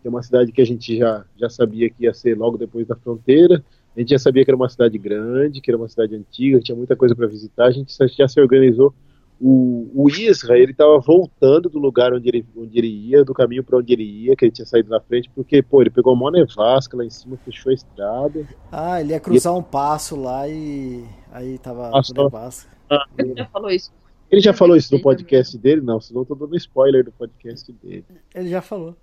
que 0.02 0.08
é 0.08 0.10
uma 0.10 0.24
cidade 0.24 0.52
que 0.52 0.62
a 0.62 0.66
gente 0.66 0.98
já, 0.98 1.26
já 1.38 1.50
sabia 1.50 1.90
que 1.90 2.04
ia 2.04 2.14
ser 2.14 2.38
logo 2.38 2.58
depois 2.58 2.88
da 2.88 2.96
fronteira. 2.96 3.64
A 3.96 4.00
gente 4.00 4.10
já 4.12 4.20
sabia 4.20 4.46
que 4.46 4.52
era 4.52 4.56
uma 4.56 4.70
cidade 4.70 4.98
grande, 4.98 5.62
que 5.62 5.70
era 5.70 5.78
uma 5.78 5.88
cidade 5.88 6.16
antiga, 6.16 6.58
que 6.58 6.66
tinha 6.66 6.76
muita 6.76 6.96
coisa 6.96 7.16
para 7.16 7.28
visitar. 7.28 7.66
A 7.66 7.72
gente 7.72 7.94
já 8.18 8.28
se 8.28 8.40
organizou. 8.40 8.94
O, 9.42 9.90
o 9.94 10.10
Isra, 10.10 10.58
ele 10.58 10.72
estava 10.72 11.00
voltando 11.00 11.70
do 11.70 11.80
lugar 11.80 12.14
onde 12.14 12.28
ele, 12.28 12.46
onde 12.58 12.78
ele 12.78 12.88
ia, 12.88 13.24
do 13.24 13.34
caminho 13.34 13.64
para 13.64 13.78
onde 13.78 13.94
ele 13.94 14.04
ia, 14.04 14.36
que 14.36 14.46
ele 14.46 14.52
tinha 14.52 14.66
saído 14.66 14.90
na 14.90 15.00
frente, 15.00 15.30
porque, 15.34 15.62
pô, 15.62 15.82
ele 15.82 15.90
pegou 15.90 16.14
uma 16.14 16.30
nevasca 16.30 16.98
lá 16.98 17.06
em 17.06 17.10
cima, 17.10 17.38
fechou 17.46 17.70
a 17.70 17.74
estrada. 17.74 18.46
Ah, 18.70 19.00
ele 19.00 19.14
ia 19.14 19.20
cruzar 19.20 19.56
um 19.56 19.64
passo 19.64 20.20
lá 20.20 20.48
e 20.48 21.06
aí 21.32 21.58
tava 21.58 21.90
Passou. 21.90 22.16
com 22.16 22.24
nevasca. 22.24 22.70
Ele 23.18 23.34
já 23.38 23.46
falou 23.46 23.70
isso. 23.70 23.92
Ele 24.30 24.42
já 24.42 24.54
falou 24.54 24.76
isso 24.76 24.94
no 24.94 25.02
podcast 25.02 25.58
dele? 25.58 25.82
Não, 25.82 26.00
senão 26.00 26.22
eu 26.22 26.26
tô 26.26 26.36
dando 26.36 26.56
spoiler 26.58 27.04
do 27.04 27.12
podcast 27.12 27.72
dele. 27.72 28.06
Ele 28.36 28.50
já 28.50 28.62
falou. 28.62 28.96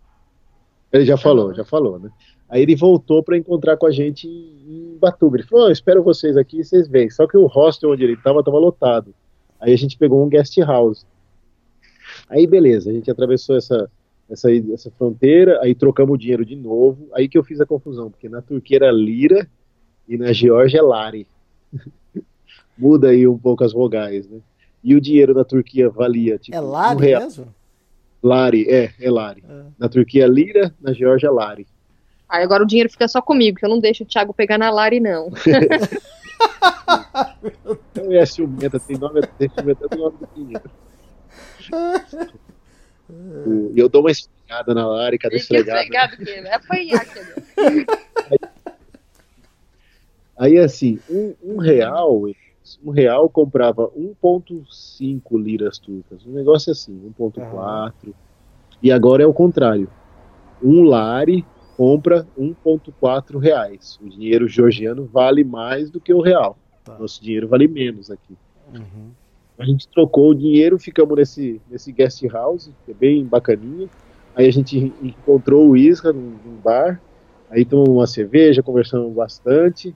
Ele 0.92 1.04
já 1.04 1.16
falou, 1.16 1.52
já 1.52 1.64
falou, 1.64 1.98
né? 1.98 2.10
Aí 2.48 2.62
ele 2.62 2.76
voltou 2.76 3.22
para 3.22 3.36
encontrar 3.36 3.76
com 3.76 3.86
a 3.86 3.90
gente 3.90 4.28
em 4.28 4.96
Batuba. 5.00 5.36
Ele 5.36 5.46
falou: 5.46 5.64
"Ó, 5.64 5.68
eu 5.68 5.72
espero 5.72 6.02
vocês 6.02 6.36
aqui, 6.36 6.62
vocês 6.62 6.88
vêm. 6.88 7.10
Só 7.10 7.26
que 7.26 7.36
o 7.36 7.46
hostel 7.46 7.90
onde 7.90 8.04
ele 8.04 8.12
estava 8.12 8.38
estava 8.38 8.58
lotado. 8.58 9.12
Aí 9.60 9.72
a 9.72 9.76
gente 9.76 9.96
pegou 9.96 10.24
um 10.24 10.28
guest 10.28 10.56
house. 10.58 11.06
Aí 12.28 12.46
beleza, 12.46 12.90
a 12.90 12.92
gente 12.92 13.10
atravessou 13.10 13.56
essa, 13.56 13.90
essa, 14.28 14.48
essa 14.52 14.90
fronteira, 14.90 15.60
aí 15.62 15.74
trocamos 15.74 16.14
o 16.14 16.18
dinheiro 16.18 16.44
de 16.44 16.56
novo. 16.56 17.08
Aí 17.14 17.28
que 17.28 17.38
eu 17.38 17.44
fiz 17.44 17.60
a 17.60 17.66
confusão, 17.66 18.10
porque 18.10 18.28
na 18.28 18.42
Turquia 18.42 18.76
era 18.78 18.90
lira 18.90 19.48
e 20.08 20.16
na 20.16 20.32
Geórgia 20.32 20.78
é 20.78 20.82
lari. 20.82 21.26
Muda 22.76 23.08
aí 23.08 23.26
um 23.26 23.38
pouco 23.38 23.64
as 23.64 23.72
vogais, 23.72 24.28
né? 24.28 24.38
E 24.84 24.94
o 24.94 25.00
dinheiro 25.00 25.34
da 25.34 25.44
Turquia 25.44 25.88
valia 25.88 26.38
tipo 26.38 26.56
É 26.56 26.60
um 26.60 26.70
Lari 26.70 27.00
real. 27.00 27.22
mesmo? 27.22 27.54
Lari, 28.22 28.68
é, 28.68 28.92
é 29.00 29.10
lari. 29.10 29.42
É. 29.48 29.62
Na 29.78 29.88
Turquia 29.88 30.24
é 30.24 30.28
lira, 30.28 30.74
na 30.80 30.92
Geórgia 30.92 31.28
é 31.28 31.30
lari. 31.30 31.66
Aí 32.28 32.42
agora 32.42 32.62
o 32.62 32.66
dinheiro 32.66 32.90
fica 32.90 33.06
só 33.08 33.22
comigo, 33.22 33.56
que 33.58 33.64
eu 33.64 33.68
não 33.68 33.78
deixo 33.78 34.02
o 34.02 34.06
Thiago 34.06 34.34
pegar 34.34 34.58
na 34.58 34.68
Lari, 34.68 34.98
não. 34.98 35.30
É 38.10 38.26
ciumenta, 38.26 38.78
tem 38.78 38.96
nome, 38.98 39.20
tem 39.38 39.48
ciumenta 39.48 39.88
do 39.88 39.96
nome 39.96 40.16
do 40.18 40.26
E 43.74 43.78
eu 43.78 43.88
dou 43.88 44.00
uma 44.02 44.10
esfregada 44.10 44.74
na 44.74 44.84
Lari, 44.86 45.16
cada 45.18 45.34
E 45.34 45.38
que 45.38 45.42
esfregada. 45.42 45.80
esfregado 45.80 46.16
que 46.16 46.30
é 46.30 46.54
apanhar. 46.54 47.06
Aí 50.36 50.58
assim, 50.58 50.98
um, 51.08 51.34
um 51.42 51.56
real, 51.58 52.22
um 52.84 52.90
real 52.90 53.30
comprava 53.30 53.88
1.5 53.90 55.40
liras 55.40 55.78
turcas. 55.78 56.26
Um 56.26 56.32
negócio 56.32 56.72
assim, 56.72 57.12
1.4. 57.18 58.12
E 58.82 58.92
agora 58.92 59.22
é 59.22 59.26
o 59.26 59.32
contrário. 59.32 59.88
Um 60.62 60.82
lari 60.82 61.46
compra 61.76 62.26
1.4 62.38 63.38
reais. 63.38 63.98
O 64.02 64.08
dinheiro 64.08 64.48
georgiano 64.48 65.06
vale 65.06 65.44
mais 65.44 65.90
do 65.90 66.00
que 66.00 66.12
o 66.12 66.20
real. 66.20 66.58
Tá. 66.86 66.96
Nosso 66.98 67.22
dinheiro 67.22 67.48
vale 67.48 67.66
menos 67.66 68.10
aqui. 68.10 68.34
Uhum. 68.72 69.10
A 69.58 69.64
gente 69.64 69.88
trocou 69.88 70.30
o 70.30 70.34
dinheiro, 70.34 70.78
ficamos 70.78 71.16
nesse, 71.16 71.60
nesse 71.68 71.90
guest 71.90 72.22
house, 72.24 72.70
que 72.84 72.92
é 72.92 72.94
bem 72.94 73.24
bacaninha. 73.24 73.88
Aí 74.34 74.46
a 74.46 74.52
gente 74.52 74.92
encontrou 75.02 75.68
o 75.68 75.76
Isra 75.76 76.12
num, 76.12 76.36
num 76.44 76.56
bar, 76.62 77.00
aí 77.50 77.64
tomamos 77.64 77.90
uma 77.90 78.06
cerveja, 78.06 78.62
conversamos 78.62 79.12
bastante. 79.12 79.94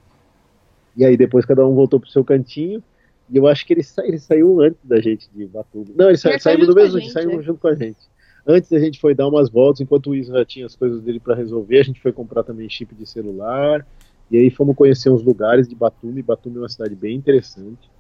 E 0.96 1.04
aí 1.04 1.16
depois 1.16 1.44
cada 1.44 1.66
um 1.66 1.74
voltou 1.74 2.00
pro 2.00 2.10
seu 2.10 2.24
cantinho. 2.24 2.82
E 3.30 3.36
eu 3.36 3.46
acho 3.46 3.64
que 3.64 3.72
ele, 3.72 3.82
sa- 3.82 4.04
ele 4.04 4.18
saiu 4.18 4.60
antes 4.60 4.80
da 4.82 5.00
gente 5.00 5.28
de 5.32 5.46
Batuba. 5.46 5.92
Não, 5.94 6.08
ele, 6.08 6.18
sa 6.18 6.36
saiu 6.38 6.68
a 6.68 6.74
mesmo 6.74 6.98
dia, 6.98 7.10
saiu 7.10 7.38
é. 7.38 7.42
junto 7.42 7.60
com 7.60 7.68
a 7.68 7.74
gente. 7.74 7.98
Antes 8.46 8.72
a 8.72 8.78
gente 8.78 8.98
foi 8.98 9.14
dar 9.14 9.28
umas 9.28 9.50
voltas, 9.50 9.80
enquanto 9.80 10.10
o 10.10 10.14
Isra 10.14 10.44
tinha 10.44 10.66
as 10.66 10.74
coisas 10.74 11.00
dele 11.02 11.20
para 11.20 11.34
resolver, 11.34 11.78
a 11.78 11.82
gente 11.84 12.00
foi 12.00 12.10
comprar 12.12 12.42
também 12.42 12.68
chip 12.68 12.94
de 12.94 13.06
celular. 13.06 13.86
E 14.31 14.36
aí 14.36 14.51
fomos 14.51 14.77
conhecer 14.77 15.11
uns 15.11 15.23
lugares 15.23 15.66
de 15.69 15.74
Batumi. 15.74 16.23
Batumi 16.23 16.57
é 16.57 16.61
uma 16.61 16.69
cidade 16.69 16.94
bem 16.94 17.16
interessante. 17.16 17.90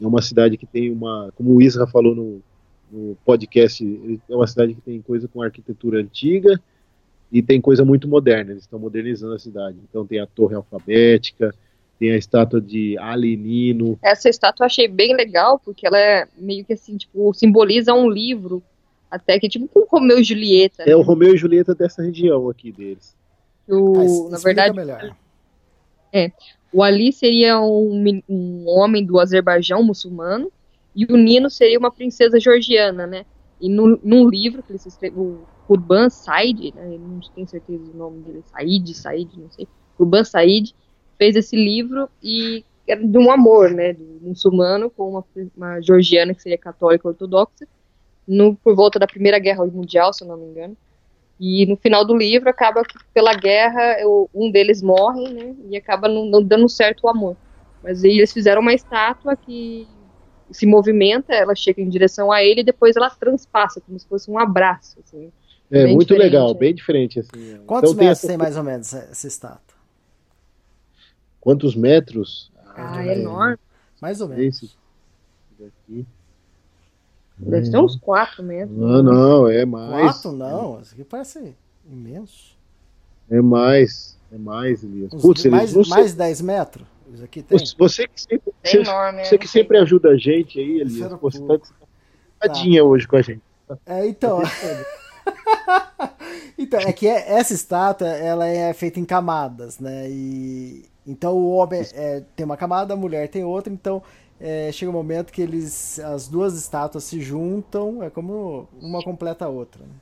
É 0.00 0.06
uma 0.06 0.22
cidade 0.22 0.56
que 0.56 0.66
tem 0.66 0.90
uma, 0.90 1.32
como 1.36 1.54
o 1.54 1.62
Isra 1.62 1.86
falou 1.86 2.14
no, 2.14 2.42
no 2.90 3.16
podcast, 3.24 4.20
é 4.28 4.34
uma 4.34 4.46
cidade 4.46 4.74
que 4.74 4.80
tem 4.80 5.00
coisa 5.00 5.28
com 5.28 5.42
arquitetura 5.42 6.00
antiga 6.00 6.60
e 7.32 7.42
tem 7.42 7.60
coisa 7.60 7.84
muito 7.84 8.08
moderna. 8.08 8.50
Eles 8.52 8.64
estão 8.64 8.78
modernizando 8.78 9.34
a 9.34 9.38
cidade. 9.38 9.78
Então 9.88 10.06
tem 10.06 10.20
a 10.20 10.26
torre 10.26 10.54
alfabética, 10.54 11.54
tem 11.98 12.10
a 12.12 12.16
estátua 12.16 12.60
de 12.60 12.96
Ali 12.98 13.36
Nino. 13.36 13.98
Essa 14.02 14.28
estátua 14.28 14.64
eu 14.64 14.66
achei 14.66 14.88
bem 14.88 15.14
legal, 15.14 15.58
porque 15.58 15.86
ela 15.86 15.98
é 15.98 16.26
meio 16.36 16.64
que 16.64 16.72
assim, 16.72 16.96
tipo, 16.96 17.32
simboliza 17.34 17.92
um 17.94 18.08
livro, 18.08 18.62
até 19.10 19.38
que 19.38 19.48
tipo 19.48 19.68
com 19.68 19.86
Romeu 19.86 20.18
e 20.18 20.24
Julieta. 20.24 20.82
É 20.84 20.94
o 20.94 21.00
né? 21.00 21.04
Romeu 21.04 21.34
e 21.34 21.38
Julieta 21.38 21.74
dessa 21.74 22.02
região 22.02 22.48
aqui 22.48 22.72
deles. 22.72 23.14
O- 23.68 23.92
Ah, 23.96 23.98
na 23.98 24.04
explica 24.36 24.38
verdade, 24.42 24.76
melhor. 24.76 25.16
O 26.72 26.82
Ali 26.82 27.12
seria 27.12 27.60
um, 27.60 28.22
um 28.28 28.64
homem 28.68 29.04
do 29.04 29.18
Azerbaijão 29.18 29.82
muçulmano 29.82 30.50
e 30.94 31.04
o 31.04 31.16
Nino 31.16 31.50
seria 31.50 31.78
uma 31.78 31.90
princesa 31.90 32.38
georgiana, 32.38 33.06
né? 33.06 33.24
E 33.60 33.68
no, 33.68 34.00
num 34.02 34.28
livro 34.28 34.62
que 34.62 34.72
ele 34.72 34.80
escreveu, 34.84 35.22
o 35.22 35.46
Kurban 35.66 36.08
Said, 36.08 36.74
né? 36.74 36.98
não 36.98 37.20
tenho 37.34 37.48
certeza 37.48 37.84
do 37.84 37.96
nome 37.96 38.22
dele, 38.22 38.42
Said, 38.50 38.94
Said, 38.94 39.30
não 39.36 39.50
sei. 39.50 39.68
Kurban 39.96 40.24
Said 40.24 40.74
fez 41.18 41.36
esse 41.36 41.54
livro 41.54 42.08
e 42.22 42.64
era 42.88 43.06
de 43.06 43.18
um 43.18 43.30
amor, 43.30 43.70
né? 43.70 43.92
Do 43.92 44.18
muçulmano 44.22 44.90
com 44.90 45.10
uma, 45.10 45.24
uma 45.56 45.80
georgiana 45.80 46.34
que 46.34 46.42
seria 46.42 46.58
católica 46.58 47.06
ortodoxa, 47.06 47.66
no, 48.26 48.56
por 48.56 48.74
volta 48.74 48.98
da 48.98 49.06
Primeira 49.06 49.38
Guerra 49.38 49.64
Mundial, 49.66 50.12
se 50.12 50.24
eu 50.24 50.28
não 50.28 50.36
me 50.36 50.46
engano. 50.46 50.76
E 51.40 51.64
no 51.64 51.74
final 51.76 52.04
do 52.04 52.14
livro 52.14 52.50
acaba 52.50 52.82
que 52.84 52.98
pela 53.14 53.32
guerra 53.32 53.98
eu- 53.98 54.28
um 54.34 54.50
deles 54.50 54.82
morre, 54.82 55.26
né? 55.32 55.54
E 55.70 55.76
acaba 55.76 56.06
não, 56.06 56.26
não 56.26 56.42
dando 56.42 56.68
certo 56.68 57.04
o 57.04 57.08
amor. 57.08 57.34
Mas 57.82 58.04
aí 58.04 58.18
eles 58.18 58.30
fizeram 58.32 58.60
uma 58.60 58.74
estátua 58.74 59.34
que 59.36 59.88
se 60.50 60.66
movimenta, 60.66 61.32
ela 61.32 61.54
chega 61.54 61.80
em 61.80 61.88
direção 61.88 62.30
a 62.30 62.42
ele 62.44 62.60
e 62.60 62.64
depois 62.64 62.94
ela 62.94 63.08
transpassa, 63.08 63.80
como 63.80 63.98
se 63.98 64.06
fosse 64.06 64.30
um 64.30 64.38
abraço. 64.38 64.98
Assim. 65.02 65.32
É 65.70 65.84
Bem 65.84 65.94
muito 65.94 66.14
legal, 66.14 66.50
é. 66.50 66.54
bem 66.54 66.74
diferente 66.74 67.20
assim. 67.20 67.54
é. 67.54 67.58
Quantos 67.66 67.90
Então 67.92 67.98
tem 68.00 68.08
metros 68.08 68.18
essa- 68.18 68.28
tem 68.28 68.36
mais 68.36 68.56
ou 68.58 68.62
menos 68.64 68.92
essa 68.92 69.10
essa 69.10 69.26
estátua? 69.26 69.76
Quantos 71.40 71.74
metros? 71.74 72.52
Ah, 72.76 73.02
é. 73.06 73.18
enorme. 73.18 73.56
Mais 74.02 74.20
ou 74.20 74.28
menos. 74.28 74.56
Esse 74.62 74.70
daqui. 75.58 76.06
Deve 77.42 77.66
ser 77.66 77.78
uns 77.78 77.96
4 77.96 78.42
metros. 78.42 78.76
Não, 78.76 79.02
não, 79.02 79.48
é 79.48 79.64
mais. 79.64 80.16
Quatro? 80.16 80.32
Não, 80.32 80.80
isso 80.80 80.92
aqui 80.94 81.04
parece 81.04 81.54
imenso. 81.90 82.56
É 83.30 83.40
mais. 83.40 84.18
É 84.32 84.38
mais, 84.38 84.84
Elias. 84.84 85.12
Uns 85.12 85.22
Putz, 85.22 85.42
de- 85.42 85.48
Elias, 85.48 85.60
mais, 85.60 85.72
você, 85.72 85.90
mais 85.90 86.14
10 86.14 86.40
metros? 86.42 86.86
Isso 87.12 87.24
aqui 87.24 87.42
tem. 87.42 87.58
você- 87.58 87.74
você 87.76 88.06
que 88.08 88.20
sempre, 88.20 88.52
É 88.62 88.68
você, 88.70 88.78
enorme. 88.78 89.24
você 89.24 89.34
é, 89.34 89.38
que 89.38 89.48
sempre 89.48 89.78
ajuda 89.78 90.10
a 90.10 90.16
gente 90.16 90.58
aí, 90.60 90.80
Elias. 90.80 91.10
Você 91.20 91.40
tá 91.40 91.58
tadinha 92.38 92.84
hoje 92.84 93.08
com 93.08 93.16
a 93.16 93.22
gente. 93.22 93.42
É, 93.86 94.06
então. 94.06 94.40
então, 96.58 96.80
é 96.80 96.92
que 96.92 97.06
é- 97.08 97.32
essa 97.32 97.52
estátua, 97.54 98.08
ela 98.08 98.46
é 98.46 98.72
feita 98.72 99.00
em 99.00 99.04
camadas, 99.04 99.78
né? 99.78 100.08
E 100.08 100.84
então 101.06 101.34
o 101.36 101.50
homem 101.56 101.82
é, 101.94 102.22
tem 102.36 102.44
uma 102.44 102.56
camada, 102.56 102.94
a 102.94 102.96
mulher 102.96 103.28
tem 103.28 103.44
outra, 103.44 103.72
então 103.72 104.02
é, 104.40 104.72
chega 104.72 104.90
um 104.90 104.94
momento 104.94 105.32
que 105.32 105.42
eles 105.42 105.98
as 106.00 106.26
duas 106.26 106.54
estátuas 106.56 107.04
se 107.04 107.20
juntam, 107.20 108.02
é 108.02 108.08
como 108.10 108.66
uma 108.80 109.02
completa 109.02 109.44
a 109.44 109.48
outra. 109.48 109.82
né? 109.84 109.92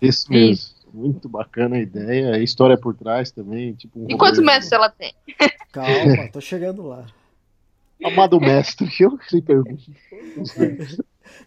Isso 0.00 0.30
mesmo. 0.30 0.76
Muito 0.94 1.28
bacana 1.28 1.76
a 1.76 1.80
ideia. 1.80 2.34
A 2.34 2.38
história 2.38 2.78
por 2.78 2.94
trás 2.94 3.30
também. 3.30 3.74
Tipo, 3.74 3.98
um 4.00 4.06
E 4.08 4.16
quantos 4.16 4.40
metros 4.40 4.70
ela 4.70 4.88
tem? 4.88 5.12
Calma, 5.72 6.28
tô 6.32 6.40
chegando 6.40 6.86
lá. 6.86 7.06
Amado 8.04 8.38
mestre, 8.40 8.88
eu 9.00 9.16
que 9.18 9.42
pergunto. 9.42 9.90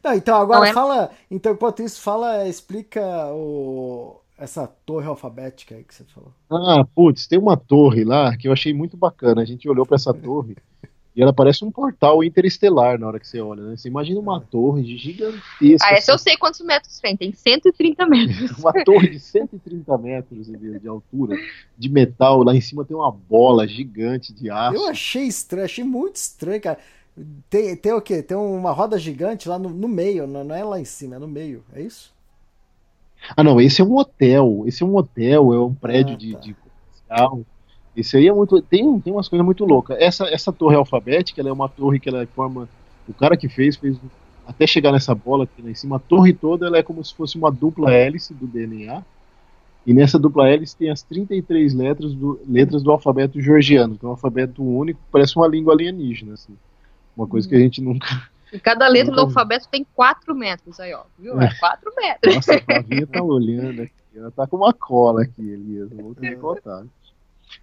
Não, 0.04 0.14
então 0.14 0.36
agora 0.36 0.60
Não 0.60 0.66
é- 0.66 0.74
fala, 0.74 1.12
então 1.30 1.54
enquanto 1.54 1.82
isso 1.82 2.02
fala, 2.02 2.48
explica 2.48 3.02
o 3.34 4.20
essa 4.38 4.66
torre 4.86 5.06
alfabética 5.06 5.76
aí 5.76 5.84
que 5.84 5.94
você 5.94 6.04
falou. 6.06 6.32
Ah, 6.50 6.86
putz, 6.96 7.28
tem 7.28 7.38
uma 7.38 7.58
torre 7.58 8.04
lá 8.06 8.36
que 8.38 8.48
eu 8.48 8.54
achei 8.54 8.74
muito 8.74 8.96
bacana. 8.96 9.42
A 9.42 9.46
gente 9.46 9.68
olhou 9.70 9.86
para 9.86 9.96
essa 9.96 10.14
torre 10.14 10.56
e 11.20 11.22
ela 11.22 11.34
parece 11.34 11.66
um 11.66 11.70
portal 11.70 12.24
interestelar 12.24 12.98
na 12.98 13.06
hora 13.06 13.20
que 13.20 13.28
você 13.28 13.42
olha, 13.42 13.62
né? 13.62 13.76
Você 13.76 13.90
imagina 13.90 14.22
uma 14.22 14.40
torre 14.40 14.98
gigantesca. 14.98 15.86
Ah, 15.86 15.92
essa 15.92 16.14
eu 16.14 16.18
sei 16.18 16.38
quantos 16.38 16.62
metros 16.62 16.98
tem. 17.02 17.18
Tem 17.18 17.34
130 17.34 18.08
metros. 18.08 18.52
uma 18.58 18.72
torre 18.86 19.10
de 19.10 19.20
130 19.20 19.98
metros 19.98 20.48
de, 20.48 20.80
de 20.80 20.88
altura, 20.88 21.36
de 21.78 21.90
metal. 21.90 22.42
Lá 22.42 22.56
em 22.56 22.62
cima 22.62 22.86
tem 22.86 22.96
uma 22.96 23.12
bola 23.12 23.68
gigante 23.68 24.32
de 24.32 24.50
aço. 24.50 24.78
Eu 24.78 24.88
achei 24.88 25.24
estranho, 25.24 25.66
achei 25.66 25.84
muito 25.84 26.16
estranho, 26.16 26.62
cara. 26.62 26.80
Tem, 27.50 27.76
tem 27.76 27.92
o 27.92 28.02
quê? 28.02 28.24
Tem 28.24 28.38
uma 28.38 28.72
roda 28.72 28.98
gigante 28.98 29.50
lá 29.50 29.60
no, 29.60 29.70
no 29.70 29.90
meio, 29.90 30.26
não, 30.26 30.46
não 30.46 30.56
é 30.56 30.64
lá 30.64 30.80
em 30.80 30.86
cima, 30.86 31.18
é 31.18 31.20
no 31.20 31.28
meio, 31.28 31.66
é 31.74 31.82
isso? 31.82 32.14
Ah, 33.36 33.44
não, 33.44 33.60
esse 33.60 33.82
é 33.82 33.84
um 33.84 33.98
hotel. 33.98 34.64
Esse 34.66 34.84
é 34.84 34.86
um 34.86 34.96
hotel, 34.96 35.54
é 35.54 35.60
um 35.60 35.74
prédio 35.74 36.14
ah, 36.14 36.18
tá. 36.18 36.18
de, 36.18 36.36
de 36.38 36.56
comercial. 36.56 37.46
Esse 37.96 38.18
aí 38.18 38.28
é 38.28 38.34
muito. 38.34 38.62
Tem, 38.62 39.00
tem 39.00 39.14
umas 39.14 39.28
coisas 39.28 39.46
muito 39.46 39.66
loucas. 39.66 39.98
Essa, 40.00 40.26
essa 40.28 40.52
torre 40.52 40.76
alfabética, 40.76 41.42
ela 41.42 41.50
é 41.50 41.54
uma 41.54 41.70
torre 41.70 42.00
que 42.00 42.10
ela 42.10 42.26
forma. 42.28 42.68
O 43.08 43.14
cara 43.14 43.36
que 43.36 43.50
fez, 43.50 43.76
fez 43.76 43.98
até 44.48 44.66
chegar 44.66 44.92
nessa 44.92 45.14
bola 45.14 45.44
aqui 45.44 45.62
lá 45.62 45.70
em 45.70 45.76
cima. 45.76 45.98
A 45.98 46.00
torre 46.00 46.34
toda 46.34 46.68
ela 46.68 46.78
é 46.78 46.84
como 46.84 47.04
se 47.04 47.14
fosse 47.14 47.38
uma 47.38 47.52
dupla 47.52 47.92
hélice 47.92 48.34
do 48.34 48.48
DNA. 48.48 49.04
E 49.86 49.94
nessa 49.94 50.20
dupla 50.20 50.50
hélice 50.50 50.76
tem 50.76 50.90
as 50.90 51.02
33 51.02 51.74
letras 51.74 52.14
do, 52.14 52.40
letras 52.48 52.84
do 52.84 52.92
alfabeto 52.92 53.42
georgiano, 53.42 53.98
que 53.98 54.06
é 54.06 54.08
um 54.08 54.12
alfabeto 54.12 54.64
único, 54.64 55.00
parece 55.12 55.36
uma 55.36 55.48
língua 55.48 55.74
alienígena. 55.74 56.34
Assim. 56.34 56.56
Uma 57.16 57.28
coisa 57.28 57.48
que 57.48 57.56
a 57.56 57.60
gente 57.60 57.82
nunca. 57.82 58.08
E 58.52 58.60
cada 58.60 58.88
letra 58.88 59.14
do 59.14 59.22
alfabeto 59.22 59.68
tem 59.68 59.86
4 59.94 60.34
metros 60.36 60.80
aí, 60.80 60.94
ó. 60.94 61.04
Viu? 61.18 61.40
É 61.40 61.54
4 61.60 61.92
metros. 61.96 62.36
Nossa, 62.36 62.56
a 62.56 62.62
Flavinha 62.62 63.08
tá 63.08 63.22
olhando 63.22 63.82
aqui. 63.84 63.94
Ela 64.16 64.32
tá 64.32 64.48
com 64.48 64.58
uma 64.58 64.74
cola 64.74 65.22
aqui, 65.22 65.48
Elias. 65.48 65.90
Vou 65.94 66.16
ter 66.16 66.32
que 66.32 66.36
contar. 66.38 66.84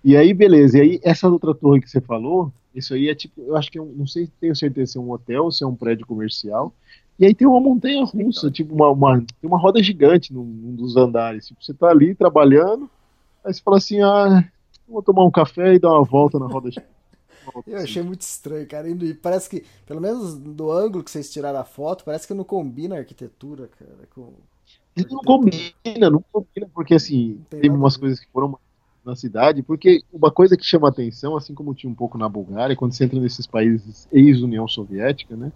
E 0.05 0.17
aí, 0.17 0.33
beleza. 0.33 0.79
E 0.79 0.81
aí, 0.81 1.01
essa 1.03 1.29
outra 1.29 1.55
torre 1.55 1.81
que 1.81 1.91
você 1.91 2.01
falou, 2.01 2.53
isso 2.75 2.93
aí 2.95 3.09
é 3.09 3.15
tipo, 3.15 3.41
eu 3.41 3.57
acho 3.57 3.71
que 3.71 3.79
é 3.79 3.83
um, 3.83 3.87
não 3.87 4.07
sei, 4.07 4.29
tenho 4.41 4.55
certeza 4.55 4.93
se 4.93 4.99
é 4.99 5.01
um 5.01 5.11
hotel, 5.11 5.51
se 5.51 5.65
é 5.65 5.67
um 5.67 5.75
prédio 5.75 6.07
comercial. 6.07 6.75
E 7.19 7.25
aí 7.25 7.35
tem 7.35 7.49
uma 7.49 7.61
montanha 7.61 8.05
russa, 8.05 8.51
tipo 8.51 8.75
uma, 8.75 8.91
uma, 8.91 9.19
tem 9.19 9.49
uma 9.49 9.59
roda 9.59 9.83
gigante 9.83 10.33
num, 10.33 10.45
num, 10.45 10.75
dos 10.75 10.97
andares. 10.97 11.47
Tipo, 11.47 11.65
você 11.65 11.73
tá 11.73 11.89
ali 11.89 12.15
trabalhando, 12.15 12.91
aí 13.43 13.55
você 13.55 13.63
fala 13.63 13.79
assim, 13.79 14.03
ah, 14.03 14.47
vou 14.87 15.03
tomar 15.03 15.25
um 15.25 15.31
café 15.31 15.75
e 15.75 15.79
dar 15.79 15.89
uma 15.89 16.05
volta 16.05 16.39
na 16.39 16.47
roda 16.47 16.71
gigante. 16.71 16.95
Eu 17.67 17.79
achei 17.79 18.03
muito 18.03 18.23
estranho, 18.23 18.67
cara. 18.67 18.89
E 18.89 19.15
parece 19.15 19.49
que, 19.49 19.65
pelo 19.87 20.01
menos 20.01 20.37
do 20.37 20.71
ângulo 20.71 21.05
que 21.05 21.11
vocês 21.11 21.33
tiraram 21.33 21.61
a 21.61 21.65
foto, 21.65 22.05
parece 22.05 22.27
que 22.27 22.35
não 22.35 22.43
combina 22.43 22.97
a 22.97 22.99
arquitetura, 22.99 23.71
cara. 23.79 24.09
Com... 24.13 24.33
Não 24.97 25.21
combina, 25.23 26.11
não 26.11 26.25
combina, 26.33 26.69
porque 26.75 26.95
assim, 26.95 27.41
tem 27.49 27.61
teve 27.61 27.75
umas 27.75 27.97
coisas 27.97 28.19
que 28.19 28.27
foram 28.33 28.59
na 29.07 29.15
cidade, 29.15 29.63
porque 29.63 30.03
uma 30.13 30.31
coisa 30.31 30.57
que 30.57 30.65
chama 30.65 30.89
atenção, 30.89 31.37
assim 31.37 31.55
como 31.55 31.75
tinha 31.75 31.91
um 31.91 31.95
pouco 31.95 32.19
na 32.19 32.29
Bulgária, 32.29 32.75
quando 32.75 32.93
você 32.93 33.05
entra 33.05 33.21
nesses 33.21 33.47
países 33.47 34.09
ex-União 34.13 34.67
Soviética, 34.67 35.37
né? 35.37 35.53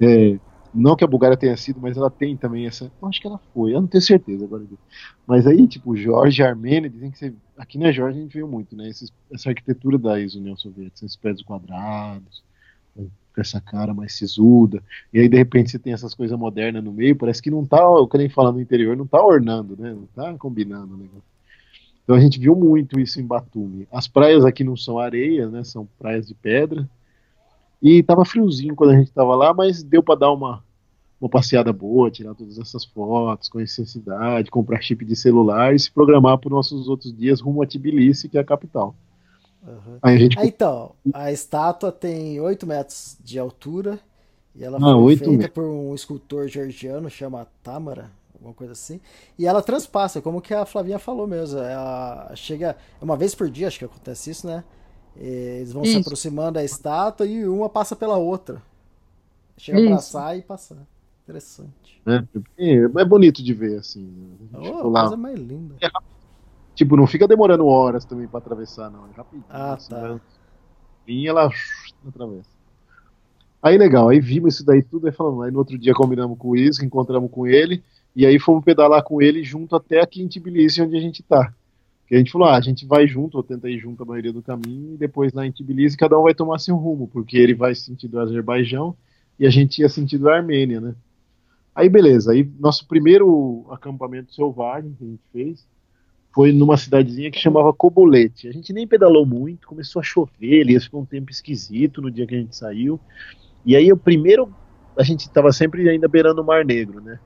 É, 0.00 0.38
não 0.72 0.94
que 0.94 1.02
a 1.02 1.08
Bulgária 1.08 1.36
tenha 1.36 1.56
sido, 1.56 1.80
mas 1.80 1.96
ela 1.96 2.10
tem 2.10 2.36
também 2.36 2.66
essa. 2.66 2.90
Eu 3.02 3.08
acho 3.08 3.20
que 3.20 3.26
ela 3.26 3.40
foi, 3.52 3.74
eu 3.74 3.80
não 3.80 3.88
tenho 3.88 4.02
certeza 4.02 4.44
agora. 4.44 4.62
Mas 5.26 5.46
aí, 5.46 5.66
tipo, 5.66 5.96
Jorge 5.96 6.42
Armênia 6.42 6.88
dizem 6.88 7.10
que 7.10 7.18
você. 7.18 7.34
Aqui 7.58 7.78
na 7.78 7.90
Jorge 7.90 8.18
a 8.18 8.22
gente 8.22 8.34
viu 8.34 8.46
muito, 8.46 8.76
né? 8.76 8.88
Esses, 8.88 9.12
essa 9.32 9.48
arquitetura 9.48 9.98
da 9.98 10.20
ex-União 10.20 10.56
Soviética, 10.56 11.04
esses 11.04 11.16
prédios 11.16 11.44
quadrados, 11.44 12.44
com 12.94 13.40
essa 13.40 13.60
cara 13.60 13.92
mais 13.92 14.14
sisuda. 14.14 14.82
E 15.12 15.18
aí, 15.18 15.28
de 15.28 15.36
repente, 15.36 15.70
você 15.70 15.78
tem 15.78 15.92
essas 15.92 16.14
coisas 16.14 16.38
modernas 16.38 16.84
no 16.84 16.92
meio, 16.92 17.16
parece 17.16 17.42
que 17.42 17.50
não 17.50 17.64
tá, 17.66 17.88
o 17.88 18.06
que 18.06 18.18
nem 18.18 18.28
fala 18.28 18.52
no 18.52 18.60
interior, 18.60 18.96
não 18.96 19.06
tá 19.06 19.24
ornando, 19.24 19.76
né? 19.76 19.94
Não 19.94 20.06
tá 20.14 20.32
combinando 20.38 20.94
o 20.94 20.98
negócio. 20.98 21.35
Então 22.06 22.14
a 22.14 22.20
gente 22.20 22.38
viu 22.38 22.54
muito 22.54 23.00
isso 23.00 23.20
em 23.20 23.26
Batumi. 23.26 23.88
As 23.90 24.06
praias 24.06 24.44
aqui 24.44 24.62
não 24.62 24.76
são 24.76 24.96
areia, 24.96 25.48
né? 25.48 25.64
São 25.64 25.88
praias 25.98 26.28
de 26.28 26.34
pedra. 26.34 26.88
E 27.82 28.00
tava 28.00 28.24
friozinho 28.24 28.76
quando 28.76 28.90
a 28.90 28.96
gente 28.96 29.10
tava 29.10 29.34
lá, 29.34 29.52
mas 29.52 29.82
deu 29.82 30.04
para 30.04 30.20
dar 30.20 30.32
uma, 30.32 30.62
uma 31.20 31.28
passeada 31.28 31.72
boa, 31.72 32.08
tirar 32.08 32.32
todas 32.32 32.60
essas 32.60 32.84
fotos, 32.84 33.48
conhecer 33.48 33.82
a 33.82 33.86
cidade, 33.86 34.52
comprar 34.52 34.80
chip 34.80 35.04
de 35.04 35.16
celular 35.16 35.74
e 35.74 35.80
se 35.80 35.90
programar 35.90 36.38
para 36.38 36.46
os 36.46 36.54
nossos 36.54 36.88
outros 36.88 37.12
dias 37.12 37.40
rumo 37.40 37.60
a 37.60 37.66
Tbilisi, 37.66 38.28
que 38.28 38.38
é 38.38 38.40
a 38.40 38.44
capital. 38.44 38.94
Uhum. 39.66 39.98
Aí 40.00 40.14
a 40.14 40.18
gente... 40.18 40.38
Ah, 40.38 40.46
então, 40.46 40.92
a 41.12 41.32
estátua 41.32 41.90
tem 41.90 42.40
8 42.40 42.64
metros 42.68 43.18
de 43.20 43.36
altura 43.36 43.98
e 44.54 44.62
ela 44.62 44.78
ah, 44.78 44.94
foi 44.94 45.16
feita 45.16 45.32
metros. 45.32 45.50
por 45.52 45.64
um 45.64 45.92
escultor 45.92 46.46
georgiano, 46.46 47.10
chama 47.10 47.48
Tamara, 47.64 48.12
alguma 48.46 48.54
coisa 48.54 48.72
assim. 48.72 49.00
E 49.38 49.46
ela 49.46 49.60
transpassa, 49.60 50.22
como 50.22 50.40
que 50.40 50.54
a 50.54 50.64
Flavinha 50.64 50.98
falou 50.98 51.26
mesmo. 51.26 51.58
Ela 51.58 52.32
chega 52.34 52.76
uma 53.00 53.16
vez 53.16 53.34
por 53.34 53.50
dia, 53.50 53.68
acho 53.68 53.78
que 53.78 53.84
acontece 53.84 54.30
isso, 54.30 54.46
né? 54.46 54.64
Eles 55.16 55.72
vão 55.72 55.82
isso. 55.82 55.94
se 55.94 55.98
aproximando 56.00 56.52
da 56.52 56.64
estátua 56.64 57.26
e 57.26 57.46
uma 57.48 57.68
passa 57.68 57.96
pela 57.96 58.16
outra. 58.16 58.62
Chega 59.56 59.78
isso. 59.78 59.86
a 59.86 59.92
abraçar 59.92 60.38
e 60.38 60.42
passar. 60.42 60.86
Interessante. 61.24 62.02
É, 62.06 62.22
é, 62.58 62.74
é 62.84 63.04
bonito 63.04 63.42
de 63.42 63.52
ver, 63.52 63.78
assim. 63.78 64.02
Né? 64.52 64.60
Oh, 64.60 64.96
a 64.96 65.00
coisa 65.00 65.16
mais 65.16 65.38
linda. 65.38 65.74
É, 65.80 65.88
tipo, 66.74 66.96
não 66.96 67.06
fica 67.06 67.26
demorando 67.26 67.66
horas 67.66 68.04
também 68.04 68.28
pra 68.28 68.38
atravessar, 68.38 68.90
não. 68.90 69.08
É 69.08 69.12
rapidinho. 69.16 69.44
Ah, 69.48 69.74
assim, 69.74 69.90
tá. 69.90 70.14
Né? 70.14 70.20
E 71.08 71.26
ela 71.26 71.50
atravessa. 72.06 72.56
Aí 73.62 73.76
legal, 73.76 74.08
aí 74.08 74.20
vimos 74.20 74.54
isso 74.54 74.64
daí 74.64 74.82
tudo, 74.82 75.06
aí 75.06 75.12
falamos, 75.12 75.44
aí 75.44 75.50
no 75.50 75.58
outro 75.58 75.76
dia 75.76 75.92
combinamos 75.92 76.38
com 76.38 76.50
o 76.50 76.56
Isco, 76.56 76.84
encontramos 76.84 77.28
com 77.30 77.46
ele, 77.46 77.82
e 78.16 78.24
aí 78.24 78.38
fomos 78.40 78.64
pedalar 78.64 79.02
com 79.02 79.20
ele 79.20 79.44
junto 79.44 79.76
até 79.76 80.00
aqui 80.00 80.22
em 80.22 80.26
Tbilisi, 80.26 80.80
onde 80.80 80.96
a 80.96 81.00
gente 81.00 81.22
tá. 81.22 81.52
Que 82.08 82.14
a 82.14 82.18
gente 82.18 82.32
falou, 82.32 82.48
ah, 82.48 82.56
a 82.56 82.60
gente 82.62 82.86
vai 82.86 83.06
junto, 83.06 83.36
ou 83.36 83.42
tenta 83.42 83.68
ir 83.68 83.78
junto 83.78 84.02
a 84.02 84.06
maioria 84.06 84.32
do 84.32 84.42
caminho, 84.42 84.94
e 84.94 84.96
depois 84.96 85.34
lá 85.34 85.46
em 85.46 85.52
Tbilisi 85.52 85.98
cada 85.98 86.18
um 86.18 86.22
vai 86.22 86.34
tomar 86.34 86.58
seu 86.58 86.76
rumo, 86.76 87.08
porque 87.08 87.36
ele 87.36 87.52
vai 87.52 87.74
sentido 87.74 88.18
Azerbaijão 88.18 88.96
e 89.38 89.46
a 89.46 89.50
gente 89.50 89.82
ia 89.82 89.88
sentido 89.90 90.30
a 90.30 90.36
Armênia, 90.36 90.80
né? 90.80 90.94
Aí 91.74 91.90
beleza, 91.90 92.32
aí 92.32 92.48
nosso 92.58 92.88
primeiro 92.88 93.66
acampamento 93.70 94.34
selvagem 94.34 94.94
que 94.94 95.04
a 95.04 95.06
gente 95.06 95.22
fez 95.30 95.66
foi 96.34 96.52
numa 96.52 96.78
cidadezinha 96.78 97.30
que 97.30 97.38
chamava 97.38 97.72
Cobolete. 97.72 98.48
A 98.48 98.52
gente 98.52 98.72
nem 98.72 98.86
pedalou 98.86 99.26
muito, 99.26 99.68
começou 99.68 100.00
a 100.00 100.02
chover, 100.02 100.62
ali 100.62 100.80
ficou 100.80 101.02
um 101.02 101.06
tempo 101.06 101.30
esquisito 101.30 102.00
no 102.00 102.10
dia 102.10 102.26
que 102.26 102.34
a 102.34 102.38
gente 102.38 102.56
saiu. 102.56 102.98
E 103.64 103.76
aí 103.76 103.92
o 103.92 103.96
primeiro, 103.96 104.50
a 104.98 105.02
gente 105.02 105.20
estava 105.20 105.52
sempre 105.52 105.86
ainda 105.86 106.08
beirando 106.08 106.40
o 106.40 106.44
Mar 106.44 106.64
Negro, 106.64 107.02
né? 107.02 107.18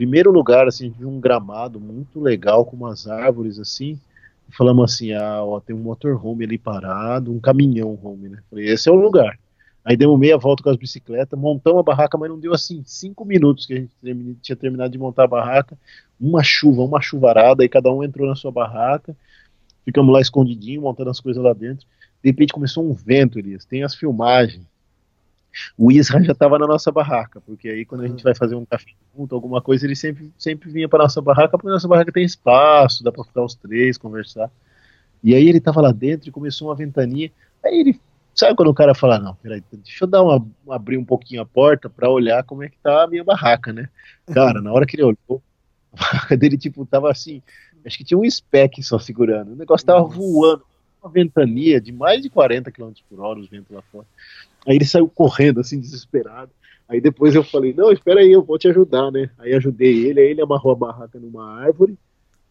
Primeiro 0.00 0.32
lugar, 0.32 0.66
assim, 0.66 0.88
viu 0.88 1.10
um 1.10 1.20
gramado 1.20 1.78
muito 1.78 2.18
legal, 2.18 2.64
com 2.64 2.74
umas 2.74 3.06
árvores 3.06 3.58
assim. 3.58 4.00
E 4.48 4.56
falamos 4.56 4.90
assim: 4.90 5.12
ah, 5.12 5.44
ó, 5.44 5.60
tem 5.60 5.76
um 5.76 5.80
motorhome 5.80 6.42
ali 6.42 6.56
parado, 6.56 7.30
um 7.30 7.38
caminhão 7.38 7.98
home, 8.02 8.30
né? 8.30 8.38
Falei, 8.48 8.70
esse 8.70 8.88
é 8.88 8.92
o 8.92 8.94
lugar. 8.94 9.38
Aí 9.84 9.98
demos 9.98 10.18
meia 10.18 10.38
volta 10.38 10.62
com 10.62 10.70
as 10.70 10.76
bicicletas, 10.76 11.38
montamos 11.38 11.80
a 11.80 11.82
barraca, 11.82 12.16
mas 12.16 12.30
não 12.30 12.40
deu 12.40 12.54
assim 12.54 12.82
cinco 12.86 13.26
minutos 13.26 13.66
que 13.66 13.74
a 13.74 13.76
gente 13.76 13.90
tinha 14.40 14.56
terminado 14.56 14.90
de 14.90 14.98
montar 14.98 15.24
a 15.24 15.28
barraca. 15.28 15.76
Uma 16.18 16.42
chuva, 16.42 16.82
uma 16.82 17.02
chuvarada, 17.02 17.62
aí 17.62 17.68
cada 17.68 17.92
um 17.92 18.02
entrou 18.02 18.26
na 18.26 18.34
sua 18.34 18.50
barraca. 18.50 19.14
Ficamos 19.84 20.14
lá 20.14 20.20
escondidinho, 20.22 20.80
montando 20.80 21.10
as 21.10 21.20
coisas 21.20 21.42
lá 21.42 21.52
dentro. 21.52 21.86
De 22.24 22.30
repente 22.30 22.54
começou 22.54 22.88
um 22.88 22.94
vento, 22.94 23.38
Elias. 23.38 23.66
Tem 23.66 23.82
as 23.82 23.94
filmagens 23.94 24.64
o 25.76 25.90
Isra 25.90 26.22
já 26.22 26.32
estava 26.32 26.58
na 26.58 26.66
nossa 26.66 26.90
barraca, 26.90 27.40
porque 27.40 27.68
aí 27.68 27.84
quando 27.84 28.02
a 28.02 28.08
gente 28.08 28.22
vai 28.22 28.34
fazer 28.34 28.54
um 28.54 28.64
café 28.64 28.90
junto, 29.16 29.34
alguma 29.34 29.60
coisa, 29.60 29.86
ele 29.86 29.96
sempre, 29.96 30.32
sempre 30.38 30.70
vinha 30.70 30.88
para 30.88 31.02
nossa 31.02 31.20
barraca, 31.20 31.50
porque 31.50 31.68
a 31.68 31.72
nossa 31.72 31.88
barraca 31.88 32.12
tem 32.12 32.24
espaço, 32.24 33.02
dá 33.02 33.10
para 33.10 33.24
ficar 33.24 33.44
os 33.44 33.54
três, 33.54 33.98
conversar. 33.98 34.50
E 35.22 35.34
aí 35.34 35.48
ele 35.48 35.58
estava 35.58 35.80
lá 35.80 35.92
dentro 35.92 36.28
e 36.28 36.32
começou 36.32 36.68
uma 36.68 36.74
ventania. 36.74 37.30
Aí 37.64 37.80
ele, 37.80 38.00
sabe 38.34 38.56
quando 38.56 38.68
o 38.68 38.74
cara 38.74 38.94
fala, 38.94 39.18
não, 39.18 39.34
peraí, 39.34 39.62
deixa 39.72 40.04
eu 40.04 40.08
dar 40.08 40.22
uma, 40.22 40.46
abrir 40.70 40.96
um 40.96 41.04
pouquinho 41.04 41.42
a 41.42 41.46
porta 41.46 41.90
para 41.90 42.08
olhar 42.08 42.42
como 42.44 42.62
é 42.62 42.68
que 42.68 42.78
tá 42.78 43.04
a 43.04 43.06
minha 43.06 43.24
barraca, 43.24 43.72
né? 43.72 43.88
Cara, 44.32 44.62
na 44.62 44.72
hora 44.72 44.86
que 44.86 44.96
ele 44.96 45.02
olhou, 45.02 45.42
a 45.92 45.96
barraca 45.96 46.36
dele, 46.36 46.56
tipo, 46.56 46.86
tava 46.86 47.10
assim, 47.10 47.42
acho 47.84 47.98
que 47.98 48.04
tinha 48.04 48.18
um 48.18 48.28
spec 48.28 48.82
só 48.82 48.98
segurando. 48.98 49.52
O 49.52 49.56
negócio 49.56 49.86
tava 49.86 50.00
Nossa. 50.00 50.16
voando, 50.16 50.62
uma 51.02 51.10
ventania 51.10 51.80
de 51.80 51.92
mais 51.92 52.22
de 52.22 52.30
40 52.30 52.70
km 52.70 52.92
por 53.08 53.20
hora, 53.20 53.38
os 53.38 53.48
ventos 53.48 53.74
lá 53.74 53.82
fora. 53.90 54.06
Aí 54.66 54.76
ele 54.76 54.84
saiu 54.84 55.08
correndo, 55.08 55.60
assim, 55.60 55.80
desesperado. 55.80 56.50
Aí 56.88 57.00
depois 57.00 57.34
eu 57.34 57.44
falei, 57.44 57.72
não, 57.72 57.92
espera 57.92 58.20
aí, 58.20 58.32
eu 58.32 58.42
vou 58.42 58.58
te 58.58 58.68
ajudar, 58.68 59.10
né? 59.12 59.30
Aí 59.38 59.54
ajudei 59.54 60.06
ele, 60.06 60.20
aí 60.20 60.26
ele 60.28 60.42
amarrou 60.42 60.72
a 60.72 60.76
barraca 60.76 61.20
numa 61.20 61.60
árvore, 61.60 61.96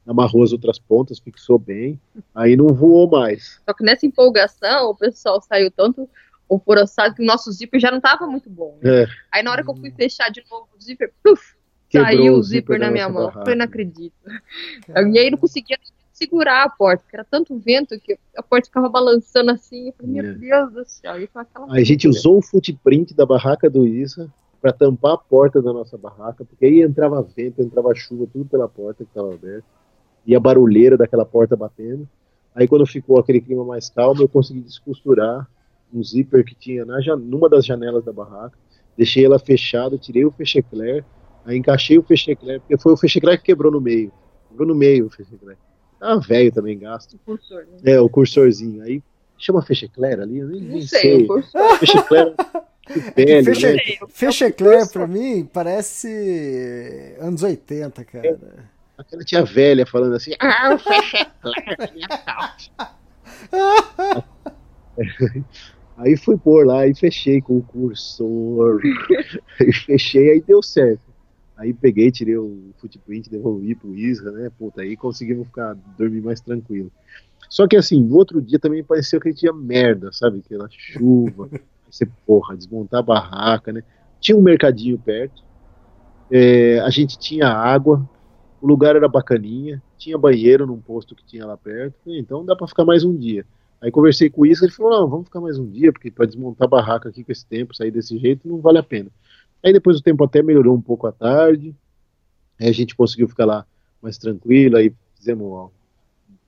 amarrou 0.08 0.44
as 0.44 0.54
outras 0.54 0.80
pontas, 0.80 1.20
fixou 1.20 1.60
bem, 1.60 2.00
aí 2.34 2.56
não 2.56 2.68
voou 2.70 3.10
mais. 3.10 3.62
Só 3.66 3.74
que 3.74 3.84
nessa 3.84 4.06
empolgação, 4.06 4.92
o 4.92 4.96
pessoal 4.96 5.42
saiu 5.42 5.70
tanto 5.70 6.10
alvoroçado 6.50 7.16
que 7.16 7.22
o 7.22 7.26
nosso 7.26 7.52
zíper 7.52 7.80
já 7.80 7.92
não 7.92 7.98
estava 7.98 8.26
muito 8.26 8.50
bom. 8.50 8.78
Né? 8.82 9.04
É. 9.04 9.08
Aí 9.32 9.44
na 9.44 9.52
hora 9.52 9.64
que 9.64 9.70
eu 9.70 9.76
fui 9.76 9.92
fechar 9.92 10.30
de 10.30 10.42
novo 10.50 10.68
o 10.76 10.82
zíper, 10.82 11.12
puf, 11.22 11.56
saiu 11.92 12.34
o 12.34 12.42
zíper, 12.42 12.78
zíper 12.78 12.80
na 12.80 12.92
minha 12.92 13.10
mão. 13.10 13.28
Barraca. 13.28 13.52
Eu 13.52 13.58
não 13.58 13.66
acredito. 13.66 14.16
E 14.88 15.20
aí 15.20 15.30
não 15.30 15.38
conseguia 15.38 15.78
segurar 16.20 16.66
a 16.66 16.70
porta, 16.70 17.02
porque 17.04 17.16
era 17.16 17.24
tanto 17.24 17.58
vento 17.58 17.98
que 18.00 18.20
a 18.38 18.44
porta 18.44 18.68
ficava 18.68 18.90
balançando 18.90 19.52
assim. 19.52 19.88
Eu 19.88 19.94
falei, 19.94 20.12
meu 20.12 20.32
é. 20.32 20.34
Deus 20.34 20.74
do 20.74 20.86
céu. 20.86 21.14
Aquela 21.34 21.74
a 21.74 21.84
gente 21.84 22.08
usou 22.08 22.38
o 22.38 22.42
footprint 22.42 23.14
da 23.14 23.26
barraca 23.26 23.70
do 23.70 23.88
Isa 23.88 24.32
para 24.62 24.74
tampar 24.74 25.14
a 25.14 25.18
porta 25.18 25.62
da 25.62 25.72
nossa 25.72 25.98
barraca, 25.98 26.44
porque 26.44 26.66
aí 26.66 26.82
entrava 26.82 27.22
vento, 27.22 27.62
entrava 27.62 27.96
chuva, 27.96 28.28
tudo 28.32 28.44
pela 28.46 28.68
porta 28.68 29.06
que 29.06 29.10
estava 29.10 29.34
aberta, 29.34 29.66
e 30.26 30.36
a 30.36 30.40
barulheira 30.40 30.98
daquela 30.98 31.26
porta 31.26 31.56
batendo. 31.56 32.08
Aí 32.54 32.68
quando 32.68 32.86
ficou 32.86 33.18
aquele 33.18 33.40
clima 33.40 33.64
mais 33.64 33.90
calmo, 33.90 34.22
eu 34.22 34.28
consegui 34.28 34.60
descosturar 34.60 35.48
um 35.94 36.04
zíper 36.04 36.44
que 36.44 36.54
tinha 36.54 36.84
na, 36.84 37.00
numa 37.16 37.48
das 37.48 37.66
janelas 37.66 38.04
da 38.04 38.12
barraca, 38.12 38.58
deixei 38.98 39.26
ela 39.26 39.40
fechada, 39.40 39.98
tirei 39.98 40.26
o 40.26 40.32
fechecler, 40.32 41.06
aí 41.46 41.58
encaixei 41.58 41.98
o 41.98 42.04
fechecler, 42.04 42.60
porque 42.60 42.78
foi 42.78 42.92
o 42.92 42.98
fechecler 42.98 43.38
que 43.38 43.46
quebrou 43.46 43.72
no 43.72 43.80
meio. 43.80 44.12
Quebrou 44.50 44.68
no 44.68 44.76
meio 44.76 45.06
o 45.06 45.10
fechecler. 45.10 45.58
Ah, 46.02 46.18
velho 46.18 46.52
também 46.52 46.78
gasto. 46.78 47.14
O 47.16 47.20
cursor, 47.20 47.66
né? 47.66 47.94
É, 47.94 48.00
o 48.00 48.10
cursorzinho. 48.10 48.84
Aí 48.84 49.04
chama 49.38 49.62
fechecler 49.62 50.20
ali? 50.20 50.40
Eu 50.40 50.48
nem, 50.48 50.62
nem 50.62 50.82
sei. 50.82 51.28
sei. 51.28 51.28
Fechecler. 51.80 52.34
Pele, 53.14 53.44
Feche, 53.44 53.74
né? 53.74 53.80
Fechecler 54.10 54.90
pra 54.90 55.06
mim 55.06 55.48
parece 55.54 57.16
anos 57.20 57.44
80, 57.44 58.04
cara. 58.04 58.28
É. 58.28 58.38
Aquela 58.98 59.24
tia 59.24 59.46
velha 59.46 59.86
falando 59.86 60.16
assim, 60.16 60.34
ah, 60.40 60.74
o 60.74 60.80
Fechecler, 60.80 61.94
minha 61.94 62.08
Aí 65.98 66.18
fui 66.18 66.38
pôr 66.38 66.66
lá 66.66 66.88
e 66.88 66.96
fechei 66.96 67.42
com 67.42 67.58
o 67.58 67.62
cursor. 67.62 68.82
aí 69.60 69.74
fechei, 69.74 70.32
aí 70.32 70.42
deu 70.42 70.64
certo. 70.64 71.09
Aí 71.60 71.74
peguei, 71.74 72.10
tirei 72.10 72.38
o 72.38 72.72
footprint, 72.78 73.30
devolvi 73.30 73.76
pro 73.76 73.94
Isra, 73.94 74.32
né? 74.32 74.50
Puta, 74.58 74.82
aí 74.82 74.96
conseguimos 74.96 75.46
ficar, 75.48 75.76
dormir 75.98 76.22
mais 76.22 76.40
tranquilo. 76.40 76.90
Só 77.50 77.68
que 77.68 77.76
assim, 77.76 78.02
no 78.02 78.16
outro 78.16 78.42
dia 78.42 78.58
também 78.58 78.82
pareceu 78.82 79.20
que 79.20 79.34
tinha 79.34 79.52
merda, 79.52 80.10
sabe? 80.14 80.40
Aquela 80.40 80.70
chuva, 80.70 81.50
você, 81.92 82.08
porra, 82.26 82.56
desmontar 82.56 83.02
a 83.02 83.04
barraca, 83.04 83.74
né? 83.74 83.84
Tinha 84.22 84.38
um 84.38 84.42
mercadinho 84.42 84.98
perto, 84.98 85.44
é, 86.32 86.80
a 86.80 86.90
gente 86.90 87.20
tinha 87.20 87.48
água, 87.48 88.08
o 88.62 88.68
lugar 88.68 88.96
era 88.96 89.08
bacaninha, 89.10 89.84
tinha 89.98 90.18
banheiro 90.18 90.66
num 90.66 90.80
posto 90.80 91.14
que 91.14 91.26
tinha 91.26 91.46
lá 91.46 91.58
perto, 91.58 91.98
então 92.08 92.46
dá 92.46 92.56
para 92.56 92.68
ficar 92.68 92.86
mais 92.86 93.04
um 93.04 93.16
dia. 93.16 93.46
Aí 93.82 93.92
conversei 93.92 94.30
com 94.30 94.42
o 94.42 94.46
Isra, 94.46 94.66
ele 94.66 94.74
falou, 94.74 94.92
não, 94.92 95.10
vamos 95.10 95.26
ficar 95.26 95.42
mais 95.42 95.58
um 95.58 95.70
dia, 95.70 95.92
porque 95.92 96.10
para 96.10 96.26
desmontar 96.26 96.68
a 96.68 96.70
barraca 96.70 97.10
aqui 97.10 97.24
com 97.24 97.32
esse 97.32 97.46
tempo, 97.46 97.76
sair 97.76 97.92
desse 97.92 98.18
jeito, 98.18 98.48
não 98.48 98.60
vale 98.60 98.78
a 98.78 98.84
pena. 98.84 99.10
Aí 99.64 99.74
depois 99.74 99.98
o 99.98 100.02
tempo 100.02 100.24
até 100.24 100.42
melhorou 100.42 100.76
um 100.76 100.82
pouco 100.82 101.08
à 101.08 101.12
tarde, 101.12 101.76
aí 102.60 102.70
a 102.70 102.74
gente 102.74 102.96
conseguiu 102.96 103.28
ficar 103.28 103.46
lá 103.46 103.66
mais 104.02 104.18
tranquilo, 104.18 104.78
aí 104.78 104.94
fizemos, 105.16 105.70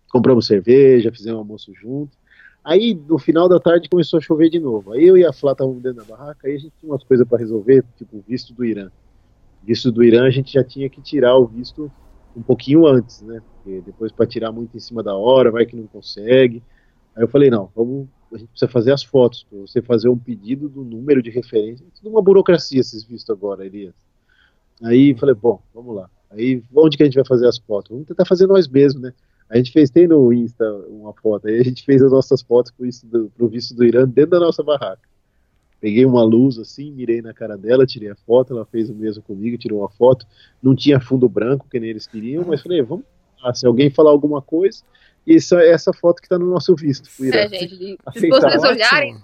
compramos 0.10 0.48
cerveja, 0.48 1.12
fizemos 1.12 1.40
almoço 1.40 1.74
junto. 1.74 2.18
Aí 2.64 2.94
no 2.94 3.18
final 3.18 3.50
da 3.50 3.60
tarde 3.60 3.90
começou 3.90 4.18
a 4.18 4.22
chover 4.22 4.50
de 4.50 4.60
novo. 4.60 4.94
Aí 4.94 5.06
eu 5.06 5.18
e 5.18 5.26
a 5.26 5.34
Flá 5.34 5.52
estávamos 5.52 5.82
dentro 5.82 6.06
da 6.06 6.16
barraca, 6.16 6.48
aí 6.48 6.56
a 6.56 6.60
gente 6.60 6.74
tinha 6.80 6.92
umas 6.92 7.04
coisas 7.04 7.28
para 7.28 7.40
resolver, 7.40 7.84
tipo 7.98 8.18
o 8.18 8.24
visto 8.26 8.54
do 8.54 8.64
Irã. 8.64 8.90
Visto 9.64 9.92
do 9.92 10.04
Irã 10.04 10.26
a 10.26 10.32
gente 10.32 10.54
já 10.54 10.64
tinha 10.64 10.90
que 10.90 11.02
tirar 11.02 11.38
o 11.38 11.46
visto 11.46 11.92
um 12.36 12.42
pouquinho 12.42 12.88
antes, 12.88 13.22
né? 13.22 13.42
Porque 13.56 13.82
depois 13.82 14.12
para 14.12 14.26
tirar 14.26 14.52
muito 14.52 14.78
em 14.78 14.80
cima 14.80 15.04
da 15.04 15.16
hora, 15.16 15.52
vai 15.52 15.66
que 15.66 15.76
não 15.76 15.88
consegue. 15.88 16.64
Aí 17.16 17.24
eu 17.24 17.28
falei, 17.28 17.50
não, 17.50 17.70
vamos 17.76 18.08
a 18.34 18.38
gente 18.38 18.50
precisa 18.50 18.72
fazer 18.72 18.92
as 18.92 19.04
fotos, 19.04 19.44
para 19.44 19.60
você 19.60 19.82
fazer 19.82 20.10
um 20.10 20.18
pedido 20.18 20.70
do 20.70 20.84
número 20.84 21.22
de 21.22 21.30
referência. 21.30 21.84
É 21.84 21.98
tudo 21.98 22.10
uma 22.10 22.22
burocracia 22.22 22.80
esses 22.80 23.04
vistos 23.04 23.30
agora, 23.30 23.66
Elias. 23.66 23.94
Aí 24.84 25.16
falei, 25.16 25.36
bom, 25.36 25.62
vamos 25.74 25.96
lá. 25.96 26.10
Aí 26.30 26.64
onde 26.74 26.98
que 26.98 27.04
a 27.04 27.06
gente 27.06 27.16
vai 27.16 27.26
fazer 27.26 27.48
as 27.48 27.58
fotos? 27.58 27.92
Vamos 27.92 28.08
tentar 28.08 28.26
fazer 28.26 28.48
nós 28.48 28.68
mesmos, 28.68 29.04
né? 29.04 29.14
A 29.50 29.58
gente 29.58 29.72
fez, 29.72 29.90
tem 29.90 30.08
no 30.08 30.32
Insta 30.32 30.66
uma 30.88 31.14
foto, 31.14 31.48
aí 31.48 31.60
a 31.60 31.64
gente 31.64 31.84
fez 31.84 32.02
as 32.02 32.12
nossas 32.12 32.42
fotos 32.42 32.72
pro, 32.72 32.88
do, 33.10 33.30
pro 33.32 33.50
visto 33.50 33.76
do 33.76 33.84
Irã 33.84 34.08
dentro 34.08 34.32
da 34.32 34.40
nossa 34.40 34.64
barraca. 34.64 35.12
Peguei 35.82 36.06
uma 36.06 36.24
luz 36.24 36.58
assim, 36.58 36.92
mirei 36.92 37.22
na 37.22 37.34
cara 37.34 37.58
dela, 37.58 37.86
tirei 37.86 38.10
a 38.10 38.16
foto, 38.16 38.54
ela 38.54 38.66
fez 38.66 38.90
o 38.90 38.94
mesmo 38.94 39.22
comigo, 39.24 39.58
tirou 39.58 39.80
uma 39.80 39.90
foto. 39.90 40.26
Não 40.62 40.76
tinha 40.76 41.02
fundo 41.02 41.28
branco, 41.28 41.68
que 41.70 41.80
nem 41.80 41.90
eles 41.90 42.08
queriam, 42.08 42.46
mas 42.48 42.62
falei, 42.62 42.82
vamos 42.82 43.04
lá, 43.44 43.54
se 43.54 43.66
alguém 43.66 43.90
falar 43.90 44.12
alguma 44.12 44.42
coisa, 44.42 44.84
isso 45.26 45.56
é 45.56 45.70
essa 45.70 45.94
foto 45.94 46.20
que 46.22 46.26
está 46.26 46.38
no 46.38 46.48
nosso 46.48 46.76
visto. 46.76 47.10
É, 47.24 47.48
gente, 47.48 47.98
se 48.14 48.28
vocês 48.30 48.64
olharem 48.64 49.18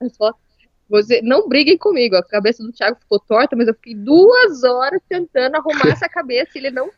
as 0.00 0.16
fotos, 0.16 0.40
você, 0.88 1.20
não 1.20 1.48
briguem 1.48 1.76
comigo, 1.76 2.16
a 2.16 2.22
cabeça 2.22 2.62
do 2.62 2.72
Thiago 2.72 2.98
ficou 3.00 3.18
torta, 3.18 3.56
mas 3.56 3.66
eu 3.66 3.74
fiquei 3.74 3.94
duas 3.94 4.62
horas 4.62 5.00
tentando 5.08 5.56
arrumar 5.56 5.88
essa 5.88 6.08
cabeça 6.08 6.52
e 6.54 6.58
ele 6.58 6.70
não 6.70 6.90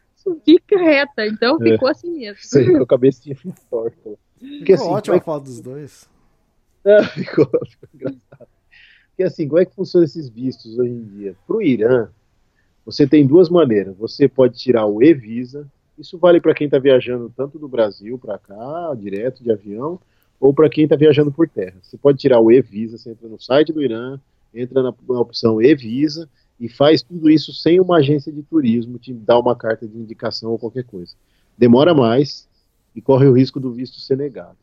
fica 0.45 0.79
reta, 0.79 1.27
então 1.27 1.57
é. 1.63 1.73
ficou 1.73 1.89
assim 1.89 2.11
mesmo. 2.11 2.39
Sim, 2.43 2.77
a 2.77 2.87
cabeça 2.87 3.23
tinha 3.23 3.37
torta. 3.71 4.19
Ficou 4.39 4.75
assim, 4.75 4.89
ótima 4.89 5.17
é... 5.17 5.19
a 5.19 5.23
foto 5.23 5.45
dos 5.45 5.61
dois. 5.61 6.09
É, 6.85 7.03
ficou, 7.09 7.47
ficou 7.47 7.89
engraçado. 7.95 8.49
Porque 9.09 9.23
assim, 9.23 9.49
como 9.49 9.61
é 9.61 9.65
que 9.65 9.75
funcionam 9.75 10.05
esses 10.05 10.29
vistos 10.29 10.79
hoje 10.79 10.93
em 10.93 11.05
dia? 11.05 11.37
Para 11.47 11.57
o 11.57 11.63
Irã, 11.63 12.09
você 12.85 13.07
tem 13.07 13.27
duas 13.27 13.49
maneiras. 13.49 13.97
Você 13.97 14.29
pode 14.29 14.59
tirar 14.59 14.87
o 14.87 15.03
e-visa, 15.03 15.67
isso 15.99 16.17
vale 16.19 16.41
para 16.41 16.55
quem 16.55 16.67
está 16.67 16.79
viajando 16.79 17.33
tanto 17.37 17.59
do 17.59 17.69
Brasil 17.69 18.19
para 18.19 18.39
cá, 18.39 18.95
direto 18.99 19.43
de 19.43 19.51
avião, 19.51 19.99
ou 20.41 20.55
para 20.55 20.71
quem 20.71 20.85
está 20.85 20.97
viajando 20.97 21.33
por 21.33 21.49
terra. 21.49 21.77
Você 21.83 21.97
pode 21.97 22.19
tirar 22.19 22.41
o 22.41 22.51
e-visa, 22.51 22.97
você 22.97 23.11
entra 23.11 23.29
no 23.29 23.41
site 23.41 23.73
do 23.73 23.83
Irã, 23.83 24.19
entra 24.55 24.83
na, 24.83 24.95
na 25.09 25.21
opção 25.21 25.61
e-visa 25.61 26.29
e 26.61 26.69
faz 26.69 27.03
tudo 27.03 27.29
isso 27.29 27.53
sem 27.53 27.81
uma 27.81 27.99
agência 27.99 28.33
de 28.33 28.43
turismo 28.43 28.99
te 28.99 29.13
dar 29.13 29.39
uma 29.39 29.55
carta 29.55 29.87
de 29.87 29.97
indicação 29.97 30.51
ou 30.51 30.59
qualquer 30.59 30.85
coisa. 30.85 31.15
Demora 31.57 31.93
mais 31.93 32.49
e 32.95 33.01
corre 33.01 33.27
o 33.27 33.33
risco 33.33 33.59
do 33.59 33.73
visto 33.73 34.01
ser 34.01 34.17
negado. 34.17 34.57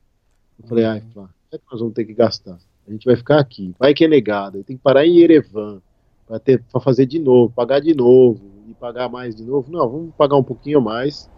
Eu 0.61 0.67
falei, 0.67 0.85
ai, 0.85 1.03
ah, 1.17 1.29
é 1.51 1.57
que 1.57 1.63
nós 1.69 1.79
vamos 1.79 1.93
ter 1.93 2.05
que 2.05 2.13
gastar? 2.13 2.57
A 2.87 2.91
gente 2.91 3.05
vai 3.05 3.15
ficar 3.15 3.39
aqui, 3.39 3.73
vai 3.77 3.93
que 3.93 4.05
é 4.05 4.07
negado, 4.07 4.63
tem 4.63 4.77
que 4.77 4.83
parar 4.83 5.05
em 5.05 5.17
Erevan 5.17 5.81
para 6.27 6.81
fazer 6.81 7.05
de 7.05 7.19
novo, 7.19 7.53
pagar 7.53 7.79
de 7.79 7.93
novo, 7.93 8.41
e 8.67 8.73
pagar 8.73 9.09
mais 9.09 9.35
de 9.35 9.43
novo. 9.43 9.71
Não, 9.71 9.89
vamos 9.89 10.15
pagar 10.15 10.35
um 10.35 10.43
pouquinho 10.43 10.81
mais 10.81 11.29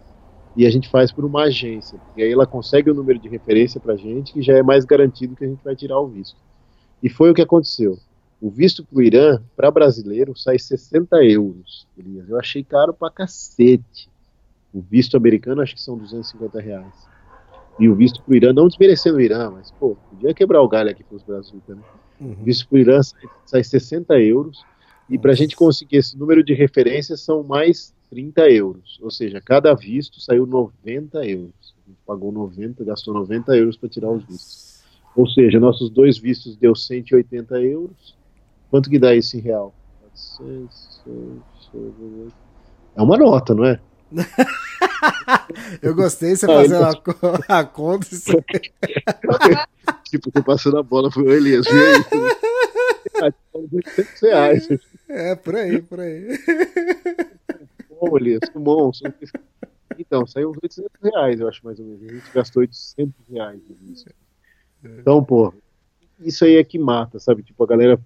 e 0.56 0.66
a 0.66 0.70
gente 0.70 0.88
faz 0.88 1.12
por 1.12 1.24
uma 1.24 1.44
agência. 1.44 2.00
E 2.16 2.22
aí 2.22 2.32
ela 2.32 2.46
consegue 2.46 2.90
o 2.90 2.94
número 2.94 3.18
de 3.18 3.28
referência 3.28 3.80
para 3.80 3.94
a 3.94 3.96
gente, 3.96 4.32
que 4.32 4.42
já 4.42 4.54
é 4.54 4.62
mais 4.62 4.84
garantido 4.84 5.36
que 5.36 5.44
a 5.44 5.48
gente 5.48 5.62
vai 5.62 5.76
tirar 5.76 6.00
o 6.00 6.08
visto. 6.08 6.36
E 7.02 7.08
foi 7.08 7.30
o 7.30 7.34
que 7.34 7.42
aconteceu. 7.42 7.98
O 8.40 8.50
visto 8.50 8.84
para 8.84 8.98
o 8.98 9.02
Irã, 9.02 9.42
para 9.56 9.70
brasileiro, 9.70 10.36
sai 10.36 10.58
60 10.58 11.16
euros. 11.24 11.86
Elias. 11.96 12.28
Eu 12.28 12.38
achei 12.38 12.64
caro 12.64 12.92
para 12.92 13.12
cacete. 13.12 14.08
O 14.72 14.80
visto 14.80 15.16
americano, 15.16 15.62
acho 15.62 15.74
que 15.74 15.82
são 15.82 15.96
250 15.96 16.60
reais. 16.60 17.08
E 17.78 17.88
o 17.88 17.94
visto 17.94 18.22
para 18.22 18.32
o 18.32 18.36
Irã, 18.36 18.52
não 18.52 18.66
desmerecendo 18.66 19.18
o 19.18 19.20
Irã, 19.20 19.50
mas, 19.50 19.70
pô, 19.70 19.96
podia 20.10 20.34
quebrar 20.34 20.60
o 20.62 20.68
galho 20.68 20.90
aqui 20.90 21.04
para 21.04 21.16
os 21.16 21.22
brasileiros. 21.22 21.68
Né? 21.68 21.82
Uhum. 22.20 22.32
O 22.32 22.44
visto 22.44 22.68
para 22.68 22.76
o 22.76 22.78
Irã 22.78 23.02
sai, 23.02 23.22
sai 23.44 23.64
60 23.64 24.18
euros. 24.20 24.64
E 25.08 25.18
para 25.18 25.32
a 25.32 25.34
gente 25.34 25.56
conseguir 25.56 25.96
esse 25.96 26.16
número 26.16 26.44
de 26.44 26.52
referências 26.54 27.20
são 27.20 27.42
mais 27.42 27.94
30 28.10 28.50
euros. 28.50 28.98
Ou 29.02 29.10
seja, 29.10 29.40
cada 29.40 29.74
visto 29.74 30.20
saiu 30.20 30.46
90 30.46 31.24
euros. 31.26 31.74
A 31.86 31.88
gente 31.88 32.00
pagou 32.06 32.30
90, 32.30 32.84
gastou 32.84 33.14
90 33.14 33.56
euros 33.56 33.76
para 33.76 33.88
tirar 33.88 34.10
os 34.10 34.24
vistos. 34.24 34.82
Ou 35.16 35.26
seja, 35.26 35.58
nossos 35.58 35.90
dois 35.90 36.18
vistos 36.18 36.56
deu 36.56 36.74
180 36.74 37.60
euros. 37.62 38.16
Quanto 38.70 38.90
que 38.90 38.98
dá 38.98 39.14
isso 39.14 39.36
em 39.36 39.40
real? 39.40 39.74
É 42.96 43.02
uma 43.02 43.16
nota, 43.16 43.54
não 43.54 43.64
é? 43.64 43.80
Eu 45.82 45.94
gostei 45.94 46.32
de 46.32 46.38
você 46.38 46.46
fazer 46.46 46.76
a, 46.76 46.90
a 47.60 47.64
conta. 47.64 48.06
tipo, 50.04 50.30
tô 50.30 50.42
passando 50.42 50.78
a 50.78 50.82
bola 50.82 51.10
pro 51.10 51.30
Elias. 51.30 51.66
Reais. 54.20 54.68
É, 55.08 55.34
por 55.34 55.56
aí, 55.56 55.82
por 55.82 56.00
aí. 56.00 56.38
Elias, 58.16 58.40
bom. 58.54 58.90
Então, 59.98 60.26
saiu 60.26 60.50
uns 60.50 60.58
800 60.62 60.90
reais, 61.02 61.40
eu 61.40 61.48
acho, 61.48 61.64
mais 61.64 61.78
ou 61.80 61.86
menos. 61.86 62.02
A 62.02 62.14
gente 62.14 62.32
gastou 62.32 62.60
800 62.60 63.14
reais 63.28 63.60
nisso. 63.80 64.06
Então, 64.84 65.24
pô, 65.24 65.52
isso 66.20 66.44
aí 66.44 66.56
é 66.56 66.64
que 66.64 66.78
mata, 66.78 67.18
sabe? 67.18 67.42
Tipo, 67.42 67.64
a 67.64 67.66
galera, 67.66 68.00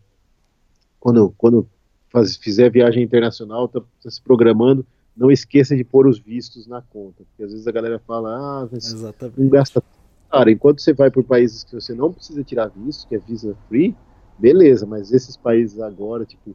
quando, 0.99 1.35
quando 1.37 1.69
faz, 2.09 2.37
fizer 2.37 2.71
viagem 2.71 3.03
internacional, 3.03 3.69
tá, 3.69 3.81
tá, 4.03 4.11
se 4.11 4.23
programando, 4.23 4.87
não 5.15 5.31
esqueça 5.31 5.77
de 5.77 5.85
pôr 5.85 6.07
os 6.07 6.19
vistos 6.19 6.67
na 6.67 6.81
conta. 6.81 7.25
Porque 7.25 7.43
às 7.43 7.53
vezes 7.53 7.67
a 7.67 7.73
galera 7.73 7.99
fala, 7.99 8.31
ah, 8.35 8.69
mas 8.71 8.95
não 9.37 9.49
gasta. 9.49 9.83
Cara, 10.31 10.51
enquanto 10.51 10.81
você 10.81 10.95
vai 10.95 11.11
por 11.11 11.25
países 11.25 11.63
que 11.63 11.75
você 11.75 11.95
não 11.95 12.11
precisa 12.11 12.43
tirar 12.43 12.69
visto, 12.69 13.07
que 13.07 13.15
é 13.15 13.19
visa 13.19 13.55
free, 13.69 13.95
beleza, 14.43 14.85
mas 14.85 15.13
esses 15.13 15.37
países 15.37 15.81
agora, 15.81 16.25
tipo, 16.25 16.53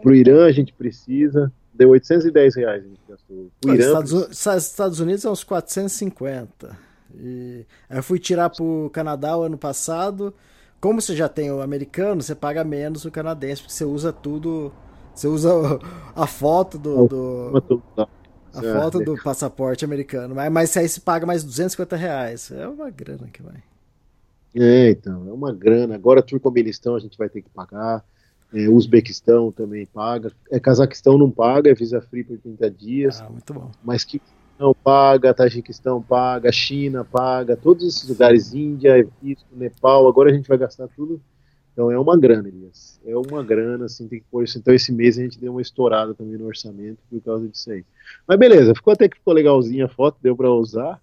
pro 0.00 0.14
Irã 0.14 0.46
a 0.46 0.52
gente 0.52 0.72
precisa, 0.72 1.52
deu 1.74 1.90
810 1.90 2.54
reais 2.54 2.84
a 2.84 2.88
gente 2.88 3.00
gastou. 3.08 3.50
Pro 3.60 3.74
Irã, 3.74 4.00
Estados, 4.30 4.46
Estados 4.64 5.00
Unidos 5.00 5.24
é 5.24 5.30
uns 5.30 5.42
450. 5.42 6.78
E 7.18 7.66
aí 7.90 7.98
eu 7.98 8.02
fui 8.02 8.20
tirar 8.20 8.50
pro 8.50 8.88
Canadá 8.92 9.36
o 9.36 9.42
ano 9.42 9.58
passado. 9.58 10.32
Como 10.80 11.00
você 11.00 11.16
já 11.16 11.28
tem 11.28 11.50
o 11.50 11.60
americano, 11.60 12.22
você 12.22 12.36
paga 12.36 12.62
menos 12.62 13.04
o 13.04 13.10
canadense, 13.10 13.62
porque 13.62 13.74
você 13.74 13.84
usa 13.84 14.12
tudo. 14.12 14.72
Você 15.12 15.26
usa 15.26 15.50
a 16.14 16.26
foto 16.26 16.78
do. 16.78 17.08
do 17.08 17.82
a 18.54 18.62
foto 18.62 19.00
do 19.00 19.20
passaporte 19.20 19.84
americano. 19.84 20.36
Mas, 20.36 20.52
mas 20.52 20.76
aí 20.76 20.88
se 20.88 21.00
paga 21.00 21.26
mais 21.26 21.42
250 21.42 21.96
reais. 21.96 22.52
É 22.52 22.68
uma 22.68 22.90
grana 22.90 23.26
que 23.32 23.42
vai. 23.42 23.56
É, 24.54 24.90
então, 24.90 25.28
é 25.28 25.32
uma 25.32 25.52
grana. 25.52 25.94
Agora 25.94 26.22
Turcomenistão 26.22 26.94
a 26.94 26.98
gente 26.98 27.16
vai 27.16 27.28
ter 27.28 27.42
que 27.42 27.50
pagar. 27.50 28.04
É, 28.52 28.68
Uzbequistão 28.68 29.52
também 29.52 29.86
paga. 29.86 30.32
É, 30.50 30.58
Cazaquistão 30.58 31.18
não 31.18 31.30
paga, 31.30 31.70
é 31.70 31.74
visa 31.74 32.00
free 32.00 32.24
por 32.24 32.38
30 32.38 32.70
dias. 32.70 33.20
Ah, 33.20 33.28
muito 33.28 33.52
bom. 33.52 33.70
Mas 33.82 34.04
que 34.04 34.16
Uzbequistão 34.16 34.74
paga, 34.74 35.34
Tajiquistão 35.34 36.02
paga, 36.02 36.50
China 36.50 37.04
paga, 37.04 37.56
todos 37.56 37.86
esses 37.86 38.08
lugares, 38.08 38.52
Índia, 38.52 38.98
Egito, 38.98 39.44
Nepal, 39.52 40.08
agora 40.08 40.30
a 40.30 40.34
gente 40.34 40.48
vai 40.48 40.58
gastar 40.58 40.88
tudo. 40.88 41.20
Então 41.72 41.92
é 41.92 41.98
uma 41.98 42.18
grana, 42.18 42.48
Elias. 42.48 43.00
É 43.06 43.16
uma 43.16 43.40
grana, 43.40 43.84
assim, 43.84 44.08
tem 44.08 44.18
que 44.18 44.26
pôr 44.28 44.42
isso. 44.42 44.58
Então 44.58 44.74
esse 44.74 44.90
mês 44.92 45.16
a 45.16 45.22
gente 45.22 45.38
deu 45.38 45.52
uma 45.52 45.62
estourada 45.62 46.12
também 46.12 46.36
no 46.36 46.46
orçamento 46.46 46.98
por 47.08 47.20
causa 47.20 47.46
disso 47.46 47.70
aí. 47.70 47.84
Mas 48.26 48.36
beleza, 48.36 48.74
ficou 48.74 48.92
até 48.92 49.08
que 49.08 49.16
ficou 49.16 49.32
legalzinha 49.32 49.84
a 49.84 49.88
foto, 49.88 50.18
deu 50.20 50.34
para 50.34 50.50
usar. 50.50 51.00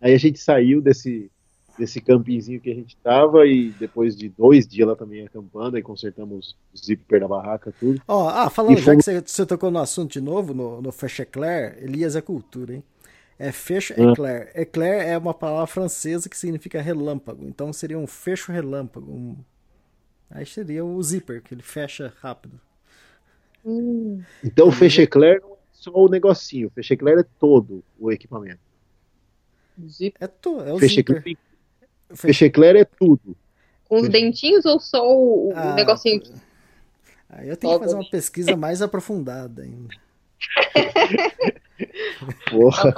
Aí 0.00 0.12
a 0.12 0.18
gente 0.18 0.40
saiu 0.40 0.80
desse, 0.82 1.30
desse 1.78 2.00
campinzinho 2.00 2.60
que 2.60 2.70
a 2.70 2.74
gente 2.74 2.96
tava 2.96 3.46
e 3.46 3.70
depois 3.70 4.16
de 4.16 4.28
dois 4.28 4.66
dias 4.66 4.88
lá 4.88 4.96
também 4.96 5.24
acampando, 5.24 5.76
aí 5.76 5.82
consertamos 5.82 6.56
o 6.74 6.78
zíper 6.78 7.20
da 7.20 7.28
barraca, 7.28 7.72
tudo. 7.78 8.02
Ó, 8.08 8.28
ah, 8.28 8.50
falando, 8.50 8.78
já 8.78 8.96
que 8.96 9.02
você, 9.02 9.20
você, 9.20 9.46
tocou 9.46 9.70
no 9.70 9.78
assunto 9.78 10.12
de 10.12 10.20
novo, 10.20 10.52
no, 10.52 10.82
no 10.82 10.90
Feche 10.90 11.22
Eclair, 11.22 11.78
Elias 11.80 12.16
é 12.16 12.20
cultura, 12.20 12.74
hein? 12.74 12.84
É 13.38 13.52
fecho 13.52 13.94
ah. 13.96 14.02
eclair. 14.02 14.50
Eclair 14.54 15.06
é 15.06 15.16
uma 15.16 15.32
palavra 15.32 15.66
francesa 15.68 16.28
que 16.28 16.36
significa 16.36 16.82
relâmpago. 16.82 17.46
Então 17.46 17.72
seria 17.72 17.96
um 17.96 18.06
fecho 18.06 18.50
relâmpago. 18.50 19.12
Um... 19.12 19.36
Aí 20.28 20.44
seria 20.44 20.84
o 20.84 21.00
zíper, 21.00 21.40
que 21.40 21.54
ele 21.54 21.62
fecha 21.62 22.12
rápido. 22.20 22.60
Hum. 23.64 24.20
Então 24.42 24.68
o 24.68 24.72
fecho 24.72 25.00
eclair 25.00 25.40
não 25.40 25.52
é 25.52 25.56
só 25.72 25.92
o 25.92 26.08
negocinho. 26.08 26.66
O 26.66 26.70
fecho 26.70 26.92
eclair 26.94 27.18
é 27.20 27.24
todo 27.38 27.84
o 27.98 28.10
equipamento. 28.10 28.60
É, 30.18 30.26
to, 30.26 30.60
é 30.60 30.72
o 30.72 30.78
fecho 30.80 30.96
zíper. 30.96 31.18
Eclair 31.18 31.22
Feche 31.22 31.47
eclair 32.44 32.76
é 32.76 32.84
tudo. 32.84 33.36
Com 33.88 34.00
os 34.00 34.08
dentinhos 34.08 34.64
ou 34.64 34.78
só 34.78 35.02
o, 35.02 35.52
ah, 35.54 35.74
negocinho? 35.74 36.22
Aí 37.28 37.48
eu 37.48 37.56
tenho 37.56 37.74
que 37.74 37.84
fazer 37.84 37.94
uma 37.94 38.10
pesquisa 38.10 38.56
mais 38.56 38.82
aprofundada 38.82 39.62
ainda. 39.62 39.94
Porra. 42.50 42.94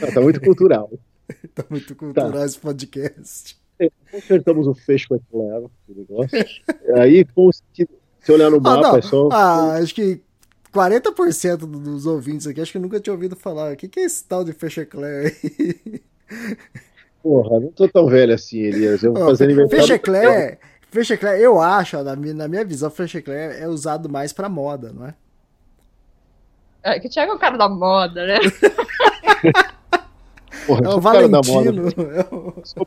Não, 0.00 0.12
tá 0.12 0.20
muito 0.20 0.40
cultural. 0.40 0.90
tá 1.54 1.64
muito 1.68 1.94
cultural 1.94 2.32
tá. 2.32 2.44
esse 2.44 2.58
podcast. 2.58 3.58
É, 3.78 3.90
consertamos 4.10 4.66
o 4.66 4.74
fecho 4.74 5.14
eclair, 5.14 5.64
o 5.64 5.70
negócio. 5.88 6.38
Aí, 6.96 7.24
com 7.24 7.50
se 7.52 8.32
olhar 8.32 8.50
no 8.50 8.58
ah, 8.58 8.60
mapa, 8.60 8.94
ah, 8.94 8.98
é 8.98 9.02
só. 9.02 9.28
Ah, 9.32 9.74
acho 9.76 9.94
que 9.94 10.20
40% 10.72 11.56
dos 11.58 12.06
ouvintes 12.06 12.46
aqui 12.46 12.60
acho 12.60 12.72
que 12.72 12.78
nunca 12.78 13.00
tinha 13.00 13.14
ouvido 13.14 13.34
falar. 13.34 13.72
O 13.72 13.76
que, 13.76 13.88
que 13.88 14.00
é 14.00 14.04
esse 14.04 14.24
tal 14.24 14.44
de 14.44 14.52
fecho 14.52 14.80
eclair 14.80 15.34
aí? 15.42 16.02
Porra, 17.22 17.60
não 17.60 17.68
tô 17.68 17.86
tão 17.88 18.06
velho 18.06 18.34
assim, 18.34 18.58
Elias. 18.60 19.02
Eu 19.02 19.12
vou 19.12 19.26
fazer 19.26 19.44
aniversário. 19.44 19.82
Fechecler, 19.82 20.58
Fechecler, 20.90 21.38
eu 21.38 21.60
acho, 21.60 22.02
na 22.02 22.16
minha, 22.16 22.34
na 22.34 22.48
minha 22.48 22.64
visão, 22.64 22.90
Fechecler 22.90 23.60
é 23.60 23.68
usado 23.68 24.08
mais 24.08 24.32
pra 24.32 24.48
moda, 24.48 24.92
não 24.92 25.06
é? 25.06 25.14
É, 26.82 26.98
que 26.98 27.08
Thiago 27.08 27.32
é 27.32 27.34
o 27.34 27.38
cara 27.38 27.58
da 27.58 27.68
moda, 27.68 28.26
né? 28.26 28.38
Porra, 30.66 30.80
é 30.84 30.88
o 30.88 31.00
Valentino. 31.00 31.88
É 31.88 32.34
o... 32.34 32.54
Sou 32.64 32.86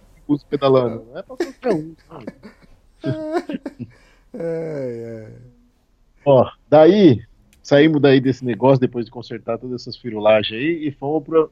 pedalando. 0.50 1.06
Não 1.12 1.20
é 1.20 1.22
pra 1.22 1.36
qualquer 1.36 1.74
um. 1.74 1.96
é, 4.34 5.28
é. 5.30 5.32
Ó, 6.26 6.50
daí, 6.70 7.22
saímos 7.62 8.02
daí 8.02 8.20
desse 8.20 8.44
negócio 8.46 8.80
depois 8.80 9.06
de 9.06 9.12
consertar 9.12 9.58
todas 9.58 9.82
essas 9.82 9.98
firulagens 9.98 10.60
aí 10.60 10.88
e 10.88 10.92
fomos 10.92 11.24
pra 11.24 11.48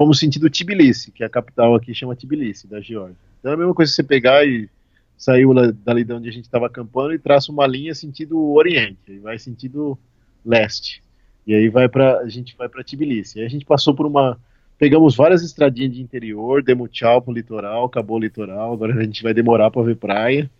fomos 0.00 0.18
sentido 0.18 0.48
Tbilisi, 0.48 1.10
que 1.10 1.22
é 1.22 1.26
a 1.26 1.28
capital 1.28 1.74
aqui 1.74 1.92
chama 1.92 2.16
Tbilisi, 2.16 2.66
da 2.66 2.80
Geórgia. 2.80 3.18
Então 3.38 3.50
é 3.50 3.54
a 3.54 3.58
mesma 3.58 3.74
coisa 3.74 3.92
que 3.92 3.96
você 3.96 4.02
pegar 4.02 4.46
e 4.46 4.66
saiu 5.14 5.52
dali 5.74 6.04
de 6.04 6.12
onde 6.14 6.26
a 6.26 6.32
gente 6.32 6.46
estava 6.46 6.68
acampando 6.68 7.12
e 7.12 7.18
traça 7.18 7.52
uma 7.52 7.66
linha 7.66 7.94
sentido 7.94 8.40
Oriente, 8.52 8.98
e 9.08 9.18
vai 9.18 9.38
sentido 9.38 9.98
Leste. 10.42 11.02
E 11.46 11.54
aí 11.54 11.68
vai 11.68 11.86
para 11.86 12.16
a 12.20 12.28
gente 12.30 12.56
vai 12.56 12.66
para 12.66 12.82
Tbilisi. 12.82 13.40
Aí 13.40 13.44
a 13.44 13.50
gente 13.50 13.66
passou 13.66 13.94
por 13.94 14.06
uma 14.06 14.40
pegamos 14.78 15.14
várias 15.14 15.42
estradinhas 15.42 15.92
de 15.92 16.00
interior, 16.00 16.62
demos 16.62 16.90
tchau 16.90 17.20
pro 17.20 17.34
litoral, 17.34 17.84
acabou 17.84 18.16
o 18.16 18.20
litoral, 18.20 18.72
agora 18.72 18.94
a 18.94 19.02
gente 19.02 19.22
vai 19.22 19.34
demorar 19.34 19.70
para 19.70 19.82
ver 19.82 19.96
praia. 19.96 20.50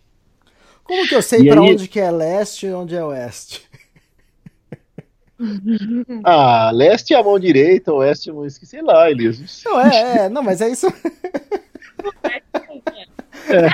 Como 0.83 1.07
que 1.07 1.15
eu 1.15 1.21
sei 1.23 1.43
para 1.47 1.61
aí... 1.61 1.71
onde 1.71 1.87
que 1.87 1.99
é 1.99 2.11
leste 2.11 2.67
e 2.67 2.73
onde 2.73 2.93
é 2.93 3.03
oeste? 3.03 3.67
ah, 6.23 6.71
leste 6.73 7.13
é 7.13 7.17
a 7.17 7.23
mão 7.23 7.39
direita, 7.39 7.93
oeste 7.93 8.29
é 8.29 8.31
a 8.31 8.35
mão 8.35 8.45
esquerda, 8.45 8.69
sei 8.69 8.81
lá, 8.81 9.09
Elias. 9.09 9.63
Não, 9.65 9.79
é, 9.79 10.17
é, 10.25 10.29
não, 10.29 10.43
mas 10.43 10.61
é 10.61 10.69
isso. 10.69 10.87
é. 13.49 13.69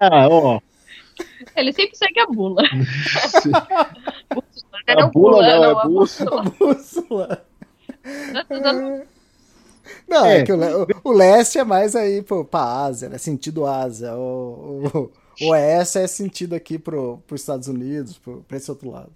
Ah, 0.00 0.28
ó. 0.28 0.60
Ele 1.56 1.72
sempre 1.72 1.96
segue 1.96 2.20
a 2.20 2.26
bula. 2.26 2.62
a 4.88 5.06
bula 5.06 5.42
não, 5.42 5.80
é 5.80 5.84
bússola. 5.84 6.42
bússola. 6.58 7.44
Não, 10.08 10.26
é, 10.26 10.38
é 10.38 10.42
que 10.44 10.52
o, 10.52 10.58
o, 11.04 11.12
leste 11.12 11.58
é 11.58 11.64
mais 11.64 11.94
aí 11.94 12.22
pô, 12.22 12.44
pra 12.44 12.84
Ásia, 12.84 13.08
né? 13.08 13.18
Sentido 13.18 13.66
Ásia. 13.66 14.14
O, 14.14 14.90
o, 14.92 15.10
o 15.40 15.50
oeste 15.50 15.98
é 15.98 16.06
sentido 16.06 16.54
aqui 16.54 16.78
pro, 16.78 17.18
pros 17.26 17.40
Estados 17.40 17.68
Unidos, 17.68 18.18
pro, 18.18 18.42
pra 18.46 18.56
esse 18.56 18.70
outro 18.70 18.90
lado. 18.90 19.12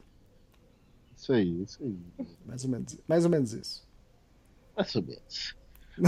Isso 1.28 1.32
aí, 1.34 1.62
isso 1.62 1.84
aí. 1.84 2.26
Mais 2.46 2.64
ou 2.64 2.70
menos, 2.70 2.98
mais 3.06 3.24
ou 3.26 3.30
menos 3.30 3.52
isso. 3.52 3.86
Mais 4.74 4.96
ou 4.96 5.02
menos. 5.02 5.56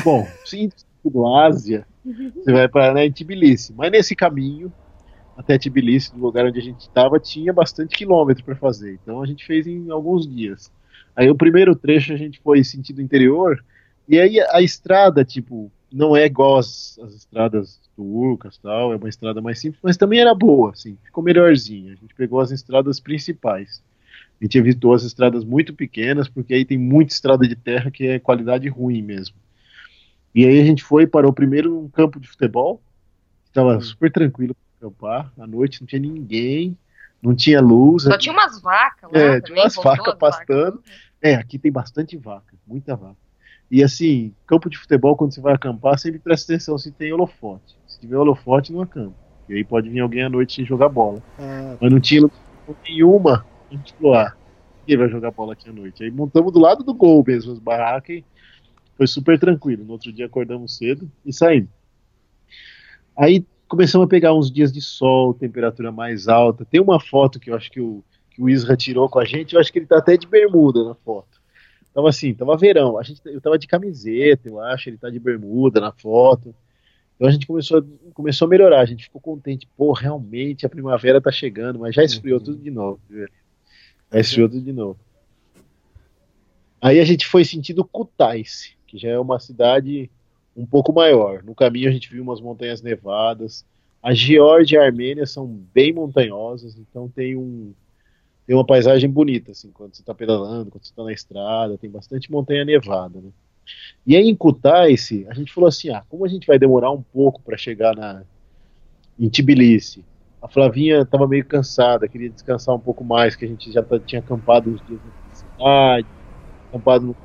Bom, 0.02 0.26
sim, 0.46 0.70
do 1.04 1.26
Ásia, 1.26 1.86
você 2.02 2.50
vai 2.50 2.66
para 2.66 2.94
né, 2.94 3.10
Tbilisi. 3.10 3.74
Mas 3.74 3.90
nesse 3.90 4.16
caminho 4.16 4.72
até 5.36 5.58
Tbilisi, 5.58 6.14
do 6.14 6.20
lugar 6.20 6.46
onde 6.46 6.58
a 6.58 6.62
gente 6.62 6.80
estava, 6.80 7.20
tinha 7.20 7.52
bastante 7.52 7.96
quilômetro 7.96 8.42
para 8.44 8.56
fazer. 8.56 8.98
Então 9.02 9.22
a 9.22 9.26
gente 9.26 9.44
fez 9.44 9.66
em 9.66 9.90
alguns 9.90 10.26
dias. 10.26 10.72
Aí 11.14 11.28
o 11.28 11.36
primeiro 11.36 11.76
trecho 11.76 12.14
a 12.14 12.16
gente 12.16 12.40
foi 12.40 12.64
sentido 12.64 13.02
interior, 13.02 13.62
e 14.08 14.18
aí 14.18 14.40
a 14.40 14.62
estrada, 14.62 15.22
tipo, 15.22 15.70
não 15.92 16.16
é 16.16 16.24
igual 16.24 16.56
as, 16.56 16.98
as 17.02 17.12
estradas 17.12 17.78
turcas 17.94 18.56
tal, 18.56 18.94
é 18.94 18.96
uma 18.96 19.08
estrada 19.08 19.42
mais 19.42 19.58
simples, 19.58 19.82
mas 19.82 19.98
também 19.98 20.20
era 20.20 20.34
boa, 20.34 20.70
assim, 20.70 20.96
ficou 21.04 21.22
melhorzinha. 21.22 21.92
A 21.92 21.96
gente 21.96 22.14
pegou 22.14 22.40
as 22.40 22.50
estradas 22.50 22.98
principais. 22.98 23.82
A 24.40 24.44
gente 24.44 24.56
evitou 24.56 24.94
as 24.94 25.02
estradas 25.02 25.44
muito 25.44 25.74
pequenas, 25.74 26.28
porque 26.28 26.54
aí 26.54 26.64
tem 26.64 26.78
muita 26.78 27.12
estrada 27.12 27.46
de 27.46 27.54
terra 27.54 27.90
que 27.90 28.06
é 28.06 28.18
qualidade 28.18 28.68
ruim 28.68 29.02
mesmo. 29.02 29.36
E 30.34 30.46
aí 30.46 30.60
a 30.60 30.64
gente 30.64 30.82
foi 30.82 31.06
para 31.06 31.28
o 31.28 31.32
primeiro 31.32 31.70
num 31.70 31.88
campo 31.88 32.18
de 32.18 32.26
futebol, 32.26 32.80
estava 33.44 33.76
hum. 33.76 33.80
super 33.80 34.10
tranquilo 34.10 34.54
para 34.54 34.88
acampar, 34.88 35.32
à 35.38 35.46
noite 35.46 35.80
não 35.80 35.86
tinha 35.86 36.00
ninguém, 36.00 36.76
não 37.22 37.34
tinha 37.34 37.60
luz. 37.60 38.04
Só 38.04 38.16
tinha 38.16 38.32
umas 38.32 38.60
vacas 38.62 39.10
lá 39.12 39.18
É, 39.18 39.40
tinha 39.40 39.62
umas 39.62 39.74
vacas 39.74 40.14
pastando. 40.14 40.76
Vacas. 40.76 41.10
É, 41.20 41.34
aqui 41.34 41.58
tem 41.58 41.70
bastante 41.70 42.16
vaca, 42.16 42.56
muita 42.66 42.96
vaca. 42.96 43.16
E 43.70 43.84
assim, 43.84 44.34
campo 44.46 44.70
de 44.70 44.78
futebol, 44.78 45.14
quando 45.14 45.34
você 45.34 45.40
vai 45.40 45.52
acampar, 45.52 45.98
sempre 45.98 46.18
presta 46.18 46.52
atenção 46.52 46.78
se 46.78 46.90
tem 46.90 47.12
holofote. 47.12 47.76
Se 47.86 48.00
tiver 48.00 48.16
holofote, 48.16 48.72
não 48.72 48.80
acampa. 48.80 49.14
E 49.48 49.54
aí 49.54 49.64
pode 49.64 49.88
vir 49.90 50.00
alguém 50.00 50.22
à 50.22 50.28
noite 50.28 50.64
jogar 50.64 50.88
bola. 50.88 51.22
Ah, 51.38 51.76
Mas 51.80 51.92
não 51.92 52.00
tinha 52.00 52.22
nenhuma 52.88 53.44
a 53.70 53.74
gente 53.74 53.94
falou, 53.94 54.14
ah, 54.14 54.34
quem 54.86 54.96
vai 54.96 55.08
jogar 55.08 55.30
bola 55.30 55.52
aqui 55.52 55.68
à 55.68 55.72
noite? 55.72 56.02
Aí 56.02 56.10
montamos 56.10 56.52
do 56.52 56.58
lado 56.58 56.82
do 56.82 56.92
gol 56.92 57.24
mesmo, 57.26 57.52
as 57.52 57.58
barracas, 57.58 58.16
e 58.16 58.24
foi 58.96 59.06
super 59.06 59.38
tranquilo. 59.38 59.84
No 59.84 59.92
outro 59.92 60.12
dia 60.12 60.26
acordamos 60.26 60.76
cedo 60.76 61.10
e 61.24 61.32
saímos. 61.32 61.70
Aí 63.16 63.44
começamos 63.68 64.06
a 64.06 64.08
pegar 64.08 64.34
uns 64.34 64.50
dias 64.50 64.72
de 64.72 64.80
sol, 64.80 65.32
temperatura 65.32 65.92
mais 65.92 66.26
alta. 66.26 66.64
Tem 66.64 66.80
uma 66.80 66.98
foto 66.98 67.38
que 67.38 67.50
eu 67.50 67.54
acho 67.54 67.70
que 67.70 67.80
o, 67.80 68.02
que 68.30 68.42
o 68.42 68.48
Isra 68.48 68.76
tirou 68.76 69.08
com 69.08 69.18
a 69.18 69.24
gente, 69.24 69.54
eu 69.54 69.60
acho 69.60 69.72
que 69.72 69.78
ele 69.78 69.86
tá 69.86 69.98
até 69.98 70.16
de 70.16 70.26
bermuda 70.26 70.84
na 70.84 70.94
foto. 70.94 71.40
Tava 71.94 72.08
assim, 72.08 72.34
tava 72.34 72.56
verão. 72.56 72.98
A 72.98 73.02
gente, 73.02 73.20
eu 73.24 73.40
tava 73.40 73.58
de 73.58 73.66
camiseta, 73.66 74.48
eu 74.48 74.60
acho, 74.60 74.88
ele 74.88 74.98
tá 74.98 75.10
de 75.10 75.18
bermuda 75.18 75.80
na 75.80 75.92
foto. 75.92 76.54
Então 77.14 77.28
a 77.28 77.30
gente 77.30 77.46
começou, 77.46 77.84
começou 78.14 78.46
a 78.46 78.48
melhorar, 78.48 78.80
a 78.80 78.86
gente 78.86 79.04
ficou 79.04 79.20
contente. 79.20 79.68
Pô, 79.76 79.92
realmente 79.92 80.64
a 80.64 80.68
primavera 80.68 81.20
tá 81.20 81.30
chegando, 81.30 81.78
mas 81.78 81.94
já 81.94 82.02
esfriou 82.02 82.38
uhum. 82.38 82.44
tudo 82.44 82.58
de 82.58 82.70
novo. 82.70 83.00
Viu? 83.08 83.28
Aí 84.10 84.20
esse 84.20 84.40
outro 84.40 84.60
de 84.60 84.72
novo. 84.72 84.98
Aí 86.80 86.98
a 86.98 87.04
gente 87.04 87.26
foi 87.26 87.44
sentido 87.44 87.84
Kutaisi, 87.84 88.76
que 88.86 88.98
já 88.98 89.10
é 89.10 89.18
uma 89.18 89.38
cidade 89.38 90.10
um 90.56 90.66
pouco 90.66 90.92
maior. 90.92 91.42
No 91.42 91.54
caminho 91.54 91.88
a 91.88 91.92
gente 91.92 92.10
viu 92.10 92.22
umas 92.22 92.40
montanhas 92.40 92.82
nevadas. 92.82 93.64
A 94.02 94.14
Geórgia 94.14 94.76
e 94.76 94.80
a 94.80 94.84
Armênia 94.84 95.26
são 95.26 95.46
bem 95.46 95.92
montanhosas, 95.92 96.76
então 96.76 97.08
tem 97.08 97.36
um 97.36 97.72
tem 98.46 98.56
uma 98.56 98.66
paisagem 98.66 99.08
bonita 99.08 99.52
assim 99.52 99.70
quando 99.70 99.94
você 99.94 100.02
está 100.02 100.12
pedalando, 100.12 100.70
quando 100.70 100.82
você 100.82 100.90
está 100.90 101.04
na 101.04 101.12
estrada, 101.12 101.78
tem 101.78 101.88
bastante 101.88 102.32
montanha 102.32 102.64
nevada, 102.64 103.20
né? 103.20 103.30
E 104.04 104.16
aí 104.16 104.26
em 104.28 104.34
Kutaisi, 104.34 105.24
a 105.28 105.34
gente 105.34 105.52
falou 105.52 105.68
assim, 105.68 105.90
ah, 105.90 106.02
como 106.08 106.24
a 106.24 106.28
gente 106.28 106.46
vai 106.46 106.58
demorar 106.58 106.90
um 106.90 107.02
pouco 107.02 107.40
para 107.42 107.56
chegar 107.56 107.94
na 107.94 108.24
em 109.18 109.28
Tbilisi, 109.28 110.02
a 110.42 110.48
Flavinha 110.48 111.00
estava 111.00 111.28
meio 111.28 111.44
cansada, 111.44 112.08
queria 112.08 112.30
descansar 112.30 112.74
um 112.74 112.80
pouco 112.80 113.04
mais, 113.04 113.36
que 113.36 113.44
a 113.44 113.48
gente 113.48 113.70
já 113.70 113.82
tá, 113.82 113.98
tinha 113.98 114.20
acampado 114.20 114.70
uns 114.70 114.80
dias 114.86 115.00
na 115.00 115.34
cidade, 115.34 116.06
acampado 116.68 117.06
no... 117.06 117.16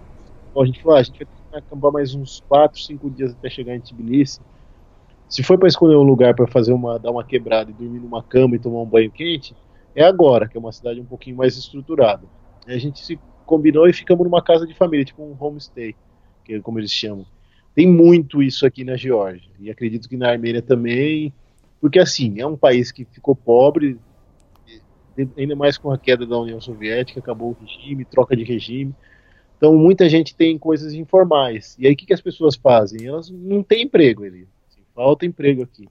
Então 0.52 0.64
a 0.64 0.66
gente 0.66 0.82
falou, 0.82 0.98
ah, 0.98 1.00
a 1.00 1.04
gente 1.04 1.26
vai 1.52 1.60
acampar 1.60 1.92
mais 1.92 2.14
uns 2.14 2.44
4, 2.48 2.80
5 2.80 3.10
dias 3.12 3.32
até 3.32 3.50
chegar 3.50 3.76
em 3.76 3.80
Tbilisi. 3.80 4.42
Se 5.30 5.42
for 5.44 5.58
para 5.58 5.68
escolher 5.68 5.96
um 5.96 6.04
lugar 6.04 6.36
para 6.36 6.48
fazer 6.48 6.74
uma, 6.74 7.00
dar 7.00 7.12
uma 7.12 7.24
quebrada 7.24 7.72
e 7.72 7.74
dormir 7.74 8.00
numa 8.00 8.22
cama 8.22 8.56
e 8.56 8.60
tomar 8.60 8.82
um 8.82 8.86
banho 8.86 9.12
quente, 9.12 9.56
é 9.96 10.04
agora, 10.04 10.48
que 10.48 10.58
é 10.58 10.60
uma 10.60 10.72
cidade 10.72 11.00
um 11.00 11.06
pouquinho 11.06 11.38
mais 11.38 11.58
estruturada. 11.58 12.24
A 12.68 12.78
gente 12.78 13.00
se 13.00 13.20
combinou 13.46 13.88
e 13.88 13.94
ficamos 13.94 14.24
numa 14.24 14.42
casa 14.42 14.68
de 14.68 14.74
família, 14.74 15.06
tipo 15.06 15.24
um 15.24 15.36
homestay, 15.40 15.96
que 16.44 16.56
é 16.56 16.60
como 16.60 16.80
eles 16.80 16.92
chamam. 16.92 17.26
Tem 17.74 17.88
muito 17.88 18.42
isso 18.42 18.66
aqui 18.66 18.84
na 18.84 18.96
Geórgia, 18.96 19.52
e 19.60 19.70
acredito 19.70 20.08
que 20.08 20.18
na 20.18 20.30
Armênia 20.30 20.62
também, 20.62 21.34
porque 21.86 22.00
assim, 22.00 22.42
é 22.42 22.48
um 22.48 22.58
país 22.58 22.92
que 22.92 23.06
ficou 23.06 23.36
pobre, 23.36 24.00
ainda 25.38 25.56
mais 25.56 25.78
com 25.78 25.92
a 25.92 26.00
queda 26.00 26.26
da 26.26 26.36
União 26.36 26.60
Soviética, 26.60 27.20
acabou 27.20 27.52
o 27.52 27.58
regime, 27.64 28.04
troca 28.04 28.36
de 28.36 28.44
regime. 28.44 28.92
Então 29.56 29.78
muita 29.78 30.10
gente 30.10 30.36
tem 30.36 30.58
coisas 30.58 30.94
informais. 30.94 31.76
E 31.78 31.86
aí 31.86 31.94
o 31.94 31.96
que, 31.96 32.08
que 32.08 32.14
as 32.14 32.22
pessoas 32.22 32.56
fazem? 32.56 33.06
Elas 33.06 33.30
não 33.30 33.62
têm 33.62 33.84
emprego 33.84 34.24
ali. 34.24 34.48
Assim, 34.68 34.82
falta 34.96 35.28
emprego 35.28 35.62
aqui. 35.62 35.88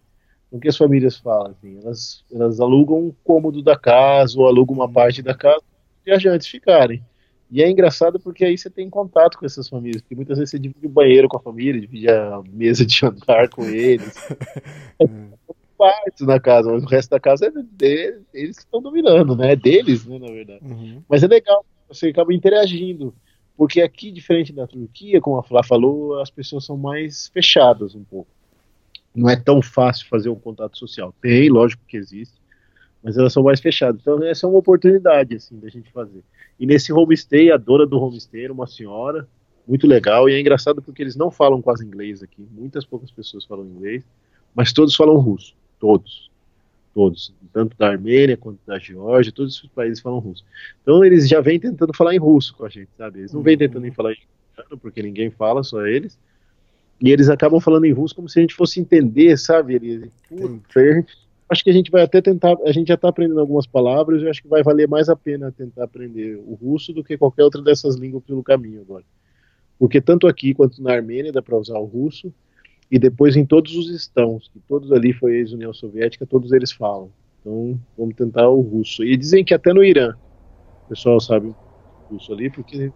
O 0.50 0.58
que 0.58 0.66
as 0.66 0.76
famílias 0.76 1.16
fazem? 1.16 1.78
Elas, 1.80 2.24
elas 2.32 2.58
alugam 2.58 2.98
um 2.98 3.14
cômodo 3.22 3.62
da 3.62 3.78
casa 3.78 4.36
ou 4.36 4.48
alugam 4.48 4.74
uma 4.74 4.90
parte 4.90 5.22
da 5.22 5.32
casa 5.32 5.60
para 5.60 6.00
os 6.00 6.04
viajantes 6.04 6.48
ficarem. 6.48 7.04
E 7.54 7.62
é 7.62 7.70
engraçado 7.70 8.18
porque 8.18 8.44
aí 8.44 8.58
você 8.58 8.68
tem 8.68 8.90
contato 8.90 9.38
com 9.38 9.46
essas 9.46 9.68
famílias, 9.68 10.02
porque 10.02 10.16
muitas 10.16 10.38
vezes 10.38 10.50
você 10.50 10.58
divide 10.58 10.88
o 10.88 10.90
banheiro 10.90 11.28
com 11.28 11.36
a 11.36 11.40
família, 11.40 11.80
divide 11.80 12.10
a 12.10 12.42
mesa 12.52 12.84
de 12.84 12.96
jantar 12.96 13.48
com 13.48 13.64
eles. 13.64 14.12
É 15.86 15.92
parte 15.92 16.24
na 16.24 16.40
casa, 16.40 16.72
mas 16.72 16.82
o 16.82 16.86
resto 16.86 17.10
da 17.10 17.20
casa 17.20 17.46
é 17.46 18.18
eles 18.32 18.56
que 18.56 18.64
estão 18.64 18.80
dominando, 18.80 19.36
né? 19.36 19.52
É 19.52 19.56
deles, 19.56 20.06
né, 20.06 20.18
na 20.18 20.26
verdade. 20.26 20.64
Uhum. 20.64 21.02
Mas 21.08 21.22
é 21.22 21.26
legal, 21.26 21.64
você 21.88 22.08
acaba 22.08 22.32
interagindo. 22.32 23.14
Porque 23.56 23.80
aqui, 23.80 24.10
diferente 24.10 24.52
da 24.52 24.66
Turquia, 24.66 25.20
como 25.20 25.38
a 25.38 25.42
Flá 25.42 25.62
falou, 25.62 26.20
as 26.20 26.30
pessoas 26.30 26.64
são 26.64 26.76
mais 26.76 27.28
fechadas 27.28 27.94
um 27.94 28.02
pouco. 28.02 28.28
Não 29.14 29.30
é 29.30 29.36
tão 29.36 29.62
fácil 29.62 30.08
fazer 30.08 30.28
um 30.28 30.34
contato 30.34 30.76
social. 30.76 31.14
Tem, 31.20 31.48
lógico 31.48 31.82
que 31.86 31.96
existe, 31.96 32.34
mas 33.02 33.16
elas 33.16 33.32
são 33.32 33.44
mais 33.44 33.60
fechadas. 33.60 34.00
Então 34.00 34.22
essa 34.24 34.46
é 34.46 34.48
uma 34.48 34.58
oportunidade 34.58 35.36
assim 35.36 35.58
da 35.60 35.68
gente 35.68 35.90
fazer. 35.92 36.24
E 36.58 36.66
nesse 36.66 36.92
homestay, 36.92 37.52
a 37.52 37.56
dona 37.56 37.86
do 37.86 38.00
homestay 38.00 38.44
era 38.44 38.52
uma 38.52 38.66
senhora 38.66 39.28
muito 39.66 39.86
legal 39.86 40.28
e 40.28 40.34
é 40.34 40.40
engraçado 40.40 40.82
porque 40.82 41.02
eles 41.02 41.16
não 41.16 41.30
falam 41.30 41.62
quase 41.62 41.84
inglês 41.84 42.22
aqui. 42.22 42.46
Muitas 42.50 42.84
poucas 42.84 43.10
pessoas 43.10 43.44
falam 43.44 43.66
inglês, 43.66 44.04
mas 44.54 44.72
todos 44.72 44.96
falam 44.96 45.16
russo, 45.16 45.54
todos 45.84 46.30
todos, 46.94 47.34
tanto 47.52 47.76
da 47.76 47.88
Armênia 47.88 48.36
quanto 48.36 48.60
da 48.64 48.78
Geórgia, 48.78 49.32
todos 49.32 49.60
os 49.62 49.68
países 49.68 50.00
falam 50.00 50.20
russo. 50.20 50.44
Então 50.80 51.04
eles 51.04 51.28
já 51.28 51.40
vêm 51.40 51.58
tentando 51.58 51.92
falar 51.92 52.14
em 52.14 52.18
russo 52.18 52.54
com 52.54 52.64
a 52.64 52.68
gente, 52.68 52.88
sabe? 52.96 53.18
Eles 53.18 53.32
não 53.32 53.42
vêm 53.42 53.58
tentando 53.58 53.92
falar 53.92 54.12
em 54.12 54.14
russo, 54.14 54.78
porque 54.78 55.02
ninguém 55.02 55.28
fala, 55.28 55.64
só 55.64 55.84
eles. 55.84 56.16
E 57.02 57.10
eles 57.10 57.28
acabam 57.28 57.60
falando 57.60 57.84
em 57.84 57.92
russo 57.92 58.14
como 58.14 58.28
se 58.28 58.38
a 58.38 58.42
gente 58.42 58.54
fosse 58.54 58.78
entender, 58.78 59.36
sabe? 59.36 59.74
Eles, 59.74 60.10
acho 61.50 61.64
que 61.64 61.70
a 61.70 61.72
gente 61.72 61.90
vai 61.90 62.02
até 62.02 62.22
tentar, 62.22 62.56
a 62.64 62.70
gente 62.70 62.88
já 62.88 62.94
está 62.94 63.08
aprendendo 63.08 63.40
algumas 63.40 63.66
palavras, 63.66 64.22
eu 64.22 64.30
acho 64.30 64.40
que 64.40 64.48
vai 64.48 64.62
valer 64.62 64.88
mais 64.88 65.08
a 65.08 65.16
pena 65.16 65.50
tentar 65.50 65.84
aprender 65.84 66.36
o 66.36 66.54
russo 66.54 66.92
do 66.92 67.02
que 67.02 67.18
qualquer 67.18 67.42
outra 67.42 67.60
dessas 67.60 67.96
línguas 67.96 68.22
pelo 68.22 68.42
caminho 68.42 68.80
agora. 68.80 69.04
Porque 69.76 70.00
tanto 70.00 70.28
aqui 70.28 70.54
quanto 70.54 70.80
na 70.80 70.92
Armênia 70.92 71.32
dá 71.32 71.42
para 71.42 71.58
usar 71.58 71.78
o 71.78 71.84
russo, 71.84 72.32
e 72.90 72.98
depois 72.98 73.36
em 73.36 73.44
todos 73.44 73.74
os 73.76 73.90
estãos, 73.90 74.48
que 74.52 74.60
todos 74.60 74.92
ali 74.92 75.12
foi 75.12 75.36
ex-União 75.36 75.72
Soviética, 75.72 76.26
todos 76.26 76.52
eles 76.52 76.72
falam. 76.72 77.10
Então 77.40 77.78
vamos 77.96 78.14
tentar 78.14 78.48
o 78.48 78.60
russo. 78.60 79.04
E 79.04 79.16
dizem 79.16 79.44
que 79.44 79.54
até 79.54 79.72
no 79.72 79.84
Irã, 79.84 80.14
o 80.86 80.88
pessoal 80.88 81.20
sabe 81.20 81.48
o 81.48 81.56
russo 82.10 82.32
ali, 82.32 82.50
porque 82.50 82.92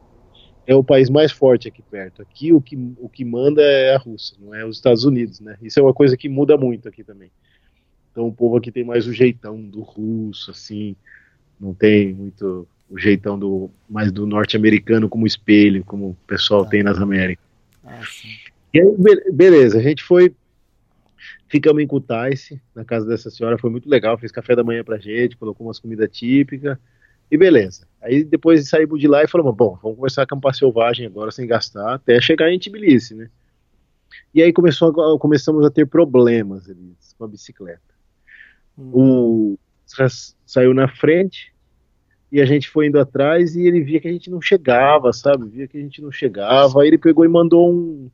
é 0.66 0.74
o 0.74 0.84
país 0.84 1.08
mais 1.08 1.32
forte 1.32 1.68
aqui 1.68 1.82
perto. 1.82 2.22
Aqui 2.22 2.52
o 2.52 2.60
que, 2.60 2.76
o 2.98 3.08
que 3.08 3.24
manda 3.24 3.62
é 3.62 3.94
a 3.94 3.98
Rússia, 3.98 4.36
não 4.40 4.54
é 4.54 4.64
os 4.64 4.76
Estados 4.76 5.04
Unidos, 5.04 5.40
né? 5.40 5.56
Isso 5.62 5.80
é 5.80 5.82
uma 5.82 5.94
coisa 5.94 6.16
que 6.16 6.28
muda 6.28 6.56
muito 6.56 6.88
aqui 6.88 7.02
também. 7.02 7.30
Então 8.12 8.26
o 8.28 8.32
povo 8.32 8.56
aqui 8.56 8.70
tem 8.70 8.84
mais 8.84 9.06
o 9.06 9.12
jeitão 9.12 9.60
do 9.60 9.80
russo, 9.80 10.50
assim, 10.50 10.94
não 11.58 11.72
tem 11.72 12.12
muito 12.12 12.66
o 12.90 12.98
jeitão 12.98 13.38
do 13.38 13.70
mais 13.88 14.10
do 14.10 14.26
norte-americano 14.26 15.08
como 15.08 15.26
espelho, 15.26 15.84
como 15.84 16.10
o 16.10 16.16
pessoal 16.26 16.62
ah, 16.62 16.66
tem 16.66 16.82
nas 16.82 16.98
Américas. 16.98 17.44
Ah, 17.84 18.00
e 18.72 18.80
aí, 18.80 19.32
beleza, 19.32 19.78
a 19.78 19.82
gente 19.82 20.02
foi, 20.02 20.34
ficamos 21.48 21.82
em 21.82 21.86
Kutaisi, 21.86 22.60
na 22.74 22.84
casa 22.84 23.06
dessa 23.06 23.30
senhora, 23.30 23.58
foi 23.58 23.70
muito 23.70 23.88
legal, 23.88 24.18
fez 24.18 24.32
café 24.32 24.54
da 24.54 24.64
manhã 24.64 24.84
pra 24.84 24.98
gente, 24.98 25.36
colocou 25.36 25.66
umas 25.66 25.78
comidas 25.78 26.08
típicas, 26.10 26.76
e 27.30 27.36
beleza. 27.36 27.86
Aí 28.00 28.24
depois 28.24 28.68
saímos 28.68 29.00
de 29.00 29.06
lá 29.06 29.22
e 29.22 29.28
falamos, 29.28 29.54
bom, 29.54 29.78
vamos 29.82 29.98
começar 29.98 30.22
a 30.22 30.24
acampar 30.24 30.54
selvagem 30.54 31.06
agora, 31.06 31.30
sem 31.30 31.46
gastar, 31.46 31.94
até 31.94 32.20
chegar 32.20 32.50
em 32.50 32.58
Tbilisi, 32.58 33.14
né? 33.14 33.28
E 34.34 34.42
aí 34.42 34.52
começou 34.52 34.88
a, 34.88 35.18
começamos 35.18 35.64
a 35.64 35.70
ter 35.70 35.86
problemas 35.86 36.68
ali, 36.68 36.94
com 37.16 37.24
a 37.24 37.28
bicicleta. 37.28 37.80
Hum. 38.76 38.90
O 38.92 39.58
saiu 40.44 40.74
na 40.74 40.86
frente, 40.86 41.52
e 42.30 42.40
a 42.40 42.44
gente 42.44 42.68
foi 42.68 42.86
indo 42.86 43.00
atrás 43.00 43.56
e 43.56 43.66
ele 43.66 43.80
via 43.80 44.00
que 44.00 44.08
a 44.08 44.12
gente 44.12 44.30
não 44.30 44.40
chegava, 44.40 45.12
sabe? 45.12 45.48
Via 45.48 45.66
que 45.66 45.78
a 45.78 45.80
gente 45.80 46.02
não 46.02 46.12
chegava. 46.12 46.82
Aí 46.82 46.88
ele 46.88 46.98
pegou 46.98 47.24
e 47.24 47.28
mandou 47.28 47.72
um, 47.72 48.10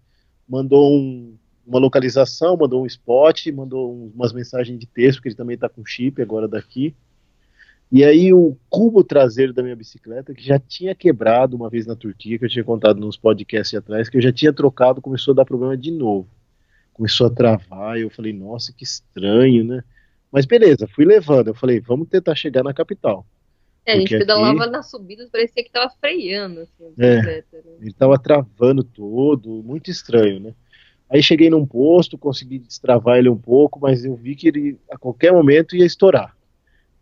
mandou 0.49 0.93
um, 0.93 1.37
uma 1.67 1.79
localização, 1.79 2.57
mandou 2.57 2.83
um 2.83 2.87
spot, 2.87 3.47
mandou 3.49 4.11
umas 4.15 4.33
mensagens 4.33 4.79
de 4.79 4.87
texto, 4.87 5.19
porque 5.19 5.29
ele 5.29 5.37
também 5.37 5.55
está 5.55 5.69
com 5.69 5.85
chip 5.85 6.21
agora 6.21 6.47
daqui. 6.47 6.95
E 7.91 8.03
aí 8.03 8.33
o 8.33 8.57
cubo 8.69 9.05
traseiro 9.05 9.53
da 9.53 9.63
minha 9.63 9.77
bicicleta, 9.77 10.35
que 10.35 10.43
já 10.43 10.59
tinha 10.59 10.95
quebrado 10.95 11.57
uma 11.57 11.71
vez 11.71 11.87
na 11.87 11.95
Turquia, 11.95 12.39
que 12.39 12.45
eu 12.45 12.49
tinha 12.49 12.65
contado 12.65 12.99
nos 12.99 13.17
podcasts 13.17 13.79
atrás, 13.79 14.09
que 14.09 14.17
eu 14.17 14.23
já 14.23 14.33
tinha 14.33 14.53
trocado, 14.53 15.01
começou 15.01 15.33
a 15.33 15.37
dar 15.37 15.45
problema 15.45 15.77
de 15.77 15.91
novo. 15.91 16.29
Começou 16.93 17.27
a 17.27 17.31
travar, 17.31 17.99
e 17.99 18.03
eu 18.03 18.11
falei, 18.11 18.33
nossa, 18.33 18.73
que 18.73 18.85
estranho, 18.85 19.65
né? 19.65 19.83
Mas 20.31 20.47
beleza, 20.47 20.89
fui 20.89 21.05
levando. 21.05 21.49
Eu 21.49 21.55
falei, 21.55 21.79
vamos 21.81 22.09
tentar 22.09 22.35
chegar 22.35 22.65
na 22.65 22.75
capital. 22.75 23.25
É, 23.87 23.93
a 23.93 23.97
gente 23.99 24.17
pedalava 24.17 24.63
aqui... 24.63 24.73
nas 24.73 24.91
subidas, 24.91 25.29
parecia 25.29 25.63
que 25.63 25.71
tava 25.71 25.93
freando, 26.01 26.61
assim, 26.61 26.93
é, 26.99 27.23
né? 27.23 27.43
Ele 27.81 27.93
tava 27.93 28.19
travando 28.19 28.83
todo, 28.83 29.63
muito 29.63 29.91
estranho, 29.91 30.41
né? 30.41 30.55
Aí 31.11 31.23
cheguei 31.23 31.51
num 31.51 31.67
posto, 31.67 32.17
consegui 32.17 32.59
destravar 32.59 33.19
ele 33.19 33.29
um 33.29 33.37
pouco, 33.37 33.79
mas 33.79 34.05
eu 34.05 34.17
vi 34.17 34.35
que 34.35 34.49
ele 34.49 34.79
a 34.91 34.97
qualquer 34.97 35.33
momento 35.33 35.77
ia 35.77 35.85
estourar. 35.85 36.35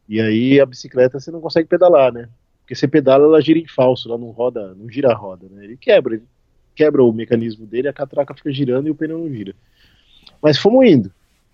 E 0.08 0.20
aí 0.20 0.60
a 0.60 0.66
bicicleta 0.66 1.20
você 1.20 1.30
não 1.30 1.40
consegue 1.40 1.68
pedalar, 1.68 2.12
né? 2.12 2.28
Porque 2.60 2.74
você 2.74 2.88
pedala, 2.88 3.24
ela 3.24 3.40
gira 3.40 3.58
em 3.58 3.66
falso, 3.66 4.08
ela 4.08 4.18
não 4.18 4.30
roda, 4.30 4.74
não 4.74 4.90
gira 4.90 5.12
a 5.12 5.14
roda, 5.14 5.46
né? 5.50 5.64
Ele 5.64 5.76
quebra, 5.76 6.14
ele 6.14 6.24
quebra 6.74 7.02
o 7.02 7.12
mecanismo 7.12 7.64
dele, 7.64 7.88
a 7.88 7.92
catraca 7.92 8.34
fica 8.34 8.52
girando 8.52 8.88
e 8.88 8.90
o 8.90 8.94
pneu 8.94 9.18
não 9.18 9.32
gira. 9.32 9.54
Mas 10.42 10.58
fomos 10.58 10.84
indo 10.84 11.12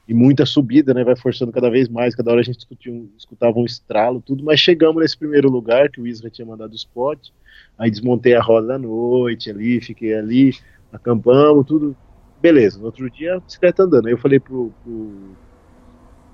e 0.09 0.15
muita 0.15 0.47
subida, 0.47 0.95
né? 0.95 1.05
Vai 1.05 1.15
forçando 1.15 1.53
cada 1.53 1.69
vez 1.69 1.87
mais. 1.87 2.15
Cada 2.15 2.31
hora 2.31 2.41
a 2.41 2.43
gente 2.43 2.67
um, 2.89 3.11
escutava 3.19 3.59
um 3.59 3.67
estralo, 3.67 4.23
tudo. 4.25 4.43
Mas 4.43 4.59
chegamos 4.59 5.03
nesse 5.03 5.19
primeiro 5.19 5.51
lugar 5.51 5.91
que 5.91 6.01
o 6.01 6.07
Isra 6.07 6.31
tinha 6.31 6.47
mandado 6.47 6.73
o 6.73 6.77
spot. 6.77 7.29
Aí 7.77 7.91
desmontei 7.91 8.35
a 8.35 8.41
roda 8.41 8.69
da 8.69 8.79
noite 8.79 9.51
ali, 9.51 9.79
fiquei 9.83 10.15
ali, 10.15 10.55
acampamos, 10.91 11.67
tudo. 11.67 11.95
Beleza. 12.41 12.79
No 12.79 12.87
outro 12.87 13.11
dia 13.11 13.37
a 13.37 13.41
bicicleta 13.41 13.83
andando. 13.83 14.07
Aí 14.07 14.13
eu 14.15 14.19
falei 14.19 14.41
pro, 14.41 14.73
pro, 14.83 15.13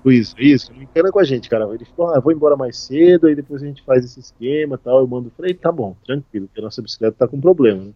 pro 0.01 0.11
Isra, 0.13 0.41
isso, 0.41 0.71
não 0.73 0.81
encana 0.81 1.11
com 1.11 1.19
a 1.19 1.25
gente, 1.25 1.49
cara. 1.49 1.65
Ele 1.73 1.83
falou, 1.83 2.15
ah, 2.15 2.19
vou 2.21 2.31
embora 2.31 2.55
mais 2.55 2.77
cedo, 2.77 3.27
aí 3.27 3.35
depois 3.35 3.61
a 3.61 3.65
gente 3.65 3.83
faz 3.83 4.05
esse 4.05 4.21
esquema 4.21 4.77
tal. 4.77 4.99
Eu 4.99 5.07
mando, 5.07 5.29
falei, 5.35 5.53
tá 5.53 5.69
bom, 5.69 5.97
tranquilo, 6.05 6.47
porque 6.47 6.61
a 6.61 6.63
nossa 6.63 6.81
bicicleta 6.81 7.17
tá 7.17 7.27
com 7.27 7.41
problema, 7.41 7.83
né? 7.83 7.91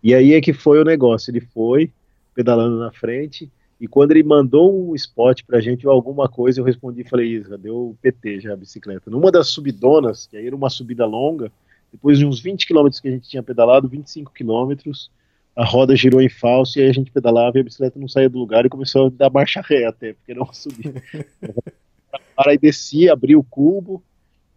E 0.00 0.14
aí 0.14 0.32
é 0.32 0.40
que 0.40 0.52
foi 0.52 0.80
o 0.80 0.84
negócio. 0.84 1.32
Ele 1.32 1.40
foi 1.40 1.90
pedalando 2.36 2.78
na 2.78 2.92
frente 2.92 3.50
e 3.80 3.88
quando 3.88 4.12
ele 4.12 4.22
mandou 4.22 4.90
um 4.90 4.94
spot 4.94 5.42
pra 5.44 5.60
gente 5.60 5.86
ou 5.86 5.92
alguma 5.92 6.28
coisa, 6.28 6.60
eu 6.60 6.64
respondi 6.64 7.02
e 7.02 7.08
falei, 7.08 7.28
Isra, 7.28 7.58
deu 7.58 7.96
PT 8.00 8.40
já 8.40 8.52
a 8.52 8.56
bicicleta. 8.56 9.10
Numa 9.10 9.30
das 9.30 9.48
subidonas, 9.48 10.26
que 10.26 10.36
aí 10.36 10.46
era 10.46 10.54
uma 10.54 10.70
subida 10.70 11.04
longa, 11.04 11.50
depois 11.92 12.18
de 12.18 12.26
uns 12.26 12.40
20 12.40 12.66
quilômetros 12.66 13.00
que 13.00 13.08
a 13.08 13.10
gente 13.10 13.28
tinha 13.28 13.42
pedalado, 13.42 13.88
25 13.88 14.32
quilômetros, 14.32 15.10
a 15.56 15.64
roda 15.64 15.94
girou 15.94 16.20
em 16.20 16.28
falso 16.28 16.78
e 16.78 16.82
aí 16.82 16.88
a 16.88 16.92
gente 16.92 17.10
pedalava 17.10 17.58
e 17.58 17.60
a 17.60 17.64
bicicleta 17.64 17.98
não 17.98 18.08
saía 18.08 18.28
do 18.28 18.38
lugar 18.38 18.64
e 18.66 18.68
começou 18.68 19.06
a 19.06 19.10
dar 19.10 19.30
marcha 19.30 19.60
ré 19.60 19.86
até, 19.86 20.12
porque 20.12 20.32
era 20.32 20.42
uma 20.42 20.52
subida. 20.52 21.02
Para 22.34 22.54
e 22.54 22.58
descia, 22.58 23.12
abria 23.12 23.38
o 23.38 23.44
cubo, 23.44 24.02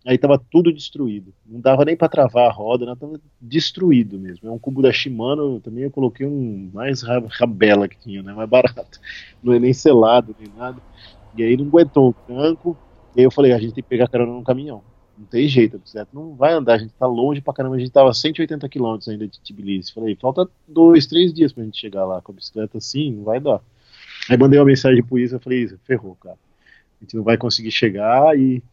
Aí 0.07 0.17
tava 0.17 0.39
tudo 0.39 0.71
destruído. 0.71 1.33
Não 1.45 1.59
dava 1.59 1.83
nem 1.83 1.97
para 1.97 2.07
travar 2.07 2.49
a 2.49 2.53
roda, 2.53 2.85
não, 2.85 2.95
tava 2.95 3.19
destruído 3.41 4.17
mesmo. 4.17 4.47
É 4.47 4.51
um 4.51 4.57
cubo 4.57 4.81
da 4.81 4.89
Shimano, 4.89 5.59
também 5.59 5.83
eu 5.83 5.91
coloquei 5.91 6.25
um 6.25 6.71
mais 6.73 7.01
rabela 7.01 7.89
que 7.89 7.97
tinha, 7.99 8.23
né? 8.23 8.31
Mais 8.31 8.47
barato. 8.47 9.01
Não 9.43 9.51
é 9.51 9.59
nem 9.59 9.73
selado, 9.73 10.33
nem 10.39 10.49
nada. 10.57 10.81
E 11.35 11.43
aí 11.43 11.57
não 11.57 11.65
aguentou 11.65 12.09
o 12.09 12.13
tranco. 12.13 12.77
E 13.15 13.19
aí 13.19 13.25
eu 13.25 13.31
falei, 13.31 13.51
a 13.51 13.59
gente 13.59 13.73
tem 13.73 13.83
que 13.83 13.89
pegar 13.89 14.07
carona 14.07 14.31
no 14.31 14.43
caminhão. 14.43 14.81
Não 15.17 15.25
tem 15.25 15.45
jeito, 15.45 15.81
certo? 15.83 16.09
Não 16.13 16.35
vai 16.35 16.53
andar, 16.53 16.75
a 16.75 16.77
gente 16.77 16.93
tá 16.93 17.05
longe 17.05 17.41
pra 17.41 17.53
caramba. 17.53 17.75
A 17.75 17.79
gente 17.79 17.91
tava 17.91 18.09
a 18.09 18.13
180 18.13 18.67
km 18.69 18.97
ainda 19.09 19.27
de 19.27 19.39
Tbilisi. 19.41 19.93
Falei, 19.93 20.15
falta 20.15 20.49
dois, 20.65 21.05
três 21.05 21.33
dias 21.33 21.51
pra 21.51 21.65
gente 21.65 21.77
chegar 21.77 22.05
lá 22.05 22.21
com 22.21 22.31
a 22.31 22.35
bicicleta 22.35 22.77
assim, 22.77 23.11
não 23.11 23.23
vai 23.23 23.41
dar. 23.41 23.59
Aí 24.29 24.37
mandei 24.37 24.57
uma 24.57 24.65
mensagem 24.65 25.03
pro 25.03 25.19
Isa, 25.19 25.37
falei, 25.37 25.63
Isa, 25.63 25.77
ferrou, 25.83 26.15
cara. 26.15 26.37
A 26.99 27.03
gente 27.03 27.15
não 27.15 27.23
vai 27.23 27.37
conseguir 27.37 27.71
chegar 27.71 28.39
e 28.39 28.63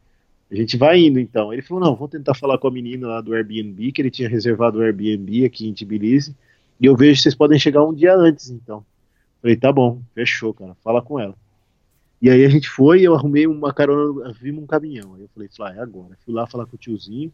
a 0.55 0.61
gente 0.61 0.77
vai 0.77 1.01
indo 1.01 1.19
então. 1.19 1.53
Ele 1.53 1.63
falou: 1.63 1.83
não, 1.83 1.97
vou 1.97 2.09
tentar 2.09 2.35
falar 2.35 2.59
com 2.59 2.69
a 2.69 2.71
menina 2.71 3.09
lá 3.09 3.21
do 3.21 3.35
Airbnb, 3.35 3.93
que 3.93 4.01
ele 4.01 4.11
tinha 4.11 4.29
reservado 4.29 4.79
o 4.79 4.83
Airbnb 4.83 5.45
aqui 5.45 5.69
em 5.69 5.75
Tbilisi, 5.75 6.35
e 6.81 6.87
eu 6.87 6.97
vejo 6.97 7.17
que 7.17 7.23
vocês 7.23 7.35
podem 7.35 7.59
chegar 7.59 7.85
um 7.85 7.95
dia 7.95 8.15
antes 8.15 8.51
então. 8.51 8.85
Falei: 9.41 9.57
tá 9.57 9.73
bom, 9.73 10.01
fechou, 10.15 10.55
cara, 10.55 10.75
fala 10.83 11.03
com 11.03 11.19
ela. 11.19 11.35
E 12.23 12.31
aí 12.31 12.45
a 12.45 12.49
gente 12.49 12.69
foi, 12.69 13.03
eu 13.03 13.15
arrumei 13.15 13.47
uma 13.47 13.73
carona, 13.73 14.33
vimos 14.33 14.65
um 14.65 14.67
caminhão. 14.67 15.15
Aí 15.15 15.23
eu 15.23 15.29
falei: 15.29 15.49
ah, 15.61 15.75
é 15.77 15.81
agora. 15.81 16.17
Fui 16.25 16.33
lá 16.33 16.47
falar 16.47 16.67
com 16.67 16.77
o 16.77 16.79
tiozinho. 16.79 17.33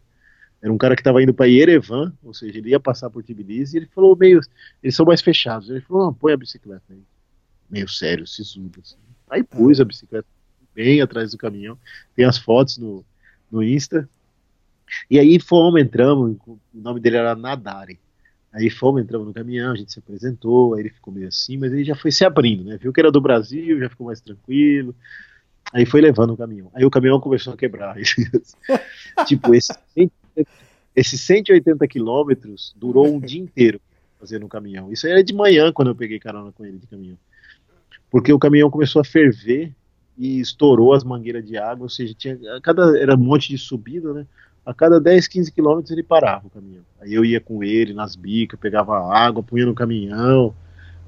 Era 0.63 0.73
um 0.73 0.79
cara 0.79 0.95
que 0.95 1.01
estava 1.01 1.23
indo 1.23 1.33
para 1.33 1.47
Yerevan, 1.47 2.13
ou 2.23 2.35
seja, 2.35 2.59
ele 2.59 2.71
ia 2.71 2.81
passar 2.81 3.09
por 3.09 3.23
Tbilisi, 3.23 3.77
e 3.77 3.81
ele 3.81 3.87
falou 3.87 4.17
meio. 4.17 4.41
Eles 4.83 4.95
são 4.95 5.07
mais 5.07 5.21
fechados. 5.21 5.71
Ele 5.71 5.81
falou: 5.81 6.07
não, 6.07 6.15
põe 6.15 6.33
a 6.33 6.37
bicicleta 6.37 6.85
aí. 6.91 7.03
Meio 7.69 7.89
sério, 7.89 8.27
sisudo. 8.27 8.81
Assim. 8.81 8.97
Aí 9.29 9.43
pus 9.43 9.81
a 9.81 9.85
bicicleta 9.85 10.27
bem 10.75 11.01
atrás 11.01 11.33
do 11.33 11.39
caminhão. 11.39 11.79
Tem 12.15 12.25
as 12.25 12.39
fotos 12.39 12.79
no, 12.79 13.05
no 13.51 13.62
Insta. 13.62 14.09
E 15.10 15.18
aí 15.18 15.39
fomos, 15.39 15.81
entramos, 15.81 16.36
o 16.47 16.59
nome 16.74 17.01
dele 17.01 17.16
era 17.16 17.35
Nadari. 17.35 17.98
Aí 18.52 18.68
fomos, 18.68 19.02
entramos 19.02 19.28
no 19.28 19.35
caminhão, 19.35 19.72
a 19.72 19.77
gente 19.77 19.93
se 19.93 19.98
apresentou, 20.01 20.74
aí 20.74 20.81
ele 20.81 20.90
ficou 20.90 21.14
meio 21.14 21.28
assim, 21.28 21.56
mas 21.56 21.72
ele 21.72 21.85
já 21.85 21.94
foi 21.94 22.10
se 22.10 22.24
abrindo, 22.24 22.64
né? 22.64 22.77
Viu 22.77 22.93
que 22.93 23.01
era 23.01 23.10
do 23.10 23.20
Brasil, 23.20 23.78
já 23.78 23.89
ficou 23.89 24.09
mais 24.09 24.20
tranquilo. 24.20 24.94
Aí 25.72 25.86
foi 25.86 26.01
levando 26.01 26.32
o 26.32 26.36
caminhão. 26.36 26.70
Aí 26.74 26.85
o 26.85 26.90
caminhão 26.90 27.20
começou 27.20 27.52
a 27.52 27.56
quebrar. 27.56 27.97
tipo, 29.27 29.55
esse, 29.55 29.72
esses 30.97 31.20
180 31.20 31.86
quilômetros 31.86 32.74
durou 32.77 33.06
um 33.06 33.20
dia 33.20 33.40
inteiro 33.40 33.81
fazendo 34.18 34.47
o 34.47 34.48
caminhão. 34.48 34.93
Isso 34.93 35.06
era 35.06 35.22
de 35.22 35.32
manhã 35.32 35.72
quando 35.72 35.89
eu 35.89 35.94
peguei 35.94 36.18
carona 36.18 36.51
com 36.51 36.64
ele 36.64 36.78
de 36.78 36.89
caminhão. 36.89 37.16
Porque 38.10 38.32
o 38.32 38.39
caminhão 38.39 38.68
começou 38.68 39.01
a 39.01 39.05
ferver 39.05 39.72
e 40.21 40.39
estourou 40.39 40.93
as 40.93 41.03
mangueiras 41.03 41.45
de 41.45 41.57
água, 41.57 41.85
ou 41.85 41.89
seja, 41.89 42.13
tinha, 42.13 42.39
cada, 42.63 42.99
era 43.01 43.15
um 43.15 43.19
monte 43.19 43.49
de 43.49 43.57
subida, 43.57 44.13
né? 44.13 44.27
a 44.65 44.75
cada 44.75 45.01
10, 45.01 45.27
15 45.27 45.53
quilômetros 45.53 45.91
ele 45.91 46.03
parava 46.03 46.47
o 46.47 46.51
caminhão. 46.51 46.83
Aí 47.01 47.15
eu 47.15 47.25
ia 47.25 47.41
com 47.41 47.65
ele 47.65 47.95
nas 47.95 48.15
bicas, 48.15 48.61
pegava 48.61 48.99
água, 49.13 49.43
punha 49.43 49.65
no 49.65 49.75
caminhão. 49.75 50.55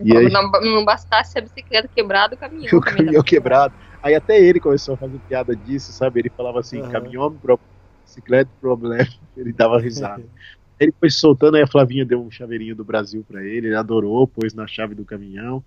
E 0.01 0.17
aí... 0.17 0.31
não, 0.31 0.51
não, 0.51 0.85
bastasse 0.85 1.39
a 1.39 1.43
bicicleta 1.43 1.89
quebrada, 1.95 2.35
o 2.37 2.39
caminhão. 2.39 2.79
O 2.79 2.81
caminhão 2.81 3.23
quebrado. 3.23 3.75
Aí 4.03 4.15
até 4.15 4.41
ele 4.41 4.59
começou 4.59 4.95
a 4.95 4.97
fazer 4.97 5.19
piada 5.29 5.55
disso, 5.55 5.93
sabe? 5.93 6.21
Ele 6.21 6.33
falava 6.35 6.61
assim: 6.61 6.81
uhum. 6.81 6.91
caminhão, 6.91 7.33
pro... 7.35 7.61
bicicleta, 8.05 8.51
problema. 8.61 9.07
Ele 9.37 9.53
dava 9.53 9.79
risada. 9.79 10.25
ele 10.81 10.93
foi 10.99 11.11
soltando, 11.11 11.57
aí 11.57 11.63
a 11.63 11.67
Flavinha 11.67 12.05
deu 12.05 12.21
um 12.21 12.31
chaveirinho 12.31 12.75
do 12.75 12.85
Brasil 12.85 13.25
para 13.29 13.45
ele, 13.45 13.69
ele 13.69 13.77
adorou, 13.77 14.27
pôs 14.27 14.53
na 14.53 14.67
chave 14.67 14.97
do 14.97 15.05
caminhão. 15.05 15.63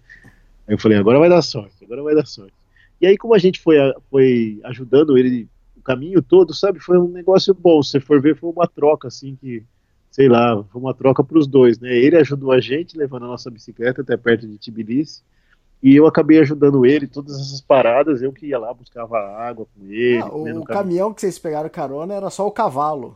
Aí 0.67 0.73
eu 0.73 0.77
falei: 0.77 0.97
agora 0.97 1.17
vai 1.17 1.29
dar 1.29 1.41
sorte, 1.41 1.85
agora 1.85 2.03
vai 2.03 2.13
dar 2.13 2.25
sorte. 2.25 2.53
E 2.99 3.07
aí, 3.07 3.17
como 3.17 3.33
a 3.33 3.37
gente 3.37 3.59
foi, 3.59 3.77
foi 4.09 4.59
ajudando 4.63 5.17
ele 5.17 5.47
caminho 5.85 6.21
todo, 6.21 6.53
sabe? 6.53 6.79
Foi 6.79 6.97
um 6.97 7.07
negócio 7.07 7.53
bom. 7.53 7.81
Se 7.83 7.99
for 7.99 8.19
ver, 8.19 8.35
foi 8.35 8.49
uma 8.49 8.67
troca, 8.67 9.07
assim, 9.07 9.37
que, 9.39 9.63
sei 10.09 10.27
lá, 10.27 10.61
foi 10.63 10.81
uma 10.81 10.93
troca 10.93 11.23
para 11.23 11.37
os 11.37 11.47
dois, 11.47 11.79
né? 11.79 11.95
Ele 11.95 12.17
ajudou 12.17 12.51
a 12.51 12.59
gente, 12.59 12.97
levando 12.97 13.25
a 13.25 13.29
nossa 13.29 13.51
bicicleta 13.51 14.01
até 14.01 14.17
perto 14.17 14.47
de 14.47 14.57
Tbilisi, 14.57 15.21
e 15.83 15.95
eu 15.95 16.07
acabei 16.07 16.39
ajudando 16.39 16.85
ele, 16.85 17.07
todas 17.07 17.39
essas 17.39 17.61
paradas, 17.61 18.21
eu 18.21 18.33
que 18.33 18.47
ia 18.47 18.57
lá, 18.57 18.73
buscava 18.73 19.19
água 19.19 19.67
com 19.67 19.85
ele. 19.85 20.17
Ah, 20.17 20.29
o, 20.29 20.61
o 20.61 20.65
caminhão 20.65 21.13
que 21.13 21.21
vocês 21.21 21.37
pegaram 21.37 21.69
carona 21.69 22.15
era 22.15 22.29
só 22.31 22.47
o 22.47 22.51
cavalo. 22.51 23.15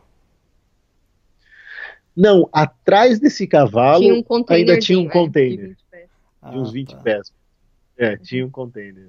Não, 2.14 2.48
atrás 2.52 3.18
desse 3.18 3.46
cavalo 3.46 4.02
tinha 4.02 4.14
um 4.14 4.44
ainda 4.48 4.78
tinha 4.78 4.98
um 4.98 5.08
container. 5.08 5.76
É, 5.90 6.06
de, 6.46 6.52
de 6.52 6.58
uns 6.58 6.70
20 6.70 6.92
ah, 6.92 6.96
tá. 6.96 7.02
pés. 7.02 7.32
É, 7.96 8.16
tinha 8.16 8.46
um 8.46 8.50
container. 8.50 9.08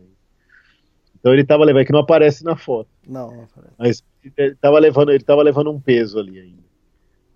Então 1.21 1.33
ele 1.33 1.45
tava 1.45 1.63
levando, 1.63 1.85
que 1.85 1.93
não 1.93 1.99
aparece 1.99 2.43
na 2.43 2.57
foto. 2.57 2.89
Não, 3.07 3.31
não 3.31 3.43
aparece. 3.43 3.75
Mas 3.77 4.03
ele 4.35 4.55
tava 4.55 4.79
levando, 4.79 5.11
ele 5.11 5.23
tava 5.23 5.43
levando 5.43 5.71
um 5.71 5.79
peso 5.79 6.19
ali 6.19 6.39
ainda. 6.39 6.61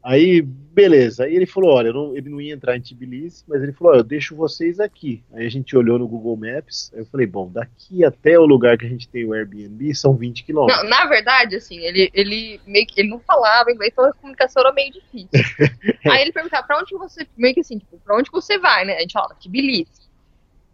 Aí, 0.06 0.40
beleza. 0.40 1.24
Aí 1.24 1.36
ele 1.36 1.48
falou: 1.48 1.72
olha, 1.72 1.92
não, 1.92 2.16
ele 2.16 2.30
não 2.30 2.40
ia 2.40 2.54
entrar 2.54 2.78
em 2.78 2.82
Tbilisi, 2.82 3.44
mas 3.48 3.64
ele 3.64 3.74
falou: 3.74 3.94
olha, 3.94 4.02
eu 4.02 4.04
deixo 4.04 4.36
vocês 4.36 4.80
aqui. 4.80 5.24
Aí 5.34 5.48
a 5.48 5.50
gente 5.50 5.76
olhou 5.76 5.98
no 5.98 6.08
Google 6.08 6.38
Maps. 6.38 6.92
Aí 6.94 7.00
eu 7.00 7.06
falei: 7.08 7.26
bom, 7.26 7.50
daqui 7.52 8.06
até 8.06 8.38
o 8.38 8.46
lugar 8.46 8.78
que 8.78 8.86
a 8.86 8.90
gente 8.90 9.10
tem 9.10 9.26
o 9.26 9.34
Airbnb 9.34 9.96
são 9.96 10.16
20 10.16 10.44
quilômetros. 10.44 10.88
Na 10.88 11.06
verdade, 11.06 11.56
assim, 11.56 11.80
ele, 11.80 12.12
ele 12.14 12.62
meio 12.68 12.86
que 12.86 13.02
ele 13.02 13.10
não 13.10 13.20
falava 13.20 13.72
inglês, 13.72 13.92
então 13.92 14.06
a 14.06 14.14
comunicação 14.14 14.62
era 14.62 14.74
meio 14.74 14.94
difícil. 14.94 15.30
aí 16.06 16.22
ele 16.22 16.32
perguntava: 16.32 16.68
pra 16.68 16.78
onde 16.80 16.96
você. 16.96 17.26
Meio 17.36 17.56
que 17.56 17.62
assim, 17.62 17.80
tipo, 17.80 18.00
pra 18.06 18.16
onde 18.16 18.30
você 18.32 18.60
vai, 18.60 18.86
né? 18.86 18.98
A 18.98 19.02
gente 19.02 19.14
fala: 19.14 19.34
Tbilisi. 19.34 20.06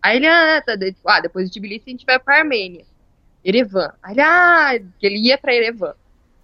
Aí 0.01 0.17
ele, 0.17 0.27
ah, 0.27 0.61
tá, 0.65 0.73
ah, 1.05 1.21
depois 1.21 1.49
de 1.49 1.57
Tbilisi 1.57 1.83
a 1.87 1.89
gente 1.91 2.05
vai 2.05 2.19
pra 2.19 2.39
Armênia. 2.39 2.83
Erevan. 3.43 3.91
Aí 4.01 4.13
ele, 4.13 4.21
ah, 4.21 4.79
ele 5.01 5.17
ia 5.17 5.37
para 5.37 5.55
Erevan. 5.55 5.93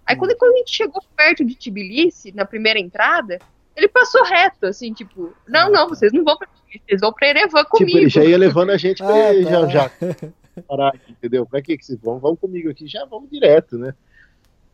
Aí 0.06 0.16
quando, 0.16 0.36
quando 0.36 0.54
a 0.54 0.58
gente 0.58 0.74
chegou 0.74 1.02
perto 1.14 1.44
de 1.44 1.54
Tbilisi, 1.54 2.32
na 2.34 2.44
primeira 2.44 2.78
entrada, 2.78 3.38
ele 3.76 3.88
passou 3.88 4.24
reto, 4.24 4.66
assim, 4.66 4.92
tipo, 4.92 5.34
não, 5.46 5.70
não, 5.70 5.88
vocês 5.88 6.12
não 6.12 6.24
vão 6.24 6.36
pra 6.36 6.48
Tbilisi, 6.48 6.82
vocês 6.86 7.00
vão 7.00 7.12
pra 7.12 7.28
Erevan 7.28 7.64
comigo. 7.64 7.86
Tipo, 7.86 7.98
ele 7.98 8.08
já 8.08 8.24
ia 8.24 8.38
levando 8.38 8.70
a 8.70 8.76
gente 8.76 8.98
pra 8.98 9.30
ah, 9.30 9.44
tá. 9.44 9.50
já, 9.50 9.66
já 9.68 9.90
parar 10.66 10.88
aqui, 10.88 11.12
entendeu? 11.12 11.46
Pra 11.46 11.60
que 11.60 11.76
que 11.76 11.84
vocês 11.84 12.00
vão? 12.00 12.18
Vamos 12.18 12.40
comigo 12.40 12.70
aqui, 12.70 12.86
já 12.86 13.04
vamos 13.04 13.30
direto, 13.30 13.76
né? 13.76 13.94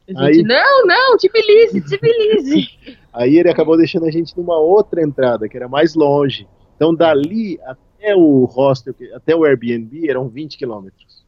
Gente, 0.06 0.20
aí, 0.20 0.42
não, 0.42 0.86
não, 0.86 1.16
Tbilisi, 1.16 1.80
Tbilisi. 1.80 2.68
aí 3.12 3.38
ele 3.38 3.50
acabou 3.50 3.76
deixando 3.76 4.06
a 4.06 4.10
gente 4.10 4.36
numa 4.36 4.58
outra 4.58 5.02
entrada, 5.02 5.48
que 5.48 5.56
era 5.56 5.68
mais 5.68 5.94
longe. 5.94 6.46
Então 6.76 6.94
dali 6.94 7.58
até 7.64 8.14
o 8.14 8.44
hostel, 8.44 8.94
até 9.14 9.34
o 9.34 9.44
Airbnb 9.44 10.08
eram 10.08 10.28
20 10.28 10.58
quilômetros. 10.58 11.23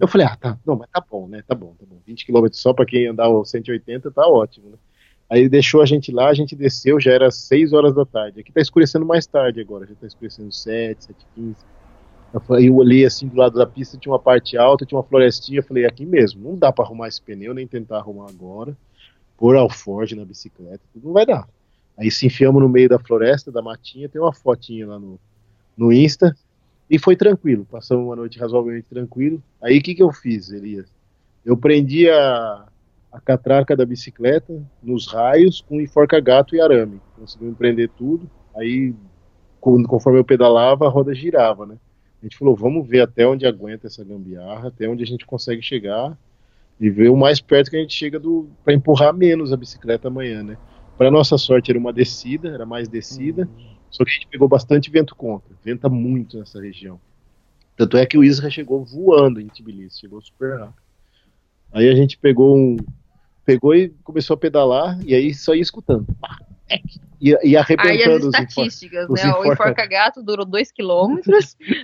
Eu 0.00 0.08
falei, 0.08 0.26
ah, 0.26 0.36
tá, 0.36 0.58
não, 0.64 0.76
mas 0.76 0.88
tá 0.90 1.04
bom, 1.08 1.28
né? 1.28 1.42
Tá 1.46 1.54
bom, 1.54 1.74
tá 1.78 1.84
bom. 1.86 1.98
20 2.06 2.26
km 2.26 2.46
só 2.52 2.72
para 2.72 2.86
quem 2.86 3.06
andar 3.08 3.28
180 3.44 4.10
tá 4.10 4.26
ótimo, 4.26 4.70
né? 4.70 4.76
Aí 5.28 5.48
deixou 5.48 5.80
a 5.80 5.86
gente 5.86 6.12
lá, 6.12 6.28
a 6.28 6.34
gente 6.34 6.54
desceu, 6.54 7.00
já 7.00 7.12
era 7.12 7.30
6 7.30 7.72
horas 7.72 7.94
da 7.94 8.04
tarde. 8.04 8.40
Aqui 8.40 8.52
tá 8.52 8.60
escurecendo 8.60 9.06
mais 9.06 9.26
tarde 9.26 9.60
agora, 9.60 9.86
já 9.86 9.94
tá 9.94 10.06
escurecendo 10.06 10.52
7, 10.52 11.04
7 11.04 11.26
15. 11.34 11.56
Eu, 12.34 12.40
falei, 12.40 12.68
eu 12.68 12.76
olhei 12.76 13.04
assim 13.04 13.26
do 13.28 13.36
lado 13.36 13.58
da 13.58 13.66
pista, 13.66 13.96
tinha 13.96 14.12
uma 14.12 14.18
parte 14.18 14.56
alta, 14.56 14.84
tinha 14.84 14.98
uma 14.98 15.04
florestinha. 15.04 15.60
Eu 15.60 15.64
falei, 15.64 15.86
aqui 15.86 16.04
mesmo, 16.04 16.42
não 16.42 16.58
dá 16.58 16.72
para 16.72 16.84
arrumar 16.84 17.08
esse 17.08 17.20
pneu, 17.20 17.54
nem 17.54 17.66
tentar 17.66 17.98
arrumar 17.98 18.28
agora. 18.28 18.76
Pôr 19.38 19.56
alforge 19.56 20.14
na 20.14 20.24
bicicleta, 20.24 20.82
não 21.02 21.12
vai 21.12 21.24
dar. 21.24 21.48
Aí 21.96 22.10
se 22.10 22.26
enfiamos 22.26 22.62
no 22.62 22.68
meio 22.68 22.88
da 22.88 22.98
floresta, 22.98 23.50
da 23.50 23.62
matinha, 23.62 24.08
tem 24.08 24.20
uma 24.20 24.32
fotinha 24.32 24.86
lá 24.86 24.98
no, 24.98 25.18
no 25.76 25.92
Insta. 25.92 26.36
E 26.92 26.98
foi 26.98 27.16
tranquilo, 27.16 27.66
passamos 27.70 28.04
uma 28.04 28.14
noite 28.14 28.38
razoavelmente 28.38 28.86
tranquilo. 28.90 29.42
Aí 29.62 29.78
o 29.78 29.82
que, 29.82 29.94
que 29.94 30.02
eu 30.02 30.12
fiz, 30.12 30.50
Elias? 30.50 30.92
Eu 31.42 31.56
prendi 31.56 32.10
a, 32.10 32.66
a 33.10 33.18
catraca 33.18 33.74
da 33.74 33.86
bicicleta 33.86 34.62
nos 34.82 35.10
raios 35.10 35.62
com 35.62 35.80
enforca-gato 35.80 36.54
e 36.54 36.60
arame. 36.60 37.00
Conseguimos 37.18 37.56
prender 37.56 37.88
tudo. 37.96 38.30
Aí, 38.54 38.94
conforme 39.58 40.18
eu 40.18 40.24
pedalava, 40.24 40.84
a 40.84 40.90
roda 40.90 41.14
girava, 41.14 41.64
né? 41.64 41.78
A 42.20 42.26
gente 42.26 42.36
falou, 42.36 42.54
vamos 42.54 42.86
ver 42.86 43.00
até 43.00 43.26
onde 43.26 43.46
aguenta 43.46 43.86
essa 43.86 44.04
gambiarra, 44.04 44.68
até 44.68 44.86
onde 44.86 45.02
a 45.02 45.06
gente 45.06 45.24
consegue 45.24 45.62
chegar 45.62 46.14
e 46.78 46.90
ver 46.90 47.08
o 47.08 47.16
mais 47.16 47.40
perto 47.40 47.70
que 47.70 47.76
a 47.78 47.80
gente 47.80 47.94
chega 47.94 48.20
para 48.62 48.74
empurrar 48.74 49.14
menos 49.14 49.50
a 49.50 49.56
bicicleta 49.56 50.08
amanhã, 50.08 50.42
né? 50.42 50.58
Para 50.98 51.10
nossa 51.10 51.38
sorte 51.38 51.70
era 51.70 51.78
uma 51.78 51.92
descida, 51.92 52.50
era 52.50 52.66
mais 52.66 52.86
descida. 52.86 53.48
Uhum. 53.56 53.71
Só 53.92 54.04
que 54.04 54.10
a 54.10 54.14
gente 54.14 54.26
pegou 54.26 54.48
bastante 54.48 54.90
vento 54.90 55.14
contra. 55.14 55.54
Venta 55.62 55.88
muito 55.88 56.38
nessa 56.38 56.60
região. 56.60 56.98
Tanto 57.76 57.96
é 57.96 58.06
que 58.06 58.16
o 58.16 58.24
Isra 58.24 58.50
chegou 58.50 58.84
voando 58.84 59.40
em 59.40 59.46
Tbilisi, 59.46 60.00
chegou 60.00 60.20
super 60.20 60.58
rápido. 60.58 60.82
Aí 61.72 61.88
a 61.88 61.94
gente 61.94 62.18
pegou 62.18 62.56
um. 62.56 62.76
Pegou 63.44 63.74
e 63.74 63.88
começou 64.04 64.34
a 64.34 64.36
pedalar, 64.36 64.98
e 65.04 65.14
aí 65.14 65.34
só 65.34 65.54
ia 65.54 65.62
escutando. 65.62 66.06
E, 67.20 67.36
e 67.44 67.56
arrebentando 67.56 67.90
aí 67.90 68.02
as 68.02 68.24
estatísticas, 68.24 69.10
os 69.10 69.22
né? 69.22 69.32
O 69.34 69.52
enforca-gato 69.52 70.22
durou 70.22 70.46
2 70.46 70.72
km, 70.72 71.20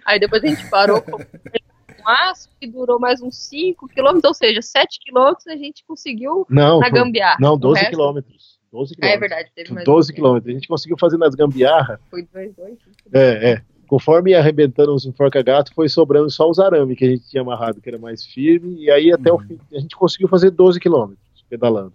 aí 0.05 0.19
depois 0.19 0.43
a 0.43 0.47
gente 0.47 0.69
parou 0.71 1.03
com 1.03 1.17
um 1.17 2.09
aço 2.09 2.49
que 2.61 2.67
durou 2.67 2.99
mais 2.99 3.21
uns 3.21 3.37
5 3.49 3.89
km, 3.89 4.21
ou 4.25 4.35
seja, 4.35 4.63
7 4.63 5.01
km 5.05 5.35
a 5.49 5.57
gente 5.57 5.85
conseguiu 5.85 6.47
não, 6.49 6.81
na 6.81 6.89
gambiarra. 6.89 7.39
Não, 7.41 7.59
12 7.59 7.89
quilômetros. 7.89 8.58
12 8.73 8.95
quilômetros. 8.95 9.17
É 9.17 9.19
verdade, 9.19 9.53
teve 9.55 9.73
mais 9.73 9.85
12 9.85 10.13
quilômetros. 10.13 10.51
A 10.51 10.55
gente 10.55 10.69
conseguiu 10.69 10.97
fazer 10.99 11.17
nas 11.17 11.35
gambiarra. 11.35 12.01
Foi 12.11 12.27
2, 12.33 12.55
2. 12.55 12.79
É, 13.13 13.53
é. 13.53 13.63
Conforme 13.87 14.33
ia 14.33 14.39
arrebentando 14.39 14.95
os 14.95 15.07
enforca-gato, 15.07 15.73
foi 15.75 15.89
sobrando 15.89 16.31
só 16.31 16.49
os 16.49 16.59
arame 16.59 16.95
que 16.95 17.05
a 17.07 17.09
gente 17.09 17.27
tinha 17.29 17.41
amarrado, 17.41 17.81
que 17.81 17.89
era 17.89 17.99
mais 17.99 18.25
firme, 18.27 18.83
e 18.83 18.91
aí 18.91 19.11
até 19.11 19.33
uhum. 19.33 19.39
o 19.39 19.41
fim, 19.41 19.59
a 19.73 19.81
gente 19.81 19.97
conseguiu 19.97 20.29
fazer 20.29 20.51
12 20.51 20.79
quilômetros 20.79 21.45
pedalando. 21.49 21.95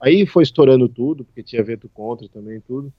Aí 0.00 0.26
foi 0.26 0.42
estourando 0.42 0.88
tudo, 0.88 1.24
porque 1.24 1.42
tinha 1.42 1.62
vento 1.62 1.88
contra 1.92 2.26
também, 2.28 2.60
tudo. 2.60 2.92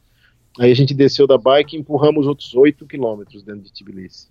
Aí 0.60 0.72
a 0.72 0.76
gente 0.76 0.94
desceu 0.94 1.28
da 1.28 1.38
bike 1.38 1.76
e 1.76 1.80
empurramos 1.80 2.28
outros 2.28 2.56
8 2.56 2.86
quilômetros 2.86 3.44
dentro 3.44 3.62
de 3.62 3.74
Tbilisi. 3.74 4.28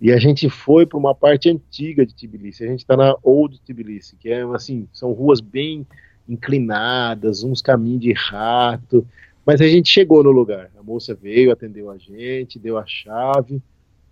E 0.00 0.12
a 0.12 0.18
gente 0.18 0.48
foi 0.48 0.86
para 0.86 0.98
uma 0.98 1.14
parte 1.14 1.48
antiga 1.48 2.04
de 2.04 2.14
Tbilisi. 2.14 2.64
A 2.64 2.68
gente 2.68 2.80
está 2.80 2.96
na 2.96 3.16
Old 3.22 3.60
Tbilisi, 3.60 4.16
que 4.16 4.28
é 4.28 4.42
assim, 4.54 4.88
são 4.92 5.12
ruas 5.12 5.40
bem 5.40 5.86
inclinadas, 6.28 7.42
uns 7.42 7.60
caminhos 7.60 8.00
de 8.00 8.12
rato. 8.12 9.06
Mas 9.44 9.60
a 9.60 9.66
gente 9.66 9.88
chegou 9.88 10.22
no 10.22 10.30
lugar. 10.30 10.70
A 10.78 10.82
moça 10.82 11.14
veio, 11.14 11.52
atendeu 11.52 11.90
a 11.90 11.98
gente, 11.98 12.58
deu 12.58 12.78
a 12.78 12.86
chave. 12.86 13.62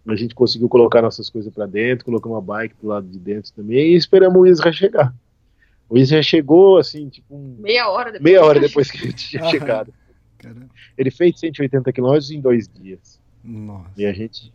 A 0.07 0.17
gente 0.17 0.35
conseguiu 0.35 0.69
colocar 0.69 1.01
nossas 1.01 1.31
coisas 1.31 1.53
para 1.53 1.67
dentro, 1.67 2.05
colocou 2.05 2.33
uma 2.33 2.41
bike 2.41 2.75
do 2.81 2.89
lado 2.89 3.07
de 3.07 3.19
dentro 3.19 3.53
também 3.53 3.93
e 3.93 3.95
esperamos 3.95 4.41
o 4.41 4.47
Isra 4.47 4.73
chegar. 4.73 5.15
O 5.89 5.97
Isra 5.97 6.23
chegou 6.23 6.79
assim, 6.79 7.09
tipo. 7.09 7.35
Um... 7.35 7.57
Meia 7.61 7.89
hora 7.89 8.11
depois. 8.11 8.25
Meia 8.25 8.45
hora 8.45 8.61
depois 8.61 8.91
que 8.91 8.99
a 8.99 9.01
gente 9.03 9.29
tinha 9.29 9.45
chegado. 9.49 9.93
Caramba. 10.39 10.69
Ele 10.99 11.11
fez 11.11 11.39
180 11.39 11.93
quilômetros 11.93 12.31
em 12.31 12.41
dois 12.41 12.69
dias. 12.69 13.21
Nossa. 13.45 13.91
E 13.97 14.05
a 14.05 14.13
gente. 14.13 14.53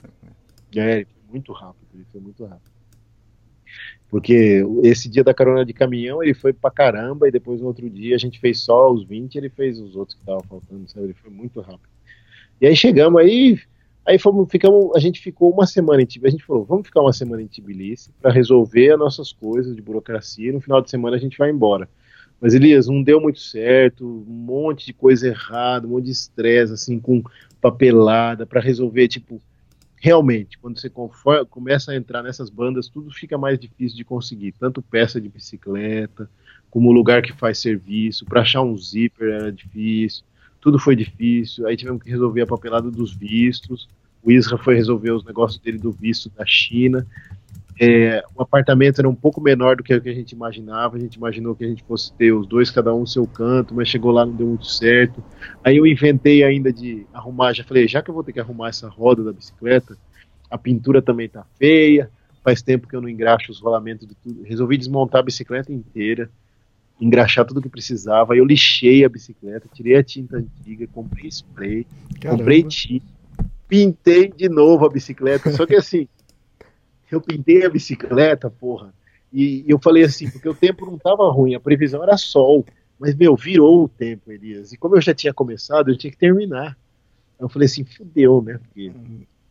É, 0.75 0.97
ele 0.97 1.05
foi 1.05 1.31
muito 1.31 1.53
rápido, 1.53 1.87
ele 1.93 2.05
foi 2.11 2.21
muito 2.21 2.43
rápido. 2.43 2.76
Porque 4.09 4.65
esse 4.83 5.09
dia 5.09 5.23
da 5.23 5.33
carona 5.33 5.65
de 5.65 5.73
caminhão 5.73 6.23
ele 6.23 6.33
foi 6.33 6.53
pra 6.53 6.71
caramba, 6.71 7.27
e 7.27 7.31
depois 7.31 7.59
no 7.59 7.67
outro 7.67 7.89
dia 7.89 8.15
a 8.15 8.19
gente 8.19 8.39
fez 8.39 8.59
só 8.59 8.91
os 8.91 9.03
20, 9.03 9.35
ele 9.35 9.49
fez 9.49 9.79
os 9.79 9.95
outros 9.95 10.15
que 10.15 10.21
estavam 10.21 10.43
faltando, 10.43 10.89
sabe? 10.89 11.07
Ele 11.07 11.13
foi 11.13 11.29
muito 11.29 11.59
rápido. 11.59 11.89
E 12.61 12.65
aí 12.65 12.75
chegamos 12.75 13.21
aí, 13.21 13.59
aí 14.05 14.17
fomos, 14.17 14.49
ficamos, 14.49 14.95
a 14.95 14.99
gente 14.99 15.19
ficou 15.19 15.51
uma 15.51 15.67
semana 15.67 16.01
em 16.01 16.05
Tbilisi, 16.05 16.27
a 16.27 16.31
gente 16.31 16.45
falou, 16.45 16.63
vamos 16.63 16.87
ficar 16.87 17.01
uma 17.01 17.11
semana 17.11 17.41
em 17.41 17.47
Tbilisi 17.47 18.11
para 18.21 18.31
resolver 18.31 18.91
as 18.93 18.99
nossas 18.99 19.33
coisas 19.33 19.75
de 19.75 19.81
burocracia, 19.81 20.49
e 20.49 20.53
no 20.53 20.61
final 20.61 20.81
de 20.81 20.89
semana 20.89 21.17
a 21.17 21.19
gente 21.19 21.37
vai 21.37 21.49
embora. 21.49 21.89
Mas 22.39 22.53
Elias, 22.53 22.87
não 22.87 23.03
deu 23.03 23.19
muito 23.19 23.39
certo, 23.39 24.05
um 24.05 24.31
monte 24.31 24.85
de 24.85 24.93
coisa 24.93 25.27
errada, 25.27 25.87
um 25.87 25.91
monte 25.91 26.05
de 26.05 26.11
estresse, 26.11 26.73
assim, 26.73 26.99
com 26.99 27.21
papelada 27.59 28.45
para 28.45 28.61
resolver, 28.61 29.07
tipo, 29.07 29.41
realmente, 29.99 30.57
quando 30.57 30.79
você 30.79 30.89
começa 31.49 31.91
a 31.91 31.95
entrar 31.95 32.21
nessas 32.21 32.49
bandas, 32.49 32.87
tudo 32.87 33.11
fica 33.11 33.37
mais 33.37 33.59
difícil 33.59 33.97
de 33.97 34.05
conseguir, 34.05 34.53
tanto 34.53 34.81
peça 34.81 35.19
de 35.19 35.27
bicicleta, 35.27 36.29
como 36.69 36.91
lugar 36.91 37.21
que 37.21 37.33
faz 37.33 37.59
serviço, 37.59 38.25
para 38.25 38.41
achar 38.41 38.61
um 38.61 38.77
zíper 38.77 39.29
era 39.29 39.51
difícil, 39.51 40.23
tudo 40.61 40.77
foi 40.77 40.95
difícil, 40.95 41.65
aí 41.65 41.75
tivemos 41.75 42.03
que 42.03 42.09
resolver 42.09 42.41
a 42.41 42.47
papelada 42.47 42.91
dos 42.91 43.13
vistos, 43.13 43.87
o 44.23 44.31
Isra 44.31 44.57
foi 44.57 44.75
resolver 44.75 45.11
os 45.11 45.23
negócios 45.23 45.61
dele 45.61 45.77
do 45.77 45.91
visto 45.91 46.29
da 46.29 46.45
China, 46.45 47.05
é, 47.79 48.23
o 48.35 48.41
apartamento 48.41 48.99
era 48.99 49.07
um 49.07 49.13
pouco 49.13 49.39
menor 49.39 49.75
do 49.75 49.83
que 49.83 49.93
o 49.93 50.01
que 50.01 50.09
a 50.09 50.13
gente 50.13 50.31
imaginava. 50.31 50.97
A 50.97 50.99
gente 50.99 51.15
imaginou 51.15 51.55
que 51.55 51.63
a 51.63 51.67
gente 51.67 51.83
fosse 51.83 52.11
ter 52.13 52.31
os 52.31 52.47
dois, 52.47 52.71
cada 52.71 52.93
um 52.93 53.05
seu 53.05 53.27
canto, 53.27 53.75
mas 53.75 53.87
chegou 53.87 54.11
lá 54.11 54.25
não 54.25 54.33
deu 54.33 54.47
muito 54.47 54.65
certo. 54.65 55.23
Aí 55.63 55.77
eu 55.77 55.85
inventei 55.85 56.43
ainda 56.43 56.73
de 56.73 57.05
arrumar, 57.13 57.53
já 57.53 57.63
falei, 57.63 57.87
já 57.87 58.01
que 58.01 58.09
eu 58.09 58.13
vou 58.13 58.23
ter 58.23 58.33
que 58.33 58.39
arrumar 58.39 58.69
essa 58.69 58.87
roda 58.87 59.23
da 59.23 59.31
bicicleta, 59.31 59.95
a 60.49 60.57
pintura 60.57 61.01
também 61.01 61.29
tá 61.29 61.45
feia. 61.57 62.09
Faz 62.43 62.61
tempo 62.61 62.87
que 62.87 62.95
eu 62.95 63.01
não 63.01 63.09
engraxo 63.09 63.51
os 63.51 63.59
rolamentos 63.59 64.07
de 64.07 64.15
tudo. 64.15 64.41
Resolvi 64.43 64.77
desmontar 64.77 65.19
a 65.19 65.23
bicicleta 65.23 65.71
inteira, 65.71 66.29
engraxar 66.99 67.45
tudo 67.45 67.61
que 67.61 67.69
precisava. 67.69 68.33
Aí 68.33 68.39
eu 68.39 68.45
lixei 68.45 69.05
a 69.05 69.09
bicicleta, 69.09 69.67
tirei 69.71 69.97
a 69.97 70.03
tinta 70.03 70.37
antiga, 70.37 70.87
comprei 70.87 71.27
spray, 71.27 71.85
Caramba. 72.21 72.39
comprei 72.39 72.63
tinta, 72.63 73.05
pintei 73.67 74.31
de 74.31 74.49
novo 74.49 74.85
a 74.85 74.89
bicicleta. 74.89 75.51
Só 75.51 75.65
que 75.65 75.75
assim 75.75 76.07
eu 77.15 77.21
pintei 77.21 77.65
a 77.65 77.69
bicicleta, 77.69 78.49
porra. 78.49 78.93
E, 79.31 79.63
eu 79.67 79.79
falei 79.79 80.03
assim, 80.03 80.29
porque 80.29 80.47
o 80.47 80.53
tempo 80.53 80.85
não 80.85 80.95
estava 80.95 81.29
ruim, 81.31 81.55
a 81.55 81.59
previsão 81.59 82.03
era 82.03 82.17
sol. 82.17 82.65
Mas, 82.99 83.15
meu, 83.15 83.35
virou 83.35 83.83
o 83.83 83.89
tempo, 83.89 84.31
Elias. 84.31 84.71
E 84.73 84.77
como 84.77 84.95
eu 84.95 85.01
já 85.01 85.13
tinha 85.13 85.33
começado, 85.33 85.91
eu 85.91 85.97
tinha 85.97 86.11
que 86.11 86.17
terminar. 86.17 86.77
Eu 87.39 87.47
falei 87.47 87.67
assim, 87.67 87.85
fudeu, 87.85 88.41
né? 88.41 88.57
Porque 88.57 88.91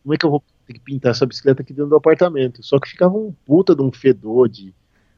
como 0.03 0.15
é 0.15 0.17
que 0.17 0.27
eu 0.27 0.31
vou 0.31 0.43
ter 0.67 0.73
que 0.73 0.81
pintar 0.81 1.13
essa 1.13 1.27
bicicleta 1.27 1.63
aqui 1.63 1.73
dentro 1.73 1.91
do 1.91 1.97
apartamento? 1.97 2.63
Só 2.63 2.79
que 2.81 2.89
ficava 2.89 3.17
um 3.17 3.33
puta 3.45 3.75
de 3.75 3.83
um 3.83 3.93
fedor 3.93 4.49
de, 4.49 4.75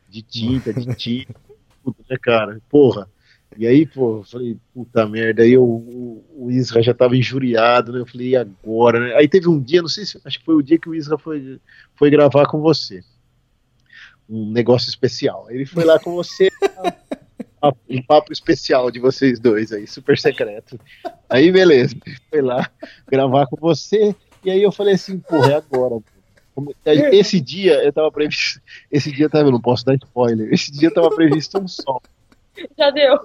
de 0.08 0.20
tinta, 0.22 0.72
de 0.72 0.86
tinta, 0.94 1.34
puta, 1.82 2.02
né, 2.08 2.16
cara? 2.20 2.60
Porra. 2.68 3.08
E 3.56 3.66
aí, 3.66 3.86
pô, 3.86 4.18
eu 4.18 4.24
falei, 4.24 4.56
puta 4.74 5.06
merda, 5.06 5.42
aí 5.42 5.52
eu, 5.52 5.64
o, 5.64 6.24
o 6.36 6.50
Isra 6.50 6.82
já 6.82 6.92
tava 6.92 7.16
injuriado, 7.16 7.92
né? 7.92 8.00
Eu 8.00 8.06
falei, 8.06 8.28
e 8.28 8.36
agora, 8.36 9.00
né? 9.00 9.14
Aí 9.16 9.26
teve 9.26 9.48
um 9.48 9.60
dia, 9.60 9.80
não 9.80 9.88
sei 9.88 10.04
se, 10.04 10.20
acho 10.24 10.38
que 10.38 10.44
foi 10.44 10.54
o 10.54 10.62
dia 10.62 10.78
que 10.78 10.88
o 10.88 10.94
Isra 10.94 11.16
foi, 11.18 11.58
foi 11.94 12.10
gravar 12.10 12.46
com 12.46 12.60
você. 12.60 13.02
Um 14.28 14.50
negócio 14.52 14.88
especial. 14.88 15.46
Ele 15.50 15.64
foi 15.64 15.84
lá 15.84 15.98
com 15.98 16.14
você, 16.14 16.50
um 17.88 18.02
papo 18.02 18.32
especial 18.32 18.90
de 18.90 19.00
vocês 19.00 19.40
dois 19.40 19.72
aí, 19.72 19.86
super 19.86 20.18
secreto. 20.18 20.78
Aí, 21.28 21.50
beleza, 21.50 21.96
foi 22.30 22.42
lá 22.42 22.70
gravar 23.10 23.46
com 23.46 23.56
você, 23.56 24.14
e 24.44 24.50
aí 24.50 24.62
eu 24.62 24.70
falei 24.70 24.94
assim, 24.94 25.18
porra, 25.18 25.52
é 25.52 25.56
agora, 25.56 26.00
esse 26.84 27.40
dia 27.40 27.84
eu 27.84 27.92
tava 27.92 28.10
previsto. 28.10 28.60
Esse 28.90 29.12
dia 29.12 29.28
tava, 29.28 29.48
eu 29.48 29.52
não 29.52 29.60
posso 29.60 29.84
dar 29.84 29.94
spoiler. 29.94 30.52
Esse 30.52 30.72
dia 30.72 30.90
tava 30.90 31.08
previsto 31.10 31.58
um 31.58 31.68
sol. 31.68 32.02
Já 32.76 32.90
deu. 32.90 33.18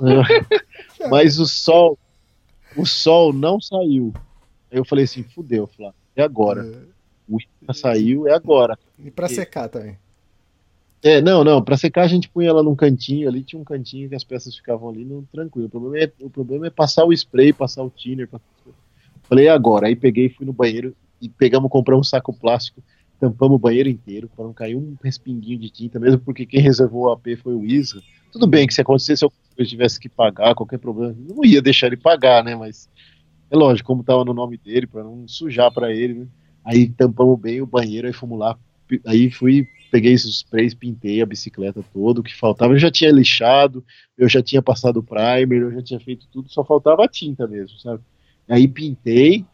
Mas 1.10 1.40
o 1.40 1.46
sol, 1.46 1.98
o 2.76 2.86
sol 2.86 3.34
não 3.34 3.60
saiu. 3.60 4.14
Aí 4.72 4.78
eu 4.78 4.86
falei 4.86 5.06
assim, 5.06 5.24
fudeu, 5.24 5.68
Flávio. 5.68 5.96
É 6.16 6.24
agora. 6.24 6.66
É. 6.66 6.94
O 7.28 7.38
Isra 7.38 7.74
saiu, 7.74 8.28
é 8.28 8.34
agora. 8.34 8.78
E 9.00 9.10
pra 9.10 9.28
secar 9.28 9.70
também. 9.70 9.98
É, 11.02 11.22
não, 11.22 11.44
não, 11.44 11.62
pra 11.62 11.76
secar 11.76 12.04
a 12.04 12.08
gente 12.08 12.30
punha 12.30 12.48
ela 12.48 12.64
num 12.64 12.76
cantinho 12.76 13.28
ali, 13.28 13.44
tinha 13.44 13.62
um 13.62 13.66
cantinho 13.66 14.08
que 14.08 14.16
as 14.16 14.24
peças 14.24 14.56
ficavam 14.56 14.90
ali 14.90 15.04
no, 15.04 15.24
tranquilo. 15.32 15.68
O 15.68 15.70
problema, 15.70 16.06
é, 16.06 16.12
o 16.22 16.30
problema 16.30 16.68
é 16.68 16.70
passar 16.70 17.04
o 17.04 17.12
spray, 17.12 17.52
passar 17.52 17.84
o 17.84 17.90
thinner. 17.90 18.28
Passar... 18.28 18.46
Falei, 19.24 19.48
é 19.48 19.50
agora. 19.50 19.88
Aí 19.88 19.98
peguei, 19.98 20.30
fui 20.30 20.46
no 20.46 20.54
banheiro 20.54 20.96
e 21.22 21.28
pegamos, 21.28 21.70
compramos 21.70 22.08
um 22.08 22.10
saco 22.10 22.34
plástico, 22.34 22.82
tampamos 23.20 23.56
o 23.56 23.60
banheiro 23.60 23.90
inteiro 23.90 24.30
para 24.34 24.46
não 24.46 24.54
cair 24.54 24.76
um 24.76 24.96
respinguinho 25.04 25.60
de 25.60 25.70
tinta, 25.70 26.00
mesmo 26.00 26.20
porque 26.20 26.46
quem 26.46 26.62
reservou 26.62 27.04
o 27.04 27.12
AP 27.12 27.38
foi 27.42 27.54
o 27.54 27.66
Isra. 27.66 28.02
Tudo 28.34 28.48
bem 28.48 28.66
que 28.66 28.74
se 28.74 28.82
acontecesse 28.82 29.24
eu 29.24 29.66
tivesse 29.66 30.00
que 30.00 30.10
pagar 30.10 30.56
qualquer 30.56 30.80
problema, 30.80 31.16
não 31.16 31.46
ia 31.46 31.62
deixar 31.62 31.86
ele 31.86 31.98
pagar, 31.98 32.44
né? 32.44 32.56
Mas 32.56 32.90
é 33.52 33.56
lógico, 33.56 33.86
como 33.86 34.04
tava 34.04 34.26
no 34.26 34.34
nome 34.34 34.58
dele, 34.58 34.88
para 34.88 35.04
não 35.04 35.28
sujar 35.28 35.72
para 35.72 35.94
ele, 35.94 36.16
né? 36.16 36.28
Aí 36.66 36.90
tampamos 36.90 37.40
bem 37.40 37.62
o 37.62 37.68
banheiro, 37.68 38.08
aí 38.08 38.14
fomos 38.14 38.40
lá, 38.40 38.58
aí 39.06 39.30
fui, 39.30 39.68
peguei 39.92 40.14
esses 40.14 40.38
sprays, 40.38 40.74
pintei 40.74 41.22
a 41.22 41.26
bicicleta 41.28 41.86
toda, 41.94 42.22
o 42.22 42.24
que 42.24 42.36
faltava 42.36 42.74
eu 42.74 42.80
já 42.80 42.90
tinha 42.90 43.12
lixado, 43.12 43.86
eu 44.18 44.28
já 44.28 44.42
tinha 44.42 44.64
passado 44.64 44.98
o 44.98 45.04
primer, 45.04 45.62
eu 45.62 45.72
já 45.72 45.84
tinha 45.84 46.00
feito 46.00 46.26
tudo, 46.32 46.50
só 46.50 46.64
faltava 46.64 47.06
a 47.06 47.08
tinta 47.08 47.46
mesmo, 47.48 47.78
sabe? 47.78 48.02
Aí 48.50 48.68
pintei, 48.68 49.46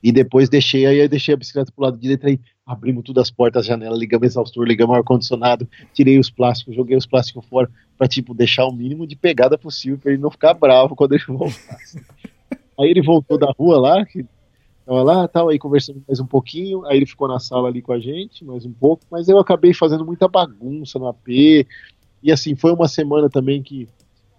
e 0.00 0.12
depois 0.12 0.48
deixei, 0.48 0.86
aí 0.86 1.08
deixei 1.08 1.34
a 1.34 1.36
bicicleta 1.36 1.72
pro 1.74 1.84
lado 1.84 1.98
direito, 1.98 2.26
aí 2.28 2.38
abrimos 2.66 3.04
todas 3.04 3.22
as 3.22 3.30
portas, 3.30 3.60
as 3.60 3.66
janelas, 3.66 3.98
ligamos 3.98 4.26
exaustor, 4.26 4.66
ligamos 4.66 4.96
ar-condicionado, 4.96 5.68
tirei 5.94 6.18
os 6.18 6.28
plásticos, 6.28 6.74
joguei 6.74 6.96
os 6.96 7.06
plásticos 7.06 7.46
fora, 7.46 7.70
pra, 7.96 8.08
tipo, 8.08 8.34
deixar 8.34 8.66
o 8.66 8.72
mínimo 8.72 9.06
de 9.06 9.14
pegada 9.14 9.56
possível, 9.56 9.96
pra 9.96 10.10
ele 10.10 10.20
não 10.20 10.30
ficar 10.30 10.52
bravo 10.52 10.96
quando 10.96 11.12
ele 11.12 11.22
voltasse. 11.28 12.04
aí 12.78 12.90
ele 12.90 13.00
voltou 13.00 13.38
da 13.38 13.52
rua 13.56 13.78
lá, 13.78 14.04
que 14.04 14.26
tava 14.84 15.02
lá, 15.02 15.28
tal, 15.28 15.48
aí 15.48 15.58
conversando 15.60 16.02
mais 16.06 16.18
um 16.18 16.26
pouquinho, 16.26 16.84
aí 16.86 16.96
ele 16.96 17.06
ficou 17.06 17.28
na 17.28 17.38
sala 17.38 17.68
ali 17.68 17.80
com 17.80 17.92
a 17.92 18.00
gente, 18.00 18.44
mais 18.44 18.66
um 18.66 18.72
pouco, 18.72 19.04
mas 19.10 19.28
eu 19.28 19.38
acabei 19.38 19.72
fazendo 19.72 20.04
muita 20.04 20.26
bagunça 20.26 20.98
no 20.98 21.06
AP, 21.06 21.28
e 21.28 22.32
assim, 22.32 22.56
foi 22.56 22.72
uma 22.72 22.88
semana 22.88 23.30
também 23.30 23.62
que 23.62 23.88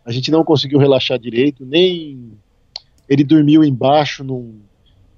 a 0.04 0.12
gente 0.12 0.30
não 0.32 0.44
conseguiu 0.44 0.80
relaxar 0.80 1.18
direito, 1.18 1.66
nem 1.66 2.34
ele 3.08 3.24
dormiu 3.24 3.64
embaixo 3.64 4.22
num 4.22 4.60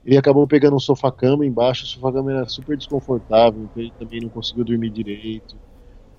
ele 0.10 0.18
acabou 0.18 0.48
pegando 0.48 0.76
um 0.76 0.80
sofá-cama 0.80 1.46
embaixo, 1.46 1.84
o 1.84 1.88
sofá-cama 1.88 2.32
era 2.32 2.50
super 2.50 2.76
desconfortável, 2.76 3.62
então 3.62 3.84
ele 3.84 3.94
também 4.00 4.20
não 4.20 4.30
conseguiu 4.30 4.66
dormir 4.66 4.90
direito. 4.90 5.56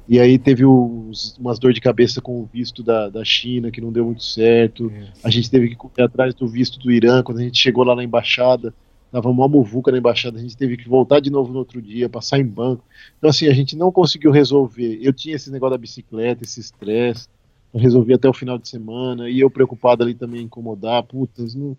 E 0.08 0.20
aí 0.20 0.38
teve 0.38 0.64
uns, 0.64 1.36
umas 1.38 1.58
dor 1.58 1.72
de 1.72 1.80
cabeça 1.80 2.20
com 2.20 2.40
o 2.40 2.46
visto 2.46 2.84
da, 2.84 3.08
da 3.08 3.24
China, 3.24 3.68
que 3.68 3.80
não 3.80 3.90
deu 3.90 4.04
muito 4.04 4.22
certo. 4.22 4.92
É. 4.94 5.08
A 5.24 5.28
gente 5.28 5.50
teve 5.50 5.70
que 5.70 5.74
correr 5.74 6.04
atrás 6.04 6.32
do 6.34 6.46
visto 6.46 6.78
do 6.78 6.92
Irã, 6.92 7.20
quando 7.24 7.38
a 7.38 7.42
gente 7.42 7.58
chegou 7.58 7.82
lá 7.82 7.96
na 7.96 8.04
embaixada, 8.04 8.72
tava 9.10 9.28
uma 9.28 9.48
muvuca 9.48 9.90
na 9.90 9.98
embaixada, 9.98 10.38
a 10.38 10.40
gente 10.40 10.56
teve 10.56 10.76
que 10.76 10.88
voltar 10.88 11.18
de 11.18 11.28
novo 11.28 11.52
no 11.52 11.58
outro 11.58 11.82
dia, 11.82 12.08
passar 12.08 12.38
em 12.38 12.46
banco. 12.46 12.84
Então 13.18 13.28
assim, 13.28 13.48
a 13.48 13.52
gente 13.52 13.74
não 13.74 13.90
conseguiu 13.90 14.30
resolver. 14.30 15.00
Eu 15.02 15.12
tinha 15.12 15.34
esse 15.34 15.50
negócio 15.50 15.72
da 15.72 15.78
bicicleta, 15.78 16.44
esse 16.44 16.60
estresse, 16.60 17.26
eu 17.74 17.80
resolvi 17.80 18.14
até 18.14 18.28
o 18.28 18.32
final 18.32 18.56
de 18.56 18.68
semana, 18.68 19.28
e 19.28 19.40
eu 19.40 19.50
preocupado 19.50 20.04
ali 20.04 20.14
também 20.14 20.42
incomodar, 20.42 21.02
putz, 21.02 21.56
não 21.56 21.76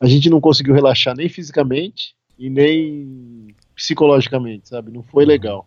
a 0.00 0.06
gente 0.06 0.30
não 0.30 0.40
conseguiu 0.40 0.74
relaxar 0.74 1.16
nem 1.16 1.28
fisicamente 1.28 2.14
e 2.38 2.48
nem 2.48 3.54
psicologicamente, 3.74 4.68
sabe? 4.68 4.90
Não 4.90 5.02
foi 5.02 5.24
legal. 5.24 5.66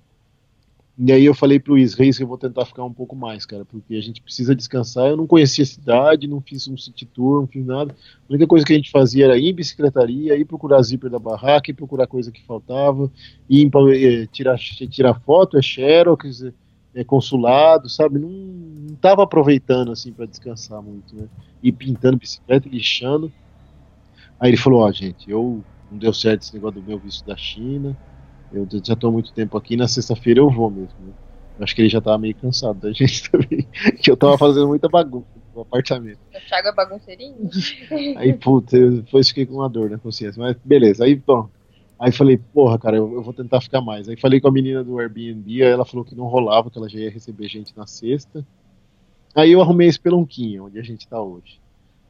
E 0.96 1.12
aí 1.12 1.26
eu 1.26 1.34
falei 1.34 1.60
pro 1.60 1.78
Israel 1.78 2.12
que 2.14 2.22
eu 2.22 2.28
vou 2.28 2.38
tentar 2.38 2.66
ficar 2.66 2.84
um 2.84 2.94
pouco 2.94 3.16
mais, 3.16 3.48
cara, 3.48 3.66
porque 3.66 3.96
a 3.96 4.02
gente 4.02 4.22
precisa 4.22 4.56
descansar. 4.56 5.08
Eu 5.08 5.18
não 5.18 5.26
conhecia 5.26 5.64
a 5.64 5.68
cidade, 5.68 6.28
não 6.28 6.40
fiz 6.40 6.68
um 6.68 6.78
city 6.78 7.06
tour, 7.06 7.42
não 7.42 7.48
fiz 7.48 7.66
nada. 7.66 7.96
A 8.30 8.32
única 8.32 8.46
coisa 8.46 8.64
que 8.64 8.74
a 8.74 8.76
gente 8.76 8.92
fazia 8.92 9.26
era 9.26 9.38
ir 9.38 9.50
em 9.50 9.56
bicicletaria, 9.56 10.38
ir 10.38 10.46
procurar 10.46 10.82
zíper 10.84 11.10
da 11.10 11.18
barraca, 11.18 11.72
ir 11.72 11.74
procurar 11.74 12.06
coisa 12.06 12.32
que 12.32 12.44
faltava, 12.46 13.12
ir 13.50 13.72
eh, 13.92 14.28
tirar, 14.32 14.58
tirar 14.60 15.20
foto, 15.22 15.58
é 15.58 15.64
xerox, 15.64 16.44
é 16.94 17.04
consulado, 17.04 17.90
sabe? 17.90 18.20
Não, 18.20 18.30
não 18.30 18.96
tava 18.96 19.24
aproveitando 19.24 19.92
assim 19.92 20.14
para 20.14 20.28
descansar 20.28 20.80
muito, 20.80 21.16
né? 21.16 21.28
E 21.62 21.72
pintando 21.72 22.18
bicicleta, 22.18 22.70
lixando. 22.70 23.32
Aí 24.40 24.50
ele 24.50 24.58
falou, 24.58 24.82
ó, 24.82 24.88
oh, 24.88 24.92
gente, 24.92 25.30
eu 25.30 25.64
não 25.92 25.98
deu 25.98 26.14
certo 26.14 26.42
esse 26.42 26.54
negócio 26.54 26.82
do 26.82 26.88
meu 26.88 26.98
visto 26.98 27.26
da 27.26 27.38
China, 27.38 27.96
eu 28.52 28.68
já 28.84 28.94
estou 28.94 29.10
há 29.10 29.14
muito 29.14 29.34
tempo 29.34 29.58
aqui, 29.58 29.76
na 29.76 29.88
sexta-feira 29.88 30.40
eu 30.40 30.50
vou 30.50 30.70
mesmo. 30.70 30.94
Né? 31.00 31.14
Eu 31.58 31.64
acho 31.64 31.76
que 31.76 31.82
ele 31.82 31.90
já 31.90 32.00
estava 32.00 32.18
meio 32.18 32.36
cansado 32.36 32.80
da 32.80 32.92
gente 32.94 33.30
também, 33.30 33.68
que 34.02 34.10
eu 34.10 34.16
estava 34.16 34.38
fazendo 34.38 34.68
muita 34.68 34.88
bagunça 34.88 35.28
no 35.56 35.62
apartamento. 35.62 36.20
O 36.34 36.48
Thiago 36.48 36.68
é 36.68 36.74
bagunceirinho? 36.74 37.50
Aí, 38.18 38.34
puta, 38.34 38.78
eu 38.78 39.02
depois 39.02 39.28
fiquei 39.28 39.46
com 39.46 39.56
uma 39.56 39.70
dor 39.70 39.90
na 39.90 39.98
consciência, 39.98 40.40
mas 40.40 40.56
beleza, 40.64 41.04
aí, 41.04 41.16
bom, 41.16 41.50
Aí 42.00 42.12
falei, 42.12 42.38
porra, 42.38 42.78
cara, 42.78 42.98
eu, 42.98 43.14
eu, 43.14 43.24
vou 43.24 43.34
tentar 43.34 43.62
ficar 43.62 43.80
mais. 43.80 44.10
Aí 44.10 44.18
falei 44.18 44.42
com 44.42 44.50
a 44.50 44.52
menina 44.52 44.84
do 44.84 45.00
Airbnb, 45.00 45.64
aí 45.64 45.70
ela 45.70 45.86
falou 45.86 46.04
que 46.04 46.14
não 46.14 46.26
rolava, 46.26 46.70
que 46.70 46.78
ela 46.78 46.90
já 46.90 47.00
ia 47.00 47.10
receber 47.10 47.48
gente 47.48 47.72
na 47.78 47.88
sexta. 47.88 48.46
Aí 49.34 49.54
eu 49.54 49.62
arrumei 49.62 49.88
esse 49.88 50.00
pelonquinho, 50.00 50.66
onde 50.66 50.78
a 50.78 50.84
gente 50.84 51.08
tá 51.08 51.22
hoje. 51.22 51.62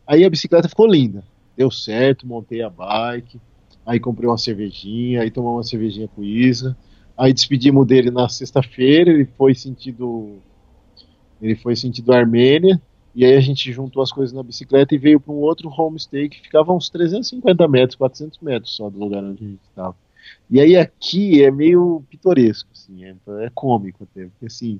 Aí 0.08 0.26
a 0.26 0.30
bicicleta 0.30 0.68
ficou 0.68 0.88
linda 0.88 1.24
deu 1.56 1.70
certo, 1.72 2.28
montei 2.28 2.62
a 2.62 2.70
bike, 2.70 3.40
aí 3.86 4.00
comprei 4.00 4.30
uma 4.30 4.38
cervejinha, 4.38 5.22
aí 5.22 5.32
tomamos 5.32 5.58
uma 5.58 5.64
cervejinha 5.64 6.08
com 6.08 6.22
o 6.22 6.26
Isa, 6.26 6.78
Aí 7.18 7.32
despedimos 7.32 7.86
dele 7.86 8.10
na 8.10 8.28
sexta-feira, 8.28 9.12
ele 9.12 9.26
foi 9.26 9.54
sentido 9.54 10.38
ele 11.42 11.56
foi 11.56 11.76
sentido 11.76 12.14
Armênia, 12.14 12.82
e 13.14 13.26
aí 13.26 13.36
a 13.36 13.42
gente 13.42 13.72
juntou 13.72 14.02
as 14.02 14.12
coisas 14.12 14.34
na 14.34 14.42
bicicleta 14.42 14.96
e 14.96 14.98
veio 14.98 15.20
para 15.20 15.34
um 15.34 15.38
outro 15.38 15.70
homestay 15.70 16.30
que 16.30 16.42
ficava 16.42 16.72
uns 16.72 16.90
350 16.90 17.68
metros, 17.68 17.96
400 17.98 18.40
metros 18.40 18.74
só 18.76 18.90
do 18.90 18.98
lugar 18.98 19.22
onde 19.24 19.44
a 19.44 19.48
gente 19.50 19.62
estava. 19.70 19.96
E 20.50 20.60
aí 20.62 20.78
aqui 20.78 21.44
é 21.44 21.52
meio 21.52 22.02
pitoresco, 22.10 22.70
assim, 22.74 23.04
é, 23.04 23.14
é 23.42 23.52
cômico 23.54 24.08
até, 24.10 24.26
porque 24.28 24.46
assim, 24.46 24.80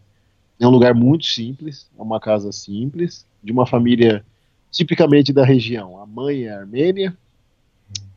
é 0.58 0.66
um 0.66 0.72
lugar 0.72 0.96
muito 0.96 1.26
simples, 1.26 1.92
é 2.00 2.02
uma 2.02 2.20
casa 2.20 2.52
simples, 2.54 3.28
de 3.44 3.52
uma 3.52 3.68
família 3.68 4.26
tipicamente 4.74 5.32
da 5.32 5.46
região. 5.46 6.02
A 6.02 6.06
mãe 6.06 6.46
é 6.46 6.52
armênia, 6.52 7.16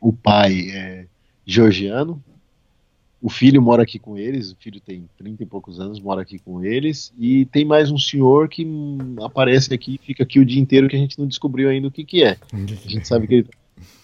o 0.01 0.11
pai 0.11 0.71
é 0.71 1.05
georgiano, 1.45 2.21
o 3.21 3.29
filho 3.29 3.61
mora 3.61 3.83
aqui 3.83 3.99
com 3.99 4.17
eles, 4.17 4.51
o 4.51 4.55
filho 4.55 4.81
tem 4.81 5.07
30 5.17 5.43
e 5.43 5.45
poucos 5.45 5.79
anos, 5.79 5.99
mora 5.99 6.21
aqui 6.21 6.39
com 6.39 6.63
eles, 6.63 7.13
e 7.17 7.45
tem 7.45 7.63
mais 7.63 7.91
um 7.91 7.97
senhor 7.97 8.49
que 8.49 8.67
aparece 9.23 9.73
aqui, 9.73 9.99
fica 10.03 10.23
aqui 10.23 10.39
o 10.39 10.45
dia 10.45 10.59
inteiro 10.59 10.89
que 10.89 10.95
a 10.95 10.99
gente 10.99 11.17
não 11.17 11.27
descobriu 11.27 11.69
ainda 11.69 11.87
o 11.87 11.91
que 11.91 12.03
que 12.03 12.23
é. 12.23 12.37
A 12.51 12.89
gente 12.89 13.07
sabe 13.07 13.27
que 13.27 13.35
ele 13.35 13.43
tá 13.43 13.57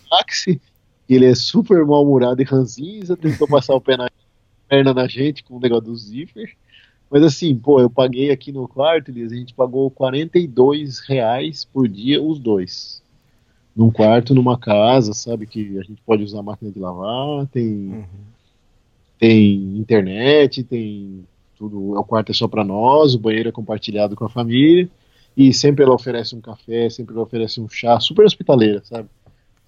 táxi, 0.09 0.61
ele 1.09 1.25
é 1.25 1.35
super 1.35 1.83
mal-humorado 1.85 2.41
e 2.41 2.45
ranzinza, 2.45 3.17
tentou 3.17 3.47
passar 3.47 3.73
o 3.75 3.81
pé 3.81 3.97
na 3.97 4.09
perna 4.69 4.93
na 4.93 5.07
gente 5.07 5.43
com 5.43 5.57
o 5.57 5.59
negócio 5.59 5.85
do 5.85 5.95
zíper, 5.95 6.55
mas 7.13 7.23
assim, 7.23 7.55
pô, 7.55 7.79
eu 7.79 7.89
paguei 7.89 8.31
aqui 8.31 8.51
no 8.51 8.67
quarto, 8.67 9.11
a 9.11 9.13
gente 9.13 9.53
pagou 9.53 9.89
42 9.89 10.99
reais 10.99 11.63
por 11.63 11.87
dia 11.87 12.21
os 12.21 12.39
dois. 12.39 13.01
Num 13.75 13.89
quarto, 13.89 14.35
numa 14.35 14.57
casa, 14.57 15.13
sabe, 15.13 15.47
que 15.47 15.77
a 15.77 15.83
gente 15.83 16.01
pode 16.05 16.23
usar 16.23 16.41
máquina 16.41 16.71
de 16.71 16.79
lavar, 16.79 17.47
tem... 17.47 17.65
Uhum 17.65 18.33
tem 19.23 19.77
internet, 19.77 20.63
tem 20.65 21.25
tudo. 21.57 21.97
O 21.97 22.03
quarto 22.03 22.31
é 22.31 22.35
só 22.35 22.45
para 22.45 22.61
nós, 22.61 23.15
o 23.15 23.19
banheiro 23.19 23.47
é 23.47 23.53
compartilhado 23.53 24.17
com 24.17 24.25
a 24.25 24.29
família. 24.29 24.89
E 25.37 25.53
sempre 25.53 25.81
ela 25.81 25.95
oferece 25.95 26.35
um 26.35 26.41
café, 26.41 26.89
sempre 26.89 27.15
ela 27.15 27.23
oferece 27.23 27.61
um 27.61 27.69
chá, 27.69 27.97
super 28.01 28.25
hospitaleira, 28.25 28.81
sabe? 28.83 29.07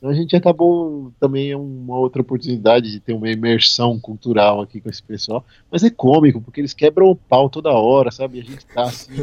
Então 0.06 0.14
a 0.14 0.16
gente 0.16 0.36
acabou 0.36 1.12
também 1.20 1.50
é 1.50 1.58
uma 1.58 1.98
outra 1.98 2.22
oportunidade 2.22 2.92
de 2.92 3.00
ter 3.00 3.12
uma 3.12 3.28
imersão 3.28 4.00
cultural 4.00 4.62
aqui 4.62 4.80
com 4.80 4.88
esse 4.88 5.02
pessoal. 5.02 5.44
Mas 5.72 5.84
é 5.84 5.90
cômico, 5.90 6.40
porque 6.40 6.62
eles 6.62 6.76
quebram 6.76 7.08
o 7.08 7.16
pau 7.16 7.50
toda 7.50 7.72
hora, 7.72 8.12
sabe? 8.12 8.38
E 8.38 8.42
a 8.42 8.44
gente 8.44 8.68
tá 8.68 8.84
assim. 8.84 9.14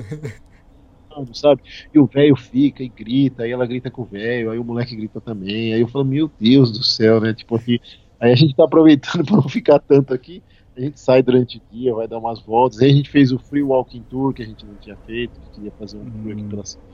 sabe? 1.34 1.62
E 1.94 2.00
o 2.00 2.06
velho 2.06 2.34
fica 2.34 2.82
e 2.82 2.88
grita, 2.88 3.44
aí 3.44 3.52
ela 3.52 3.64
grita 3.64 3.92
com 3.92 4.02
o 4.02 4.06
velho, 4.06 4.50
aí 4.50 4.58
o 4.58 4.64
moleque 4.64 4.96
grita 4.96 5.20
também. 5.20 5.72
Aí 5.72 5.80
eu 5.80 5.86
falo, 5.86 6.04
meu 6.04 6.28
Deus 6.36 6.72
do 6.72 6.82
céu, 6.82 7.20
né? 7.20 7.32
Tipo 7.32 7.54
aqui, 7.54 7.80
Aí 8.18 8.32
a 8.32 8.36
gente 8.36 8.50
está 8.50 8.64
aproveitando 8.64 9.22
para 9.26 9.36
não 9.36 9.48
ficar 9.48 9.78
tanto 9.78 10.12
aqui. 10.12 10.42
A 10.76 10.80
gente 10.80 10.98
sai 10.98 11.22
durante 11.22 11.58
o 11.58 11.62
dia, 11.70 11.94
vai 11.94 12.08
dar 12.08 12.18
umas 12.18 12.40
voltas. 12.40 12.80
Aí 12.80 12.90
a 12.90 12.94
gente 12.94 13.08
fez 13.08 13.30
o 13.30 13.38
Free 13.38 13.62
Walking 13.62 14.02
Tour, 14.10 14.34
que 14.34 14.42
a 14.42 14.46
gente 14.46 14.66
não 14.66 14.74
tinha 14.74 14.96
feito, 14.96 15.40
que 15.40 15.50
queria 15.50 15.70
fazer 15.78 15.98
um 15.98 16.10
tour 16.10 16.32
aqui 16.32 16.42
pela 16.42 16.64
cidade. 16.64 16.91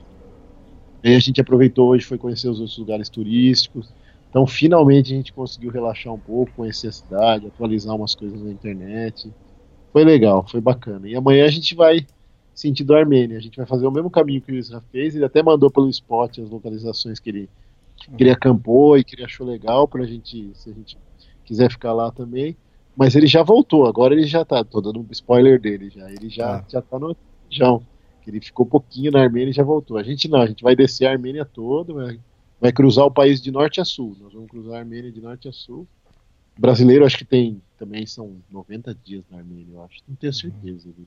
Aí 1.03 1.15
a 1.15 1.19
gente 1.19 1.39
aproveitou 1.39 1.89
hoje, 1.89 2.05
foi 2.05 2.17
conhecer 2.17 2.49
os 2.49 2.59
outros 2.59 2.77
lugares 2.77 3.09
turísticos. 3.09 3.93
Então, 4.29 4.45
finalmente, 4.45 5.13
a 5.13 5.15
gente 5.15 5.33
conseguiu 5.33 5.71
relaxar 5.71 6.13
um 6.13 6.19
pouco, 6.19 6.51
conhecer 6.55 6.87
a 6.87 6.91
cidade, 6.91 7.47
atualizar 7.47 7.95
umas 7.95 8.13
coisas 8.13 8.41
na 8.41 8.51
internet. 8.51 9.31
Foi 9.91 10.03
legal, 10.03 10.45
foi 10.47 10.61
bacana. 10.61 11.07
E 11.07 11.15
amanhã 11.15 11.45
a 11.45 11.49
gente 11.49 11.73
vai 11.73 12.05
sentido 12.53 12.95
Armênia. 12.95 13.37
A 13.37 13.41
gente 13.41 13.57
vai 13.57 13.65
fazer 13.65 13.87
o 13.87 13.91
mesmo 13.91 14.09
caminho 14.09 14.41
que 14.41 14.51
o 14.51 14.55
Israel 14.55 14.83
fez. 14.91 15.15
Ele 15.15 15.25
até 15.25 15.41
mandou 15.41 15.71
pelo 15.71 15.89
spot 15.89 16.39
as 16.39 16.49
localizações 16.49 17.19
que 17.19 17.29
ele, 17.29 17.49
que 17.95 18.23
ele 18.23 18.29
acampou 18.29 18.97
e 18.97 19.03
que 19.03 19.15
ele 19.15 19.23
achou 19.23 19.47
legal 19.47 19.87
para 19.87 20.03
a 20.03 20.05
gente, 20.05 20.51
se 20.53 20.69
a 20.69 20.73
gente 20.73 20.97
quiser 21.45 21.71
ficar 21.71 21.93
lá 21.93 22.11
também. 22.11 22.55
Mas 22.95 23.15
ele 23.15 23.27
já 23.27 23.41
voltou, 23.43 23.85
agora 23.85 24.13
ele 24.13 24.27
já 24.27 24.43
tá, 24.43 24.63
tô 24.63 24.81
dando 24.81 24.99
um 24.99 25.05
spoiler 25.11 25.59
dele 25.59 25.89
já. 25.89 26.11
Ele 26.11 26.29
já, 26.29 26.57
ah. 26.57 26.65
já 26.67 26.81
tá 26.81 26.99
no 26.99 27.15
região. 28.29 28.37
Ele 28.37 28.45
ficou 28.45 28.65
pouquinho 28.65 29.11
na 29.11 29.21
Armênia 29.21 29.49
e 29.49 29.53
já 29.53 29.63
voltou. 29.63 29.97
A 29.97 30.03
gente 30.03 30.27
não, 30.27 30.41
a 30.41 30.47
gente 30.47 30.63
vai 30.63 30.75
descer 30.75 31.07
a 31.07 31.11
Armênia 31.11 31.45
toda, 31.45 31.93
vai, 31.93 32.19
vai 32.59 32.71
cruzar 32.71 33.05
o 33.05 33.11
país 33.11 33.41
de 33.41 33.51
norte 33.51 33.81
a 33.81 33.85
sul. 33.85 34.15
Nós 34.19 34.33
vamos 34.33 34.49
cruzar 34.49 34.75
a 34.75 34.79
Armênia 34.79 35.11
de 35.11 35.21
norte 35.21 35.47
a 35.47 35.51
sul. 35.51 35.87
O 36.57 36.61
brasileiro 36.61 37.05
acho 37.05 37.17
que 37.17 37.25
tem 37.25 37.61
também 37.77 38.05
são 38.05 38.35
90 38.51 38.95
dias 39.03 39.23
na 39.31 39.37
Armênia, 39.37 39.73
eu 39.73 39.83
acho. 39.83 39.99
Não 40.07 40.15
tenho 40.15 40.33
certeza. 40.33 40.89
Uhum. 40.89 41.05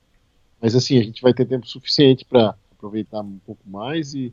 Mas 0.61 0.75
assim, 0.75 0.99
a 0.99 1.03
gente 1.03 1.21
vai 1.21 1.35
ter 1.35 1.45
tempo 1.45 1.67
suficiente 1.67 2.25
para 2.25 2.55
aproveitar 2.73 3.21
um 3.21 3.39
pouco 3.45 3.63
mais 3.69 4.15
e, 4.15 4.33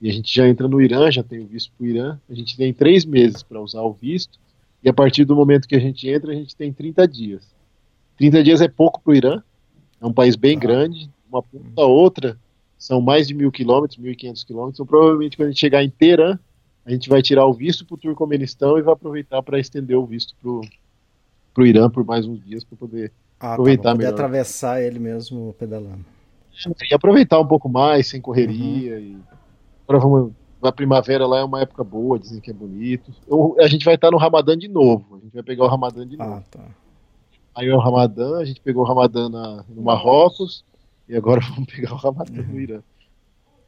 e, 0.00 0.08
a 0.08 0.12
gente 0.12 0.34
já 0.34 0.48
entra 0.48 0.66
no 0.66 0.80
Irã, 0.80 1.10
já 1.10 1.22
tem 1.22 1.40
o 1.40 1.46
visto 1.46 1.70
para 1.76 1.84
o 1.84 1.86
Irã. 1.86 2.18
A 2.28 2.34
gente 2.34 2.56
tem 2.56 2.72
três 2.72 3.04
meses 3.04 3.42
para 3.42 3.60
usar 3.60 3.82
o 3.82 3.92
visto 3.92 4.38
e 4.82 4.88
a 4.88 4.92
partir 4.92 5.24
do 5.24 5.36
momento 5.36 5.66
que 5.66 5.74
a 5.74 5.80
gente 5.80 6.08
entra, 6.08 6.32
a 6.32 6.34
gente 6.34 6.54
tem 6.54 6.72
30 6.72 7.08
dias. 7.08 7.54
30 8.16 8.42
dias 8.42 8.60
é 8.60 8.68
pouco 8.68 9.00
para 9.02 9.12
o 9.12 9.16
Irã, 9.16 9.42
é 10.00 10.06
um 10.06 10.12
país 10.12 10.36
bem 10.36 10.56
ah. 10.56 10.60
grande, 10.60 11.10
uma 11.34 11.42
ponta 11.42 11.82
a 11.82 11.86
outra 11.86 12.38
são 12.78 13.00
mais 13.00 13.26
de 13.26 13.34
mil 13.34 13.50
quilômetros, 13.50 13.98
1.500 13.98 14.46
quilômetros. 14.46 14.76
Então, 14.76 14.86
provavelmente, 14.86 15.36
quando 15.36 15.46
a 15.46 15.50
gente 15.50 15.60
chegar 15.60 15.82
em 15.82 15.90
Teherã, 15.90 16.38
a 16.84 16.90
gente 16.90 17.08
vai 17.08 17.22
tirar 17.22 17.46
o 17.46 17.54
visto 17.54 17.84
para 17.86 17.94
o 17.94 17.98
Turcomenistão 17.98 18.78
e 18.78 18.82
vai 18.82 18.92
aproveitar 18.92 19.42
para 19.42 19.58
estender 19.58 19.96
o 19.96 20.04
visto 20.04 20.34
para 20.42 21.62
o 21.62 21.66
Irã 21.66 21.88
por 21.88 22.04
mais 22.04 22.26
uns 22.26 22.44
dias 22.44 22.62
para 22.62 22.76
poder 22.76 23.12
ah, 23.40 23.48
tá, 23.48 23.52
aproveitar 23.54 23.92
tá, 23.92 23.94
melhor. 23.94 24.12
atravessar 24.12 24.82
ele 24.82 24.98
mesmo 24.98 25.54
pedalando. 25.58 26.04
E 26.90 26.94
aproveitar 26.94 27.40
um 27.40 27.46
pouco 27.46 27.68
mais, 27.68 28.06
sem 28.06 28.20
correria. 28.20 28.96
Uhum. 28.96 29.00
E... 29.00 29.18
Agora 29.88 30.00
vamos 30.00 30.32
a 30.62 30.72
primavera 30.72 31.26
lá 31.26 31.40
é 31.40 31.44
uma 31.44 31.60
época 31.60 31.84
boa, 31.84 32.18
dizem 32.18 32.40
que 32.40 32.50
é 32.50 32.54
bonito. 32.54 33.12
Eu, 33.28 33.54
a 33.60 33.68
gente 33.68 33.84
vai 33.84 33.96
estar 33.96 34.10
no 34.10 34.16
Ramadã 34.16 34.56
de 34.56 34.66
novo. 34.66 35.16
A 35.16 35.18
gente 35.18 35.34
vai 35.34 35.42
pegar 35.42 35.64
o 35.64 35.68
Ramadã 35.68 36.06
de 36.06 36.16
ah, 36.18 36.24
novo. 36.24 36.36
Ah, 36.38 36.42
tá. 36.50 36.64
Aí 37.54 37.68
é 37.68 37.74
o 37.74 37.78
Ramadã, 37.78 38.38
a 38.38 38.44
gente 38.44 38.60
pegou 38.60 38.82
o 38.82 38.86
Ramadã 38.86 39.28
na, 39.28 39.64
no 39.68 39.82
Marrocos 39.82 40.64
e 41.08 41.16
agora 41.16 41.40
vamos 41.50 41.72
pegar 41.72 41.92
o 41.92 41.96
Ramadã 41.96 42.42
no 42.42 42.60
Irã. 42.60 42.82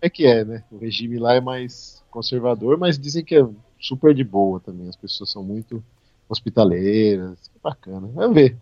É 0.00 0.10
que 0.10 0.26
é, 0.26 0.44
né? 0.44 0.64
O 0.70 0.78
regime 0.78 1.18
lá 1.18 1.34
é 1.34 1.40
mais 1.40 2.02
conservador, 2.10 2.78
mas 2.78 2.98
dizem 2.98 3.24
que 3.24 3.34
é 3.34 3.46
super 3.80 4.14
de 4.14 4.24
boa 4.24 4.60
também. 4.60 4.88
As 4.88 4.96
pessoas 4.96 5.30
são 5.30 5.42
muito 5.42 5.82
hospitaleiras. 6.28 7.50
Bacana. 7.62 8.08
Vamos 8.14 8.34
ver. 8.34 8.56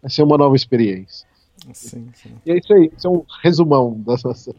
Vai 0.00 0.10
ser 0.10 0.22
uma 0.22 0.36
nova 0.36 0.56
experiência. 0.56 1.26
Sim, 1.72 2.10
sim. 2.14 2.34
E 2.44 2.50
é 2.50 2.58
isso 2.58 2.72
aí. 2.72 2.90
Isso 2.96 3.06
é 3.06 3.10
um 3.10 3.24
resumão 3.42 4.00
da 4.00 4.16
nossa, 4.24 4.54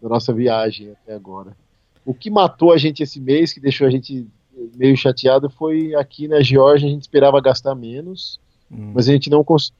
da 0.00 0.08
nossa 0.08 0.32
viagem 0.32 0.92
até 0.92 1.14
agora. 1.14 1.56
O 2.04 2.14
que 2.14 2.30
matou 2.30 2.72
a 2.72 2.78
gente 2.78 3.02
esse 3.02 3.20
mês, 3.20 3.52
que 3.52 3.60
deixou 3.60 3.86
a 3.86 3.90
gente 3.90 4.26
meio 4.74 4.96
chateado, 4.96 5.50
foi 5.50 5.94
aqui 5.94 6.28
na 6.28 6.40
Geórgia 6.40 6.88
a 6.88 6.90
gente 6.90 7.02
esperava 7.02 7.40
gastar 7.40 7.74
menos, 7.74 8.40
hum. 8.70 8.92
mas 8.94 9.08
a 9.08 9.12
gente 9.12 9.28
não 9.28 9.42
conseguiu. 9.42 9.76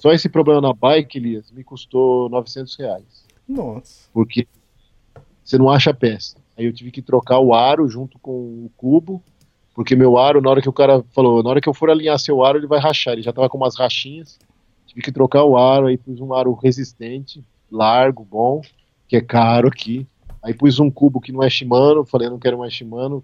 Só 0.00 0.12
esse 0.12 0.30
problema 0.30 0.62
na 0.62 0.72
bike, 0.72 1.18
Elias, 1.18 1.52
me 1.52 1.62
custou 1.62 2.28
900 2.30 2.74
reais. 2.76 3.26
Nossa. 3.46 4.08
Porque 4.14 4.48
você 5.44 5.58
não 5.58 5.68
acha 5.68 5.92
peça. 5.92 6.38
Aí 6.56 6.64
eu 6.64 6.72
tive 6.72 6.90
que 6.90 7.02
trocar 7.02 7.38
o 7.38 7.54
aro 7.54 7.86
junto 7.86 8.18
com 8.18 8.30
o 8.30 8.70
cubo, 8.76 9.22
porque 9.74 9.94
meu 9.94 10.16
aro, 10.16 10.40
na 10.40 10.48
hora 10.48 10.62
que 10.62 10.68
o 10.68 10.72
cara 10.72 11.04
falou, 11.10 11.42
na 11.42 11.50
hora 11.50 11.60
que 11.60 11.68
eu 11.68 11.74
for 11.74 11.90
alinhar 11.90 12.18
seu 12.18 12.42
aro, 12.42 12.58
ele 12.58 12.66
vai 12.66 12.80
rachar. 12.80 13.12
Ele 13.12 13.22
já 13.22 13.32
tava 13.32 13.48
com 13.50 13.58
umas 13.58 13.78
rachinhas. 13.78 14.38
Tive 14.86 15.02
que 15.02 15.12
trocar 15.12 15.44
o 15.44 15.58
aro, 15.58 15.86
aí 15.86 15.98
pus 15.98 16.18
um 16.18 16.32
aro 16.32 16.54
resistente, 16.54 17.44
largo, 17.70 18.24
bom, 18.24 18.62
que 19.06 19.16
é 19.16 19.20
caro 19.20 19.68
aqui. 19.68 20.06
Aí 20.42 20.54
pus 20.54 20.80
um 20.80 20.90
cubo 20.90 21.20
que 21.20 21.30
não 21.30 21.42
é 21.42 21.50
Shimano, 21.50 22.06
falei, 22.06 22.30
não 22.30 22.38
quero 22.38 22.58
mais 22.58 22.72
Shimano, 22.72 23.22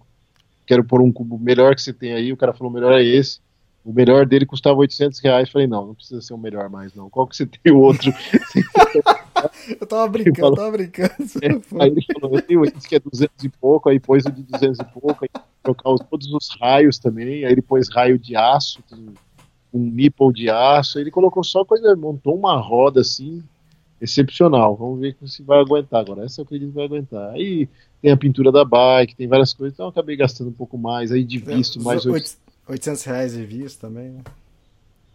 quero 0.67 0.85
pôr 0.85 1.01
um 1.01 1.11
cubo 1.11 1.39
melhor 1.39 1.75
que 1.75 1.81
você 1.81 1.93
tem 1.93 2.13
aí. 2.13 2.33
O 2.33 2.37
cara 2.37 2.53
falou, 2.53 2.71
melhor 2.73 2.93
é 2.93 3.03
esse. 3.03 3.41
O 3.87 3.93
melhor 3.93 4.27
dele 4.27 4.45
custava 4.45 4.77
800 4.79 5.21
reais. 5.21 5.49
Falei, 5.49 5.69
não, 5.69 5.87
não 5.87 5.95
precisa 5.95 6.21
ser 6.21 6.35
o 6.35 6.39
melhor 6.39 6.69
mais, 6.69 6.93
não. 6.93 7.09
Qual 7.09 7.25
que 7.25 7.37
você 7.37 7.47
tem 7.47 7.73
o 7.73 7.79
outro? 7.79 8.13
eu 9.81 9.87
tava 9.87 10.09
brincando, 10.09 10.41
falou, 10.41 10.57
tava 10.57 10.73
brincando. 10.73 11.15
É, 11.41 11.83
aí 11.83 11.91
ele 11.91 12.05
falou, 12.13 12.37
eu 12.37 12.43
tenho 12.43 12.65
esse 12.65 12.89
que 12.89 12.97
é 12.97 12.99
200 12.99 13.45
e 13.45 13.49
pouco, 13.49 13.89
aí 13.89 14.01
pôs 14.01 14.25
o 14.27 14.33
de 14.33 14.43
200 14.43 14.81
e 14.81 14.85
pouco, 14.87 15.25
aí 15.25 15.29
trocar 15.63 15.91
os, 15.91 16.01
todos 16.01 16.27
os 16.33 16.49
raios 16.61 16.99
também, 16.99 17.45
aí 17.45 17.53
ele 17.53 17.63
pôs 17.63 17.89
raio 17.89 18.19
de 18.19 18.35
aço, 18.35 18.83
um 19.73 19.79
nipple 19.79 20.33
de 20.33 20.51
aço, 20.51 20.99
aí 20.99 21.05
ele 21.05 21.13
colocou 21.13 21.45
só 21.45 21.65
coisa, 21.65 21.95
montou 21.95 22.37
uma 22.37 22.61
roda 22.61 23.03
assim, 23.03 23.41
excepcional. 24.01 24.75
Vamos 24.75 24.99
ver 24.99 25.17
se 25.27 25.45
vai 25.45 25.61
aguentar 25.61 26.01
agora. 26.01 26.25
Essa 26.25 26.41
eu 26.41 26.45
acredito 26.45 26.71
que 26.71 26.75
vai 26.75 26.87
aguentar. 26.87 27.31
Aí 27.31 27.69
tem 28.03 28.11
a 28.11 28.17
pintura 28.17 28.51
da 28.51 28.65
bike, 28.65 29.15
tem 29.15 29.29
várias 29.29 29.53
coisas, 29.53 29.75
então 29.75 29.87
eu 29.87 29.91
acabei 29.91 30.17
gastando 30.17 30.49
um 30.49 30.53
pouco 30.53 30.77
mais. 30.77 31.13
Aí 31.13 31.23
de 31.23 31.39
visto, 31.39 31.79
é, 31.79 31.83
mais 31.83 32.05
800 32.05 32.46
reais 33.05 33.33
de 33.33 33.45
visto 33.45 33.81
também, 33.81 34.11
né? 34.11 34.23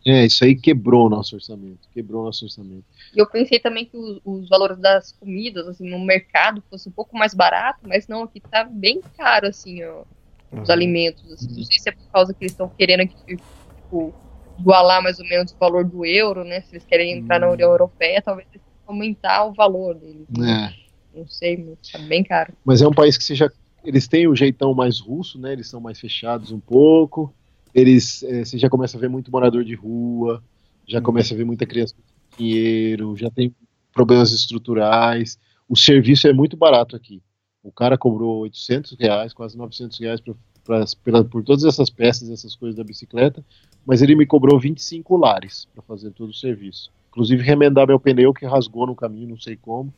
É, 0.05 0.25
isso 0.25 0.43
aí 0.43 0.55
quebrou 0.55 1.05
o 1.05 1.09
nosso 1.09 1.35
orçamento. 1.35 1.87
Quebrou 1.93 2.23
o 2.23 2.25
nosso 2.25 2.45
orçamento. 2.45 2.83
E 3.15 3.19
eu 3.19 3.27
pensei 3.27 3.59
também 3.59 3.85
que 3.85 3.95
os, 3.95 4.19
os, 4.25 4.49
valores 4.49 4.79
das 4.79 5.11
comidas, 5.11 5.67
assim, 5.67 5.87
no 5.87 5.99
mercado 5.99 6.63
fosse 6.69 6.89
um 6.89 6.91
pouco 6.91 7.15
mais 7.15 7.35
barato, 7.35 7.81
mas 7.87 8.07
não, 8.07 8.23
aqui 8.23 8.39
tá 8.39 8.63
bem 8.63 8.99
caro, 9.15 9.47
assim, 9.47 9.83
ó, 9.83 10.03
os 10.51 10.67
uhum. 10.67 10.73
alimentos. 10.73 11.31
Assim. 11.31 11.47
Não 11.55 11.63
sei 11.63 11.79
se 11.79 11.89
é 11.89 11.91
por 11.91 12.11
causa 12.11 12.33
que 12.33 12.43
eles 12.43 12.53
estão 12.53 12.67
querendo 12.67 13.07
que, 13.07 13.35
tipo, 13.35 14.13
igualar 14.59 15.03
mais 15.03 15.19
ou 15.19 15.25
menos 15.25 15.51
o 15.51 15.57
valor 15.57 15.85
do 15.85 16.03
euro, 16.03 16.43
né? 16.43 16.61
Se 16.61 16.73
eles 16.73 16.85
querem 16.85 17.19
entrar 17.19 17.39
na 17.39 17.49
União 17.49 17.69
Europeia, 17.69 18.23
talvez 18.23 18.47
eles 18.51 18.61
aumentar 18.91 19.45
o 19.45 19.53
valor 19.53 19.95
deles. 19.95 20.27
Né? 20.35 20.73
É. 21.15 21.19
Não 21.19 21.27
sei, 21.27 21.77
tá 21.91 21.99
bem 21.99 22.23
caro. 22.23 22.53
Mas 22.63 22.81
é 22.81 22.87
um 22.87 22.93
país 22.93 23.17
que 23.17 23.23
seja, 23.23 23.51
eles 23.83 24.07
têm 24.07 24.27
o 24.27 24.35
jeitão 24.35 24.73
mais 24.73 24.99
russo, 24.99 25.39
né? 25.39 25.53
Eles 25.53 25.67
são 25.67 25.79
mais 25.79 25.99
fechados 25.99 26.51
um 26.51 26.59
pouco. 26.59 27.33
Eles, 27.73 28.23
é, 28.23 28.43
você 28.43 28.57
já 28.57 28.69
começa 28.69 28.97
a 28.97 28.99
ver 28.99 29.09
muito 29.09 29.31
morador 29.31 29.63
de 29.63 29.75
rua, 29.75 30.43
já 30.87 31.01
começa 31.01 31.33
a 31.33 31.37
ver 31.37 31.45
muita 31.45 31.65
criança 31.65 31.95
com 31.95 32.37
dinheiro, 32.37 33.15
já 33.15 33.29
tem 33.29 33.55
problemas 33.93 34.31
estruturais. 34.31 35.37
O 35.67 35.75
serviço 35.75 36.27
é 36.27 36.33
muito 36.33 36.57
barato 36.57 36.95
aqui. 36.95 37.21
O 37.63 37.71
cara 37.71 37.97
cobrou 37.97 38.39
800 38.39 38.97
reais, 38.99 39.33
quase 39.33 39.57
900 39.57 39.99
reais 39.99 40.19
pra, 40.19 40.33
pra, 40.63 40.85
pela, 41.03 41.23
por 41.23 41.43
todas 41.43 41.63
essas 41.63 41.89
peças, 41.89 42.29
essas 42.29 42.55
coisas 42.55 42.75
da 42.75 42.83
bicicleta, 42.83 43.43
mas 43.85 44.01
ele 44.01 44.15
me 44.15 44.25
cobrou 44.25 44.59
25 44.59 45.15
lares 45.15 45.67
para 45.73 45.83
fazer 45.83 46.11
todo 46.11 46.29
o 46.29 46.33
serviço. 46.33 46.91
Inclusive 47.09 47.43
remendar 47.43 47.87
meu 47.87 47.99
pneu 47.99 48.33
que 48.33 48.45
rasgou 48.45 48.87
no 48.87 48.95
caminho, 48.95 49.29
não 49.29 49.39
sei 49.39 49.55
como. 49.55 49.93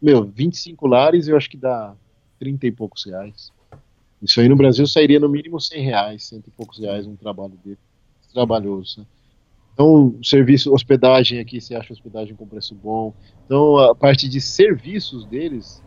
Meu, 0.00 0.24
25 0.24 0.86
lares 0.86 1.28
eu 1.28 1.36
acho 1.36 1.48
que 1.48 1.56
dá 1.56 1.94
30 2.38 2.66
e 2.66 2.72
poucos 2.72 3.04
reais. 3.04 3.50
Isso 4.20 4.40
aí 4.40 4.48
no 4.48 4.56
Brasil 4.56 4.86
sairia 4.86 5.20
no 5.20 5.28
mínimo 5.28 5.60
100 5.60 5.82
reais, 5.82 6.24
cento 6.24 6.48
e 6.48 6.50
poucos 6.50 6.78
reais 6.78 7.06
um 7.06 7.16
trabalho 7.16 7.56
dele. 7.64 7.78
Trabalhoso. 8.32 9.00
Né? 9.00 9.06
Então, 9.72 10.18
serviço, 10.24 10.74
hospedagem 10.74 11.38
aqui, 11.38 11.60
você 11.60 11.76
acha 11.76 11.92
hospedagem 11.92 12.34
com 12.34 12.46
preço 12.46 12.74
bom. 12.74 13.14
Então, 13.46 13.78
a 13.78 13.94
parte 13.94 14.28
de 14.28 14.40
serviços 14.40 15.24
deles 15.24 15.80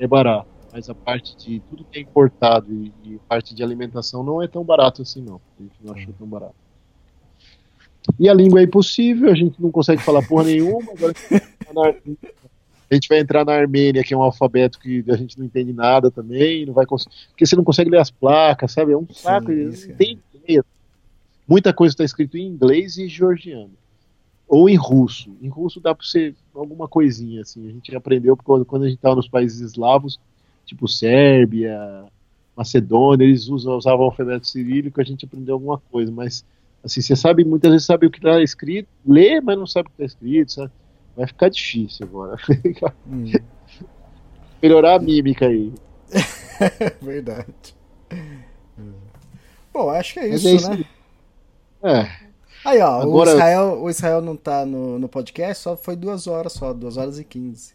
é 0.00 0.06
barato, 0.06 0.48
mas 0.72 0.90
a 0.90 0.94
parte 0.94 1.36
de 1.36 1.60
tudo 1.60 1.84
que 1.84 1.98
é 1.98 2.02
importado 2.02 2.72
e, 2.72 2.92
e 3.04 3.18
parte 3.28 3.54
de 3.54 3.62
alimentação 3.62 4.24
não 4.24 4.42
é 4.42 4.48
tão 4.48 4.64
barato 4.64 5.02
assim, 5.02 5.22
não. 5.22 5.40
A 5.58 5.62
gente 5.62 5.76
não 5.80 5.94
achou 5.94 6.12
tão 6.18 6.26
barato. 6.26 6.56
E 8.18 8.28
a 8.28 8.34
língua 8.34 8.60
é 8.60 8.64
impossível, 8.64 9.30
a 9.30 9.34
gente 9.34 9.60
não 9.62 9.70
consegue 9.70 10.02
falar 10.02 10.26
porra 10.26 10.44
nenhuma. 10.44 10.92
Agora 10.92 11.14
a 12.90 12.94
gente 12.94 13.08
vai 13.08 13.18
entrar 13.18 13.44
na 13.44 13.52
Armênia, 13.52 14.04
que 14.04 14.14
é 14.14 14.16
um 14.16 14.22
alfabeto 14.22 14.78
que 14.78 15.04
a 15.08 15.16
gente 15.16 15.38
não 15.38 15.44
entende 15.44 15.72
nada 15.72 16.10
também, 16.10 16.64
não 16.64 16.72
vai 16.74 16.86
conseguir, 16.86 17.14
porque 17.28 17.44
você 17.44 17.56
não 17.56 17.64
consegue 17.64 17.90
ler 17.90 18.00
as 18.00 18.10
placas, 18.10 18.72
sabe? 18.72 18.92
É 18.92 18.96
um 18.96 19.06
saco, 19.10 19.50
não 19.50 19.96
tem 19.96 20.20
Muita 21.48 21.72
coisa 21.72 21.92
está 21.92 22.04
escrito 22.04 22.36
em 22.36 22.46
inglês 22.46 22.98
e 22.98 23.06
georgiano. 23.06 23.70
Ou 24.48 24.68
em 24.68 24.74
russo. 24.74 25.36
Em 25.40 25.48
russo 25.48 25.80
dá 25.80 25.94
para 25.94 26.04
ser 26.04 26.34
alguma 26.52 26.88
coisinha, 26.88 27.42
assim. 27.42 27.68
A 27.68 27.70
gente 27.70 27.94
aprendeu 27.94 28.36
quando, 28.36 28.64
quando 28.64 28.82
a 28.82 28.88
gente 28.88 28.96
estava 28.96 29.14
nos 29.14 29.28
países 29.28 29.60
eslavos, 29.60 30.18
tipo 30.64 30.88
Sérvia, 30.88 32.04
Macedônia, 32.56 33.24
eles 33.24 33.48
usam, 33.48 33.76
usavam 33.76 34.06
o 34.06 34.08
alfabeto 34.10 34.46
cirílico, 34.46 35.00
a 35.00 35.04
gente 35.04 35.24
aprendeu 35.24 35.54
alguma 35.54 35.78
coisa, 35.78 36.10
mas 36.10 36.44
assim, 36.82 37.00
você 37.00 37.14
sabe, 37.14 37.44
muitas 37.44 37.70
vezes 37.70 37.86
sabe 37.86 38.06
o 38.06 38.10
que 38.10 38.18
está 38.18 38.40
escrito, 38.42 38.88
lê, 39.06 39.40
mas 39.40 39.58
não 39.58 39.66
sabe 39.66 39.88
o 39.88 39.90
que 39.90 40.02
está 40.02 40.04
escrito, 40.04 40.52
sabe? 40.52 40.72
Vai 41.16 41.26
ficar 41.26 41.48
difícil 41.48 42.06
agora. 42.06 42.36
Hum. 43.06 43.32
Melhorar 44.62 44.96
a 44.96 44.98
mímica 44.98 45.46
aí. 45.46 45.72
Verdade. 47.00 47.76
Bom, 49.72 49.90
acho 49.90 50.14
que 50.14 50.20
é 50.20 50.28
isso, 50.28 50.48
é 50.48 50.52
isso 50.52 50.70
né? 50.70 50.84
É. 51.82 52.26
Aí, 52.64 52.80
ó, 52.80 53.02
Agora... 53.02 53.30
o, 53.30 53.32
Israel, 53.32 53.82
o 53.82 53.90
Israel 53.90 54.20
não 54.20 54.36
tá 54.36 54.66
no, 54.66 54.98
no 54.98 55.08
podcast, 55.08 55.62
só 55.62 55.76
foi 55.76 55.94
duas 55.94 56.26
horas 56.26 56.52
só, 56.52 56.72
duas 56.72 56.96
horas 56.96 57.18
e 57.18 57.24
quinze. 57.24 57.74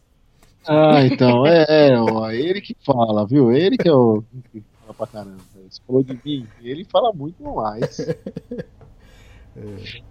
Ah, 0.68 1.06
então, 1.06 1.46
é, 1.46 1.66
é 1.90 2.00
ó, 2.00 2.30
ele 2.30 2.60
que 2.60 2.76
fala, 2.86 3.26
viu? 3.26 3.52
Ele 3.52 3.78
que 3.78 3.88
é 3.88 3.94
o 3.94 4.24
que 4.52 4.64
fala 4.82 4.94
pra 4.94 5.08
caramba. 5.08 5.38
Você 5.70 5.82
falou 5.88 6.04
de 6.04 6.20
mim, 6.26 6.48
ele 6.62 6.84
fala 6.84 7.14
muito 7.14 7.42
mais. 7.42 8.00
é. 9.56 10.02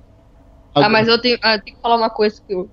Ah, 0.74 0.88
mas 0.88 1.08
eu 1.08 1.20
tenho, 1.20 1.38
ah, 1.42 1.56
eu 1.56 1.62
tenho, 1.62 1.76
que 1.76 1.82
falar 1.82 1.96
uma 1.96 2.10
coisa 2.10 2.40
que, 2.40 2.54
eu, 2.54 2.70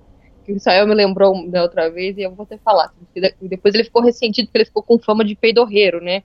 que 0.48 0.54
o 0.54 0.56
Israel 0.56 0.86
me 0.86 0.94
lembrou 0.94 1.46
da 1.46 1.62
outra 1.62 1.90
vez 1.90 2.16
e 2.16 2.22
eu 2.22 2.34
vou 2.34 2.46
ter 2.46 2.58
falar. 2.64 2.90
Depois 3.42 3.74
ele 3.74 3.84
ficou 3.84 4.02
ressentido 4.02 4.46
porque 4.46 4.58
ele 4.58 4.64
ficou 4.64 4.82
com 4.82 4.98
fama 4.98 5.22
de 5.22 5.34
peidorreiro, 5.34 6.00
né? 6.00 6.22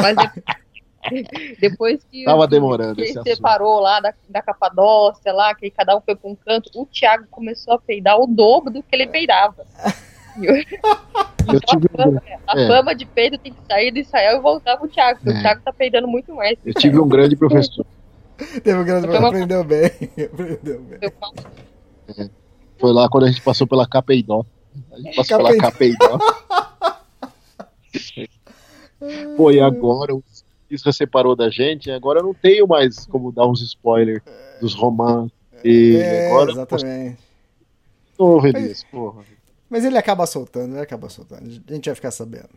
Mas 0.00 0.16
depois, 1.60 2.02
que, 2.10 2.24
Tava 2.24 2.46
demorando 2.46 2.96
que 2.96 3.02
ele 3.02 3.22
separou 3.22 3.78
lá 3.78 4.00
da, 4.00 4.14
da 4.26 4.40
Capadócia, 4.40 5.34
lá, 5.34 5.54
que 5.54 5.70
cada 5.70 5.94
um 5.94 6.00
foi 6.00 6.16
para 6.16 6.30
um 6.30 6.34
canto, 6.34 6.70
o 6.74 6.86
Thiago 6.86 7.26
começou 7.30 7.74
a 7.74 7.78
peidar 7.78 8.18
o 8.18 8.26
dobro 8.26 8.72
do 8.72 8.82
que 8.82 8.96
ele 8.96 9.06
peidava. 9.06 9.66
Eu 10.40 11.60
tive 11.60 11.88
a, 11.92 12.04
fama, 12.04 12.22
a 12.46 12.60
é. 12.60 12.68
fama 12.68 12.94
de 12.94 13.04
peido 13.04 13.38
tem 13.38 13.52
que 13.52 13.58
sair 13.66 13.90
do 13.90 13.98
Israel 13.98 14.38
e 14.38 14.40
voltar 14.40 14.76
pro 14.76 14.86
Thiago, 14.86 15.18
porque 15.18 15.36
é. 15.36 15.40
o 15.40 15.42
Thiago 15.42 15.62
tá 15.64 15.72
peidando 15.72 16.06
muito 16.06 16.32
mais. 16.34 16.56
Eu 16.64 16.74
tive 16.74 16.98
um 16.98 17.08
grande 17.08 17.34
professor. 17.34 17.84
Teve 18.62 18.78
um 18.78 18.84
grande 18.84 19.08
professor, 19.08 19.26
aprendeu 19.26 19.64
bem. 19.64 19.90
Aprendeu 20.32 20.80
bem. 20.80 21.10
É. 22.16 22.30
Foi 22.78 22.92
lá 22.92 23.08
quando 23.08 23.24
a 23.24 23.30
gente 23.30 23.42
passou 23.42 23.66
pela 23.66 23.86
Capeidó. 23.86 24.44
A 24.92 24.96
gente 24.96 25.16
passou 25.16 25.38
Capeidó. 25.38 26.08
pela 26.08 26.18
Capeidó. 26.18 26.18
Pô, 29.36 29.50
e 29.50 29.60
agora 29.60 30.14
os 30.14 30.44
Isra 30.70 30.92
separou 30.92 31.34
da 31.34 31.48
gente, 31.48 31.90
agora 31.90 32.20
eu 32.20 32.24
não 32.24 32.34
tenho 32.34 32.66
mais 32.66 33.06
como 33.06 33.32
dar 33.32 33.46
uns 33.46 33.62
spoilers 33.62 34.22
dos 34.60 34.74
romances. 34.74 35.32
É, 35.64 36.26
agora, 36.26 36.52
exatamente. 36.52 37.18
Novo, 38.18 38.46
Elias, 38.46 38.84
porra. 38.84 39.24
Mas 39.70 39.84
ele 39.84 39.96
acaba 39.96 40.26
soltando, 40.26 40.74
ele 40.74 40.82
acaba 40.82 41.08
soltando. 41.08 41.62
A 41.68 41.72
gente 41.74 41.86
vai 41.86 41.94
ficar 41.94 42.10
sabendo. 42.10 42.50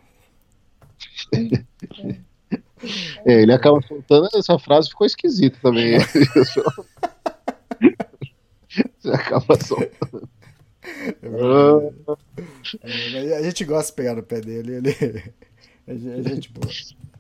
é, 3.25 3.41
ele 3.41 3.53
acaba 3.53 3.81
soltando, 3.81 4.27
essa 4.35 4.59
frase 4.59 4.89
ficou 4.89 5.07
esquisita 5.07 5.57
também. 5.61 5.97
Você 8.99 9.09
acaba 9.09 9.59
soltando. 9.59 10.29
É 12.83 13.37
a 13.37 13.43
gente 13.43 13.63
gosta 13.65 13.91
de 13.91 13.95
pegar 13.95 14.15
no 14.15 14.23
pé 14.23 14.41
dele, 14.41 14.75
ele. 14.75 15.33
A 15.87 15.93
gente 16.29 16.49
boa. 16.49 16.67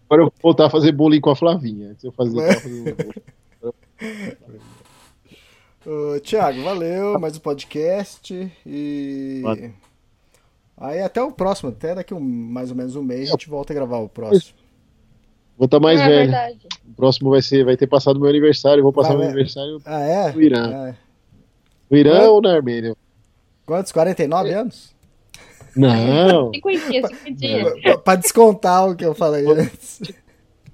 Agora 0.09 0.21
eu 0.23 0.25
vou 0.25 0.33
voltar 0.41 0.65
a 0.67 0.69
fazer 0.69 0.91
bullying 0.91 1.21
com 1.21 1.29
a 1.29 1.35
Flavinha. 1.35 1.95
Se 1.97 2.07
eu 2.07 2.11
fazer. 2.11 2.37
Ô, 5.85 6.19
Tiago, 6.19 6.61
valeu. 6.63 7.19
Mais 7.19 7.37
um 7.37 7.39
podcast. 7.39 8.51
E. 8.65 9.43
Aí 10.77 11.01
até 11.01 11.21
o 11.21 11.31
próximo, 11.31 11.69
até 11.69 11.93
daqui 11.93 12.13
um, 12.13 12.19
mais 12.19 12.71
ou 12.71 12.75
menos 12.75 12.95
um 12.95 13.03
mês 13.03 13.29
a 13.29 13.33
gente 13.33 13.49
volta 13.49 13.71
a 13.71 13.75
gravar 13.75 13.99
o 13.99 14.09
próximo. 14.09 14.57
Vou 15.57 15.65
estar 15.65 15.79
tá 15.79 15.83
mais 15.83 15.99
é, 15.99 16.07
velho. 16.07 16.31
Verdade. 16.31 16.67
O 16.89 16.93
próximo 16.93 17.29
vai 17.29 17.41
ser, 17.41 17.63
vai 17.63 17.77
ter 17.77 17.85
passado 17.85 18.19
meu 18.19 18.29
aniversário. 18.29 18.81
Vou 18.81 18.91
passar 18.91 19.15
meu 19.15 19.27
aniversário 19.27 19.79
ah, 19.85 20.01
é? 20.01 20.35
Irã. 20.37 20.87
É. 20.87 21.10
No 21.91 21.97
Irã 21.97 22.29
ou 22.29 22.41
na 22.41 22.53
Armênia? 22.53 22.95
Quantos? 23.65 23.91
49 23.91 24.49
é. 24.49 24.53
anos? 24.53 24.95
Não. 25.75 26.53
Cinquentinha, 26.53 27.05
cinquentinha. 27.05 27.97
Pra 27.97 28.15
descontar 28.15 28.89
o 28.89 28.95
que 28.95 29.03
eu 29.03 29.13
falei 29.13 29.45
antes. 29.45 30.01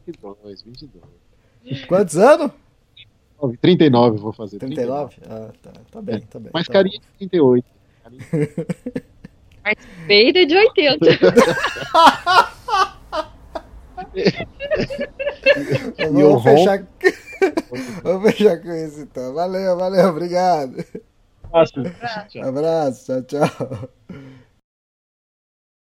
22, 0.05 0.61
22. 0.61 1.85
Quantos 1.87 2.17
anos? 2.17 2.51
39 3.61 4.17
vou 4.17 4.31
fazer. 4.31 4.59
39? 4.59 5.15
39. 5.15 5.27
Ah, 5.27 5.51
tá. 5.61 5.71
Tá 5.91 6.01
bem, 6.01 6.21
tá 6.21 6.39
bem. 6.39 6.51
Mais 6.53 6.67
tá 6.67 6.73
carinha 6.73 6.99
de 6.99 7.27
38. 7.29 7.67
Mais 9.63 9.77
peida 10.07 10.45
de 10.45 10.55
80. 10.55 11.05
vamos, 16.11 16.43
fechar... 16.43 16.87
vamos 18.03 18.31
fechar 18.31 18.61
com 18.61 18.73
isso 18.73 19.01
então. 19.01 19.33
Valeu, 19.33 19.77
valeu, 19.77 20.09
obrigado. 20.09 20.83
Abraço. 21.51 21.83
Tchau. 22.29 22.49
Abraço, 22.49 23.23
tchau, 23.27 23.41
tchau. 23.47 23.89